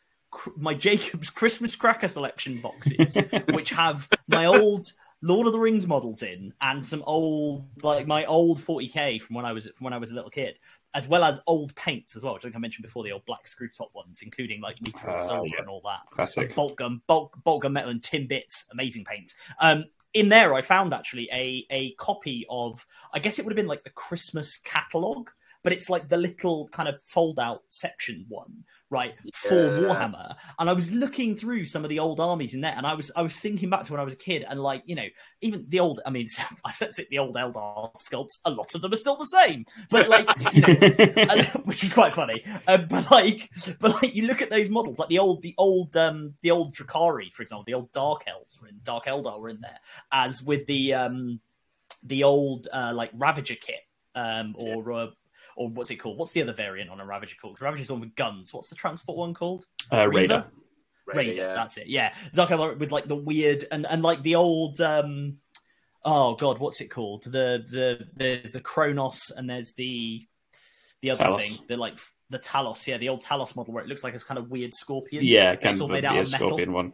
my 0.56 0.74
Jacobs 0.74 1.30
Christmas 1.30 1.76
cracker 1.76 2.08
selection 2.08 2.60
boxes, 2.60 3.16
which 3.52 3.70
have 3.70 4.08
my 4.28 4.46
old 4.46 4.84
Lord 5.22 5.46
of 5.46 5.54
the 5.54 5.58
Rings 5.58 5.86
models 5.86 6.22
in 6.22 6.52
and 6.60 6.84
some 6.84 7.02
old 7.06 7.66
like 7.82 8.06
my 8.06 8.26
old 8.26 8.60
40k 8.60 9.22
from 9.22 9.36
when 9.36 9.46
I 9.46 9.52
was 9.52 9.68
from 9.68 9.84
when 9.84 9.94
I 9.94 9.98
was 9.98 10.10
a 10.10 10.14
little 10.14 10.30
kid, 10.30 10.58
as 10.92 11.08
well 11.08 11.24
as 11.24 11.40
old 11.46 11.74
paints 11.74 12.14
as 12.14 12.22
well, 12.22 12.34
which 12.34 12.44
I 12.44 12.48
think 12.48 12.56
I 12.56 12.58
mentioned 12.58 12.84
before, 12.84 13.04
the 13.04 13.12
old 13.12 13.24
black 13.24 13.46
screw 13.46 13.68
top 13.68 13.88
ones, 13.94 14.20
including 14.22 14.60
like 14.60 14.78
Mithril 14.80 15.16
uh, 15.16 15.42
yeah. 15.44 15.60
and 15.60 15.68
all 15.68 15.80
that. 15.84 16.00
Classic. 16.10 16.54
bolt 16.54 16.76
gun, 16.76 17.00
bolt, 17.06 17.32
bolt 17.42 17.62
gun 17.62 17.72
metal 17.72 17.90
and 17.90 18.02
tin 18.02 18.26
bits, 18.26 18.64
amazing 18.70 19.04
paints. 19.04 19.34
Um, 19.60 19.84
in 20.12 20.28
there, 20.28 20.54
I 20.54 20.60
found 20.60 20.92
actually 20.92 21.28
a 21.32 21.66
a 21.70 21.92
copy 21.94 22.46
of 22.50 22.86
I 23.12 23.18
guess 23.18 23.38
it 23.38 23.44
would 23.44 23.52
have 23.52 23.56
been 23.56 23.66
like 23.66 23.84
the 23.84 23.90
Christmas 23.90 24.58
catalog, 24.58 25.30
but 25.64 25.72
it's 25.72 25.90
like 25.90 26.08
the 26.08 26.16
little 26.16 26.68
kind 26.68 26.88
of 26.88 27.02
fold 27.04 27.40
out 27.40 27.62
section 27.70 28.26
one 28.28 28.64
right 28.90 29.14
for 29.32 29.54
Warhammer. 29.54 30.36
And 30.58 30.70
I 30.70 30.72
was 30.72 30.92
looking 30.92 31.36
through 31.36 31.64
some 31.64 31.84
of 31.84 31.88
the 31.88 31.98
old 31.98 32.20
armies 32.20 32.54
in 32.54 32.60
there, 32.60 32.74
and 32.76 32.86
I 32.86 32.94
was 32.94 33.10
I 33.16 33.22
was 33.22 33.34
thinking 33.34 33.70
back 33.70 33.82
to 33.84 33.92
when 33.92 34.00
I 34.00 34.04
was 34.04 34.12
a 34.14 34.18
kid, 34.18 34.44
and 34.48 34.60
like 34.62 34.82
you 34.86 34.94
know, 34.94 35.06
even 35.40 35.64
the 35.68 35.80
old. 35.80 36.00
I 36.06 36.10
mean, 36.10 36.26
let's 36.80 36.96
say 36.96 37.06
the 37.10 37.18
old 37.18 37.34
Eldar 37.34 37.92
sculpts. 37.96 38.38
A 38.44 38.50
lot 38.50 38.74
of 38.74 38.82
them 38.82 38.92
are 38.92 38.96
still 38.96 39.16
the 39.16 39.26
same, 39.26 39.64
but 39.90 40.08
like 40.08 40.28
you 40.52 40.60
know, 40.60 41.42
which 41.64 41.82
is 41.82 41.92
quite 41.92 42.14
funny. 42.14 42.44
Um, 42.68 42.86
but 42.88 43.10
like, 43.10 43.50
but 43.80 44.02
like 44.02 44.14
you 44.14 44.26
look 44.26 44.42
at 44.42 44.50
those 44.50 44.70
models, 44.70 44.98
like 44.98 45.08
the 45.08 45.18
old 45.18 45.42
the 45.42 45.54
old 45.58 45.96
um 45.96 46.34
the 46.42 46.50
old 46.50 46.74
Drukhari, 46.74 47.32
for 47.32 47.42
example, 47.42 47.64
the 47.66 47.74
old 47.74 47.90
Dark 47.92 48.24
Elves 48.28 48.60
were 48.60 48.68
in 48.68 48.80
Dark 48.84 49.06
Eldar 49.06 49.40
were 49.40 49.48
in 49.48 49.60
there, 49.60 49.80
as 50.12 50.42
with 50.42 50.66
the 50.66 50.94
um 50.94 51.40
the 52.02 52.22
old 52.22 52.68
uh, 52.72 52.92
like 52.94 53.10
Ravager 53.14 53.54
kit 53.54 53.80
um, 54.14 54.54
or 54.56 54.92
uh, 54.92 55.06
or 55.56 55.68
what's 55.68 55.90
it 55.90 55.96
called? 55.96 56.18
What's 56.18 56.32
the 56.32 56.42
other 56.42 56.52
variant 56.52 56.90
on 56.90 57.00
a 57.00 57.06
Ravager 57.06 57.36
called? 57.40 57.60
Ravager's 57.60 57.90
one 57.90 58.00
with 58.00 58.14
guns. 58.14 58.52
What's 58.52 58.68
the 58.68 58.74
transport 58.76 59.18
one 59.18 59.34
called? 59.34 59.66
Uh, 59.92 60.08
Raider. 60.08 60.46
Raider, 61.06 61.18
Raider 61.18 61.32
yeah. 61.32 61.54
that's 61.54 61.76
it. 61.76 61.86
Yeah, 61.86 62.14
like 62.34 62.50
with 62.78 62.92
like 62.92 63.06
the 63.06 63.16
weird 63.16 63.66
and 63.70 63.86
and 63.86 64.02
like 64.02 64.22
the 64.22 64.36
old. 64.36 64.80
um 64.80 65.38
Oh 66.06 66.34
God, 66.34 66.58
what's 66.58 66.82
it 66.82 66.88
called? 66.90 67.24
The 67.24 67.64
the 67.70 68.06
there's 68.14 68.50
the 68.50 68.60
Cronos 68.60 69.32
and 69.34 69.48
there's 69.48 69.72
the 69.72 70.26
the 71.00 71.10
other 71.10 71.24
Talos. 71.24 71.40
thing. 71.40 71.66
The 71.68 71.76
like 71.76 71.98
the 72.28 72.38
Talos, 72.38 72.86
yeah, 72.86 72.98
the 72.98 73.08
old 73.08 73.22
Talos 73.22 73.56
model 73.56 73.72
where 73.72 73.82
it 73.82 73.88
looks 73.88 74.04
like 74.04 74.14
it's 74.14 74.24
kind 74.24 74.38
of 74.38 74.50
weird 74.50 74.74
scorpion. 74.74 75.24
Yeah, 75.24 75.56
kind 75.56 75.68
it's 75.68 75.78
of 75.78 75.82
all 75.82 75.88
made 75.88 76.04
out 76.04 76.18
of 76.18 76.30
metal. 76.30 76.48
scorpion 76.48 76.72
one 76.72 76.92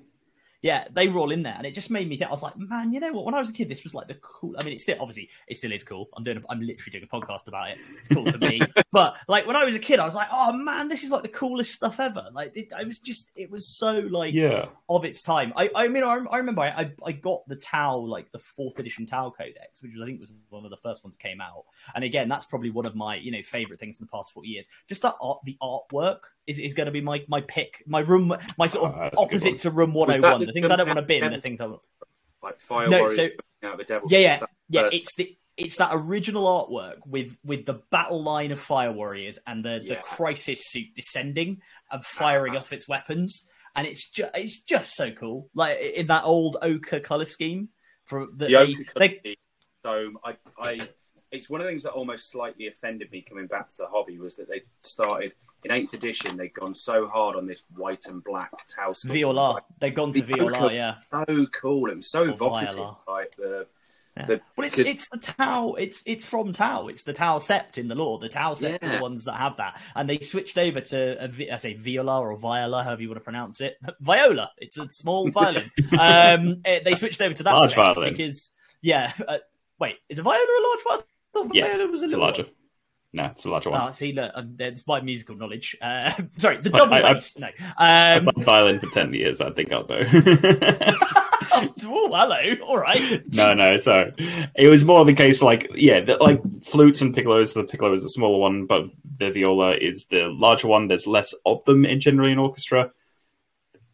yeah, 0.62 0.84
they 0.92 1.08
were 1.08 1.18
all 1.18 1.30
in 1.30 1.42
there, 1.42 1.54
and 1.56 1.66
it 1.66 1.74
just 1.74 1.90
made 1.90 2.08
me 2.08 2.16
think. 2.16 2.28
I 2.28 2.32
was 2.32 2.42
like, 2.42 2.56
man, 2.58 2.92
you 2.92 3.00
know 3.00 3.12
what? 3.12 3.24
When 3.24 3.34
I 3.34 3.38
was 3.38 3.48
a 3.48 3.52
kid, 3.52 3.68
this 3.68 3.82
was 3.82 3.94
like 3.94 4.08
the 4.08 4.14
cool. 4.14 4.54
I 4.58 4.62
mean, 4.62 4.74
it's 4.74 4.82
still 4.82 4.96
obviously 5.00 5.30
it 5.48 5.56
still 5.56 5.72
is 5.72 5.84
cool. 5.84 6.08
I'm 6.16 6.22
doing, 6.22 6.38
a, 6.38 6.42
I'm 6.50 6.60
literally 6.60 6.92
doing 6.92 7.04
a 7.04 7.06
podcast 7.06 7.46
about 7.48 7.70
it. 7.70 7.78
It's 7.98 8.08
cool 8.08 8.26
to 8.26 8.38
me. 8.38 8.60
but 8.92 9.16
like 9.28 9.46
when 9.46 9.56
I 9.56 9.64
was 9.64 9.74
a 9.74 9.78
kid, 9.78 9.98
I 9.98 10.04
was 10.04 10.14
like, 10.14 10.28
oh 10.32 10.52
man, 10.52 10.88
this 10.88 11.02
is 11.02 11.10
like 11.10 11.22
the 11.22 11.28
coolest 11.28 11.72
stuff 11.72 11.98
ever. 11.98 12.28
Like 12.32 12.56
it, 12.56 12.72
I 12.76 12.84
was 12.84 12.98
just, 12.98 13.30
it 13.34 13.50
was 13.50 13.66
so 13.66 14.00
like 14.00 14.34
yeah 14.34 14.66
of 14.90 15.04
its 15.04 15.22
time. 15.22 15.52
I, 15.56 15.70
I 15.74 15.88
mean, 15.88 16.02
I, 16.02 16.18
I 16.30 16.38
remember 16.38 16.62
I, 16.62 16.90
I 17.04 17.12
got 17.12 17.46
the 17.48 17.56
Tau 17.56 17.98
like 17.98 18.30
the 18.32 18.38
fourth 18.38 18.78
edition 18.78 19.06
Tau 19.06 19.30
Codex, 19.30 19.82
which 19.82 19.92
was 19.92 20.02
I 20.02 20.06
think 20.06 20.20
was 20.20 20.32
one 20.48 20.64
of 20.64 20.70
the 20.70 20.76
first 20.76 21.04
ones 21.04 21.16
came 21.16 21.40
out. 21.40 21.64
And 21.94 22.04
again, 22.04 22.28
that's 22.28 22.44
probably 22.44 22.70
one 22.70 22.86
of 22.86 22.94
my 22.94 23.16
you 23.16 23.30
know 23.30 23.42
favorite 23.42 23.78
things 23.78 24.00
in 24.00 24.06
the 24.06 24.10
past 24.10 24.32
forty 24.32 24.48
years. 24.48 24.66
Just 24.88 25.02
that 25.02 25.14
art, 25.20 25.38
the 25.44 25.56
artwork 25.62 26.20
is, 26.46 26.58
is 26.58 26.74
going 26.74 26.86
to 26.86 26.92
be 26.92 27.00
my 27.00 27.24
my 27.28 27.40
pick, 27.42 27.82
my 27.86 28.00
room, 28.00 28.36
my 28.58 28.66
sort 28.66 28.92
of 28.92 29.10
oh, 29.16 29.22
opposite 29.22 29.58
to 29.58 29.70
room 29.70 29.94
one 29.94 30.10
hundred 30.10 30.24
and 30.24 30.46
one. 30.46 30.49
The 30.52 30.60
things 30.60 30.70
I 30.70 30.76
don't 30.76 30.86
want 30.86 30.98
to 30.98 31.04
be, 31.04 31.20
bin, 31.20 31.32
the 31.32 31.40
things 31.40 31.60
I 31.60 31.66
want. 31.66 31.82
Like 32.42 32.60
fire 32.60 32.88
no, 32.88 33.00
warriors 33.00 33.16
so, 33.16 33.68
out 33.68 33.78
the 33.78 33.84
devil. 33.84 34.08
Yeah, 34.10 34.18
yeah, 34.18 34.40
yeah. 34.68 34.88
It's 34.92 35.14
the 35.14 35.36
it's 35.56 35.76
that 35.76 35.90
original 35.92 36.44
artwork 36.44 37.06
with 37.06 37.36
with 37.44 37.66
the 37.66 37.82
battle 37.90 38.22
line 38.22 38.50
of 38.50 38.58
fire 38.58 38.92
warriors 38.92 39.38
and 39.46 39.64
the 39.64 39.80
yeah. 39.82 39.94
the 39.94 40.00
crisis 40.02 40.60
suit 40.64 40.86
descending 40.94 41.60
and 41.90 42.04
firing 42.04 42.52
uh-huh. 42.52 42.60
off 42.60 42.72
its 42.72 42.88
weapons, 42.88 43.48
and 43.76 43.86
it's 43.86 44.08
just 44.10 44.30
it's 44.34 44.62
just 44.62 44.94
so 44.94 45.10
cool. 45.10 45.48
Like 45.54 45.78
in 45.80 46.06
that 46.06 46.24
old 46.24 46.56
ochre 46.62 47.00
color 47.00 47.26
scheme 47.26 47.68
for 48.06 48.26
the, 48.34 48.46
the 48.46 48.86
they, 48.96 49.20
they... 49.22 49.36
So 49.84 50.12
I 50.24 50.36
I 50.58 50.78
it's 51.30 51.50
one 51.50 51.60
of 51.60 51.66
the 51.66 51.70
things 51.70 51.82
that 51.84 51.92
almost 51.92 52.30
slightly 52.30 52.66
offended 52.66 53.10
me 53.12 53.24
coming 53.28 53.46
back 53.46 53.68
to 53.68 53.76
the 53.78 53.86
hobby 53.86 54.18
was 54.18 54.36
that 54.36 54.48
they 54.48 54.62
started 54.82 55.32
in 55.64 55.72
eighth 55.72 55.92
edition, 55.92 56.36
they'd 56.36 56.54
gone 56.54 56.74
so 56.74 57.06
hard 57.06 57.36
on 57.36 57.46
this 57.46 57.64
white 57.74 58.06
and 58.06 58.22
black 58.24 58.52
Tau. 58.68 58.92
Viola. 59.04 59.52
Like, 59.52 59.64
They'd 59.78 59.94
gone 59.94 60.12
to 60.12 60.22
Viola, 60.22 60.72
yeah. 60.72 60.96
So 61.10 61.46
cool. 61.46 61.90
It 61.90 61.96
was 61.96 62.10
so 62.10 62.22
or 62.22 62.28
evocative. 62.30 62.76
Viola. 62.76 62.96
Like 63.06 63.36
the, 63.36 63.66
yeah. 64.16 64.26
the 64.26 64.40
well, 64.56 64.66
it's 64.66 64.78
it's 64.78 65.08
the 65.08 65.18
Tau. 65.18 65.74
It's 65.74 66.02
it's 66.06 66.24
from 66.24 66.52
Tau. 66.52 66.88
It's 66.88 67.02
the 67.02 67.12
Tau 67.12 67.38
Sept 67.38 67.76
in 67.76 67.88
the 67.88 67.94
lore. 67.94 68.18
The 68.18 68.28
Tau 68.28 68.54
Sept 68.54 68.78
yeah. 68.82 68.88
are 68.88 68.96
the 68.96 69.02
ones 69.02 69.24
that 69.26 69.36
have 69.36 69.58
that, 69.58 69.80
and 69.94 70.08
they 70.08 70.18
switched 70.20 70.56
over 70.56 70.80
to 70.80 71.24
a, 71.24 71.52
I 71.52 71.56
say 71.56 71.74
Viola 71.74 72.20
or 72.20 72.36
Viola, 72.36 72.82
however 72.82 73.02
you 73.02 73.08
want 73.08 73.18
to 73.20 73.24
pronounce 73.24 73.60
it. 73.60 73.76
Viola. 74.00 74.50
It's 74.58 74.78
a 74.78 74.88
small 74.88 75.30
violin. 75.30 75.70
um, 75.98 76.62
it, 76.64 76.84
they 76.84 76.94
switched 76.94 77.20
over 77.20 77.34
to 77.34 77.42
that 77.42 77.52
large 77.52 77.74
violin 77.74 78.14
because 78.14 78.50
yeah. 78.80 79.12
Uh, 79.28 79.38
wait, 79.78 79.96
is 80.08 80.18
a 80.18 80.22
viola 80.22 80.42
a 80.42 80.62
large 80.68 80.84
violin? 80.84 81.04
I 81.04 81.38
thought 81.38 81.54
yeah, 81.54 81.76
viola 81.76 81.90
was 81.90 82.00
a 82.00 82.04
it's 82.04 82.14
larger. 82.14 82.42
One. 82.44 82.52
No, 83.12 83.24
it's 83.24 83.44
a 83.44 83.50
larger 83.50 83.70
one. 83.70 83.80
Oh, 83.82 83.90
see, 83.90 84.12
look, 84.12 84.30
um, 84.34 84.54
that's 84.56 84.86
my 84.86 85.00
musical 85.00 85.34
knowledge. 85.34 85.76
Uh, 85.82 86.12
sorry, 86.36 86.58
the 86.58 86.70
double 86.70 86.94
I, 86.94 87.14
bass. 87.14 87.34
I, 87.36 87.40
no, 87.40 87.46
um... 87.46 88.28
I've 88.28 88.34
played 88.34 88.46
violin 88.46 88.80
for 88.80 88.86
ten 88.90 89.12
years. 89.12 89.40
I 89.40 89.50
think 89.50 89.72
I'll 89.72 89.86
know. 89.86 90.04
oh, 91.52 91.72
hello. 92.12 92.54
All 92.64 92.78
right. 92.78 93.22
No, 93.34 93.52
no. 93.54 93.76
So 93.78 94.12
it 94.54 94.68
was 94.68 94.84
more 94.84 95.04
the 95.04 95.14
case, 95.14 95.42
like, 95.42 95.70
yeah, 95.74 96.00
the, 96.00 96.16
like 96.18 96.40
flutes 96.64 97.00
and 97.00 97.14
piccolos. 97.14 97.54
The 97.54 97.64
piccolo 97.64 97.92
is 97.92 98.04
the 98.04 98.10
smaller 98.10 98.38
one, 98.38 98.66
but 98.66 98.84
the 99.18 99.30
viola 99.30 99.72
is 99.72 100.06
the 100.06 100.28
larger 100.28 100.68
one. 100.68 100.86
There's 100.86 101.06
less 101.06 101.34
of 101.44 101.64
them 101.64 101.84
in 101.84 101.98
generally 101.98 102.32
in 102.32 102.38
orchestra. 102.38 102.92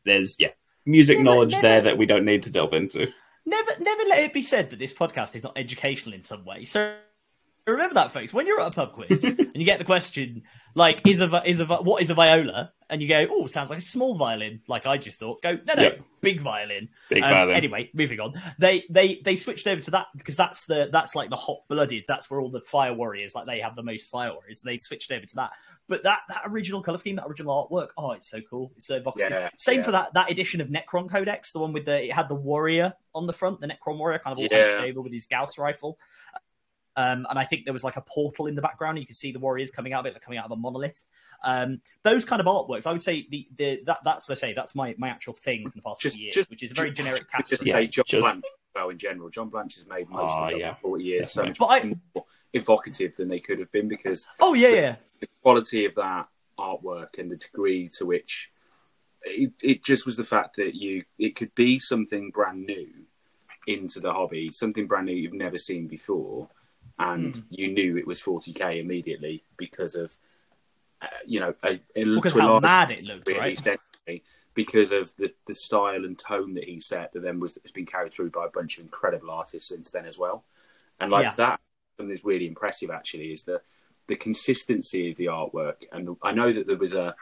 There's 0.05 0.37
yeah, 0.39 0.51
music 0.85 1.19
never, 1.19 1.25
knowledge 1.25 1.53
never, 1.53 1.63
there 1.63 1.81
that 1.83 1.99
we 1.99 2.05
don't 2.05 2.27
need 2.27 2.43
to 2.43 2.51
delve 2.51 2.75
into. 2.75 3.09
Never, 3.47 3.73
never 3.81 4.03
let 4.05 4.19
it 4.19 4.33
be 4.33 4.43
said 4.43 4.71
that 4.71 4.79
this 4.79 4.93
podcast 4.93 5.37
is 5.37 5.43
not 5.43 5.57
educational 5.57 6.15
in 6.15 6.23
some 6.23 6.45
way. 6.45 6.65
So 6.65 6.97
remember 7.73 7.95
that, 7.95 8.13
folks. 8.13 8.33
When 8.33 8.47
you're 8.47 8.61
at 8.61 8.69
a 8.69 8.71
pub 8.71 8.93
quiz 8.93 9.25
and 9.25 9.57
you 9.57 9.65
get 9.65 9.79
the 9.79 9.85
question, 9.85 10.43
like, 10.75 11.07
is 11.07 11.21
a 11.21 11.43
is 11.49 11.61
a 11.61 11.65
what 11.65 12.03
is 12.03 12.11
a 12.11 12.15
viola? 12.15 12.73
And 12.89 13.03
you 13.03 13.09
go, 13.09 13.27
oh, 13.31 13.47
sounds 13.47 13.71
like 13.71 13.81
a 13.81 13.83
small 13.83 14.15
violin. 14.15 14.61
Like 14.69 14.87
I 14.87 14.97
just 14.99 15.19
thought. 15.19 15.43
Go, 15.43 15.59
no, 15.67 15.75
no, 15.75 15.83
yep. 15.83 16.01
big 16.21 16.41
violin. 16.41 16.89
Big 17.09 17.23
um, 17.23 17.31
violin. 17.31 17.57
Anyway, 17.57 17.91
moving 17.95 18.21
on. 18.21 18.41
They 18.59 18.85
they 18.91 19.21
they 19.25 19.37
switched 19.37 19.67
over 19.67 19.81
to 19.81 19.91
that 19.93 20.07
because 20.17 20.37
that's 20.37 20.67
the 20.67 20.89
that's 20.93 21.15
like 21.15 21.31
the 21.31 21.37
hot 21.37 21.67
blooded. 21.69 22.05
That's 22.07 22.31
where 22.31 22.41
all 22.41 22.51
the 22.51 22.61
fire 22.61 22.95
warriors 22.95 23.35
like 23.35 23.47
they 23.47 23.59
have 23.59 23.75
the 23.75 23.83
most 23.83 24.11
fire 24.11 24.33
warriors. 24.33 24.63
They 24.63 24.79
switched 24.79 25.11
over 25.11 25.27
to 25.27 25.37
that. 25.37 25.53
But 25.89 26.03
that 26.03 26.21
that 26.29 26.43
original 26.47 26.83
color 26.83 26.99
scheme, 26.99 27.17
that 27.17 27.27
original 27.27 27.69
artwork, 27.71 27.89
oh, 27.97 28.13
it's 28.13 28.29
so 28.29 28.41
cool. 28.49 28.73
It's 28.77 28.87
so 28.87 28.97
evocative. 28.97 29.31
Yeah, 29.31 29.51
Same 29.57 29.79
yeah. 29.79 29.85
for 29.85 29.91
that 29.93 30.15
that 30.15 30.31
edition 30.31 30.61
of 30.61 30.69
Necron 30.69 31.09
Codex, 31.09 31.53
the 31.53 31.61
one 31.61 31.73
with 31.73 31.87
the 31.87 32.05
it 32.05 32.13
had 32.13 32.29
the 32.29 32.35
warrior 32.35 32.93
on 33.15 33.27
the 33.27 33.33
front, 33.33 33.61
the 33.61 33.67
Necron 33.67 33.99
warrior, 33.99 34.19
kind 34.19 34.33
of 34.33 34.39
all 34.39 34.49
yeah. 34.51 34.85
over 34.85 35.01
with 35.01 35.13
his 35.13 35.27
Gauss 35.27 35.59
rifle. 35.59 35.99
Um, 36.97 37.27
and 37.29 37.39
I 37.39 37.45
think 37.45 37.65
there 37.65 37.75
was 37.75 37.85
like 37.85 37.97
a 37.97 38.01
portal 38.01 38.47
in 38.47 38.55
the 38.55 38.63
background. 38.63 38.99
You 38.99 39.07
could 39.07 39.17
see 39.17 39.31
the 39.31 39.39
warriors 39.39 39.71
coming 39.71 39.93
out 39.93 40.01
of 40.01 40.07
it, 40.07 40.15
like 40.15 40.23
coming 40.23 40.39
out 40.39 40.47
of 40.47 40.51
a 40.51 40.57
monolith. 40.57 41.05
Um, 41.45 41.83
those 42.03 42.25
kind 42.25 42.41
of 42.41 42.47
artworks, 42.47 42.87
I 42.87 42.93
would 42.93 43.03
say 43.03 43.27
the, 43.31 43.47
the 43.57 43.83
that 43.85 43.99
that's 44.03 44.31
I 44.31 44.35
say 44.35 44.55
that's 44.55 44.75
my, 44.75 44.95
my 44.97 45.09
actual 45.09 45.35
thing 45.35 45.63
from 45.63 45.73
the 45.77 45.83
past 45.83 46.01
just, 46.01 46.17
few 46.17 46.25
years, 46.25 46.35
just, 46.35 46.51
which 46.51 46.63
is 46.63 46.71
a 46.71 46.75
very 46.75 46.91
generic 46.91 47.31
cast. 47.31 47.63
Yeah, 47.65 47.83
John 47.85 48.05
just... 48.07 48.23
Blanche, 48.23 48.45
well, 48.75 48.89
in 48.89 48.99
general, 48.99 49.29
John 49.29 49.51
Blanche 49.51 49.75
has 49.75 49.87
made 49.87 50.09
most 50.09 50.33
oh, 50.35 50.45
of 50.45 50.51
the 50.51 50.59
yeah, 50.59 50.75
forty 50.75 51.05
years 51.05 51.35
definitely. 51.35 51.55
so 51.55 51.67
much 51.67 51.85
I... 51.85 51.97
more 52.15 52.25
evocative 52.55 53.15
than 53.17 53.29
they 53.29 53.41
could 53.41 53.59
have 53.59 53.71
been 53.73 53.89
because 53.89 54.27
oh 54.41 54.55
yeah, 54.55 54.71
the, 54.71 54.77
yeah, 54.77 54.97
the 55.21 55.29
quality 55.43 55.85
of 55.85 55.95
that 55.97 56.29
artwork 56.59 57.19
and 57.19 57.31
the 57.31 57.37
degree 57.37 57.91
to 57.99 58.07
which 58.07 58.51
it, 59.23 59.53
it 59.63 59.85
just 59.85 60.07
was 60.07 60.17
the 60.17 60.25
fact 60.25 60.57
that 60.57 60.75
you 60.75 61.05
it 61.19 61.37
could 61.37 61.55
be 61.55 61.79
something 61.79 62.31
brand 62.31 62.65
new 62.65 62.89
into 63.67 64.01
the 64.01 64.13
hobby, 64.13 64.51
something 64.53 64.87
brand 64.87 65.07
new 65.07 65.15
you've 65.15 65.33
never 65.33 65.59
seen 65.59 65.89
before 65.89 66.49
and 66.99 67.35
mm. 67.35 67.45
you 67.51 67.73
knew 67.73 67.97
it 67.97 68.07
was 68.07 68.23
40k 68.23 68.81
immediately 68.81 69.43
because 69.57 69.95
of 69.95 70.15
uh, 71.03 71.07
you 71.27 71.41
know 71.41 71.55
a, 71.63 71.81
a, 71.95 72.05
because 72.05 72.33
how 72.33 72.59
mad 72.61 72.91
it 72.91 73.05
looked 73.05 73.29
right? 73.29 73.81
because 74.55 74.91
of 74.91 75.15
the, 75.19 75.31
the 75.47 75.55
style 75.55 76.05
and 76.05 76.19
tone 76.19 76.55
that 76.55 76.65
he 76.65 76.81
set 76.81 77.13
that 77.13 77.23
then 77.23 77.39
was 77.39 77.59
has 77.63 77.71
been 77.71 77.87
carried 77.87 78.13
through 78.13 78.31
by 78.31 78.47
a 78.47 78.51
bunch 78.51 78.79
of 78.79 78.85
incredible 78.85 79.31
artists 79.31 79.69
since 79.69 79.91
then 79.91 80.07
as 80.07 80.19
well. 80.19 80.45
And 80.99 81.11
like 81.13 81.25
yeah. 81.25 81.35
that 81.37 81.61
something 81.97 82.13
that's 82.13 82.25
really 82.25 82.49
impressive 82.49 82.91
actually 82.91 83.33
is 83.33 83.45
the 83.45 83.61
the 84.09 84.17
consistency 84.17 85.11
of 85.11 85.17
the 85.17 85.27
artwork. 85.27 85.85
And 85.93 86.17
i 86.23 86.33
know 86.33 86.53
that 86.53 86.67
there 86.67 86.77
was 86.77 86.95
a 86.95 87.15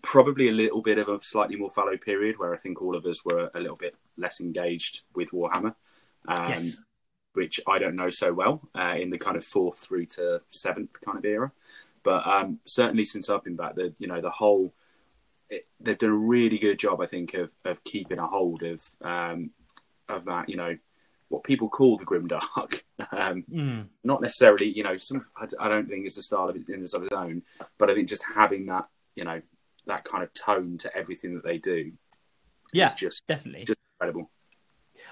probably 0.00 0.48
a 0.48 0.52
little 0.52 0.82
bit 0.82 0.98
of 0.98 1.08
a 1.08 1.18
slightly 1.22 1.56
more 1.56 1.70
fallow 1.70 1.96
period 1.96 2.36
where 2.36 2.52
i 2.52 2.58
think 2.58 2.82
all 2.82 2.96
of 2.96 3.06
us 3.06 3.24
were 3.24 3.50
a 3.54 3.60
little 3.60 3.76
bit 3.76 3.94
less 4.16 4.40
engaged 4.40 5.02
with 5.14 5.30
warhammer. 5.30 5.74
Um, 6.26 6.48
yes 6.48 6.76
which 7.34 7.60
I 7.66 7.78
don't 7.78 7.96
know 7.96 8.10
so 8.10 8.32
well 8.32 8.60
uh, 8.74 8.96
in 8.98 9.10
the 9.10 9.18
kind 9.18 9.36
of 9.36 9.44
fourth 9.44 9.78
through 9.78 10.06
to 10.06 10.42
seventh 10.50 11.00
kind 11.00 11.18
of 11.18 11.24
era. 11.24 11.52
But 12.02 12.26
um, 12.26 12.58
certainly 12.64 13.04
since 13.04 13.30
I've 13.30 13.44
been 13.44 13.56
back, 13.56 13.74
the 13.74 13.94
you 13.98 14.08
know 14.08 14.20
the 14.20 14.30
whole 14.30 14.72
it, 15.48 15.66
they've 15.80 15.98
done 15.98 16.10
a 16.10 16.14
really 16.14 16.58
good 16.58 16.78
job, 16.78 17.00
I 17.00 17.06
think, 17.06 17.34
of 17.34 17.50
of 17.64 17.82
keeping 17.84 18.18
a 18.18 18.26
hold 18.26 18.62
of 18.62 18.82
um, 19.02 19.50
of 20.08 20.24
that 20.24 20.48
you 20.48 20.56
know 20.56 20.76
what 21.28 21.44
people 21.44 21.68
call 21.68 21.96
the 21.96 22.04
grim 22.04 22.28
dark. 22.28 22.84
um, 23.12 23.44
mm. 23.50 23.86
Not 24.04 24.20
necessarily, 24.20 24.66
you 24.66 24.82
know, 24.82 24.98
some 24.98 25.26
I, 25.36 25.46
I 25.58 25.68
don't 25.68 25.88
think 25.88 26.06
it's 26.06 26.16
the 26.16 26.22
style 26.22 26.48
of 26.48 26.56
in 26.56 26.82
its 26.82 26.94
own, 26.94 27.42
but 27.78 27.90
I 27.90 27.94
think 27.94 28.08
just 28.08 28.24
having 28.34 28.66
that 28.66 28.88
you 29.14 29.24
know 29.24 29.40
that 29.86 30.04
kind 30.04 30.22
of 30.22 30.32
tone 30.34 30.78
to 30.78 30.96
everything 30.96 31.34
that 31.34 31.44
they 31.44 31.58
do. 31.58 31.92
Yeah, 32.72 32.86
is 32.86 32.94
just 32.94 33.26
definitely 33.26 33.64
just 33.64 33.78
incredible. 33.94 34.30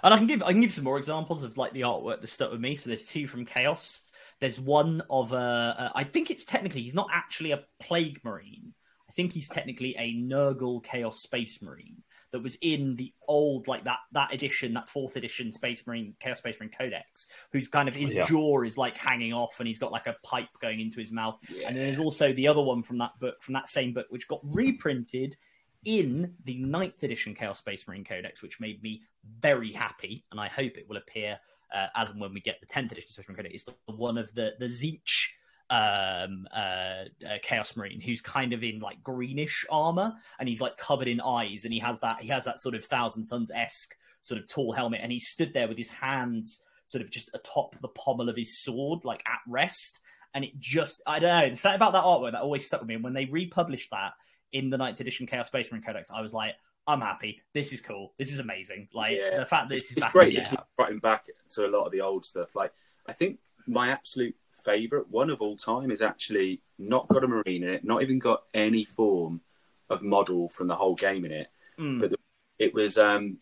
And 0.03 0.15
I 0.15 0.19
can 0.19 0.27
give 0.27 0.43
I 0.43 0.53
can 0.53 0.61
give 0.61 0.73
some 0.73 0.85
more 0.85 0.99
examples 0.99 1.43
of 1.43 1.57
like 1.57 1.73
the 1.73 1.83
artwork 1.83 2.21
that 2.21 2.27
stuck 2.27 2.51
with 2.51 2.61
me. 2.61 2.77
So 2.77 2.89
there's 2.89 3.05
two 3.05 3.27
from 3.27 3.45
Chaos. 3.45 4.03
There's 4.41 4.61
one 4.61 5.03
of 5.11 5.33
a, 5.33 5.37
a 5.37 5.93
I 5.95 6.05
think 6.05 6.31
it's 6.31 6.45
technically 6.45 6.83
he's 6.83 6.95
not 6.95 7.09
actually 7.13 7.53
a 7.53 7.65
plague 7.81 8.21
marine. 8.25 8.73
I 9.09 9.13
think 9.13 9.33
he's 9.33 9.49
technically 9.49 9.97
a 9.99 10.15
Nurgle 10.15 10.83
Chaos 10.85 11.21
Space 11.21 11.61
Marine 11.63 12.03
that 12.33 12.43
was 12.43 12.57
in 12.61 12.95
the 12.95 13.13
old 13.27 13.67
like 13.67 13.85
that 13.85 13.99
that 14.13 14.33
edition, 14.33 14.75
that 14.75 14.89
fourth 14.89 15.17
edition 15.17 15.51
Space 15.51 15.87
Marine 15.87 16.15
Chaos 16.21 16.39
Space 16.39 16.57
Marine 16.61 16.71
Codex, 16.71 17.27
who's 17.53 17.69
kind 17.69 17.89
of 17.89 17.97
his 17.97 18.15
yeah. 18.15 18.23
jaw 18.23 18.63
is 18.63 18.79
like 18.79 18.97
hanging 18.97 19.33
off 19.33 19.59
and 19.59 19.67
he's 19.67 19.79
got 19.79 19.93
like 19.93 20.07
a 20.07 20.17
pipe 20.23 20.49
going 20.61 20.81
into 20.81 21.01
his 21.01 21.11
mouth. 21.11 21.39
Yeah. 21.53 21.69
And 21.69 21.77
then 21.77 21.85
there's 21.85 21.99
also 21.99 22.33
the 22.33 22.49
other 22.49 22.63
one 22.63 22.83
from 22.83 22.99
that 22.99 23.19
book, 23.19 23.43
from 23.43 23.55
that 23.55 23.69
same 23.69 23.93
book, 23.93 24.07
which 24.11 24.29
got 24.29 24.41
reprinted 24.45 25.37
in 25.85 26.35
the 26.45 26.59
ninth 26.59 27.03
edition 27.03 27.35
Chaos 27.35 27.59
Space 27.59 27.87
Marine 27.87 28.05
Codex, 28.05 28.43
which 28.43 28.61
made 28.61 28.83
me 28.83 29.03
very 29.41 29.73
happy, 29.73 30.25
and 30.31 30.41
I 30.41 30.49
hope 30.49 30.77
it 30.77 30.89
will 30.89 30.97
appear 30.97 31.39
uh, 31.75 31.87
as 31.95 32.11
and 32.11 32.21
when 32.21 32.35
we 32.35 32.41
get 32.41 32.61
the 32.61 32.67
tenth 32.67 32.93
edition 32.93 33.11
Space 33.11 33.27
Marine 33.29 33.37
Codex. 33.37 33.55
Is 33.55 33.65
the 33.65 33.95
one 33.95 34.19
of 34.19 34.33
the 34.35 34.53
the 34.59 34.67
Tzeentch 34.67 35.29
um, 35.71 36.47
uh, 36.55 37.05
uh, 37.27 37.39
Chaos 37.43 37.77
Marine 37.77 38.01
who's 38.01 38.21
kind 38.21 38.53
of 38.53 38.63
in 38.63 38.81
like 38.81 39.03
greenish 39.03 39.65
armor, 39.71 40.13
and 40.39 40.49
he's 40.49 40.61
like 40.61 40.77
covered 40.77 41.09
in 41.09 41.21
eyes, 41.21 41.65
and 41.65 41.73
he 41.73 41.81
has 41.81 42.01
that 42.01 42.21
he 42.21 42.29
has 42.29 42.45
that 42.45 42.61
sort 42.61 42.75
of 42.75 42.85
Thousand 42.85 43.25
Suns 43.25 43.51
esque 43.51 43.97
sort 44.23 44.41
of 44.41 44.49
tall 44.49 44.73
helmet, 44.73 45.01
and 45.03 45.13
he 45.13 45.21
stood 45.21 45.53
there 45.55 45.69
with 45.69 45.79
his 45.79 45.89
hands 45.89 46.63
sort 46.91 47.03
of 47.03 47.11
just 47.11 47.31
atop 47.35 47.77
the 47.81 47.89
pommel 47.89 48.29
of 48.29 48.37
his 48.37 48.59
sword, 48.59 49.05
like 49.05 49.23
at 49.27 49.39
rest. 49.47 50.01
And 50.35 50.45
it 50.45 50.59
just, 50.59 51.03
I 51.07 51.19
don't 51.19 51.49
know, 51.49 51.55
something 51.55 51.77
about 51.77 51.93
that 51.93 52.05
artwork 52.05 52.33
that 52.33 52.43
always 52.43 52.67
stuck 52.67 52.81
with 52.81 52.89
me. 52.89 52.97
And 52.97 53.05
when 53.05 53.15
they 53.15 53.27
republished 53.27 53.91
that, 53.91 54.13
in 54.53 54.71
the 54.71 54.77
ninth 54.77 55.01
edition 55.01 55.27
Chaos 55.27 55.47
Space 55.47 55.71
Marine 55.71 55.85
Codex, 55.85 56.11
I 56.11 56.21
was 56.21 56.35
like, 56.35 56.55
I'm 56.87 57.01
happy. 57.01 57.43
This 57.55 57.73
is 57.73 57.81
cool. 57.81 58.13
This 58.19 58.33
is 58.33 58.39
amazing. 58.39 58.89
Like 58.93 59.17
yeah. 59.17 59.39
the 59.39 59.47
fact 59.47 59.69
that 59.69 59.75
this 59.75 59.85
it's, 59.85 59.91
is 59.93 59.97
it's 59.99 60.07
great. 60.07 60.33
You 60.33 60.43
keep 60.43 60.61
writing 60.79 60.99
back 60.99 61.27
to 61.51 61.67
a 61.67 61.69
lot 61.69 61.85
of 61.85 61.93
the 61.93 62.01
old 62.01 62.25
stuff. 62.25 62.49
Like 62.55 62.73
I 63.07 63.13
think 63.13 63.39
my 63.67 63.91
absolute 63.91 64.35
favorite 64.65 65.09
one 65.09 65.31
of 65.31 65.41
all 65.41 65.57
time 65.57 65.91
is 65.91 66.03
actually 66.03 66.61
not 66.79 67.09
got 67.09 67.25
a 67.25 67.29
marine 67.29 67.63
in 67.63 67.71
it, 67.71 67.85
not 67.85 68.03
even 68.03 68.19
got 68.19 68.43
any 68.55 68.85
form 68.85 69.41
of 69.89 70.03
model 70.03 70.49
from 70.49 70.69
the 70.69 70.77
whole 70.77 70.95
game 70.95 71.25
in 71.25 71.33
it, 71.33 71.49
mm. 71.79 72.01
but 72.01 72.13
it 72.59 72.75
was 72.75 72.99
um, 72.99 73.39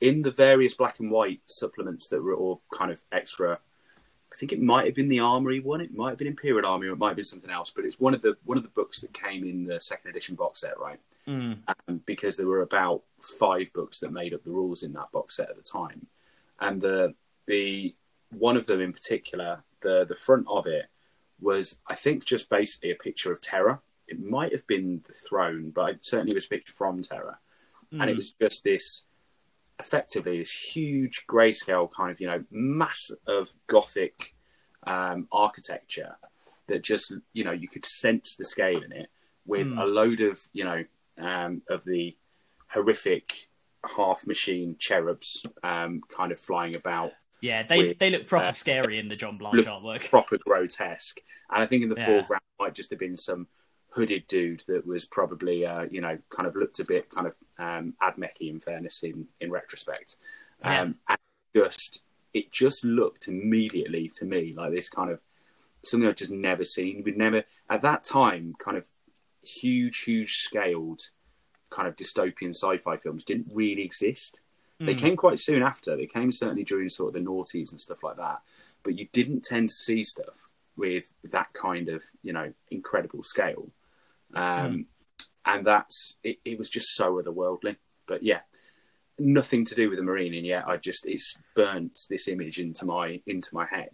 in 0.00 0.22
the 0.22 0.30
various 0.30 0.74
black 0.74 1.00
and 1.00 1.10
white 1.10 1.40
supplements 1.46 2.08
that 2.08 2.22
were 2.22 2.34
all 2.34 2.62
kind 2.72 2.90
of 2.90 3.02
extra. 3.12 3.58
I 4.32 4.36
think 4.36 4.52
it 4.52 4.62
might 4.62 4.86
have 4.86 4.94
been 4.94 5.08
the 5.08 5.20
Armory 5.20 5.60
one. 5.60 5.80
It 5.80 5.94
might 5.94 6.10
have 6.10 6.18
been 6.18 6.28
Imperial 6.28 6.66
Army, 6.66 6.86
or 6.86 6.92
it 6.92 6.98
might 6.98 7.08
have 7.08 7.16
been 7.16 7.24
something 7.24 7.50
else. 7.50 7.72
But 7.74 7.84
it's 7.84 7.98
one 7.98 8.14
of 8.14 8.22
the 8.22 8.36
one 8.44 8.58
of 8.58 8.62
the 8.62 8.70
books 8.70 9.00
that 9.00 9.12
came 9.12 9.44
in 9.44 9.64
the 9.64 9.80
second 9.80 10.10
edition 10.10 10.36
box 10.36 10.60
set, 10.60 10.78
right? 10.78 11.00
Mm. 11.26 11.58
Um, 11.88 12.00
because 12.06 12.36
there 12.36 12.46
were 12.46 12.62
about 12.62 13.02
five 13.20 13.72
books 13.72 13.98
that 14.00 14.12
made 14.12 14.32
up 14.32 14.44
the 14.44 14.50
rules 14.50 14.82
in 14.82 14.92
that 14.92 15.12
box 15.12 15.36
set 15.36 15.50
at 15.50 15.56
the 15.56 15.62
time, 15.62 16.06
and 16.60 16.80
the 16.80 17.14
the 17.46 17.94
one 18.30 18.56
of 18.56 18.66
them 18.66 18.80
in 18.80 18.92
particular, 18.92 19.64
the 19.82 20.06
the 20.08 20.16
front 20.16 20.46
of 20.48 20.66
it 20.66 20.86
was, 21.40 21.78
I 21.86 21.94
think, 21.94 22.24
just 22.24 22.48
basically 22.48 22.92
a 22.92 22.96
picture 22.96 23.32
of 23.32 23.40
Terra. 23.40 23.80
It 24.06 24.20
might 24.22 24.52
have 24.52 24.66
been 24.66 25.02
the 25.06 25.12
throne, 25.12 25.70
but 25.70 25.90
it 25.90 26.06
certainly 26.06 26.34
was 26.34 26.44
a 26.44 26.48
picture 26.48 26.74
from 26.74 27.02
Terra, 27.02 27.38
mm. 27.92 28.00
and 28.00 28.10
it 28.10 28.14
hmm. 28.14 28.18
was 28.18 28.30
just 28.32 28.62
this 28.62 29.04
effectively 29.80 30.38
this 30.38 30.52
huge 30.52 31.24
grayscale 31.28 31.88
kind 31.90 32.10
of 32.10 32.20
you 32.20 32.28
know 32.28 32.44
mass 32.50 33.10
of 33.26 33.50
gothic 33.66 34.34
um, 34.86 35.26
architecture 35.32 36.16
that 36.68 36.82
just 36.82 37.12
you 37.32 37.44
know 37.44 37.52
you 37.52 37.68
could 37.68 37.84
sense 37.84 38.36
the 38.36 38.44
scale 38.44 38.82
in 38.82 38.92
it 38.92 39.08
with 39.46 39.66
mm. 39.66 39.80
a 39.80 39.84
load 39.84 40.20
of 40.20 40.38
you 40.52 40.64
know 40.64 40.84
um, 41.18 41.62
of 41.68 41.84
the 41.84 42.16
horrific 42.68 43.48
half 43.96 44.26
machine 44.26 44.76
cherubs 44.78 45.42
um, 45.62 46.00
kind 46.14 46.32
of 46.32 46.38
flying 46.38 46.76
about. 46.76 47.12
Yeah, 47.40 47.62
they 47.66 47.78
with, 47.78 47.98
they 47.98 48.10
look 48.10 48.26
proper 48.26 48.46
uh, 48.46 48.52
scary 48.52 48.98
in 48.98 49.08
the 49.08 49.16
John 49.16 49.38
Blanche 49.38 49.64
artwork. 49.66 50.08
Proper 50.08 50.36
grotesque, 50.38 51.18
and 51.50 51.62
I 51.62 51.66
think 51.66 51.82
in 51.82 51.88
the 51.88 51.96
yeah. 51.96 52.06
foreground 52.06 52.42
might 52.58 52.74
just 52.74 52.90
have 52.90 52.98
been 52.98 53.16
some 53.16 53.46
hooded 53.90 54.26
dude 54.28 54.62
that 54.68 54.86
was 54.86 55.04
probably 55.04 55.66
uh, 55.66 55.86
you 55.90 56.00
know 56.00 56.18
kind 56.30 56.46
of 56.46 56.56
looked 56.56 56.78
a 56.78 56.84
bit 56.84 57.10
kind 57.10 57.26
of 57.26 57.34
um, 57.58 57.94
Admechy 58.02 58.50
in 58.50 58.60
fairness 58.60 59.02
in 59.02 59.26
in 59.40 59.50
retrospect, 59.50 60.16
um, 60.62 60.72
yeah. 60.72 60.82
and 61.08 61.18
just 61.54 62.02
it 62.32 62.50
just 62.52 62.84
looked 62.84 63.28
immediately 63.28 64.08
to 64.16 64.24
me 64.24 64.54
like 64.56 64.72
this 64.72 64.88
kind 64.88 65.10
of 65.10 65.20
something 65.84 66.08
I've 66.08 66.16
just 66.16 66.30
never 66.30 66.64
seen. 66.64 67.02
We'd 67.04 67.16
never 67.16 67.44
at 67.68 67.82
that 67.82 68.04
time 68.04 68.54
kind 68.58 68.76
of 68.76 68.86
huge, 69.44 70.00
huge 70.00 70.36
scaled 70.36 71.02
kind 71.70 71.88
of 71.88 71.96
dystopian 71.96 72.50
sci-fi 72.50 72.96
films 72.96 73.24
didn't 73.24 73.48
really 73.52 73.82
exist. 73.82 74.40
Mm. 74.80 74.86
They 74.86 74.92
hmm. 74.92 74.98
came 74.98 75.16
quite 75.16 75.38
soon 75.38 75.62
after. 75.62 75.96
They 75.96 76.06
came 76.06 76.32
certainly 76.32 76.64
during 76.64 76.88
sort 76.88 77.14
of 77.14 77.22
the 77.22 77.28
noughties 77.28 77.70
and 77.70 77.80
stuff 77.80 78.02
like 78.02 78.16
that. 78.16 78.40
But 78.82 78.98
you 78.98 79.08
didn't 79.12 79.44
tend 79.44 79.68
to 79.68 79.74
see 79.74 80.04
stuff 80.04 80.34
with 80.76 81.12
that 81.24 81.52
kind 81.52 81.88
of 81.88 82.02
you 82.22 82.32
know 82.32 82.52
incredible 82.70 83.22
scale. 83.22 83.68
Um, 84.34 84.44
mm. 84.44 84.84
And 85.44 85.66
that's 85.66 86.16
it, 86.22 86.38
it, 86.44 86.58
was 86.58 86.68
just 86.68 86.94
so 86.94 87.20
otherworldly. 87.20 87.76
But 88.06 88.22
yeah, 88.22 88.40
nothing 89.18 89.64
to 89.66 89.74
do 89.74 89.88
with 89.88 89.98
the 89.98 90.04
marine, 90.04 90.34
and 90.34 90.46
yet 90.46 90.64
I 90.66 90.76
just 90.76 91.06
it's 91.06 91.36
burnt 91.54 91.98
this 92.08 92.28
image 92.28 92.58
into 92.58 92.84
my 92.84 93.20
into 93.26 93.54
my 93.54 93.66
head. 93.66 93.90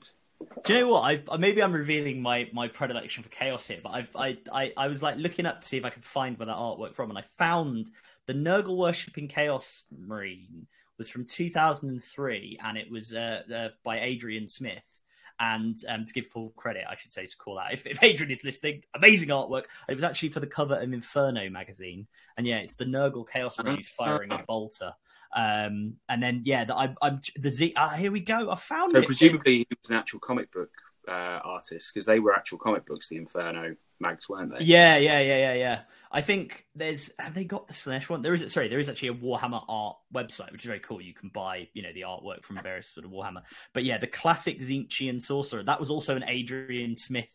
Do 0.64 0.74
you 0.74 0.80
know 0.80 0.88
what? 0.88 1.02
I 1.02 1.36
maybe 1.36 1.62
I'm 1.62 1.72
revealing 1.72 2.20
my 2.20 2.48
my 2.52 2.68
predilection 2.68 3.22
for 3.22 3.30
chaos 3.30 3.66
here, 3.66 3.80
but 3.82 3.90
I've, 3.90 4.16
I 4.16 4.38
I 4.52 4.72
I 4.76 4.88
was 4.88 5.02
like 5.02 5.16
looking 5.16 5.46
up 5.46 5.60
to 5.60 5.66
see 5.66 5.78
if 5.78 5.84
I 5.84 5.90
could 5.90 6.04
find 6.04 6.38
where 6.38 6.46
that 6.46 6.56
artwork 6.56 6.94
from, 6.94 7.10
and 7.10 7.18
I 7.18 7.24
found 7.38 7.90
the 8.26 8.34
Nurgle 8.34 8.76
worshipping 8.76 9.28
Chaos 9.28 9.84
Marine 9.96 10.66
was 10.98 11.08
from 11.08 11.24
2003, 11.24 12.58
and 12.64 12.78
it 12.78 12.90
was 12.90 13.14
uh, 13.14 13.42
uh, 13.54 13.68
by 13.84 14.00
Adrian 14.00 14.48
Smith. 14.48 14.82
And 15.38 15.76
um, 15.88 16.04
to 16.04 16.12
give 16.12 16.26
full 16.28 16.50
credit, 16.56 16.84
I 16.88 16.96
should 16.96 17.12
say 17.12 17.26
to 17.26 17.36
call 17.36 17.58
out 17.58 17.72
if, 17.72 17.86
if 17.86 18.02
Adrian 18.02 18.30
is 18.30 18.42
listening, 18.42 18.84
amazing 18.94 19.28
artwork. 19.28 19.64
It 19.88 19.94
was 19.94 20.04
actually 20.04 20.30
for 20.30 20.40
the 20.40 20.46
cover 20.46 20.76
of 20.76 20.92
Inferno 20.92 21.50
magazine, 21.50 22.06
and 22.36 22.46
yeah, 22.46 22.56
it's 22.56 22.74
the 22.74 22.86
Nurgle 22.86 23.28
Chaos 23.28 23.58
Marine 23.58 23.82
firing 23.82 24.32
a 24.32 24.42
bolter. 24.46 24.92
Um, 25.34 25.96
and 26.08 26.22
then 26.22 26.42
yeah, 26.44 26.64
the, 26.64 26.74
I, 26.74 26.94
I'm 27.02 27.20
the 27.36 27.50
Z. 27.50 27.74
Ah, 27.76 27.90
here 27.90 28.10
we 28.10 28.20
go. 28.20 28.50
I 28.50 28.54
found 28.54 28.92
it. 28.92 28.94
so 28.94 29.00
it. 29.00 29.06
presumably 29.06 29.58
he 29.58 29.66
was 29.82 29.90
an 29.90 29.96
actual 29.96 30.20
comic 30.20 30.50
book 30.52 30.70
uh, 31.09 31.41
artist 31.45 31.93
because 31.93 32.07
they 32.07 32.20
were 32.20 32.35
actual 32.35 32.59
comic 32.59 32.87
books, 32.87 33.09
the 33.09 33.16
Inferno 33.16 33.77
mags, 34.01 34.28
weren't 34.28 34.57
they? 34.57 34.65
Yeah, 34.65 34.97
yeah, 34.97 35.20
yeah, 35.20 35.39
yeah, 35.39 35.55
yeah. 35.55 35.81
I 36.11 36.20
think 36.20 36.66
there's 36.74 37.11
have 37.19 37.35
they 37.35 37.45
got 37.45 37.69
the 37.69 37.74
Slash 37.74 38.09
one? 38.09 38.23
There 38.23 38.35
is 38.35 38.53
sorry, 38.53 38.69
there 38.69 38.78
is 38.78 38.89
actually 38.89 39.09
a 39.09 39.15
Warhammer 39.15 39.65
art 39.69 39.97
website, 40.15 40.53
which 40.53 40.62
is 40.62 40.66
very 40.66 40.81
cool. 40.81 41.01
You 41.01 41.15
can 41.15 41.31
buy, 41.31 41.69
you 41.74 41.83
know, 41.83 41.93
the 41.93 42.03
artwork 42.03 42.45
from 42.45 42.61
various 42.62 42.93
sort 42.93 43.05
of 43.05 43.12
Warhammer. 43.12 43.43
But 43.73 43.85
yeah, 43.85 43.99
the 43.99 44.07
classic 44.07 44.61
Tzeentchian 44.61 45.20
sorcerer, 45.20 45.62
that 45.62 45.81
was 45.81 45.91
also 45.91 46.16
an 46.16 46.24
Adrian 46.28 46.97
Smith 46.97 47.28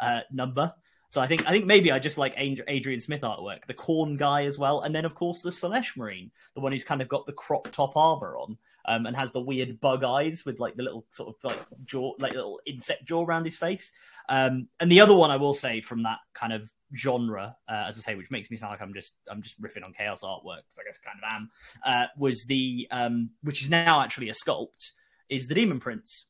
uh, 0.00 0.20
number. 0.32 0.72
So 1.08 1.20
I 1.20 1.28
think 1.28 1.46
I 1.46 1.52
think 1.52 1.66
maybe 1.66 1.92
I 1.92 1.98
just 2.00 2.18
like 2.18 2.34
Adrian 2.36 3.00
Smith 3.00 3.20
artwork, 3.20 3.66
the 3.66 3.74
Khorne 3.74 4.18
guy 4.18 4.46
as 4.46 4.58
well, 4.58 4.80
and 4.80 4.94
then 4.94 5.04
of 5.04 5.14
course 5.14 5.42
the 5.42 5.50
Slaanesh 5.50 5.96
Marine, 5.96 6.30
the 6.54 6.60
one 6.60 6.72
who's 6.72 6.82
kind 6.82 7.00
of 7.00 7.08
got 7.08 7.26
the 7.26 7.32
crop 7.32 7.70
top 7.70 7.96
armor 7.96 8.36
on, 8.36 8.58
um, 8.84 9.06
and 9.06 9.16
has 9.16 9.32
the 9.32 9.40
weird 9.40 9.80
bug 9.80 10.04
eyes 10.04 10.44
with 10.44 10.58
like 10.60 10.76
the 10.76 10.82
little 10.82 11.04
sort 11.10 11.28
of 11.28 11.34
like 11.42 11.58
jaw, 11.84 12.12
like 12.18 12.32
little 12.32 12.60
insect 12.66 13.04
jaw 13.04 13.24
around 13.24 13.44
his 13.44 13.56
face. 13.56 13.92
Um, 14.28 14.68
and 14.80 14.90
the 14.90 15.00
other 15.00 15.14
one 15.14 15.30
I 15.30 15.36
will 15.36 15.54
say 15.54 15.80
from 15.80 16.02
that 16.04 16.18
kind 16.34 16.52
of 16.52 16.70
genre, 16.96 17.56
uh, 17.68 17.84
as 17.88 17.98
I 17.98 18.00
say, 18.00 18.14
which 18.14 18.30
makes 18.30 18.50
me 18.50 18.56
sound 18.56 18.70
like 18.70 18.80
I'm 18.80 18.94
just 18.94 19.14
I'm 19.28 19.42
just 19.42 19.60
riffing 19.60 19.84
on 19.84 19.92
chaos 19.92 20.22
artwork 20.22 20.62
because 20.62 20.78
I 20.78 20.84
guess 20.84 21.00
I 21.04 21.08
kind 21.08 21.18
of 21.22 21.32
am, 21.32 21.50
uh, 21.84 22.06
was 22.16 22.44
the 22.44 22.86
um, 22.90 23.30
which 23.42 23.62
is 23.62 23.70
now 23.70 24.00
actually 24.00 24.28
a 24.28 24.34
sculpt, 24.34 24.90
is 25.28 25.46
the 25.48 25.54
Demon 25.54 25.80
Prince. 25.80 26.26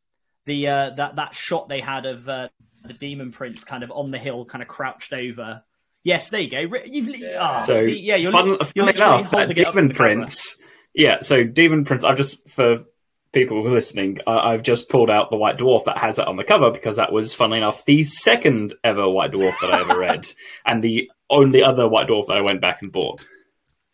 The 0.46 0.68
uh, 0.68 0.90
that 0.90 1.16
that 1.16 1.34
shot 1.34 1.68
they 1.68 1.80
had 1.80 2.04
of 2.04 2.28
uh, 2.28 2.48
the 2.84 2.92
demon 2.94 3.32
prince 3.32 3.64
kind 3.64 3.82
of 3.82 3.90
on 3.90 4.10
the 4.10 4.18
hill, 4.18 4.44
kind 4.44 4.62
of 4.62 4.68
crouched 4.68 5.12
over. 5.12 5.62
Yes, 6.02 6.28
there 6.28 6.40
you 6.40 6.50
go. 6.50 6.76
You've, 6.84 7.16
yeah. 7.16 7.56
Oh, 7.58 7.64
so 7.64 7.80
see, 7.80 7.98
yeah, 7.98 8.16
you're, 8.16 8.30
fun, 8.30 8.58
you're 8.74 8.90
enough, 8.90 9.30
that 9.30 9.54
demon 9.54 9.90
prince. 9.94 10.58
Yeah, 10.94 11.20
so 11.20 11.44
demon 11.44 11.84
prince. 11.84 12.04
I've 12.04 12.16
just 12.16 12.48
for 12.48 12.84
people 13.32 13.62
who 13.62 13.68
are 13.68 13.72
listening, 13.72 14.20
uh, 14.26 14.40
I've 14.44 14.62
just 14.62 14.88
pulled 14.88 15.10
out 15.10 15.30
the 15.30 15.36
White 15.36 15.58
Dwarf 15.58 15.84
that 15.84 15.98
has 15.98 16.18
it 16.18 16.26
on 16.26 16.36
the 16.36 16.44
cover 16.44 16.70
because 16.70 16.96
that 16.96 17.12
was, 17.12 17.34
funnily 17.34 17.58
enough, 17.58 17.84
the 17.84 18.04
second 18.04 18.74
ever 18.84 19.08
White 19.08 19.32
Dwarf 19.32 19.60
that 19.60 19.72
I 19.72 19.80
ever 19.80 19.98
read, 19.98 20.26
and 20.66 20.82
the 20.82 21.10
only 21.28 21.62
other 21.62 21.88
White 21.88 22.08
Dwarf 22.08 22.26
that 22.26 22.36
I 22.36 22.40
went 22.40 22.60
back 22.60 22.80
and 22.80 22.92
bought. 22.92 23.26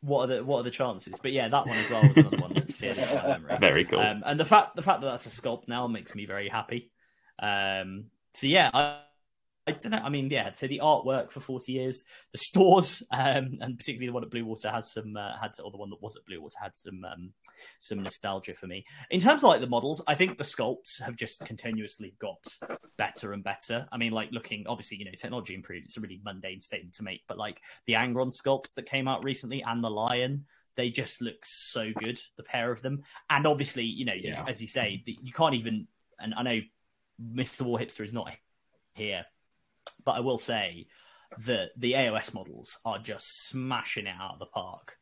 What 0.03 0.31
are 0.31 0.37
the 0.37 0.45
what 0.45 0.61
are 0.61 0.63
the 0.63 0.71
chances? 0.71 1.15
But 1.21 1.33
yeah, 1.33 1.49
that 1.49 1.67
one 1.67 1.77
as 1.77 1.91
well 1.91 2.03
was 2.03 2.17
another 2.17 2.39
one 2.39 2.53
that's 2.55 2.81
into 2.81 3.05
my 3.05 3.39
memory. 3.39 3.57
Very 3.61 3.85
cool. 3.85 4.01
Um, 4.01 4.23
and 4.25 4.41
the 4.41 4.47
fact 4.47 4.77
the 4.77 4.83
fact 4.83 5.01
that 5.01 5.09
that's 5.09 5.27
a 5.27 5.43
sculpt 5.43 5.69
now 5.69 5.87
makes 5.89 6.15
me 6.15 6.25
very 6.25 6.49
happy. 6.49 6.91
Um, 7.39 8.07
so 8.33 8.47
yeah, 8.47 8.71
I, 8.73 9.01
I 9.67 9.73
don't 9.73 9.93
know. 9.93 9.99
I 9.99 10.09
mean, 10.09 10.31
yeah. 10.31 10.53
So 10.53 10.67
the 10.67 10.81
artwork 10.83 11.31
for 11.31 11.41
forty 11.41 11.73
years, 11.73 12.03
the 12.33 12.39
stores, 12.39 13.03
um, 13.13 13.59
and 13.61 13.79
particularly 13.79 14.07
the 14.07 14.13
one 14.13 14.25
at 14.25 14.31
Bluewater 14.31 14.73
has 14.73 14.93
some 14.93 15.17
uh, 15.17 15.37
had, 15.39 15.53
or 15.63 15.71
the 15.71 15.77
one 15.77 15.91
that 15.91 16.03
was 16.03 16.17
at 16.17 16.23
Bluewater 16.25 16.55
had 16.61 16.75
some 16.75 17.05
um, 17.05 17.33
some 17.79 18.03
nostalgia 18.03 18.55
for 18.55 18.67
me. 18.67 18.85
In 19.11 19.21
terms 19.21 19.45
of 19.45 19.49
like 19.49 19.61
the 19.61 19.67
models, 19.67 20.03
I 20.07 20.15
think 20.15 20.39
the 20.39 20.45
sculpts 20.45 21.01
have 21.01 21.17
just 21.17 21.45
continuously 21.45 22.15
got 22.19 22.45
better 22.97 23.33
and 23.33 23.45
better. 23.45 23.87
I 23.93 23.99
mean, 23.99 24.13
like 24.13 24.33
looking, 24.33 24.67
obviously, 24.67 24.97
you 24.97 25.05
know, 25.05 25.13
technology 25.13 25.55
improved. 25.55 25.87
It's 25.87 25.97
a 25.97 26.01
really 26.01 26.21
mundane 26.25 26.61
statement 26.61 26.95
to 26.95 27.05
make, 27.05 27.23
but 27.29 27.39
like 27.39 27.61
the 27.87 27.95
Angron 27.95 28.33
sculpts 28.33 28.75
that 28.75 28.87
came 28.87 29.09
out 29.09 29.25
recently 29.25 29.63
and 29.63 29.85
the 29.85 29.91
Lion, 29.91 30.47
they 30.77 30.91
just 30.91 31.21
look 31.21 31.45
so 31.45 31.93
good. 31.97 32.19
The 32.37 32.43
pair 32.43 32.73
of 32.73 32.81
them, 32.83 33.03
and 33.29 33.47
obviously, 33.47 33.89
you 33.89 34.07
know, 34.07 34.15
yeah. 34.15 34.45
as 34.49 34.61
you 34.63 34.69
say, 34.69 35.03
you 35.05 35.33
can't 35.33 35.55
even. 35.55 35.87
And 36.19 36.35
I 36.35 36.43
know 36.43 36.61
Mr. 37.35 37.63
War 37.63 37.79
Hipster 37.79 38.05
is 38.05 38.13
not 38.13 38.31
here, 38.95 39.25
but 40.05 40.13
I 40.13 40.21
will 40.21 40.39
say 40.39 40.87
that 41.47 41.71
the 41.77 41.93
AOS 41.93 42.35
models 42.35 42.79
are 42.85 42.99
just 42.99 43.49
smashing 43.49 44.07
it 44.07 44.15
out 44.19 44.35
of 44.35 44.39
the 44.39 44.47
park. 44.47 44.97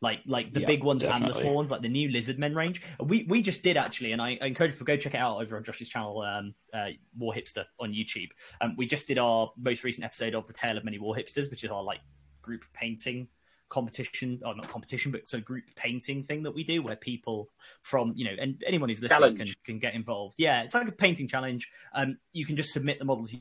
Like 0.00 0.20
like 0.26 0.52
the 0.52 0.64
big 0.66 0.84
ones 0.84 1.02
definitely. 1.02 1.26
and 1.26 1.34
the 1.34 1.40
small 1.40 1.54
ones, 1.54 1.70
like 1.70 1.80
the 1.80 1.88
new 1.88 2.10
Lizardmen 2.10 2.54
range. 2.54 2.82
We 3.00 3.24
we 3.28 3.40
just 3.40 3.62
did 3.62 3.78
actually, 3.78 4.12
and 4.12 4.20
I, 4.20 4.36
I 4.42 4.46
encourage 4.46 4.72
people 4.72 4.84
to 4.86 4.92
go 4.92 4.96
check 4.98 5.14
it 5.14 5.18
out 5.18 5.40
over 5.40 5.56
on 5.56 5.64
Josh's 5.64 5.88
channel, 5.88 6.20
um, 6.20 6.54
uh, 6.74 6.88
War 7.16 7.32
Hipster 7.32 7.64
on 7.80 7.94
YouTube. 7.94 8.28
Um, 8.60 8.74
we 8.76 8.86
just 8.86 9.06
did 9.06 9.16
our 9.16 9.50
most 9.56 9.82
recent 9.82 10.04
episode 10.04 10.34
of 10.34 10.46
the 10.46 10.52
Tale 10.52 10.76
of 10.76 10.84
Many 10.84 10.98
War 10.98 11.14
Hipsters, 11.14 11.50
which 11.50 11.64
is 11.64 11.70
our 11.70 11.82
like 11.82 12.00
group 12.42 12.64
painting 12.74 13.28
competition 13.70 14.40
or 14.44 14.54
not 14.54 14.68
competition 14.68 15.10
but 15.10 15.26
so 15.28 15.40
group 15.40 15.64
painting 15.74 16.22
thing 16.22 16.42
that 16.44 16.54
we 16.54 16.62
do 16.62 16.82
where 16.82 16.94
people 16.94 17.48
from 17.82 18.12
you 18.14 18.24
know 18.24 18.30
and 18.38 18.62
anyone 18.66 18.88
who's 18.88 19.00
listening 19.00 19.36
can, 19.36 19.48
can 19.64 19.78
get 19.78 19.94
involved 19.94 20.34
yeah 20.38 20.62
it's 20.62 20.74
like 20.74 20.86
a 20.86 20.92
painting 20.92 21.26
challenge 21.26 21.68
um 21.92 22.16
you 22.32 22.46
can 22.46 22.54
just 22.54 22.72
submit 22.72 22.98
the 23.00 23.04
models 23.04 23.34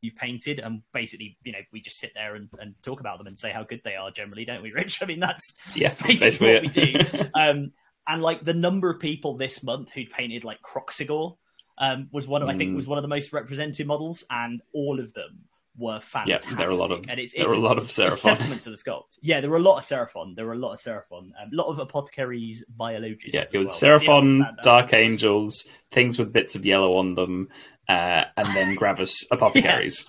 you've 0.00 0.16
painted 0.16 0.58
and 0.58 0.82
basically 0.92 1.36
you 1.42 1.52
know 1.52 1.58
we 1.72 1.80
just 1.80 1.98
sit 1.98 2.12
there 2.14 2.34
and, 2.34 2.48
and 2.60 2.74
talk 2.82 3.00
about 3.00 3.18
them 3.18 3.26
and 3.26 3.38
say 3.38 3.50
how 3.50 3.64
good 3.64 3.80
they 3.84 3.94
are 3.94 4.10
generally 4.10 4.44
don't 4.44 4.62
we 4.62 4.72
rich 4.72 4.98
i 5.02 5.06
mean 5.06 5.20
that's 5.20 5.56
yeah 5.74 5.94
basically, 6.06 6.54
what 6.54 6.62
we 6.62 6.68
do 6.68 6.94
um 7.34 7.72
and 8.06 8.22
like 8.22 8.44
the 8.44 8.54
number 8.54 8.90
of 8.90 9.00
people 9.00 9.36
this 9.36 9.62
month 9.62 9.90
who'd 9.92 10.10
painted 10.10 10.44
like 10.44 10.58
Kroxigor 10.62 11.36
um 11.78 12.08
was 12.12 12.26
one 12.26 12.42
of 12.42 12.48
mm. 12.48 12.52
i 12.52 12.56
think 12.56 12.74
was 12.74 12.86
one 12.86 12.98
of 12.98 13.02
the 13.02 13.08
most 13.08 13.32
represented 13.32 13.86
models 13.86 14.24
and 14.30 14.62
all 14.72 15.00
of 15.00 15.12
them 15.14 15.44
were 15.78 16.00
fantastic. 16.00 16.50
Yeah, 16.50 16.56
there 16.56 16.68
are 16.68 16.72
a 16.72 16.76
lot 16.76 16.90
of 16.90 17.04
and 17.08 17.20
it's, 17.20 17.32
there 17.32 17.44
it's, 17.44 17.52
are 17.52 17.54
a 17.54 17.60
lot 17.60 17.78
of 17.78 17.84
Seraphon. 17.84 18.20
testament 18.20 18.62
to 18.62 18.70
the 18.70 18.76
sculpt. 18.76 19.16
Yeah, 19.22 19.40
there 19.40 19.48
were 19.48 19.56
a 19.56 19.62
lot 19.62 19.78
of 19.78 19.84
Seraphon. 19.84 20.34
There 20.34 20.44
were 20.44 20.54
a 20.54 20.58
lot 20.58 20.72
of 20.72 20.80
Seraphon. 20.80 21.30
Um, 21.40 21.50
a 21.52 21.54
lot 21.54 21.68
of 21.68 21.78
apothecaries, 21.78 22.64
biologists. 22.76 23.32
Yeah, 23.32 23.44
it 23.52 23.58
was 23.58 23.78
well. 23.80 24.00
Seraphon. 24.00 24.62
Dark 24.62 24.92
Angels, 24.92 25.66
things 25.92 26.18
with 26.18 26.32
bits 26.32 26.56
of 26.56 26.66
yellow 26.66 26.96
on 26.96 27.14
them, 27.14 27.48
uh, 27.88 28.24
and 28.36 28.46
then 28.54 28.74
Gravis 28.74 29.26
Apothecaries. 29.30 30.08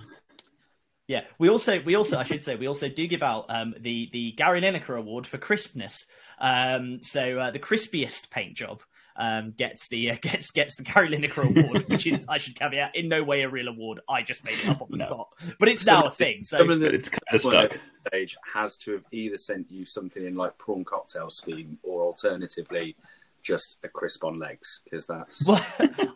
Yeah, 1.08 1.24
we 1.40 1.50
also 1.50 1.82
we 1.82 1.96
also 1.96 2.18
I 2.18 2.24
should 2.24 2.44
say 2.44 2.56
we 2.56 2.68
also 2.68 2.88
do 2.88 3.08
give 3.08 3.24
out 3.24 3.46
um, 3.50 3.74
the 3.80 4.10
the 4.14 4.32
Gary 4.34 4.62
Lineker 4.62 4.98
Award 4.98 5.26
for 5.26 5.40
crispness. 5.40 6.06
Um, 6.40 7.00
so 7.02 7.40
uh, 7.40 7.52
the 7.52 7.58
crispiest 7.58 8.30
paint 8.30 8.56
job 8.56 8.84
um, 9.16 9.52
gets 9.58 9.88
the 9.88 10.12
uh, 10.12 10.18
gets 10.22 10.52
gets 10.52 10.76
the 10.76 10.84
Gary 10.84 11.10
Lineker 11.10 11.44
Award, 11.50 11.86
which 11.90 12.06
is 12.06 12.28
I 12.30 12.38
should 12.38 12.54
caveat 12.56 12.96
in 12.96 13.10
no 13.10 13.24
way 13.24 13.42
a 13.42 13.50
real 13.50 13.70
award. 13.70 14.02
I 14.08 14.22
just 14.22 14.44
made 14.46 14.60
it 14.60 14.68
up 14.70 14.84
on 14.84 14.90
the 14.92 14.98
No. 15.00 15.06
spot, 15.06 15.28
but 15.58 15.68
it's 15.68 15.82
Some 15.82 16.02
now 16.02 16.08
a 16.08 16.12
thing. 16.12 16.44
So 16.44 16.60
Some 16.60 16.70
of 16.70 16.80
But 16.80 16.92
the 16.92 16.96
it's 16.98 17.10
kind 17.10 17.22
of 17.34 17.42
stuck. 17.42 17.80
stage 18.08 18.38
has 18.54 18.78
to 18.78 18.92
have 18.92 19.04
either 19.12 19.38
sent 19.38 19.72
you 19.72 19.86
something 19.86 20.24
in 20.24 20.36
like 20.36 20.60
prawn 20.60 20.84
cocktail 20.84 21.32
scheme, 21.32 21.80
or 21.82 22.04
alternatively, 22.04 22.96
just 23.44 23.80
a 23.84 23.90
crisp 23.90 24.24
on 24.24 24.40
legs 24.40 24.82
because 24.84 25.06
that's 25.08 25.46
well, 25.48 25.64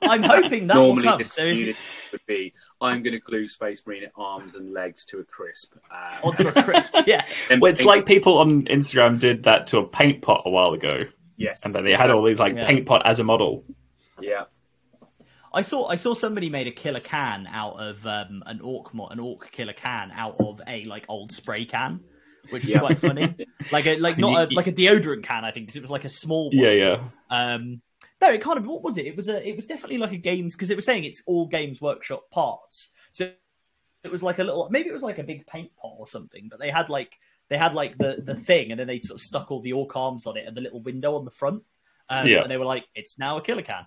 I'm 0.02 0.24
hoping 0.24 0.68
that 0.68 0.76
will 0.78 0.88
normally 0.88 1.08
come. 1.08 1.18
this 1.20 1.34
So 1.34 1.44
if 1.44 1.78
would 2.12 2.22
be. 2.28 2.54
I'm 2.82 3.02
going 3.04 3.14
to 3.14 3.20
glue 3.20 3.48
Space 3.48 3.82
Marine 3.88 4.10
arms 4.16 4.56
and 4.56 4.74
legs 4.74 5.06
to 5.06 5.20
a 5.20 5.24
crisp. 5.24 5.76
Uh, 5.92 6.18
onto 6.24 6.48
a 6.48 6.64
crisp, 6.64 6.96
yeah. 7.08 7.26
and 7.52 7.62
Well, 7.62 7.72
it's 7.72 7.86
like 7.86 8.06
people 8.06 8.38
on 8.38 8.64
Instagram 8.66 9.20
did 9.20 9.44
that 9.44 9.68
to 9.68 9.78
a 9.80 9.88
paint 9.88 10.22
pot 10.22 10.44
a 10.46 10.50
while 10.50 10.74
ago, 10.74 11.04
yes, 11.38 11.64
and 11.66 11.74
then 11.74 11.86
they 11.86 11.94
had 11.94 12.10
all 12.12 12.24
these 12.24 12.40
like 12.40 12.56
Yeah. 12.56 12.68
paint 12.68 12.86
pot 12.86 13.02
as 13.06 13.20
a 13.20 13.24
model. 13.24 13.64
yeah. 14.22 14.44
I 15.56 15.62
saw 15.62 15.86
I 15.88 15.96
saw 15.96 16.16
somebody 16.16 16.50
made 16.50 16.66
a 16.66 16.72
Killa 16.72 17.00
Kan 17.00 17.46
out 17.46 17.80
of 17.80 18.08
um, 18.08 18.42
an 18.48 18.60
orc 18.62 18.92
mo- 18.92 19.06
an 19.10 19.20
orc 19.20 19.52
Killa 19.52 19.74
Kan 19.76 20.12
out 20.12 20.36
of 20.40 20.60
a 20.68 20.84
like 20.86 21.06
old 21.10 21.32
spray 21.32 21.64
can, 21.66 22.00
which 22.50 22.64
is 22.66 22.72
Yeah. 22.72 22.80
quite 22.80 23.00
funny. 23.00 23.36
Like 23.72 23.86
a 23.88 23.98
like 23.98 24.18
not 24.26 24.52
a, 24.52 24.56
like 24.56 24.68
a 24.68 24.72
deodorant 24.72 25.24
can, 25.24 25.46
I 25.46 25.52
think, 25.52 25.66
because 25.68 25.76
it 25.78 25.82
was 25.82 25.92
like 25.92 26.06
a 26.06 26.10
small 26.10 26.46
one. 26.50 26.58
Yeah, 26.58 26.74
yeah. 26.74 27.04
Um, 27.30 27.82
no, 28.22 28.30
it 28.32 28.42
kind 28.42 28.58
of 28.58 28.66
what 28.66 28.84
was 28.84 28.98
it? 28.98 29.06
It 29.06 29.16
was 29.18 29.30
a 29.30 29.48
it 29.48 29.56
was 29.56 29.66
definitely 29.66 29.98
like 29.98 30.12
a 30.12 30.18
games 30.18 30.56
because 30.56 30.70
it 30.70 30.76
was 30.76 30.86
saying 30.86 31.04
it's 31.04 31.24
all 31.26 31.48
Games 31.48 31.82
Workshop 31.82 32.30
parts. 32.32 32.90
So 33.12 33.32
it 34.04 34.12
was 34.12 34.24
like 34.24 34.40
a 34.40 34.44
little 34.44 34.70
maybe 34.70 34.90
it 34.90 34.94
was 34.94 35.04
like 35.04 35.20
a 35.20 35.24
big 35.24 35.46
paint 35.48 35.72
pot 35.76 35.96
or 35.98 36.08
something, 36.08 36.48
but 36.50 36.60
they 36.60 36.70
had 36.70 36.90
like 36.90 37.12
they 37.50 37.58
had 37.58 37.74
like 37.74 37.98
the 37.98 38.22
the 38.24 38.36
thing, 38.36 38.72
and 38.72 38.80
then 38.80 38.88
they 38.88 39.00
sort 39.00 39.20
of 39.20 39.24
stuck 39.26 39.52
all 39.52 39.62
the 39.62 39.74
orc 39.74 39.96
arms 39.96 40.26
on 40.26 40.38
it 40.38 40.46
and 40.48 40.56
the 40.56 40.62
little 40.62 40.82
window 40.82 41.16
on 41.16 41.26
the 41.26 41.32
front. 41.32 41.64
Um, 42.10 42.28
Yeah. 42.28 42.42
and 42.42 42.52
they 42.52 42.58
were 42.58 42.66
like, 42.66 42.86
"It's 42.96 43.18
now 43.20 43.38
a 43.38 43.42
Killa 43.42 43.64
Kan." 43.64 43.86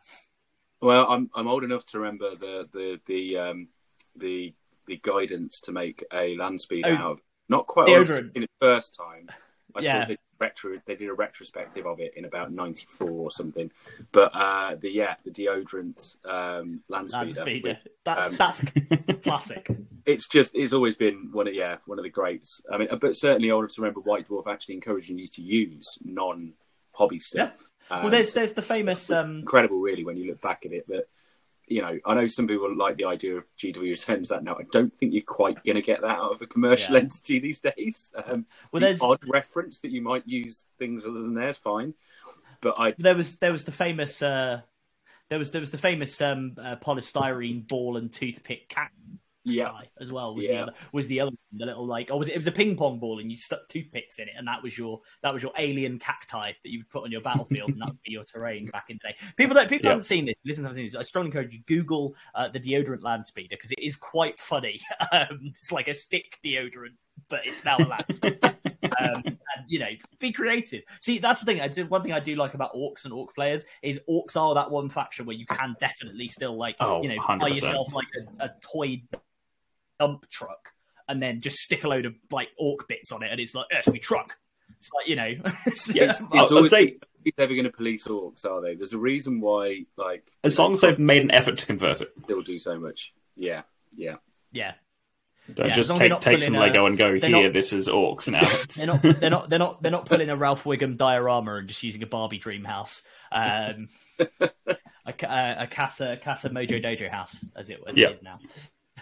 Well, 0.80 1.06
I'm 1.10 1.30
I'm 1.34 1.48
old 1.48 1.64
enough 1.64 1.84
to 1.86 1.98
remember 1.98 2.34
the 2.36 2.68
the 2.72 3.00
the 3.06 3.38
um, 3.38 3.68
the 4.16 4.54
the 4.86 4.98
guidance 5.02 5.60
to 5.62 5.72
make 5.72 6.04
a 6.12 6.36
land 6.36 6.60
speed 6.60 6.86
Oh, 6.86 6.94
out 6.94 7.10
of 7.12 7.20
not 7.48 7.66
quite 7.66 7.88
deodorant. 7.88 8.32
in 8.34 8.42
the 8.42 8.48
first 8.60 8.94
time. 8.94 9.28
I 9.74 9.80
Yeah. 9.80 10.02
saw 10.04 10.08
the 10.08 10.18
retro 10.40 10.80
they 10.86 10.96
did 10.96 11.08
a 11.08 11.14
retrospective 11.14 11.86
of 11.86 12.00
it 12.00 12.14
in 12.16 12.24
about 12.24 12.50
'94 12.52 13.10
or 13.10 13.30
something. 13.30 13.70
But 14.12 14.34
uh, 14.34 14.76
the 14.76 14.90
yeah 14.90 15.16
the 15.24 15.30
deodorant 15.30 16.16
um, 16.24 16.80
land 16.88 17.10
Land 17.12 17.34
speeder. 17.34 17.40
speeder. 17.42 17.78
That's 18.04 18.30
um, 18.30 18.36
that's 18.38 18.64
classic. 19.22 19.70
It's 20.06 20.28
just 20.28 20.54
it's 20.54 20.72
always 20.72 20.96
been 20.96 21.28
one 21.32 21.46
of 21.48 21.54
yeah 21.54 21.76
one 21.86 21.98
of 21.98 22.04
the 22.04 22.10
greats. 22.10 22.62
I 22.72 22.78
mean, 22.78 22.88
but 23.00 23.16
certainly 23.16 23.50
old 23.50 23.64
enough 23.64 23.74
to 23.74 23.82
remember 23.82 24.00
White 24.00 24.28
Dwarf 24.28 24.46
actually 24.46 24.76
encouraging 24.76 25.18
you 25.18 25.26
to 25.26 25.42
use 25.42 25.98
non 26.04 26.54
hobby 26.92 27.18
stuff. 27.18 27.52
Well, 27.90 28.04
Um, 28.06 28.10
there's 28.10 28.32
there's 28.32 28.54
the 28.54 28.62
famous 28.62 29.10
um, 29.10 29.38
incredible, 29.40 29.78
really, 29.80 30.04
when 30.04 30.16
you 30.16 30.26
look 30.28 30.40
back 30.40 30.64
at 30.64 30.72
it. 30.72 30.86
But 30.88 31.08
you 31.66 31.82
know, 31.82 31.98
I 32.04 32.14
know 32.14 32.26
some 32.26 32.46
people 32.46 32.74
like 32.76 32.96
the 32.96 33.06
idea 33.06 33.36
of 33.36 33.44
GW 33.58 33.80
returns 33.80 34.28
that 34.28 34.44
now. 34.44 34.56
I 34.58 34.62
don't 34.70 34.96
think 34.96 35.12
you're 35.12 35.22
quite 35.22 35.64
going 35.64 35.76
to 35.76 35.82
get 35.82 36.00
that 36.02 36.16
out 36.16 36.32
of 36.32 36.42
a 36.42 36.46
commercial 36.46 36.94
Yeah. 36.94 37.02
entity 37.02 37.40
these 37.40 37.60
days. 37.60 38.12
Um, 38.16 38.46
well, 38.72 38.80
the 38.80 38.86
there's 38.86 39.02
odd 39.02 39.20
reference 39.26 39.80
that 39.80 39.90
you 39.90 40.00
might 40.00 40.26
use 40.26 40.64
things 40.78 41.04
other 41.04 41.20
than 41.20 41.34
theirs, 41.34 41.58
fine. 41.58 41.94
But 42.60 42.76
I, 42.78 42.94
there 42.98 43.16
was 43.16 43.38
there 43.38 43.52
was 43.52 43.64
the 43.64 43.72
famous 43.72 44.22
uh, 44.22 44.60
there 45.28 45.38
was 45.38 45.50
there 45.50 45.60
was 45.60 45.70
the 45.70 45.78
famous 45.78 46.20
um, 46.20 46.54
uh, 46.58 46.76
polystyrene 46.76 47.66
ball 47.66 47.96
and 47.96 48.12
toothpick 48.12 48.68
cat 48.68 48.92
yeah, 49.46 49.68
tie 49.68 49.88
as 50.00 50.12
well. 50.12 50.34
Was 50.34 50.46
the 50.46 50.56
other 50.56 50.72
was 50.92 51.08
the 51.08 51.20
other 51.20 51.30
one, 51.30 51.38
the 51.52 51.66
little 51.66 51.86
like 51.86 52.10
or 52.10 52.18
was 52.18 52.28
it, 52.28 52.32
it 52.32 52.36
was 52.36 52.46
a 52.46 52.52
ping 52.52 52.76
pong 52.76 52.98
ball 52.98 53.18
and 53.20 53.30
you 53.30 53.36
stuck 53.36 53.68
toothpicks 53.68 54.18
in 54.18 54.28
it 54.28 54.34
and 54.36 54.46
that 54.46 54.62
was 54.62 54.76
your 54.76 55.00
that 55.22 55.32
was 55.32 55.42
your 55.42 55.52
alien 55.58 55.98
cacti 55.98 56.52
that 56.62 56.70
you 56.70 56.80
would 56.80 56.90
put 56.90 57.04
on 57.04 57.12
your 57.12 57.20
battlefield 57.20 57.70
and 57.70 57.80
that 57.80 57.88
would 57.88 58.02
be 58.04 58.12
your 58.12 58.24
terrain 58.24 58.66
back 58.72 58.86
in 58.90 58.98
the 59.02 59.08
day. 59.10 59.16
People 59.36 59.54
that 59.54 59.68
people 59.68 59.86
Yeah. 59.86 59.90
haven't 59.90 60.02
seen 60.04 60.26
this, 60.26 60.36
listen 60.44 60.64
haven't 60.64 60.76
seen 60.76 60.86
this. 60.86 60.94
I 60.94 61.02
strongly 61.02 61.28
encourage 61.28 61.52
you 61.52 61.60
Google 61.66 62.14
uh, 62.34 62.48
the 62.48 62.60
deodorant 62.60 63.02
land 63.02 63.24
speeder 63.24 63.56
because 63.56 63.72
it 63.72 63.80
is 63.80 63.96
quite 63.96 64.38
funny. 64.38 64.80
um, 65.12 65.40
it's 65.44 65.72
like 65.72 65.88
a 65.88 65.94
stick 65.94 66.38
deodorant, 66.44 66.96
but 67.28 67.46
it's 67.46 67.64
now 67.64 67.78
a 67.78 67.86
land 67.86 68.04
speeder. 68.10 68.56
um, 69.00 69.22
and 69.24 69.64
you 69.68 69.78
know, 69.78 69.88
be 70.18 70.32
creative. 70.32 70.82
See, 71.00 71.18
that's 71.18 71.40
the 71.40 71.46
thing. 71.46 71.60
I 71.60 71.68
do 71.68 71.86
one 71.86 72.02
thing 72.02 72.12
I 72.12 72.20
do 72.20 72.34
like 72.36 72.54
about 72.54 72.74
orcs 72.74 73.04
and 73.04 73.12
orc 73.12 73.34
players 73.34 73.64
is 73.82 74.00
orcs 74.08 74.36
are 74.36 74.54
that 74.54 74.70
one 74.70 74.88
faction 74.88 75.26
where 75.26 75.36
you 75.36 75.46
can 75.46 75.76
definitely 75.80 76.28
still 76.28 76.56
like 76.56 76.76
Oh, 76.80 77.02
you 77.02 77.08
know 77.08 77.16
buy 77.28 77.36
100%. 77.36 77.50
yourself 77.50 77.92
like 77.92 78.06
a, 78.40 78.44
a 78.44 78.50
toy 78.60 79.02
dump 79.98 80.28
truck 80.28 80.72
and 81.08 81.22
then 81.22 81.40
just 81.40 81.56
stick 81.58 81.84
a 81.84 81.88
load 81.88 82.06
of 82.06 82.14
like 82.30 82.48
orc 82.58 82.88
bits 82.88 83.12
on 83.12 83.22
it, 83.22 83.30
and 83.30 83.40
it's 83.40 83.54
like 83.54 83.66
yes, 83.70 83.86
we 83.88 83.98
truck. 83.98 84.36
It's 84.78 84.90
like 84.94 85.08
you 85.08 85.16
know, 85.16 85.24
It's- 85.66 85.90
I'd 85.90 86.28
it's 86.32 86.50
always- 86.52 86.70
say 86.70 86.98
who's 87.24 87.32
ever 87.38 87.54
going 87.54 87.64
to 87.64 87.70
police 87.72 88.06
orcs? 88.06 88.44
Are 88.44 88.60
they? 88.60 88.74
There's 88.74 88.92
a 88.92 88.98
reason 88.98 89.40
why, 89.40 89.84
like, 89.96 90.30
as 90.44 90.58
long 90.58 90.72
as 90.72 90.80
they've 90.82 90.98
made 90.98 91.22
an 91.22 91.30
effort 91.32 91.58
to 91.58 91.66
convert 91.66 92.00
it, 92.00 92.12
they'll 92.28 92.42
do 92.42 92.58
so 92.58 92.78
much. 92.78 93.12
Yeah, 93.36 93.62
yeah. 93.96 94.16
yeah. 94.52 94.74
don't 95.52 95.68
Yeah, 95.68 95.74
just 95.74 95.90
long 95.90 95.96
as 95.96 96.08
they're 96.08 96.18
take 96.18 96.20
take 96.20 96.42
some 96.42 96.54
pulling 96.54 96.70
a- 96.70 96.72
Lego 96.72 96.86
and 96.86 96.96
go 96.98 97.14
here. 97.18 97.28
not- 97.30 97.52
This 97.52 97.72
is 97.72 97.88
orcs 97.88 98.28
now. 98.30 98.48
They're 98.76 98.86
not. 98.86 99.02
They're 99.20 99.30
not. 99.30 99.48
They're 99.50 99.58
not. 99.58 99.82
They're 99.82 99.90
not. 99.92 100.06
Pulling 100.06 100.28
a 100.30 100.36
Ralph 100.36 100.64
Wiggum 100.64 100.96
diorama 100.96 101.54
and 101.56 101.68
just 101.68 101.82
using 101.82 102.02
a 102.02 102.06
Barbie 102.06 102.38
dream 102.38 102.64
house. 102.64 103.02
Um, 103.32 103.88
a, 105.06 105.12
ca- 105.12 105.54
a 105.58 105.66
Casa 105.66 106.18
Casa 106.22 106.50
Mojo 106.50 106.82
Dojo 106.84 107.10
house, 107.10 107.44
as 107.56 107.70
it, 107.70 107.80
as 107.88 107.96
Yeah. 107.96 108.08
it 108.08 108.12
is 108.12 108.22
now. 108.22 108.38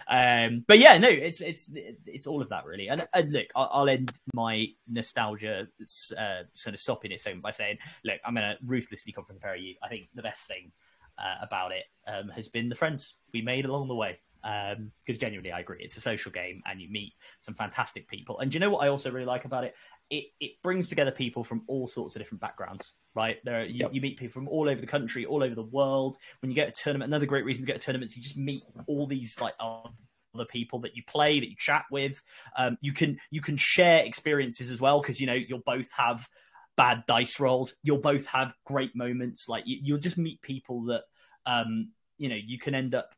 Um, 0.09 0.64
but 0.66 0.78
yeah, 0.78 0.98
no, 0.98 1.09
it's 1.09 1.40
it's 1.40 1.70
it's 2.06 2.26
all 2.26 2.43
of 2.43 2.48
that 2.51 2.64
really. 2.64 2.89
And, 2.89 3.06
and 3.12 3.32
look, 3.32 3.47
I'll, 3.56 3.70
I'll 3.72 3.89
end 3.89 4.12
my 4.35 4.68
nostalgia 4.89 5.68
uh, 6.16 6.43
sort 6.55 6.74
of 6.74 6.81
stopping 6.81 7.12
it 7.12 7.20
segment 7.20 7.43
by 7.43 7.51
saying, 7.51 7.78
look, 8.05 8.20
I'm 8.24 8.35
going 8.35 8.48
to 8.48 8.59
ruthlessly 8.64 9.12
come 9.12 9.24
from 9.24 9.36
the 9.36 9.40
pair 9.40 9.55
of 9.55 9.60
you. 9.60 9.74
I 9.82 9.89
think 9.89 10.09
the 10.14 10.22
best 10.22 10.47
thing 10.47 10.72
uh, 11.18 11.36
about 11.43 11.72
it 11.72 11.85
um, 12.06 12.28
has 12.31 12.48
been 12.48 12.68
the 12.68 12.74
friends 12.74 13.14
we 13.32 13.43
made 13.43 13.64
along 13.64 13.89
the 13.89 13.94
way. 13.94 14.18
Because 14.43 15.18
genuinely, 15.18 15.52
I 15.52 15.60
agree, 15.60 15.78
it's 15.81 15.97
a 15.97 16.02
social 16.02 16.31
game, 16.31 16.62
and 16.66 16.78
you 16.78 16.90
meet 16.90 17.14
some 17.40 17.55
fantastic 17.55 18.06
people. 18.09 18.40
And 18.40 18.51
do 18.51 18.56
you 18.56 18.60
know 18.60 18.68
what 18.68 18.85
I 18.85 18.89
also 18.89 19.10
really 19.10 19.24
like 19.24 19.47
about 19.47 19.64
it? 19.64 19.74
It 20.10 20.24
it 20.39 20.60
brings 20.62 20.90
together 20.90 21.12
people 21.12 21.44
from 21.44 21.62
all 21.66 21.86
sorts 21.86 22.14
of 22.14 22.20
different 22.20 22.43
backgrounds. 22.43 22.93
Right 23.15 23.39
there, 23.45 23.61
are- 23.61 23.65
you, 23.65 23.81
Yep. 23.81 23.95
you 23.95 24.01
meet 24.01 24.19
people 24.19 24.32
from 24.32 24.49
all 24.49 24.69
over 24.69 24.81
the 24.81 24.86
country, 24.86 25.24
all 25.24 25.43
over 25.43 25.55
the 25.55 25.62
world. 25.62 26.16
When 26.41 26.51
you 26.51 26.55
get 26.57 26.69
a 26.69 26.73
tournament, 26.73 27.11
another 27.11 27.27
great 27.27 27.45
reason 27.45 27.62
to 27.65 27.66
get 27.66 27.77
a 27.77 27.85
tournament 27.85 28.11
is 28.11 28.16
you 28.16 28.23
just 28.23 28.36
meet 28.36 28.65
all 28.86 29.07
these 29.07 29.41
like 29.41 29.55
other 29.61 30.45
people 30.49 30.81
that 30.81 30.97
you 30.97 31.03
play, 31.07 31.39
that 31.39 31.49
you 31.49 31.55
chat 31.57 31.85
with. 31.93 32.20
Um, 32.57 32.77
you 32.81 32.93
can 32.93 33.19
you 33.31 33.41
can 33.41 33.57
share 33.57 34.05
experiences 34.05 34.70
as 34.70 34.81
well 34.81 35.01
because 35.01 35.20
you 35.20 35.27
know 35.28 35.35
you'll 35.35 35.62
both 35.65 35.91
have 35.93 36.28
bad 36.77 37.05
dice 37.07 37.39
rolls. 37.39 37.77
You'll 37.85 37.99
both 37.99 38.27
have 38.27 38.53
great 38.66 38.97
moments. 38.97 39.49
Like 39.49 39.62
you, 39.66 39.78
you'll 39.81 39.99
just 39.99 40.19
meet 40.19 40.43
people 40.43 40.86
that 40.86 41.03
um, 41.47 41.93
you 42.19 42.28
know 42.28 42.36
you 42.36 42.59
can 42.59 42.74
end 42.74 42.97
up 42.97 43.15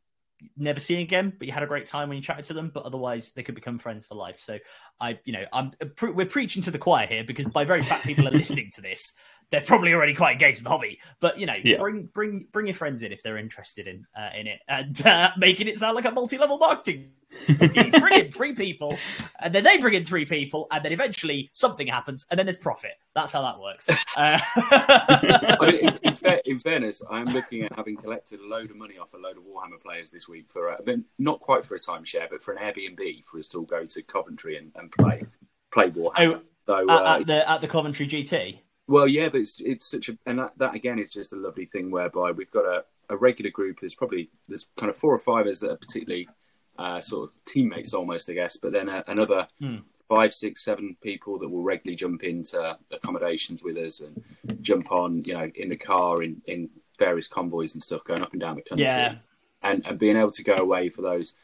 never 0.54 0.78
seeing 0.78 1.00
again, 1.00 1.32
but 1.38 1.46
you 1.48 1.54
had 1.54 1.62
a 1.62 1.66
great 1.66 1.86
time 1.86 2.10
when 2.10 2.16
you 2.16 2.22
chatted 2.22 2.44
to 2.44 2.52
them. 2.52 2.70
But 2.72 2.84
otherwise, 2.84 3.32
they 3.32 3.42
could 3.42 3.54
become 3.54 3.78
friends 3.78 4.04
for 4.04 4.14
life. 4.14 4.38
So 4.38 4.58
I, 5.00 5.18
you 5.24 5.32
know, 5.32 5.44
I'm 5.52 5.70
pre- 5.96 6.10
we're 6.10 6.26
preaching 6.26 6.62
to 6.64 6.70
the 6.70 6.78
choir 6.78 7.06
here 7.06 7.24
because 7.24 7.46
by 7.46 7.64
very 7.64 7.82
fact 7.82 8.04
people 8.04 8.28
are 8.28 8.32
listening 8.32 8.70
to 8.74 8.82
this. 8.82 9.14
They're 9.50 9.60
probably 9.60 9.92
already 9.94 10.14
quite 10.14 10.32
engaged 10.32 10.58
in 10.58 10.64
the 10.64 10.70
hobby, 10.70 10.98
but 11.20 11.38
you 11.38 11.46
know, 11.46 11.54
Yeah. 11.62 11.76
bring 11.78 12.08
bring 12.12 12.46
bring 12.50 12.66
your 12.66 12.74
friends 12.74 13.02
in 13.02 13.12
if 13.12 13.22
they're 13.22 13.38
interested 13.38 13.86
in 13.86 14.06
uh, 14.18 14.30
in 14.36 14.46
it, 14.46 14.60
and 14.68 15.06
uh, 15.06 15.30
making 15.38 15.68
it 15.68 15.78
sound 15.78 15.94
like 15.94 16.04
a 16.04 16.10
multi-level 16.10 16.58
marketing 16.58 17.12
bring 17.58 18.12
in 18.12 18.30
three 18.30 18.54
people, 18.54 18.96
and 19.40 19.54
then 19.54 19.64
they 19.64 19.78
bring 19.78 19.94
in 19.94 20.04
three 20.04 20.24
people, 20.24 20.66
and 20.70 20.84
then 20.84 20.92
eventually 20.92 21.48
something 21.52 21.86
happens, 21.86 22.26
and 22.30 22.38
then 22.38 22.46
there's 22.46 22.56
profit. 22.56 22.92
That's 23.14 23.32
how 23.32 23.42
that 23.42 23.60
works. 23.60 23.88
Uh, 23.88 23.94
I 24.56 25.58
mean, 25.60 25.88
in, 25.88 25.98
in, 26.02 26.14
fair, 26.14 26.40
in 26.44 26.58
fairness, 26.58 27.02
I'm 27.10 27.26
looking 27.26 27.62
at 27.62 27.72
having 27.74 27.96
collected 27.96 28.40
a 28.40 28.46
load 28.46 28.70
of 28.70 28.76
money 28.76 28.98
off 28.98 29.14
a 29.14 29.16
load 29.16 29.36
of 29.36 29.44
Warhammer 29.44 29.80
players 29.82 30.10
this 30.10 30.28
week 30.28 30.46
for, 30.48 30.70
uh, 30.70 30.76
not 31.18 31.40
quite 31.40 31.64
for 31.64 31.74
a 31.74 31.80
timeshare, 31.80 32.28
but 32.30 32.42
for 32.42 32.52
an 32.52 32.58
Airbnb 32.58 33.24
for 33.24 33.38
us 33.38 33.48
to 33.48 33.58
all 33.58 33.64
go 33.64 33.84
to 33.84 34.02
Coventry 34.02 34.56
and, 34.56 34.72
and 34.76 34.90
play 34.92 35.24
play 35.72 35.90
Warhammer. 35.90 36.36
Oh, 36.36 36.40
so, 36.64 36.78
at, 36.78 36.88
uh, 36.88 37.18
at 37.20 37.26
the 37.26 37.50
at 37.50 37.60
the 37.60 37.68
Coventry 37.68 38.06
GT. 38.06 38.60
Well, 38.88 39.08
yeah, 39.08 39.28
but 39.28 39.40
it's 39.40 39.60
it's 39.60 39.90
such 39.90 40.08
a 40.08 40.18
and 40.26 40.38
that, 40.38 40.52
that 40.58 40.74
again 40.74 40.98
is 40.98 41.10
just 41.10 41.32
a 41.32 41.36
lovely 41.36 41.66
thing 41.66 41.90
whereby 41.90 42.32
we've 42.32 42.50
got 42.50 42.64
a, 42.64 42.84
a 43.08 43.16
regular 43.16 43.50
group. 43.50 43.80
There's 43.80 43.94
probably 43.94 44.30
there's 44.48 44.66
kind 44.76 44.90
of 44.90 44.96
four 44.96 45.14
or 45.14 45.18
five 45.18 45.46
of 45.46 45.52
us 45.52 45.60
that 45.60 45.70
are 45.70 45.76
particularly 45.76 46.28
uh, 46.78 47.00
sort 47.00 47.28
of 47.28 47.34
teammates 47.44 47.94
almost, 47.94 48.30
I 48.30 48.34
guess. 48.34 48.56
But 48.56 48.72
then 48.72 48.88
uh, 48.88 49.02
another 49.06 49.48
Hmm. 49.60 49.78
five, 50.08 50.32
six, 50.32 50.64
seven 50.64 50.96
people 51.02 51.38
that 51.38 51.48
will 51.48 51.62
regularly 51.62 51.96
jump 51.96 52.22
into 52.22 52.78
accommodations 52.92 53.62
with 53.62 53.76
us 53.76 54.00
and 54.00 54.22
jump 54.60 54.92
on, 54.92 55.24
you 55.24 55.34
know, 55.34 55.50
in 55.54 55.68
the 55.68 55.76
car 55.76 56.22
in 56.22 56.42
in 56.46 56.70
various 56.98 57.28
convoys 57.28 57.74
and 57.74 57.82
stuff 57.82 58.04
going 58.04 58.22
up 58.22 58.32
and 58.32 58.40
down 58.40 58.56
the 58.56 58.62
country. 58.62 58.84
Yeah. 58.84 59.16
And 59.62 59.84
and 59.86 59.98
being 59.98 60.16
able 60.16 60.30
to 60.32 60.44
go 60.44 60.54
away 60.54 60.90
for 60.90 61.02
those 61.02 61.34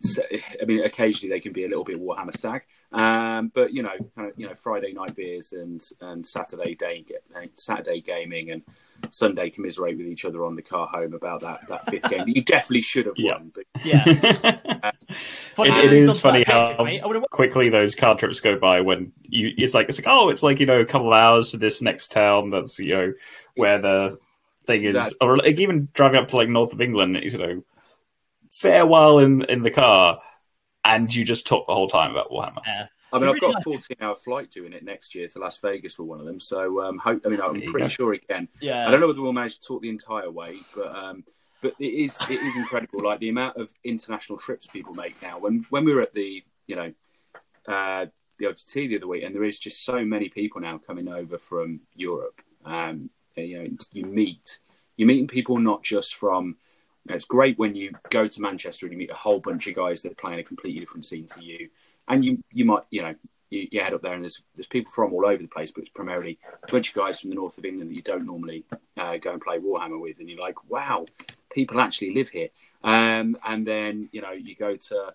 so, 0.00 0.22
I 0.60 0.64
mean, 0.64 0.84
occasionally 0.84 1.34
they 1.34 1.40
can 1.40 1.52
be 1.52 1.64
a 1.64 1.68
little 1.68 1.84
bit 1.84 2.00
Warhammer 2.00 2.36
stag, 2.36 2.62
um, 2.92 3.50
but 3.54 3.72
you 3.72 3.82
know, 3.82 3.96
kind 4.16 4.28
of, 4.30 4.38
you 4.38 4.46
know, 4.46 4.54
Friday 4.54 4.92
night 4.92 5.14
beers 5.14 5.52
and 5.52 5.82
and 6.00 6.26
Saturday 6.26 6.74
day 6.74 7.04
Saturday 7.54 8.00
gaming 8.00 8.50
and 8.50 8.62
Sunday 9.10 9.50
commiserate 9.50 9.96
with 9.96 10.06
each 10.06 10.24
other 10.24 10.44
on 10.44 10.54
the 10.54 10.62
car 10.62 10.88
home 10.92 11.14
about 11.14 11.40
that 11.40 11.66
that 11.68 11.84
fifth 11.86 12.08
game 12.08 12.20
that 12.26 12.36
you 12.36 12.42
definitely 12.42 12.82
should 12.82 13.06
have 13.06 13.14
yeah. 13.16 13.32
won. 13.32 13.52
But, 13.54 13.64
yeah, 13.84 14.02
it, 14.06 14.92
it 15.58 15.92
is 15.92 16.20
funny 16.20 16.44
how 16.46 16.74
quickly 17.30 17.68
those 17.68 17.94
car 17.94 18.16
trips 18.16 18.40
go 18.40 18.58
by 18.58 18.80
when 18.80 19.12
you 19.22 19.52
it's 19.56 19.74
like 19.74 19.88
it's 19.88 19.98
like 19.98 20.08
oh 20.08 20.28
it's 20.28 20.42
like 20.42 20.60
you 20.60 20.66
know 20.66 20.80
a 20.80 20.86
couple 20.86 21.12
of 21.12 21.20
hours 21.20 21.50
to 21.50 21.56
this 21.56 21.82
next 21.82 22.12
town 22.12 22.50
that's 22.50 22.78
you 22.78 22.94
know 22.94 23.12
where 23.56 23.74
it's, 23.74 23.82
the 23.82 24.18
thing 24.66 24.84
is 24.84 24.94
exactly. 24.94 25.28
or 25.28 25.36
like 25.38 25.58
even 25.58 25.88
driving 25.92 26.20
up 26.20 26.28
to 26.28 26.36
like 26.36 26.48
north 26.48 26.72
of 26.72 26.80
England 26.80 27.18
you 27.22 27.38
know 27.38 27.62
fair 28.50 28.86
while 28.86 29.18
in 29.18 29.42
in 29.42 29.62
the 29.62 29.70
car 29.70 30.20
and 30.84 31.14
you 31.14 31.24
just 31.24 31.46
talk 31.46 31.66
the 31.66 31.74
whole 31.74 31.88
time 31.88 32.10
about 32.10 32.30
Warhammer. 32.30 32.62
Yeah. 32.66 32.86
I 33.12 33.18
mean, 33.18 33.28
I've 33.28 33.40
got 33.40 33.58
a 33.58 33.60
14 33.60 33.96
hour 34.00 34.16
flight 34.16 34.50
doing 34.50 34.72
it 34.72 34.84
next 34.84 35.14
year 35.14 35.28
to 35.28 35.38
Las 35.38 35.58
Vegas 35.58 35.94
for 35.94 36.04
one 36.04 36.18
of 36.18 36.24
them. 36.24 36.40
So, 36.40 36.82
um, 36.82 36.96
hope, 36.98 37.20
I 37.26 37.28
mean, 37.28 37.42
I'm 37.42 37.60
pretty 37.62 37.88
sure 37.88 38.14
it 38.14 38.26
can. 38.26 38.48
Yeah. 38.60 38.88
I 38.88 38.90
don't 38.90 39.00
know 39.00 39.06
whether 39.06 39.20
we'll 39.20 39.34
manage 39.34 39.58
to 39.58 39.66
talk 39.66 39.82
the 39.82 39.90
entire 39.90 40.30
way, 40.30 40.56
but 40.74 40.96
um, 40.96 41.24
but 41.60 41.74
it 41.78 41.84
is 41.84 42.18
it 42.28 42.40
is 42.40 42.56
incredible. 42.56 43.00
Like 43.02 43.20
the 43.20 43.28
amount 43.28 43.56
of 43.56 43.70
international 43.84 44.38
trips 44.38 44.66
people 44.66 44.94
make 44.94 45.20
now. 45.22 45.38
When 45.38 45.64
when 45.70 45.84
we 45.84 45.94
were 45.94 46.02
at 46.02 46.14
the 46.14 46.42
you 46.66 46.76
know 46.76 46.92
uh, 47.68 48.06
the 48.38 48.46
OGT 48.46 48.88
the 48.88 48.96
other 48.96 49.06
week, 49.06 49.24
and 49.24 49.34
there 49.34 49.44
is 49.44 49.58
just 49.58 49.84
so 49.84 50.04
many 50.04 50.28
people 50.28 50.60
now 50.60 50.78
coming 50.78 51.08
over 51.08 51.38
from 51.38 51.80
Europe. 51.94 52.40
Um, 52.64 53.10
you 53.36 53.62
know, 53.62 53.68
you 53.92 54.04
meet 54.06 54.58
you're 54.96 55.08
meeting 55.08 55.28
people 55.28 55.58
not 55.58 55.82
just 55.82 56.16
from. 56.16 56.56
It's 57.08 57.24
great 57.24 57.58
when 57.58 57.74
you 57.74 57.92
go 58.10 58.26
to 58.26 58.40
Manchester 58.40 58.86
and 58.86 58.92
you 58.92 58.98
meet 58.98 59.10
a 59.10 59.14
whole 59.14 59.40
bunch 59.40 59.66
of 59.66 59.74
guys 59.74 60.02
that 60.02 60.16
play 60.16 60.34
in 60.34 60.38
a 60.38 60.44
completely 60.44 60.80
different 60.80 61.04
scene 61.04 61.26
to 61.28 61.42
you 61.42 61.68
and 62.08 62.24
you 62.24 62.42
you 62.52 62.64
might 62.64 62.82
you 62.90 63.02
know 63.02 63.14
you, 63.50 63.68
you, 63.70 63.80
head 63.80 63.94
up 63.94 64.02
there 64.02 64.14
and 64.14 64.22
there's 64.22 64.42
there's 64.56 64.66
people 64.66 64.90
from 64.92 65.12
all 65.12 65.26
over 65.26 65.42
the 65.42 65.48
place, 65.48 65.70
but 65.70 65.82
it's 65.82 65.90
primarily 65.90 66.38
a 66.66 66.70
bunch 66.70 66.88
of 66.88 66.94
guys 66.94 67.20
from 67.20 67.30
the 67.30 67.36
north 67.36 67.58
of 67.58 67.64
England 67.64 67.90
that 67.90 67.94
you 67.94 68.02
don't 68.02 68.26
normally 68.26 68.64
uh, 68.96 69.16
go 69.18 69.32
and 69.32 69.42
play 69.42 69.58
Warhammer 69.58 70.00
with, 70.00 70.18
and 70.18 70.28
you're 70.28 70.40
like, 70.40 70.70
wow, 70.70 71.04
people 71.52 71.80
actually 71.80 72.14
live 72.14 72.30
here. 72.30 72.48
Um, 72.82 73.36
and 73.44 73.66
then 73.66 74.08
you 74.12 74.22
know 74.22 74.32
you 74.32 74.56
go 74.56 74.76
to 74.76 75.14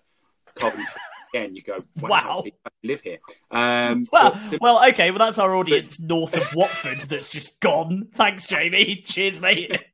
Coventry 0.54 0.86
again, 1.34 1.56
you 1.56 1.62
go, 1.62 1.82
wow, 2.00 2.08
wow. 2.08 2.42
people 2.42 2.58
live 2.84 3.00
here. 3.00 3.18
Um, 3.50 4.06
well, 4.12 4.38
well, 4.60 4.88
okay, 4.90 5.10
well 5.10 5.18
that's 5.18 5.38
our 5.38 5.54
audience 5.54 5.98
north 5.98 6.34
of 6.34 6.46
Watford 6.54 7.00
that's 7.00 7.28
just 7.28 7.60
gone. 7.60 8.08
Thanks, 8.14 8.46
Jamie. 8.46 9.02
Cheers, 9.04 9.40
mate. 9.40 9.84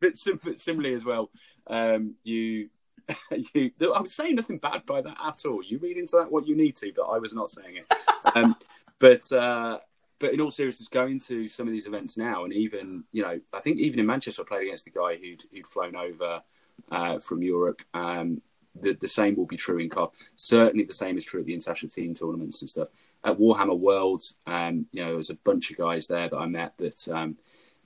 But, 0.00 0.16
similarly 0.16 0.94
as 0.94 1.04
well, 1.04 1.30
um, 1.66 2.14
you 2.24 2.70
you, 3.54 3.70
I 3.80 4.00
was 4.00 4.14
saying 4.14 4.36
nothing 4.36 4.58
bad 4.58 4.86
by 4.86 5.02
that 5.02 5.16
at 5.24 5.44
all. 5.44 5.62
You 5.62 5.78
read 5.78 5.96
into 5.96 6.16
that 6.16 6.30
what 6.30 6.46
you 6.46 6.56
need 6.56 6.76
to, 6.76 6.92
but 6.94 7.02
I 7.02 7.18
was 7.18 7.32
not 7.32 7.50
saying 7.50 7.76
it. 7.76 7.96
Um, 8.34 8.56
but 8.98 9.30
uh, 9.32 9.78
but 10.18 10.32
in 10.32 10.40
all 10.40 10.50
seriousness, 10.50 10.88
going 10.88 11.18
to 11.20 11.48
some 11.48 11.66
of 11.66 11.72
these 11.72 11.86
events 11.86 12.16
now, 12.16 12.44
and 12.44 12.52
even 12.52 13.04
you 13.12 13.22
know, 13.22 13.40
I 13.52 13.60
think 13.60 13.78
even 13.78 13.98
in 13.98 14.06
Manchester, 14.06 14.42
I 14.42 14.48
played 14.48 14.66
against 14.66 14.86
a 14.86 14.90
guy 14.90 15.16
who'd 15.16 15.44
who'd 15.52 15.66
flown 15.66 15.96
over 15.96 16.42
uh, 16.90 17.18
from 17.18 17.42
Europe. 17.42 17.82
Um, 17.94 18.40
the, 18.80 18.94
the 18.94 19.08
same 19.08 19.36
will 19.36 19.46
be 19.46 19.56
true 19.56 19.78
in 19.78 19.90
COD. 19.90 20.10
Certainly, 20.36 20.84
the 20.84 20.94
same 20.94 21.18
is 21.18 21.24
true 21.24 21.40
at 21.40 21.46
the 21.46 21.54
international 21.54 21.90
team 21.90 22.14
tournaments 22.14 22.62
and 22.62 22.70
stuff. 22.70 22.88
At 23.24 23.38
Warhammer 23.38 23.78
Worlds, 23.78 24.36
um, 24.46 24.86
you 24.92 25.02
know, 25.02 25.08
there 25.08 25.16
was 25.16 25.30
a 25.30 25.34
bunch 25.34 25.70
of 25.70 25.76
guys 25.76 26.06
there 26.06 26.28
that 26.28 26.36
I 26.36 26.46
met 26.46 26.74
that 26.78 27.08
um, 27.08 27.36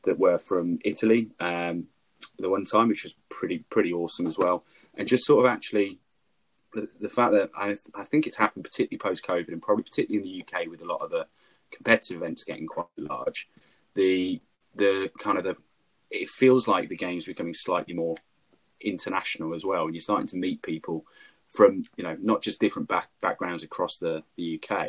that 0.06 0.18
were 0.18 0.38
from 0.38 0.78
Italy 0.84 1.30
um, 1.40 1.86
the 2.38 2.48
one 2.48 2.64
time, 2.64 2.88
which 2.88 3.02
was 3.04 3.14
pretty 3.28 3.58
pretty 3.70 3.92
awesome 3.92 4.26
as 4.26 4.38
well 4.38 4.64
and 4.96 5.06
just 5.06 5.24
sort 5.24 5.44
of 5.44 5.52
actually 5.52 5.98
the, 6.74 6.88
the 7.00 7.08
fact 7.08 7.32
that 7.32 7.50
I, 7.56 7.76
I 7.94 8.04
think 8.04 8.26
it's 8.26 8.36
happened 8.36 8.64
particularly 8.64 8.98
post 8.98 9.26
COVID 9.26 9.48
and 9.48 9.62
probably 9.62 9.84
particularly 9.84 10.28
in 10.28 10.44
the 10.46 10.58
UK 10.58 10.68
with 10.68 10.82
a 10.82 10.86
lot 10.86 11.02
of 11.02 11.10
the 11.10 11.26
competitive 11.70 12.18
events 12.18 12.44
getting 12.44 12.66
quite 12.66 12.86
large. 12.96 13.48
The 13.94 14.40
the 14.74 15.10
kind 15.18 15.38
of 15.38 15.44
the 15.44 15.56
it 16.10 16.28
feels 16.28 16.68
like 16.68 16.88
the 16.88 16.96
game's 16.96 17.24
becoming 17.24 17.54
slightly 17.54 17.94
more 17.94 18.16
international 18.80 19.54
as 19.54 19.64
well, 19.64 19.84
and 19.84 19.94
you're 19.94 20.00
starting 20.00 20.26
to 20.28 20.36
meet 20.36 20.62
people 20.62 21.04
from 21.52 21.84
you 21.96 22.04
know 22.04 22.16
not 22.20 22.42
just 22.42 22.60
different 22.60 22.88
back, 22.88 23.08
backgrounds 23.20 23.62
across 23.62 23.96
the, 23.96 24.22
the 24.36 24.60
UK, 24.62 24.88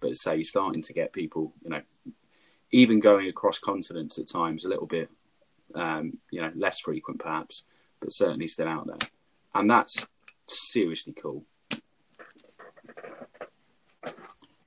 but 0.00 0.14
say 0.14 0.36
you're 0.36 0.44
starting 0.44 0.82
to 0.82 0.92
get 0.92 1.12
people 1.12 1.52
you 1.62 1.70
know 1.70 1.80
even 2.72 3.00
going 3.00 3.28
across 3.28 3.58
continents 3.58 4.18
at 4.18 4.28
times 4.28 4.64
a 4.64 4.68
little 4.68 4.86
bit 4.86 5.10
um, 5.74 6.18
you 6.30 6.40
know 6.40 6.50
less 6.54 6.80
frequent 6.80 7.20
perhaps, 7.20 7.64
but 8.00 8.12
certainly 8.12 8.48
still 8.48 8.68
out 8.68 8.86
there 8.86 9.08
and 9.54 9.70
that's 9.70 10.06
seriously 10.48 11.14
cool. 11.20 11.44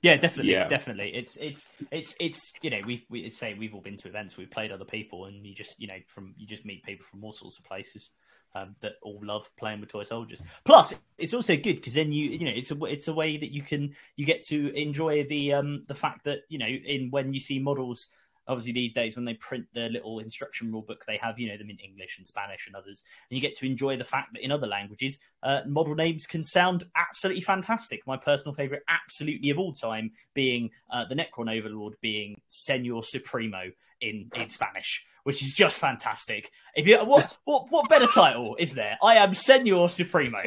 Yeah, 0.01 0.17
definitely, 0.17 0.51
yeah. 0.51 0.67
definitely. 0.67 1.15
It's 1.15 1.35
it's 1.37 1.71
it's 1.91 2.15
it's 2.19 2.53
you 2.61 2.69
know 2.69 2.79
we've 2.85 3.03
we 3.09 3.27
say 3.31 3.55
we've 3.55 3.73
all 3.73 3.81
been 3.81 3.97
to 3.97 4.07
events, 4.07 4.37
we've 4.37 4.51
played 4.51 4.71
other 4.71 4.85
people, 4.85 5.25
and 5.25 5.43
you 5.45 5.55
just 5.55 5.81
you 5.81 5.87
know 5.87 5.97
from 6.05 6.35
you 6.37 6.45
just 6.45 6.63
meet 6.63 6.83
people 6.83 7.05
from 7.09 7.23
all 7.23 7.33
sorts 7.33 7.57
of 7.57 7.65
places 7.65 8.11
um, 8.55 8.75
that 8.81 8.93
all 9.03 9.19
love 9.21 9.49
playing 9.57 9.81
with 9.81 9.89
toy 9.89 10.03
soldiers. 10.03 10.41
Plus, 10.63 10.95
it's 11.17 11.33
also 11.33 11.55
good 11.55 11.75
because 11.75 11.93
then 11.93 12.11
you 12.11 12.29
you 12.29 12.45
know 12.45 12.53
it's 12.55 12.71
a 12.71 12.85
it's 12.85 13.07
a 13.07 13.13
way 13.13 13.37
that 13.37 13.53
you 13.53 13.61
can 13.61 13.93
you 14.15 14.25
get 14.25 14.43
to 14.47 14.73
enjoy 14.73 15.23
the 15.25 15.53
um 15.53 15.83
the 15.87 15.95
fact 15.95 16.23
that 16.23 16.39
you 16.49 16.57
know 16.57 16.65
in 16.65 17.11
when 17.11 17.33
you 17.33 17.39
see 17.39 17.59
models 17.59 18.07
obviously 18.47 18.73
these 18.73 18.93
days 18.93 19.15
when 19.15 19.25
they 19.25 19.33
print 19.35 19.65
the 19.73 19.89
little 19.89 20.19
instruction 20.19 20.71
rule 20.71 20.81
book 20.81 21.03
they 21.07 21.17
have 21.17 21.39
you 21.39 21.49
know 21.49 21.57
them 21.57 21.69
in 21.69 21.77
english 21.77 22.17
and 22.17 22.27
spanish 22.27 22.67
and 22.67 22.75
others 22.75 23.03
and 23.29 23.35
you 23.35 23.41
get 23.41 23.55
to 23.57 23.65
enjoy 23.65 23.95
the 23.97 24.03
fact 24.03 24.33
that 24.33 24.43
in 24.43 24.51
other 24.51 24.67
languages 24.67 25.19
uh, 25.43 25.61
model 25.65 25.95
names 25.95 26.27
can 26.27 26.43
sound 26.43 26.85
absolutely 26.95 27.41
fantastic 27.41 28.05
my 28.05 28.17
personal 28.17 28.53
favorite 28.53 28.83
absolutely 28.87 29.49
of 29.49 29.57
all 29.57 29.73
time 29.73 30.11
being 30.33 30.69
uh, 30.91 31.05
the 31.05 31.15
necron 31.15 31.51
overlord 31.57 31.95
being 32.01 32.39
senor 32.47 33.03
supremo 33.03 33.63
in 34.01 34.29
in 34.35 34.49
spanish 34.49 35.03
which 35.25 35.43
is 35.43 35.53
just 35.53 35.79
fantastic 35.79 36.51
if 36.75 36.87
you 36.87 36.97
what 36.99 37.37
what, 37.43 37.69
what 37.69 37.89
better 37.89 38.07
title 38.07 38.55
is 38.57 38.73
there 38.73 38.97
i 39.03 39.15
am 39.15 39.33
senor 39.33 39.89
supremo 39.89 40.39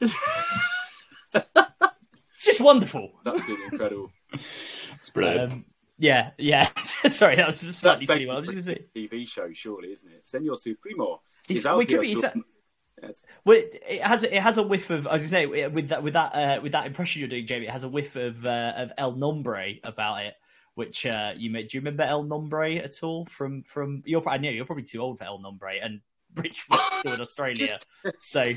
it's 0.00 0.14
just 2.40 2.60
wonderful 2.60 3.12
absolutely 3.24 3.64
incredible 3.72 4.10
it's 4.98 5.10
brilliant 5.10 5.52
um, 5.52 5.64
yeah, 6.00 6.30
yeah. 6.38 6.70
Sorry, 7.08 7.36
that 7.36 7.46
was 7.46 7.60
slightly 7.60 8.06
silly. 8.06 8.26
What 8.26 8.36
I 8.36 8.40
was 8.40 8.48
going 8.48 8.56
to 8.56 8.64
say. 8.64 8.84
TV 8.96 9.28
show, 9.28 9.52
surely, 9.52 9.92
isn't 9.92 10.10
it? 10.10 10.26
Senor 10.26 10.56
Supremo. 10.56 11.20
He's, 11.46 11.68
we 11.68 11.84
could 11.84 12.00
be, 12.00 12.16
yes. 13.02 13.26
Well, 13.44 13.58
it, 13.58 13.82
it, 13.86 14.02
has 14.02 14.22
it 14.22 14.32
has 14.32 14.56
a 14.56 14.62
whiff 14.62 14.88
of. 14.88 15.06
as 15.06 15.20
you 15.20 15.28
say 15.28 15.44
with 15.46 15.88
that 15.88 16.02
with 16.02 16.14
that 16.14 16.34
uh, 16.34 16.60
with 16.62 16.72
that 16.72 16.86
impression 16.86 17.20
you're 17.20 17.28
doing, 17.28 17.46
Jamie. 17.46 17.66
It 17.66 17.72
has 17.72 17.84
a 17.84 17.88
whiff 17.88 18.16
of 18.16 18.44
uh, 18.46 18.72
of 18.76 18.92
El 18.96 19.12
Nombre 19.12 19.74
about 19.84 20.22
it, 20.22 20.34
which 20.80 21.04
uh, 21.04 21.32
you 21.36 21.50
made. 21.50 21.68
Do 21.68 21.76
you 21.76 21.82
remember 21.82 22.04
El 22.04 22.22
Nombre 22.22 22.76
at 22.76 23.02
all? 23.02 23.26
From 23.26 23.62
from 23.64 24.02
you're 24.06 24.26
I 24.26 24.38
know 24.38 24.48
you're 24.48 24.64
probably 24.64 24.82
too 24.82 25.02
old 25.02 25.18
for 25.18 25.24
El 25.24 25.38
Nombre, 25.38 25.74
and 25.74 26.00
Rich 26.34 26.66
still 26.92 27.12
in 27.12 27.20
Australia, 27.20 27.78
so 28.18 28.54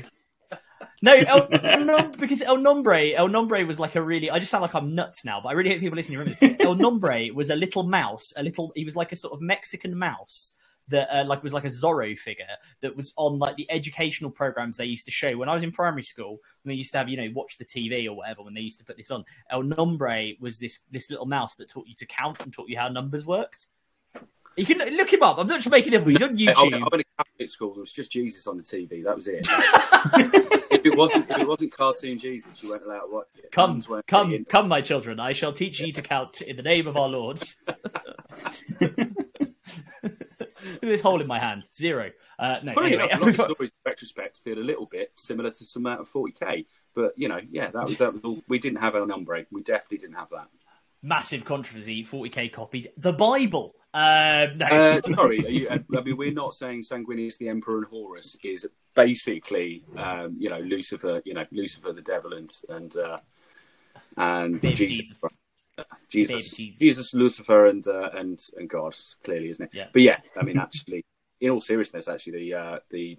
no, 1.02 1.12
El, 1.12 1.48
El 1.52 2.08
because 2.08 2.40
El 2.40 2.56
Nombre, 2.56 3.12
El 3.14 3.28
Nombre 3.28 3.62
was 3.66 3.78
like 3.78 3.94
a 3.94 4.00
really. 4.00 4.30
I 4.30 4.38
just 4.38 4.50
sound 4.50 4.62
like 4.62 4.74
I'm 4.74 4.94
nuts 4.94 5.26
now, 5.26 5.38
but 5.42 5.50
I 5.50 5.52
really 5.52 5.68
hope 5.68 5.80
people 5.80 5.96
listening 5.96 6.18
remember. 6.18 6.62
El 6.62 6.76
Nombre 6.76 7.26
was 7.34 7.50
a 7.50 7.56
little 7.56 7.82
mouse, 7.82 8.32
a 8.38 8.42
little. 8.42 8.72
He 8.74 8.86
was 8.86 8.96
like 8.96 9.12
a 9.12 9.16
sort 9.16 9.34
of 9.34 9.42
Mexican 9.42 9.94
mouse 9.94 10.54
that 10.88 11.08
uh, 11.14 11.24
like 11.24 11.42
was 11.42 11.52
like 11.52 11.64
a 11.64 11.68
Zorro 11.68 12.16
figure 12.18 12.44
that 12.82 12.94
was 12.94 13.12
on 13.16 13.38
like 13.38 13.56
the 13.56 13.70
educational 13.70 14.30
programs 14.30 14.76
they 14.76 14.84
used 14.84 15.06
to 15.06 15.10
show 15.10 15.36
when 15.36 15.48
I 15.48 15.54
was 15.54 15.62
in 15.62 15.72
primary 15.72 16.02
school. 16.02 16.40
And 16.62 16.70
they 16.70 16.74
used 16.74 16.92
to 16.92 16.98
have 16.98 17.08
you 17.08 17.16
know 17.16 17.30
watch 17.34 17.58
the 17.58 17.64
TV 17.64 18.06
or 18.06 18.14
whatever 18.14 18.42
when 18.42 18.54
they 18.54 18.60
used 18.60 18.78
to 18.78 18.84
put 18.84 18.96
this 18.96 19.10
on. 19.10 19.24
El 19.50 19.62
Nombre 19.62 20.30
was 20.40 20.58
this 20.58 20.80
this 20.90 21.10
little 21.10 21.26
mouse 21.26 21.56
that 21.56 21.68
taught 21.68 21.86
you 21.86 21.94
to 21.96 22.06
count 22.06 22.40
and 22.40 22.52
taught 22.52 22.68
you 22.68 22.78
how 22.78 22.88
numbers 22.88 23.26
worked. 23.26 23.66
You 24.56 24.64
can 24.64 24.78
look 24.96 25.12
him 25.12 25.22
up. 25.22 25.38
I'm 25.38 25.48
not 25.48 25.56
just 25.56 25.70
making 25.70 25.94
it 25.94 26.00
up. 26.02 26.06
He's 26.06 26.22
on 26.22 26.36
YouTube. 26.36 26.74
I'm, 26.74 26.74
in 26.74 27.00
a 27.00 27.04
Catholic 27.18 27.48
school. 27.48 27.74
There 27.74 27.80
was 27.80 27.92
just 27.92 28.12
Jesus 28.12 28.46
on 28.46 28.56
the 28.56 28.62
TV. 28.62 29.02
That 29.02 29.16
was 29.16 29.26
it. 29.26 29.48
if 30.70 30.86
it 30.86 30.96
wasn't, 30.96 31.28
if 31.28 31.38
it 31.38 31.48
wasn't 31.48 31.72
cartoon 31.72 32.18
Jesus, 32.18 32.62
you 32.62 32.70
weren't 32.70 32.84
allowed 32.84 33.00
to 33.00 33.12
watch 33.12 33.26
it. 33.36 33.50
Come, 33.50 33.82
come, 34.06 34.44
come, 34.44 34.68
my 34.68 34.80
children. 34.80 35.18
I 35.18 35.32
shall 35.32 35.52
teach 35.52 35.80
you 35.80 35.92
to 35.92 36.02
count 36.02 36.40
in 36.42 36.54
the 36.56 36.62
name 36.62 36.86
of 36.86 36.96
our 36.96 37.08
Lord. 37.08 37.42
this 40.80 41.00
hole 41.00 41.20
in 41.20 41.26
my 41.26 41.38
hand, 41.38 41.64
zero. 41.72 42.10
Uh, 42.38 42.58
no, 42.62 42.72
Funny 42.72 42.94
anyway, 42.94 43.08
enough, 43.10 43.20
a 43.20 43.24
lot 43.24 43.28
of 43.28 43.34
stories 43.52 43.70
in 43.70 43.90
retrospect 43.90 44.38
feel 44.38 44.58
a 44.58 44.60
little 44.60 44.86
bit 44.86 45.12
similar 45.16 45.50
to 45.50 45.64
some 45.64 45.86
out 45.86 46.00
of 46.00 46.10
40k, 46.10 46.66
but 46.94 47.12
you 47.16 47.28
know, 47.28 47.40
yeah, 47.50 47.70
that 47.70 47.84
was 47.84 47.98
that 47.98 48.12
was 48.12 48.22
all. 48.24 48.42
We 48.48 48.58
didn't 48.58 48.80
have 48.80 48.94
El 48.94 49.06
Nombre. 49.06 49.44
We 49.50 49.62
definitely 49.62 49.98
didn't 49.98 50.16
have 50.16 50.30
that. 50.30 50.48
Massive 51.02 51.44
controversy. 51.44 52.04
40k 52.04 52.52
copied 52.52 52.92
the 52.96 53.12
Bible. 53.12 53.74
Uh, 53.92 54.48
no. 54.56 54.66
uh, 54.66 55.00
sorry, 55.14 55.44
you, 55.48 55.68
uh, 55.68 55.78
I 55.96 56.00
mean, 56.00 56.16
we're 56.16 56.32
not 56.32 56.54
saying 56.54 56.82
Sanguinius 56.82 57.38
the 57.38 57.48
Emperor 57.48 57.78
and 57.78 57.86
Horus 57.86 58.36
is 58.42 58.66
basically, 58.94 59.84
um, 59.96 60.36
you 60.38 60.50
know, 60.50 60.58
Lucifer, 60.58 61.22
you 61.24 61.34
know, 61.34 61.44
Lucifer 61.52 61.92
the 61.92 62.02
devil 62.02 62.32
and 62.32 62.50
and 62.68 62.96
uh, 62.96 63.18
and 64.16 64.60
Jesus, 64.62 65.12
Jesus, 66.08 66.56
Jesus, 66.56 67.14
Lucifer 67.14 67.66
and 67.66 67.86
uh, 67.86 68.10
and 68.14 68.40
and 68.56 68.68
God, 68.68 68.94
clearly, 69.24 69.48
isn't 69.48 69.66
it? 69.66 69.70
Yeah. 69.72 69.86
But 69.92 70.02
yeah, 70.02 70.18
I 70.38 70.42
mean, 70.42 70.58
actually, 70.60 71.04
in 71.40 71.50
all 71.50 71.60
seriousness, 71.60 72.08
actually, 72.08 72.50
the 72.50 72.54
uh, 72.54 72.78
the 72.90 73.18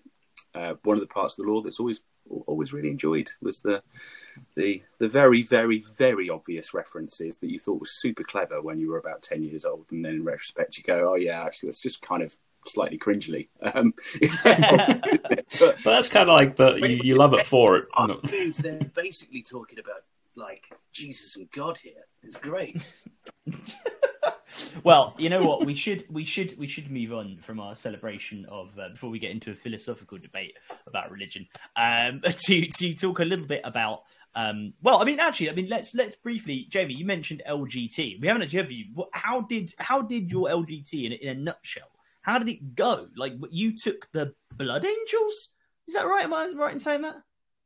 uh, 0.54 0.74
one 0.84 0.98
of 0.98 1.02
the 1.02 1.08
parts 1.08 1.38
of 1.38 1.46
the 1.46 1.52
lore 1.52 1.62
that's 1.62 1.80
always 1.80 2.02
always 2.48 2.74
really 2.74 2.90
enjoyed 2.90 3.30
was 3.42 3.62
the 3.62 3.84
the 4.56 4.82
the 5.00 5.08
very 5.08 5.44
very 5.44 5.84
very 5.98 6.30
obvious 6.30 6.74
references 6.74 7.38
that 7.38 7.52
you 7.52 7.60
thought 7.60 7.80
was 7.80 7.92
super 7.92 8.24
clever 8.24 8.62
when 8.62 8.80
you 8.80 8.90
were 8.90 8.98
about 8.98 9.22
ten 9.22 9.44
years 9.44 9.66
old, 9.66 9.86
and 9.92 10.04
then 10.04 10.16
in 10.16 10.24
retrospect 10.24 10.78
you 10.78 10.84
go, 10.84 11.12
oh 11.12 11.16
yeah, 11.16 11.44
actually 11.44 11.68
that's 11.68 11.82
just 11.82 12.02
kind 12.02 12.24
of 12.24 12.36
slightly 12.66 12.98
cringily. 12.98 13.50
Um, 13.62 13.94
but, 14.44 15.46
but, 15.60 15.84
that's 15.84 16.08
kind 16.08 16.30
of 16.30 16.36
like 16.36 16.56
the 16.56 16.76
you, 16.76 17.02
you 17.04 17.16
love 17.16 17.34
it 17.34 17.46
for 17.46 17.78
it. 17.78 17.88
They're 18.60 18.80
basically 18.94 19.42
talking 19.42 19.80
about 19.80 20.04
like 20.36 20.64
Jesus 20.92 21.36
and 21.36 21.50
God 21.52 21.78
here. 21.78 21.94
It's 22.24 22.38
great. 22.38 22.94
well, 24.84 25.14
you 25.18 25.30
know 25.30 25.44
what? 25.44 25.66
We 25.66 25.76
should 25.76 26.06
we 26.10 26.24
should 26.24 26.58
we 26.58 26.68
should 26.68 26.92
move 26.92 27.14
on 27.14 27.38
from 27.42 27.60
our 27.60 27.76
celebration 27.76 28.46
of 28.50 28.78
uh, 28.80 28.90
before 28.90 29.10
we 29.10 29.20
get 29.20 29.32
into 29.32 29.52
a 29.52 29.56
philosophical 29.56 30.18
debate 30.18 30.58
about 30.88 31.12
religion. 31.12 31.48
Um, 31.76 32.22
to 32.46 32.68
to 32.68 32.94
talk 32.94 33.20
a 33.20 33.26
little 33.26 33.46
bit 33.46 33.62
about. 33.64 34.04
Um, 34.38 34.74
well, 34.82 35.02
I 35.02 35.06
mean, 35.06 35.22
actually, 35.22 35.50
I 35.50 35.54
mean, 35.54 35.70
let's 35.70 35.96
let's 35.96 36.16
briefly, 36.16 36.68
Jamie. 36.70 36.96
You 36.96 37.06
mentioned 37.06 37.42
LGT. 37.50 38.20
We 38.20 38.28
haven't 38.28 38.44
actually 38.44 38.62
have 38.62 38.72
you. 38.72 38.86
How 39.14 39.42
did 39.42 39.72
how 39.78 40.02
did 40.02 40.30
your 40.30 40.50
LGT 40.50 41.06
in, 41.06 41.12
in 41.14 41.30
a 41.30 41.40
nutshell? 41.40 41.90
How 42.22 42.40
did 42.40 42.50
it 42.50 42.76
go? 42.76 43.08
Like 43.16 43.34
you 43.50 43.76
took 43.78 44.12
the 44.12 44.34
Blood 44.52 44.84
Angels. 44.84 45.50
Is 45.88 45.94
that 45.94 46.08
right? 46.08 46.24
Am 46.24 46.34
I 46.34 46.52
right 46.56 46.74
in 46.74 46.80
saying 46.80 47.04
that? 47.04 47.16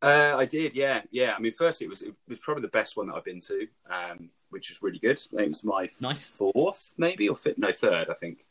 Uh, 0.01 0.35
I 0.37 0.45
did, 0.45 0.73
yeah, 0.73 1.01
yeah. 1.11 1.33
I 1.35 1.39
mean, 1.39 1.53
first 1.53 1.81
it 1.81 1.89
was 1.89 2.01
it 2.01 2.13
was 2.27 2.39
probably 2.39 2.61
the 2.61 2.69
best 2.69 2.95
one 2.95 3.07
that 3.07 3.15
I've 3.15 3.25
been 3.25 3.41
to. 3.41 3.67
Um, 3.89 4.29
which 4.49 4.69
was 4.69 4.81
really 4.81 4.99
good. 4.99 5.19
it 5.33 5.47
was 5.47 5.63
my 5.63 5.89
nice 5.99 6.27
fourth, 6.27 6.93
maybe 6.97 7.29
or 7.29 7.35
fit, 7.35 7.57
no 7.57 7.71
third, 7.71 8.09
I 8.09 8.13
think. 8.13 8.45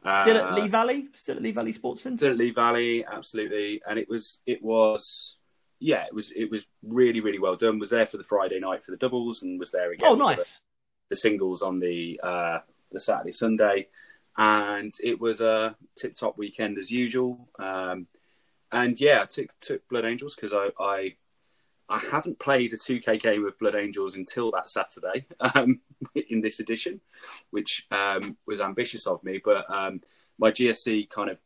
Still 0.00 0.38
uh, 0.38 0.48
at 0.48 0.54
Lee 0.54 0.68
Valley, 0.68 1.08
still 1.14 1.36
at 1.36 1.42
Lee 1.42 1.52
Valley 1.52 1.72
Sports 1.72 2.02
Centre. 2.02 2.18
Still 2.18 2.32
at 2.32 2.38
Lee 2.38 2.52
Valley, 2.52 3.04
absolutely. 3.04 3.82
And 3.86 3.98
it 3.98 4.08
was, 4.08 4.38
it 4.46 4.62
was, 4.62 5.36
yeah, 5.78 6.04
it 6.06 6.14
was, 6.14 6.30
it 6.30 6.50
was 6.50 6.64
really, 6.82 7.20
really 7.20 7.38
well 7.38 7.56
done. 7.56 7.78
Was 7.78 7.90
there 7.90 8.06
for 8.06 8.16
the 8.16 8.24
Friday 8.24 8.58
night 8.60 8.84
for 8.84 8.92
the 8.92 8.96
doubles, 8.96 9.42
and 9.42 9.58
was 9.58 9.72
there 9.72 9.92
again. 9.92 10.08
Oh, 10.08 10.14
nice. 10.14 10.54
The, 11.08 11.14
the, 11.14 11.16
singles 11.16 11.60
on 11.60 11.80
the 11.80 12.18
uh, 12.22 12.58
the 12.92 13.00
Saturday 13.00 13.32
Sunday, 13.32 13.88
and 14.38 14.94
it 15.02 15.20
was 15.20 15.42
a 15.42 15.76
tip 15.98 16.14
top 16.14 16.38
weekend 16.38 16.78
as 16.78 16.90
usual. 16.90 17.48
Um, 17.58 18.06
and 18.72 19.00
yeah, 19.00 19.22
I 19.22 19.24
took 19.26 19.48
took 19.60 19.88
Blood 19.88 20.04
Angels 20.04 20.34
because 20.34 20.52
I, 20.52 20.70
I 20.82 21.16
I 21.88 21.98
haven't 21.98 22.38
played 22.38 22.72
a 22.72 22.76
2K 22.76 23.20
game 23.20 23.42
with 23.42 23.58
Blood 23.58 23.74
Angels 23.74 24.14
until 24.14 24.52
that 24.52 24.70
Saturday 24.70 25.26
um, 25.54 25.80
in 26.14 26.40
this 26.40 26.60
edition, 26.60 27.00
which 27.50 27.86
um, 27.90 28.36
was 28.46 28.60
ambitious 28.60 29.06
of 29.06 29.22
me. 29.24 29.40
But 29.44 29.68
um, 29.68 30.00
my 30.38 30.52
GSC 30.52 31.10
kind 31.10 31.30
of 31.30 31.40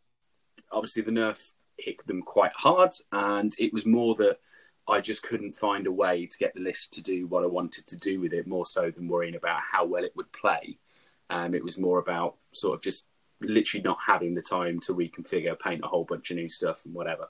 obviously 0.71 1.03
the 1.03 1.13
nerf 1.13 1.53
hit 1.79 2.07
them 2.07 2.23
quite 2.23 2.53
hard, 2.53 2.93
and 3.11 3.55
it 3.59 3.73
was 3.73 3.87
more 3.87 4.15
that 4.17 4.39
I 4.87 5.01
just 5.01 5.23
couldn't 5.23 5.57
find 5.57 5.87
a 5.87 5.93
way 5.93 6.27
to 6.27 6.39
get 6.39 6.53
the 6.55 6.61
list 6.61 6.93
to 6.95 7.03
do 7.03 7.27
what 7.27 7.43
I 7.43 7.47
wanted 7.47 7.87
to 7.87 7.97
do 7.97 8.21
with 8.21 8.35
it, 8.35 8.47
more 8.47 8.67
so 8.67 8.91
than 8.91 9.09
worrying 9.09 9.37
about 9.37 9.61
how 9.61 9.87
well 9.87 10.05
it 10.05 10.15
would 10.15 10.31
play. 10.33 10.79
Um, 11.31 11.55
it 11.55 11.65
was 11.65 11.79
more 11.79 11.99
about 11.99 12.37
sort 12.53 12.75
of 12.75 12.83
just 12.83 13.07
literally 13.49 13.83
not 13.83 13.99
having 14.05 14.35
the 14.35 14.43
time 14.43 14.81
to 14.81 14.95
reconfigure, 14.95 15.59
paint 15.59 15.83
a 15.85 15.87
whole 15.87 16.05
bunch 16.05 16.31
of 16.31 16.37
new 16.37 16.49
stuff, 16.49 16.85
and 16.85 16.95
whatever. 16.95 17.29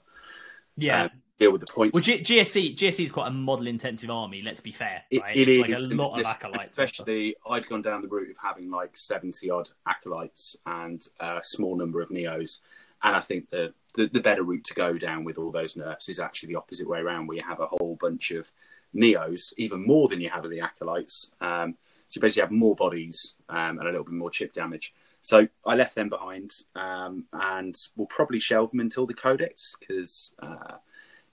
Yeah. 0.77 1.03
Um, 1.03 1.09
deal 1.39 1.51
with 1.51 1.61
the 1.61 1.71
points. 1.71 1.93
Well, 1.93 2.03
G- 2.03 2.21
GSC 2.21 2.77
GSC 2.77 3.05
is 3.05 3.11
quite 3.11 3.27
a 3.27 3.31
model 3.31 3.67
intensive 3.67 4.09
army. 4.09 4.41
Let's 4.41 4.61
be 4.61 4.71
fair, 4.71 5.03
right? 5.19 5.35
it, 5.35 5.49
it 5.49 5.69
it's 5.69 5.79
is. 5.79 5.87
like 5.87 5.93
a 5.93 5.95
lot 5.95 6.19
of 6.19 6.25
acolytes. 6.25 6.77
Especially, 6.77 7.35
I'd 7.49 7.67
gone 7.67 7.81
down 7.81 8.01
the 8.01 8.07
route 8.07 8.29
of 8.29 8.37
having 8.41 8.69
like 8.69 8.95
seventy 8.97 9.49
odd 9.49 9.69
acolytes 9.87 10.57
and 10.65 11.05
a 11.19 11.39
small 11.43 11.75
number 11.75 12.01
of 12.01 12.09
neos, 12.09 12.59
and 13.03 13.15
I 13.15 13.21
think 13.21 13.49
the, 13.49 13.73
the 13.95 14.07
the 14.07 14.21
better 14.21 14.43
route 14.43 14.65
to 14.65 14.73
go 14.73 14.97
down 14.97 15.23
with 15.23 15.37
all 15.37 15.51
those 15.51 15.75
nerfs 15.75 16.09
is 16.09 16.19
actually 16.19 16.49
the 16.49 16.55
opposite 16.55 16.87
way 16.87 16.99
around, 16.99 17.27
where 17.27 17.37
you 17.37 17.43
have 17.43 17.59
a 17.59 17.67
whole 17.67 17.97
bunch 17.99 18.31
of 18.31 18.51
neos, 18.95 19.53
even 19.57 19.85
more 19.85 20.07
than 20.07 20.21
you 20.21 20.29
have 20.29 20.45
of 20.45 20.51
the 20.51 20.61
acolytes. 20.61 21.31
Um, 21.41 21.75
so 22.09 22.19
you 22.19 22.21
basically 22.21 22.41
have 22.41 22.51
more 22.51 22.75
bodies 22.75 23.35
um, 23.49 23.79
and 23.79 23.81
a 23.81 23.85
little 23.85 24.03
bit 24.03 24.13
more 24.13 24.29
chip 24.29 24.53
damage. 24.53 24.93
So 25.25 25.47
I 25.65 25.73
left 25.73 25.95
them 25.95 26.09
behind, 26.09 26.51
um, 26.75 27.25
and 27.33 27.73
we'll 27.95 28.05
probably 28.05 28.39
shelve 28.39 28.69
them 28.69 28.79
until 28.79 29.07
the 29.07 29.15
codex 29.15 29.71
because 29.79 30.31
uh, 30.37 30.75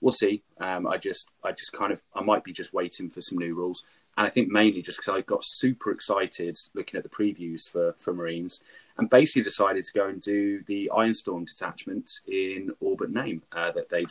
we'll 0.01 0.11
see. 0.11 0.41
Um, 0.59 0.87
I 0.87 0.97
just, 0.97 1.29
I 1.43 1.51
just 1.51 1.73
kind 1.73 1.93
of, 1.93 2.01
I 2.15 2.21
might 2.23 2.43
be 2.43 2.53
just 2.53 2.73
waiting 2.73 3.11
for 3.11 3.21
some 3.21 3.37
new 3.37 3.53
rules, 3.53 3.85
and 4.17 4.25
I 4.25 4.31
think 4.31 4.49
mainly 4.49 4.81
just 4.81 4.97
because 4.97 5.13
I 5.15 5.21
got 5.21 5.43
super 5.43 5.91
excited 5.91 6.55
looking 6.73 6.97
at 6.97 7.03
the 7.03 7.09
previews 7.09 7.69
for 7.71 7.93
for 7.99 8.15
Marines, 8.15 8.63
and 8.97 9.11
basically 9.11 9.43
decided 9.43 9.85
to 9.85 9.93
go 9.93 10.07
and 10.07 10.19
do 10.19 10.63
the 10.63 10.89
Ironstorm 10.91 11.45
detachment 11.45 12.09
in 12.27 12.71
Orbit 12.79 13.11
name 13.11 13.43
uh, 13.51 13.73
that 13.73 13.91
they'd 13.91 14.09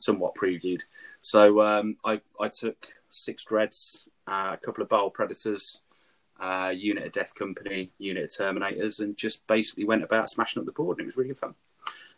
somewhat 0.00 0.34
previewed. 0.34 0.82
So 1.22 1.62
um, 1.62 1.96
I, 2.04 2.20
I 2.38 2.48
took 2.48 2.88
six 3.08 3.44
dreads, 3.44 4.10
uh, 4.26 4.50
a 4.52 4.58
couple 4.62 4.82
of 4.82 4.90
Baal 4.90 5.08
Predators, 5.08 5.80
uh, 6.40 6.72
unit 6.74 7.06
of 7.06 7.12
Death 7.12 7.34
Company, 7.34 7.90
unit 7.98 8.24
of 8.24 8.30
Terminators, 8.30 9.00
and 9.00 9.16
just 9.16 9.46
basically 9.46 9.84
went 9.84 10.02
about 10.02 10.30
smashing 10.30 10.60
up 10.60 10.66
the 10.66 10.72
board, 10.72 10.98
and 10.98 11.04
it 11.04 11.06
was 11.06 11.16
really 11.16 11.34
fun. 11.34 11.54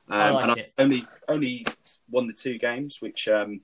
Um, 0.09 0.21
I 0.21 0.31
like 0.31 0.43
and 0.43 0.53
I 0.53 0.83
only 0.83 1.07
only 1.29 1.67
won 2.11 2.27
the 2.27 2.33
two 2.33 2.59
games, 2.59 3.01
which 3.01 3.29
um, 3.29 3.61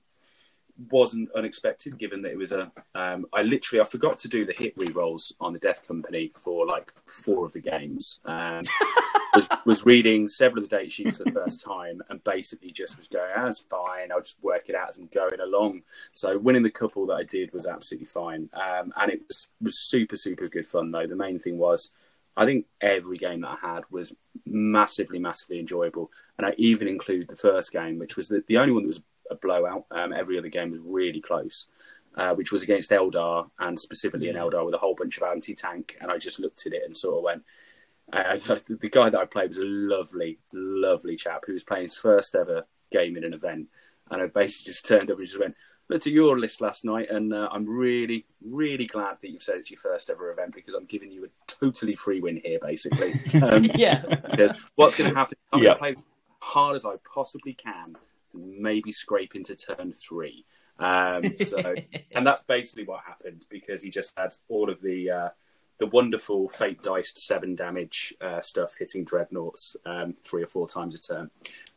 wasn't 0.89 1.29
unexpected, 1.35 1.97
given 1.97 2.21
that 2.23 2.31
it 2.31 2.37
was 2.37 2.51
a. 2.51 2.71
Um, 2.95 3.25
I 3.33 3.43
literally 3.43 3.81
I 3.81 3.85
forgot 3.85 4.17
to 4.19 4.27
do 4.27 4.45
the 4.45 4.53
hit 4.53 4.73
re 4.77 4.87
rolls 4.93 5.33
on 5.39 5.53
the 5.53 5.59
Death 5.59 5.87
Company 5.87 6.31
for 6.39 6.65
like 6.65 6.91
four 7.05 7.45
of 7.45 7.53
the 7.53 7.61
games. 7.61 8.19
Was 9.35 9.47
was 9.65 9.85
reading 9.85 10.27
several 10.27 10.63
of 10.63 10.69
the 10.69 10.77
data 10.77 10.89
sheets 10.89 11.17
for 11.17 11.23
the 11.23 11.31
first 11.31 11.63
time, 11.63 12.01
and 12.09 12.23
basically 12.23 12.71
just 12.71 12.97
was 12.97 13.07
going, 13.07 13.31
"That's 13.35 13.61
fine. 13.61 14.11
I'll 14.11 14.21
just 14.21 14.43
work 14.43 14.67
it 14.67 14.75
out 14.75 14.89
as 14.89 14.97
I'm 14.97 15.07
going 15.07 15.39
along." 15.39 15.83
So 16.11 16.37
winning 16.37 16.63
the 16.63 16.69
couple 16.69 17.05
that 17.07 17.13
I 17.13 17.23
did 17.23 17.53
was 17.53 17.65
absolutely 17.65 18.07
fine, 18.07 18.49
um, 18.53 18.91
and 18.99 19.11
it 19.11 19.21
was 19.27 19.47
was 19.61 19.79
super 19.79 20.17
super 20.17 20.47
good 20.47 20.67
fun 20.67 20.91
though. 20.91 21.07
The 21.07 21.15
main 21.15 21.39
thing 21.39 21.57
was 21.57 21.91
I 22.35 22.45
think 22.45 22.65
every 22.79 23.17
game 23.17 23.41
that 23.41 23.59
I 23.61 23.73
had 23.73 23.83
was 23.89 24.13
massively, 24.45 25.19
massively 25.19 25.59
enjoyable. 25.59 26.11
And 26.37 26.47
I 26.47 26.53
even 26.57 26.87
include 26.87 27.27
the 27.27 27.35
first 27.35 27.71
game, 27.71 27.99
which 27.99 28.15
was 28.15 28.27
the, 28.27 28.43
the 28.47 28.57
only 28.57 28.73
one 28.73 28.83
that 28.83 28.87
was 28.87 29.01
a 29.29 29.35
blowout. 29.35 29.85
Um, 29.91 30.13
every 30.13 30.37
other 30.37 30.47
game 30.47 30.71
was 30.71 30.79
really 30.79 31.21
close, 31.21 31.67
uh, 32.15 32.33
which 32.33 32.51
was 32.51 32.63
against 32.63 32.91
Eldar, 32.91 33.49
and 33.59 33.79
specifically 33.79 34.29
an 34.29 34.37
Eldar 34.37 34.65
with 34.65 34.73
a 34.73 34.79
whole 34.79 34.95
bunch 34.95 35.17
of 35.17 35.23
anti 35.23 35.53
tank. 35.55 35.97
And 35.99 36.09
I 36.09 36.17
just 36.17 36.39
looked 36.39 36.65
at 36.65 36.73
it 36.73 36.83
and 36.85 36.95
sort 36.95 37.17
of 37.17 37.23
went, 37.23 37.43
uh, 38.13 38.37
the 38.37 38.89
guy 38.89 39.09
that 39.09 39.19
I 39.19 39.25
played 39.25 39.49
was 39.49 39.57
a 39.57 39.63
lovely, 39.63 40.39
lovely 40.53 41.15
chap 41.15 41.43
who 41.45 41.53
was 41.53 41.63
playing 41.63 41.83
his 41.83 41.95
first 41.95 42.35
ever 42.35 42.65
game 42.91 43.17
in 43.17 43.23
an 43.23 43.33
event. 43.33 43.67
And 44.09 44.21
I 44.21 44.27
basically 44.27 44.71
just 44.71 44.85
turned 44.85 45.09
up 45.09 45.17
and 45.17 45.27
just 45.27 45.39
went, 45.39 45.55
looked 45.89 46.07
at 46.07 46.13
your 46.13 46.39
list 46.39 46.61
last 46.61 46.85
night, 46.85 47.09
and 47.09 47.33
uh, 47.33 47.49
I'm 47.51 47.67
really, 47.67 48.25
really 48.43 48.85
glad 48.85 49.17
that 49.21 49.29
you've 49.29 49.43
said 49.43 49.57
it's 49.57 49.69
your 49.69 49.79
first 49.79 50.09
ever 50.09 50.31
event 50.31 50.55
because 50.55 50.73
I'm 50.73 50.85
giving 50.85 51.11
you 51.11 51.25
a 51.25 51.27
totally 51.47 51.95
free 51.95 52.21
win 52.21 52.41
here, 52.43 52.59
basically. 52.61 53.13
Um, 53.41 53.63
yeah. 53.75 54.01
Because 54.29 54.51
what's 54.75 54.95
going 54.95 55.09
to 55.09 55.17
happen? 55.17 55.37
I'm 55.51 55.61
going 55.61 55.73
to 55.73 55.79
play 55.79 55.95
hard 56.41 56.75
as 56.75 56.85
I 56.85 56.95
possibly 57.13 57.53
can, 57.53 57.95
and 58.33 58.59
maybe 58.59 58.91
scrape 58.91 59.35
into 59.35 59.55
turn 59.55 59.93
three. 59.93 60.45
Um, 60.79 61.37
so, 61.37 61.75
and 62.11 62.25
that's 62.25 62.43
basically 62.43 62.85
what 62.85 63.01
happened 63.05 63.45
because 63.49 63.81
he 63.81 63.89
just 63.89 64.17
had 64.17 64.35
all 64.49 64.69
of 64.69 64.81
the 64.81 65.09
uh, 65.09 65.29
the 65.81 65.87
wonderful 65.87 66.47
fate 66.47 66.83
diced 66.83 67.17
seven 67.17 67.55
damage 67.55 68.13
uh, 68.21 68.39
stuff 68.39 68.75
hitting 68.77 69.03
dreadnoughts 69.03 69.75
um, 69.87 70.13
three 70.23 70.43
or 70.43 70.47
four 70.47 70.67
times 70.67 70.93
a 70.93 70.99
turn. 70.99 71.31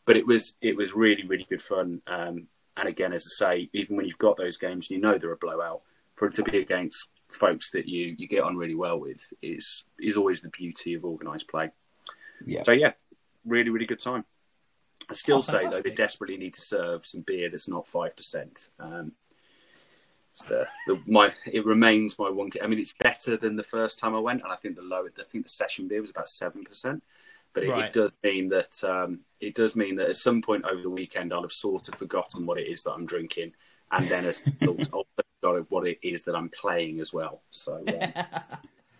But 0.05 0.19
it 0.19 0.27
was 0.27 0.55
it 0.61 0.77
was 0.77 0.93
really 0.93 1.25
really 1.27 1.47
good 1.49 1.63
fun. 1.63 2.03
Um, 2.07 2.47
and 2.77 2.87
again, 2.87 3.15
as 3.15 3.25
I 3.27 3.33
say, 3.47 3.71
even 3.73 3.97
when 3.97 4.05
you've 4.05 4.19
got 4.19 4.37
those 4.37 4.59
games, 4.59 4.91
and 4.91 4.97
you 4.97 5.01
know 5.01 5.17
they're 5.17 5.33
a 5.33 5.39
blowout. 5.39 5.81
For 6.17 6.27
it 6.27 6.35
to 6.35 6.45
be 6.45 6.59
against 6.59 7.09
folks 7.33 7.71
that 7.71 7.89
you, 7.89 8.15
you 8.19 8.29
get 8.29 8.43
on 8.43 8.57
really 8.57 8.75
well 8.75 9.01
with 9.01 9.27
is 9.41 9.85
is 9.99 10.19
always 10.19 10.43
the 10.43 10.51
beauty 10.51 10.93
of 10.93 11.05
organised 11.07 11.49
play. 11.49 11.71
Yeah. 12.45 12.63
So 12.63 12.73
yeah, 12.73 12.93
really 13.47 13.71
really 13.71 13.87
good 13.87 14.01
time. 14.01 14.27
I 15.09 15.15
still 15.15 15.39
oh, 15.39 15.41
say 15.41 15.67
though 15.67 15.81
they 15.81 15.91
desperately 15.91 16.37
need 16.37 16.55
to 16.55 16.61
serve 16.61 17.07
some 17.07 17.23
beer 17.23 17.49
that's 17.49 17.69
not 17.69 17.89
five 17.89 18.15
percent. 18.15 18.69
Um, 18.79 19.13
the, 20.43 20.67
the, 20.87 21.01
my 21.07 21.33
it 21.47 21.65
remains 21.65 22.19
my 22.19 22.31
one. 22.31 22.51
I 22.63 22.67
mean, 22.67 22.79
it's 22.79 22.95
better 22.95 23.37
than 23.37 23.57
the 23.57 23.63
first 23.63 23.99
time 23.99 24.15
I 24.15 24.19
went, 24.21 24.43
and 24.43 24.53
I 24.53 24.57
think 24.57 24.77
the 24.77 24.83
low. 24.83 25.07
I 25.07 25.25
think 25.25 25.45
the 25.45 25.51
session 25.51 25.89
beer 25.89 26.01
was 26.01 26.11
about 26.11 26.29
seven 26.29 26.65
percent 26.65 27.03
but 27.55 27.63
it, 27.63 27.71
right. 27.71 27.85
it, 27.85 27.93
does 27.93 28.13
mean 28.23 28.49
that 28.49 28.83
um, 28.85 29.21
it 29.41 29.55
does 29.55 29.77
mean 29.77 29.97
that 29.97 30.09
at 30.09 30.17
some 30.17 30.43
point 30.43 30.65
over 30.65 30.83
the 30.83 30.91
weekend 30.91 31.33
I'll 31.33 31.43
have 31.43 31.53
sort 31.53 31.89
of 31.89 31.95
forgotten 31.95 32.45
what 32.45 32.59
it 32.59 32.67
is 32.67 32.83
that 32.83 32.93
I'm 32.93 33.07
drinking, 33.07 33.53
and 33.93 34.09
then 34.09 34.27
as 34.27 34.43
also 34.67 35.07
got 35.43 35.55
what 35.71 35.87
it 35.87 35.99
is 36.03 36.25
that 36.25 36.35
I'm 36.35 36.51
playing 36.51 37.01
as 37.01 37.13
well. 37.13 37.43
So 37.51 37.83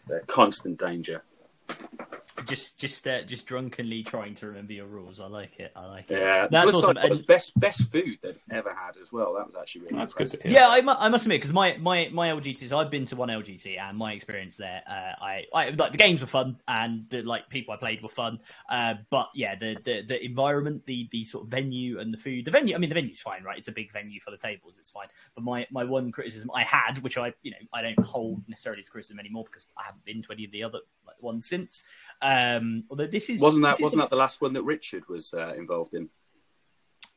um, 0.09 0.21
constant 0.27 0.79
danger. 0.79 1.23
Just 2.47 2.79
just 2.79 3.07
uh, 3.07 3.23
just 3.23 3.47
drunkenly 3.47 4.03
trying 4.03 4.35
to 4.35 4.47
remember 4.47 4.73
your 4.73 4.87
rules. 4.87 5.21
I 5.21 5.27
like 5.27 5.59
it. 5.59 5.73
I 5.75 5.87
like 5.87 6.11
it. 6.11 6.21
Yeah, 6.21 6.47
that's 6.51 6.73
was 6.73 6.85
awesome. 6.85 7.09
was 7.09 7.23
best 7.23 7.59
best 7.59 7.91
food 7.91 8.19
they've 8.23 8.39
ever 8.51 8.75
had 8.75 8.97
as 9.01 9.13
well. 9.13 9.35
That 9.35 9.47
was 9.47 9.57
actually 9.57 9.83
really 9.83 9.97
that's 9.97 10.13
impressive. 10.13 10.43
good. 10.43 10.53
Yeah, 10.53 10.69
I, 10.69 10.79
I 10.79 11.09
must 11.09 11.25
admit 11.27 11.41
because 11.41 11.53
my 11.53 11.77
my 11.79 12.09
my 12.13 12.29
LGTs, 12.29 12.73
I've 12.73 12.91
been 12.91 13.05
to 13.07 13.17
one 13.17 13.29
LGT 13.29 13.79
and 13.79 13.97
my 13.97 14.13
experience 14.13 14.57
there, 14.57 14.83
uh, 14.89 15.23
I, 15.23 15.45
I 15.55 15.71
like 15.71 15.93
the 15.93 15.99
games 15.99 16.21
were 16.21 16.27
fun 16.27 16.59
and 16.69 17.09
the 17.09 17.23
like 17.23 17.49
people 17.49 17.73
I 17.75 17.77
played 17.77 18.03
were 18.03 18.09
fun. 18.09 18.41
Uh, 18.69 18.95
but 19.11 19.29
yeah, 19.35 19.55
the, 19.55 19.77
the 19.85 20.03
the 20.03 20.25
environment, 20.25 20.85
the 20.87 21.09
the 21.13 21.25
sort 21.25 21.45
of 21.45 21.51
venue 21.51 22.01
and 22.01 22.13
the 22.13 22.19
food. 22.19 22.45
The 22.45 22.51
venue, 22.51 22.75
I 22.75 22.79
mean, 22.79 22.91
the 22.91 22.95
venue's 22.95 23.21
fine, 23.21 23.43
right? 23.43 23.59
It's 23.59 23.69
a 23.69 23.73
big 23.73 23.93
venue 23.93 24.21
for 24.21 24.31
the 24.31 24.39
tables. 24.39 24.77
It's 24.79 24.91
fine. 24.91 25.09
But 25.35 25.45
my 25.45 25.67
my 25.71 25.85
one 25.85 26.13
criticism 26.13 26.51
I 26.55 26.65
had, 26.65 26.99
which 26.99 27.17
I 27.17 27.33
you 27.43 27.53
know 27.53 27.59
I 27.73 27.83
don't 27.83 27.99
hold 28.01 28.43
necessarily 28.49 28.81
as 28.81 28.89
criticism 28.89 29.19
anymore 29.19 29.45
because 29.45 29.67
I 29.79 29.85
haven't 29.85 30.05
been 30.05 30.23
to 30.23 30.29
any 30.33 30.45
of 30.45 30.51
the 30.51 30.65
other 30.65 30.81
like, 31.07 31.23
ones 31.23 31.47
since. 31.47 31.85
Um, 32.23 32.85
although 32.91 33.07
this 33.07 33.31
is 33.31 33.41
wasn't 33.41 33.65
that 33.65 33.81
wasn't 33.81 34.03
that 34.03 34.11
the 34.11 34.17
last 34.17 34.41
one 34.41 34.53
that 34.55 34.63
Richard 34.63 35.09
was 35.09 35.35
uh, 35.35 35.55
involved 35.55 35.95
in? 35.95 36.09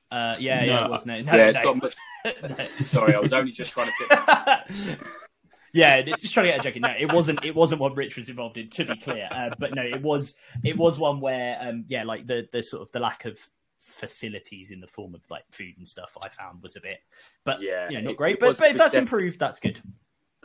Uh, 0.09 0.35
yeah, 0.39 0.61
no. 0.61 0.65
yeah, 0.65 0.85
it 0.85 0.89
was 0.89 1.05
no, 1.05 1.21
no, 1.21 1.35
yeah, 1.35 1.51
no. 1.51 1.73
Got... 1.75 1.95
no. 2.57 2.67
Sorry, 2.85 3.13
I 3.13 3.19
was 3.19 3.33
only 3.33 3.51
just 3.51 3.73
trying 3.73 3.87
to 3.87 3.93
fit. 4.05 4.99
yeah, 5.73 6.01
just 6.01 6.33
trying 6.33 6.45
to 6.45 6.51
get 6.53 6.59
a 6.61 6.63
joke 6.63 6.75
in. 6.77 6.81
No, 6.81 6.93
it 6.97 7.11
wasn't. 7.11 7.43
It 7.43 7.53
wasn't 7.53 7.81
what 7.81 7.95
Rich 7.95 8.15
was 8.15 8.29
involved 8.29 8.57
in. 8.57 8.69
To 8.69 8.85
be 8.85 8.95
clear, 8.97 9.27
uh, 9.29 9.49
but 9.59 9.75
no, 9.75 9.81
it 9.81 10.01
was. 10.01 10.35
It 10.63 10.77
was 10.77 10.97
one 10.97 11.19
where, 11.19 11.57
um, 11.61 11.85
yeah, 11.89 12.03
like 12.03 12.25
the 12.25 12.47
the 12.53 12.63
sort 12.63 12.83
of 12.83 12.91
the 12.93 12.99
lack 12.99 13.25
of 13.25 13.37
facilities 13.81 14.71
in 14.71 14.79
the 14.79 14.87
form 14.87 15.13
of 15.13 15.21
like 15.29 15.43
food 15.51 15.73
and 15.77 15.87
stuff 15.87 16.17
I 16.21 16.29
found 16.29 16.61
was 16.61 16.75
a 16.77 16.81
bit, 16.81 16.99
but 17.43 17.61
yeah, 17.61 17.89
you 17.89 17.97
know, 17.97 18.03
not 18.05 18.11
it, 18.11 18.17
great. 18.17 18.33
It 18.35 18.39
but, 18.39 18.49
was, 18.49 18.59
but 18.59 18.71
if 18.71 18.77
that's 18.77 18.93
def- 18.93 19.01
improved, 19.01 19.39
that's 19.39 19.59
good. 19.59 19.81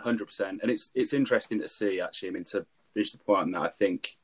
Hundred 0.01 0.27
percent, 0.27 0.61
and 0.63 0.71
it's 0.73 0.91
it's 0.95 1.13
interesting 1.13 1.61
to 1.61 1.69
see 1.69 2.01
actually. 2.01 2.31
I 2.31 2.33
mean, 2.33 2.45
to 2.45 2.67
reach 2.95 3.13
the 3.13 3.19
point 3.19 3.53
that, 3.53 3.63
I 3.63 3.69
think 3.69 4.17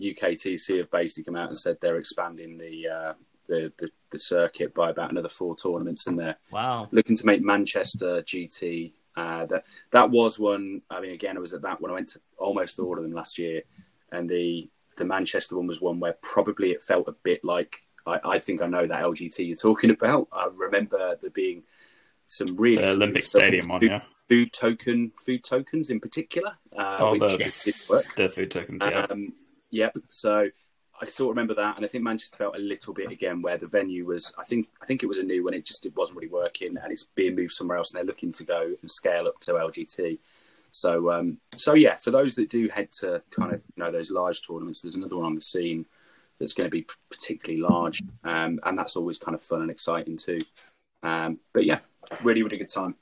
UKTC 0.00 0.78
have 0.78 0.90
basically 0.90 1.24
come 1.24 1.36
out 1.36 1.48
and 1.48 1.58
said 1.58 1.78
they're 1.80 1.98
expanding 1.98 2.58
the 2.58 2.88
uh, 2.88 3.12
the, 3.48 3.72
the, 3.78 3.90
the 4.10 4.18
circuit 4.18 4.74
by 4.74 4.90
about 4.90 5.10
another 5.10 5.28
four 5.28 5.56
tournaments, 5.56 6.06
and 6.06 6.18
they're 6.18 6.36
wow 6.50 6.88
looking 6.90 7.16
to 7.16 7.26
make 7.26 7.42
Manchester 7.42 8.22
GT. 8.22 8.92
Uh, 9.14 9.44
that 9.46 9.64
that 9.90 10.10
was 10.10 10.38
one. 10.38 10.82
I 10.90 11.00
mean, 11.00 11.12
again, 11.12 11.36
it 11.36 11.40
was 11.40 11.52
at 11.52 11.62
that 11.62 11.80
when 11.80 11.90
I 11.90 11.94
went 11.94 12.08
to 12.10 12.20
almost 12.38 12.78
all 12.78 12.96
of 12.96 13.02
them 13.02 13.12
last 13.12 13.38
year, 13.38 13.62
and 14.10 14.28
the 14.28 14.70
the 14.96 15.04
Manchester 15.04 15.56
one 15.56 15.66
was 15.66 15.80
one 15.80 16.00
where 16.00 16.14
probably 16.22 16.70
it 16.70 16.82
felt 16.82 17.08
a 17.08 17.12
bit 17.22 17.44
like 17.44 17.76
I, 18.06 18.20
I 18.24 18.38
think 18.38 18.62
I 18.62 18.66
know 18.66 18.86
that 18.86 19.02
LGT 19.02 19.46
you're 19.46 19.56
talking 19.56 19.90
about. 19.98 20.28
I 20.32 20.48
remember 20.54 21.16
there 21.20 21.30
being 21.30 21.62
some 22.26 22.56
really 22.56 22.84
the 22.84 22.92
Olympic 22.92 23.22
Stadium 23.22 23.68
one, 23.68 23.82
yeah. 23.82 24.02
Food 24.28 24.52
token, 24.52 25.12
food 25.24 25.44
tokens 25.44 25.90
in 25.90 26.00
particular. 26.00 26.56
Uh, 26.76 26.96
oh, 27.00 27.18
the, 27.18 27.36
yes. 27.38 27.88
the 28.16 28.28
food 28.28 28.50
tokens, 28.50 28.82
yeah. 28.84 29.06
Um, 29.10 29.32
yep. 29.70 29.96
So 30.08 30.48
I 31.00 31.06
sort 31.06 31.30
of 31.30 31.36
remember 31.36 31.54
that, 31.54 31.76
and 31.76 31.84
I 31.84 31.88
think 31.88 32.04
Manchester 32.04 32.36
felt 32.36 32.54
a 32.54 32.60
little 32.60 32.94
bit 32.94 33.10
again 33.10 33.42
where 33.42 33.58
the 33.58 33.66
venue 33.66 34.06
was. 34.06 34.32
I 34.38 34.44
think 34.44 34.68
I 34.80 34.86
think 34.86 35.02
it 35.02 35.06
was 35.06 35.18
a 35.18 35.24
new 35.24 35.44
one. 35.44 35.52
It 35.52 35.66
just 35.66 35.84
it 35.84 35.96
wasn't 35.96 36.16
really 36.16 36.32
working, 36.32 36.76
and 36.76 36.92
it's 36.92 37.04
being 37.04 37.34
moved 37.34 37.52
somewhere 37.52 37.76
else, 37.76 37.90
and 37.90 37.98
they're 37.98 38.06
looking 38.06 38.32
to 38.32 38.44
go 38.44 38.74
and 38.80 38.90
scale 38.90 39.26
up 39.26 39.40
to 39.40 39.52
LGT. 39.52 40.18
So 40.70 41.10
um, 41.10 41.38
so 41.56 41.74
yeah, 41.74 41.96
for 41.96 42.12
those 42.12 42.36
that 42.36 42.48
do 42.48 42.68
head 42.68 42.92
to 43.00 43.20
kind 43.30 43.52
of 43.52 43.60
you 43.74 43.82
know 43.82 43.90
those 43.90 44.10
large 44.10 44.46
tournaments, 44.46 44.80
there's 44.80 44.94
another 44.94 45.16
one 45.16 45.26
on 45.26 45.34
the 45.34 45.42
scene 45.42 45.86
that's 46.38 46.52
going 46.52 46.68
to 46.68 46.70
be 46.70 46.86
particularly 47.10 47.60
large, 47.60 48.00
um, 48.24 48.60
and 48.64 48.78
that's 48.78 48.94
always 48.94 49.18
kind 49.18 49.34
of 49.34 49.42
fun 49.42 49.60
and 49.60 49.70
exciting 49.70 50.16
too. 50.16 50.38
Um, 51.02 51.40
but 51.52 51.64
yeah, 51.64 51.80
really 52.22 52.42
really 52.42 52.58
good 52.58 52.72
time. 52.72 52.94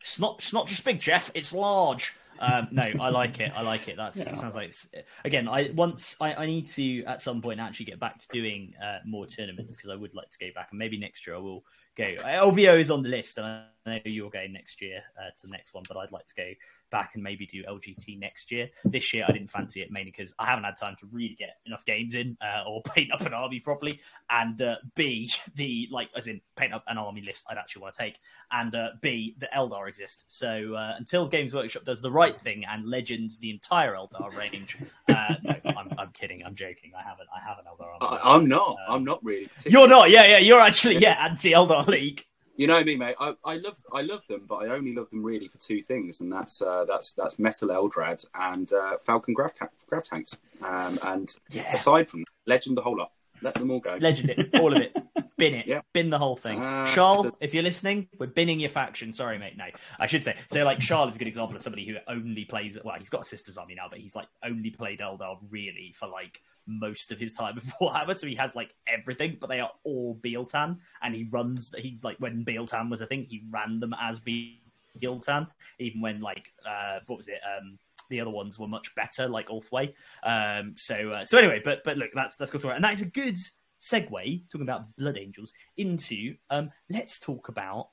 It's 0.00 0.18
not 0.18 0.36
it's 0.38 0.54
not 0.54 0.68
just 0.68 0.84
big, 0.84 1.00
Jeff. 1.00 1.30
It's 1.34 1.52
large. 1.52 2.14
Um, 2.42 2.68
no, 2.72 2.82
I 3.00 3.08
like 3.10 3.38
it. 3.40 3.52
I 3.54 3.62
like 3.62 3.88
it. 3.88 3.96
That's 3.96 4.18
yeah. 4.18 4.32
sounds 4.32 4.56
like 4.56 4.70
it's, 4.70 4.88
again. 5.24 5.48
I 5.48 5.70
once 5.74 6.16
I, 6.20 6.34
I, 6.34 6.46
need 6.46 6.68
to 6.70 7.04
at 7.04 7.22
some 7.22 7.40
point 7.40 7.60
actually 7.60 7.86
get 7.86 8.00
back 8.00 8.18
to 8.18 8.26
doing 8.32 8.74
uh, 8.84 8.98
more 9.06 9.26
tournaments 9.26 9.76
because 9.76 9.90
I 9.90 9.94
would 9.94 10.12
like 10.12 10.28
to 10.30 10.38
go 10.38 10.48
back 10.52 10.68
and 10.70 10.78
maybe 10.78 10.98
next 10.98 11.24
year 11.24 11.36
I 11.36 11.38
will 11.38 11.64
go. 11.96 12.14
LVO 12.22 12.78
is 12.78 12.90
on 12.90 13.02
the 13.02 13.08
list, 13.08 13.38
and 13.38 13.46
I 13.46 13.64
know 13.86 13.98
you're 14.04 14.30
going 14.30 14.52
next 14.52 14.80
year 14.80 15.02
uh, 15.18 15.30
to 15.40 15.46
the 15.46 15.52
next 15.52 15.74
one, 15.74 15.84
but 15.88 15.96
I'd 15.96 16.12
like 16.12 16.26
to 16.26 16.34
go 16.34 16.50
back 16.90 17.12
and 17.14 17.22
maybe 17.22 17.46
do 17.46 17.64
LGT 17.64 18.18
next 18.18 18.52
year. 18.52 18.68
This 18.84 19.12
year, 19.12 19.24
I 19.26 19.32
didn't 19.32 19.50
fancy 19.50 19.80
it 19.80 19.90
mainly 19.90 20.12
because 20.16 20.34
I 20.38 20.46
haven't 20.46 20.64
had 20.64 20.76
time 20.76 20.94
to 21.00 21.06
really 21.10 21.34
get 21.34 21.56
enough 21.66 21.84
games 21.84 22.14
in 22.14 22.36
uh, 22.40 22.64
or 22.68 22.82
paint 22.94 23.12
up 23.12 23.22
an 23.22 23.34
army 23.34 23.58
properly, 23.58 24.00
and 24.30 24.60
uh, 24.62 24.76
B 24.94 25.30
the 25.56 25.88
like 25.90 26.10
as 26.16 26.28
in 26.28 26.40
paint 26.54 26.72
up 26.72 26.84
an 26.86 26.98
army 26.98 27.22
list 27.22 27.44
I'd 27.48 27.58
actually 27.58 27.82
want 27.82 27.94
to 27.94 28.02
take, 28.02 28.20
and 28.52 28.74
uh, 28.74 28.90
B 29.00 29.34
the 29.38 29.48
Eldar 29.56 29.88
exist. 29.88 30.24
So 30.28 30.74
uh, 30.74 30.94
until 30.98 31.26
Games 31.26 31.54
Workshop 31.54 31.84
does 31.84 32.00
the 32.00 32.10
right 32.10 32.40
thing 32.40 32.64
and 32.68 32.86
Legends 32.86 33.38
the 33.38 33.50
entire 33.50 33.94
Eldar 33.94 34.34
range, 34.36 34.76
uh, 35.08 35.34
no, 35.42 35.56
I'm, 35.76 35.92
I'm, 35.98 36.10
kidding. 36.12 36.44
I'm 36.44 36.54
joking. 36.54 36.92
I 36.96 37.02
haven't. 37.02 37.28
I 37.34 37.40
have 37.40 37.58
an 37.58 37.64
Eldar 37.64 38.00
army. 38.00 38.20
I, 38.22 38.36
am 38.36 38.46
not. 38.46 38.76
I'm 38.88 39.02
not 39.02 39.24
really. 39.24 39.48
You're 39.66 39.88
not. 39.88 40.10
Yeah, 40.10 40.26
yeah. 40.26 40.38
You're 40.38 40.60
actually 40.60 40.98
yeah 40.98 41.16
anti 41.24 41.52
Eldar 41.52 41.81
League. 41.88 42.24
You 42.56 42.66
know 42.66 42.84
me, 42.84 42.96
mate. 42.96 43.16
I, 43.18 43.34
I 43.44 43.56
love 43.56 43.82
I 43.92 44.02
love 44.02 44.26
them, 44.26 44.44
but 44.46 44.56
I 44.56 44.68
only 44.68 44.94
love 44.94 45.08
them 45.10 45.22
really 45.22 45.48
for 45.48 45.58
two 45.58 45.82
things, 45.82 46.20
and 46.20 46.30
that's 46.30 46.60
uh, 46.60 46.84
that's 46.84 47.14
that's 47.14 47.38
Metal 47.38 47.68
Eldrad 47.68 48.24
and 48.34 48.70
uh, 48.72 48.98
Falcon 49.04 49.32
Grav, 49.32 49.52
Grav 49.86 50.04
Tanks. 50.04 50.38
Um, 50.60 50.98
and 51.04 51.34
yeah. 51.50 51.72
aside 51.72 52.08
from 52.08 52.20
that, 52.20 52.30
Legend, 52.46 52.76
the 52.76 52.82
whole 52.82 52.98
lot. 52.98 53.12
Let 53.40 53.54
them 53.54 53.70
all 53.70 53.80
go. 53.80 53.96
Legend 54.00 54.30
it, 54.30 54.60
all 54.60 54.74
of 54.74 54.82
it. 54.82 54.96
Bin 55.42 55.54
it. 55.54 55.66
Yeah. 55.66 55.80
Bin 55.92 56.10
the 56.10 56.18
whole 56.18 56.36
thing. 56.36 56.60
Uh, 56.60 56.86
Charles, 56.86 57.22
so... 57.22 57.36
if 57.40 57.52
you're 57.52 57.62
listening, 57.62 58.08
we're 58.18 58.26
binning 58.26 58.60
your 58.60 58.70
faction. 58.70 59.12
Sorry, 59.12 59.38
mate. 59.38 59.56
No, 59.56 59.66
I 59.98 60.06
should 60.06 60.22
say. 60.22 60.36
So, 60.46 60.64
like, 60.64 60.78
Charles 60.78 61.10
is 61.10 61.16
a 61.16 61.18
good 61.18 61.28
example 61.28 61.56
of 61.56 61.62
somebody 61.62 61.86
who 61.86 61.96
only 62.08 62.44
plays. 62.44 62.78
Well, 62.82 62.94
he's 62.98 63.10
got 63.10 63.22
a 63.22 63.24
sister's 63.24 63.56
army 63.56 63.74
now, 63.74 63.86
but 63.90 63.98
he's 63.98 64.14
like 64.14 64.28
only 64.44 64.70
played 64.70 65.00
Eldar 65.00 65.38
really 65.50 65.94
for 65.98 66.06
like 66.06 66.40
most 66.66 67.10
of 67.12 67.18
his 67.18 67.32
time 67.32 67.54
before 67.56 67.90
Warhammer, 67.90 68.16
so 68.16 68.26
he 68.26 68.34
has 68.36 68.54
like 68.54 68.74
everything, 68.86 69.36
but 69.40 69.48
they 69.48 69.60
are 69.60 69.72
all 69.84 70.14
Biel-Tan, 70.14 70.78
and 71.02 71.14
he 71.14 71.24
runs. 71.24 71.74
He 71.76 71.98
like 72.02 72.18
when 72.18 72.44
Biel-Tan 72.44 72.90
was 72.90 73.00
a 73.00 73.06
thing, 73.06 73.26
he 73.28 73.42
ran 73.50 73.80
them 73.80 73.94
as 74.00 74.20
Biel-Tan, 74.20 75.46
even 75.78 76.00
when 76.00 76.20
like 76.20 76.52
uh, 76.66 77.00
what 77.06 77.16
was 77.16 77.28
it? 77.28 77.40
Um, 77.58 77.78
the 78.10 78.20
other 78.20 78.30
ones 78.30 78.58
were 78.58 78.68
much 78.68 78.94
better, 78.94 79.28
like 79.28 79.48
Ulthwé. 79.48 79.94
Um, 80.22 80.74
so 80.76 81.10
uh, 81.10 81.24
so 81.24 81.38
anyway, 81.38 81.60
but 81.64 81.82
but 81.84 81.96
look, 81.96 82.10
that's 82.14 82.36
that's 82.36 82.50
good 82.50 82.60
to 82.60 82.68
right. 82.68 82.76
and 82.76 82.84
that 82.84 82.92
is 82.92 83.02
a 83.02 83.06
good 83.06 83.36
segue 83.82 84.42
talking 84.48 84.62
about 84.62 84.84
Blood 84.96 85.18
Angels 85.18 85.52
into 85.76 86.36
um, 86.50 86.70
let's 86.88 87.18
talk 87.18 87.48
about 87.48 87.88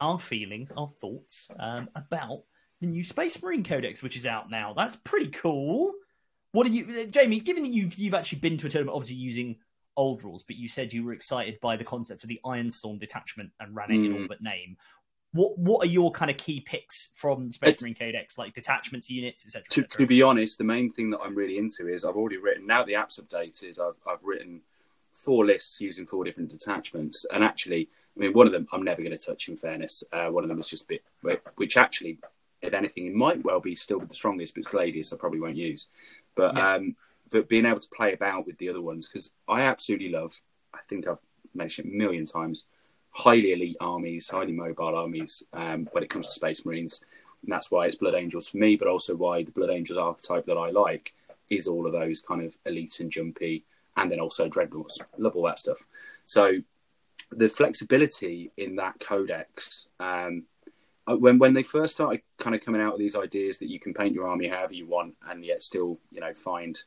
our 0.00 0.18
feelings, 0.18 0.72
our 0.76 0.88
thoughts 0.88 1.48
um, 1.58 1.88
about 1.94 2.42
the 2.80 2.86
new 2.86 3.04
Space 3.04 3.40
Marine 3.42 3.64
Codex, 3.64 4.02
which 4.02 4.16
is 4.16 4.26
out 4.26 4.50
now. 4.50 4.74
That's 4.76 4.96
pretty 4.96 5.28
cool. 5.28 5.92
What 6.52 6.66
are 6.66 6.70
you, 6.70 7.06
Jamie? 7.06 7.40
Given 7.40 7.62
that 7.64 7.72
you've 7.72 7.94
you've 7.96 8.14
actually 8.14 8.38
been 8.38 8.58
to 8.58 8.66
a 8.66 8.70
tournament, 8.70 8.94
obviously 8.94 9.16
using 9.16 9.56
old 9.96 10.22
rules, 10.22 10.42
but 10.42 10.56
you 10.56 10.68
said 10.68 10.92
you 10.92 11.04
were 11.04 11.12
excited 11.12 11.58
by 11.60 11.76
the 11.76 11.84
concept 11.84 12.24
of 12.24 12.28
the 12.28 12.40
Ironstorm 12.44 12.98
detachment 12.98 13.50
and 13.60 13.74
ran 13.74 13.90
it 13.90 13.94
mm. 13.94 14.06
in 14.06 14.12
all 14.12 14.28
but 14.28 14.42
name. 14.42 14.76
What 15.32 15.58
what 15.58 15.82
are 15.82 15.88
your 15.88 16.10
kind 16.10 16.30
of 16.30 16.36
key 16.36 16.60
picks 16.60 17.08
from 17.14 17.50
Space 17.50 17.80
Marine 17.80 17.94
Codex, 17.94 18.36
like 18.36 18.52
detachments, 18.52 19.08
units, 19.08 19.46
etc.? 19.46 19.64
To, 19.70 19.82
to, 19.98 20.06
be 20.06 20.20
honest, 20.20 20.58
the 20.58 20.64
main 20.64 20.90
thing 20.90 21.10
that 21.10 21.20
I'm 21.20 21.34
really 21.34 21.56
into 21.56 21.88
is 21.88 22.04
I've 22.04 22.16
already 22.16 22.36
written. 22.36 22.66
Now 22.66 22.84
the 22.84 22.96
app's 22.96 23.18
updated. 23.18 23.78
I've 23.78 23.96
I've 24.06 24.22
written 24.22 24.60
four 25.22 25.46
lists 25.46 25.80
using 25.80 26.06
four 26.06 26.24
different 26.24 26.50
detachments, 26.50 27.24
and 27.32 27.44
actually, 27.44 27.88
I 28.16 28.20
mean, 28.20 28.32
one 28.32 28.46
of 28.46 28.52
them 28.52 28.66
I'm 28.72 28.82
never 28.82 29.02
going 29.02 29.16
to 29.16 29.24
touch. 29.24 29.48
In 29.48 29.56
fairness, 29.56 30.04
uh, 30.12 30.26
one 30.26 30.44
of 30.44 30.48
them 30.48 30.58
is 30.60 30.68
just 30.68 30.84
a 30.84 30.88
bit, 31.22 31.42
which 31.56 31.76
actually, 31.76 32.18
if 32.60 32.74
anything, 32.74 33.06
it 33.06 33.14
might 33.14 33.44
well 33.44 33.60
be 33.60 33.74
still 33.74 34.00
the 34.00 34.14
strongest, 34.14 34.54
but 34.54 34.60
it's 34.60 34.68
Gladius. 34.68 35.12
I 35.12 35.16
probably 35.16 35.40
won't 35.40 35.56
use. 35.56 35.86
But 36.34 36.54
yeah. 36.54 36.74
um, 36.74 36.96
but 37.30 37.48
being 37.48 37.66
able 37.66 37.80
to 37.80 37.88
play 37.88 38.12
about 38.12 38.46
with 38.46 38.58
the 38.58 38.68
other 38.68 38.82
ones 38.82 39.08
because 39.08 39.30
I 39.48 39.62
absolutely 39.62 40.10
love. 40.10 40.40
I 40.74 40.78
think 40.88 41.06
I've 41.06 41.18
mentioned 41.54 41.88
it 41.88 41.94
a 41.94 41.96
million 41.96 42.26
times. 42.26 42.64
Highly 43.10 43.52
elite 43.52 43.76
armies, 43.80 44.28
highly 44.28 44.52
mobile 44.52 44.96
armies 44.96 45.42
um, 45.52 45.88
when 45.92 46.02
it 46.02 46.10
comes 46.10 46.28
to 46.28 46.32
Space 46.34 46.64
Marines, 46.64 47.02
and 47.42 47.52
that's 47.52 47.70
why 47.70 47.86
it's 47.86 47.96
Blood 47.96 48.14
Angels 48.14 48.48
for 48.48 48.56
me. 48.56 48.76
But 48.76 48.88
also 48.88 49.14
why 49.14 49.42
the 49.42 49.50
Blood 49.50 49.70
Angels 49.70 49.98
archetype 49.98 50.46
that 50.46 50.56
I 50.56 50.70
like 50.70 51.12
is 51.50 51.66
all 51.66 51.86
of 51.86 51.92
those 51.92 52.20
kind 52.20 52.42
of 52.42 52.56
elite 52.64 53.00
and 53.00 53.10
jumpy, 53.10 53.64
and 53.96 54.10
then 54.10 54.20
also 54.20 54.48
dreadnoughts. 54.48 54.98
Love 55.18 55.36
all 55.36 55.44
that 55.44 55.58
stuff. 55.58 55.78
So 56.26 56.58
the 57.30 57.48
flexibility 57.48 58.50
in 58.56 58.76
that 58.76 59.00
codex 59.00 59.86
um, 60.00 60.44
uh, 61.06 61.16
when 61.16 61.38
when 61.38 61.54
they 61.54 61.62
first 61.62 61.94
started 61.94 62.20
kind 62.38 62.54
of 62.54 62.64
coming 62.64 62.80
out 62.80 62.92
with 62.92 63.00
these 63.00 63.16
ideas 63.16 63.58
that 63.58 63.70
you 63.70 63.80
can 63.80 63.94
paint 63.94 64.14
your 64.14 64.28
army 64.28 64.48
however 64.48 64.74
you 64.74 64.86
want 64.86 65.14
and 65.28 65.44
yet 65.44 65.62
still 65.62 65.98
you 66.10 66.20
know 66.20 66.34
find 66.34 66.82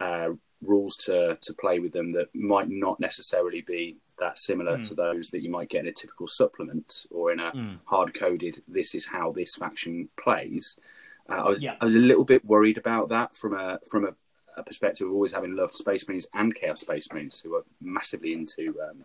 uh, 0.00 0.30
rules 0.62 0.96
to 0.96 1.36
to 1.40 1.52
play 1.54 1.78
with 1.78 1.92
them 1.92 2.10
that 2.10 2.34
might 2.34 2.68
not 2.68 2.98
necessarily 2.98 3.60
be 3.60 3.96
that 4.18 4.38
similar 4.38 4.78
mm. 4.78 4.88
to 4.88 4.94
those 4.94 5.30
that 5.30 5.42
you 5.42 5.50
might 5.50 5.68
get 5.68 5.80
in 5.80 5.88
a 5.88 5.92
typical 5.92 6.26
supplement 6.26 7.06
or 7.10 7.32
in 7.32 7.40
a 7.40 7.50
mm. 7.52 7.76
hard 7.84 8.14
coded 8.14 8.62
this 8.66 8.94
is 8.94 9.06
how 9.06 9.32
this 9.32 9.54
faction 9.54 10.08
plays 10.16 10.76
uh, 11.28 11.34
I 11.34 11.48
was 11.48 11.62
yeah. 11.62 11.76
I 11.80 11.84
was 11.84 11.94
a 11.94 12.00
little 12.00 12.24
bit 12.24 12.44
worried 12.44 12.78
about 12.78 13.08
that 13.10 13.36
from 13.36 13.54
a 13.54 13.80
from 13.88 14.06
a, 14.06 14.14
a, 14.56 14.62
perspective 14.62 15.06
of 15.06 15.12
always 15.12 15.32
having 15.32 15.56
loved 15.56 15.74
Space 15.74 16.06
Marines 16.06 16.26
and 16.34 16.54
Chaos 16.54 16.80
Space 16.80 17.08
Marines 17.12 17.40
who 17.40 17.54
are 17.56 17.64
massively 17.80 18.32
into 18.32 18.74
um, 18.88 19.04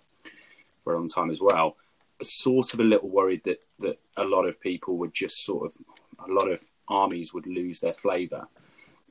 for 0.83 0.93
a 0.93 0.97
long 0.97 1.09
time 1.09 1.29
as 1.29 1.41
well 1.41 1.75
sort 2.21 2.73
of 2.73 2.79
a 2.79 2.83
little 2.83 3.09
worried 3.09 3.41
that 3.45 3.61
that 3.79 3.99
a 4.17 4.23
lot 4.23 4.45
of 4.45 4.59
people 4.59 4.97
would 4.97 5.13
just 5.13 5.45
sort 5.45 5.65
of 5.65 5.73
a 6.27 6.31
lot 6.31 6.49
of 6.49 6.61
armies 6.87 7.33
would 7.33 7.47
lose 7.47 7.79
their 7.79 7.93
flavour. 7.93 8.47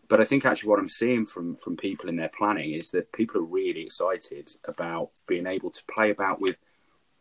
but 0.09 0.20
I 0.20 0.24
think 0.24 0.44
actually 0.44 0.70
what 0.70 0.78
I'm 0.78 0.89
seeing 0.89 1.27
from 1.27 1.56
from 1.56 1.77
people 1.77 2.09
in 2.09 2.16
their 2.16 2.31
planning 2.36 2.73
is 2.73 2.90
that 2.90 3.12
people 3.12 3.40
are 3.40 3.44
really 3.44 3.82
excited 3.82 4.51
about 4.65 5.10
being 5.27 5.47
able 5.47 5.70
to 5.70 5.82
play 5.93 6.10
about 6.10 6.40
with 6.40 6.59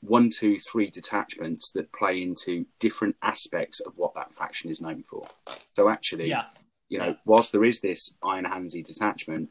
one, 0.02 0.30
two, 0.30 0.60
three 0.60 0.90
detachments 0.92 1.72
that 1.72 1.92
play 1.92 2.22
into 2.22 2.66
different 2.80 3.16
aspects 3.24 3.80
of 3.80 3.94
what 3.96 4.14
that 4.14 4.34
faction 4.34 4.70
is 4.70 4.80
known 4.80 5.04
for. 5.10 5.28
So 5.74 5.90
actually, 5.90 6.30
Yeah. 6.30 6.46
You 6.90 7.00
know, 7.00 7.16
whilst 7.26 7.52
there 7.52 7.64
is 7.64 7.82
this 7.82 8.14
Iron 8.24 8.46
Handsy 8.46 8.84
detachment, 8.84 9.50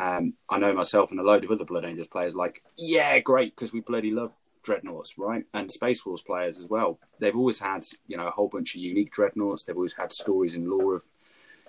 um, 0.00 0.34
I 0.48 0.58
know 0.58 0.72
myself 0.72 1.10
and 1.10 1.20
a 1.20 1.22
load 1.22 1.44
of 1.44 1.50
other 1.50 1.64
Blood 1.64 1.84
Angels 1.84 2.08
players 2.08 2.34
like, 2.34 2.62
yeah, 2.76 3.18
great, 3.18 3.54
because 3.54 3.72
we 3.72 3.80
bloody 3.80 4.10
love 4.10 4.32
dreadnoughts, 4.62 5.18
right? 5.18 5.44
And 5.52 5.70
Space 5.70 6.00
Force 6.00 6.22
players 6.22 6.58
as 6.58 6.66
well. 6.66 6.98
They've 7.18 7.36
always 7.36 7.58
had, 7.58 7.84
you 8.06 8.16
know, 8.16 8.26
a 8.26 8.30
whole 8.30 8.48
bunch 8.48 8.74
of 8.74 8.80
unique 8.80 9.12
dreadnoughts. 9.12 9.64
They've 9.64 9.76
always 9.76 9.94
had 9.94 10.12
stories 10.12 10.54
and 10.54 10.68
lore 10.68 10.96
of, 10.96 11.04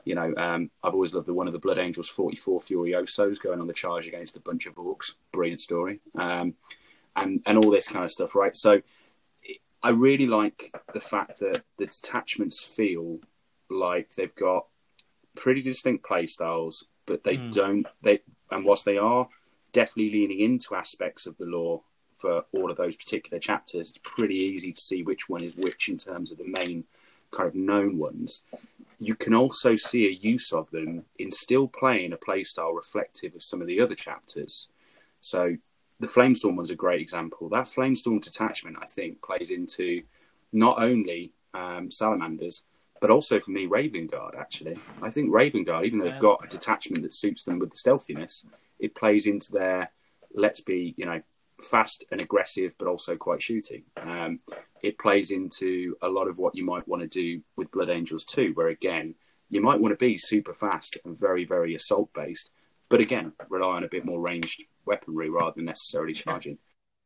you 0.05 0.15
know, 0.15 0.33
um, 0.37 0.71
I've 0.83 0.93
always 0.93 1.13
loved 1.13 1.27
the 1.27 1.33
one 1.33 1.47
of 1.47 1.53
the 1.53 1.59
Blood 1.59 1.79
Angels 1.79 2.09
44 2.09 2.61
Furiosos 2.61 3.39
going 3.39 3.59
on 3.59 3.67
the 3.67 3.73
charge 3.73 4.07
against 4.07 4.37
a 4.37 4.41
bunch 4.41 4.65
of 4.65 4.75
orcs. 4.75 5.13
Brilliant 5.31 5.61
story. 5.61 5.99
Um, 6.17 6.55
and, 7.15 7.41
and 7.45 7.57
all 7.57 7.71
this 7.71 7.87
kind 7.87 8.05
of 8.05 8.11
stuff, 8.11 8.35
right? 8.35 8.55
So 8.55 8.81
I 9.83 9.89
really 9.89 10.27
like 10.27 10.73
the 10.93 11.01
fact 11.01 11.39
that 11.39 11.63
the 11.77 11.87
detachments 11.87 12.63
feel 12.63 13.19
like 13.69 14.15
they've 14.15 14.35
got 14.35 14.67
pretty 15.35 15.61
distinct 15.61 16.05
play 16.05 16.27
styles, 16.27 16.85
but 17.05 17.23
they 17.23 17.37
Mm. 17.37 17.51
don't. 17.51 17.87
They 18.01 18.21
and 18.51 18.65
whilst 18.65 18.85
they 18.85 18.97
are 18.97 19.29
definitely 19.71 20.11
leaning 20.11 20.39
into 20.39 20.75
aspects 20.75 21.25
of 21.25 21.37
the 21.37 21.45
lore 21.45 21.81
for 22.17 22.45
all 22.51 22.69
of 22.69 22.77
those 22.77 22.95
particular 22.95 23.39
chapters, 23.39 23.89
it's 23.89 23.99
pretty 24.03 24.35
easy 24.35 24.73
to 24.73 24.81
see 24.81 25.03
which 25.03 25.29
one 25.29 25.43
is 25.43 25.55
which 25.55 25.87
in 25.87 25.97
terms 25.97 26.31
of 26.31 26.37
the 26.37 26.47
main 26.47 26.83
kind 27.31 27.47
of 27.47 27.55
known 27.55 27.97
ones. 27.97 28.43
You 28.99 29.15
can 29.15 29.33
also 29.33 29.75
see 29.75 30.05
a 30.05 30.11
use 30.11 30.51
of 30.51 30.69
them 30.69 31.05
in 31.17 31.31
still 31.31 31.67
playing 31.67 32.13
a 32.13 32.17
playstyle 32.17 32.75
reflective 32.75 33.33
of 33.33 33.43
some 33.43 33.61
of 33.61 33.67
the 33.67 33.79
other 33.79 33.95
chapters. 33.95 34.67
So 35.21 35.57
the 35.99 36.07
Flamestorm 36.07 36.55
one's 36.55 36.69
a 36.69 36.75
great 36.75 37.01
example. 37.01 37.49
That 37.49 37.65
Flamestorm 37.65 38.21
detachment, 38.21 38.77
I 38.81 38.85
think, 38.85 39.21
plays 39.21 39.49
into 39.49 40.03
not 40.51 40.81
only 40.81 41.31
um, 41.53 41.89
salamanders, 41.89 42.63
but 43.01 43.09
also 43.09 43.41
for 43.41 43.51
me, 43.51 43.65
Raven 43.65 44.07
Guard. 44.07 44.35
Actually, 44.39 44.77
I 45.01 45.09
think 45.09 45.33
Raven 45.33 45.65
Guard, 45.65 45.85
even 45.85 45.99
though 45.99 46.09
they've 46.09 46.19
got 46.19 46.45
a 46.45 46.47
detachment 46.47 47.03
that 47.03 47.13
suits 47.13 47.43
them 47.43 47.59
with 47.59 47.71
the 47.71 47.77
stealthiness, 47.77 48.45
it 48.79 48.95
plays 48.95 49.25
into 49.25 49.51
their 49.51 49.91
let's 50.33 50.61
be, 50.61 50.93
you 50.95 51.05
know, 51.05 51.21
fast 51.61 52.05
and 52.11 52.21
aggressive, 52.21 52.75
but 52.79 52.87
also 52.87 53.17
quite 53.17 53.41
shooting. 53.41 53.83
Um, 53.97 54.39
it 54.81 54.97
plays 54.97 55.31
into 55.31 55.97
a 56.01 56.07
lot 56.07 56.27
of 56.27 56.37
what 56.37 56.55
you 56.55 56.63
might 56.63 56.87
want 56.87 57.01
to 57.01 57.07
do 57.07 57.41
with 57.57 57.71
Blood 57.71 57.89
Angels 57.89 58.23
too, 58.23 58.51
where 58.53 58.69
again, 58.69 59.15
you 59.49 59.61
might 59.61 59.81
want 59.81 59.91
to 59.91 59.97
be 59.97 60.17
super 60.17 60.53
fast 60.53 60.97
and 61.03 61.19
very, 61.19 61.43
very 61.43 61.75
assault 61.75 62.09
based, 62.13 62.51
but 62.87 63.01
again, 63.01 63.33
rely 63.49 63.75
on 63.75 63.83
a 63.83 63.89
bit 63.89 64.05
more 64.05 64.21
ranged 64.21 64.63
weaponry 64.85 65.29
rather 65.29 65.53
than 65.55 65.65
necessarily 65.65 66.13
charging. 66.13 66.57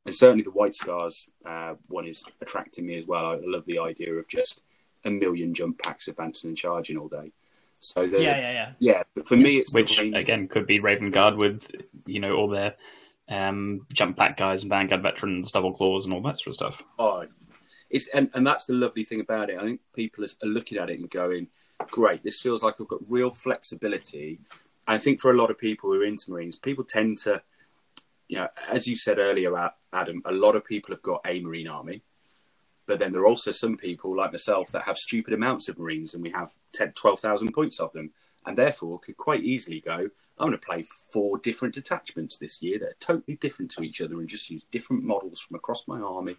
And 0.05 0.13
certainly 0.13 0.43
the 0.43 0.51
White 0.51 0.75
Scars 0.75 1.27
uh, 1.45 1.73
one 1.87 2.05
is 2.05 2.23
attracting 2.41 2.85
me 2.85 2.95
as 2.97 3.07
well. 3.07 3.25
I 3.25 3.39
love 3.41 3.65
the 3.65 3.79
idea 3.79 4.13
of 4.13 4.27
just 4.27 4.61
a 5.05 5.11
million 5.11 5.53
jump 5.53 5.81
packs 5.81 6.07
advancing 6.07 6.49
and 6.49 6.57
charging 6.57 6.97
all 6.97 7.07
day. 7.07 7.31
So 7.79 8.07
the, 8.07 8.21
Yeah, 8.21 8.37
yeah, 8.37 8.51
yeah. 8.51 8.71
yeah, 8.79 9.03
but 9.13 9.27
for 9.27 9.37
me, 9.37 9.57
it's 9.57 9.73
which 9.73 9.97
the 9.97 10.03
range. 10.03 10.15
again 10.15 10.47
could 10.47 10.65
be 10.65 10.79
Raven 10.79 11.11
Guard 11.11 11.35
with 11.35 11.69
you 12.05 12.19
know 12.19 12.33
all 12.35 12.49
their 12.49 12.75
um, 13.29 13.85
jump 13.93 14.17
pack 14.17 14.37
guys 14.37 14.61
and 14.63 14.69
Vanguard 14.69 15.01
veterans, 15.03 15.51
double 15.51 15.73
claws, 15.73 16.05
and 16.05 16.13
all 16.13 16.21
that 16.21 16.37
sort 16.37 16.47
of 16.47 16.55
stuff. 16.55 16.83
Oh, 16.99 17.25
it's 17.89 18.07
and, 18.07 18.29
and 18.33 18.45
that's 18.45 18.65
the 18.65 18.73
lovely 18.73 19.03
thing 19.03 19.21
about 19.21 19.49
it. 19.49 19.57
I 19.59 19.63
think 19.63 19.81
people 19.95 20.23
are, 20.23 20.29
are 20.43 20.49
looking 20.49 20.77
at 20.77 20.89
it 20.89 20.99
and 20.99 21.09
going, 21.09 21.47
"Great, 21.91 22.23
this 22.23 22.39
feels 22.41 22.63
like 22.63 22.75
I've 22.81 22.87
got 22.87 22.99
real 23.07 23.29
flexibility." 23.29 24.39
And 24.87 24.95
I 24.95 24.97
think 24.97 25.21
for 25.21 25.31
a 25.31 25.37
lot 25.37 25.51
of 25.51 25.57
people 25.57 25.91
who 25.91 26.01
are 26.01 26.05
into 26.05 26.31
Marines, 26.31 26.55
people 26.55 26.83
tend 26.83 27.17
to, 27.19 27.41
you 28.27 28.37
know, 28.37 28.47
as 28.69 28.87
you 28.87 28.95
said 28.95 29.19
earlier, 29.19 29.71
Adam, 29.93 30.21
a 30.25 30.31
lot 30.31 30.55
of 30.55 30.65
people 30.65 30.93
have 30.93 31.01
got 31.01 31.21
a 31.25 31.39
Marine 31.39 31.67
army, 31.67 32.01
but 32.87 32.99
then 32.99 33.11
there 33.11 33.21
are 33.21 33.27
also 33.27 33.51
some 33.51 33.77
people 33.77 34.15
like 34.15 34.31
myself 34.31 34.71
that 34.71 34.83
have 34.83 34.97
stupid 34.97 35.33
amounts 35.33 35.69
of 35.69 35.79
Marines, 35.79 36.13
and 36.13 36.23
we 36.23 36.31
have 36.31 36.51
10, 36.73 36.93
12,000 36.93 37.53
points 37.53 37.79
of 37.79 37.91
them, 37.93 38.11
and 38.45 38.57
therefore 38.57 38.99
could 38.99 39.17
quite 39.17 39.43
easily 39.43 39.81
go. 39.81 40.09
I'm 40.37 40.49
going 40.49 40.51
to 40.51 40.57
play 40.57 40.85
four 41.11 41.37
different 41.37 41.73
detachments 41.73 42.37
this 42.37 42.61
year 42.61 42.77
that 42.79 42.89
are 42.89 42.97
totally 42.99 43.37
different 43.37 43.71
to 43.71 43.83
each 43.83 44.01
other 44.01 44.19
and 44.19 44.27
just 44.27 44.49
use 44.49 44.63
different 44.71 45.03
models 45.03 45.39
from 45.39 45.55
across 45.55 45.87
my 45.87 45.99
army. 45.99 46.35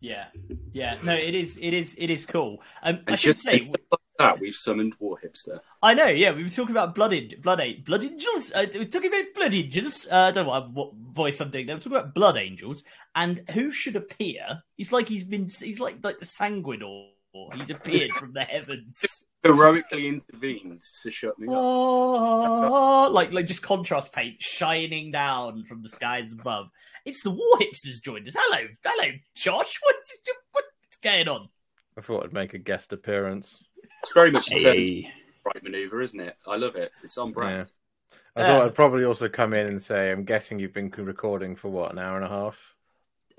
Yeah, 0.00 0.26
yeah. 0.72 0.98
No, 1.02 1.14
it 1.14 1.34
is, 1.34 1.56
it 1.60 1.72
is, 1.72 1.94
it 1.98 2.10
is 2.10 2.26
cool. 2.26 2.62
Um, 2.82 3.00
I 3.06 3.16
should 3.16 3.36
say, 3.36 3.72
that, 4.18 4.40
we've 4.40 4.54
summoned 4.54 4.94
War 4.98 5.18
Hipster. 5.24 5.60
I 5.82 5.94
know. 5.94 6.08
Yeah, 6.08 6.32
we 6.32 6.42
were 6.42 6.50
talking 6.50 6.72
about 6.72 6.94
blood, 6.94 7.12
in, 7.12 7.32
blood, 7.40 7.60
a- 7.60 7.80
blood 7.84 8.04
angels. 8.04 8.52
Uh, 8.52 8.66
we 8.72 8.80
were 8.80 8.84
talking 8.84 9.12
about 9.12 9.34
blood 9.34 9.54
angels. 9.54 10.08
Uh, 10.10 10.16
I 10.16 10.30
don't 10.32 10.46
know 10.46 10.50
what, 10.50 10.72
what 10.72 10.94
voice 10.94 11.40
I'm 11.40 11.50
doing. 11.50 11.66
They 11.66 11.74
were 11.74 11.80
talking 11.80 11.98
about 11.98 12.14
blood 12.14 12.36
angels 12.36 12.82
and 13.14 13.42
who 13.50 13.70
should 13.70 13.96
appear. 13.96 14.62
He's 14.76 14.92
like 14.92 15.08
he's 15.08 15.24
been. 15.24 15.48
He's 15.48 15.80
like 15.80 15.98
like 16.02 16.18
the 16.18 16.24
sanguinor. 16.24 17.10
He's 17.54 17.70
appeared 17.70 18.12
from 18.12 18.32
the 18.32 18.42
heavens. 18.42 19.00
Heroically 19.44 20.08
intervened 20.08 20.82
to 21.04 21.10
shut 21.12 21.38
me 21.38 21.46
up. 21.46 21.54
Oh, 21.56 23.08
like 23.12 23.32
like 23.32 23.46
just 23.46 23.62
contrast 23.62 24.12
paint 24.12 24.42
shining 24.42 25.12
down 25.12 25.64
from 25.68 25.82
the 25.82 25.88
skies 25.88 26.32
above. 26.32 26.66
It's 27.04 27.22
the 27.22 27.30
war 27.30 27.58
hipsters 27.60 28.02
joined 28.02 28.26
us. 28.26 28.34
Hello, 28.36 28.66
hello, 28.84 29.12
Josh. 29.36 29.78
What's 29.82 30.18
what's 30.50 30.96
going 31.02 31.28
on? 31.28 31.48
I 31.96 32.00
thought 32.00 32.24
I'd 32.24 32.32
make 32.32 32.54
a 32.54 32.58
guest 32.58 32.92
appearance. 32.92 33.62
It's 34.02 34.12
very 34.12 34.30
much 34.30 34.48
a 34.50 34.62
turn 34.62 34.74
Hey, 34.74 35.12
right 35.44 35.62
maneuver, 35.62 36.00
isn't 36.02 36.20
it? 36.20 36.36
I 36.46 36.56
love 36.56 36.76
it. 36.76 36.92
It's 37.02 37.18
on 37.18 37.32
brand. 37.32 37.70
I 38.36 38.42
Uh, 38.42 38.46
thought 38.46 38.66
I'd 38.66 38.74
probably 38.74 39.04
also 39.04 39.28
come 39.28 39.52
in 39.54 39.66
and 39.66 39.80
say, 39.82 40.10
I'm 40.12 40.24
guessing 40.24 40.58
you've 40.58 40.72
been 40.72 40.90
recording 40.90 41.56
for 41.56 41.68
what, 41.68 41.92
an 41.92 41.98
hour 41.98 42.16
and 42.16 42.24
a 42.24 42.28
half? 42.28 42.58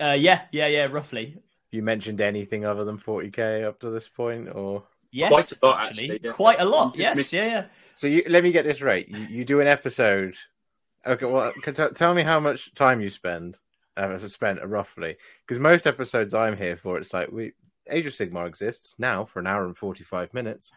Uh, 0.00 0.12
yeah, 0.12 0.42
yeah, 0.52 0.66
yeah. 0.66 0.86
Roughly, 0.90 1.36
You 1.70 1.82
mentioned 1.82 2.20
anything 2.20 2.64
other 2.64 2.84
than 2.84 2.98
40k 2.98 3.64
up 3.64 3.80
to 3.80 3.90
this 3.90 4.08
point, 4.08 4.48
or 4.54 4.84
yes. 5.10 5.30
Quite 5.30 5.52
a 5.52 5.66
lot, 5.66 5.86
actually, 5.88 6.20
yeah. 6.22 6.32
Quite 6.32 6.60
a 6.60 6.64
lot. 6.64 6.96
Yes, 6.96 7.16
missed- 7.16 7.32
yeah, 7.32 7.46
yeah. 7.46 7.64
so? 7.94 8.06
You 8.06 8.22
let 8.28 8.42
me 8.42 8.52
get 8.52 8.64
this 8.64 8.80
right. 8.82 9.08
You, 9.08 9.18
you 9.18 9.44
do 9.44 9.60
an 9.60 9.66
episode. 9.66 10.34
Okay, 11.06 11.26
well, 11.26 11.52
can 11.62 11.74
t- 11.74 11.94
tell 11.94 12.14
me 12.14 12.22
how 12.22 12.40
much 12.40 12.74
time 12.74 13.00
you 13.00 13.08
spend. 13.10 13.58
Uh, 13.96 14.16
spent 14.28 14.64
roughly, 14.64 15.16
because 15.46 15.58
most 15.58 15.86
episodes 15.86 16.32
I'm 16.32 16.56
here 16.56 16.76
for, 16.76 16.96
it's 16.96 17.12
like 17.12 17.30
we 17.30 17.52
Age 17.90 18.06
of 18.06 18.12
Sigmar 18.12 18.46
exists 18.46 18.94
now 18.98 19.24
for 19.24 19.40
an 19.40 19.46
hour 19.46 19.66
and 19.66 19.76
45 19.76 20.32
minutes. 20.34 20.72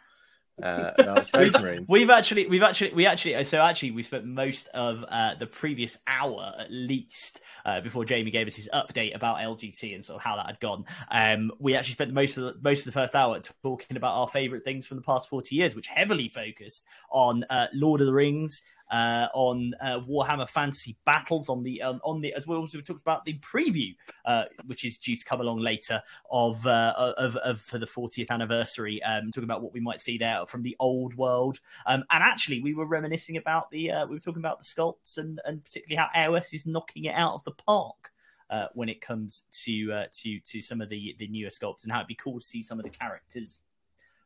Uh, 0.62 1.24
Space 1.24 1.54
Marines. 1.54 1.90
We've 1.90 2.10
actually, 2.10 2.46
we've 2.48 2.62
actually, 2.62 2.94
we 2.94 3.08
actually, 3.08 3.44
so 3.44 3.60
actually, 3.62 3.92
we 3.92 4.04
spent 4.04 4.26
most 4.26 4.68
of 4.68 5.04
uh, 5.10 5.36
the 5.36 5.48
previous 5.48 5.98
hour 6.06 6.54
at 6.60 6.68
least 6.70 7.42
uh, 7.66 7.82
before 7.82 8.06
Jamie 8.06 8.30
gave 8.30 8.46
us 8.46 8.56
his 8.56 8.70
update 8.74 9.16
about 9.16 9.38
LGT 9.38 9.96
and 9.96 10.06
sort 10.06 10.18
of 10.18 10.24
how 10.24 10.36
that 10.36 10.46
had 10.46 10.60
gone. 10.60 10.86
Um, 11.10 11.52
we 11.60 11.76
actually 11.76 11.94
spent 11.94 12.14
most 12.14 12.38
of 12.38 12.44
the, 12.44 12.56
most 12.62 12.80
of 12.80 12.86
the 12.86 13.00
first 13.00 13.16
hour 13.16 13.40
talking 13.64 13.98
about 13.98 14.16
our 14.16 14.28
favourite 14.28 14.64
things 14.64 14.86
from 14.86 14.98
the 14.98 15.04
past 15.04 15.28
forty 15.28 15.56
years, 15.56 15.76
which 15.76 15.88
heavily 15.88 16.30
focused 16.30 16.86
on 17.10 17.44
uh, 17.50 17.68
Lord 17.74 18.02
of 18.02 18.08
the 18.08 18.14
Rings. 18.14 18.62
Uh, 18.94 19.28
on 19.34 19.74
uh, 19.82 20.00
Warhammer 20.02 20.48
Fantasy 20.48 20.96
Battles, 21.04 21.50
on 21.50 21.64
the 21.64 21.82
um, 21.82 22.00
on 22.04 22.22
the 22.22 22.32
as 22.36 22.46
well 22.46 22.62
as 22.62 22.76
we 22.76 22.82
talked 22.84 23.02
about 23.02 23.26
the 23.26 23.40
preview, 23.40 23.96
uh, 24.26 24.44
which 24.68 24.86
is 24.86 24.98
due 24.98 25.18
to 25.18 25.26
come 25.26 25.42
along 25.42 25.58
later 25.58 26.00
of 26.30 26.64
uh, 26.68 26.94
of, 27.18 27.36
of 27.38 27.60
for 27.60 27.80
the 27.80 27.88
40th 27.88 28.30
anniversary, 28.30 29.02
um, 29.02 29.32
talking 29.32 29.46
about 29.46 29.64
what 29.64 29.74
we 29.74 29.80
might 29.80 30.00
see 30.00 30.20
there 30.20 30.46
from 30.46 30.62
the 30.62 30.76
old 30.80 31.16
world. 31.16 31.60
Um, 31.88 32.04
and 32.12 32.22
actually, 32.24 32.62
we 32.62 32.76
were 32.76 32.86
reminiscing 32.86 33.38
about 33.38 33.72
the 33.72 33.90
uh, 33.90 34.06
we 34.06 34.16
were 34.16 34.20
talking 34.20 34.44
about 34.44 34.60
the 34.60 34.66
sculpts 34.66 35.18
and 35.18 35.42
and 35.44 35.66
particularly 35.66 35.96
how 35.96 36.10
AOS 36.16 36.54
is 36.54 36.68
knocking 36.68 37.06
it 37.06 37.16
out 37.16 37.34
of 37.34 37.44
the 37.46 37.52
park. 37.54 38.12
Uh, 38.52 38.68
when 38.76 38.90
it 38.90 39.02
comes 39.02 39.48
to 39.54 40.06
to 40.12 40.40
to 40.42 40.62
some 40.62 40.82
of 40.82 40.90
the 40.90 41.16
the 41.18 41.28
newer 41.30 41.50
sculpts 41.50 41.82
and 41.82 41.92
how 41.92 41.98
it'd 41.98 42.08
be 42.08 42.14
cool 42.14 42.40
to 42.40 42.46
see 42.46 42.62
some 42.62 42.78
of 42.78 42.84
the 42.84 42.92
characters 42.92 43.62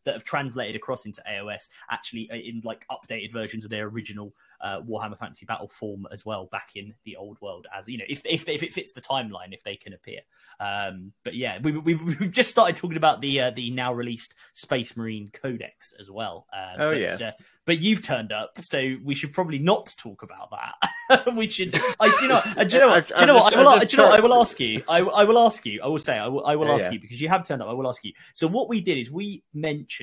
that 0.07 0.15
have 0.15 0.23
translated 0.23 0.75
across 0.75 1.05
into 1.05 1.21
AOS 1.31 1.67
actually 1.91 2.29
uh, 2.31 2.35
in 2.35 2.61
like 2.63 2.85
updated 2.89 3.31
versions 3.31 3.63
of 3.63 3.69
their 3.69 3.87
original 3.87 4.33
uh, 4.61 4.81
Warhammer 4.81 5.19
Fantasy 5.19 5.45
Battle 5.45 5.67
form 5.67 6.07
as 6.11 6.25
well 6.25 6.47
back 6.51 6.71
in 6.75 6.93
the 7.03 7.15
old 7.15 7.39
world 7.41 7.67
as 7.77 7.87
you 7.87 7.97
know 7.97 8.05
if 8.09 8.21
if, 8.25 8.49
if 8.49 8.63
it 8.63 8.73
fits 8.73 8.93
the 8.93 9.01
timeline 9.01 9.51
if 9.53 9.63
they 9.63 9.75
can 9.75 9.93
appear 9.93 10.19
um, 10.59 11.11
but 11.23 11.35
yeah 11.35 11.59
we, 11.61 11.73
we, 11.73 11.93
we've 11.95 12.31
just 12.31 12.49
started 12.49 12.75
talking 12.75 12.97
about 12.97 13.21
the 13.21 13.39
uh, 13.39 13.51
the 13.51 13.69
now 13.69 13.93
released 13.93 14.33
Space 14.53 14.97
Marine 14.97 15.29
Codex 15.33 15.93
as 15.99 16.09
well 16.09 16.47
uh, 16.53 16.73
Oh, 16.79 16.91
but, 16.91 16.99
yeah. 16.99 17.27
uh, 17.27 17.31
but 17.65 17.81
you've 17.81 18.01
turned 18.01 18.31
up 18.31 18.57
so 18.63 18.95
we 19.03 19.13
should 19.13 19.33
probably 19.33 19.59
not 19.59 19.93
talk 19.97 20.23
about 20.23 20.49
that 20.51 21.35
we 21.35 21.47
should 21.47 21.75
I, 21.99 22.05
you 22.21 22.27
know 22.29 22.41
uh, 22.57 22.63
do 22.63 22.75
you 22.77 22.81
know 22.81 22.87
what, 22.97 23.09
you 23.19 23.25
know 23.25 23.35
what? 23.35 23.53
I 23.53 23.63
will, 23.63 23.83
you 23.83 23.97
know? 23.97 24.11
I 24.11 24.19
will 24.19 24.33
ask 24.33 24.59
you 24.59 24.81
I, 24.87 24.99
I 24.99 25.23
will 25.23 25.39
ask 25.39 25.65
you 25.65 25.81
I 25.83 25.87
will 25.87 25.99
say 25.99 26.17
I 26.17 26.27
will, 26.27 26.45
I 26.45 26.55
will 26.55 26.67
Yeah, 26.67 26.73
ask 26.75 26.85
yeah. 26.85 26.91
you 26.91 26.99
because 26.99 27.21
you 27.21 27.29
have 27.29 27.45
turned 27.47 27.61
up 27.61 27.67
I 27.67 27.73
will 27.73 27.87
ask 27.89 28.03
you 28.03 28.13
so 28.33 28.47
what 28.47 28.69
we 28.69 28.81
did 28.81 28.97
is 28.97 29.11
we 29.11 29.43
mentioned 29.53 29.96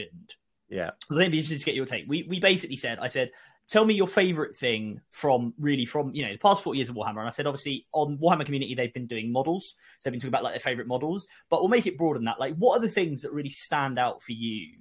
yeah, 0.69 0.91
I 1.11 1.15
think 1.15 1.21
it'd 1.21 1.33
be 1.33 1.39
interesting 1.39 1.59
to 1.59 1.65
get 1.65 1.75
your 1.75 1.87
take. 1.87 2.05
We 2.09 2.25
we 2.25 2.41
basically 2.41 2.77
said, 2.77 2.99
I 3.01 3.09
said, 3.09 3.31
tell 3.67 3.85
me 3.85 3.95
your 3.95 4.09
favorite 4.09 4.57
thing 4.57 5.01
from 5.11 5.55
really 5.59 5.85
from 5.85 6.15
you 6.15 6.25
know 6.25 6.33
the 6.33 6.39
past 6.39 6.63
40 6.63 6.79
years 6.79 6.89
of 6.89 6.97
Warhammer. 6.97 7.19
And 7.19 7.27
I 7.27 7.31
said, 7.31 7.47
obviously 7.47 7.87
on 7.93 8.19
Warhammer 8.19 8.45
community 8.45 8.75
they've 8.75 8.93
been 8.93 9.07
doing 9.07 9.31
models, 9.31 9.75
so 9.99 10.09
they've 10.09 10.13
been 10.13 10.21
talking 10.21 10.31
about 10.31 10.43
like 10.43 10.55
their 10.55 10.61
favorite 10.61 10.89
models. 10.89 11.29
But 11.51 11.61
we'll 11.61 11.69
make 11.69 11.87
it 11.87 11.99
broader 11.99 12.19
than 12.19 12.27
that. 12.27 12.41
Like, 12.41 12.57
what 12.57 12.79
are 12.79 12.81
the 12.81 12.91
things 12.91 13.23
that 13.23 13.33
really 13.33 13.51
stand 13.51 13.99
out 13.99 14.23
for 14.23 14.33
you 14.33 14.79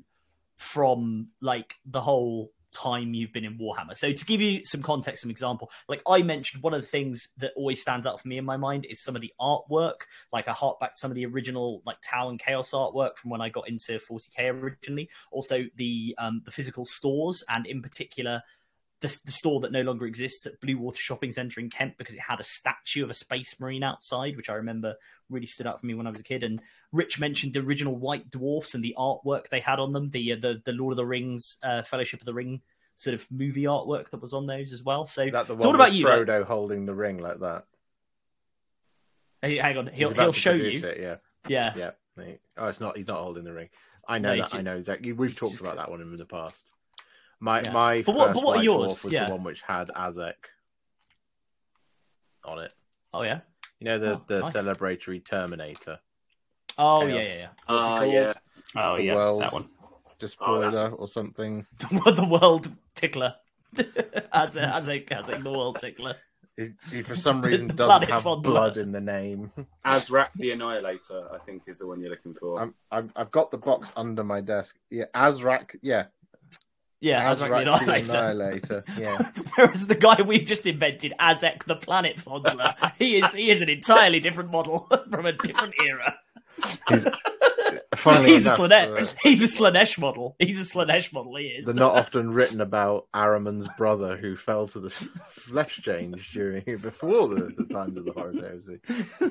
from 0.58 1.28
like 1.42 1.76
the 1.86 2.02
whole 2.02 2.52
time 2.74 3.14
you've 3.14 3.32
been 3.32 3.46
in 3.46 3.58
Warhammer. 3.58 3.96
So 3.96 4.12
to 4.12 4.26
give 4.26 4.42
you 4.42 4.64
some 4.66 4.82
context, 4.82 5.22
some 5.22 5.32
example, 5.32 5.72
like 5.88 6.02
I 6.08 6.22
mentioned, 6.22 6.64
one 6.64 6.74
of 6.74 6.82
the 6.82 6.88
things 6.88 7.30
that 7.38 7.52
always 7.56 7.82
stands 7.82 8.06
out 8.06 8.22
for 8.22 8.28
me 8.28 8.38
in 8.38 8.46
my 8.46 8.58
mind 8.58 8.86
is 8.86 9.00
some 9.02 9.16
of 9.16 9.22
the 9.22 9.34
artwork. 9.40 10.02
Like 10.32 10.48
I 10.48 10.52
hark 10.52 10.80
back 10.80 10.94
to 10.94 11.00
some 11.00 11.12
of 11.12 11.16
the 11.16 11.26
original 11.26 11.82
like 11.86 11.98
Tau 12.02 12.30
and 12.30 12.40
Chaos 12.40 12.72
artwork 12.72 13.18
from 13.18 13.32
when 13.32 13.42
I 13.42 13.50
got 13.50 13.70
into 13.70 14.00
40k 14.00 14.50
originally. 14.50 15.10
Also 15.32 15.64
the 15.76 16.16
um, 16.18 16.42
the 16.46 16.52
physical 16.52 16.86
stores 16.86 17.44
and 17.50 17.66
in 17.66 17.82
particular 17.82 18.42
the, 19.04 19.20
the, 19.26 19.32
store 19.32 19.60
that 19.60 19.72
no 19.72 19.82
longer 19.82 20.06
exists 20.06 20.46
at 20.46 20.60
Bluewater 20.60 20.98
Shopping 20.98 21.32
Centre 21.32 21.60
in 21.60 21.70
Kent 21.70 21.98
because 21.98 22.16
it 22.16 22.22
had 22.22 22.40
a 22.40 22.44
statue 22.44 23.04
of 23.04 23.10
a 23.10 23.14
space 23.14 23.60
marine 23.60 23.84
outside, 23.84 24.36
which 24.36 24.50
I 24.50 24.54
remember 24.54 24.96
really 25.30 25.46
stood 25.46 25.68
out 25.68 25.80
for 25.80 25.86
me 25.86 25.94
when 25.94 26.08
I 26.08 26.10
was 26.10 26.22
a 26.22 26.24
kid. 26.24 26.42
And 26.44 26.62
Rich 26.92 27.20
mentioned 27.20 27.54
the 27.54 27.60
original 27.60 27.96
White 27.96 28.30
Dwarfs 28.30 28.74
and 28.74 28.84
the 28.84 28.96
artwork 28.98 29.50
they 29.50 29.60
had 29.60 29.80
on 29.80 29.92
them, 29.94 30.10
the 30.10 30.34
uh, 30.34 30.38
the, 30.42 30.62
the 30.64 30.72
Lord 30.72 30.94
of 30.94 30.98
the 30.98 31.06
Rings, 31.06 31.58
uh, 31.62 31.84
Fellowship 31.84 32.22
of 32.22 32.26
the 32.26 32.34
Ring 32.34 32.62
sort 32.96 33.14
of 33.14 33.26
movie 33.30 33.64
artwork 33.64 34.10
that 34.10 34.22
was 34.22 34.34
on 34.34 34.48
those 34.48 34.72
as 34.72 34.84
well. 34.84 35.06
So, 35.06 35.24
Is 35.24 35.34
that 35.34 35.48
the 35.48 35.58
so 35.58 35.68
what 35.68 35.76
about 35.76 35.94
you? 35.94 36.06
Frodo 36.06 36.40
Like, 36.40 36.48
holding 36.48 36.86
the 36.86 36.96
ring 36.96 37.18
like 37.18 37.40
that. 37.40 37.66
hey, 39.42 39.58
hang 39.58 39.78
on, 39.78 39.88
he'll 39.88 40.14
he'll 40.14 40.32
show 40.32 40.54
you. 40.54 40.80
It, 40.80 41.00
yeah, 41.00 41.16
Yeah. 41.48 41.74
yeah. 41.76 41.92
Oh, 42.58 42.68
it's 42.68 42.80
not. 42.80 42.96
He's 42.96 43.08
not 43.08 43.18
holding 43.20 43.44
the 43.44 43.54
ring. 43.54 43.70
I 44.08 44.20
know 44.20 44.30
No, 44.30 44.36
that. 44.36 44.52
he's 44.52 44.54
I 44.54 44.62
know 44.62 44.78
exactly. 44.78 45.12
We've 45.12 45.36
talked 45.36 45.54
just- 45.54 45.62
about 45.62 45.78
that 45.78 45.90
one 45.90 46.02
in 46.02 46.16
the 46.16 46.26
past. 46.26 46.73
My 47.44 47.62
Yeah. 47.62 47.72
my 47.74 48.02
But 48.04 48.16
what- 48.16 48.28
first 48.28 48.40
but 48.40 48.46
what 48.48 48.60
are 48.60 48.64
yours? 48.64 49.04
Was 49.04 49.12
Yeah. 49.14 49.26
the 49.26 49.36
one 49.36 49.44
which 49.44 49.62
had 49.64 49.90
Azek 49.90 50.36
on 52.46 52.60
it. 52.60 52.74
Oh 53.14 53.24
yeah. 53.24 53.42
You 53.80 53.86
know 53.90 54.00
the 54.00 54.14
Oh, 54.16 54.24
the 54.28 54.40
nice. 54.40 54.54
celebratory 54.54 55.24
Terminator. 55.26 56.00
Oh 56.78 57.02
Chaos. 57.02 57.10
yeah, 57.10 57.22
yeah, 57.22 57.36
yeah. 57.36 57.48
What's 57.66 57.84
he 57.84 57.90
Ah, 57.90 58.02
yeah. 58.04 58.34
Oh 58.76 58.96
The 58.96 59.04
yeah, 59.04 59.16
world. 59.16 59.42
that 59.42 59.52
one. 59.54 59.70
Despoiler 60.20 60.68
Oh, 60.68 60.72
that's- 60.72 60.94
or 60.98 61.08
something. 61.10 61.66
the 61.80 62.28
world 62.30 62.72
tickler. 62.96 63.36
as 64.32 64.56
a, 64.56 64.62
as 64.76 64.88
a, 64.88 65.04
as 65.12 65.28
a 65.30 65.38
the 65.40 65.52
world 65.52 65.80
tickler. 65.82 66.16
He, 66.56 66.70
he 66.92 67.02
for 67.02 67.16
some 67.16 67.42
reason 67.42 67.68
doesn't 67.76 68.10
have 68.10 68.24
fondler. 68.24 68.44
blood 68.44 68.78
in 68.78 68.92
the 68.94 69.02
name. 69.02 69.52
Azrakh 69.86 70.32
the 70.36 70.52
Annihilator, 70.52 71.28
I 71.34 71.40
think, 71.40 71.64
is 71.68 71.78
the 71.80 71.88
one 71.88 72.00
you're 72.00 72.12
looking 72.12 72.36
for. 72.36 72.62
I'm, 72.62 72.74
I've, 72.92 73.12
I've 73.18 73.32
got 73.32 73.52
the 73.52 73.58
box 73.58 73.92
under 73.98 74.24
my 74.24 74.40
desk. 74.40 74.78
Yeah, 74.90 75.06
Azrakh. 75.14 75.76
Yeah, 75.82 76.06
Yeah, 77.04 77.30
as 77.30 77.42
Azrakh 77.42 77.50
like 77.50 77.66
the 77.66 78.06
the 78.06 78.14
Annihilator. 78.14 78.84
Yeah, 78.98 79.32
Whereas 79.56 79.88
the 79.88 79.96
guy 79.96 80.22
we've 80.22 80.46
just 80.48 80.66
invented, 80.66 81.14
Azek 81.20 81.66
the 81.66 81.76
Planet 81.76 82.16
Fondler, 82.16 82.76
he 82.98 83.18
is 83.18 83.34
he 83.34 83.52
is 83.52 83.62
an 83.62 83.70
entirely 83.70 84.22
different 84.22 84.52
model 84.52 84.88
from 85.12 85.26
a 85.26 85.34
different 85.34 85.74
era. 85.84 86.18
he's 86.88 87.04
he's 88.24 88.46
a 88.46 88.56
Slaanesh. 88.56 89.14
uh, 89.14 89.18
He's 89.22 89.42
a 89.44 89.48
Slaanesh 89.48 89.98
model. 90.00 90.38
He's 90.40 90.60
a 90.60 90.64
Slaanesh 90.64 91.12
model. 91.12 91.36
He 91.36 91.48
is. 91.48 91.66
They're 91.66 91.76
not 91.76 91.98
often 91.98 92.32
written 92.32 92.62
about 92.62 93.08
Ahriman's 93.14 93.68
brother 93.78 94.16
who 94.16 94.38
fell 94.38 94.68
to 94.70 94.80
the 94.80 94.90
flesh 94.90 95.82
change 95.82 96.32
during 96.32 96.64
before 96.78 97.28
the, 97.28 97.54
the 97.58 97.66
times 97.66 97.98
of 97.98 98.06
the 98.06 98.14
Horus 98.14 98.40
Heresy. 98.40 98.80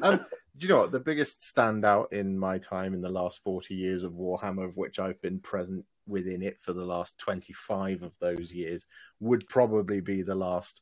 Um, 0.03 0.27
do 0.59 0.66
you 0.66 0.69
know 0.69 0.78
what? 0.81 0.93
The 0.93 1.01
biggest 1.01 1.40
standout 1.40 2.12
in 2.12 2.39
my 2.39 2.59
time 2.59 2.93
in 2.93 3.01
the 3.01 3.09
last 3.09 3.40
40 3.43 3.74
years 3.74 4.03
of 4.03 4.12
Warhammer, 4.12 4.66
of 4.66 4.77
which 4.77 4.99
I've 4.99 5.20
been 5.23 5.39
present 5.40 5.86
within 6.07 6.43
it 6.43 6.59
for 6.61 6.73
the 6.73 6.85
last 6.85 7.16
25 7.19 8.03
of 8.03 8.19
those 8.19 8.53
years, 8.53 8.87
would 9.20 9.49
probably 9.49 10.01
be 10.01 10.23
the 10.23 10.35
last 10.35 10.81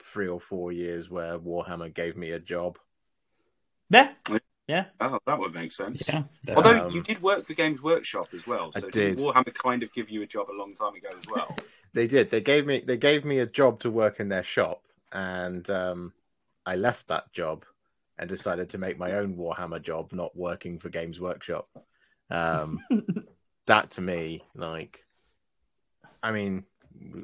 three 0.00 0.28
or 0.28 0.40
four 0.40 0.72
years 0.72 1.10
where 1.10 1.38
Warhammer 1.38 1.92
gave 1.92 2.16
me 2.16 2.30
a 2.32 2.38
job. 2.38 2.78
Yeah. 4.68 4.86
Oh, 5.00 5.18
that 5.26 5.38
would 5.38 5.54
make 5.54 5.70
sense. 5.70 6.02
Yeah. 6.08 6.24
Although 6.54 6.86
Um, 6.86 6.90
you 6.90 7.02
did 7.02 7.22
work 7.22 7.46
for 7.46 7.54
Games 7.54 7.82
Workshop 7.82 8.28
as 8.34 8.46
well, 8.46 8.72
I 8.74 8.80
so 8.80 8.90
did. 8.90 9.18
Warhammer 9.18 9.54
kind 9.54 9.82
of 9.82 9.92
give 9.92 10.10
you 10.10 10.22
a 10.22 10.26
job 10.26 10.50
a 10.50 10.56
long 10.56 10.74
time 10.74 10.94
ago 10.94 11.08
as 11.16 11.26
well? 11.26 11.54
They 11.92 12.06
did. 12.06 12.30
They 12.30 12.42
gave 12.42 12.66
me 12.66 12.80
they 12.80 12.98
gave 12.98 13.24
me 13.24 13.38
a 13.38 13.46
job 13.46 13.80
to 13.80 13.90
work 13.90 14.20
in 14.20 14.28
their 14.28 14.42
shop, 14.42 14.82
and 15.12 15.70
um, 15.70 16.12
I 16.66 16.76
left 16.76 17.08
that 17.08 17.32
job 17.32 17.64
and 18.18 18.28
decided 18.28 18.68
to 18.70 18.78
make 18.78 18.98
my 18.98 19.12
own 19.12 19.34
Warhammer 19.34 19.80
job, 19.80 20.12
not 20.12 20.36
working 20.36 20.78
for 20.78 20.90
Games 20.90 21.20
Workshop. 21.20 21.70
Um, 22.28 22.82
that 23.66 23.90
to 23.92 24.00
me, 24.00 24.42
like, 24.54 25.04
I 26.22 26.32
mean, 26.32 26.64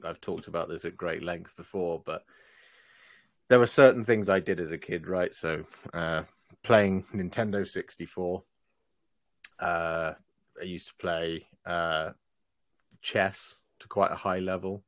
I've 0.04 0.20
talked 0.20 0.48
about 0.48 0.68
this 0.68 0.84
at 0.84 0.96
great 0.96 1.22
length 1.22 1.56
before, 1.56 2.02
but 2.04 2.24
there 3.48 3.58
were 3.58 3.66
certain 3.66 4.04
things 4.04 4.28
I 4.28 4.40
did 4.40 4.60
as 4.60 4.72
a 4.72 4.78
kid, 4.78 5.06
right? 5.06 5.34
So, 5.34 5.64
uh, 5.92 6.22
playing 6.62 7.04
Nintendo 7.14 7.66
64, 7.66 8.42
uh, 9.60 10.12
I 10.60 10.64
used 10.64 10.88
to 10.88 10.94
play 10.94 11.46
uh, 11.66 12.10
chess 13.00 13.56
to 13.80 13.88
quite 13.88 14.10
a 14.10 14.16
high 14.16 14.38
level. 14.38 14.82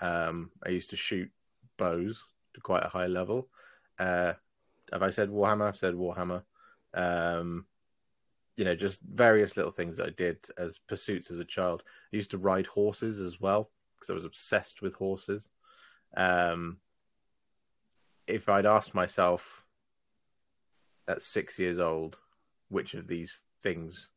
Um, 0.00 0.50
I 0.64 0.70
used 0.70 0.90
to 0.90 0.96
shoot 0.96 1.30
bows 1.78 2.24
to 2.54 2.60
quite 2.60 2.84
a 2.84 2.88
high 2.88 3.06
level. 3.06 3.48
Uh, 3.98 4.34
have 4.92 5.02
I 5.02 5.10
said 5.10 5.30
Warhammer? 5.30 5.68
I've 5.68 5.76
said 5.76 5.94
Warhammer. 5.94 6.42
Um, 6.94 7.66
you 8.56 8.64
know, 8.64 8.74
just 8.74 9.00
various 9.02 9.56
little 9.56 9.70
things 9.70 9.96
that 9.96 10.06
I 10.06 10.10
did 10.10 10.38
as 10.56 10.78
pursuits 10.78 11.30
as 11.30 11.38
a 11.38 11.44
child. 11.44 11.82
I 12.12 12.16
used 12.16 12.30
to 12.30 12.38
ride 12.38 12.66
horses 12.66 13.20
as 13.20 13.40
well 13.40 13.70
because 13.94 14.10
I 14.10 14.14
was 14.14 14.24
obsessed 14.24 14.82
with 14.82 14.94
horses. 14.94 15.50
Um, 16.16 16.78
if 18.26 18.48
I'd 18.48 18.66
asked 18.66 18.94
myself 18.94 19.64
at 21.06 21.22
six 21.22 21.58
years 21.58 21.78
old, 21.78 22.16
which 22.68 22.94
of 22.94 23.06
these 23.06 23.34
things 23.62 24.08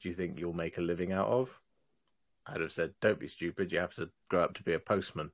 do 0.00 0.08
you 0.08 0.14
think 0.14 0.38
you'll 0.38 0.52
make 0.52 0.78
a 0.78 0.82
living 0.82 1.12
out 1.12 1.28
of? 1.28 1.50
I'd 2.46 2.60
have 2.60 2.72
said, 2.72 2.94
"Don't 3.00 3.18
be 3.18 3.28
stupid. 3.28 3.72
You 3.72 3.78
have 3.78 3.94
to 3.96 4.10
grow 4.28 4.44
up 4.44 4.54
to 4.54 4.62
be 4.62 4.74
a 4.74 4.78
postman, 4.78 5.32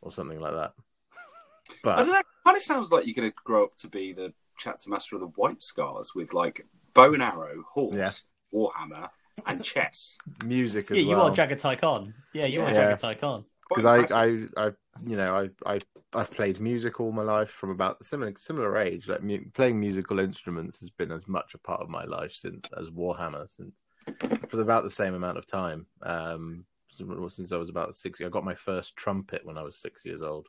or 0.00 0.10
something 0.10 0.40
like 0.40 0.52
that." 0.52 0.74
I 1.84 1.96
don't 2.02 2.08
know. 2.08 2.18
It 2.18 2.26
kind 2.44 2.56
of 2.56 2.62
sounds 2.62 2.90
like 2.90 3.06
you're 3.06 3.14
going 3.14 3.30
to 3.30 3.36
grow 3.44 3.64
up 3.64 3.76
to 3.78 3.88
be 3.88 4.12
the 4.12 4.32
chapter 4.58 4.90
master 4.90 5.16
of 5.16 5.20
the 5.20 5.28
White 5.28 5.62
Scars 5.62 6.14
with 6.14 6.32
like 6.32 6.66
bow 6.94 7.14
and 7.14 7.22
arrow, 7.22 7.64
horse, 7.72 7.94
Yeah. 7.96 8.10
Warhammer, 8.52 9.08
and 9.46 9.62
chess. 9.62 10.18
music 10.44 10.90
as 10.90 10.98
Yeah, 10.98 11.02
you 11.04 11.08
well. 11.16 11.28
are 11.28 11.34
Jaghatai 11.34 11.78
Khan. 11.80 12.12
Yeah, 12.34 12.46
you 12.46 12.60
are 12.62 12.70
Yeah. 12.72 12.92
Jaghatai 12.96 13.18
Khan. 13.20 13.44
because 13.68 13.84
I. 13.84 13.98
I, 14.14 14.46
I, 14.56 14.72
you 15.06 15.14
know, 15.14 15.48
I, 15.64 15.74
I, 15.74 15.78
I've 16.12 16.30
played 16.32 16.58
music 16.58 16.98
all 16.98 17.12
my 17.12 17.22
life 17.22 17.50
from 17.50 17.70
about 17.70 18.04
similar, 18.04 18.32
similar 18.36 18.78
age. 18.78 19.06
Like 19.06 19.22
mu- 19.22 19.44
playing 19.54 19.78
musical 19.78 20.18
instruments 20.18 20.80
has 20.80 20.90
been 20.90 21.12
as 21.12 21.28
much 21.28 21.54
a 21.54 21.58
part 21.58 21.80
of 21.80 21.88
my 21.88 22.04
life 22.04 22.32
since 22.32 22.68
as 22.76 22.90
Warhammer 22.90 23.48
since 23.48 23.82
for 24.48 24.60
about 24.60 24.82
the 24.82 24.90
same 24.90 25.14
amount 25.14 25.38
of 25.38 25.46
time. 25.46 25.86
Um, 26.02 26.64
since 26.90 27.36
since 27.36 27.52
I 27.52 27.58
was 27.58 27.68
about 27.68 27.94
six, 27.94 28.20
I 28.20 28.28
got 28.28 28.44
my 28.44 28.54
first 28.56 28.96
trumpet 28.96 29.44
when 29.46 29.56
I 29.56 29.62
was 29.62 29.76
six 29.76 30.04
years 30.04 30.22
old. 30.22 30.48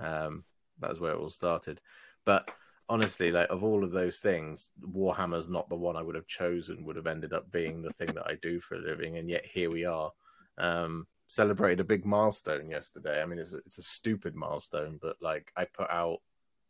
Um, 0.00 0.42
that 0.80 0.90
was 0.90 0.98
where 0.98 1.12
it 1.12 1.18
all 1.18 1.30
started. 1.30 1.80
But 2.24 2.48
honestly, 2.88 3.30
like 3.30 3.50
of 3.50 3.62
all 3.62 3.84
of 3.84 3.92
those 3.92 4.18
things, 4.18 4.68
Warhammer's 4.80 5.48
not 5.48 5.68
the 5.68 5.76
one 5.76 5.96
I 5.96 6.02
would 6.02 6.14
have 6.14 6.26
chosen. 6.26 6.84
Would 6.84 6.96
have 6.96 7.06
ended 7.06 7.32
up 7.32 7.50
being 7.50 7.82
the 7.82 7.92
thing 7.92 8.14
that 8.14 8.26
I 8.26 8.36
do 8.42 8.60
for 8.60 8.76
a 8.76 8.80
living, 8.80 9.18
and 9.18 9.28
yet 9.28 9.44
here 9.44 9.70
we 9.70 9.84
are. 9.84 10.12
Um, 10.58 11.06
celebrated 11.28 11.80
a 11.80 11.84
big 11.84 12.06
milestone 12.06 12.70
yesterday. 12.70 13.20
I 13.20 13.26
mean, 13.26 13.38
it's 13.38 13.52
a, 13.52 13.58
it's 13.58 13.78
a 13.78 13.82
stupid 13.82 14.34
milestone, 14.34 14.98
but 15.00 15.16
like 15.20 15.52
I 15.56 15.66
put 15.66 15.90
out 15.90 16.20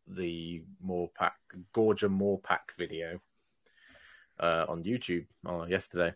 the 0.06 0.62
more 0.80 1.08
pack 1.16 1.36
Gorgia 1.74 2.10
more 2.10 2.38
pack 2.40 2.72
video 2.76 3.20
uh, 4.40 4.66
on 4.68 4.82
YouTube 4.82 5.26
uh, 5.46 5.64
yesterday, 5.66 6.12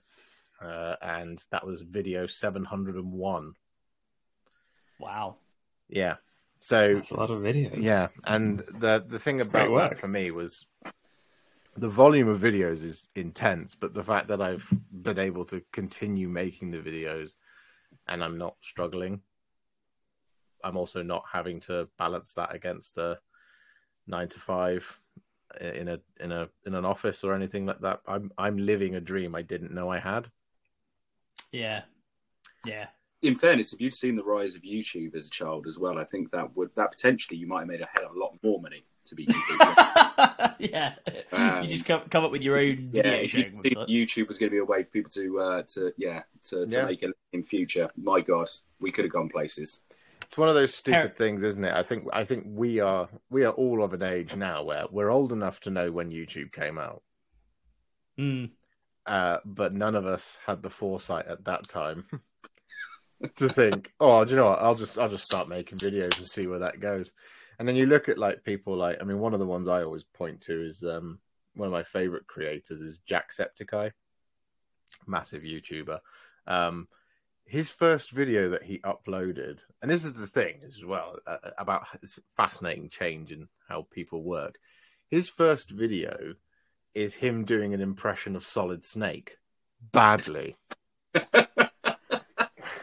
uh, 0.60 0.96
and 1.00 1.42
that 1.50 1.66
was 1.66 1.82
video 1.82 2.26
seven 2.26 2.64
hundred 2.64 2.96
and 2.96 3.12
one. 3.12 3.54
Wow. 4.98 5.36
Yeah, 5.88 6.16
so 6.62 6.94
That's 6.94 7.10
a 7.10 7.16
lot 7.16 7.32
of 7.32 7.40
videos. 7.40 7.82
yeah, 7.82 8.06
and 8.22 8.60
mm. 8.60 8.80
the 8.80 9.04
the 9.08 9.18
thing 9.18 9.38
That's 9.38 9.48
about 9.48 9.76
that 9.76 9.98
for 9.98 10.06
me 10.06 10.30
was 10.30 10.64
the 11.76 11.88
volume 11.88 12.28
of 12.28 12.38
videos 12.38 12.84
is 12.84 13.04
intense, 13.16 13.74
but 13.74 13.94
the 13.94 14.04
fact 14.04 14.28
that 14.28 14.40
I've 14.40 14.68
been 14.92 15.18
able 15.18 15.44
to 15.46 15.60
continue 15.72 16.28
making 16.28 16.70
the 16.70 16.78
videos 16.78 17.34
and 18.06 18.22
I'm 18.22 18.38
not 18.38 18.54
struggling, 18.60 19.22
I'm 20.62 20.76
also 20.76 21.02
not 21.02 21.24
having 21.32 21.58
to 21.62 21.88
balance 21.98 22.32
that 22.34 22.54
against 22.54 22.96
a 22.96 23.18
nine 24.06 24.28
to 24.28 24.38
five 24.38 25.00
in 25.60 25.88
a 25.88 25.98
in 26.20 26.30
a 26.30 26.48
in 26.64 26.76
an 26.76 26.84
office 26.84 27.24
or 27.24 27.34
anything 27.34 27.66
like 27.66 27.80
that. 27.80 28.02
I'm 28.06 28.30
I'm 28.38 28.56
living 28.56 28.94
a 28.94 29.00
dream 29.00 29.34
I 29.34 29.42
didn't 29.42 29.74
know 29.74 29.88
I 29.88 29.98
had. 29.98 30.30
Yeah. 31.50 31.82
Yeah. 32.64 32.86
In 33.22 33.36
fairness, 33.36 33.72
if 33.72 33.80
you'd 33.80 33.94
seen 33.94 34.16
the 34.16 34.24
rise 34.24 34.54
of 34.56 34.62
YouTube 34.62 35.14
as 35.14 35.28
a 35.28 35.30
child 35.30 35.66
as 35.68 35.78
well, 35.78 35.96
I 35.98 36.04
think 36.04 36.30
that 36.32 36.56
would 36.56 36.70
that 36.76 36.90
potentially 36.90 37.38
you 37.38 37.46
might 37.46 37.60
have 37.60 37.68
made 37.68 37.80
a 37.80 37.88
hell 37.96 38.10
of 38.10 38.16
a 38.16 38.18
lot 38.18 38.36
more 38.42 38.60
money. 38.60 38.84
To 39.06 39.16
be 39.16 39.26
completely 39.26 39.66
yeah. 40.72 40.94
Um, 41.32 41.64
you 41.64 41.70
just 41.70 41.84
come, 41.84 42.02
come 42.08 42.24
up 42.24 42.30
with 42.30 42.42
your 42.42 42.56
own 42.56 42.90
yeah, 42.92 43.02
video 43.02 43.12
if 43.24 43.34
you 43.34 43.42
think. 43.44 43.76
YouTube 43.88 44.28
was 44.28 44.38
going 44.38 44.48
to 44.48 44.54
be 44.54 44.58
a 44.58 44.64
way 44.64 44.84
for 44.84 44.90
people 44.90 45.10
to 45.10 45.40
uh, 45.40 45.62
to 45.74 45.92
yeah 45.96 46.22
to, 46.44 46.66
to 46.66 46.76
Yeah. 46.76 46.84
make 46.86 47.02
it 47.02 47.10
in 47.32 47.42
future, 47.42 47.90
my 47.96 48.20
God, 48.20 48.48
we 48.80 48.92
could 48.92 49.04
have 49.04 49.12
gone 49.12 49.28
places. 49.28 49.80
It's 50.22 50.38
one 50.38 50.48
of 50.48 50.54
those 50.54 50.72
stupid 50.72 50.98
Eric- 50.98 51.18
things, 51.18 51.42
isn't 51.42 51.64
it? 51.64 51.74
I 51.74 51.82
think 51.82 52.06
I 52.12 52.22
think 52.24 52.44
we 52.46 52.78
are 52.78 53.08
we 53.28 53.44
are 53.44 53.52
all 53.52 53.82
of 53.82 53.92
an 53.92 54.02
age 54.04 54.36
now 54.36 54.62
where 54.62 54.84
we're 54.90 55.10
old 55.10 55.32
enough 55.32 55.58
to 55.60 55.70
know 55.70 55.90
when 55.90 56.12
YouTube 56.12 56.52
came 56.52 56.78
out, 56.78 57.02
Mm. 58.20 58.50
uh, 59.06 59.38
but 59.44 59.72
none 59.74 59.96
of 59.96 60.06
us 60.06 60.38
had 60.46 60.62
the 60.62 60.70
foresight 60.70 61.26
at 61.26 61.44
that 61.46 61.68
time 61.68 62.04
to 63.36 63.48
think, 63.48 63.92
oh, 64.00 64.24
do 64.24 64.30
you 64.30 64.36
know 64.36 64.50
what? 64.50 64.60
I'll 64.60 64.74
just 64.74 64.98
I'll 64.98 65.08
just 65.08 65.24
start 65.24 65.48
making 65.48 65.78
videos 65.78 66.16
and 66.16 66.26
see 66.26 66.46
where 66.46 66.60
that 66.60 66.80
goes. 66.80 67.12
And 67.58 67.68
then 67.68 67.76
you 67.76 67.86
look 67.86 68.08
at 68.08 68.18
like 68.18 68.44
people 68.44 68.76
like 68.76 68.98
I 69.00 69.04
mean, 69.04 69.18
one 69.18 69.34
of 69.34 69.40
the 69.40 69.46
ones 69.46 69.68
I 69.68 69.82
always 69.82 70.04
point 70.04 70.40
to 70.42 70.66
is 70.66 70.82
um, 70.82 71.18
one 71.54 71.66
of 71.66 71.72
my 71.72 71.82
favorite 71.82 72.26
creators 72.26 72.80
is 72.80 73.00
Jacksepticeye, 73.08 73.92
massive 75.06 75.42
YouTuber. 75.42 76.00
Um, 76.46 76.88
his 77.44 77.68
first 77.68 78.12
video 78.12 78.50
that 78.50 78.62
he 78.62 78.78
uploaded, 78.78 79.60
and 79.80 79.90
this 79.90 80.04
is 80.04 80.14
the 80.14 80.26
thing 80.26 80.60
as 80.64 80.82
well 80.84 81.16
uh, 81.26 81.36
about 81.58 81.86
this 82.00 82.18
fascinating 82.36 82.88
change 82.88 83.32
in 83.32 83.48
how 83.68 83.86
people 83.90 84.22
work. 84.22 84.58
His 85.10 85.28
first 85.28 85.70
video 85.70 86.34
is 86.94 87.14
him 87.14 87.44
doing 87.44 87.74
an 87.74 87.80
impression 87.80 88.36
of 88.36 88.46
Solid 88.46 88.84
Snake 88.84 89.36
badly. 89.92 90.56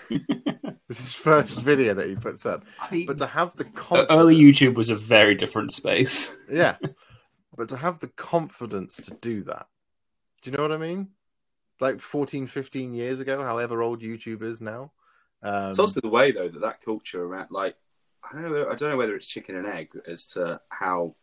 this 0.87 0.99
is 0.99 1.05
his 1.05 1.13
first 1.13 1.61
video 1.61 1.93
that 1.93 2.07
he 2.07 2.15
puts 2.15 2.45
up. 2.45 2.65
I 2.79 2.91
mean, 2.93 3.05
But 3.05 3.17
to 3.19 3.27
have 3.27 3.55
the 3.55 3.65
uh, 3.65 3.69
confidence, 3.75 4.11
early 4.11 4.35
YouTube 4.35 4.75
was 4.75 4.89
a 4.89 4.95
very 4.95 5.35
different 5.35 5.71
space. 5.71 6.35
yeah, 6.51 6.75
but 7.55 7.69
to 7.69 7.77
have 7.77 7.99
the 7.99 8.07
confidence 8.07 8.95
to 8.97 9.11
do 9.21 9.43
that, 9.43 9.67
do 10.41 10.51
you 10.51 10.57
know 10.57 10.63
what 10.63 10.71
I 10.71 10.77
mean? 10.77 11.09
Like 11.79 12.01
14, 12.01 12.47
15 12.47 12.93
years 12.93 13.19
ago, 13.19 13.43
however 13.43 13.81
old 13.81 14.01
YouTube 14.01 14.41
is 14.41 14.59
now. 14.59 14.91
Um, 15.41 15.69
It's 15.69 15.79
also 15.79 16.01
the 16.01 16.09
way 16.09 16.31
though 16.31 16.49
that 16.49 16.59
that 16.59 16.81
culture 16.81 17.23
around, 17.23 17.47
like, 17.51 17.75
I 18.23 18.33
don't 18.33 18.51
know, 18.51 18.69
I 18.69 18.75
don't 18.75 18.89
know 18.89 18.97
whether 18.97 19.15
it's 19.15 19.27
chicken 19.27 19.55
and 19.55 19.67
egg 19.67 19.91
as 20.07 20.27
to 20.29 20.59
how. 20.69 21.15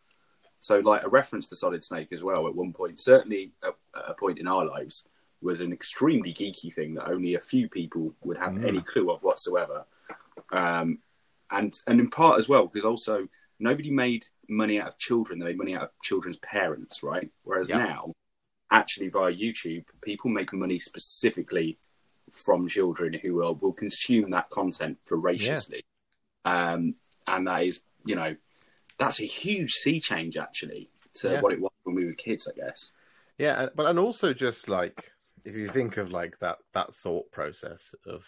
So, 0.59 0.79
like 0.79 1.03
a 1.03 1.09
reference 1.09 1.47
to 1.49 1.55
Solid 1.55 1.83
Snake 1.83 2.11
as 2.11 2.23
well. 2.23 2.47
At 2.47 2.55
one 2.55 2.73
point, 2.73 2.99
certainly 2.99 3.53
at, 3.63 3.75
at 3.95 4.09
a 4.09 4.13
point 4.15 4.39
in 4.39 4.47
our 4.47 4.65
lives, 4.65 5.07
was 5.41 5.61
an 5.61 5.71
extremely 5.71 6.33
geeky 6.33 6.73
thing 6.73 6.95
that 6.95 7.07
only 7.07 7.35
a 7.35 7.39
few 7.39 7.69
people 7.69 8.13
would 8.23 8.37
have 8.37 8.53
Mm. 8.53 8.67
any 8.67 8.81
clue 8.81 9.11
of 9.11 9.21
whatsoever. 9.23 9.85
Um, 10.51 10.99
and 11.51 11.79
and 11.87 11.99
in 11.99 12.09
part 12.09 12.39
as 12.39 12.49
well 12.49 12.67
because 12.67 12.83
also 12.85 13.27
nobody 13.59 13.89
made 13.89 14.25
money 14.49 14.79
out 14.79 14.89
of 14.89 14.97
children; 14.97 15.39
they 15.39 15.45
made 15.45 15.57
money 15.57 15.75
out 15.75 15.83
of 15.83 15.91
children's 16.01 16.37
parents, 16.37 17.03
right? 17.03 17.31
Whereas 17.43 17.69
Yeah. 17.69 17.77
now, 17.77 18.13
actually 18.71 19.09
via 19.09 19.33
YouTube, 19.33 19.85
people 20.01 20.29
make 20.29 20.51
money 20.53 20.79
specifically 20.79 21.77
from 22.31 22.67
children 22.67 23.13
who 23.13 23.35
will, 23.35 23.55
will 23.55 23.73
consume 23.73 24.29
that 24.31 24.49
content 24.49 24.97
voraciously. 25.07 25.85
Um, 26.43 26.95
and 27.25 27.47
that 27.47 27.63
is, 27.63 27.81
you 28.05 28.15
know, 28.15 28.35
that's 28.97 29.21
a 29.21 29.25
huge 29.25 29.73
sea 29.73 29.99
change 30.01 30.35
actually 30.37 30.89
to 31.15 31.31
Yeah. 31.31 31.41
what 31.41 31.53
it 31.53 31.61
was 31.61 31.71
when 31.83 31.95
we 31.95 32.05
were 32.05 32.13
kids, 32.13 32.47
I 32.47 32.53
guess. 32.53 32.91
Yeah, 33.37 33.69
but 33.73 33.85
and 33.85 33.97
also 33.99 34.33
just 34.33 34.67
like 34.67 35.11
if 35.47 35.55
you 35.55 35.67
think 35.69 35.95
of 35.95 36.11
like 36.11 36.37
that 36.39 36.57
that 36.73 36.93
thought 36.93 37.31
process 37.31 37.95
of 38.05 38.25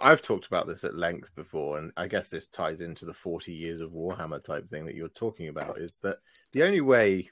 I've 0.00 0.22
talked 0.22 0.46
about 0.46 0.66
this 0.66 0.84
at 0.84 0.94
length 0.94 1.34
before, 1.34 1.78
and 1.78 1.92
I 1.96 2.06
guess 2.06 2.28
this 2.28 2.48
ties 2.48 2.80
into 2.80 3.04
the 3.04 3.14
forty 3.14 3.52
years 3.52 3.80
of 3.80 3.92
Warhammer 3.92 4.42
type 4.42 4.68
thing 4.68 4.84
that 4.86 4.94
you're 4.94 5.08
talking 5.08 5.48
about. 5.48 5.78
Is 5.78 5.98
that 6.02 6.18
the 6.52 6.64
only 6.64 6.80
way 6.80 7.30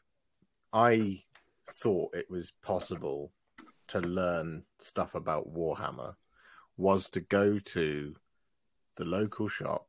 I 0.73 1.23
thought 1.71 2.15
it 2.15 2.31
was 2.31 2.53
possible 2.63 3.33
to 3.89 4.01
learn 4.01 4.63
stuff 4.79 5.15
about 5.15 5.53
Warhammer 5.53 6.15
was 6.77 7.09
to 7.11 7.21
go 7.21 7.59
to 7.59 8.15
the 8.97 9.05
local 9.05 9.49
shop 9.49 9.89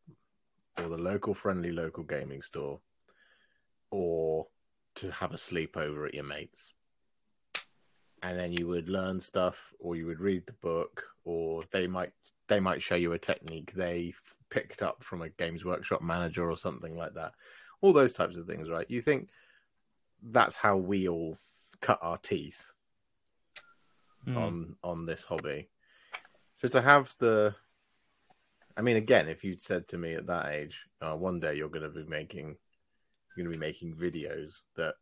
or 0.78 0.90
the 0.90 0.98
local 0.98 1.34
friendly 1.34 1.72
local 1.72 2.04
gaming 2.04 2.42
store 2.42 2.80
or 3.92 4.48
to 4.96 5.12
have 5.12 5.34
a 5.34 5.38
sleepover 5.38 6.08
at 6.08 6.14
your 6.14 6.24
mates. 6.24 6.70
And 8.22 8.38
then 8.38 8.52
you 8.54 8.68
would 8.68 8.90
learn 8.90 9.20
stuff 9.20 9.58
or 9.80 9.96
you 9.96 10.06
would 10.06 10.20
read 10.20 10.46
the 10.46 10.54
book 10.54 11.04
or 11.24 11.64
they 11.72 11.88
might 11.88 12.12
they 12.48 12.60
might 12.60 12.82
show 12.82 12.96
you 12.96 13.14
a 13.14 13.20
technique 13.20 13.72
they 13.76 14.14
picked 14.50 14.82
up 14.82 15.04
from 15.04 15.22
a 15.22 15.30
games 15.30 15.64
workshop 15.64 16.02
manager 16.02 16.50
or 16.50 16.58
something 16.58 16.98
like 16.98 17.14
that. 17.14 17.34
All 17.82 17.94
those 17.94 18.14
types 18.14 18.36
of 18.36 18.48
things, 18.48 18.70
right? 18.70 18.90
You 18.90 19.02
think 19.02 19.30
that's 20.22 20.56
how 20.56 20.76
we 20.76 21.08
all 21.08 21.38
cut 21.82 22.00
our 22.02 22.18
teeth 22.18 22.62
Hmm. 24.26 24.38
on 24.38 24.76
on 24.84 25.06
this 25.06 25.24
hobby. 25.24 25.70
So 26.54 26.68
to 26.70 26.82
have 26.82 27.16
the, 27.20 27.56
I 28.76 28.82
mean, 28.82 28.98
again, 28.98 29.30
if 29.30 29.46
you'd 29.46 29.62
said 29.62 29.88
to 29.88 29.98
me 29.98 30.14
at 30.16 30.28
that 30.28 30.48
age, 30.48 30.86
uh, 31.02 31.16
one 31.16 31.40
day 31.40 31.56
you're 31.56 31.70
going 31.70 31.84
to 31.84 31.90
be 31.90 32.04
making, 32.04 32.58
you're 33.38 33.46
going 33.46 33.54
to 33.54 33.58
be 33.58 33.66
making 33.66 33.96
videos 33.96 34.64
that 34.76 34.96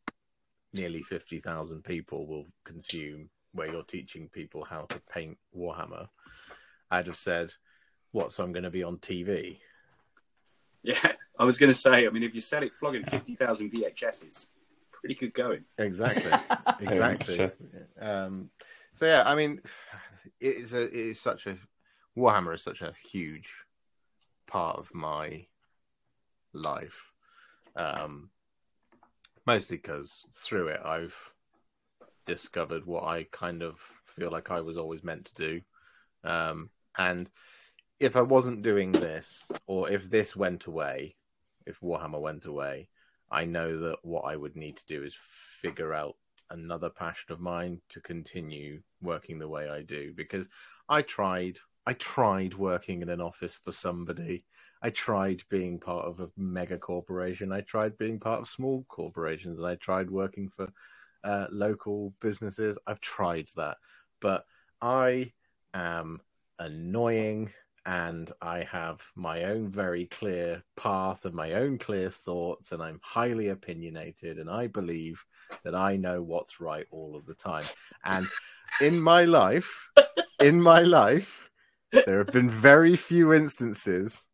nearly 0.73 1.03
fifty 1.03 1.39
thousand 1.39 1.83
people 1.83 2.27
will 2.27 2.47
consume, 2.65 3.29
where 3.53 3.71
you're 3.71 3.83
teaching 3.83 4.29
people 4.29 4.63
how 4.65 4.83
to 4.89 4.99
paint 5.11 5.37
Warhammer, 5.57 6.07
I'd 6.91 7.07
have 7.07 7.17
said, 7.17 7.53
"What? 8.11 8.31
So 8.31 8.43
I'm 8.43 8.51
going 8.53 8.63
to 8.63 8.69
be 8.69 8.83
on 8.83 8.97
TV?" 8.97 9.59
Yeah, 10.83 11.11
I 11.37 11.43
was 11.43 11.57
going 11.57 11.71
to 11.71 11.77
say, 11.77 12.07
I 12.07 12.09
mean, 12.11 12.23
if 12.23 12.33
you 12.33 12.39
sell 12.39 12.63
it 12.63 12.73
flogging 12.73 13.03
50,000 13.03 13.73
VHSs, 13.73 14.47
pretty 14.93 15.15
good 15.15 15.33
going. 15.33 15.65
Exactly. 15.77 16.31
exactly. 16.79 17.35
so- 17.35 17.51
Um, 17.99 18.49
so 18.93 19.05
yeah, 19.05 19.23
I 19.25 19.35
mean, 19.35 19.59
it 20.39 20.55
is 20.55 20.73
a 20.73 20.83
it 20.83 20.93
is 20.93 21.19
such 21.19 21.47
a 21.47 21.57
Warhammer 22.17 22.53
is 22.53 22.63
such 22.63 22.81
a 22.81 22.93
huge 23.11 23.53
part 24.47 24.77
of 24.77 24.93
my 24.93 25.45
life. 26.53 27.01
Um, 27.75 28.29
mostly 29.47 29.77
because 29.77 30.25
through 30.35 30.67
it, 30.67 30.81
I've 30.83 31.15
discovered 32.25 32.85
what 32.85 33.05
I 33.05 33.23
kind 33.31 33.63
of 33.63 33.79
feel 34.05 34.29
like 34.29 34.51
I 34.51 34.59
was 34.59 34.77
always 34.77 35.03
meant 35.03 35.25
to 35.25 35.35
do. 35.35 35.61
Um, 36.29 36.69
and 36.97 37.29
if 37.99 38.15
I 38.17 38.21
wasn't 38.21 38.61
doing 38.61 38.91
this, 38.91 39.47
or 39.65 39.89
if 39.89 40.09
this 40.09 40.35
went 40.35 40.65
away, 40.65 41.15
if 41.65 41.79
Warhammer 41.79 42.21
went 42.21 42.45
away, 42.45 42.89
I 43.31 43.45
know 43.45 43.79
that 43.79 43.99
what 44.03 44.21
I 44.21 44.35
would 44.35 44.55
need 44.55 44.77
to 44.77 44.85
do 44.85 45.03
is 45.03 45.17
figure 45.61 45.93
out 45.93 46.15
another 46.49 46.89
passion 46.89 47.31
of 47.31 47.39
mine 47.39 47.81
to 47.89 48.01
continue 48.01 48.81
working 49.01 49.39
the 49.39 49.49
way 49.49 49.69
I 49.69 49.81
do 49.81 50.13
because 50.15 50.47
I 50.87 51.01
tried 51.01 51.57
I 51.85 51.93
tried 51.93 52.53
working 52.53 53.01
in 53.01 53.09
an 53.09 53.21
office 53.21 53.59
for 53.63 53.71
somebody. 53.71 54.43
I 54.81 54.89
tried 54.89 55.43
being 55.49 55.79
part 55.79 56.05
of 56.05 56.19
a 56.19 56.29
mega 56.37 56.77
corporation. 56.77 57.51
I 57.51 57.61
tried 57.61 57.97
being 57.97 58.19
part 58.19 58.41
of 58.41 58.49
small 58.49 58.85
corporations 58.87 59.59
and 59.59 59.67
I 59.67 59.75
tried 59.75 60.09
working 60.09 60.49
for 60.49 60.71
uh, 61.23 61.47
local 61.51 62.13
businesses. 62.21 62.77
I've 62.87 63.01
tried 63.01 63.49
that. 63.55 63.77
But 64.21 64.45
I 64.81 65.31
am 65.73 66.21
annoying 66.59 67.51
and 67.87 68.31
I 68.41 68.63
have 68.63 69.01
my 69.15 69.45
own 69.45 69.69
very 69.69 70.07
clear 70.07 70.61
path 70.75 71.23
and 71.23 71.33
my 71.33 71.53
own 71.53 71.77
clear 71.77 72.09
thoughts, 72.09 72.73
and 72.73 72.83
I'm 72.83 72.99
highly 73.01 73.47
opinionated, 73.47 74.39
and 74.39 74.49
I 74.49 74.67
believe 74.67 75.23
that 75.63 75.73
I 75.73 75.95
know 75.95 76.21
what's 76.21 76.59
right 76.59 76.85
all 76.91 77.15
of 77.15 77.25
the 77.25 77.33
time. 77.33 77.63
And 78.03 78.27
in 78.81 78.99
my 78.99 79.23
life, 79.23 79.89
in 80.41 80.61
my 80.61 80.81
life, 80.81 81.49
there 81.93 82.17
have 82.17 82.33
been 82.33 82.49
very 82.49 82.97
few 82.97 83.33
instances 83.33 84.27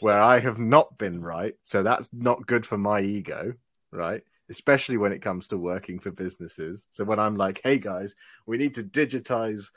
where 0.00 0.20
I 0.20 0.38
have 0.38 0.58
not 0.58 0.96
been 0.98 1.20
right. 1.20 1.54
So 1.62 1.82
that's 1.82 2.08
not 2.12 2.46
good 2.46 2.66
for 2.66 2.78
my 2.78 3.00
ego, 3.00 3.54
right? 3.90 4.22
Especially 4.48 4.96
when 4.96 5.12
it 5.12 5.22
comes 5.22 5.48
to 5.48 5.58
working 5.58 5.98
for 5.98 6.10
businesses. 6.10 6.86
So 6.90 7.04
when 7.04 7.18
I'm 7.18 7.36
like, 7.36 7.60
hey 7.62 7.78
guys, 7.78 8.14
we 8.46 8.58
need 8.58 8.74
to 8.74 8.82
digitize 8.82 9.68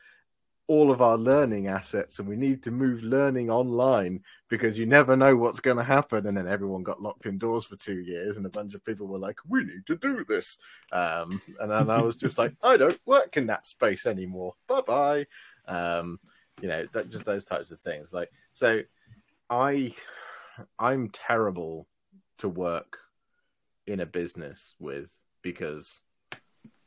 all 0.68 0.91
of 0.91 1.02
our 1.02 1.18
learning 1.18 1.68
assets 1.68 2.20
and 2.20 2.28
we 2.28 2.38
need 2.38 2.64
to 2.64 2.72
move 2.72 3.03
learning 3.03 3.49
online 3.49 4.22
because 4.49 4.78
you 4.78 4.86
never 4.86 5.15
know 5.15 5.36
what's 5.36 5.60
going 5.60 5.76
to 5.76 5.84
happen 5.84 6.26
and 6.26 6.38
then 6.38 6.48
everyone 6.48 6.84
got 6.84 7.02
locked 7.02 7.26
indoors 7.26 7.65
for 7.65 7.76
two 7.76 7.99
years 7.99 8.38
and 8.38 8.45
a 8.45 8.49
bunch 8.49 8.74
of 8.74 8.84
people 8.86 9.06
were 9.06 9.20
like 9.20 9.38
we 9.48 9.61
need 9.64 9.86
to 9.86 9.98
do 9.98 10.24
this 10.30 10.57
um, 10.94 11.41
and 11.60 11.70
then 11.70 11.90
i 11.90 12.02
was 12.02 12.15
just 12.15 12.38
like 12.38 12.53
i 12.64 12.78
don't 12.78 12.99
work 13.06 13.36
in 13.36 13.45
that 13.45 13.68
space 13.68 14.06
anymore 14.06 14.53
bye 14.68 14.82
bye 14.82 15.26
um, 15.68 16.18
you 16.61 16.70
know 16.70 16.88
that, 16.94 17.10
just 17.10 17.26
those 17.26 17.44
types 17.44 17.72
of 17.72 17.80
things 17.82 18.14
like 18.14 18.32
so 18.53 18.82
i 19.54 19.94
i'm 20.80 21.10
terrible 21.10 21.88
to 22.38 22.50
work 22.50 22.98
in 23.88 24.00
a 24.00 24.06
business 24.06 24.76
with 24.80 25.10
because 25.42 26.02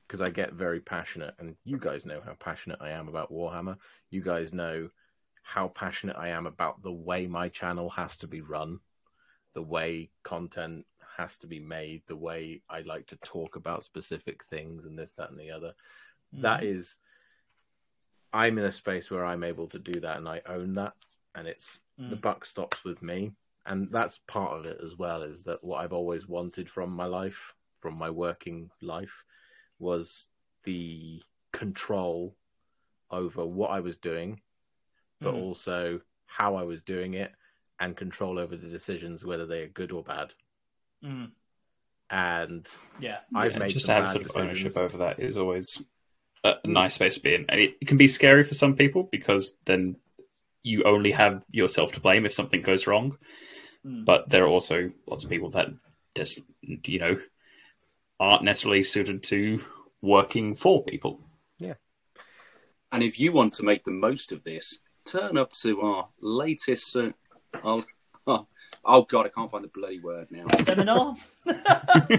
because 0.06 0.20
I 0.20 0.30
get 0.30 0.52
very 0.52 0.80
passionate, 0.80 1.34
and 1.38 1.56
you 1.64 1.78
guys 1.78 2.06
know 2.06 2.20
how 2.24 2.34
passionate 2.38 2.78
I 2.80 2.90
am 2.90 3.08
about 3.08 3.32
Warhammer. 3.32 3.76
You 4.10 4.20
guys 4.20 4.52
know 4.52 4.88
how 5.42 5.68
passionate 5.68 6.16
I 6.16 6.28
am 6.28 6.46
about 6.46 6.82
the 6.82 6.92
way 6.92 7.26
my 7.26 7.48
channel 7.48 7.90
has 7.90 8.16
to 8.18 8.28
be 8.28 8.40
run, 8.40 8.78
the 9.54 9.62
way 9.62 10.10
content 10.22 10.86
has 11.16 11.36
to 11.38 11.46
be 11.46 11.58
made, 11.58 12.02
the 12.06 12.16
way 12.16 12.62
I 12.68 12.82
like 12.82 13.06
to 13.08 13.16
talk 13.16 13.56
about 13.56 13.84
specific 13.84 14.44
things, 14.44 14.86
and 14.86 14.98
this, 14.98 15.12
that, 15.12 15.30
and 15.30 15.38
the 15.40 15.50
other. 15.50 15.74
Mm-hmm. 16.32 16.42
That 16.42 16.62
is, 16.62 16.98
I'm 18.32 18.58
in 18.58 18.64
a 18.64 18.72
space 18.72 19.10
where 19.10 19.24
I'm 19.24 19.42
able 19.42 19.66
to 19.68 19.78
do 19.78 20.00
that, 20.00 20.18
and 20.18 20.28
I 20.28 20.40
own 20.46 20.74
that, 20.74 20.94
and 21.34 21.48
it's 21.48 21.80
Mm. 22.00 22.10
the 22.10 22.16
buck 22.16 22.44
stops 22.44 22.84
with 22.84 23.02
me, 23.02 23.32
and 23.64 23.88
that's 23.90 24.18
part 24.26 24.58
of 24.58 24.66
it 24.66 24.80
as 24.82 24.96
well. 24.96 25.22
Is 25.22 25.42
that 25.44 25.62
what 25.64 25.82
I've 25.82 25.92
always 25.92 26.28
wanted 26.28 26.68
from 26.68 26.90
my 26.90 27.06
life, 27.06 27.54
from 27.80 27.94
my 27.96 28.10
working 28.10 28.70
life, 28.82 29.24
was 29.78 30.28
the 30.64 31.22
control 31.52 32.36
over 33.10 33.46
what 33.46 33.70
I 33.70 33.80
was 33.80 33.96
doing, 33.96 34.40
but 35.20 35.34
Mm. 35.34 35.38
also 35.38 36.00
how 36.26 36.56
I 36.56 36.64
was 36.64 36.82
doing 36.82 37.14
it 37.14 37.32
and 37.80 37.96
control 37.96 38.38
over 38.38 38.56
the 38.56 38.68
decisions, 38.68 39.24
whether 39.24 39.46
they 39.46 39.62
are 39.62 39.68
good 39.68 39.92
or 39.92 40.02
bad. 40.02 40.32
Mm. 41.02 41.30
And 42.10 42.68
Yeah. 43.00 43.20
I've 43.34 43.52
Yeah, 43.52 43.58
made 43.58 43.70
just 43.70 43.86
to 43.86 43.92
some 43.92 43.94
have 43.94 44.04
bad 44.04 44.12
sort 44.12 44.26
of 44.26 44.36
ownership 44.36 44.76
over 44.76 44.98
that 44.98 45.18
is 45.20 45.38
always 45.38 45.82
a 46.44 46.54
a 46.64 46.68
nice 46.68 46.94
space 46.94 47.16
to 47.16 47.22
be 47.22 47.34
in. 47.34 47.46
And 47.48 47.60
it, 47.60 47.76
it 47.80 47.88
can 47.88 47.96
be 47.96 48.08
scary 48.08 48.44
for 48.44 48.54
some 48.54 48.76
people 48.76 49.04
because 49.04 49.58
then 49.64 49.96
you 50.66 50.82
only 50.82 51.12
have 51.12 51.44
yourself 51.52 51.92
to 51.92 52.00
blame 52.00 52.26
if 52.26 52.32
something 52.32 52.60
goes 52.60 52.88
wrong. 52.88 53.16
Mm. 53.86 54.04
But 54.04 54.28
there 54.28 54.42
are 54.42 54.48
also 54.48 54.90
lots 55.06 55.22
of 55.22 55.30
people 55.30 55.50
that 55.50 55.68
just, 56.16 56.40
you 56.60 56.98
know, 56.98 57.20
aren't 58.18 58.42
necessarily 58.42 58.82
suited 58.82 59.22
to 59.22 59.62
working 60.02 60.56
for 60.56 60.82
people. 60.82 61.20
Yeah. 61.58 61.74
And 62.90 63.04
if 63.04 63.20
you 63.20 63.30
want 63.30 63.52
to 63.54 63.62
make 63.62 63.84
the 63.84 63.92
most 63.92 64.32
of 64.32 64.42
this, 64.42 64.78
turn 65.04 65.38
up 65.38 65.52
to 65.62 65.80
our 65.82 66.08
latest. 66.20 66.96
Uh, 66.96 67.12
oh, 67.62 67.84
oh, 68.26 68.48
oh 68.86 69.02
God, 69.02 69.26
I 69.26 69.28
can't 69.30 69.50
find 69.50 69.62
the 69.64 69.68
bloody 69.68 70.00
word 70.00 70.28
now. 70.30 70.46
Seminar. 70.62 71.14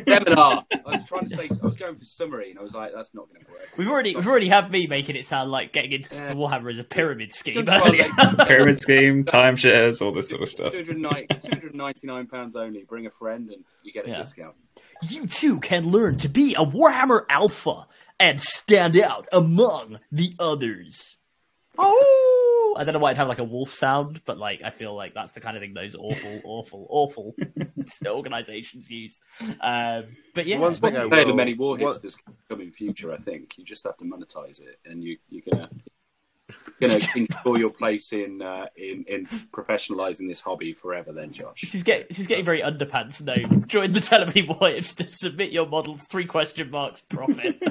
Seminar. 0.07 0.65
I 0.85 0.91
was 0.91 1.03
trying 1.05 1.25
to 1.27 1.35
say. 1.35 1.49
I 1.61 1.65
was 1.65 1.75
going 1.77 1.95
for 1.95 2.05
summary, 2.05 2.49
and 2.51 2.59
I 2.59 2.63
was 2.63 2.73
like, 2.73 2.91
"That's 2.93 3.13
not 3.13 3.27
going 3.29 3.43
to 3.45 3.51
work." 3.51 3.67
We've 3.77 3.87
already 3.89 4.15
we've 4.15 4.27
already 4.27 4.47
had 4.49 4.69
me 4.71 4.87
making 4.87 5.15
it 5.15 5.25
sound 5.25 5.51
like 5.51 5.71
getting 5.73 5.91
into 5.93 6.15
Yeah. 6.15 6.33
Warhammer 6.33 6.71
is 6.71 6.79
a 6.79 6.83
pyramid 6.83 7.33
scheme. 7.33 7.63
Don't 7.63 7.67
spoil 7.67 7.87
earlier. 7.93 8.07
it. 8.17 8.37
Pyramid 8.47 8.77
scheme, 8.79 9.23
timeshares, 9.23 10.01
all 10.01 10.11
this 10.11 10.29
sort 10.29 10.41
of 10.41 10.49
stuff. 10.49 10.73
299 10.73 12.27
pounds 12.27 12.55
only. 12.55 12.83
Bring 12.83 13.05
a 13.05 13.11
friend, 13.11 13.49
and 13.51 13.63
you 13.83 13.91
get 13.91 14.05
a 14.05 14.09
Yeah. 14.09 14.17
discount. 14.19 14.55
you 15.03 15.27
too 15.27 15.59
can 15.59 15.91
learn 15.91 16.17
to 16.17 16.29
be 16.29 16.55
a 16.55 16.65
Warhammer 16.65 17.25
Alpha 17.29 17.87
and 18.19 18.41
stand 18.41 18.97
out 18.97 19.27
among 19.31 19.99
the 20.11 20.33
others. 20.39 21.17
Oh, 21.77 22.36
I 22.77 22.83
don't 22.83 22.93
know 22.93 22.99
why 22.99 23.09
I'd 23.11 23.17
have 23.17 23.27
like 23.27 23.39
a 23.39 23.43
wolf 23.43 23.71
sound, 23.71 24.21
but 24.25 24.37
like 24.37 24.61
I 24.63 24.69
feel 24.69 24.95
like 24.95 25.13
that's 25.13 25.33
the 25.33 25.41
kind 25.41 25.57
of 25.57 25.61
thing 25.61 25.73
those 25.73 25.95
awful, 25.95 26.41
awful, 26.45 26.87
awful 26.89 27.35
organizations 28.05 28.89
use. 28.89 29.19
Um, 29.61 30.05
but 30.33 30.45
yeah, 30.45 30.59
One 30.59 30.73
thing 30.73 30.95
I 30.97 31.09
Fair 31.09 31.23
to 31.23 31.29
will- 31.31 31.35
many 31.35 31.53
war 31.53 31.77
what- 31.77 31.97
hipsters 31.97 32.15
come 32.49 32.61
in 32.61 32.71
future. 32.71 33.11
I 33.13 33.17
think 33.17 33.57
you 33.57 33.63
just 33.65 33.83
have 33.83 33.97
to 33.97 34.05
monetize 34.05 34.61
it, 34.61 34.79
and 34.85 35.03
you 35.03 35.17
you're 35.29 35.43
gonna 35.51 35.69
gonna 36.79 36.99
ensure 37.15 37.57
your 37.59 37.69
place 37.69 38.13
in 38.13 38.41
uh, 38.41 38.67
in 38.77 39.03
in 39.07 39.25
professionalizing 39.51 40.27
this 40.27 40.39
hobby 40.41 40.73
forever. 40.73 41.11
Then, 41.11 41.31
Josh. 41.31 41.61
This 41.61 41.75
is 41.75 41.83
getting 41.83 42.05
this 42.09 42.19
is 42.19 42.27
getting 42.27 42.45
very 42.45 42.61
underpants 42.61 43.21
No, 43.21 43.35
Join 43.67 43.91
the 43.91 43.99
Telemany 43.99 44.59
Wives 44.59 44.95
to 44.95 45.07
submit 45.07 45.51
your 45.51 45.67
models. 45.67 46.05
Three 46.09 46.25
question 46.25 46.69
marks 46.71 47.01
profit. 47.01 47.61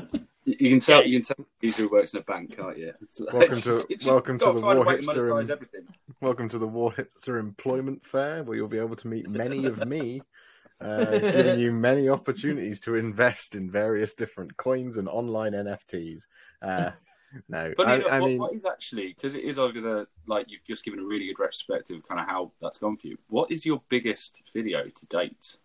You 0.59 0.69
you 0.69 0.71
can 0.75 0.81
tell 0.81 1.07
you 1.07 1.21
can 1.21 1.27
tell 1.27 1.47
he's 1.61 1.77
who 1.77 1.89
works 1.89 2.15
in 2.15 2.21
a 2.21 2.23
bank, 2.23 2.57
can't 2.57 2.79
you? 2.79 2.93
It's 3.03 3.21
Welcome 3.33 3.61
to- 3.61 3.87
just 3.91 4.07
welcome 4.07 4.39
to 4.39 4.53
the 4.53 4.61
war 4.61 4.85
way 4.85 4.97
to 4.97 5.03
hipster 5.03 5.47
monetize. 5.47 5.87
Welcome 6.21 6.49
to 6.49 6.59
the 6.59 6.67
War 6.67 6.93
Hipster 6.93 7.39
Employment 7.39 8.05
Fair, 8.05 8.43
where 8.43 8.57
you'll 8.57 8.69
be 8.69 8.79
able 8.79 8.97
to 8.97 9.09
meet 9.09 9.29
many 9.29 9.67
of 9.67 9.87
me, 9.87 10.23
uh, 10.81 11.05
giving 11.05 11.59
you 11.59 11.73
many 11.73 12.09
opportunities 12.09 12.81
to 12.81 12.95
invest 12.95 13.55
in 13.55 13.71
various 13.71 14.15
different 14.15 14.57
coins 14.57 14.97
and 14.97 15.09
online 15.09 15.53
NFTs. 15.53 16.23
Uh, 16.63 16.91
no, 17.49 17.75
But 17.77 17.89
I, 17.89 17.97
you 17.97 18.01
know, 18.03 18.09
I 18.09 18.21
what, 18.21 18.29
mean, 18.29 18.39
what 18.39 18.55
is 18.55 18.65
actually 18.65 19.13
because 19.13 19.35
it 19.35 19.45
is 19.45 19.59
over 19.59 19.81
the 19.81 20.07
like 20.27 20.47
you've 20.49 20.65
just 20.67 20.85
given 20.85 21.01
a 21.01 21.05
really 21.05 21.27
good 21.27 21.39
retrospective 21.39 21.99
of 21.99 22.09
kind 22.09 22.21
of 22.21 22.27
how 22.27 22.53
that's 22.63 22.79
gone 22.79 22.97
for 22.97 23.09
you. 23.09 23.19
What 23.29 23.51
is 23.51 23.67
your 23.67 23.83
biggest 23.89 24.43
video 24.55 24.89
to 24.89 25.07
date? 25.07 25.59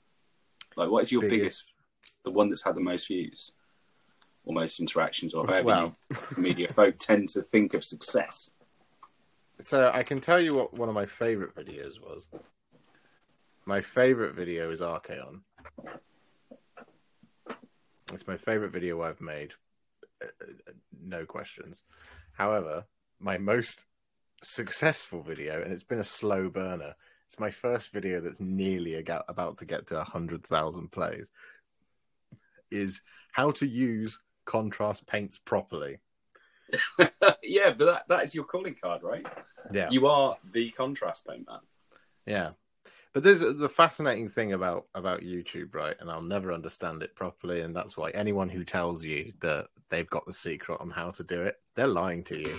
Like, 0.75 0.89
what 0.89 1.03
is 1.03 1.11
your 1.11 1.21
biggest, 1.21 1.75
the 2.23 2.31
one 2.31 2.49
that's 2.49 2.63
had 2.63 2.75
the 2.75 2.81
most 2.81 3.07
views 3.07 3.51
or 4.43 4.53
most 4.53 4.79
interactions, 4.79 5.33
or 5.33 5.45
however 5.45 5.65
Well, 5.65 5.95
you 6.09 6.17
media 6.43 6.73
folk 6.73 6.95
tend 6.97 7.29
to 7.29 7.41
think 7.41 7.73
of 7.73 7.83
success? 7.83 8.51
so 9.59 9.91
I 9.93 10.01
can 10.01 10.19
tell 10.19 10.39
you 10.41 10.55
what 10.55 10.73
one 10.73 10.89
of 10.89 10.95
my 10.95 11.05
favorite 11.05 11.55
videos 11.55 12.01
was. 12.01 12.27
My 13.65 13.79
favorite 13.81 14.33
video 14.33 14.71
is 14.71 14.81
Archaon. 14.81 15.41
It's 18.11 18.27
my 18.27 18.37
favorite 18.37 18.71
video 18.71 19.01
I've 19.03 19.21
made. 19.21 19.51
Uh, 20.23 20.27
uh, 20.41 20.71
No 21.01 21.25
questions. 21.25 21.83
However, 22.33 22.85
my 23.19 23.37
most 23.37 23.85
successful 24.43 25.21
video, 25.21 25.61
and 25.61 25.71
it's 25.71 25.83
been 25.83 25.99
a 25.99 26.03
slow 26.03 26.49
burner, 26.49 26.95
it's 27.27 27.39
my 27.39 27.51
first 27.51 27.93
video 27.93 28.19
that's 28.19 28.41
nearly 28.41 28.95
about 29.29 29.57
to 29.59 29.65
get 29.65 29.87
to 29.87 29.95
100,000 29.95 30.91
plays, 30.91 31.29
is 32.71 33.01
how 33.31 33.51
to 33.51 33.67
use 33.67 34.19
contrast 34.51 35.07
paints 35.07 35.37
properly. 35.37 35.99
yeah, 37.41 37.71
but 37.71 37.85
that, 37.85 38.03
that 38.09 38.23
is 38.25 38.35
your 38.35 38.43
calling 38.43 38.75
card, 38.81 39.01
right? 39.01 39.25
Yeah. 39.71 39.87
You 39.89 40.07
are 40.07 40.37
the 40.51 40.71
contrast 40.71 41.25
paint 41.25 41.47
man. 41.47 41.59
Yeah. 42.25 42.49
But 43.13 43.23
there's 43.23 43.39
the 43.39 43.69
fascinating 43.69 44.29
thing 44.29 44.53
about 44.53 44.87
about 44.93 45.21
YouTube, 45.21 45.73
right? 45.73 45.95
And 45.99 46.09
I'll 46.09 46.21
never 46.21 46.53
understand 46.53 47.01
it 47.03 47.15
properly, 47.15 47.61
and 47.61 47.75
that's 47.75 47.97
why 47.97 48.09
anyone 48.11 48.49
who 48.49 48.63
tells 48.63 49.03
you 49.03 49.33
that 49.39 49.67
they've 49.89 50.09
got 50.09 50.25
the 50.25 50.33
secret 50.33 50.79
on 50.79 50.89
how 50.89 51.11
to 51.11 51.23
do 51.23 51.41
it, 51.41 51.55
they're 51.75 51.87
lying 51.87 52.23
to 52.25 52.39
you. 52.39 52.55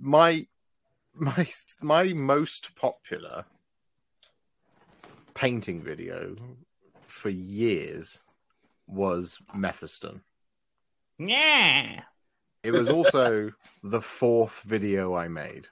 My 0.00 0.46
my 1.14 1.46
my 1.82 2.04
most 2.14 2.74
popular 2.74 3.44
painting 5.34 5.82
video 5.82 6.34
for 7.06 7.28
years 7.28 8.20
was 8.86 9.38
Mephiston. 9.54 10.20
Yeah. 11.18 12.02
It 12.62 12.72
was 12.72 12.90
also 12.90 13.52
the 13.82 14.00
fourth 14.00 14.62
video 14.62 15.14
I 15.14 15.28
made. 15.28 15.68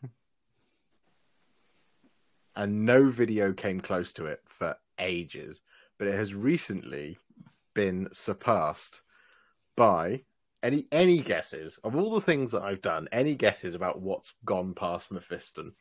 And 2.54 2.84
no 2.84 3.10
video 3.10 3.52
came 3.52 3.80
close 3.80 4.12
to 4.14 4.26
it 4.26 4.40
for 4.46 4.76
ages. 4.98 5.60
But 5.98 6.08
it 6.08 6.14
has 6.14 6.34
recently 6.34 7.18
been 7.74 8.08
surpassed 8.12 9.02
by 9.76 10.22
any 10.62 10.86
any 10.90 11.22
guesses 11.22 11.78
of 11.84 11.94
all 11.94 12.10
the 12.10 12.20
things 12.20 12.50
that 12.52 12.62
I've 12.62 12.80
done, 12.80 13.08
any 13.12 13.34
guesses 13.34 13.74
about 13.74 14.00
what's 14.00 14.32
gone 14.44 14.74
past 14.74 15.10
Mephiston? 15.10 15.72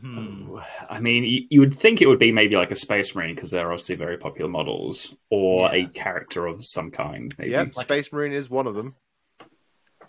Hmm. 0.00 0.56
I 0.88 1.00
mean, 1.00 1.24
you, 1.24 1.46
you 1.50 1.60
would 1.60 1.74
think 1.74 2.00
it 2.00 2.06
would 2.06 2.18
be 2.18 2.30
maybe 2.32 2.56
like 2.56 2.70
a 2.70 2.76
Space 2.76 3.14
Marine 3.14 3.34
because 3.34 3.50
they're 3.50 3.72
obviously 3.72 3.96
very 3.96 4.16
popular 4.18 4.48
models, 4.50 5.14
or 5.30 5.62
Yeah. 5.74 5.84
a 5.84 5.86
character 5.88 6.46
of 6.46 6.64
some 6.64 6.90
kind. 6.90 7.34
Maybe. 7.38 7.50
Yep, 7.50 7.76
Like- 7.76 7.86
Space 7.86 8.12
Marine 8.12 8.32
is 8.32 8.48
one 8.48 8.66
of 8.68 8.74
them. 8.74 8.94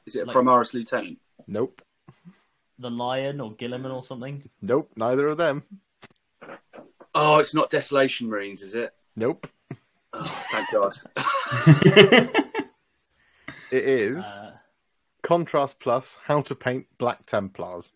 Is 0.06 0.16
it 0.16 0.22
a 0.22 0.26
Like- 0.26 0.36
Primaris 0.36 0.74
Lieutenant? 0.74 1.20
Nope. 1.48 1.82
The 2.80 2.90
Lion 2.92 3.42
or 3.42 3.52
Guilliman 3.54 3.94
or 3.94 4.04
something. 4.04 4.50
Nope, 4.62 4.92
neither 4.96 5.28
of 5.28 5.38
them. 5.38 5.64
Oh, 7.14 7.40
it's 7.40 7.54
not 7.54 7.70
Desolation 7.70 8.28
Marines, 8.30 8.62
is 8.62 8.74
it? 8.76 8.94
Nope. 9.16 9.48
Oh, 10.14 10.44
thank 10.52 10.70
God. 10.72 10.94
It 13.72 13.84
is 13.86 14.18
Uh, 14.18 14.52
Contrast 15.22 15.80
Plus 15.80 16.18
How 16.26 16.42
to 16.42 16.56
Paint 16.56 16.88
Black 16.98 17.26
Templars. 17.26 17.92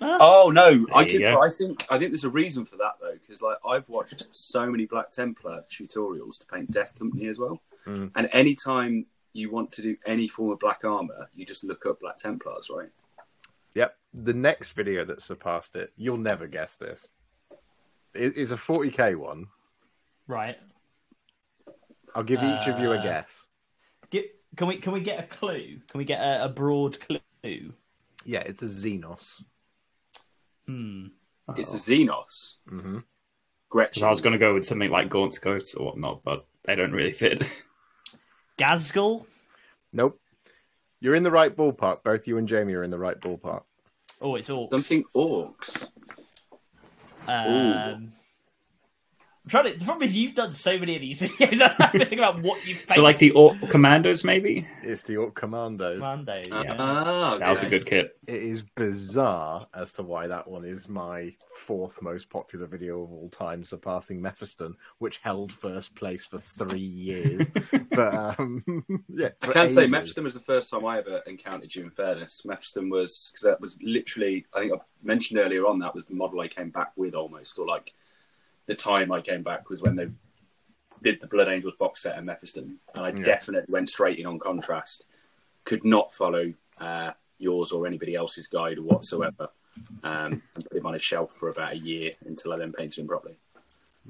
Oh 0.00 0.50
no, 0.54 0.86
I 0.94 1.04
There 1.04 1.12
you 1.12 1.18
could, 1.20 1.34
go. 1.34 1.42
I 1.42 1.50
think 1.50 1.86
I 1.90 1.98
think 1.98 2.12
there's 2.12 2.24
a 2.24 2.30
reason 2.30 2.64
for 2.64 2.76
that 2.76 2.92
though, 3.00 3.14
because 3.14 3.42
like 3.42 3.58
I've 3.66 3.88
watched 3.88 4.26
so 4.30 4.66
many 4.70 4.86
Black 4.86 5.10
Templar 5.10 5.64
tutorials 5.70 6.38
to 6.40 6.46
paint 6.46 6.70
Death 6.70 6.96
Company 6.98 7.26
as 7.28 7.38
well, 7.38 7.60
Mm. 7.86 8.10
and 8.14 8.28
anytime 8.32 9.06
you 9.32 9.50
want 9.50 9.72
to 9.72 9.82
do 9.82 9.96
any 10.06 10.28
form 10.28 10.50
of 10.50 10.58
black 10.58 10.84
armor, 10.84 11.28
you 11.34 11.44
just 11.46 11.64
look 11.64 11.86
up 11.86 12.00
Black 12.00 12.18
Templars, 12.18 12.70
right? 12.74 12.88
Yep. 13.74 13.96
The 14.14 14.32
next 14.34 14.70
video 14.72 15.04
that 15.04 15.22
surpassed 15.22 15.76
it, 15.76 15.92
you'll 15.96 16.16
never 16.16 16.46
guess 16.46 16.74
this. 16.76 17.06
It 18.14 18.36
is 18.36 18.50
a 18.50 18.56
40k 18.56 19.16
one. 19.16 19.46
right. 20.26 20.56
I'll 22.14 22.24
give 22.24 22.40
each 22.42 22.66
of 22.66 22.80
you 22.80 22.92
a 22.92 22.98
Uh, 22.98 23.02
guess. 23.02 23.46
Get, 24.10 24.24
can 24.56 24.66
we 24.66 24.78
can 24.78 24.92
we 24.92 25.00
get 25.00 25.20
a 25.22 25.26
clue? 25.26 25.78
Can 25.88 25.98
we 25.98 26.04
get 26.04 26.20
a, 26.20 26.44
a 26.46 26.48
broad 26.48 26.98
clue? 27.00 27.72
Yeah, 28.24 28.40
it's 28.40 28.62
a 28.62 28.66
Xenos. 28.66 29.42
Hmm. 30.68 31.06
It's 31.56 31.72
the 31.72 31.78
Xenos, 31.78 32.56
hmm 32.68 32.98
Gretchen. 33.70 34.04
I 34.04 34.08
was 34.10 34.20
going 34.20 34.34
to 34.34 34.38
go 34.38 34.52
with 34.52 34.66
something 34.66 34.90
like 34.90 35.08
Gaunt's 35.08 35.38
Ghosts 35.38 35.74
or 35.74 35.86
whatnot, 35.86 36.22
but 36.24 36.46
they 36.64 36.74
don't 36.74 36.92
really 36.92 37.12
fit. 37.12 37.42
Ghazghkull. 38.58 39.24
Nope. 39.92 40.20
You're 41.00 41.14
in 41.14 41.22
the 41.22 41.30
right 41.30 41.54
ballpark. 41.54 42.02
Both 42.02 42.26
you 42.26 42.36
and 42.36 42.46
Jamie 42.46 42.74
are 42.74 42.82
in 42.82 42.90
the 42.90 42.98
right 42.98 43.18
ballpark. 43.18 43.62
Oh, 44.20 44.34
it's 44.34 44.50
all 44.50 44.68
something 44.70 45.04
orcs. 45.14 45.88
Um, 47.26 48.12
I'm 49.48 49.62
trying 49.62 49.72
to. 49.72 49.78
The 49.78 49.84
problem 49.86 50.02
is 50.02 50.14
you've 50.14 50.34
done 50.34 50.52
so 50.52 50.78
many 50.78 50.94
of 50.94 51.00
these 51.00 51.20
videos. 51.22 51.62
I 51.62 51.74
have 51.82 51.92
to 51.92 52.04
think 52.04 52.20
about 52.20 52.42
what 52.42 52.66
you've. 52.66 52.84
So 52.94 53.00
like 53.00 53.16
the 53.16 53.30
Orc 53.30 53.58
Commandos, 53.70 54.22
maybe. 54.22 54.68
It's 54.82 55.04
the 55.04 55.16
Orc 55.16 55.34
Commandos. 55.34 56.00
Commandos. 56.00 56.48
Yeah. 56.48 56.76
Ah, 56.78 57.38
That 57.38 57.48
was 57.48 57.62
a 57.62 57.70
good 57.70 57.86
kit. 57.86 58.18
It 58.26 58.42
is 58.42 58.60
bizarre 58.60 59.66
as 59.72 59.94
to 59.94 60.02
why 60.02 60.26
that 60.26 60.46
one 60.46 60.66
is 60.66 60.90
my 60.90 61.34
fourth 61.56 62.02
most 62.02 62.28
popular 62.28 62.66
video 62.66 63.02
of 63.02 63.10
all 63.10 63.30
time, 63.30 63.64
surpassing 63.64 64.20
Mephiston, 64.20 64.74
which 64.98 65.16
held 65.22 65.50
first 65.50 65.94
place 65.94 66.26
for 66.26 66.38
three 66.38 66.78
years. 66.78 67.50
but 67.90 68.38
um, 68.38 68.62
yeah, 69.08 69.30
I 69.40 69.46
for 69.46 69.52
can 69.52 69.70
say 69.70 69.84
ages. 69.84 69.92
Mephiston 69.94 70.24
was 70.24 70.34
the 70.34 70.40
first 70.40 70.68
time 70.68 70.84
I 70.84 70.98
ever 70.98 71.22
encountered 71.26 71.74
you. 71.74 71.84
In 71.84 71.90
fairness, 71.90 72.42
Mephiston 72.44 72.90
was 72.90 73.30
because 73.32 73.44
that 73.44 73.62
was 73.62 73.78
literally 73.80 74.44
I 74.54 74.60
think 74.60 74.74
I 74.74 74.76
mentioned 75.02 75.40
earlier 75.40 75.66
on 75.66 75.78
that 75.78 75.94
was 75.94 76.04
the 76.04 76.14
model 76.14 76.40
I 76.40 76.48
came 76.48 76.68
back 76.68 76.92
with 76.96 77.14
almost, 77.14 77.58
or 77.58 77.66
like 77.66 77.94
the 78.68 78.74
time 78.74 79.10
I 79.10 79.20
came 79.20 79.42
back 79.42 79.68
was 79.68 79.82
when 79.82 79.96
they 79.96 80.08
did 81.02 81.20
the 81.20 81.26
Blood 81.26 81.48
Angels 81.48 81.74
box 81.78 82.02
set 82.02 82.16
and 82.16 82.28
Mephiston, 82.28 82.76
and 82.94 83.04
I 83.04 83.10
Yeah. 83.10 83.22
definitely 83.22 83.72
went 83.72 83.90
straight 83.90 84.18
in 84.18 84.26
on 84.26 84.38
contrast. 84.38 85.04
Could 85.64 85.84
not 85.84 86.14
follow 86.14 86.54
uh, 86.78 87.12
yours 87.38 87.72
or 87.72 87.86
anybody 87.86 88.14
else's 88.14 88.46
guide 88.46 88.78
whatsoever, 88.78 89.48
um, 90.04 90.42
and 90.54 90.64
put 90.64 90.76
him 90.76 90.86
on 90.86 90.94
a 90.94 90.98
shelf 90.98 91.34
for 91.34 91.48
about 91.48 91.72
a 91.72 91.76
year 91.76 92.12
until 92.24 92.52
I 92.52 92.58
then 92.58 92.72
painted 92.72 93.00
him 93.00 93.08
properly. 93.08 93.38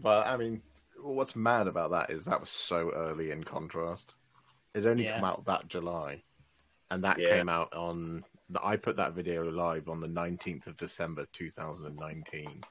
Well, 0.02 0.22
I 0.26 0.36
mean, 0.36 0.60
what's 1.01 1.35
mad 1.35 1.66
about 1.66 1.93
that 1.93 2.10
is 2.10 2.24
that 2.26 2.40
was 2.40 2.51
so 2.51 2.90
early 2.90 3.30
in 3.30 3.43
contrast. 3.44 4.14
It 4.74 4.85
only 4.86 5.05
Yeah. 5.05 5.14
come 5.14 5.24
out 5.24 5.44
that 5.47 5.68
July, 5.68 6.22
and 6.90 7.02
that 7.05 7.18
Yeah. 7.18 7.28
came 7.30 7.48
out 7.48 7.72
on. 7.74 8.24
I 8.62 8.76
put 8.76 8.97
that 8.97 9.12
video 9.12 9.44
live 9.51 9.89
on 9.89 10.01
the 10.01 10.09
nineteenth 10.09 10.66
of 10.66 10.76
December, 10.76 11.26
two 11.32 11.51
thousand 11.51 11.86
and 11.86 11.97
nineteen. 11.97 12.62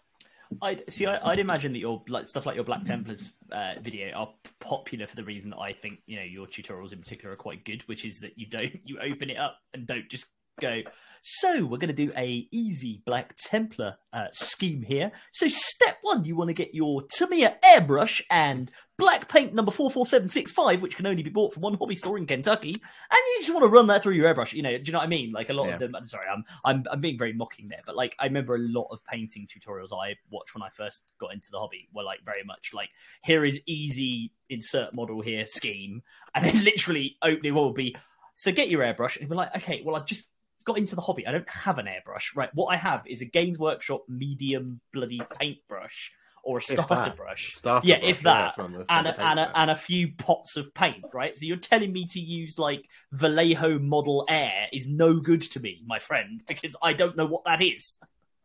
I'd 0.61 0.84
see. 0.90 1.06
I, 1.06 1.19
I'd 1.30 1.40
imagine 1.40 1.74
that 1.74 1.80
your 1.80 2.03
like 2.07 2.28
stuff 2.28 2.45
like 2.45 2.56
your 2.56 2.64
Black 2.64 2.82
Templars 2.84 3.34
uh, 3.52 3.74
video 3.82 4.11
are 4.15 4.30
popular 4.60 5.07
for 5.07 5.15
the 5.15 5.24
reason 5.24 5.49
that 5.52 5.60
I 5.60 5.72
think 5.72 5.99
you 6.06 6.18
know 6.18 6.24
your 6.24 6.48
tutorials 6.48 6.94
in 6.94 6.99
particular 6.99 7.34
are 7.34 7.38
quite 7.38 7.65
good, 7.65 7.82
which 7.88 8.06
is 8.06 8.19
that 8.19 8.38
you 8.38 8.48
don't 8.48 8.74
you 8.84 8.99
open 8.99 9.30
it 9.30 9.38
up 9.38 9.57
and 9.74 9.86
don't 9.86 10.10
just 10.10 10.28
go. 10.60 10.82
So 11.29 11.65
we're 11.65 11.77
going 11.77 11.93
to 11.93 12.05
do 12.05 12.09
a 12.15 12.47
easy 12.53 13.01
Black 13.05 13.35
Templar 13.35 13.97
uh, 14.13 14.27
scheme 14.31 14.81
here. 14.81 15.11
So 15.33 15.49
step 15.49 15.97
one, 16.01 16.23
you 16.23 16.37
want 16.37 16.47
to 16.47 16.53
get 16.53 16.73
your 16.73 17.01
Tamiya 17.01 17.57
airbrush 17.65 18.21
and 18.31 18.71
black 18.97 19.27
paint 19.27 19.53
number 19.53 19.69
four 19.69 19.91
four 19.91 20.05
seven 20.05 20.29
six 20.29 20.53
five, 20.53 20.81
which 20.81 20.95
can 20.95 21.05
only 21.05 21.23
be 21.23 21.29
bought 21.29 21.53
from 21.53 21.63
one 21.63 21.73
hobby 21.73 21.95
store 21.95 22.17
in 22.17 22.27
Kentucky, 22.27 22.69
and 22.69 23.19
you 23.33 23.39
just 23.41 23.51
want 23.53 23.63
to 23.63 23.67
run 23.67 23.87
that 23.87 24.03
through 24.03 24.13
your 24.13 24.33
airbrush. 24.33 24.53
You 24.53 24.61
know, 24.63 24.77
do 24.77 24.83
you 24.85 24.93
know 24.93 24.99
what 24.99 25.03
I 25.05 25.09
mean? 25.09 25.33
Like 25.33 25.49
a 25.49 25.53
lot 25.53 25.67
Yeah. 25.67 25.73
of 25.73 25.79
them. 25.81 25.95
I'm 25.97 26.07
sorry, 26.07 26.27
I'm 26.33 26.45
I'm 26.63 26.85
I'm 26.89 27.01
being 27.01 27.17
very 27.17 27.33
mocking 27.33 27.67
there, 27.67 27.81
but 27.85 27.97
like 27.97 28.15
I 28.19 28.27
remember 28.27 28.55
a 28.55 28.59
lot 28.59 28.87
of 28.91 29.03
painting 29.03 29.47
tutorials 29.47 29.89
I 29.91 30.15
watched 30.31 30.55
when 30.55 30.63
I 30.63 30.69
first 30.69 31.11
got 31.19 31.33
into 31.33 31.51
the 31.51 31.59
hobby 31.59 31.89
were 31.93 32.03
like 32.03 32.23
very 32.23 32.45
much 32.45 32.71
like 32.73 32.89
here 33.21 33.43
is 33.43 33.59
easy 33.65 34.31
insert 34.49 34.95
model 34.95 35.19
here 35.19 35.45
scheme, 35.45 36.03
and 36.33 36.45
then 36.45 36.63
literally 36.63 37.17
opening 37.21 37.53
one 37.53 37.65
would 37.65 37.75
be 37.75 37.97
so 38.33 38.53
get 38.53 38.69
your 38.69 38.81
airbrush 38.81 39.19
and 39.19 39.27
be 39.27 39.35
like 39.35 39.53
okay, 39.57 39.81
well 39.83 39.97
I've 39.97 40.05
just 40.05 40.25
got 40.68 40.77
into 40.77 40.95
the 40.95 41.02
hobby. 41.02 41.26
I 41.26 41.31
don't 41.31 41.49
have 41.49 41.80
an 41.80 41.88
airbrush, 41.88 42.35
right? 42.35 42.49
What 42.53 42.68
I 42.68 42.76
have 42.77 43.02
is 43.07 43.22
a 43.22 43.26
Games 43.26 43.57
Workshop 43.57 44.03
medium 44.07 44.80
bloody 44.94 45.22
paintbrush 45.39 46.11
or 46.44 46.57
a 46.57 46.60
If 46.60 46.65
starter 46.65 46.95
that. 46.95 47.15
brush. 47.18 47.56
Starter 47.56 47.88
yeah, 47.88 47.99
brush, 47.99 48.10
if 48.11 48.22
that, 48.22 48.56
from 48.56 48.73
the- 48.73 48.85
and 48.89 49.07
a, 49.07 49.19
and, 49.19 49.39
a, 49.39 49.60
and 49.60 49.72
a 49.72 49.76
few 49.76 50.11
pots 50.18 50.56
of 50.57 50.73
paint, 50.73 51.03
right? 51.14 51.38
So 51.38 51.45
you're 51.45 51.57
telling 51.57 51.91
me 51.91 52.06
to 52.07 52.19
use 52.19 52.60
like 52.60 52.85
Vallejo 53.14 53.80
Model 53.80 54.26
Air 54.30 54.68
is 54.72 54.88
no 54.88 55.15
good 55.15 55.41
to 55.41 55.60
me, 55.60 55.81
my 55.88 55.99
friend, 55.99 56.44
because 56.48 56.76
I 56.84 56.94
don't 56.94 57.18
know 57.18 57.26
what 57.26 57.44
that 57.45 57.61
is. 57.61 57.98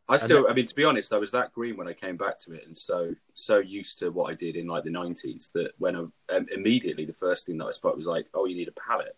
I 0.09 0.17
still, 0.17 0.43
then- 0.43 0.53
I 0.53 0.55
mean, 0.55 0.67
to 0.67 0.75
be 0.75 0.85
honest, 0.85 1.13
I 1.13 1.19
was 1.19 1.31
that 1.33 1.53
green 1.53 1.77
when 1.77 1.89
I 1.89 1.93
came 1.93 2.17
back 2.17 2.39
to 2.41 2.53
it, 2.53 2.65
and 2.67 2.77
so 2.77 3.15
so 3.35 3.59
used 3.59 3.99
to 4.01 4.11
what 4.11 4.31
I 4.31 4.35
did 4.35 4.57
in 4.57 4.67
like 4.67 4.85
the 4.85 4.91
nineties 4.91 5.51
that 5.55 5.73
when 5.79 5.95
I 5.97 6.01
um, 6.37 6.47
immediately 6.53 7.05
the 7.05 7.13
first 7.13 7.47
thing 7.47 7.59
that 7.59 7.67
I 7.67 7.71
spotted 7.71 7.97
was 7.99 8.07
like, 8.07 8.27
oh, 8.35 8.47
you 8.47 8.57
need 8.57 8.69
a 8.69 8.73
palette. 8.73 9.17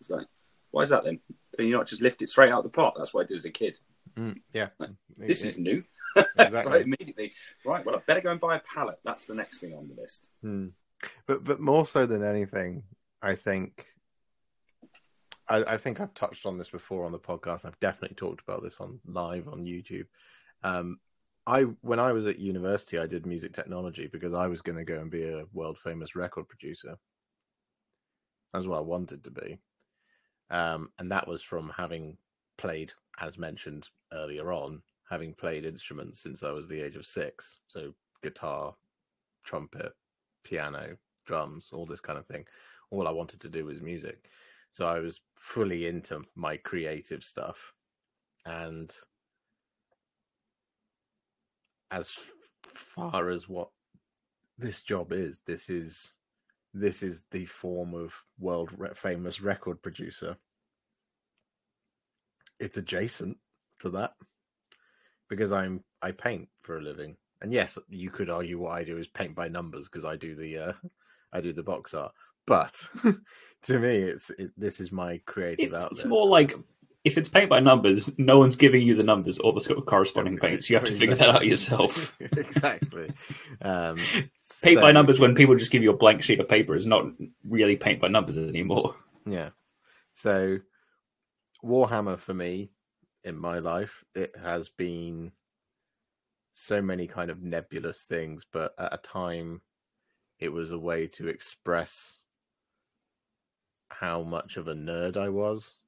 It's 0.00 0.10
like, 0.10 0.26
why 0.76 0.82
is 0.82 0.90
that 0.90 1.04
then? 1.04 1.18
Can 1.56 1.64
you 1.64 1.72
not 1.72 1.86
just 1.86 2.02
lift 2.02 2.20
it 2.20 2.28
straight 2.28 2.50
out 2.52 2.58
of 2.58 2.64
the 2.64 2.76
pot? 2.76 2.92
That's 2.98 3.14
what 3.14 3.24
I 3.24 3.26
did 3.26 3.38
as 3.38 3.46
a 3.46 3.50
kid. 3.50 3.78
Mm, 4.14 4.42
yeah, 4.52 4.68
This 5.16 5.42
It- 5.42 5.48
is 5.48 5.58
new. 5.58 5.82
Exactly. 6.38 6.72
like 6.72 6.82
immediately, 6.84 7.32
right? 7.64 7.82
Well, 7.84 7.96
I 7.96 7.98
better 8.06 8.20
go 8.20 8.30
and 8.30 8.38
buy 8.40 8.56
a 8.56 8.60
palette. 8.60 8.98
That's 9.04 9.24
the 9.24 9.34
next 9.34 9.58
thing 9.60 9.72
on 9.74 9.88
the 9.88 9.94
list. 10.00 10.30
Hmm. 10.42 10.68
But 11.26 11.44
but 11.44 11.60
more 11.60 11.86
so 11.86 12.04
than 12.04 12.22
anything, 12.22 12.82
I 13.22 13.34
think 13.36 13.86
I, 15.48 15.64
I 15.64 15.76
think 15.78 15.98
I've 16.00 16.12
touched 16.14 16.44
on 16.46 16.58
this 16.58 16.68
before 16.70 17.04
on 17.06 17.12
the 17.12 17.18
podcast. 17.18 17.64
I've 17.64 17.80
definitely 17.80 18.16
talked 18.16 18.42
about 18.42 18.62
this 18.62 18.76
on 18.80 18.98
live 19.06 19.48
on 19.48 19.64
YouTube. 19.64 20.06
Um, 20.62 20.98
I 21.46 21.62
when 21.82 22.00
I 22.00 22.12
was 22.12 22.26
at 22.26 22.38
university, 22.38 22.98
I 22.98 23.06
did 23.06 23.24
music 23.26 23.52
technology 23.54 24.06
because 24.06 24.34
I 24.34 24.46
was 24.46 24.60
going 24.62 24.78
to 24.78 24.84
go 24.84 24.98
and 25.00 25.10
be 25.10 25.24
a 25.24 25.44
world 25.52 25.78
famous 25.82 26.16
record 26.16 26.48
producer. 26.48 26.96
That's 28.52 28.66
what 28.66 28.78
I 28.78 28.80
wanted 28.80 29.22
to 29.24 29.30
be, 29.30 29.58
um, 30.50 30.90
and 30.98 31.10
that 31.10 31.26
was 31.26 31.42
from 31.42 31.72
having 31.76 32.16
played, 32.58 32.92
as 33.20 33.38
mentioned 33.38 33.88
earlier 34.12 34.52
on, 34.52 34.82
having 35.08 35.34
played 35.34 35.64
instruments 35.64 36.22
since 36.22 36.42
I 36.42 36.50
was 36.50 36.68
the 36.68 36.80
age 36.80 36.96
of 36.96 37.06
six. 37.06 37.58
So 37.68 37.92
guitar, 38.22 38.74
trumpet, 39.44 39.92
piano, 40.44 40.96
drums, 41.26 41.70
all 41.72 41.86
this 41.86 42.00
kind 42.00 42.18
of 42.18 42.26
thing. 42.26 42.44
All 42.90 43.08
I 43.08 43.12
wanted 43.12 43.40
to 43.40 43.48
do 43.48 43.64
was 43.64 43.80
music. 43.80 44.30
So 44.70 44.86
I 44.86 44.98
was 44.98 45.20
fully 45.36 45.86
into 45.86 46.22
my 46.34 46.56
creative 46.56 47.22
stuff. 47.22 47.72
And 48.44 48.94
as 51.90 52.14
far 52.74 53.30
as 53.30 53.48
what 53.48 53.68
this 54.58 54.82
job 54.82 55.12
is, 55.12 55.40
this 55.46 55.68
is 55.68 56.12
this 56.78 57.02
is 57.02 57.22
the 57.30 57.46
form 57.46 57.94
of 57.94 58.14
world 58.38 58.70
re- 58.76 58.90
famous 58.94 59.40
record 59.40 59.80
producer. 59.82 60.36
It's 62.60 62.76
adjacent 62.76 63.36
to 63.80 63.90
that 63.90 64.12
because 65.28 65.52
I'm 65.52 65.82
I 66.02 66.12
paint 66.12 66.48
for 66.62 66.78
a 66.78 66.82
living. 66.82 67.16
And 67.42 67.52
yes, 67.52 67.78
you 67.88 68.10
could 68.10 68.30
argue 68.30 68.58
what 68.58 68.72
I 68.76 68.84
do 68.84 68.98
is 68.98 69.08
paint 69.08 69.34
by 69.34 69.48
numbers 69.48 69.88
because 69.88 70.04
I 70.04 70.16
do 70.16 70.34
the 70.34 70.58
uh, 70.58 70.72
I 71.32 71.40
do 71.40 71.52
the 71.52 71.62
box 71.62 71.94
art. 71.94 72.12
But 72.46 72.74
to 73.62 73.78
me, 73.78 73.96
it's 73.96 74.30
it, 74.30 74.52
this 74.56 74.80
is 74.80 74.92
my 74.92 75.20
creative 75.26 75.72
It's, 75.72 75.82
outlet. 75.82 75.92
it's 75.92 76.04
more 76.04 76.28
like 76.28 76.54
if 77.06 77.16
it's 77.16 77.28
paint 77.28 77.48
by 77.48 77.60
numbers, 77.60 78.10
no 78.18 78.40
one's 78.40 78.56
giving 78.56 78.82
you 78.82 78.96
the 78.96 79.04
numbers 79.04 79.38
or 79.38 79.52
the 79.52 79.60
sort 79.60 79.78
of 79.78 79.86
corresponding 79.86 80.38
paints. 80.38 80.68
You 80.68 80.74
have 80.74 80.86
to 80.86 80.92
figure 80.92 81.14
that 81.14 81.30
out 81.30 81.46
yourself. 81.46 82.12
exactly. 82.20 83.12
Um, 83.62 83.96
paint 84.62 84.80
by 84.80 84.90
numbers 84.90 85.20
when 85.20 85.36
people 85.36 85.54
just 85.54 85.70
give 85.70 85.84
you 85.84 85.90
a 85.90 85.96
blank 85.96 86.24
sheet 86.24 86.40
of 86.40 86.48
paper 86.48 86.74
is 86.74 86.84
not 86.84 87.06
really 87.48 87.76
paint 87.76 88.00
by 88.00 88.08
numbers 88.08 88.36
anymore. 88.36 88.92
Yeah. 89.24 89.50
So 90.14 90.58
Warhammer 91.64 92.18
for 92.18 92.34
me 92.34 92.70
in 93.22 93.38
my 93.38 93.60
life, 93.60 94.02
it 94.16 94.34
has 94.42 94.68
been 94.68 95.30
so 96.52 96.82
many 96.82 97.06
kind 97.06 97.30
of 97.30 97.40
nebulous 97.40 98.00
things, 98.00 98.44
but 98.52 98.74
at 98.80 98.92
a 98.92 98.98
time 98.98 99.60
it 100.40 100.48
was 100.48 100.72
a 100.72 100.78
way 100.78 101.06
to 101.06 101.28
express 101.28 102.20
how 103.90 104.24
much 104.24 104.56
of 104.56 104.66
a 104.66 104.74
nerd 104.74 105.16
I 105.16 105.28
was 105.28 105.78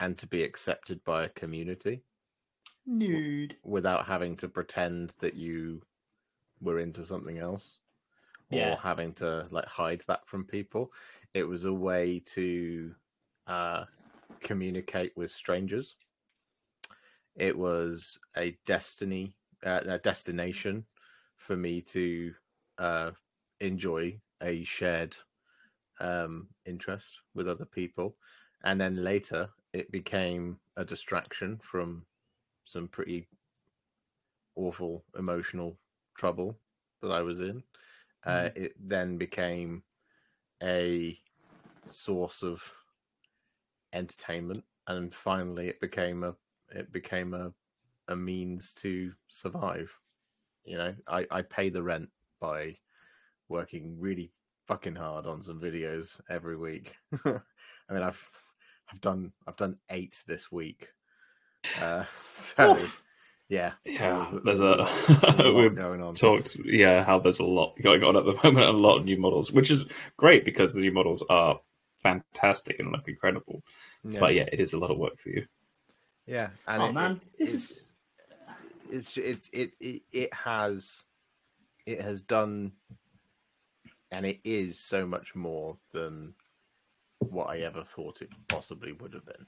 and 0.00 0.18
to 0.18 0.26
be 0.26 0.42
accepted 0.42 1.02
by 1.04 1.24
a 1.24 1.28
community? 1.30 2.04
Nude. 2.86 3.58
without 3.62 4.06
having 4.06 4.36
to 4.36 4.48
pretend 4.48 5.14
that 5.20 5.34
you 5.34 5.82
were 6.60 6.78
into 6.78 7.04
something 7.04 7.38
else? 7.38 7.78
Or 8.50 8.76
Yeah. 8.76 8.78
having 8.78 9.12
to 9.14 9.48
like 9.50 9.66
hide 9.66 10.02
that 10.06 10.26
from 10.28 10.44
people? 10.46 10.92
It 11.34 11.44
was 11.44 11.64
a 11.64 11.72
way 11.74 12.20
to 12.34 12.94
uh 13.46 13.84
communicate 14.40 15.16
with 15.16 15.32
strangers. 15.32 15.96
It 17.36 17.56
was 17.56 18.18
a 18.36 18.58
destiny 18.66 19.34
uh, 19.64 19.80
a 19.86 19.98
destination 19.98 20.86
for 21.36 21.56
me 21.56 21.80
to 21.82 22.34
uh 22.78 23.12
enjoy 23.60 24.20
a 24.42 24.64
shared 24.64 25.16
um 26.00 26.48
interest 26.66 27.22
with 27.34 27.48
other 27.48 27.66
people. 27.66 28.16
And 28.64 28.80
then 28.80 29.04
later 29.04 29.50
it 29.76 29.92
became 29.92 30.58
a 30.78 30.84
distraction 30.84 31.60
from 31.62 32.02
some 32.64 32.88
pretty 32.88 33.28
awful 34.54 35.04
emotional 35.18 35.76
trouble 36.16 36.58
that 37.02 37.10
I 37.10 37.20
was 37.20 37.40
in. 37.40 37.62
Uh, 38.24 38.48
it 38.56 38.72
then 38.80 39.18
became 39.18 39.82
a 40.62 41.20
source 41.86 42.42
of 42.42 42.62
entertainment, 43.92 44.64
and 44.86 45.14
finally, 45.14 45.68
it 45.68 45.80
became 45.82 46.24
a 46.24 46.34
it 46.70 46.90
became 46.90 47.34
a 47.34 47.52
a 48.08 48.16
means 48.16 48.72
to 48.76 49.12
survive. 49.28 49.92
You 50.64 50.78
know, 50.78 50.94
I 51.06 51.26
I 51.30 51.42
pay 51.42 51.68
the 51.68 51.82
rent 51.82 52.08
by 52.40 52.78
working 53.50 54.00
really 54.00 54.32
fucking 54.66 54.96
hard 54.96 55.26
on 55.26 55.42
some 55.42 55.60
videos 55.60 56.18
every 56.30 56.56
week. 56.56 56.96
I 57.26 57.92
mean, 57.92 58.02
I've 58.02 58.26
I've 58.92 59.00
done 59.00 59.32
I've 59.46 59.56
done 59.56 59.76
eight 59.90 60.22
this 60.26 60.50
week. 60.52 60.88
Uh, 61.80 62.04
so 62.24 62.72
Oof. 62.72 63.02
Yeah, 63.48 63.72
Yeah, 63.84 64.28
there's, 64.44 64.58
there's 64.58 64.60
a- 64.60 64.64
lot 65.42 65.54
we've 65.54 65.74
going 65.76 66.02
on. 66.02 66.14
talked 66.14 66.56
yeah 66.64 67.04
how 67.04 67.18
there's 67.20 67.38
a 67.38 67.44
lot 67.44 67.74
going 67.80 68.04
on 68.04 68.16
at 68.16 68.24
the 68.24 68.32
moment 68.44 68.66
a 68.66 68.72
lot 68.72 68.98
of 68.98 69.04
new 69.04 69.16
models 69.18 69.52
which 69.52 69.70
is 69.70 69.84
great 70.16 70.44
because 70.44 70.74
the 70.74 70.80
new 70.80 70.90
models 70.92 71.22
are 71.30 71.60
fantastic 72.02 72.80
and 72.80 72.90
look 72.90 73.06
incredible 73.06 73.62
Yeah. 74.04 74.18
but 74.20 74.34
yeah 74.34 74.48
it 74.52 74.58
is 74.60 74.72
a 74.72 74.78
lot 74.78 74.90
of 74.90 74.98
work 74.98 75.18
for 75.18 75.28
you 75.30 75.46
Yeah, 76.26 76.50
and 76.66 76.82
Oh, 76.82 76.86
it, 76.86 76.92
man, 76.92 77.12
it- 77.12 77.38
this 77.38 77.54
it's, 77.54 77.70
is- 77.70 77.92
it's 78.90 79.16
it's 79.16 79.50
it, 79.52 79.70
it 79.80 80.02
it 80.12 80.34
has 80.34 81.02
it 81.86 82.00
has 82.00 82.22
done, 82.22 82.72
and 84.10 84.26
it 84.26 84.40
is 84.44 84.78
so 84.80 85.06
much 85.06 85.34
more 85.36 85.74
than 85.92 86.34
what 87.18 87.48
I 87.48 87.58
ever 87.58 87.84
thought 87.84 88.22
it 88.22 88.30
possibly 88.48 88.92
would 88.92 89.14
have 89.14 89.26
been. 89.26 89.46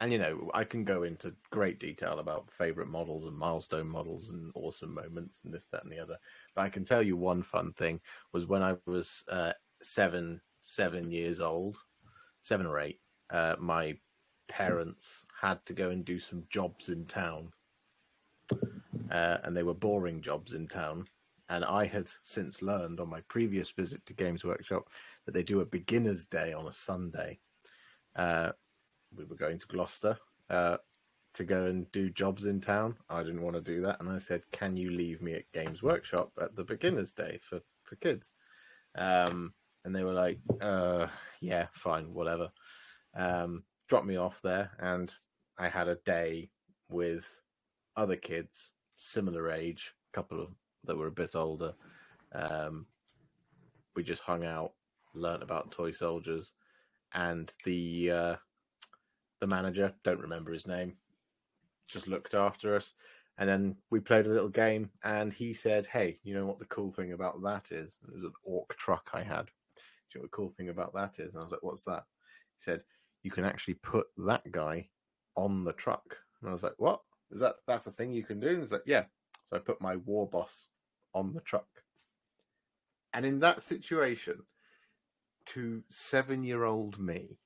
And 0.00 0.12
you 0.12 0.18
know, 0.18 0.48
I 0.54 0.62
can 0.62 0.84
go 0.84 1.02
into 1.02 1.34
great 1.50 1.80
detail 1.80 2.20
about 2.20 2.52
favorite 2.56 2.88
models 2.88 3.24
and 3.24 3.36
milestone 3.36 3.88
models 3.88 4.28
and 4.28 4.52
awesome 4.54 4.94
moments 4.94 5.40
and 5.44 5.52
this, 5.52 5.66
that, 5.72 5.82
and 5.82 5.92
the 5.92 5.98
other. 5.98 6.16
But 6.54 6.62
I 6.62 6.68
can 6.68 6.84
tell 6.84 7.02
you 7.02 7.16
one 7.16 7.42
fun 7.42 7.72
thing 7.72 8.00
was 8.32 8.46
when 8.46 8.62
I 8.62 8.76
was 8.86 9.24
uh, 9.28 9.52
seven 9.82 10.40
seven 10.60 11.10
years 11.10 11.40
old, 11.40 11.76
seven 12.42 12.66
or 12.66 12.78
eight. 12.78 13.00
Uh, 13.30 13.56
my 13.58 13.96
parents 14.48 15.26
had 15.40 15.64
to 15.66 15.72
go 15.72 15.90
and 15.90 16.04
do 16.04 16.18
some 16.18 16.44
jobs 16.48 16.88
in 16.90 17.04
town, 17.06 17.50
uh, 19.10 19.38
and 19.42 19.56
they 19.56 19.62
were 19.62 19.74
boring 19.74 20.20
jobs 20.20 20.54
in 20.54 20.68
town. 20.68 21.06
And 21.50 21.64
I 21.64 21.86
had 21.86 22.08
since 22.22 22.60
learned 22.60 23.00
on 23.00 23.08
my 23.08 23.22
previous 23.22 23.70
visit 23.70 24.04
to 24.06 24.14
Games 24.14 24.44
Workshop 24.44 24.90
that 25.28 25.34
they 25.34 25.42
do 25.42 25.60
a 25.60 25.66
beginner's 25.66 26.24
day 26.24 26.54
on 26.54 26.68
a 26.68 26.72
Sunday. 26.72 27.38
Uh, 28.16 28.50
we 29.14 29.26
were 29.26 29.36
going 29.36 29.58
to 29.58 29.66
Gloucester 29.66 30.16
uh, 30.48 30.78
to 31.34 31.44
go 31.44 31.66
and 31.66 31.92
do 31.92 32.08
jobs 32.08 32.46
in 32.46 32.62
town. 32.62 32.96
I 33.10 33.22
didn't 33.22 33.42
want 33.42 33.54
to 33.54 33.60
do 33.60 33.82
that, 33.82 34.00
and 34.00 34.08
I 34.08 34.16
said, 34.16 34.50
"Can 34.52 34.74
you 34.74 34.90
leave 34.90 35.20
me 35.20 35.34
at 35.34 35.52
Games 35.52 35.82
Workshop 35.82 36.32
at 36.40 36.56
the 36.56 36.64
beginner's 36.64 37.12
day 37.12 37.38
for 37.42 37.60
for 37.82 37.96
kids?" 37.96 38.32
Um, 38.94 39.52
and 39.84 39.94
they 39.94 40.02
were 40.02 40.14
like, 40.14 40.38
uh, 40.62 41.08
"Yeah, 41.42 41.66
fine, 41.72 42.14
whatever." 42.14 42.50
Um, 43.14 43.64
dropped 43.86 44.06
me 44.06 44.16
off 44.16 44.40
there, 44.40 44.70
and 44.78 45.14
I 45.58 45.68
had 45.68 45.88
a 45.88 45.96
day 46.06 46.48
with 46.88 47.26
other 47.96 48.16
kids 48.16 48.70
similar 48.96 49.50
age, 49.50 49.92
a 50.10 50.16
couple 50.16 50.40
of 50.40 50.48
that 50.84 50.96
were 50.96 51.08
a 51.08 51.12
bit 51.12 51.34
older. 51.34 51.74
Um, 52.32 52.86
we 53.94 54.02
just 54.02 54.22
hung 54.22 54.46
out, 54.46 54.72
learnt 55.18 55.42
about 55.42 55.72
toy 55.72 55.90
soldiers, 55.90 56.52
and 57.14 57.52
the 57.64 58.10
uh, 58.10 58.36
the 59.40 59.46
manager 59.46 59.94
don't 60.04 60.20
remember 60.20 60.52
his 60.52 60.66
name, 60.66 60.96
just 61.88 62.08
looked 62.08 62.34
after 62.34 62.74
us. 62.74 62.92
And 63.38 63.48
then 63.48 63.76
we 63.90 64.00
played 64.00 64.26
a 64.26 64.30
little 64.30 64.48
game, 64.48 64.90
and 65.04 65.32
he 65.32 65.52
said, 65.54 65.86
"Hey, 65.86 66.18
you 66.24 66.34
know 66.34 66.46
what 66.46 66.58
the 66.58 66.64
cool 66.66 66.90
thing 66.90 67.12
about 67.12 67.40
that 67.42 67.70
is? 67.70 67.98
It 68.08 68.14
was 68.14 68.24
an 68.24 68.32
orc 68.42 68.76
truck 68.76 69.10
I 69.14 69.22
had. 69.22 69.46
Do 69.46 69.82
you 70.14 70.20
know 70.20 70.22
what 70.22 70.30
the 70.30 70.36
cool 70.36 70.48
thing 70.48 70.70
about 70.70 70.92
that 70.94 71.20
is?" 71.20 71.34
And 71.34 71.40
I 71.40 71.44
was 71.44 71.52
like, 71.52 71.62
"What's 71.62 71.84
that?" 71.84 72.04
He 72.56 72.62
said, 72.62 72.82
"You 73.22 73.30
can 73.30 73.44
actually 73.44 73.74
put 73.74 74.08
that 74.18 74.50
guy 74.50 74.88
on 75.36 75.64
the 75.64 75.72
truck." 75.72 76.16
And 76.40 76.50
I 76.50 76.52
was 76.52 76.64
like, 76.64 76.74
"What 76.78 77.00
is 77.30 77.40
that? 77.40 77.56
That's 77.66 77.84
the 77.84 77.92
thing 77.92 78.12
you 78.12 78.24
can 78.24 78.40
do?" 78.40 78.48
And 78.48 78.60
he's 78.60 78.72
like, 78.72 78.82
"Yeah." 78.86 79.04
So 79.46 79.56
I 79.56 79.60
put 79.60 79.80
my 79.80 79.96
war 79.96 80.28
boss 80.28 80.66
on 81.14 81.32
the 81.32 81.40
truck, 81.40 81.68
and 83.14 83.24
in 83.24 83.38
that 83.40 83.62
situation, 83.62 84.42
to 85.54 85.82
seven-year-old 85.88 86.98
me, 86.98 87.38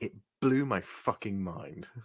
it 0.00 0.12
blew 0.40 0.64
my 0.64 0.80
fucking 0.82 1.42
mind. 1.42 1.86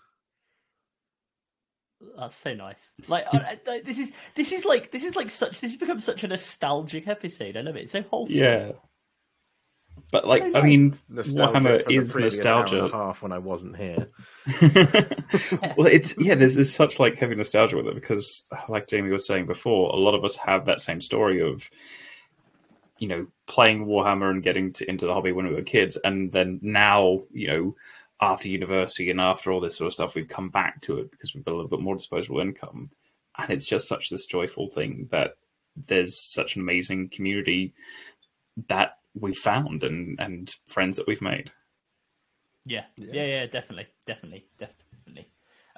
That's 2.17 2.35
so 2.35 2.53
nice. 2.53 2.77
Like 3.07 3.25
I, 3.33 3.57
I, 3.67 3.81
this 3.81 3.97
is 3.97 4.11
this 4.35 4.51
is 4.51 4.65
like 4.65 4.91
this 4.91 5.03
is 5.03 5.15
like 5.15 5.31
such 5.31 5.61
this 5.61 5.71
has 5.71 5.79
become 5.79 5.99
such 5.99 6.23
a 6.23 6.27
nostalgic 6.27 7.07
episode. 7.07 7.57
I 7.57 7.61
love 7.61 7.75
it. 7.75 7.83
It's 7.83 7.91
so 7.91 8.03
wholesome. 8.03 8.37
yeah 8.37 8.71
but 10.11 10.25
like 10.25 10.41
So 10.41 10.51
i 10.55 10.61
mean 10.61 10.97
Nostalgia 11.09 11.59
warhammer 11.59 11.91
is 11.91 12.13
previous 12.13 12.39
hour 12.45 12.63
and 12.63 12.69
a 12.69 12.75
nostalgia 12.75 12.97
half 12.97 13.21
when 13.21 13.31
I 13.31 13.39
wasn't 13.39 13.77
here. 13.77 14.09
well, 15.77 15.87
it's 15.87 16.15
yeah. 16.17 16.35
There's 16.35 16.55
there's 16.55 16.73
such 16.73 16.99
like 16.99 17.17
heavy 17.17 17.35
nostalgia 17.35 17.77
with 17.77 17.87
it 17.87 17.95
because, 17.95 18.43
like 18.69 18.87
Jamie 18.87 19.09
was 19.09 19.27
saying 19.27 19.47
before, 19.47 19.89
a 19.89 19.97
lot 19.97 20.15
of 20.15 20.23
us 20.23 20.35
have 20.37 20.65
that 20.65 20.81
same 20.81 21.01
story 21.01 21.41
of, 21.41 21.69
you 22.99 23.07
know, 23.07 23.27
playing 23.47 23.85
Warhammer 23.85 24.29
and 24.29 24.43
getting 24.43 24.73
to, 24.73 24.89
into 24.89 25.05
the 25.05 25.13
hobby 25.13 25.31
when 25.31 25.47
we 25.47 25.53
were 25.55 25.61
kids, 25.61 25.97
and 26.03 26.31
then 26.31 26.59
now, 26.61 27.23
you 27.31 27.47
know, 27.47 27.75
after 28.21 28.49
university 28.49 29.09
and 29.11 29.21
after 29.21 29.51
all 29.51 29.59
this 29.59 29.75
sort 29.77 29.87
of 29.87 29.93
stuff, 29.93 30.15
we've 30.15 30.27
come 30.27 30.49
back 30.49 30.81
to 30.81 30.99
it 30.99 31.11
because 31.11 31.33
we've 31.35 31.45
got 31.45 31.51
a 31.51 31.55
little 31.55 31.69
bit 31.69 31.81
more 31.81 31.95
disposable 31.95 32.39
income, 32.39 32.89
and 33.37 33.49
it's 33.51 33.65
just 33.67 33.87
such 33.87 34.09
this 34.09 34.25
joyful 34.25 34.69
thing 34.69 35.07
that 35.11 35.37
there's 35.85 36.19
such 36.33 36.55
an 36.55 36.61
amazing 36.61 37.09
community 37.09 37.73
that 38.67 38.97
we've 39.19 39.35
found 39.37 39.83
and 39.83 40.19
and 40.19 40.55
friends 40.67 40.97
that 40.97 41.07
we've 41.07 41.21
made. 41.21 41.51
Yeah, 42.65 42.83
Yeah. 42.97 43.13
yeah, 43.13 43.25
yeah, 43.25 43.45
definitely, 43.45 43.87
definitely, 44.05 44.45
definitely. 44.57 44.86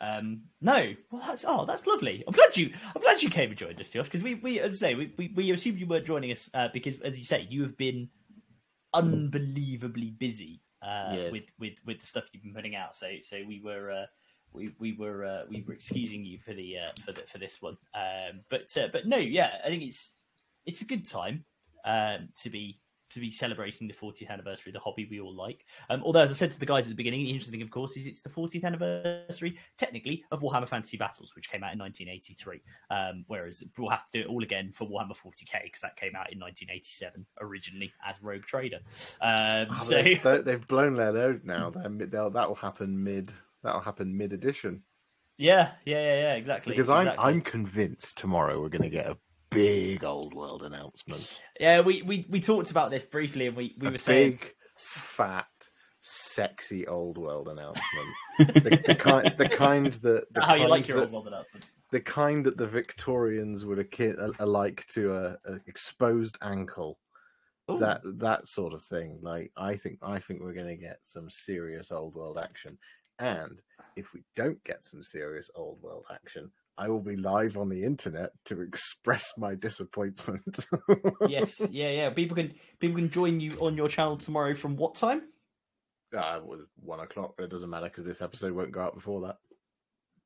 Um, 0.01 0.43
no, 0.61 0.93
well, 1.11 1.23
that's 1.27 1.43
oh, 1.45 1.65
that's 1.65 1.85
lovely. 1.85 2.23
I'm 2.25 2.33
glad 2.33 2.55
you, 2.55 2.71
I'm 2.95 3.01
glad 3.01 3.21
you 3.21 3.29
came 3.29 3.49
and 3.49 3.57
joined 3.57 3.81
us, 3.81 3.89
Josh, 3.89 4.05
because 4.05 4.23
we, 4.23 4.35
we, 4.35 4.59
as 4.59 4.75
I 4.75 4.77
say, 4.77 4.95
we, 4.95 5.13
we, 5.17 5.33
we 5.35 5.51
assumed 5.51 5.77
you 5.77 5.87
weren't 5.87 6.05
joining 6.05 6.31
us 6.31 6.49
uh, 6.53 6.69
because, 6.71 6.99
as 7.01 7.19
you 7.19 7.25
say, 7.25 7.45
you 7.49 7.61
have 7.63 7.75
been 7.75 8.09
unbelievably 8.93 10.11
busy 10.11 10.61
uh, 10.81 11.11
Yes. 11.13 11.31
with, 11.31 11.45
with, 11.59 11.73
with 11.85 11.99
the 11.99 12.05
stuff 12.05 12.23
you've 12.31 12.43
been 12.43 12.53
putting 12.53 12.75
out. 12.75 12.95
So, 12.95 13.07
so 13.21 13.43
we 13.45 13.61
were, 13.61 13.91
uh, 13.91 14.05
we, 14.53 14.71
we 14.79 14.93
were, 14.93 15.25
uh, 15.25 15.41
we 15.49 15.63
were 15.67 15.73
excusing 15.73 16.23
you 16.23 16.39
for 16.39 16.53
the, 16.53 16.77
uh, 16.77 16.91
for 17.05 17.11
the, 17.11 17.21
for 17.27 17.37
this 17.37 17.61
one. 17.61 17.77
Um, 17.93 18.41
but, 18.49 18.75
uh, 18.77 18.87
but 18.91 19.05
no, 19.05 19.17
yeah, 19.17 19.57
I 19.63 19.67
think 19.67 19.83
it's, 19.83 20.13
it's 20.65 20.81
a 20.81 20.85
good 20.85 21.05
time 21.05 21.43
um, 21.85 22.29
to 22.41 22.49
be 22.49 22.79
to 23.11 23.19
be 23.19 23.31
celebrating 23.31 23.87
the 23.87 23.93
40th 23.93 24.29
anniversary 24.29 24.69
of 24.71 24.73
the 24.73 24.79
hobby 24.79 25.07
we 25.09 25.19
all 25.19 25.33
like. 25.35 25.65
Um, 25.89 26.01
although, 26.03 26.21
as 26.21 26.31
I 26.31 26.33
said 26.35 26.51
to 26.51 26.59
the 26.59 26.65
guys 26.65 26.85
at 26.85 26.89
the 26.89 26.95
beginning, 26.95 27.21
the 27.21 27.29
interesting 27.29 27.53
thing, 27.53 27.61
of 27.61 27.71
course, 27.71 27.97
is 27.97 28.05
it's 28.07 28.21
the 28.21 28.29
40th 28.29 28.63
anniversary, 28.63 29.57
technically, 29.77 30.23
of 30.31 30.41
Warhammer 30.41 30.67
Fantasy 30.67 30.97
Battles, 30.97 31.35
which 31.35 31.49
came 31.49 31.63
out 31.63 31.73
in 31.73 31.79
1983. 31.79 32.61
Um, 32.91 33.25
whereas 33.27 33.63
we'll 33.77 33.89
have 33.89 34.09
to 34.11 34.17
do 34.19 34.25
it 34.25 34.27
all 34.29 34.43
again 34.43 34.71
for 34.73 34.87
Warhammer 34.87 35.15
40k 35.15 35.63
because 35.63 35.81
that 35.81 35.95
came 35.95 36.15
out 36.15 36.31
in 36.31 36.39
1987 36.39 37.25
originally 37.41 37.91
as 38.05 38.21
Rogue 38.21 38.43
Trader. 38.43 38.79
Um, 39.21 39.67
Oh, 39.71 39.77
so 39.83 40.01
they've, 40.01 40.21
they- 40.23 40.41
they've 40.41 40.67
blown 40.67 40.95
their 40.95 41.11
load 41.11 41.43
now. 41.45 41.69
They'll, 41.71 42.29
that'll 42.29 42.55
happen 42.55 43.03
mid. 43.03 43.31
That'll 43.63 43.81
happen 43.81 44.15
mid 44.15 44.31
edition. 44.33 44.83
yeah, 45.37 45.71
yeah, 45.85 46.01
yeah, 46.01 46.19
yeah, 46.21 46.33
exactly. 46.35 46.71
Because 46.73 46.89
I'm 46.89 47.07
exactly. 47.07 47.25
I'm 47.33 47.41
convinced 47.41 48.17
tomorrow 48.17 48.61
we're 48.61 48.69
going 48.69 48.83
to 48.83 48.89
get 48.89 49.07
a 49.07 49.17
big 49.49 50.03
old 50.03 50.33
world 50.33 50.63
announcement. 50.63 51.39
yeah, 51.59 51.81
we, 51.81 52.01
we 52.01 52.25
we 52.29 52.39
talked 52.39 52.71
about 52.71 52.91
this 52.91 53.05
briefly, 53.05 53.47
and 53.47 53.55
we 53.55 53.75
we 53.79 53.87
a 53.87 53.91
were 53.91 53.97
saying 53.97 54.31
big, 54.31 54.53
fat, 54.75 55.47
sexy 56.01 56.87
old 56.87 57.17
world 57.17 57.47
announcement. 57.47 58.07
the, 58.39 58.81
the 58.87 58.95
kind, 58.95 59.33
the 59.37 59.49
kind 59.49 59.93
that 59.93 60.33
the 60.33 60.43
how 60.43 60.53
you 60.53 60.67
like 60.67 60.87
your 60.87 60.97
that, 60.97 61.03
old 61.03 61.11
world 61.11 61.27
announcements. 61.27 61.67
the 61.91 62.01
kind 62.01 62.45
that 62.45 62.57
the 62.57 62.67
Victorians 62.67 63.65
would 63.65 63.79
alike 64.39 64.85
to 64.93 65.13
a, 65.13 65.37
a 65.45 65.59
exposed 65.67 66.37
ankle. 66.41 66.99
Ooh. 67.71 67.77
That 67.77 68.01
that 68.17 68.47
sort 68.47 68.73
of 68.73 68.81
thing. 68.81 69.19
Like 69.21 69.51
I 69.55 69.75
think 69.75 69.99
I 70.01 70.19
think 70.19 70.41
we're 70.41 70.53
going 70.53 70.67
to 70.67 70.75
get 70.75 70.99
some 71.01 71.29
serious 71.29 71.91
old 71.91 72.15
world 72.15 72.39
action, 72.39 72.77
and 73.19 73.61
if 73.95 74.13
we 74.13 74.23
don't 74.35 74.63
get 74.63 74.83
some 74.83 75.03
serious 75.03 75.51
old 75.55 75.79
world 75.81 76.05
action, 76.11 76.51
I 76.79 76.87
will 76.87 77.01
be 77.01 77.17
live 77.17 77.57
on 77.57 77.67
the 77.67 77.83
internet 77.83 78.31
to 78.45 78.61
express 78.67 79.33
my 79.37 79.53
disappointment. 79.53 80.65
yes, 81.27 81.59
yeah, 81.69 81.89
yeah. 81.89 82.09
People 82.09 82.35
can 82.35 82.53
people 82.79 82.95
can 82.95 83.09
join 83.09 83.39
you 83.41 83.51
on 83.59 83.75
your 83.75 83.89
channel 83.89 84.17
tomorrow 84.17 84.55
from 84.55 84.77
what 84.77 84.95
time? 84.95 85.23
Uh, 86.17 86.39
one 86.77 87.01
o'clock, 87.01 87.33
but 87.37 87.43
it 87.43 87.51
doesn't 87.51 87.69
matter 87.69 87.87
because 87.87 88.05
this 88.05 88.21
episode 88.21 88.53
won't 88.53 88.71
go 88.71 88.81
out 88.81 88.95
before 88.95 89.21
that. 89.21 89.37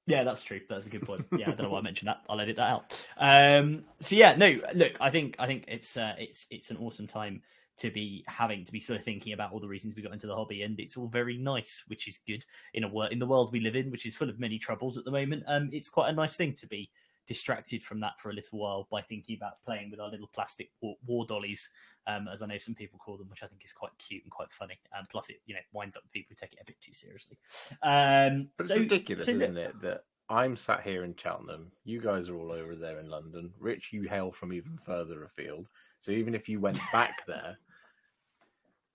Yeah, 0.06 0.24
that's 0.24 0.44
true. 0.44 0.62
That's 0.70 0.86
a 0.86 0.90
good 0.90 1.06
point. 1.06 1.26
Yeah, 1.36 1.48
I 1.48 1.52
don't 1.54 1.64
know 1.64 1.70
why 1.70 1.80
I 1.80 1.82
mentioned 1.82 2.10
that. 2.10 2.22
I'll 2.30 2.40
edit 2.40 2.58
that 2.58 2.70
out. 2.70 3.08
Um, 3.18 3.86
so 4.00 4.16
yeah, 4.16 4.36
no, 4.36 4.60
look, 4.76 4.94
I 5.02 5.10
think 5.10 5.36
I 5.40 5.48
think 5.48 5.66
it's 5.68 5.98
uh, 5.98 6.14
it's 6.20 6.46
it's 6.52 6.72
an 6.72 6.78
awesome 6.78 7.08
time 7.08 7.42
to 7.78 7.90
be 7.90 8.24
having 8.28 8.64
to 8.66 8.72
be 8.72 8.80
sort 8.80 9.00
of 9.00 9.06
thinking 9.06 9.34
about 9.34 9.52
all 9.52 9.60
the 9.60 9.68
reasons 9.68 9.96
we 9.96 10.02
got 10.02 10.14
into 10.14 10.28
the 10.28 10.36
hobby, 10.36 10.64
and 10.64 10.80
it's 10.80 10.98
all 10.98 11.08
very 11.08 11.38
nice, 11.38 11.84
which 11.88 12.08
is 12.08 12.20
good 12.28 12.46
in 12.74 12.84
a 12.84 12.88
wor- 12.88 13.12
in 13.12 13.20
the 13.20 13.26
world 13.26 13.52
we 13.52 13.60
live 13.60 13.76
in, 13.76 13.92
which 13.92 14.06
is 14.06 14.16
full 14.16 14.30
of 14.30 14.40
many 14.40 14.60
troubles 14.60 14.98
at 14.98 15.06
the 15.06 15.12
moment. 15.12 15.44
Um, 15.48 15.70
it's 15.74 15.90
quite 15.90 16.10
a 16.10 16.14
nice 16.14 16.36
thing 16.36 16.54
to 16.56 16.68
be 16.68 16.90
distracted 17.28 17.82
from 17.82 18.00
that 18.02 18.20
for 18.20 18.30
a 18.30 18.34
little 18.34 18.60
while 18.60 18.88
by 18.92 19.02
thinking 19.02 19.36
about 19.36 19.62
playing 19.64 19.90
with 19.90 20.00
our 20.00 20.10
little 20.10 20.30
plastic 20.34 20.70
war, 20.82 20.96
war 21.06 21.26
dollies, 21.26 21.70
um, 22.06 22.28
as 22.28 22.42
I 22.42 22.46
know 22.48 22.58
some 22.58 22.76
people 22.76 23.00
call 23.00 23.18
them, 23.18 23.30
which 23.30 23.44
I 23.44 23.48
think 23.48 23.64
is 23.64 23.72
quite 23.72 23.92
cute 23.98 24.24
and 24.24 24.32
quite 24.32 24.52
funny. 24.52 24.78
Um, 24.98 25.08
plus, 25.10 25.30
it 25.30 25.42
you 25.46 25.56
know 25.56 25.62
winds 25.72 25.98
up 25.98 26.04
people 26.12 26.30
who 26.30 26.36
take 26.36 26.54
it 26.54 26.60
a 26.62 26.66
bit 26.66 26.80
too 26.80 26.94
seriously. 26.94 27.38
Um, 27.82 28.50
But 28.58 28.68
so, 28.68 28.74
it's 28.76 28.82
ridiculous, 28.82 29.26
so 29.26 29.32
isn't 29.32 29.58
it? 29.58 29.82
That 29.82 30.04
I'm 30.30 30.56
sat 30.56 30.82
here 30.82 31.04
in 31.04 31.16
Cheltenham, 31.16 31.72
you 31.86 32.02
guys 32.02 32.30
are 32.30 32.36
all 32.36 32.52
over 32.52 32.76
there 32.76 33.00
in 33.00 33.10
London. 33.10 33.52
Rich, 33.60 33.94
you 33.94 34.04
hail 34.04 34.32
from 34.32 34.54
even 34.54 34.80
further 34.86 35.24
afield. 35.24 35.68
So 36.04 36.12
even 36.12 36.36
if 36.36 36.50
you 36.50 36.60
went 36.60 36.82
back 36.92 37.26
there, 37.26 37.58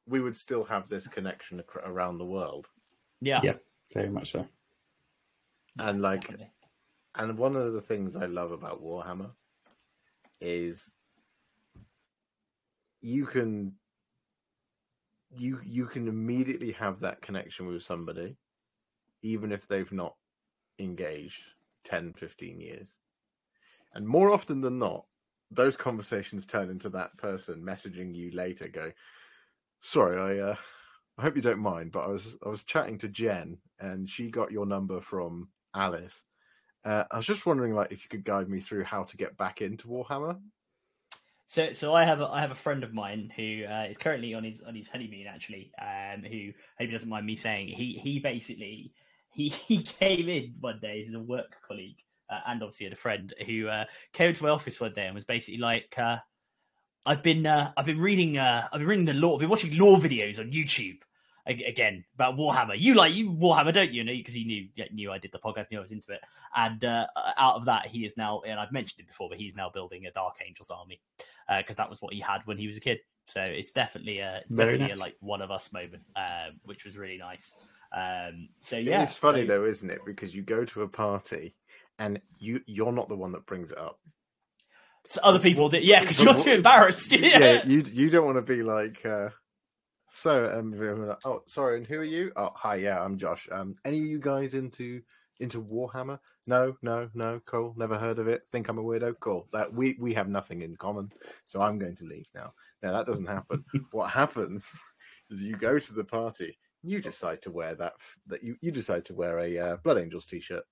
we 0.06 0.20
would 0.20 0.36
still 0.36 0.62
have 0.64 0.86
this 0.86 1.06
connection 1.06 1.58
ac- 1.60 1.80
around 1.82 2.18
the 2.18 2.26
world. 2.26 2.68
Yeah. 3.22 3.40
Yeah. 3.42 3.54
Very 3.94 4.10
much 4.10 4.32
so. 4.32 4.46
And 5.78 6.02
like, 6.02 6.20
definitely. 6.20 6.50
And 7.14 7.38
one 7.38 7.56
of 7.56 7.72
the 7.72 7.80
things 7.80 8.14
I 8.14 8.26
love 8.26 8.52
about 8.52 8.82
Warhammer 8.82 9.30
is 10.42 10.92
you 13.00 13.24
can 13.24 13.72
you 15.30 15.60
you 15.64 15.86
can 15.86 16.08
immediately 16.08 16.72
have 16.72 17.00
that 17.00 17.22
connection 17.22 17.66
with 17.66 17.82
somebody 17.82 18.36
even 19.22 19.50
if 19.50 19.66
they've 19.66 19.92
not 19.92 20.14
engaged 20.78 21.42
10 21.84 22.12
15 22.12 22.60
years 22.60 22.96
and 23.94 24.06
more 24.06 24.30
often 24.30 24.60
than 24.60 24.78
not 24.78 25.04
those 25.50 25.76
conversations 25.76 26.46
turn 26.46 26.70
into 26.70 26.88
that 26.88 27.16
person 27.16 27.62
messaging 27.62 28.14
you 28.14 28.30
later 28.32 28.68
go 28.68 28.90
sorry 29.80 30.40
i 30.40 30.50
uh 30.50 30.56
i 31.18 31.22
hope 31.22 31.36
you 31.36 31.42
don't 31.42 31.58
mind 31.58 31.92
but 31.92 32.04
i 32.04 32.08
was 32.08 32.36
i 32.44 32.48
was 32.48 32.64
chatting 32.64 32.98
to 32.98 33.08
jen 33.08 33.56
and 33.80 34.08
she 34.08 34.30
got 34.30 34.52
your 34.52 34.66
number 34.66 35.00
from 35.00 35.48
alice. 35.74 36.24
Uh, 36.84 37.04
i 37.10 37.16
was 37.16 37.26
just 37.26 37.46
wondering 37.46 37.74
like 37.74 37.92
if 37.92 38.02
you 38.02 38.08
could 38.08 38.24
guide 38.24 38.48
me 38.48 38.60
through 38.60 38.84
how 38.84 39.02
to 39.04 39.16
get 39.16 39.36
back 39.36 39.60
into 39.60 39.88
warhammer. 39.88 40.38
So, 41.50 41.72
so 41.72 41.94
I 41.94 42.04
have 42.04 42.20
a, 42.20 42.26
I 42.26 42.42
have 42.42 42.50
a 42.50 42.54
friend 42.54 42.84
of 42.84 42.92
mine 42.92 43.32
who 43.34 43.64
uh, 43.64 43.86
is 43.88 43.96
currently 43.96 44.34
on 44.34 44.44
his 44.44 44.60
on 44.60 44.74
his 44.74 44.88
honeymoon 44.88 45.26
actually, 45.26 45.72
um, 45.80 46.22
who 46.22 46.52
hope 46.78 46.88
he 46.88 46.92
doesn't 46.92 47.08
mind 47.08 47.24
me 47.24 47.36
saying 47.36 47.68
he 47.68 47.98
he 48.02 48.18
basically 48.18 48.92
he 49.30 49.48
he 49.68 49.82
came 49.82 50.28
in 50.28 50.54
one 50.60 50.78
day 50.80 51.02
as 51.06 51.14
a 51.14 51.20
work 51.20 51.56
colleague 51.66 51.96
uh, 52.30 52.40
and 52.46 52.62
obviously 52.62 52.84
had 52.84 52.92
a 52.92 52.96
friend 52.96 53.34
who 53.46 53.68
uh, 53.68 53.84
came 54.12 54.32
to 54.32 54.42
my 54.42 54.50
office 54.50 54.80
one 54.80 54.92
day 54.94 55.06
and 55.06 55.14
was 55.14 55.24
basically 55.24 55.60
like, 55.60 55.94
uh, 55.98 56.18
I've 57.06 57.22
been 57.22 57.46
uh, 57.46 57.72
I've 57.76 57.86
been 57.86 58.00
reading 58.00 58.36
uh, 58.36 58.68
I've 58.70 58.80
been 58.80 58.88
reading 58.88 59.04
the 59.06 59.14
lore, 59.14 59.34
I've 59.34 59.40
been 59.40 59.48
watching 59.48 59.78
lore 59.78 59.98
videos 59.98 60.38
on 60.38 60.52
YouTube 60.52 60.98
again 61.46 62.04
about 62.14 62.36
Warhammer. 62.36 62.78
You 62.78 62.94
like 62.94 63.14
you 63.14 63.30
Warhammer, 63.30 63.72
don't 63.72 63.92
you? 63.92 64.04
Because 64.04 64.34
he 64.34 64.44
knew 64.44 64.68
knew 64.92 65.10
I 65.10 65.18
did 65.18 65.32
the 65.32 65.38
podcast, 65.38 65.70
knew 65.70 65.78
I 65.78 65.80
was 65.80 65.92
into 65.92 66.12
it. 66.12 66.20
And 66.54 66.84
uh, 66.84 67.06
out 67.38 67.56
of 67.56 67.64
that, 67.64 67.86
he 67.86 68.04
is 68.04 68.16
now, 68.16 68.42
and 68.46 68.60
I've 68.60 68.72
mentioned 68.72 69.00
it 69.00 69.06
before, 69.06 69.28
but 69.28 69.38
he's 69.38 69.56
now 69.56 69.70
building 69.70 70.06
a 70.06 70.10
Dark 70.10 70.34
Angels 70.46 70.70
army 70.70 71.00
because 71.56 71.76
uh, 71.76 71.82
that 71.82 71.88
was 71.88 72.02
what 72.02 72.12
he 72.12 72.20
had 72.20 72.46
when 72.46 72.58
he 72.58 72.66
was 72.66 72.76
a 72.76 72.80
kid. 72.80 73.00
So 73.26 73.42
it's 73.42 73.70
definitely 73.70 74.18
a 74.18 74.42
it's 74.44 74.56
definitely 74.56 74.88
nice. 74.88 74.98
a, 74.98 75.00
like 75.00 75.16
one 75.20 75.42
of 75.42 75.50
us 75.50 75.72
moment, 75.72 76.02
uh, 76.16 76.48
which 76.64 76.84
was 76.84 76.96
really 76.96 77.18
nice. 77.18 77.54
Um, 77.96 78.48
so 78.60 78.76
yeah, 78.76 79.02
it's 79.02 79.14
funny 79.14 79.46
so... 79.46 79.48
though, 79.48 79.64
isn't 79.64 79.90
it? 79.90 80.00
Because 80.04 80.34
you 80.34 80.42
go 80.42 80.64
to 80.64 80.82
a 80.82 80.88
party 80.88 81.54
and 81.98 82.20
you 82.38 82.60
you're 82.66 82.92
not 82.92 83.08
the 83.08 83.16
one 83.16 83.32
that 83.32 83.46
brings 83.46 83.70
it 83.70 83.78
up. 83.78 83.98
So 85.06 85.20
other 85.22 85.38
people 85.38 85.68
did, 85.68 85.84
yeah, 85.84 86.00
because 86.00 86.20
you're 86.20 86.34
too 86.34 86.52
embarrassed. 86.52 87.10
yeah. 87.12 87.38
yeah, 87.38 87.66
you 87.66 87.80
you 87.80 88.10
don't 88.10 88.26
want 88.26 88.36
to 88.36 88.42
be 88.42 88.62
like. 88.62 89.04
Uh... 89.04 89.30
So, 90.10 90.50
um, 90.50 91.16
oh, 91.26 91.42
sorry, 91.46 91.76
and 91.76 91.86
who 91.86 91.96
are 91.98 92.04
you? 92.04 92.32
Oh, 92.34 92.50
hi, 92.54 92.76
yeah, 92.76 92.98
I'm 92.98 93.18
Josh. 93.18 93.46
Um, 93.52 93.76
any 93.84 93.98
of 93.98 94.04
you 94.04 94.18
guys 94.18 94.54
into 94.54 95.02
into 95.40 95.62
Warhammer? 95.62 96.18
No, 96.46 96.76
no, 96.82 97.08
no. 97.14 97.40
Cool. 97.46 97.74
Never 97.76 97.98
heard 97.98 98.18
of 98.18 98.28
it. 98.28 98.46
Think 98.48 98.68
I'm 98.68 98.78
a 98.78 98.82
weirdo. 98.82 99.14
Cool. 99.20 99.48
That 99.52 99.72
we 99.72 99.96
we 100.00 100.14
have 100.14 100.28
nothing 100.28 100.62
in 100.62 100.76
common. 100.76 101.12
So 101.44 101.62
I'm 101.62 101.78
going 101.78 101.96
to 101.96 102.04
leave 102.04 102.26
now. 102.34 102.52
Now 102.82 102.92
that 102.92 103.06
doesn't 103.06 103.26
happen. 103.26 103.64
what 103.92 104.10
happens 104.10 104.68
is 105.30 105.42
you 105.42 105.56
go 105.56 105.78
to 105.78 105.92
the 105.92 106.04
party. 106.04 106.58
You 106.82 107.00
decide 107.00 107.42
to 107.42 107.50
wear 107.50 107.74
that. 107.76 107.94
That 108.26 108.42
you 108.42 108.56
you 108.60 108.70
decide 108.70 109.04
to 109.06 109.14
wear 109.14 109.38
a 109.40 109.58
uh, 109.58 109.76
Blood 109.76 109.98
Angels 109.98 110.26
t-shirt. 110.26 110.64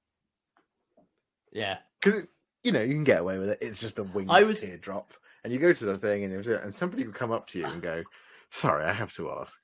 Yeah, 1.52 1.78
because 2.02 2.26
you 2.62 2.72
know 2.72 2.82
you 2.82 2.94
can 2.94 3.04
get 3.04 3.20
away 3.20 3.38
with 3.38 3.50
it. 3.50 3.58
It's 3.60 3.78
just 3.78 3.98
a 3.98 4.02
winged 4.02 4.30
I 4.30 4.42
was... 4.42 4.60
teardrop, 4.60 5.12
and 5.44 5.52
you 5.52 5.58
go 5.58 5.72
to 5.72 5.84
the 5.84 5.98
thing, 5.98 6.24
and 6.24 6.46
and 6.46 6.74
somebody 6.74 7.04
would 7.04 7.14
come 7.14 7.32
up 7.32 7.46
to 7.48 7.58
you 7.58 7.66
and 7.66 7.82
go, 7.82 8.02
"Sorry, 8.50 8.84
I 8.84 8.92
have 8.92 9.12
to 9.14 9.30
ask." 9.30 9.58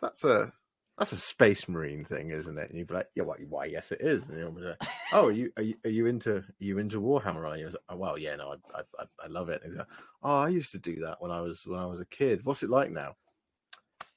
That's 0.00 0.24
a 0.24 0.52
that's 0.98 1.12
a 1.12 1.16
space 1.16 1.68
marine 1.68 2.04
thing, 2.04 2.30
isn't 2.30 2.58
it? 2.58 2.68
And 2.68 2.78
you'd 2.78 2.88
be 2.88 2.94
like, 2.94 3.08
yeah, 3.14 3.24
why, 3.24 3.36
why 3.48 3.64
yes, 3.64 3.92
it 3.92 4.00
is. 4.02 4.28
And 4.28 4.38
you'll 4.38 4.52
be 4.52 4.60
like, 4.60 4.76
oh, 5.12 5.26
are 5.26 5.32
you, 5.32 5.50
are 5.56 5.62
you, 5.62 5.74
are 5.84 5.90
you 5.90 6.06
into, 6.06 6.36
are 6.36 6.54
you 6.58 6.78
into 6.78 7.00
Warhammer? 7.00 7.48
Are 7.48 7.56
you? 7.56 7.66
Like, 7.66 7.76
oh, 7.88 7.96
well, 7.96 8.18
yeah, 8.18 8.36
no, 8.36 8.56
I, 8.74 8.80
I, 8.98 9.04
I 9.24 9.26
love 9.28 9.48
it. 9.48 9.62
And 9.64 9.76
like, 9.76 9.86
oh, 10.22 10.40
I 10.40 10.48
used 10.48 10.72
to 10.72 10.78
do 10.78 10.96
that 11.00 11.16
when 11.20 11.30
I 11.30 11.40
was, 11.40 11.62
when 11.66 11.80
I 11.80 11.86
was 11.86 12.00
a 12.00 12.06
kid. 12.06 12.44
What's 12.44 12.62
it 12.62 12.70
like 12.70 12.90
now? 12.90 13.16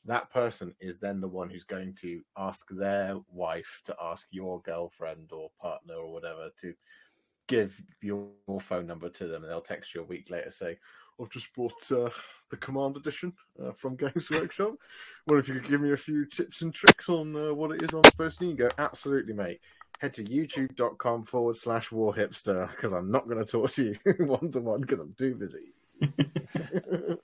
That 0.06 0.32
person 0.32 0.74
is 0.80 1.00
then 1.00 1.20
the 1.20 1.28
one 1.28 1.50
who's 1.50 1.64
going 1.64 1.96
to 2.02 2.22
ask 2.38 2.68
their 2.70 3.18
wife 3.32 3.82
to 3.86 3.96
ask 4.02 4.28
your 4.30 4.62
girlfriend 4.62 5.32
or 5.32 5.50
partner 5.60 5.96
or 5.96 6.12
whatever 6.12 6.50
to 6.62 6.74
give 7.48 7.80
your 8.02 8.30
phone 8.62 8.88
number 8.88 9.10
to 9.10 9.28
them, 9.28 9.44
and 9.44 9.52
they'll 9.52 9.62
text 9.62 9.94
you 9.94 10.02
a 10.02 10.06
week 10.06 10.30
later 10.30 10.52
saying 10.52 10.78
I've 11.20 11.30
just 11.30 11.54
bought 11.54 11.92
uh, 11.92 12.10
the 12.50 12.58
Command 12.58 12.98
Edition 12.98 13.34
uh, 13.64 13.72
from 13.72 13.96
Games 13.96 14.30
Workshop. 14.32 14.76
What 15.26 15.40
if 15.40 15.48
you 15.48 15.56
could 15.56 15.70
give 15.70 15.82
me 15.82 15.92
a 15.92 15.98
few 15.98 16.26
tips 16.26 16.62
and 16.62 16.74
tricks 16.74 17.10
on 17.10 17.36
uh, 17.36 17.54
what 17.54 17.72
it 17.72 17.82
is 17.82 17.94
I'm 17.94 18.04
supposed 18.04 18.40
to 18.40 18.46
need? 18.46 18.60
You 18.60 18.68
go, 18.68 18.70
absolutely, 18.78 19.34
mate. 19.34 19.62
Head 20.00 20.14
to 20.16 20.24
youtube.com 20.24 21.26
forward 21.26 21.56
slash 21.56 21.92
war 21.92 22.14
hipster 22.14 22.70
because 22.72 22.92
I'm 22.92 23.10
not 23.10 23.30
going 23.30 23.44
to 23.44 23.50
talk 23.50 23.72
to 23.74 23.84
you 23.86 23.96
one 24.26 24.52
to 24.52 24.60
one 24.60 24.82
because 24.82 25.00
I'm 25.00 25.14
too 25.14 25.36
busy. 25.36 25.74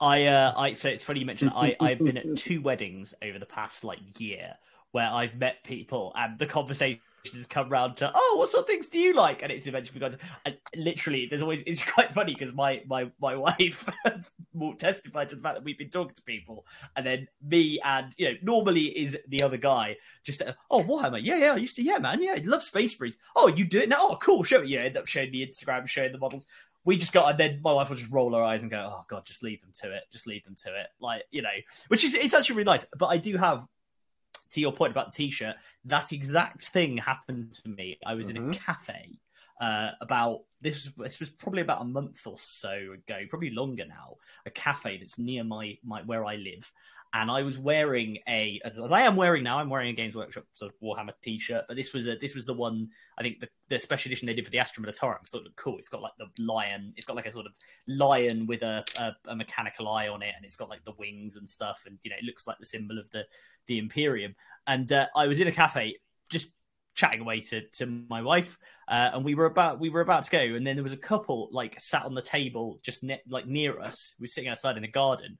I, 0.00 0.26
uh, 0.26 0.52
I, 0.56 0.72
so 0.72 0.88
it's 0.88 1.04
funny 1.04 1.20
you 1.20 1.26
mentioned 1.26 1.52
I, 1.54 1.76
I've 1.80 1.98
been 1.98 2.16
at 2.16 2.26
two 2.36 2.60
weddings 2.60 3.14
over 3.22 3.38
the 3.38 3.46
past 3.46 3.84
like 3.84 4.00
year 4.18 4.54
where 4.90 5.08
I've 5.08 5.34
met 5.36 5.64
people 5.64 6.12
and 6.16 6.38
the 6.38 6.46
conversation 6.46 7.00
just 7.24 7.50
come 7.50 7.68
round 7.68 7.96
to, 7.98 8.10
oh, 8.12 8.34
what 8.36 8.48
sort 8.48 8.62
of 8.62 8.66
things 8.66 8.88
do 8.88 8.98
you 8.98 9.14
like? 9.14 9.42
And 9.42 9.52
it's 9.52 9.66
eventually 9.66 10.00
got 10.00 10.12
to, 10.12 10.18
and 10.44 10.56
literally, 10.74 11.26
there's 11.28 11.42
always, 11.42 11.62
it's 11.66 11.84
quite 11.84 12.12
funny 12.12 12.34
because 12.34 12.52
my, 12.52 12.82
my, 12.86 13.10
my 13.20 13.36
wife 13.58 13.88
has 14.04 14.30
more 14.52 14.74
testified 14.74 15.28
to 15.28 15.36
the 15.36 15.42
fact 15.42 15.56
that 15.56 15.64
we've 15.64 15.78
been 15.78 15.90
talking 15.90 16.14
to 16.14 16.22
people. 16.22 16.66
And 16.96 17.06
then 17.06 17.28
me 17.46 17.80
and, 17.84 18.12
you 18.16 18.28
know, 18.30 18.34
normally 18.42 18.86
is 18.86 19.16
the 19.28 19.42
other 19.42 19.56
guy 19.56 19.96
just, 20.24 20.42
oh, 20.70 20.82
Warhammer. 20.82 21.20
Yeah, 21.22 21.36
yeah, 21.36 21.52
I 21.52 21.56
used 21.56 21.76
to, 21.76 21.82
yeah, 21.82 21.98
man. 21.98 22.22
Yeah, 22.22 22.32
I 22.32 22.42
love 22.44 22.62
Space 22.62 22.98
Marines. 22.98 23.18
Oh, 23.36 23.46
you 23.46 23.64
do 23.64 23.80
it 23.80 23.88
now? 23.88 23.98
Oh, 24.00 24.16
cool. 24.16 24.42
Show 24.42 24.60
me. 24.60 24.68
You 24.68 24.80
know, 24.80 24.86
end 24.86 24.96
up 24.96 25.06
showing 25.06 25.30
the 25.30 25.46
Instagram, 25.46 25.86
showing 25.86 26.12
the 26.12 26.18
models 26.18 26.46
we 26.84 26.96
just 26.96 27.12
got 27.12 27.30
and 27.30 27.38
then 27.38 27.60
my 27.62 27.72
wife 27.72 27.88
will 27.88 27.96
just 27.96 28.10
roll 28.10 28.32
her 28.34 28.42
eyes 28.42 28.62
and 28.62 28.70
go 28.70 28.92
oh 28.92 29.04
god 29.08 29.24
just 29.24 29.42
leave 29.42 29.60
them 29.60 29.70
to 29.72 29.92
it 29.94 30.02
just 30.10 30.26
leave 30.26 30.44
them 30.44 30.54
to 30.54 30.68
it 30.68 30.88
like 31.00 31.22
you 31.30 31.42
know 31.42 31.48
which 31.88 32.04
is 32.04 32.14
it's 32.14 32.34
actually 32.34 32.56
really 32.56 32.66
nice 32.66 32.86
but 32.98 33.06
i 33.06 33.16
do 33.16 33.36
have 33.36 33.66
to 34.52 34.60
your 34.60 34.72
point 34.72 34.92
about 34.92 35.12
the 35.12 35.16
t-shirt, 35.16 35.56
that 35.86 36.12
exact 36.12 36.62
thing 36.68 36.98
happened 36.98 37.52
to 37.52 37.68
me. 37.68 37.98
I 38.04 38.14
was 38.14 38.28
mm-hmm. 38.28 38.36
in 38.36 38.42
a 38.42 38.46
mm-hmm. 38.46 38.64
cafe 38.64 39.18
uh, 39.60 39.90
about 40.00 40.42
this 40.60 40.84
was 40.84 40.92
this 40.96 41.20
was 41.20 41.30
probably 41.30 41.62
about 41.62 41.82
a 41.82 41.84
month 41.84 42.26
or 42.26 42.36
so 42.38 42.72
ago, 42.72 43.20
probably 43.28 43.50
longer 43.50 43.84
now. 43.86 44.16
A 44.46 44.50
cafe 44.50 44.98
that's 44.98 45.18
near 45.18 45.44
my 45.44 45.78
my 45.84 46.02
where 46.02 46.24
I 46.24 46.36
live, 46.36 46.70
and 47.14 47.30
I 47.30 47.42
was 47.42 47.58
wearing 47.58 48.18
a 48.26 48.60
as 48.64 48.78
I 48.78 49.02
am 49.02 49.16
wearing 49.16 49.42
now. 49.42 49.58
I'm 49.58 49.68
wearing 49.68 49.88
a 49.88 49.92
Games 49.92 50.14
Workshop 50.14 50.44
sort 50.54 50.72
of 50.72 50.80
Warhammer 50.80 51.12
T-shirt, 51.22 51.64
but 51.68 51.76
this 51.76 51.92
was 51.92 52.08
a 52.08 52.16
this 52.16 52.34
was 52.34 52.46
the 52.46 52.54
one 52.54 52.88
I 53.18 53.22
think 53.22 53.40
the, 53.40 53.48
the 53.68 53.78
special 53.78 54.08
edition 54.08 54.26
they 54.26 54.32
did 54.32 54.46
for 54.46 54.50
the 54.50 54.58
Astra 54.58 54.82
Militarum. 54.82 55.26
Thought 55.26 55.42
it 55.42 55.44
looked 55.44 55.56
cool. 55.56 55.78
It's 55.78 55.88
got 55.88 56.00
like 56.00 56.12
the 56.18 56.26
lion. 56.42 56.94
It's 56.96 57.06
got 57.06 57.16
like 57.16 57.26
a 57.26 57.32
sort 57.32 57.46
of 57.46 57.52
lion 57.86 58.46
with 58.46 58.62
a, 58.62 58.84
a, 58.96 59.12
a 59.26 59.36
mechanical 59.36 59.88
eye 59.88 60.08
on 60.08 60.22
it, 60.22 60.32
and 60.34 60.44
it's 60.44 60.56
got 60.56 60.70
like 60.70 60.84
the 60.84 60.94
wings 60.98 61.36
and 61.36 61.46
stuff, 61.46 61.82
and 61.86 61.98
you 62.02 62.10
know 62.10 62.16
it 62.18 62.24
looks 62.24 62.46
like 62.46 62.58
the 62.58 62.66
symbol 62.66 62.98
of 62.98 63.10
the 63.10 63.24
the 63.66 63.78
Imperium. 63.78 64.34
And 64.66 64.90
uh, 64.90 65.06
I 65.14 65.26
was 65.26 65.38
in 65.38 65.48
a 65.48 65.52
cafe 65.52 65.96
just 66.30 66.48
chatting 66.94 67.20
away 67.20 67.40
to 67.40 67.68
to 67.72 67.86
my 68.08 68.22
wife, 68.22 68.58
uh, 68.88 69.10
and 69.12 69.22
we 69.22 69.34
were 69.34 69.46
about 69.46 69.80
we 69.80 69.90
were 69.90 70.00
about 70.00 70.24
to 70.24 70.30
go, 70.30 70.38
and 70.38 70.66
then 70.66 70.76
there 70.76 70.82
was 70.82 70.94
a 70.94 70.98
couple 70.98 71.50
like 71.52 71.78
sat 71.78 72.06
on 72.06 72.14
the 72.14 72.22
table 72.22 72.80
just 72.82 73.02
ne- 73.02 73.22
like 73.28 73.46
near 73.46 73.78
us. 73.80 74.14
We 74.18 74.24
were 74.24 74.28
sitting 74.28 74.48
outside 74.48 74.76
in 74.76 74.82
the 74.82 74.88
garden 74.88 75.36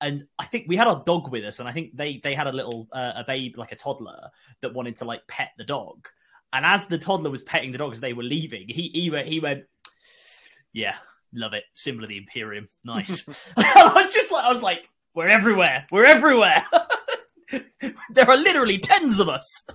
and 0.00 0.26
I 0.38 0.46
think 0.46 0.66
we 0.68 0.76
had 0.76 0.86
our 0.86 1.02
dog 1.04 1.30
with 1.30 1.44
us, 1.44 1.58
and 1.58 1.68
I 1.68 1.72
think 1.72 1.96
they 1.96 2.20
they 2.22 2.34
had 2.34 2.46
a 2.46 2.52
little 2.52 2.88
uh, 2.92 3.12
a 3.16 3.24
babe 3.24 3.56
like 3.56 3.72
a 3.72 3.76
toddler 3.76 4.30
that 4.62 4.74
wanted 4.74 4.96
to 4.96 5.04
like 5.04 5.26
pet 5.26 5.50
the 5.58 5.64
dog. 5.64 6.08
And 6.52 6.64
as 6.64 6.86
the 6.86 6.98
toddler 6.98 7.30
was 7.30 7.44
petting 7.44 7.70
the 7.70 7.78
dog 7.78 7.92
as 7.92 8.00
they 8.00 8.12
were 8.12 8.22
leaving, 8.22 8.66
he 8.68 8.90
he 8.92 9.10
went, 9.10 9.28
he 9.28 9.40
went 9.40 9.64
yeah, 10.72 10.96
love 11.32 11.54
it, 11.54 11.64
symbol 11.74 12.04
of 12.04 12.08
the 12.08 12.16
Imperium, 12.16 12.68
nice. 12.84 13.24
I 13.56 13.92
was 13.94 14.12
just 14.12 14.32
like 14.32 14.44
I 14.44 14.52
was 14.52 14.62
like, 14.62 14.88
we're 15.14 15.28
everywhere, 15.28 15.86
we're 15.90 16.06
everywhere. 16.06 16.64
there 18.10 18.30
are 18.30 18.36
literally 18.36 18.78
tens 18.78 19.20
of 19.20 19.28
us. 19.28 19.66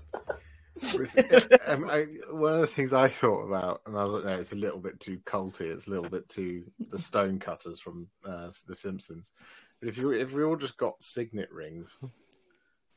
um, 1.68 1.90
I, 1.90 2.06
one 2.32 2.54
of 2.54 2.62
the 2.62 2.68
things 2.68 2.94
I 2.94 3.08
thought 3.08 3.46
about, 3.46 3.82
and 3.86 3.98
I 3.98 4.04
was 4.04 4.14
like, 4.14 4.26
no, 4.26 4.38
it's 4.38 4.52
a 4.52 4.58
little 4.58 4.80
bit 4.80 5.00
too 5.00 5.20
culty. 5.26 5.62
It's 5.62 5.88
a 5.88 5.90
little 5.90 6.10
bit 6.10 6.28
too 6.30 6.64
the 6.90 7.00
Stonecutters 7.00 7.80
from 7.80 8.08
uh, 8.26 8.52
The 8.68 8.76
Simpsons. 8.76 9.32
If 9.86 9.98
you 9.98 10.12
if 10.12 10.34
we 10.34 10.44
all 10.44 10.56
just 10.56 10.78
got 10.78 11.02
signet 11.02 11.52
rings 11.52 11.98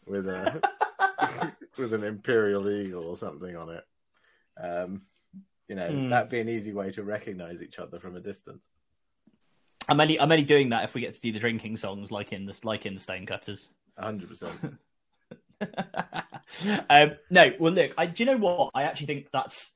with 0.07 0.29
a 0.29 0.61
with 1.79 1.95
an 1.95 2.05
imperial 2.05 2.69
eagle 2.69 3.05
or 3.05 3.17
something 3.17 3.57
on 3.57 3.71
it, 3.71 3.85
um, 4.63 5.03
you 5.69 5.77
know, 5.77 5.89
mm. 5.89 6.11
that'd 6.11 6.31
be 6.31 6.41
an 6.41 6.49
easy 6.49 6.73
way 6.73 6.91
to 6.93 7.03
recognize 7.03 7.63
each 7.63 7.79
other 7.79 8.01
from 8.01 8.17
a 8.17 8.21
distance. 8.21 8.65
I'm 9.89 10.01
only 10.01 10.19
I'm 10.21 10.31
only 10.31 10.45
doing 10.45 10.71
that 10.71 10.85
if 10.85 10.95
we 10.95 11.01
get 11.01 11.15
to 11.15 11.21
do 11.21 11.33
the 11.33 11.39
drinking 11.39 11.77
songs 11.77 12.11
like 12.11 12.33
in 12.33 12.47
the 12.47 12.59
like 12.65 12.87
in 12.87 12.95
the 12.95 13.01
Stonecutters. 13.01 13.71
hundred 13.99 14.29
percent. 14.29 14.79
Um, 16.89 17.13
no, 17.31 17.53
well, 17.59 17.73
look, 17.73 17.93
I, 17.99 18.07
do 18.07 18.23
you 18.23 18.31
know 18.31 18.39
what? 18.39 18.71
I 18.75 18.85
actually 18.85 19.07
think 19.07 19.27
that's 19.33 19.71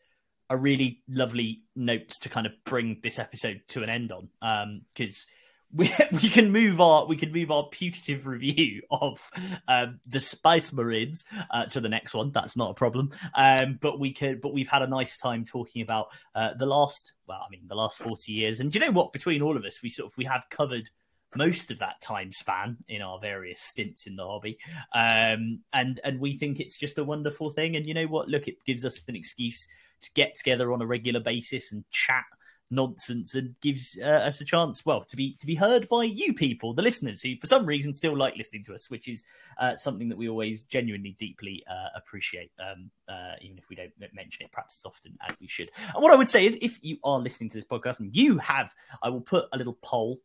a 0.48 0.56
really 0.56 1.02
lovely 1.08 1.62
note 1.76 2.08
to 2.20 2.28
kind 2.28 2.46
of 2.46 2.52
bring 2.64 2.98
this 3.02 3.18
episode 3.18 3.60
to 3.68 3.82
an 3.82 3.90
end 3.90 4.12
on, 4.12 4.82
because 4.94 5.16
um, 5.16 5.26
we 5.72 5.92
we 6.12 6.28
can 6.28 6.52
move 6.52 6.80
our 6.80 7.06
we 7.06 7.16
can 7.16 7.32
move 7.32 7.50
our 7.50 7.64
putative 7.64 8.26
review 8.26 8.82
of 8.90 9.30
um, 9.68 10.00
the 10.06 10.20
Spice 10.20 10.72
Marines 10.72 11.24
uh, 11.50 11.66
to 11.66 11.80
the 11.80 11.88
next 11.88 12.14
one. 12.14 12.30
That's 12.32 12.56
not 12.56 12.70
a 12.70 12.74
problem. 12.74 13.10
Um, 13.34 13.78
but 13.80 13.98
we 13.98 14.12
could 14.12 14.40
but 14.40 14.52
we've 14.52 14.68
had 14.68 14.82
a 14.82 14.86
nice 14.86 15.16
time 15.16 15.44
talking 15.44 15.82
about 15.82 16.08
uh, 16.34 16.50
the 16.58 16.66
last 16.66 17.12
well, 17.26 17.42
I 17.44 17.50
mean 17.50 17.62
the 17.66 17.74
last 17.74 17.98
forty 17.98 18.32
years. 18.32 18.60
And 18.60 18.74
you 18.74 18.80
know 18.80 18.92
what? 18.92 19.12
Between 19.12 19.42
all 19.42 19.56
of 19.56 19.64
us, 19.64 19.82
we 19.82 19.88
sort 19.88 20.10
of 20.10 20.16
we 20.16 20.24
have 20.24 20.44
covered 20.50 20.90
most 21.34 21.70
of 21.70 21.78
that 21.78 22.00
time 22.02 22.30
span 22.30 22.76
in 22.88 23.00
our 23.00 23.18
various 23.18 23.60
stints 23.60 24.06
in 24.06 24.16
the 24.16 24.26
hobby. 24.26 24.58
Um, 24.94 25.60
and 25.72 26.00
and 26.04 26.20
we 26.20 26.36
think 26.36 26.60
it's 26.60 26.76
just 26.76 26.98
a 26.98 27.04
wonderful 27.04 27.50
thing. 27.50 27.76
And 27.76 27.86
you 27.86 27.94
know 27.94 28.06
what? 28.06 28.28
Look, 28.28 28.48
it 28.48 28.64
gives 28.64 28.84
us 28.84 29.00
an 29.08 29.16
excuse 29.16 29.66
to 30.02 30.10
get 30.14 30.34
together 30.34 30.72
on 30.72 30.82
a 30.82 30.86
regular 30.86 31.20
basis 31.20 31.72
and 31.72 31.84
chat 31.90 32.24
nonsense 32.70 33.34
and 33.34 33.54
gives 33.60 33.98
uh, 34.02 34.06
us 34.06 34.40
a 34.40 34.44
chance, 34.44 34.84
well, 34.86 35.04
to 35.04 35.16
be 35.16 35.36
to 35.40 35.46
be 35.46 35.54
heard 35.54 35.88
by 35.88 36.04
you 36.04 36.32
people, 36.32 36.72
the 36.72 36.82
listeners, 36.82 37.22
who 37.22 37.36
for 37.40 37.46
some 37.46 37.66
reason 37.66 37.92
still 37.92 38.16
like 38.16 38.36
listening 38.36 38.64
to 38.64 38.74
us, 38.74 38.90
which 38.90 39.08
is 39.08 39.24
uh, 39.58 39.76
something 39.76 40.08
that 40.08 40.18
we 40.18 40.28
always 40.28 40.62
genuinely 40.64 41.16
deeply 41.18 41.62
uh, 41.70 41.88
appreciate, 41.94 42.50
um, 42.60 42.90
uh, 43.08 43.34
even 43.40 43.58
if 43.58 43.68
we 43.68 43.76
don't 43.76 43.92
mention 44.14 44.44
it 44.44 44.52
perhaps 44.52 44.78
as 44.80 44.86
often 44.86 45.16
as 45.28 45.36
we 45.40 45.46
should. 45.46 45.70
And 45.94 46.02
what 46.02 46.12
I 46.12 46.16
would 46.16 46.30
say 46.30 46.46
is, 46.46 46.58
if 46.60 46.78
you 46.82 46.98
are 47.04 47.18
listening 47.18 47.50
to 47.50 47.58
this 47.58 47.66
podcast 47.66 48.00
and 48.00 48.14
you 48.14 48.38
have, 48.38 48.74
I 49.02 49.08
will 49.08 49.20
put 49.20 49.46
a 49.52 49.56
little 49.56 49.78
poll 49.82 50.20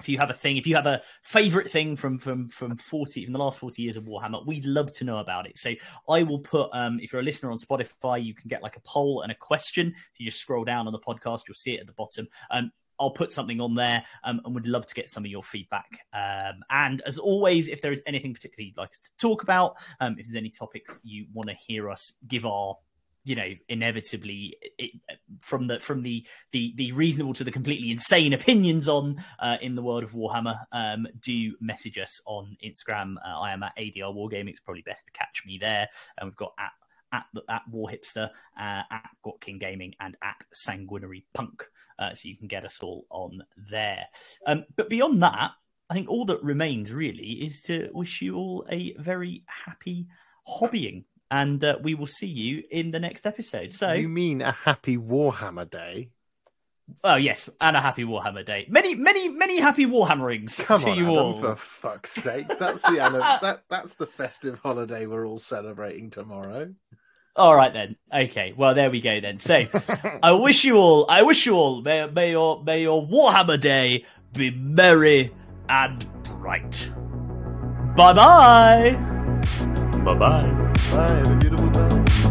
if 0.00 0.08
you 0.08 0.18
have 0.18 0.30
a 0.30 0.34
thing, 0.34 0.56
if 0.56 0.66
you 0.66 0.76
have 0.76 0.86
a 0.86 1.02
favorite 1.22 1.70
thing 1.70 1.96
from 1.96 2.18
from 2.18 2.48
from 2.48 2.76
forty 2.76 3.24
from 3.24 3.32
the 3.32 3.38
last 3.38 3.58
forty 3.58 3.82
years 3.82 3.96
of 3.96 4.04
Warhammer, 4.04 4.44
we'd 4.46 4.66
love 4.66 4.92
to 4.92 5.04
know 5.04 5.18
about 5.18 5.46
it. 5.46 5.56
So 5.58 5.72
I 6.08 6.22
will 6.22 6.40
put 6.40 6.70
um, 6.72 6.98
if 7.00 7.12
you're 7.12 7.22
a 7.22 7.24
listener 7.24 7.50
on 7.50 7.58
Spotify, 7.58 8.22
you 8.22 8.34
can 8.34 8.48
get 8.48 8.62
like 8.62 8.76
a 8.76 8.80
poll 8.80 9.22
and 9.22 9.32
a 9.32 9.34
question. 9.34 9.94
If 9.96 10.20
you 10.20 10.26
just 10.26 10.40
scroll 10.40 10.64
down 10.64 10.86
on 10.86 10.92
the 10.92 10.98
podcast, 10.98 11.42
you'll 11.48 11.54
see 11.54 11.74
it 11.74 11.80
at 11.80 11.86
the 11.86 11.92
bottom. 11.92 12.28
Um, 12.50 12.70
I'll 12.98 13.10
put 13.10 13.30
something 13.30 13.60
on 13.60 13.74
there 13.74 14.02
um, 14.24 14.40
and 14.44 14.54
would 14.54 14.66
love 14.66 14.86
to 14.86 14.94
get 14.94 15.10
some 15.10 15.24
of 15.24 15.30
your 15.30 15.42
feedback. 15.42 15.98
Um, 16.14 16.62
and 16.70 17.02
as 17.02 17.18
always, 17.18 17.68
if 17.68 17.82
there 17.82 17.92
is 17.92 18.02
anything 18.06 18.32
particularly 18.32 18.68
you'd 18.68 18.78
like 18.78 18.90
us 18.90 19.00
to 19.00 19.10
talk 19.18 19.42
about, 19.42 19.76
um, 20.00 20.16
if 20.18 20.26
there's 20.26 20.34
any 20.34 20.50
topics 20.50 20.98
you 21.02 21.26
want 21.32 21.50
to 21.50 21.54
hear 21.54 21.90
us 21.90 22.12
give 22.26 22.46
our 22.46 22.76
you 23.26 23.34
know 23.34 23.48
inevitably 23.68 24.56
it, 24.78 24.92
from 25.40 25.66
the 25.66 25.80
from 25.80 26.02
the, 26.02 26.24
the 26.52 26.72
the 26.76 26.92
reasonable 26.92 27.34
to 27.34 27.44
the 27.44 27.50
completely 27.50 27.90
insane 27.90 28.32
opinions 28.32 28.88
on 28.88 29.22
uh, 29.40 29.56
in 29.60 29.74
the 29.74 29.82
world 29.82 30.04
of 30.04 30.12
Warhammer, 30.12 30.58
um, 30.72 31.06
do 31.20 31.54
message 31.60 31.98
us 31.98 32.20
on 32.24 32.56
Instagram. 32.64 33.16
Uh, 33.16 33.40
I 33.40 33.52
am 33.52 33.62
at 33.64 33.76
ADR 33.76 34.14
Wargaming. 34.14 34.48
It's 34.48 34.60
probably 34.60 34.82
best 34.82 35.06
to 35.06 35.12
catch 35.12 35.42
me 35.44 35.58
there. 35.60 35.88
And 36.16 36.28
we've 36.28 36.36
got 36.36 36.54
at 36.58 36.70
at 37.12 37.24
at 37.48 37.62
War 37.68 37.90
Hipster, 37.90 38.30
uh, 38.58 38.82
at 38.90 39.10
Gwatkin 39.24 39.58
Gaming, 39.58 39.94
and 40.00 40.16
at 40.22 40.44
Sanguinary 40.52 41.24
Punk. 41.34 41.68
Uh, 41.98 42.14
so 42.14 42.28
you 42.28 42.36
can 42.36 42.46
get 42.46 42.64
us 42.64 42.78
all 42.80 43.06
on 43.10 43.42
there. 43.70 44.06
Um, 44.46 44.64
but 44.76 44.88
beyond 44.88 45.22
that, 45.24 45.50
I 45.90 45.94
think 45.94 46.08
all 46.08 46.24
that 46.26 46.42
remains 46.44 46.92
really 46.92 47.44
is 47.44 47.60
to 47.62 47.90
wish 47.92 48.22
you 48.22 48.36
all 48.36 48.66
a 48.70 48.94
very 48.98 49.42
happy 49.46 50.06
hobbying 50.48 51.04
and 51.30 51.62
uh, 51.62 51.78
we 51.82 51.94
will 51.94 52.06
see 52.06 52.26
you 52.26 52.62
in 52.70 52.90
the 52.90 53.00
next 53.00 53.26
episode. 53.26 53.72
So 53.72 53.92
you 53.92 54.08
mean 54.08 54.42
a 54.42 54.52
happy 54.52 54.96
Warhammer 54.96 55.70
Day? 55.70 56.10
Oh 57.02 57.16
yes, 57.16 57.50
and 57.60 57.76
a 57.76 57.80
happy 57.80 58.04
Warhammer 58.04 58.46
Day. 58.46 58.66
Many, 58.68 58.94
many, 58.94 59.28
many 59.28 59.58
happy 59.58 59.86
Warhammerings 59.86 60.60
Come 60.64 60.80
to 60.80 60.90
on, 60.90 60.96
you 60.96 61.04
Adam, 61.06 61.16
all. 61.16 61.40
for 61.40 61.56
fuck's 61.56 62.12
sake! 62.12 62.46
That's 62.58 62.82
the 62.82 62.96
that 63.42 63.62
that's 63.68 63.96
the 63.96 64.06
festive 64.06 64.60
holiday 64.60 65.06
we're 65.06 65.26
all 65.26 65.38
celebrating 65.38 66.10
tomorrow. 66.10 66.72
All 67.34 67.54
right 67.54 67.72
then. 67.72 67.96
Okay. 68.14 68.54
Well, 68.56 68.74
there 68.74 68.90
we 68.90 69.00
go 69.00 69.20
then. 69.20 69.36
So, 69.38 69.66
I 70.22 70.32
wish 70.40 70.64
you 70.64 70.76
all. 70.76 71.06
I 71.08 71.22
wish 71.22 71.44
you 71.44 71.54
all. 71.54 71.82
May, 71.82 72.06
may 72.06 72.30
your 72.30 72.62
may 72.62 72.82
your 72.82 73.06
Warhammer 73.06 73.60
Day 73.60 74.06
be 74.32 74.50
merry 74.50 75.32
and 75.68 76.06
bright. 76.22 76.88
Bye 77.96 78.12
bye. 78.14 78.92
Bye 80.04 80.14
bye. 80.14 80.62
Bye. 80.90 81.16
Have 81.18 81.30
a 81.30 81.36
beautiful 81.36 81.70
day. 81.70 82.25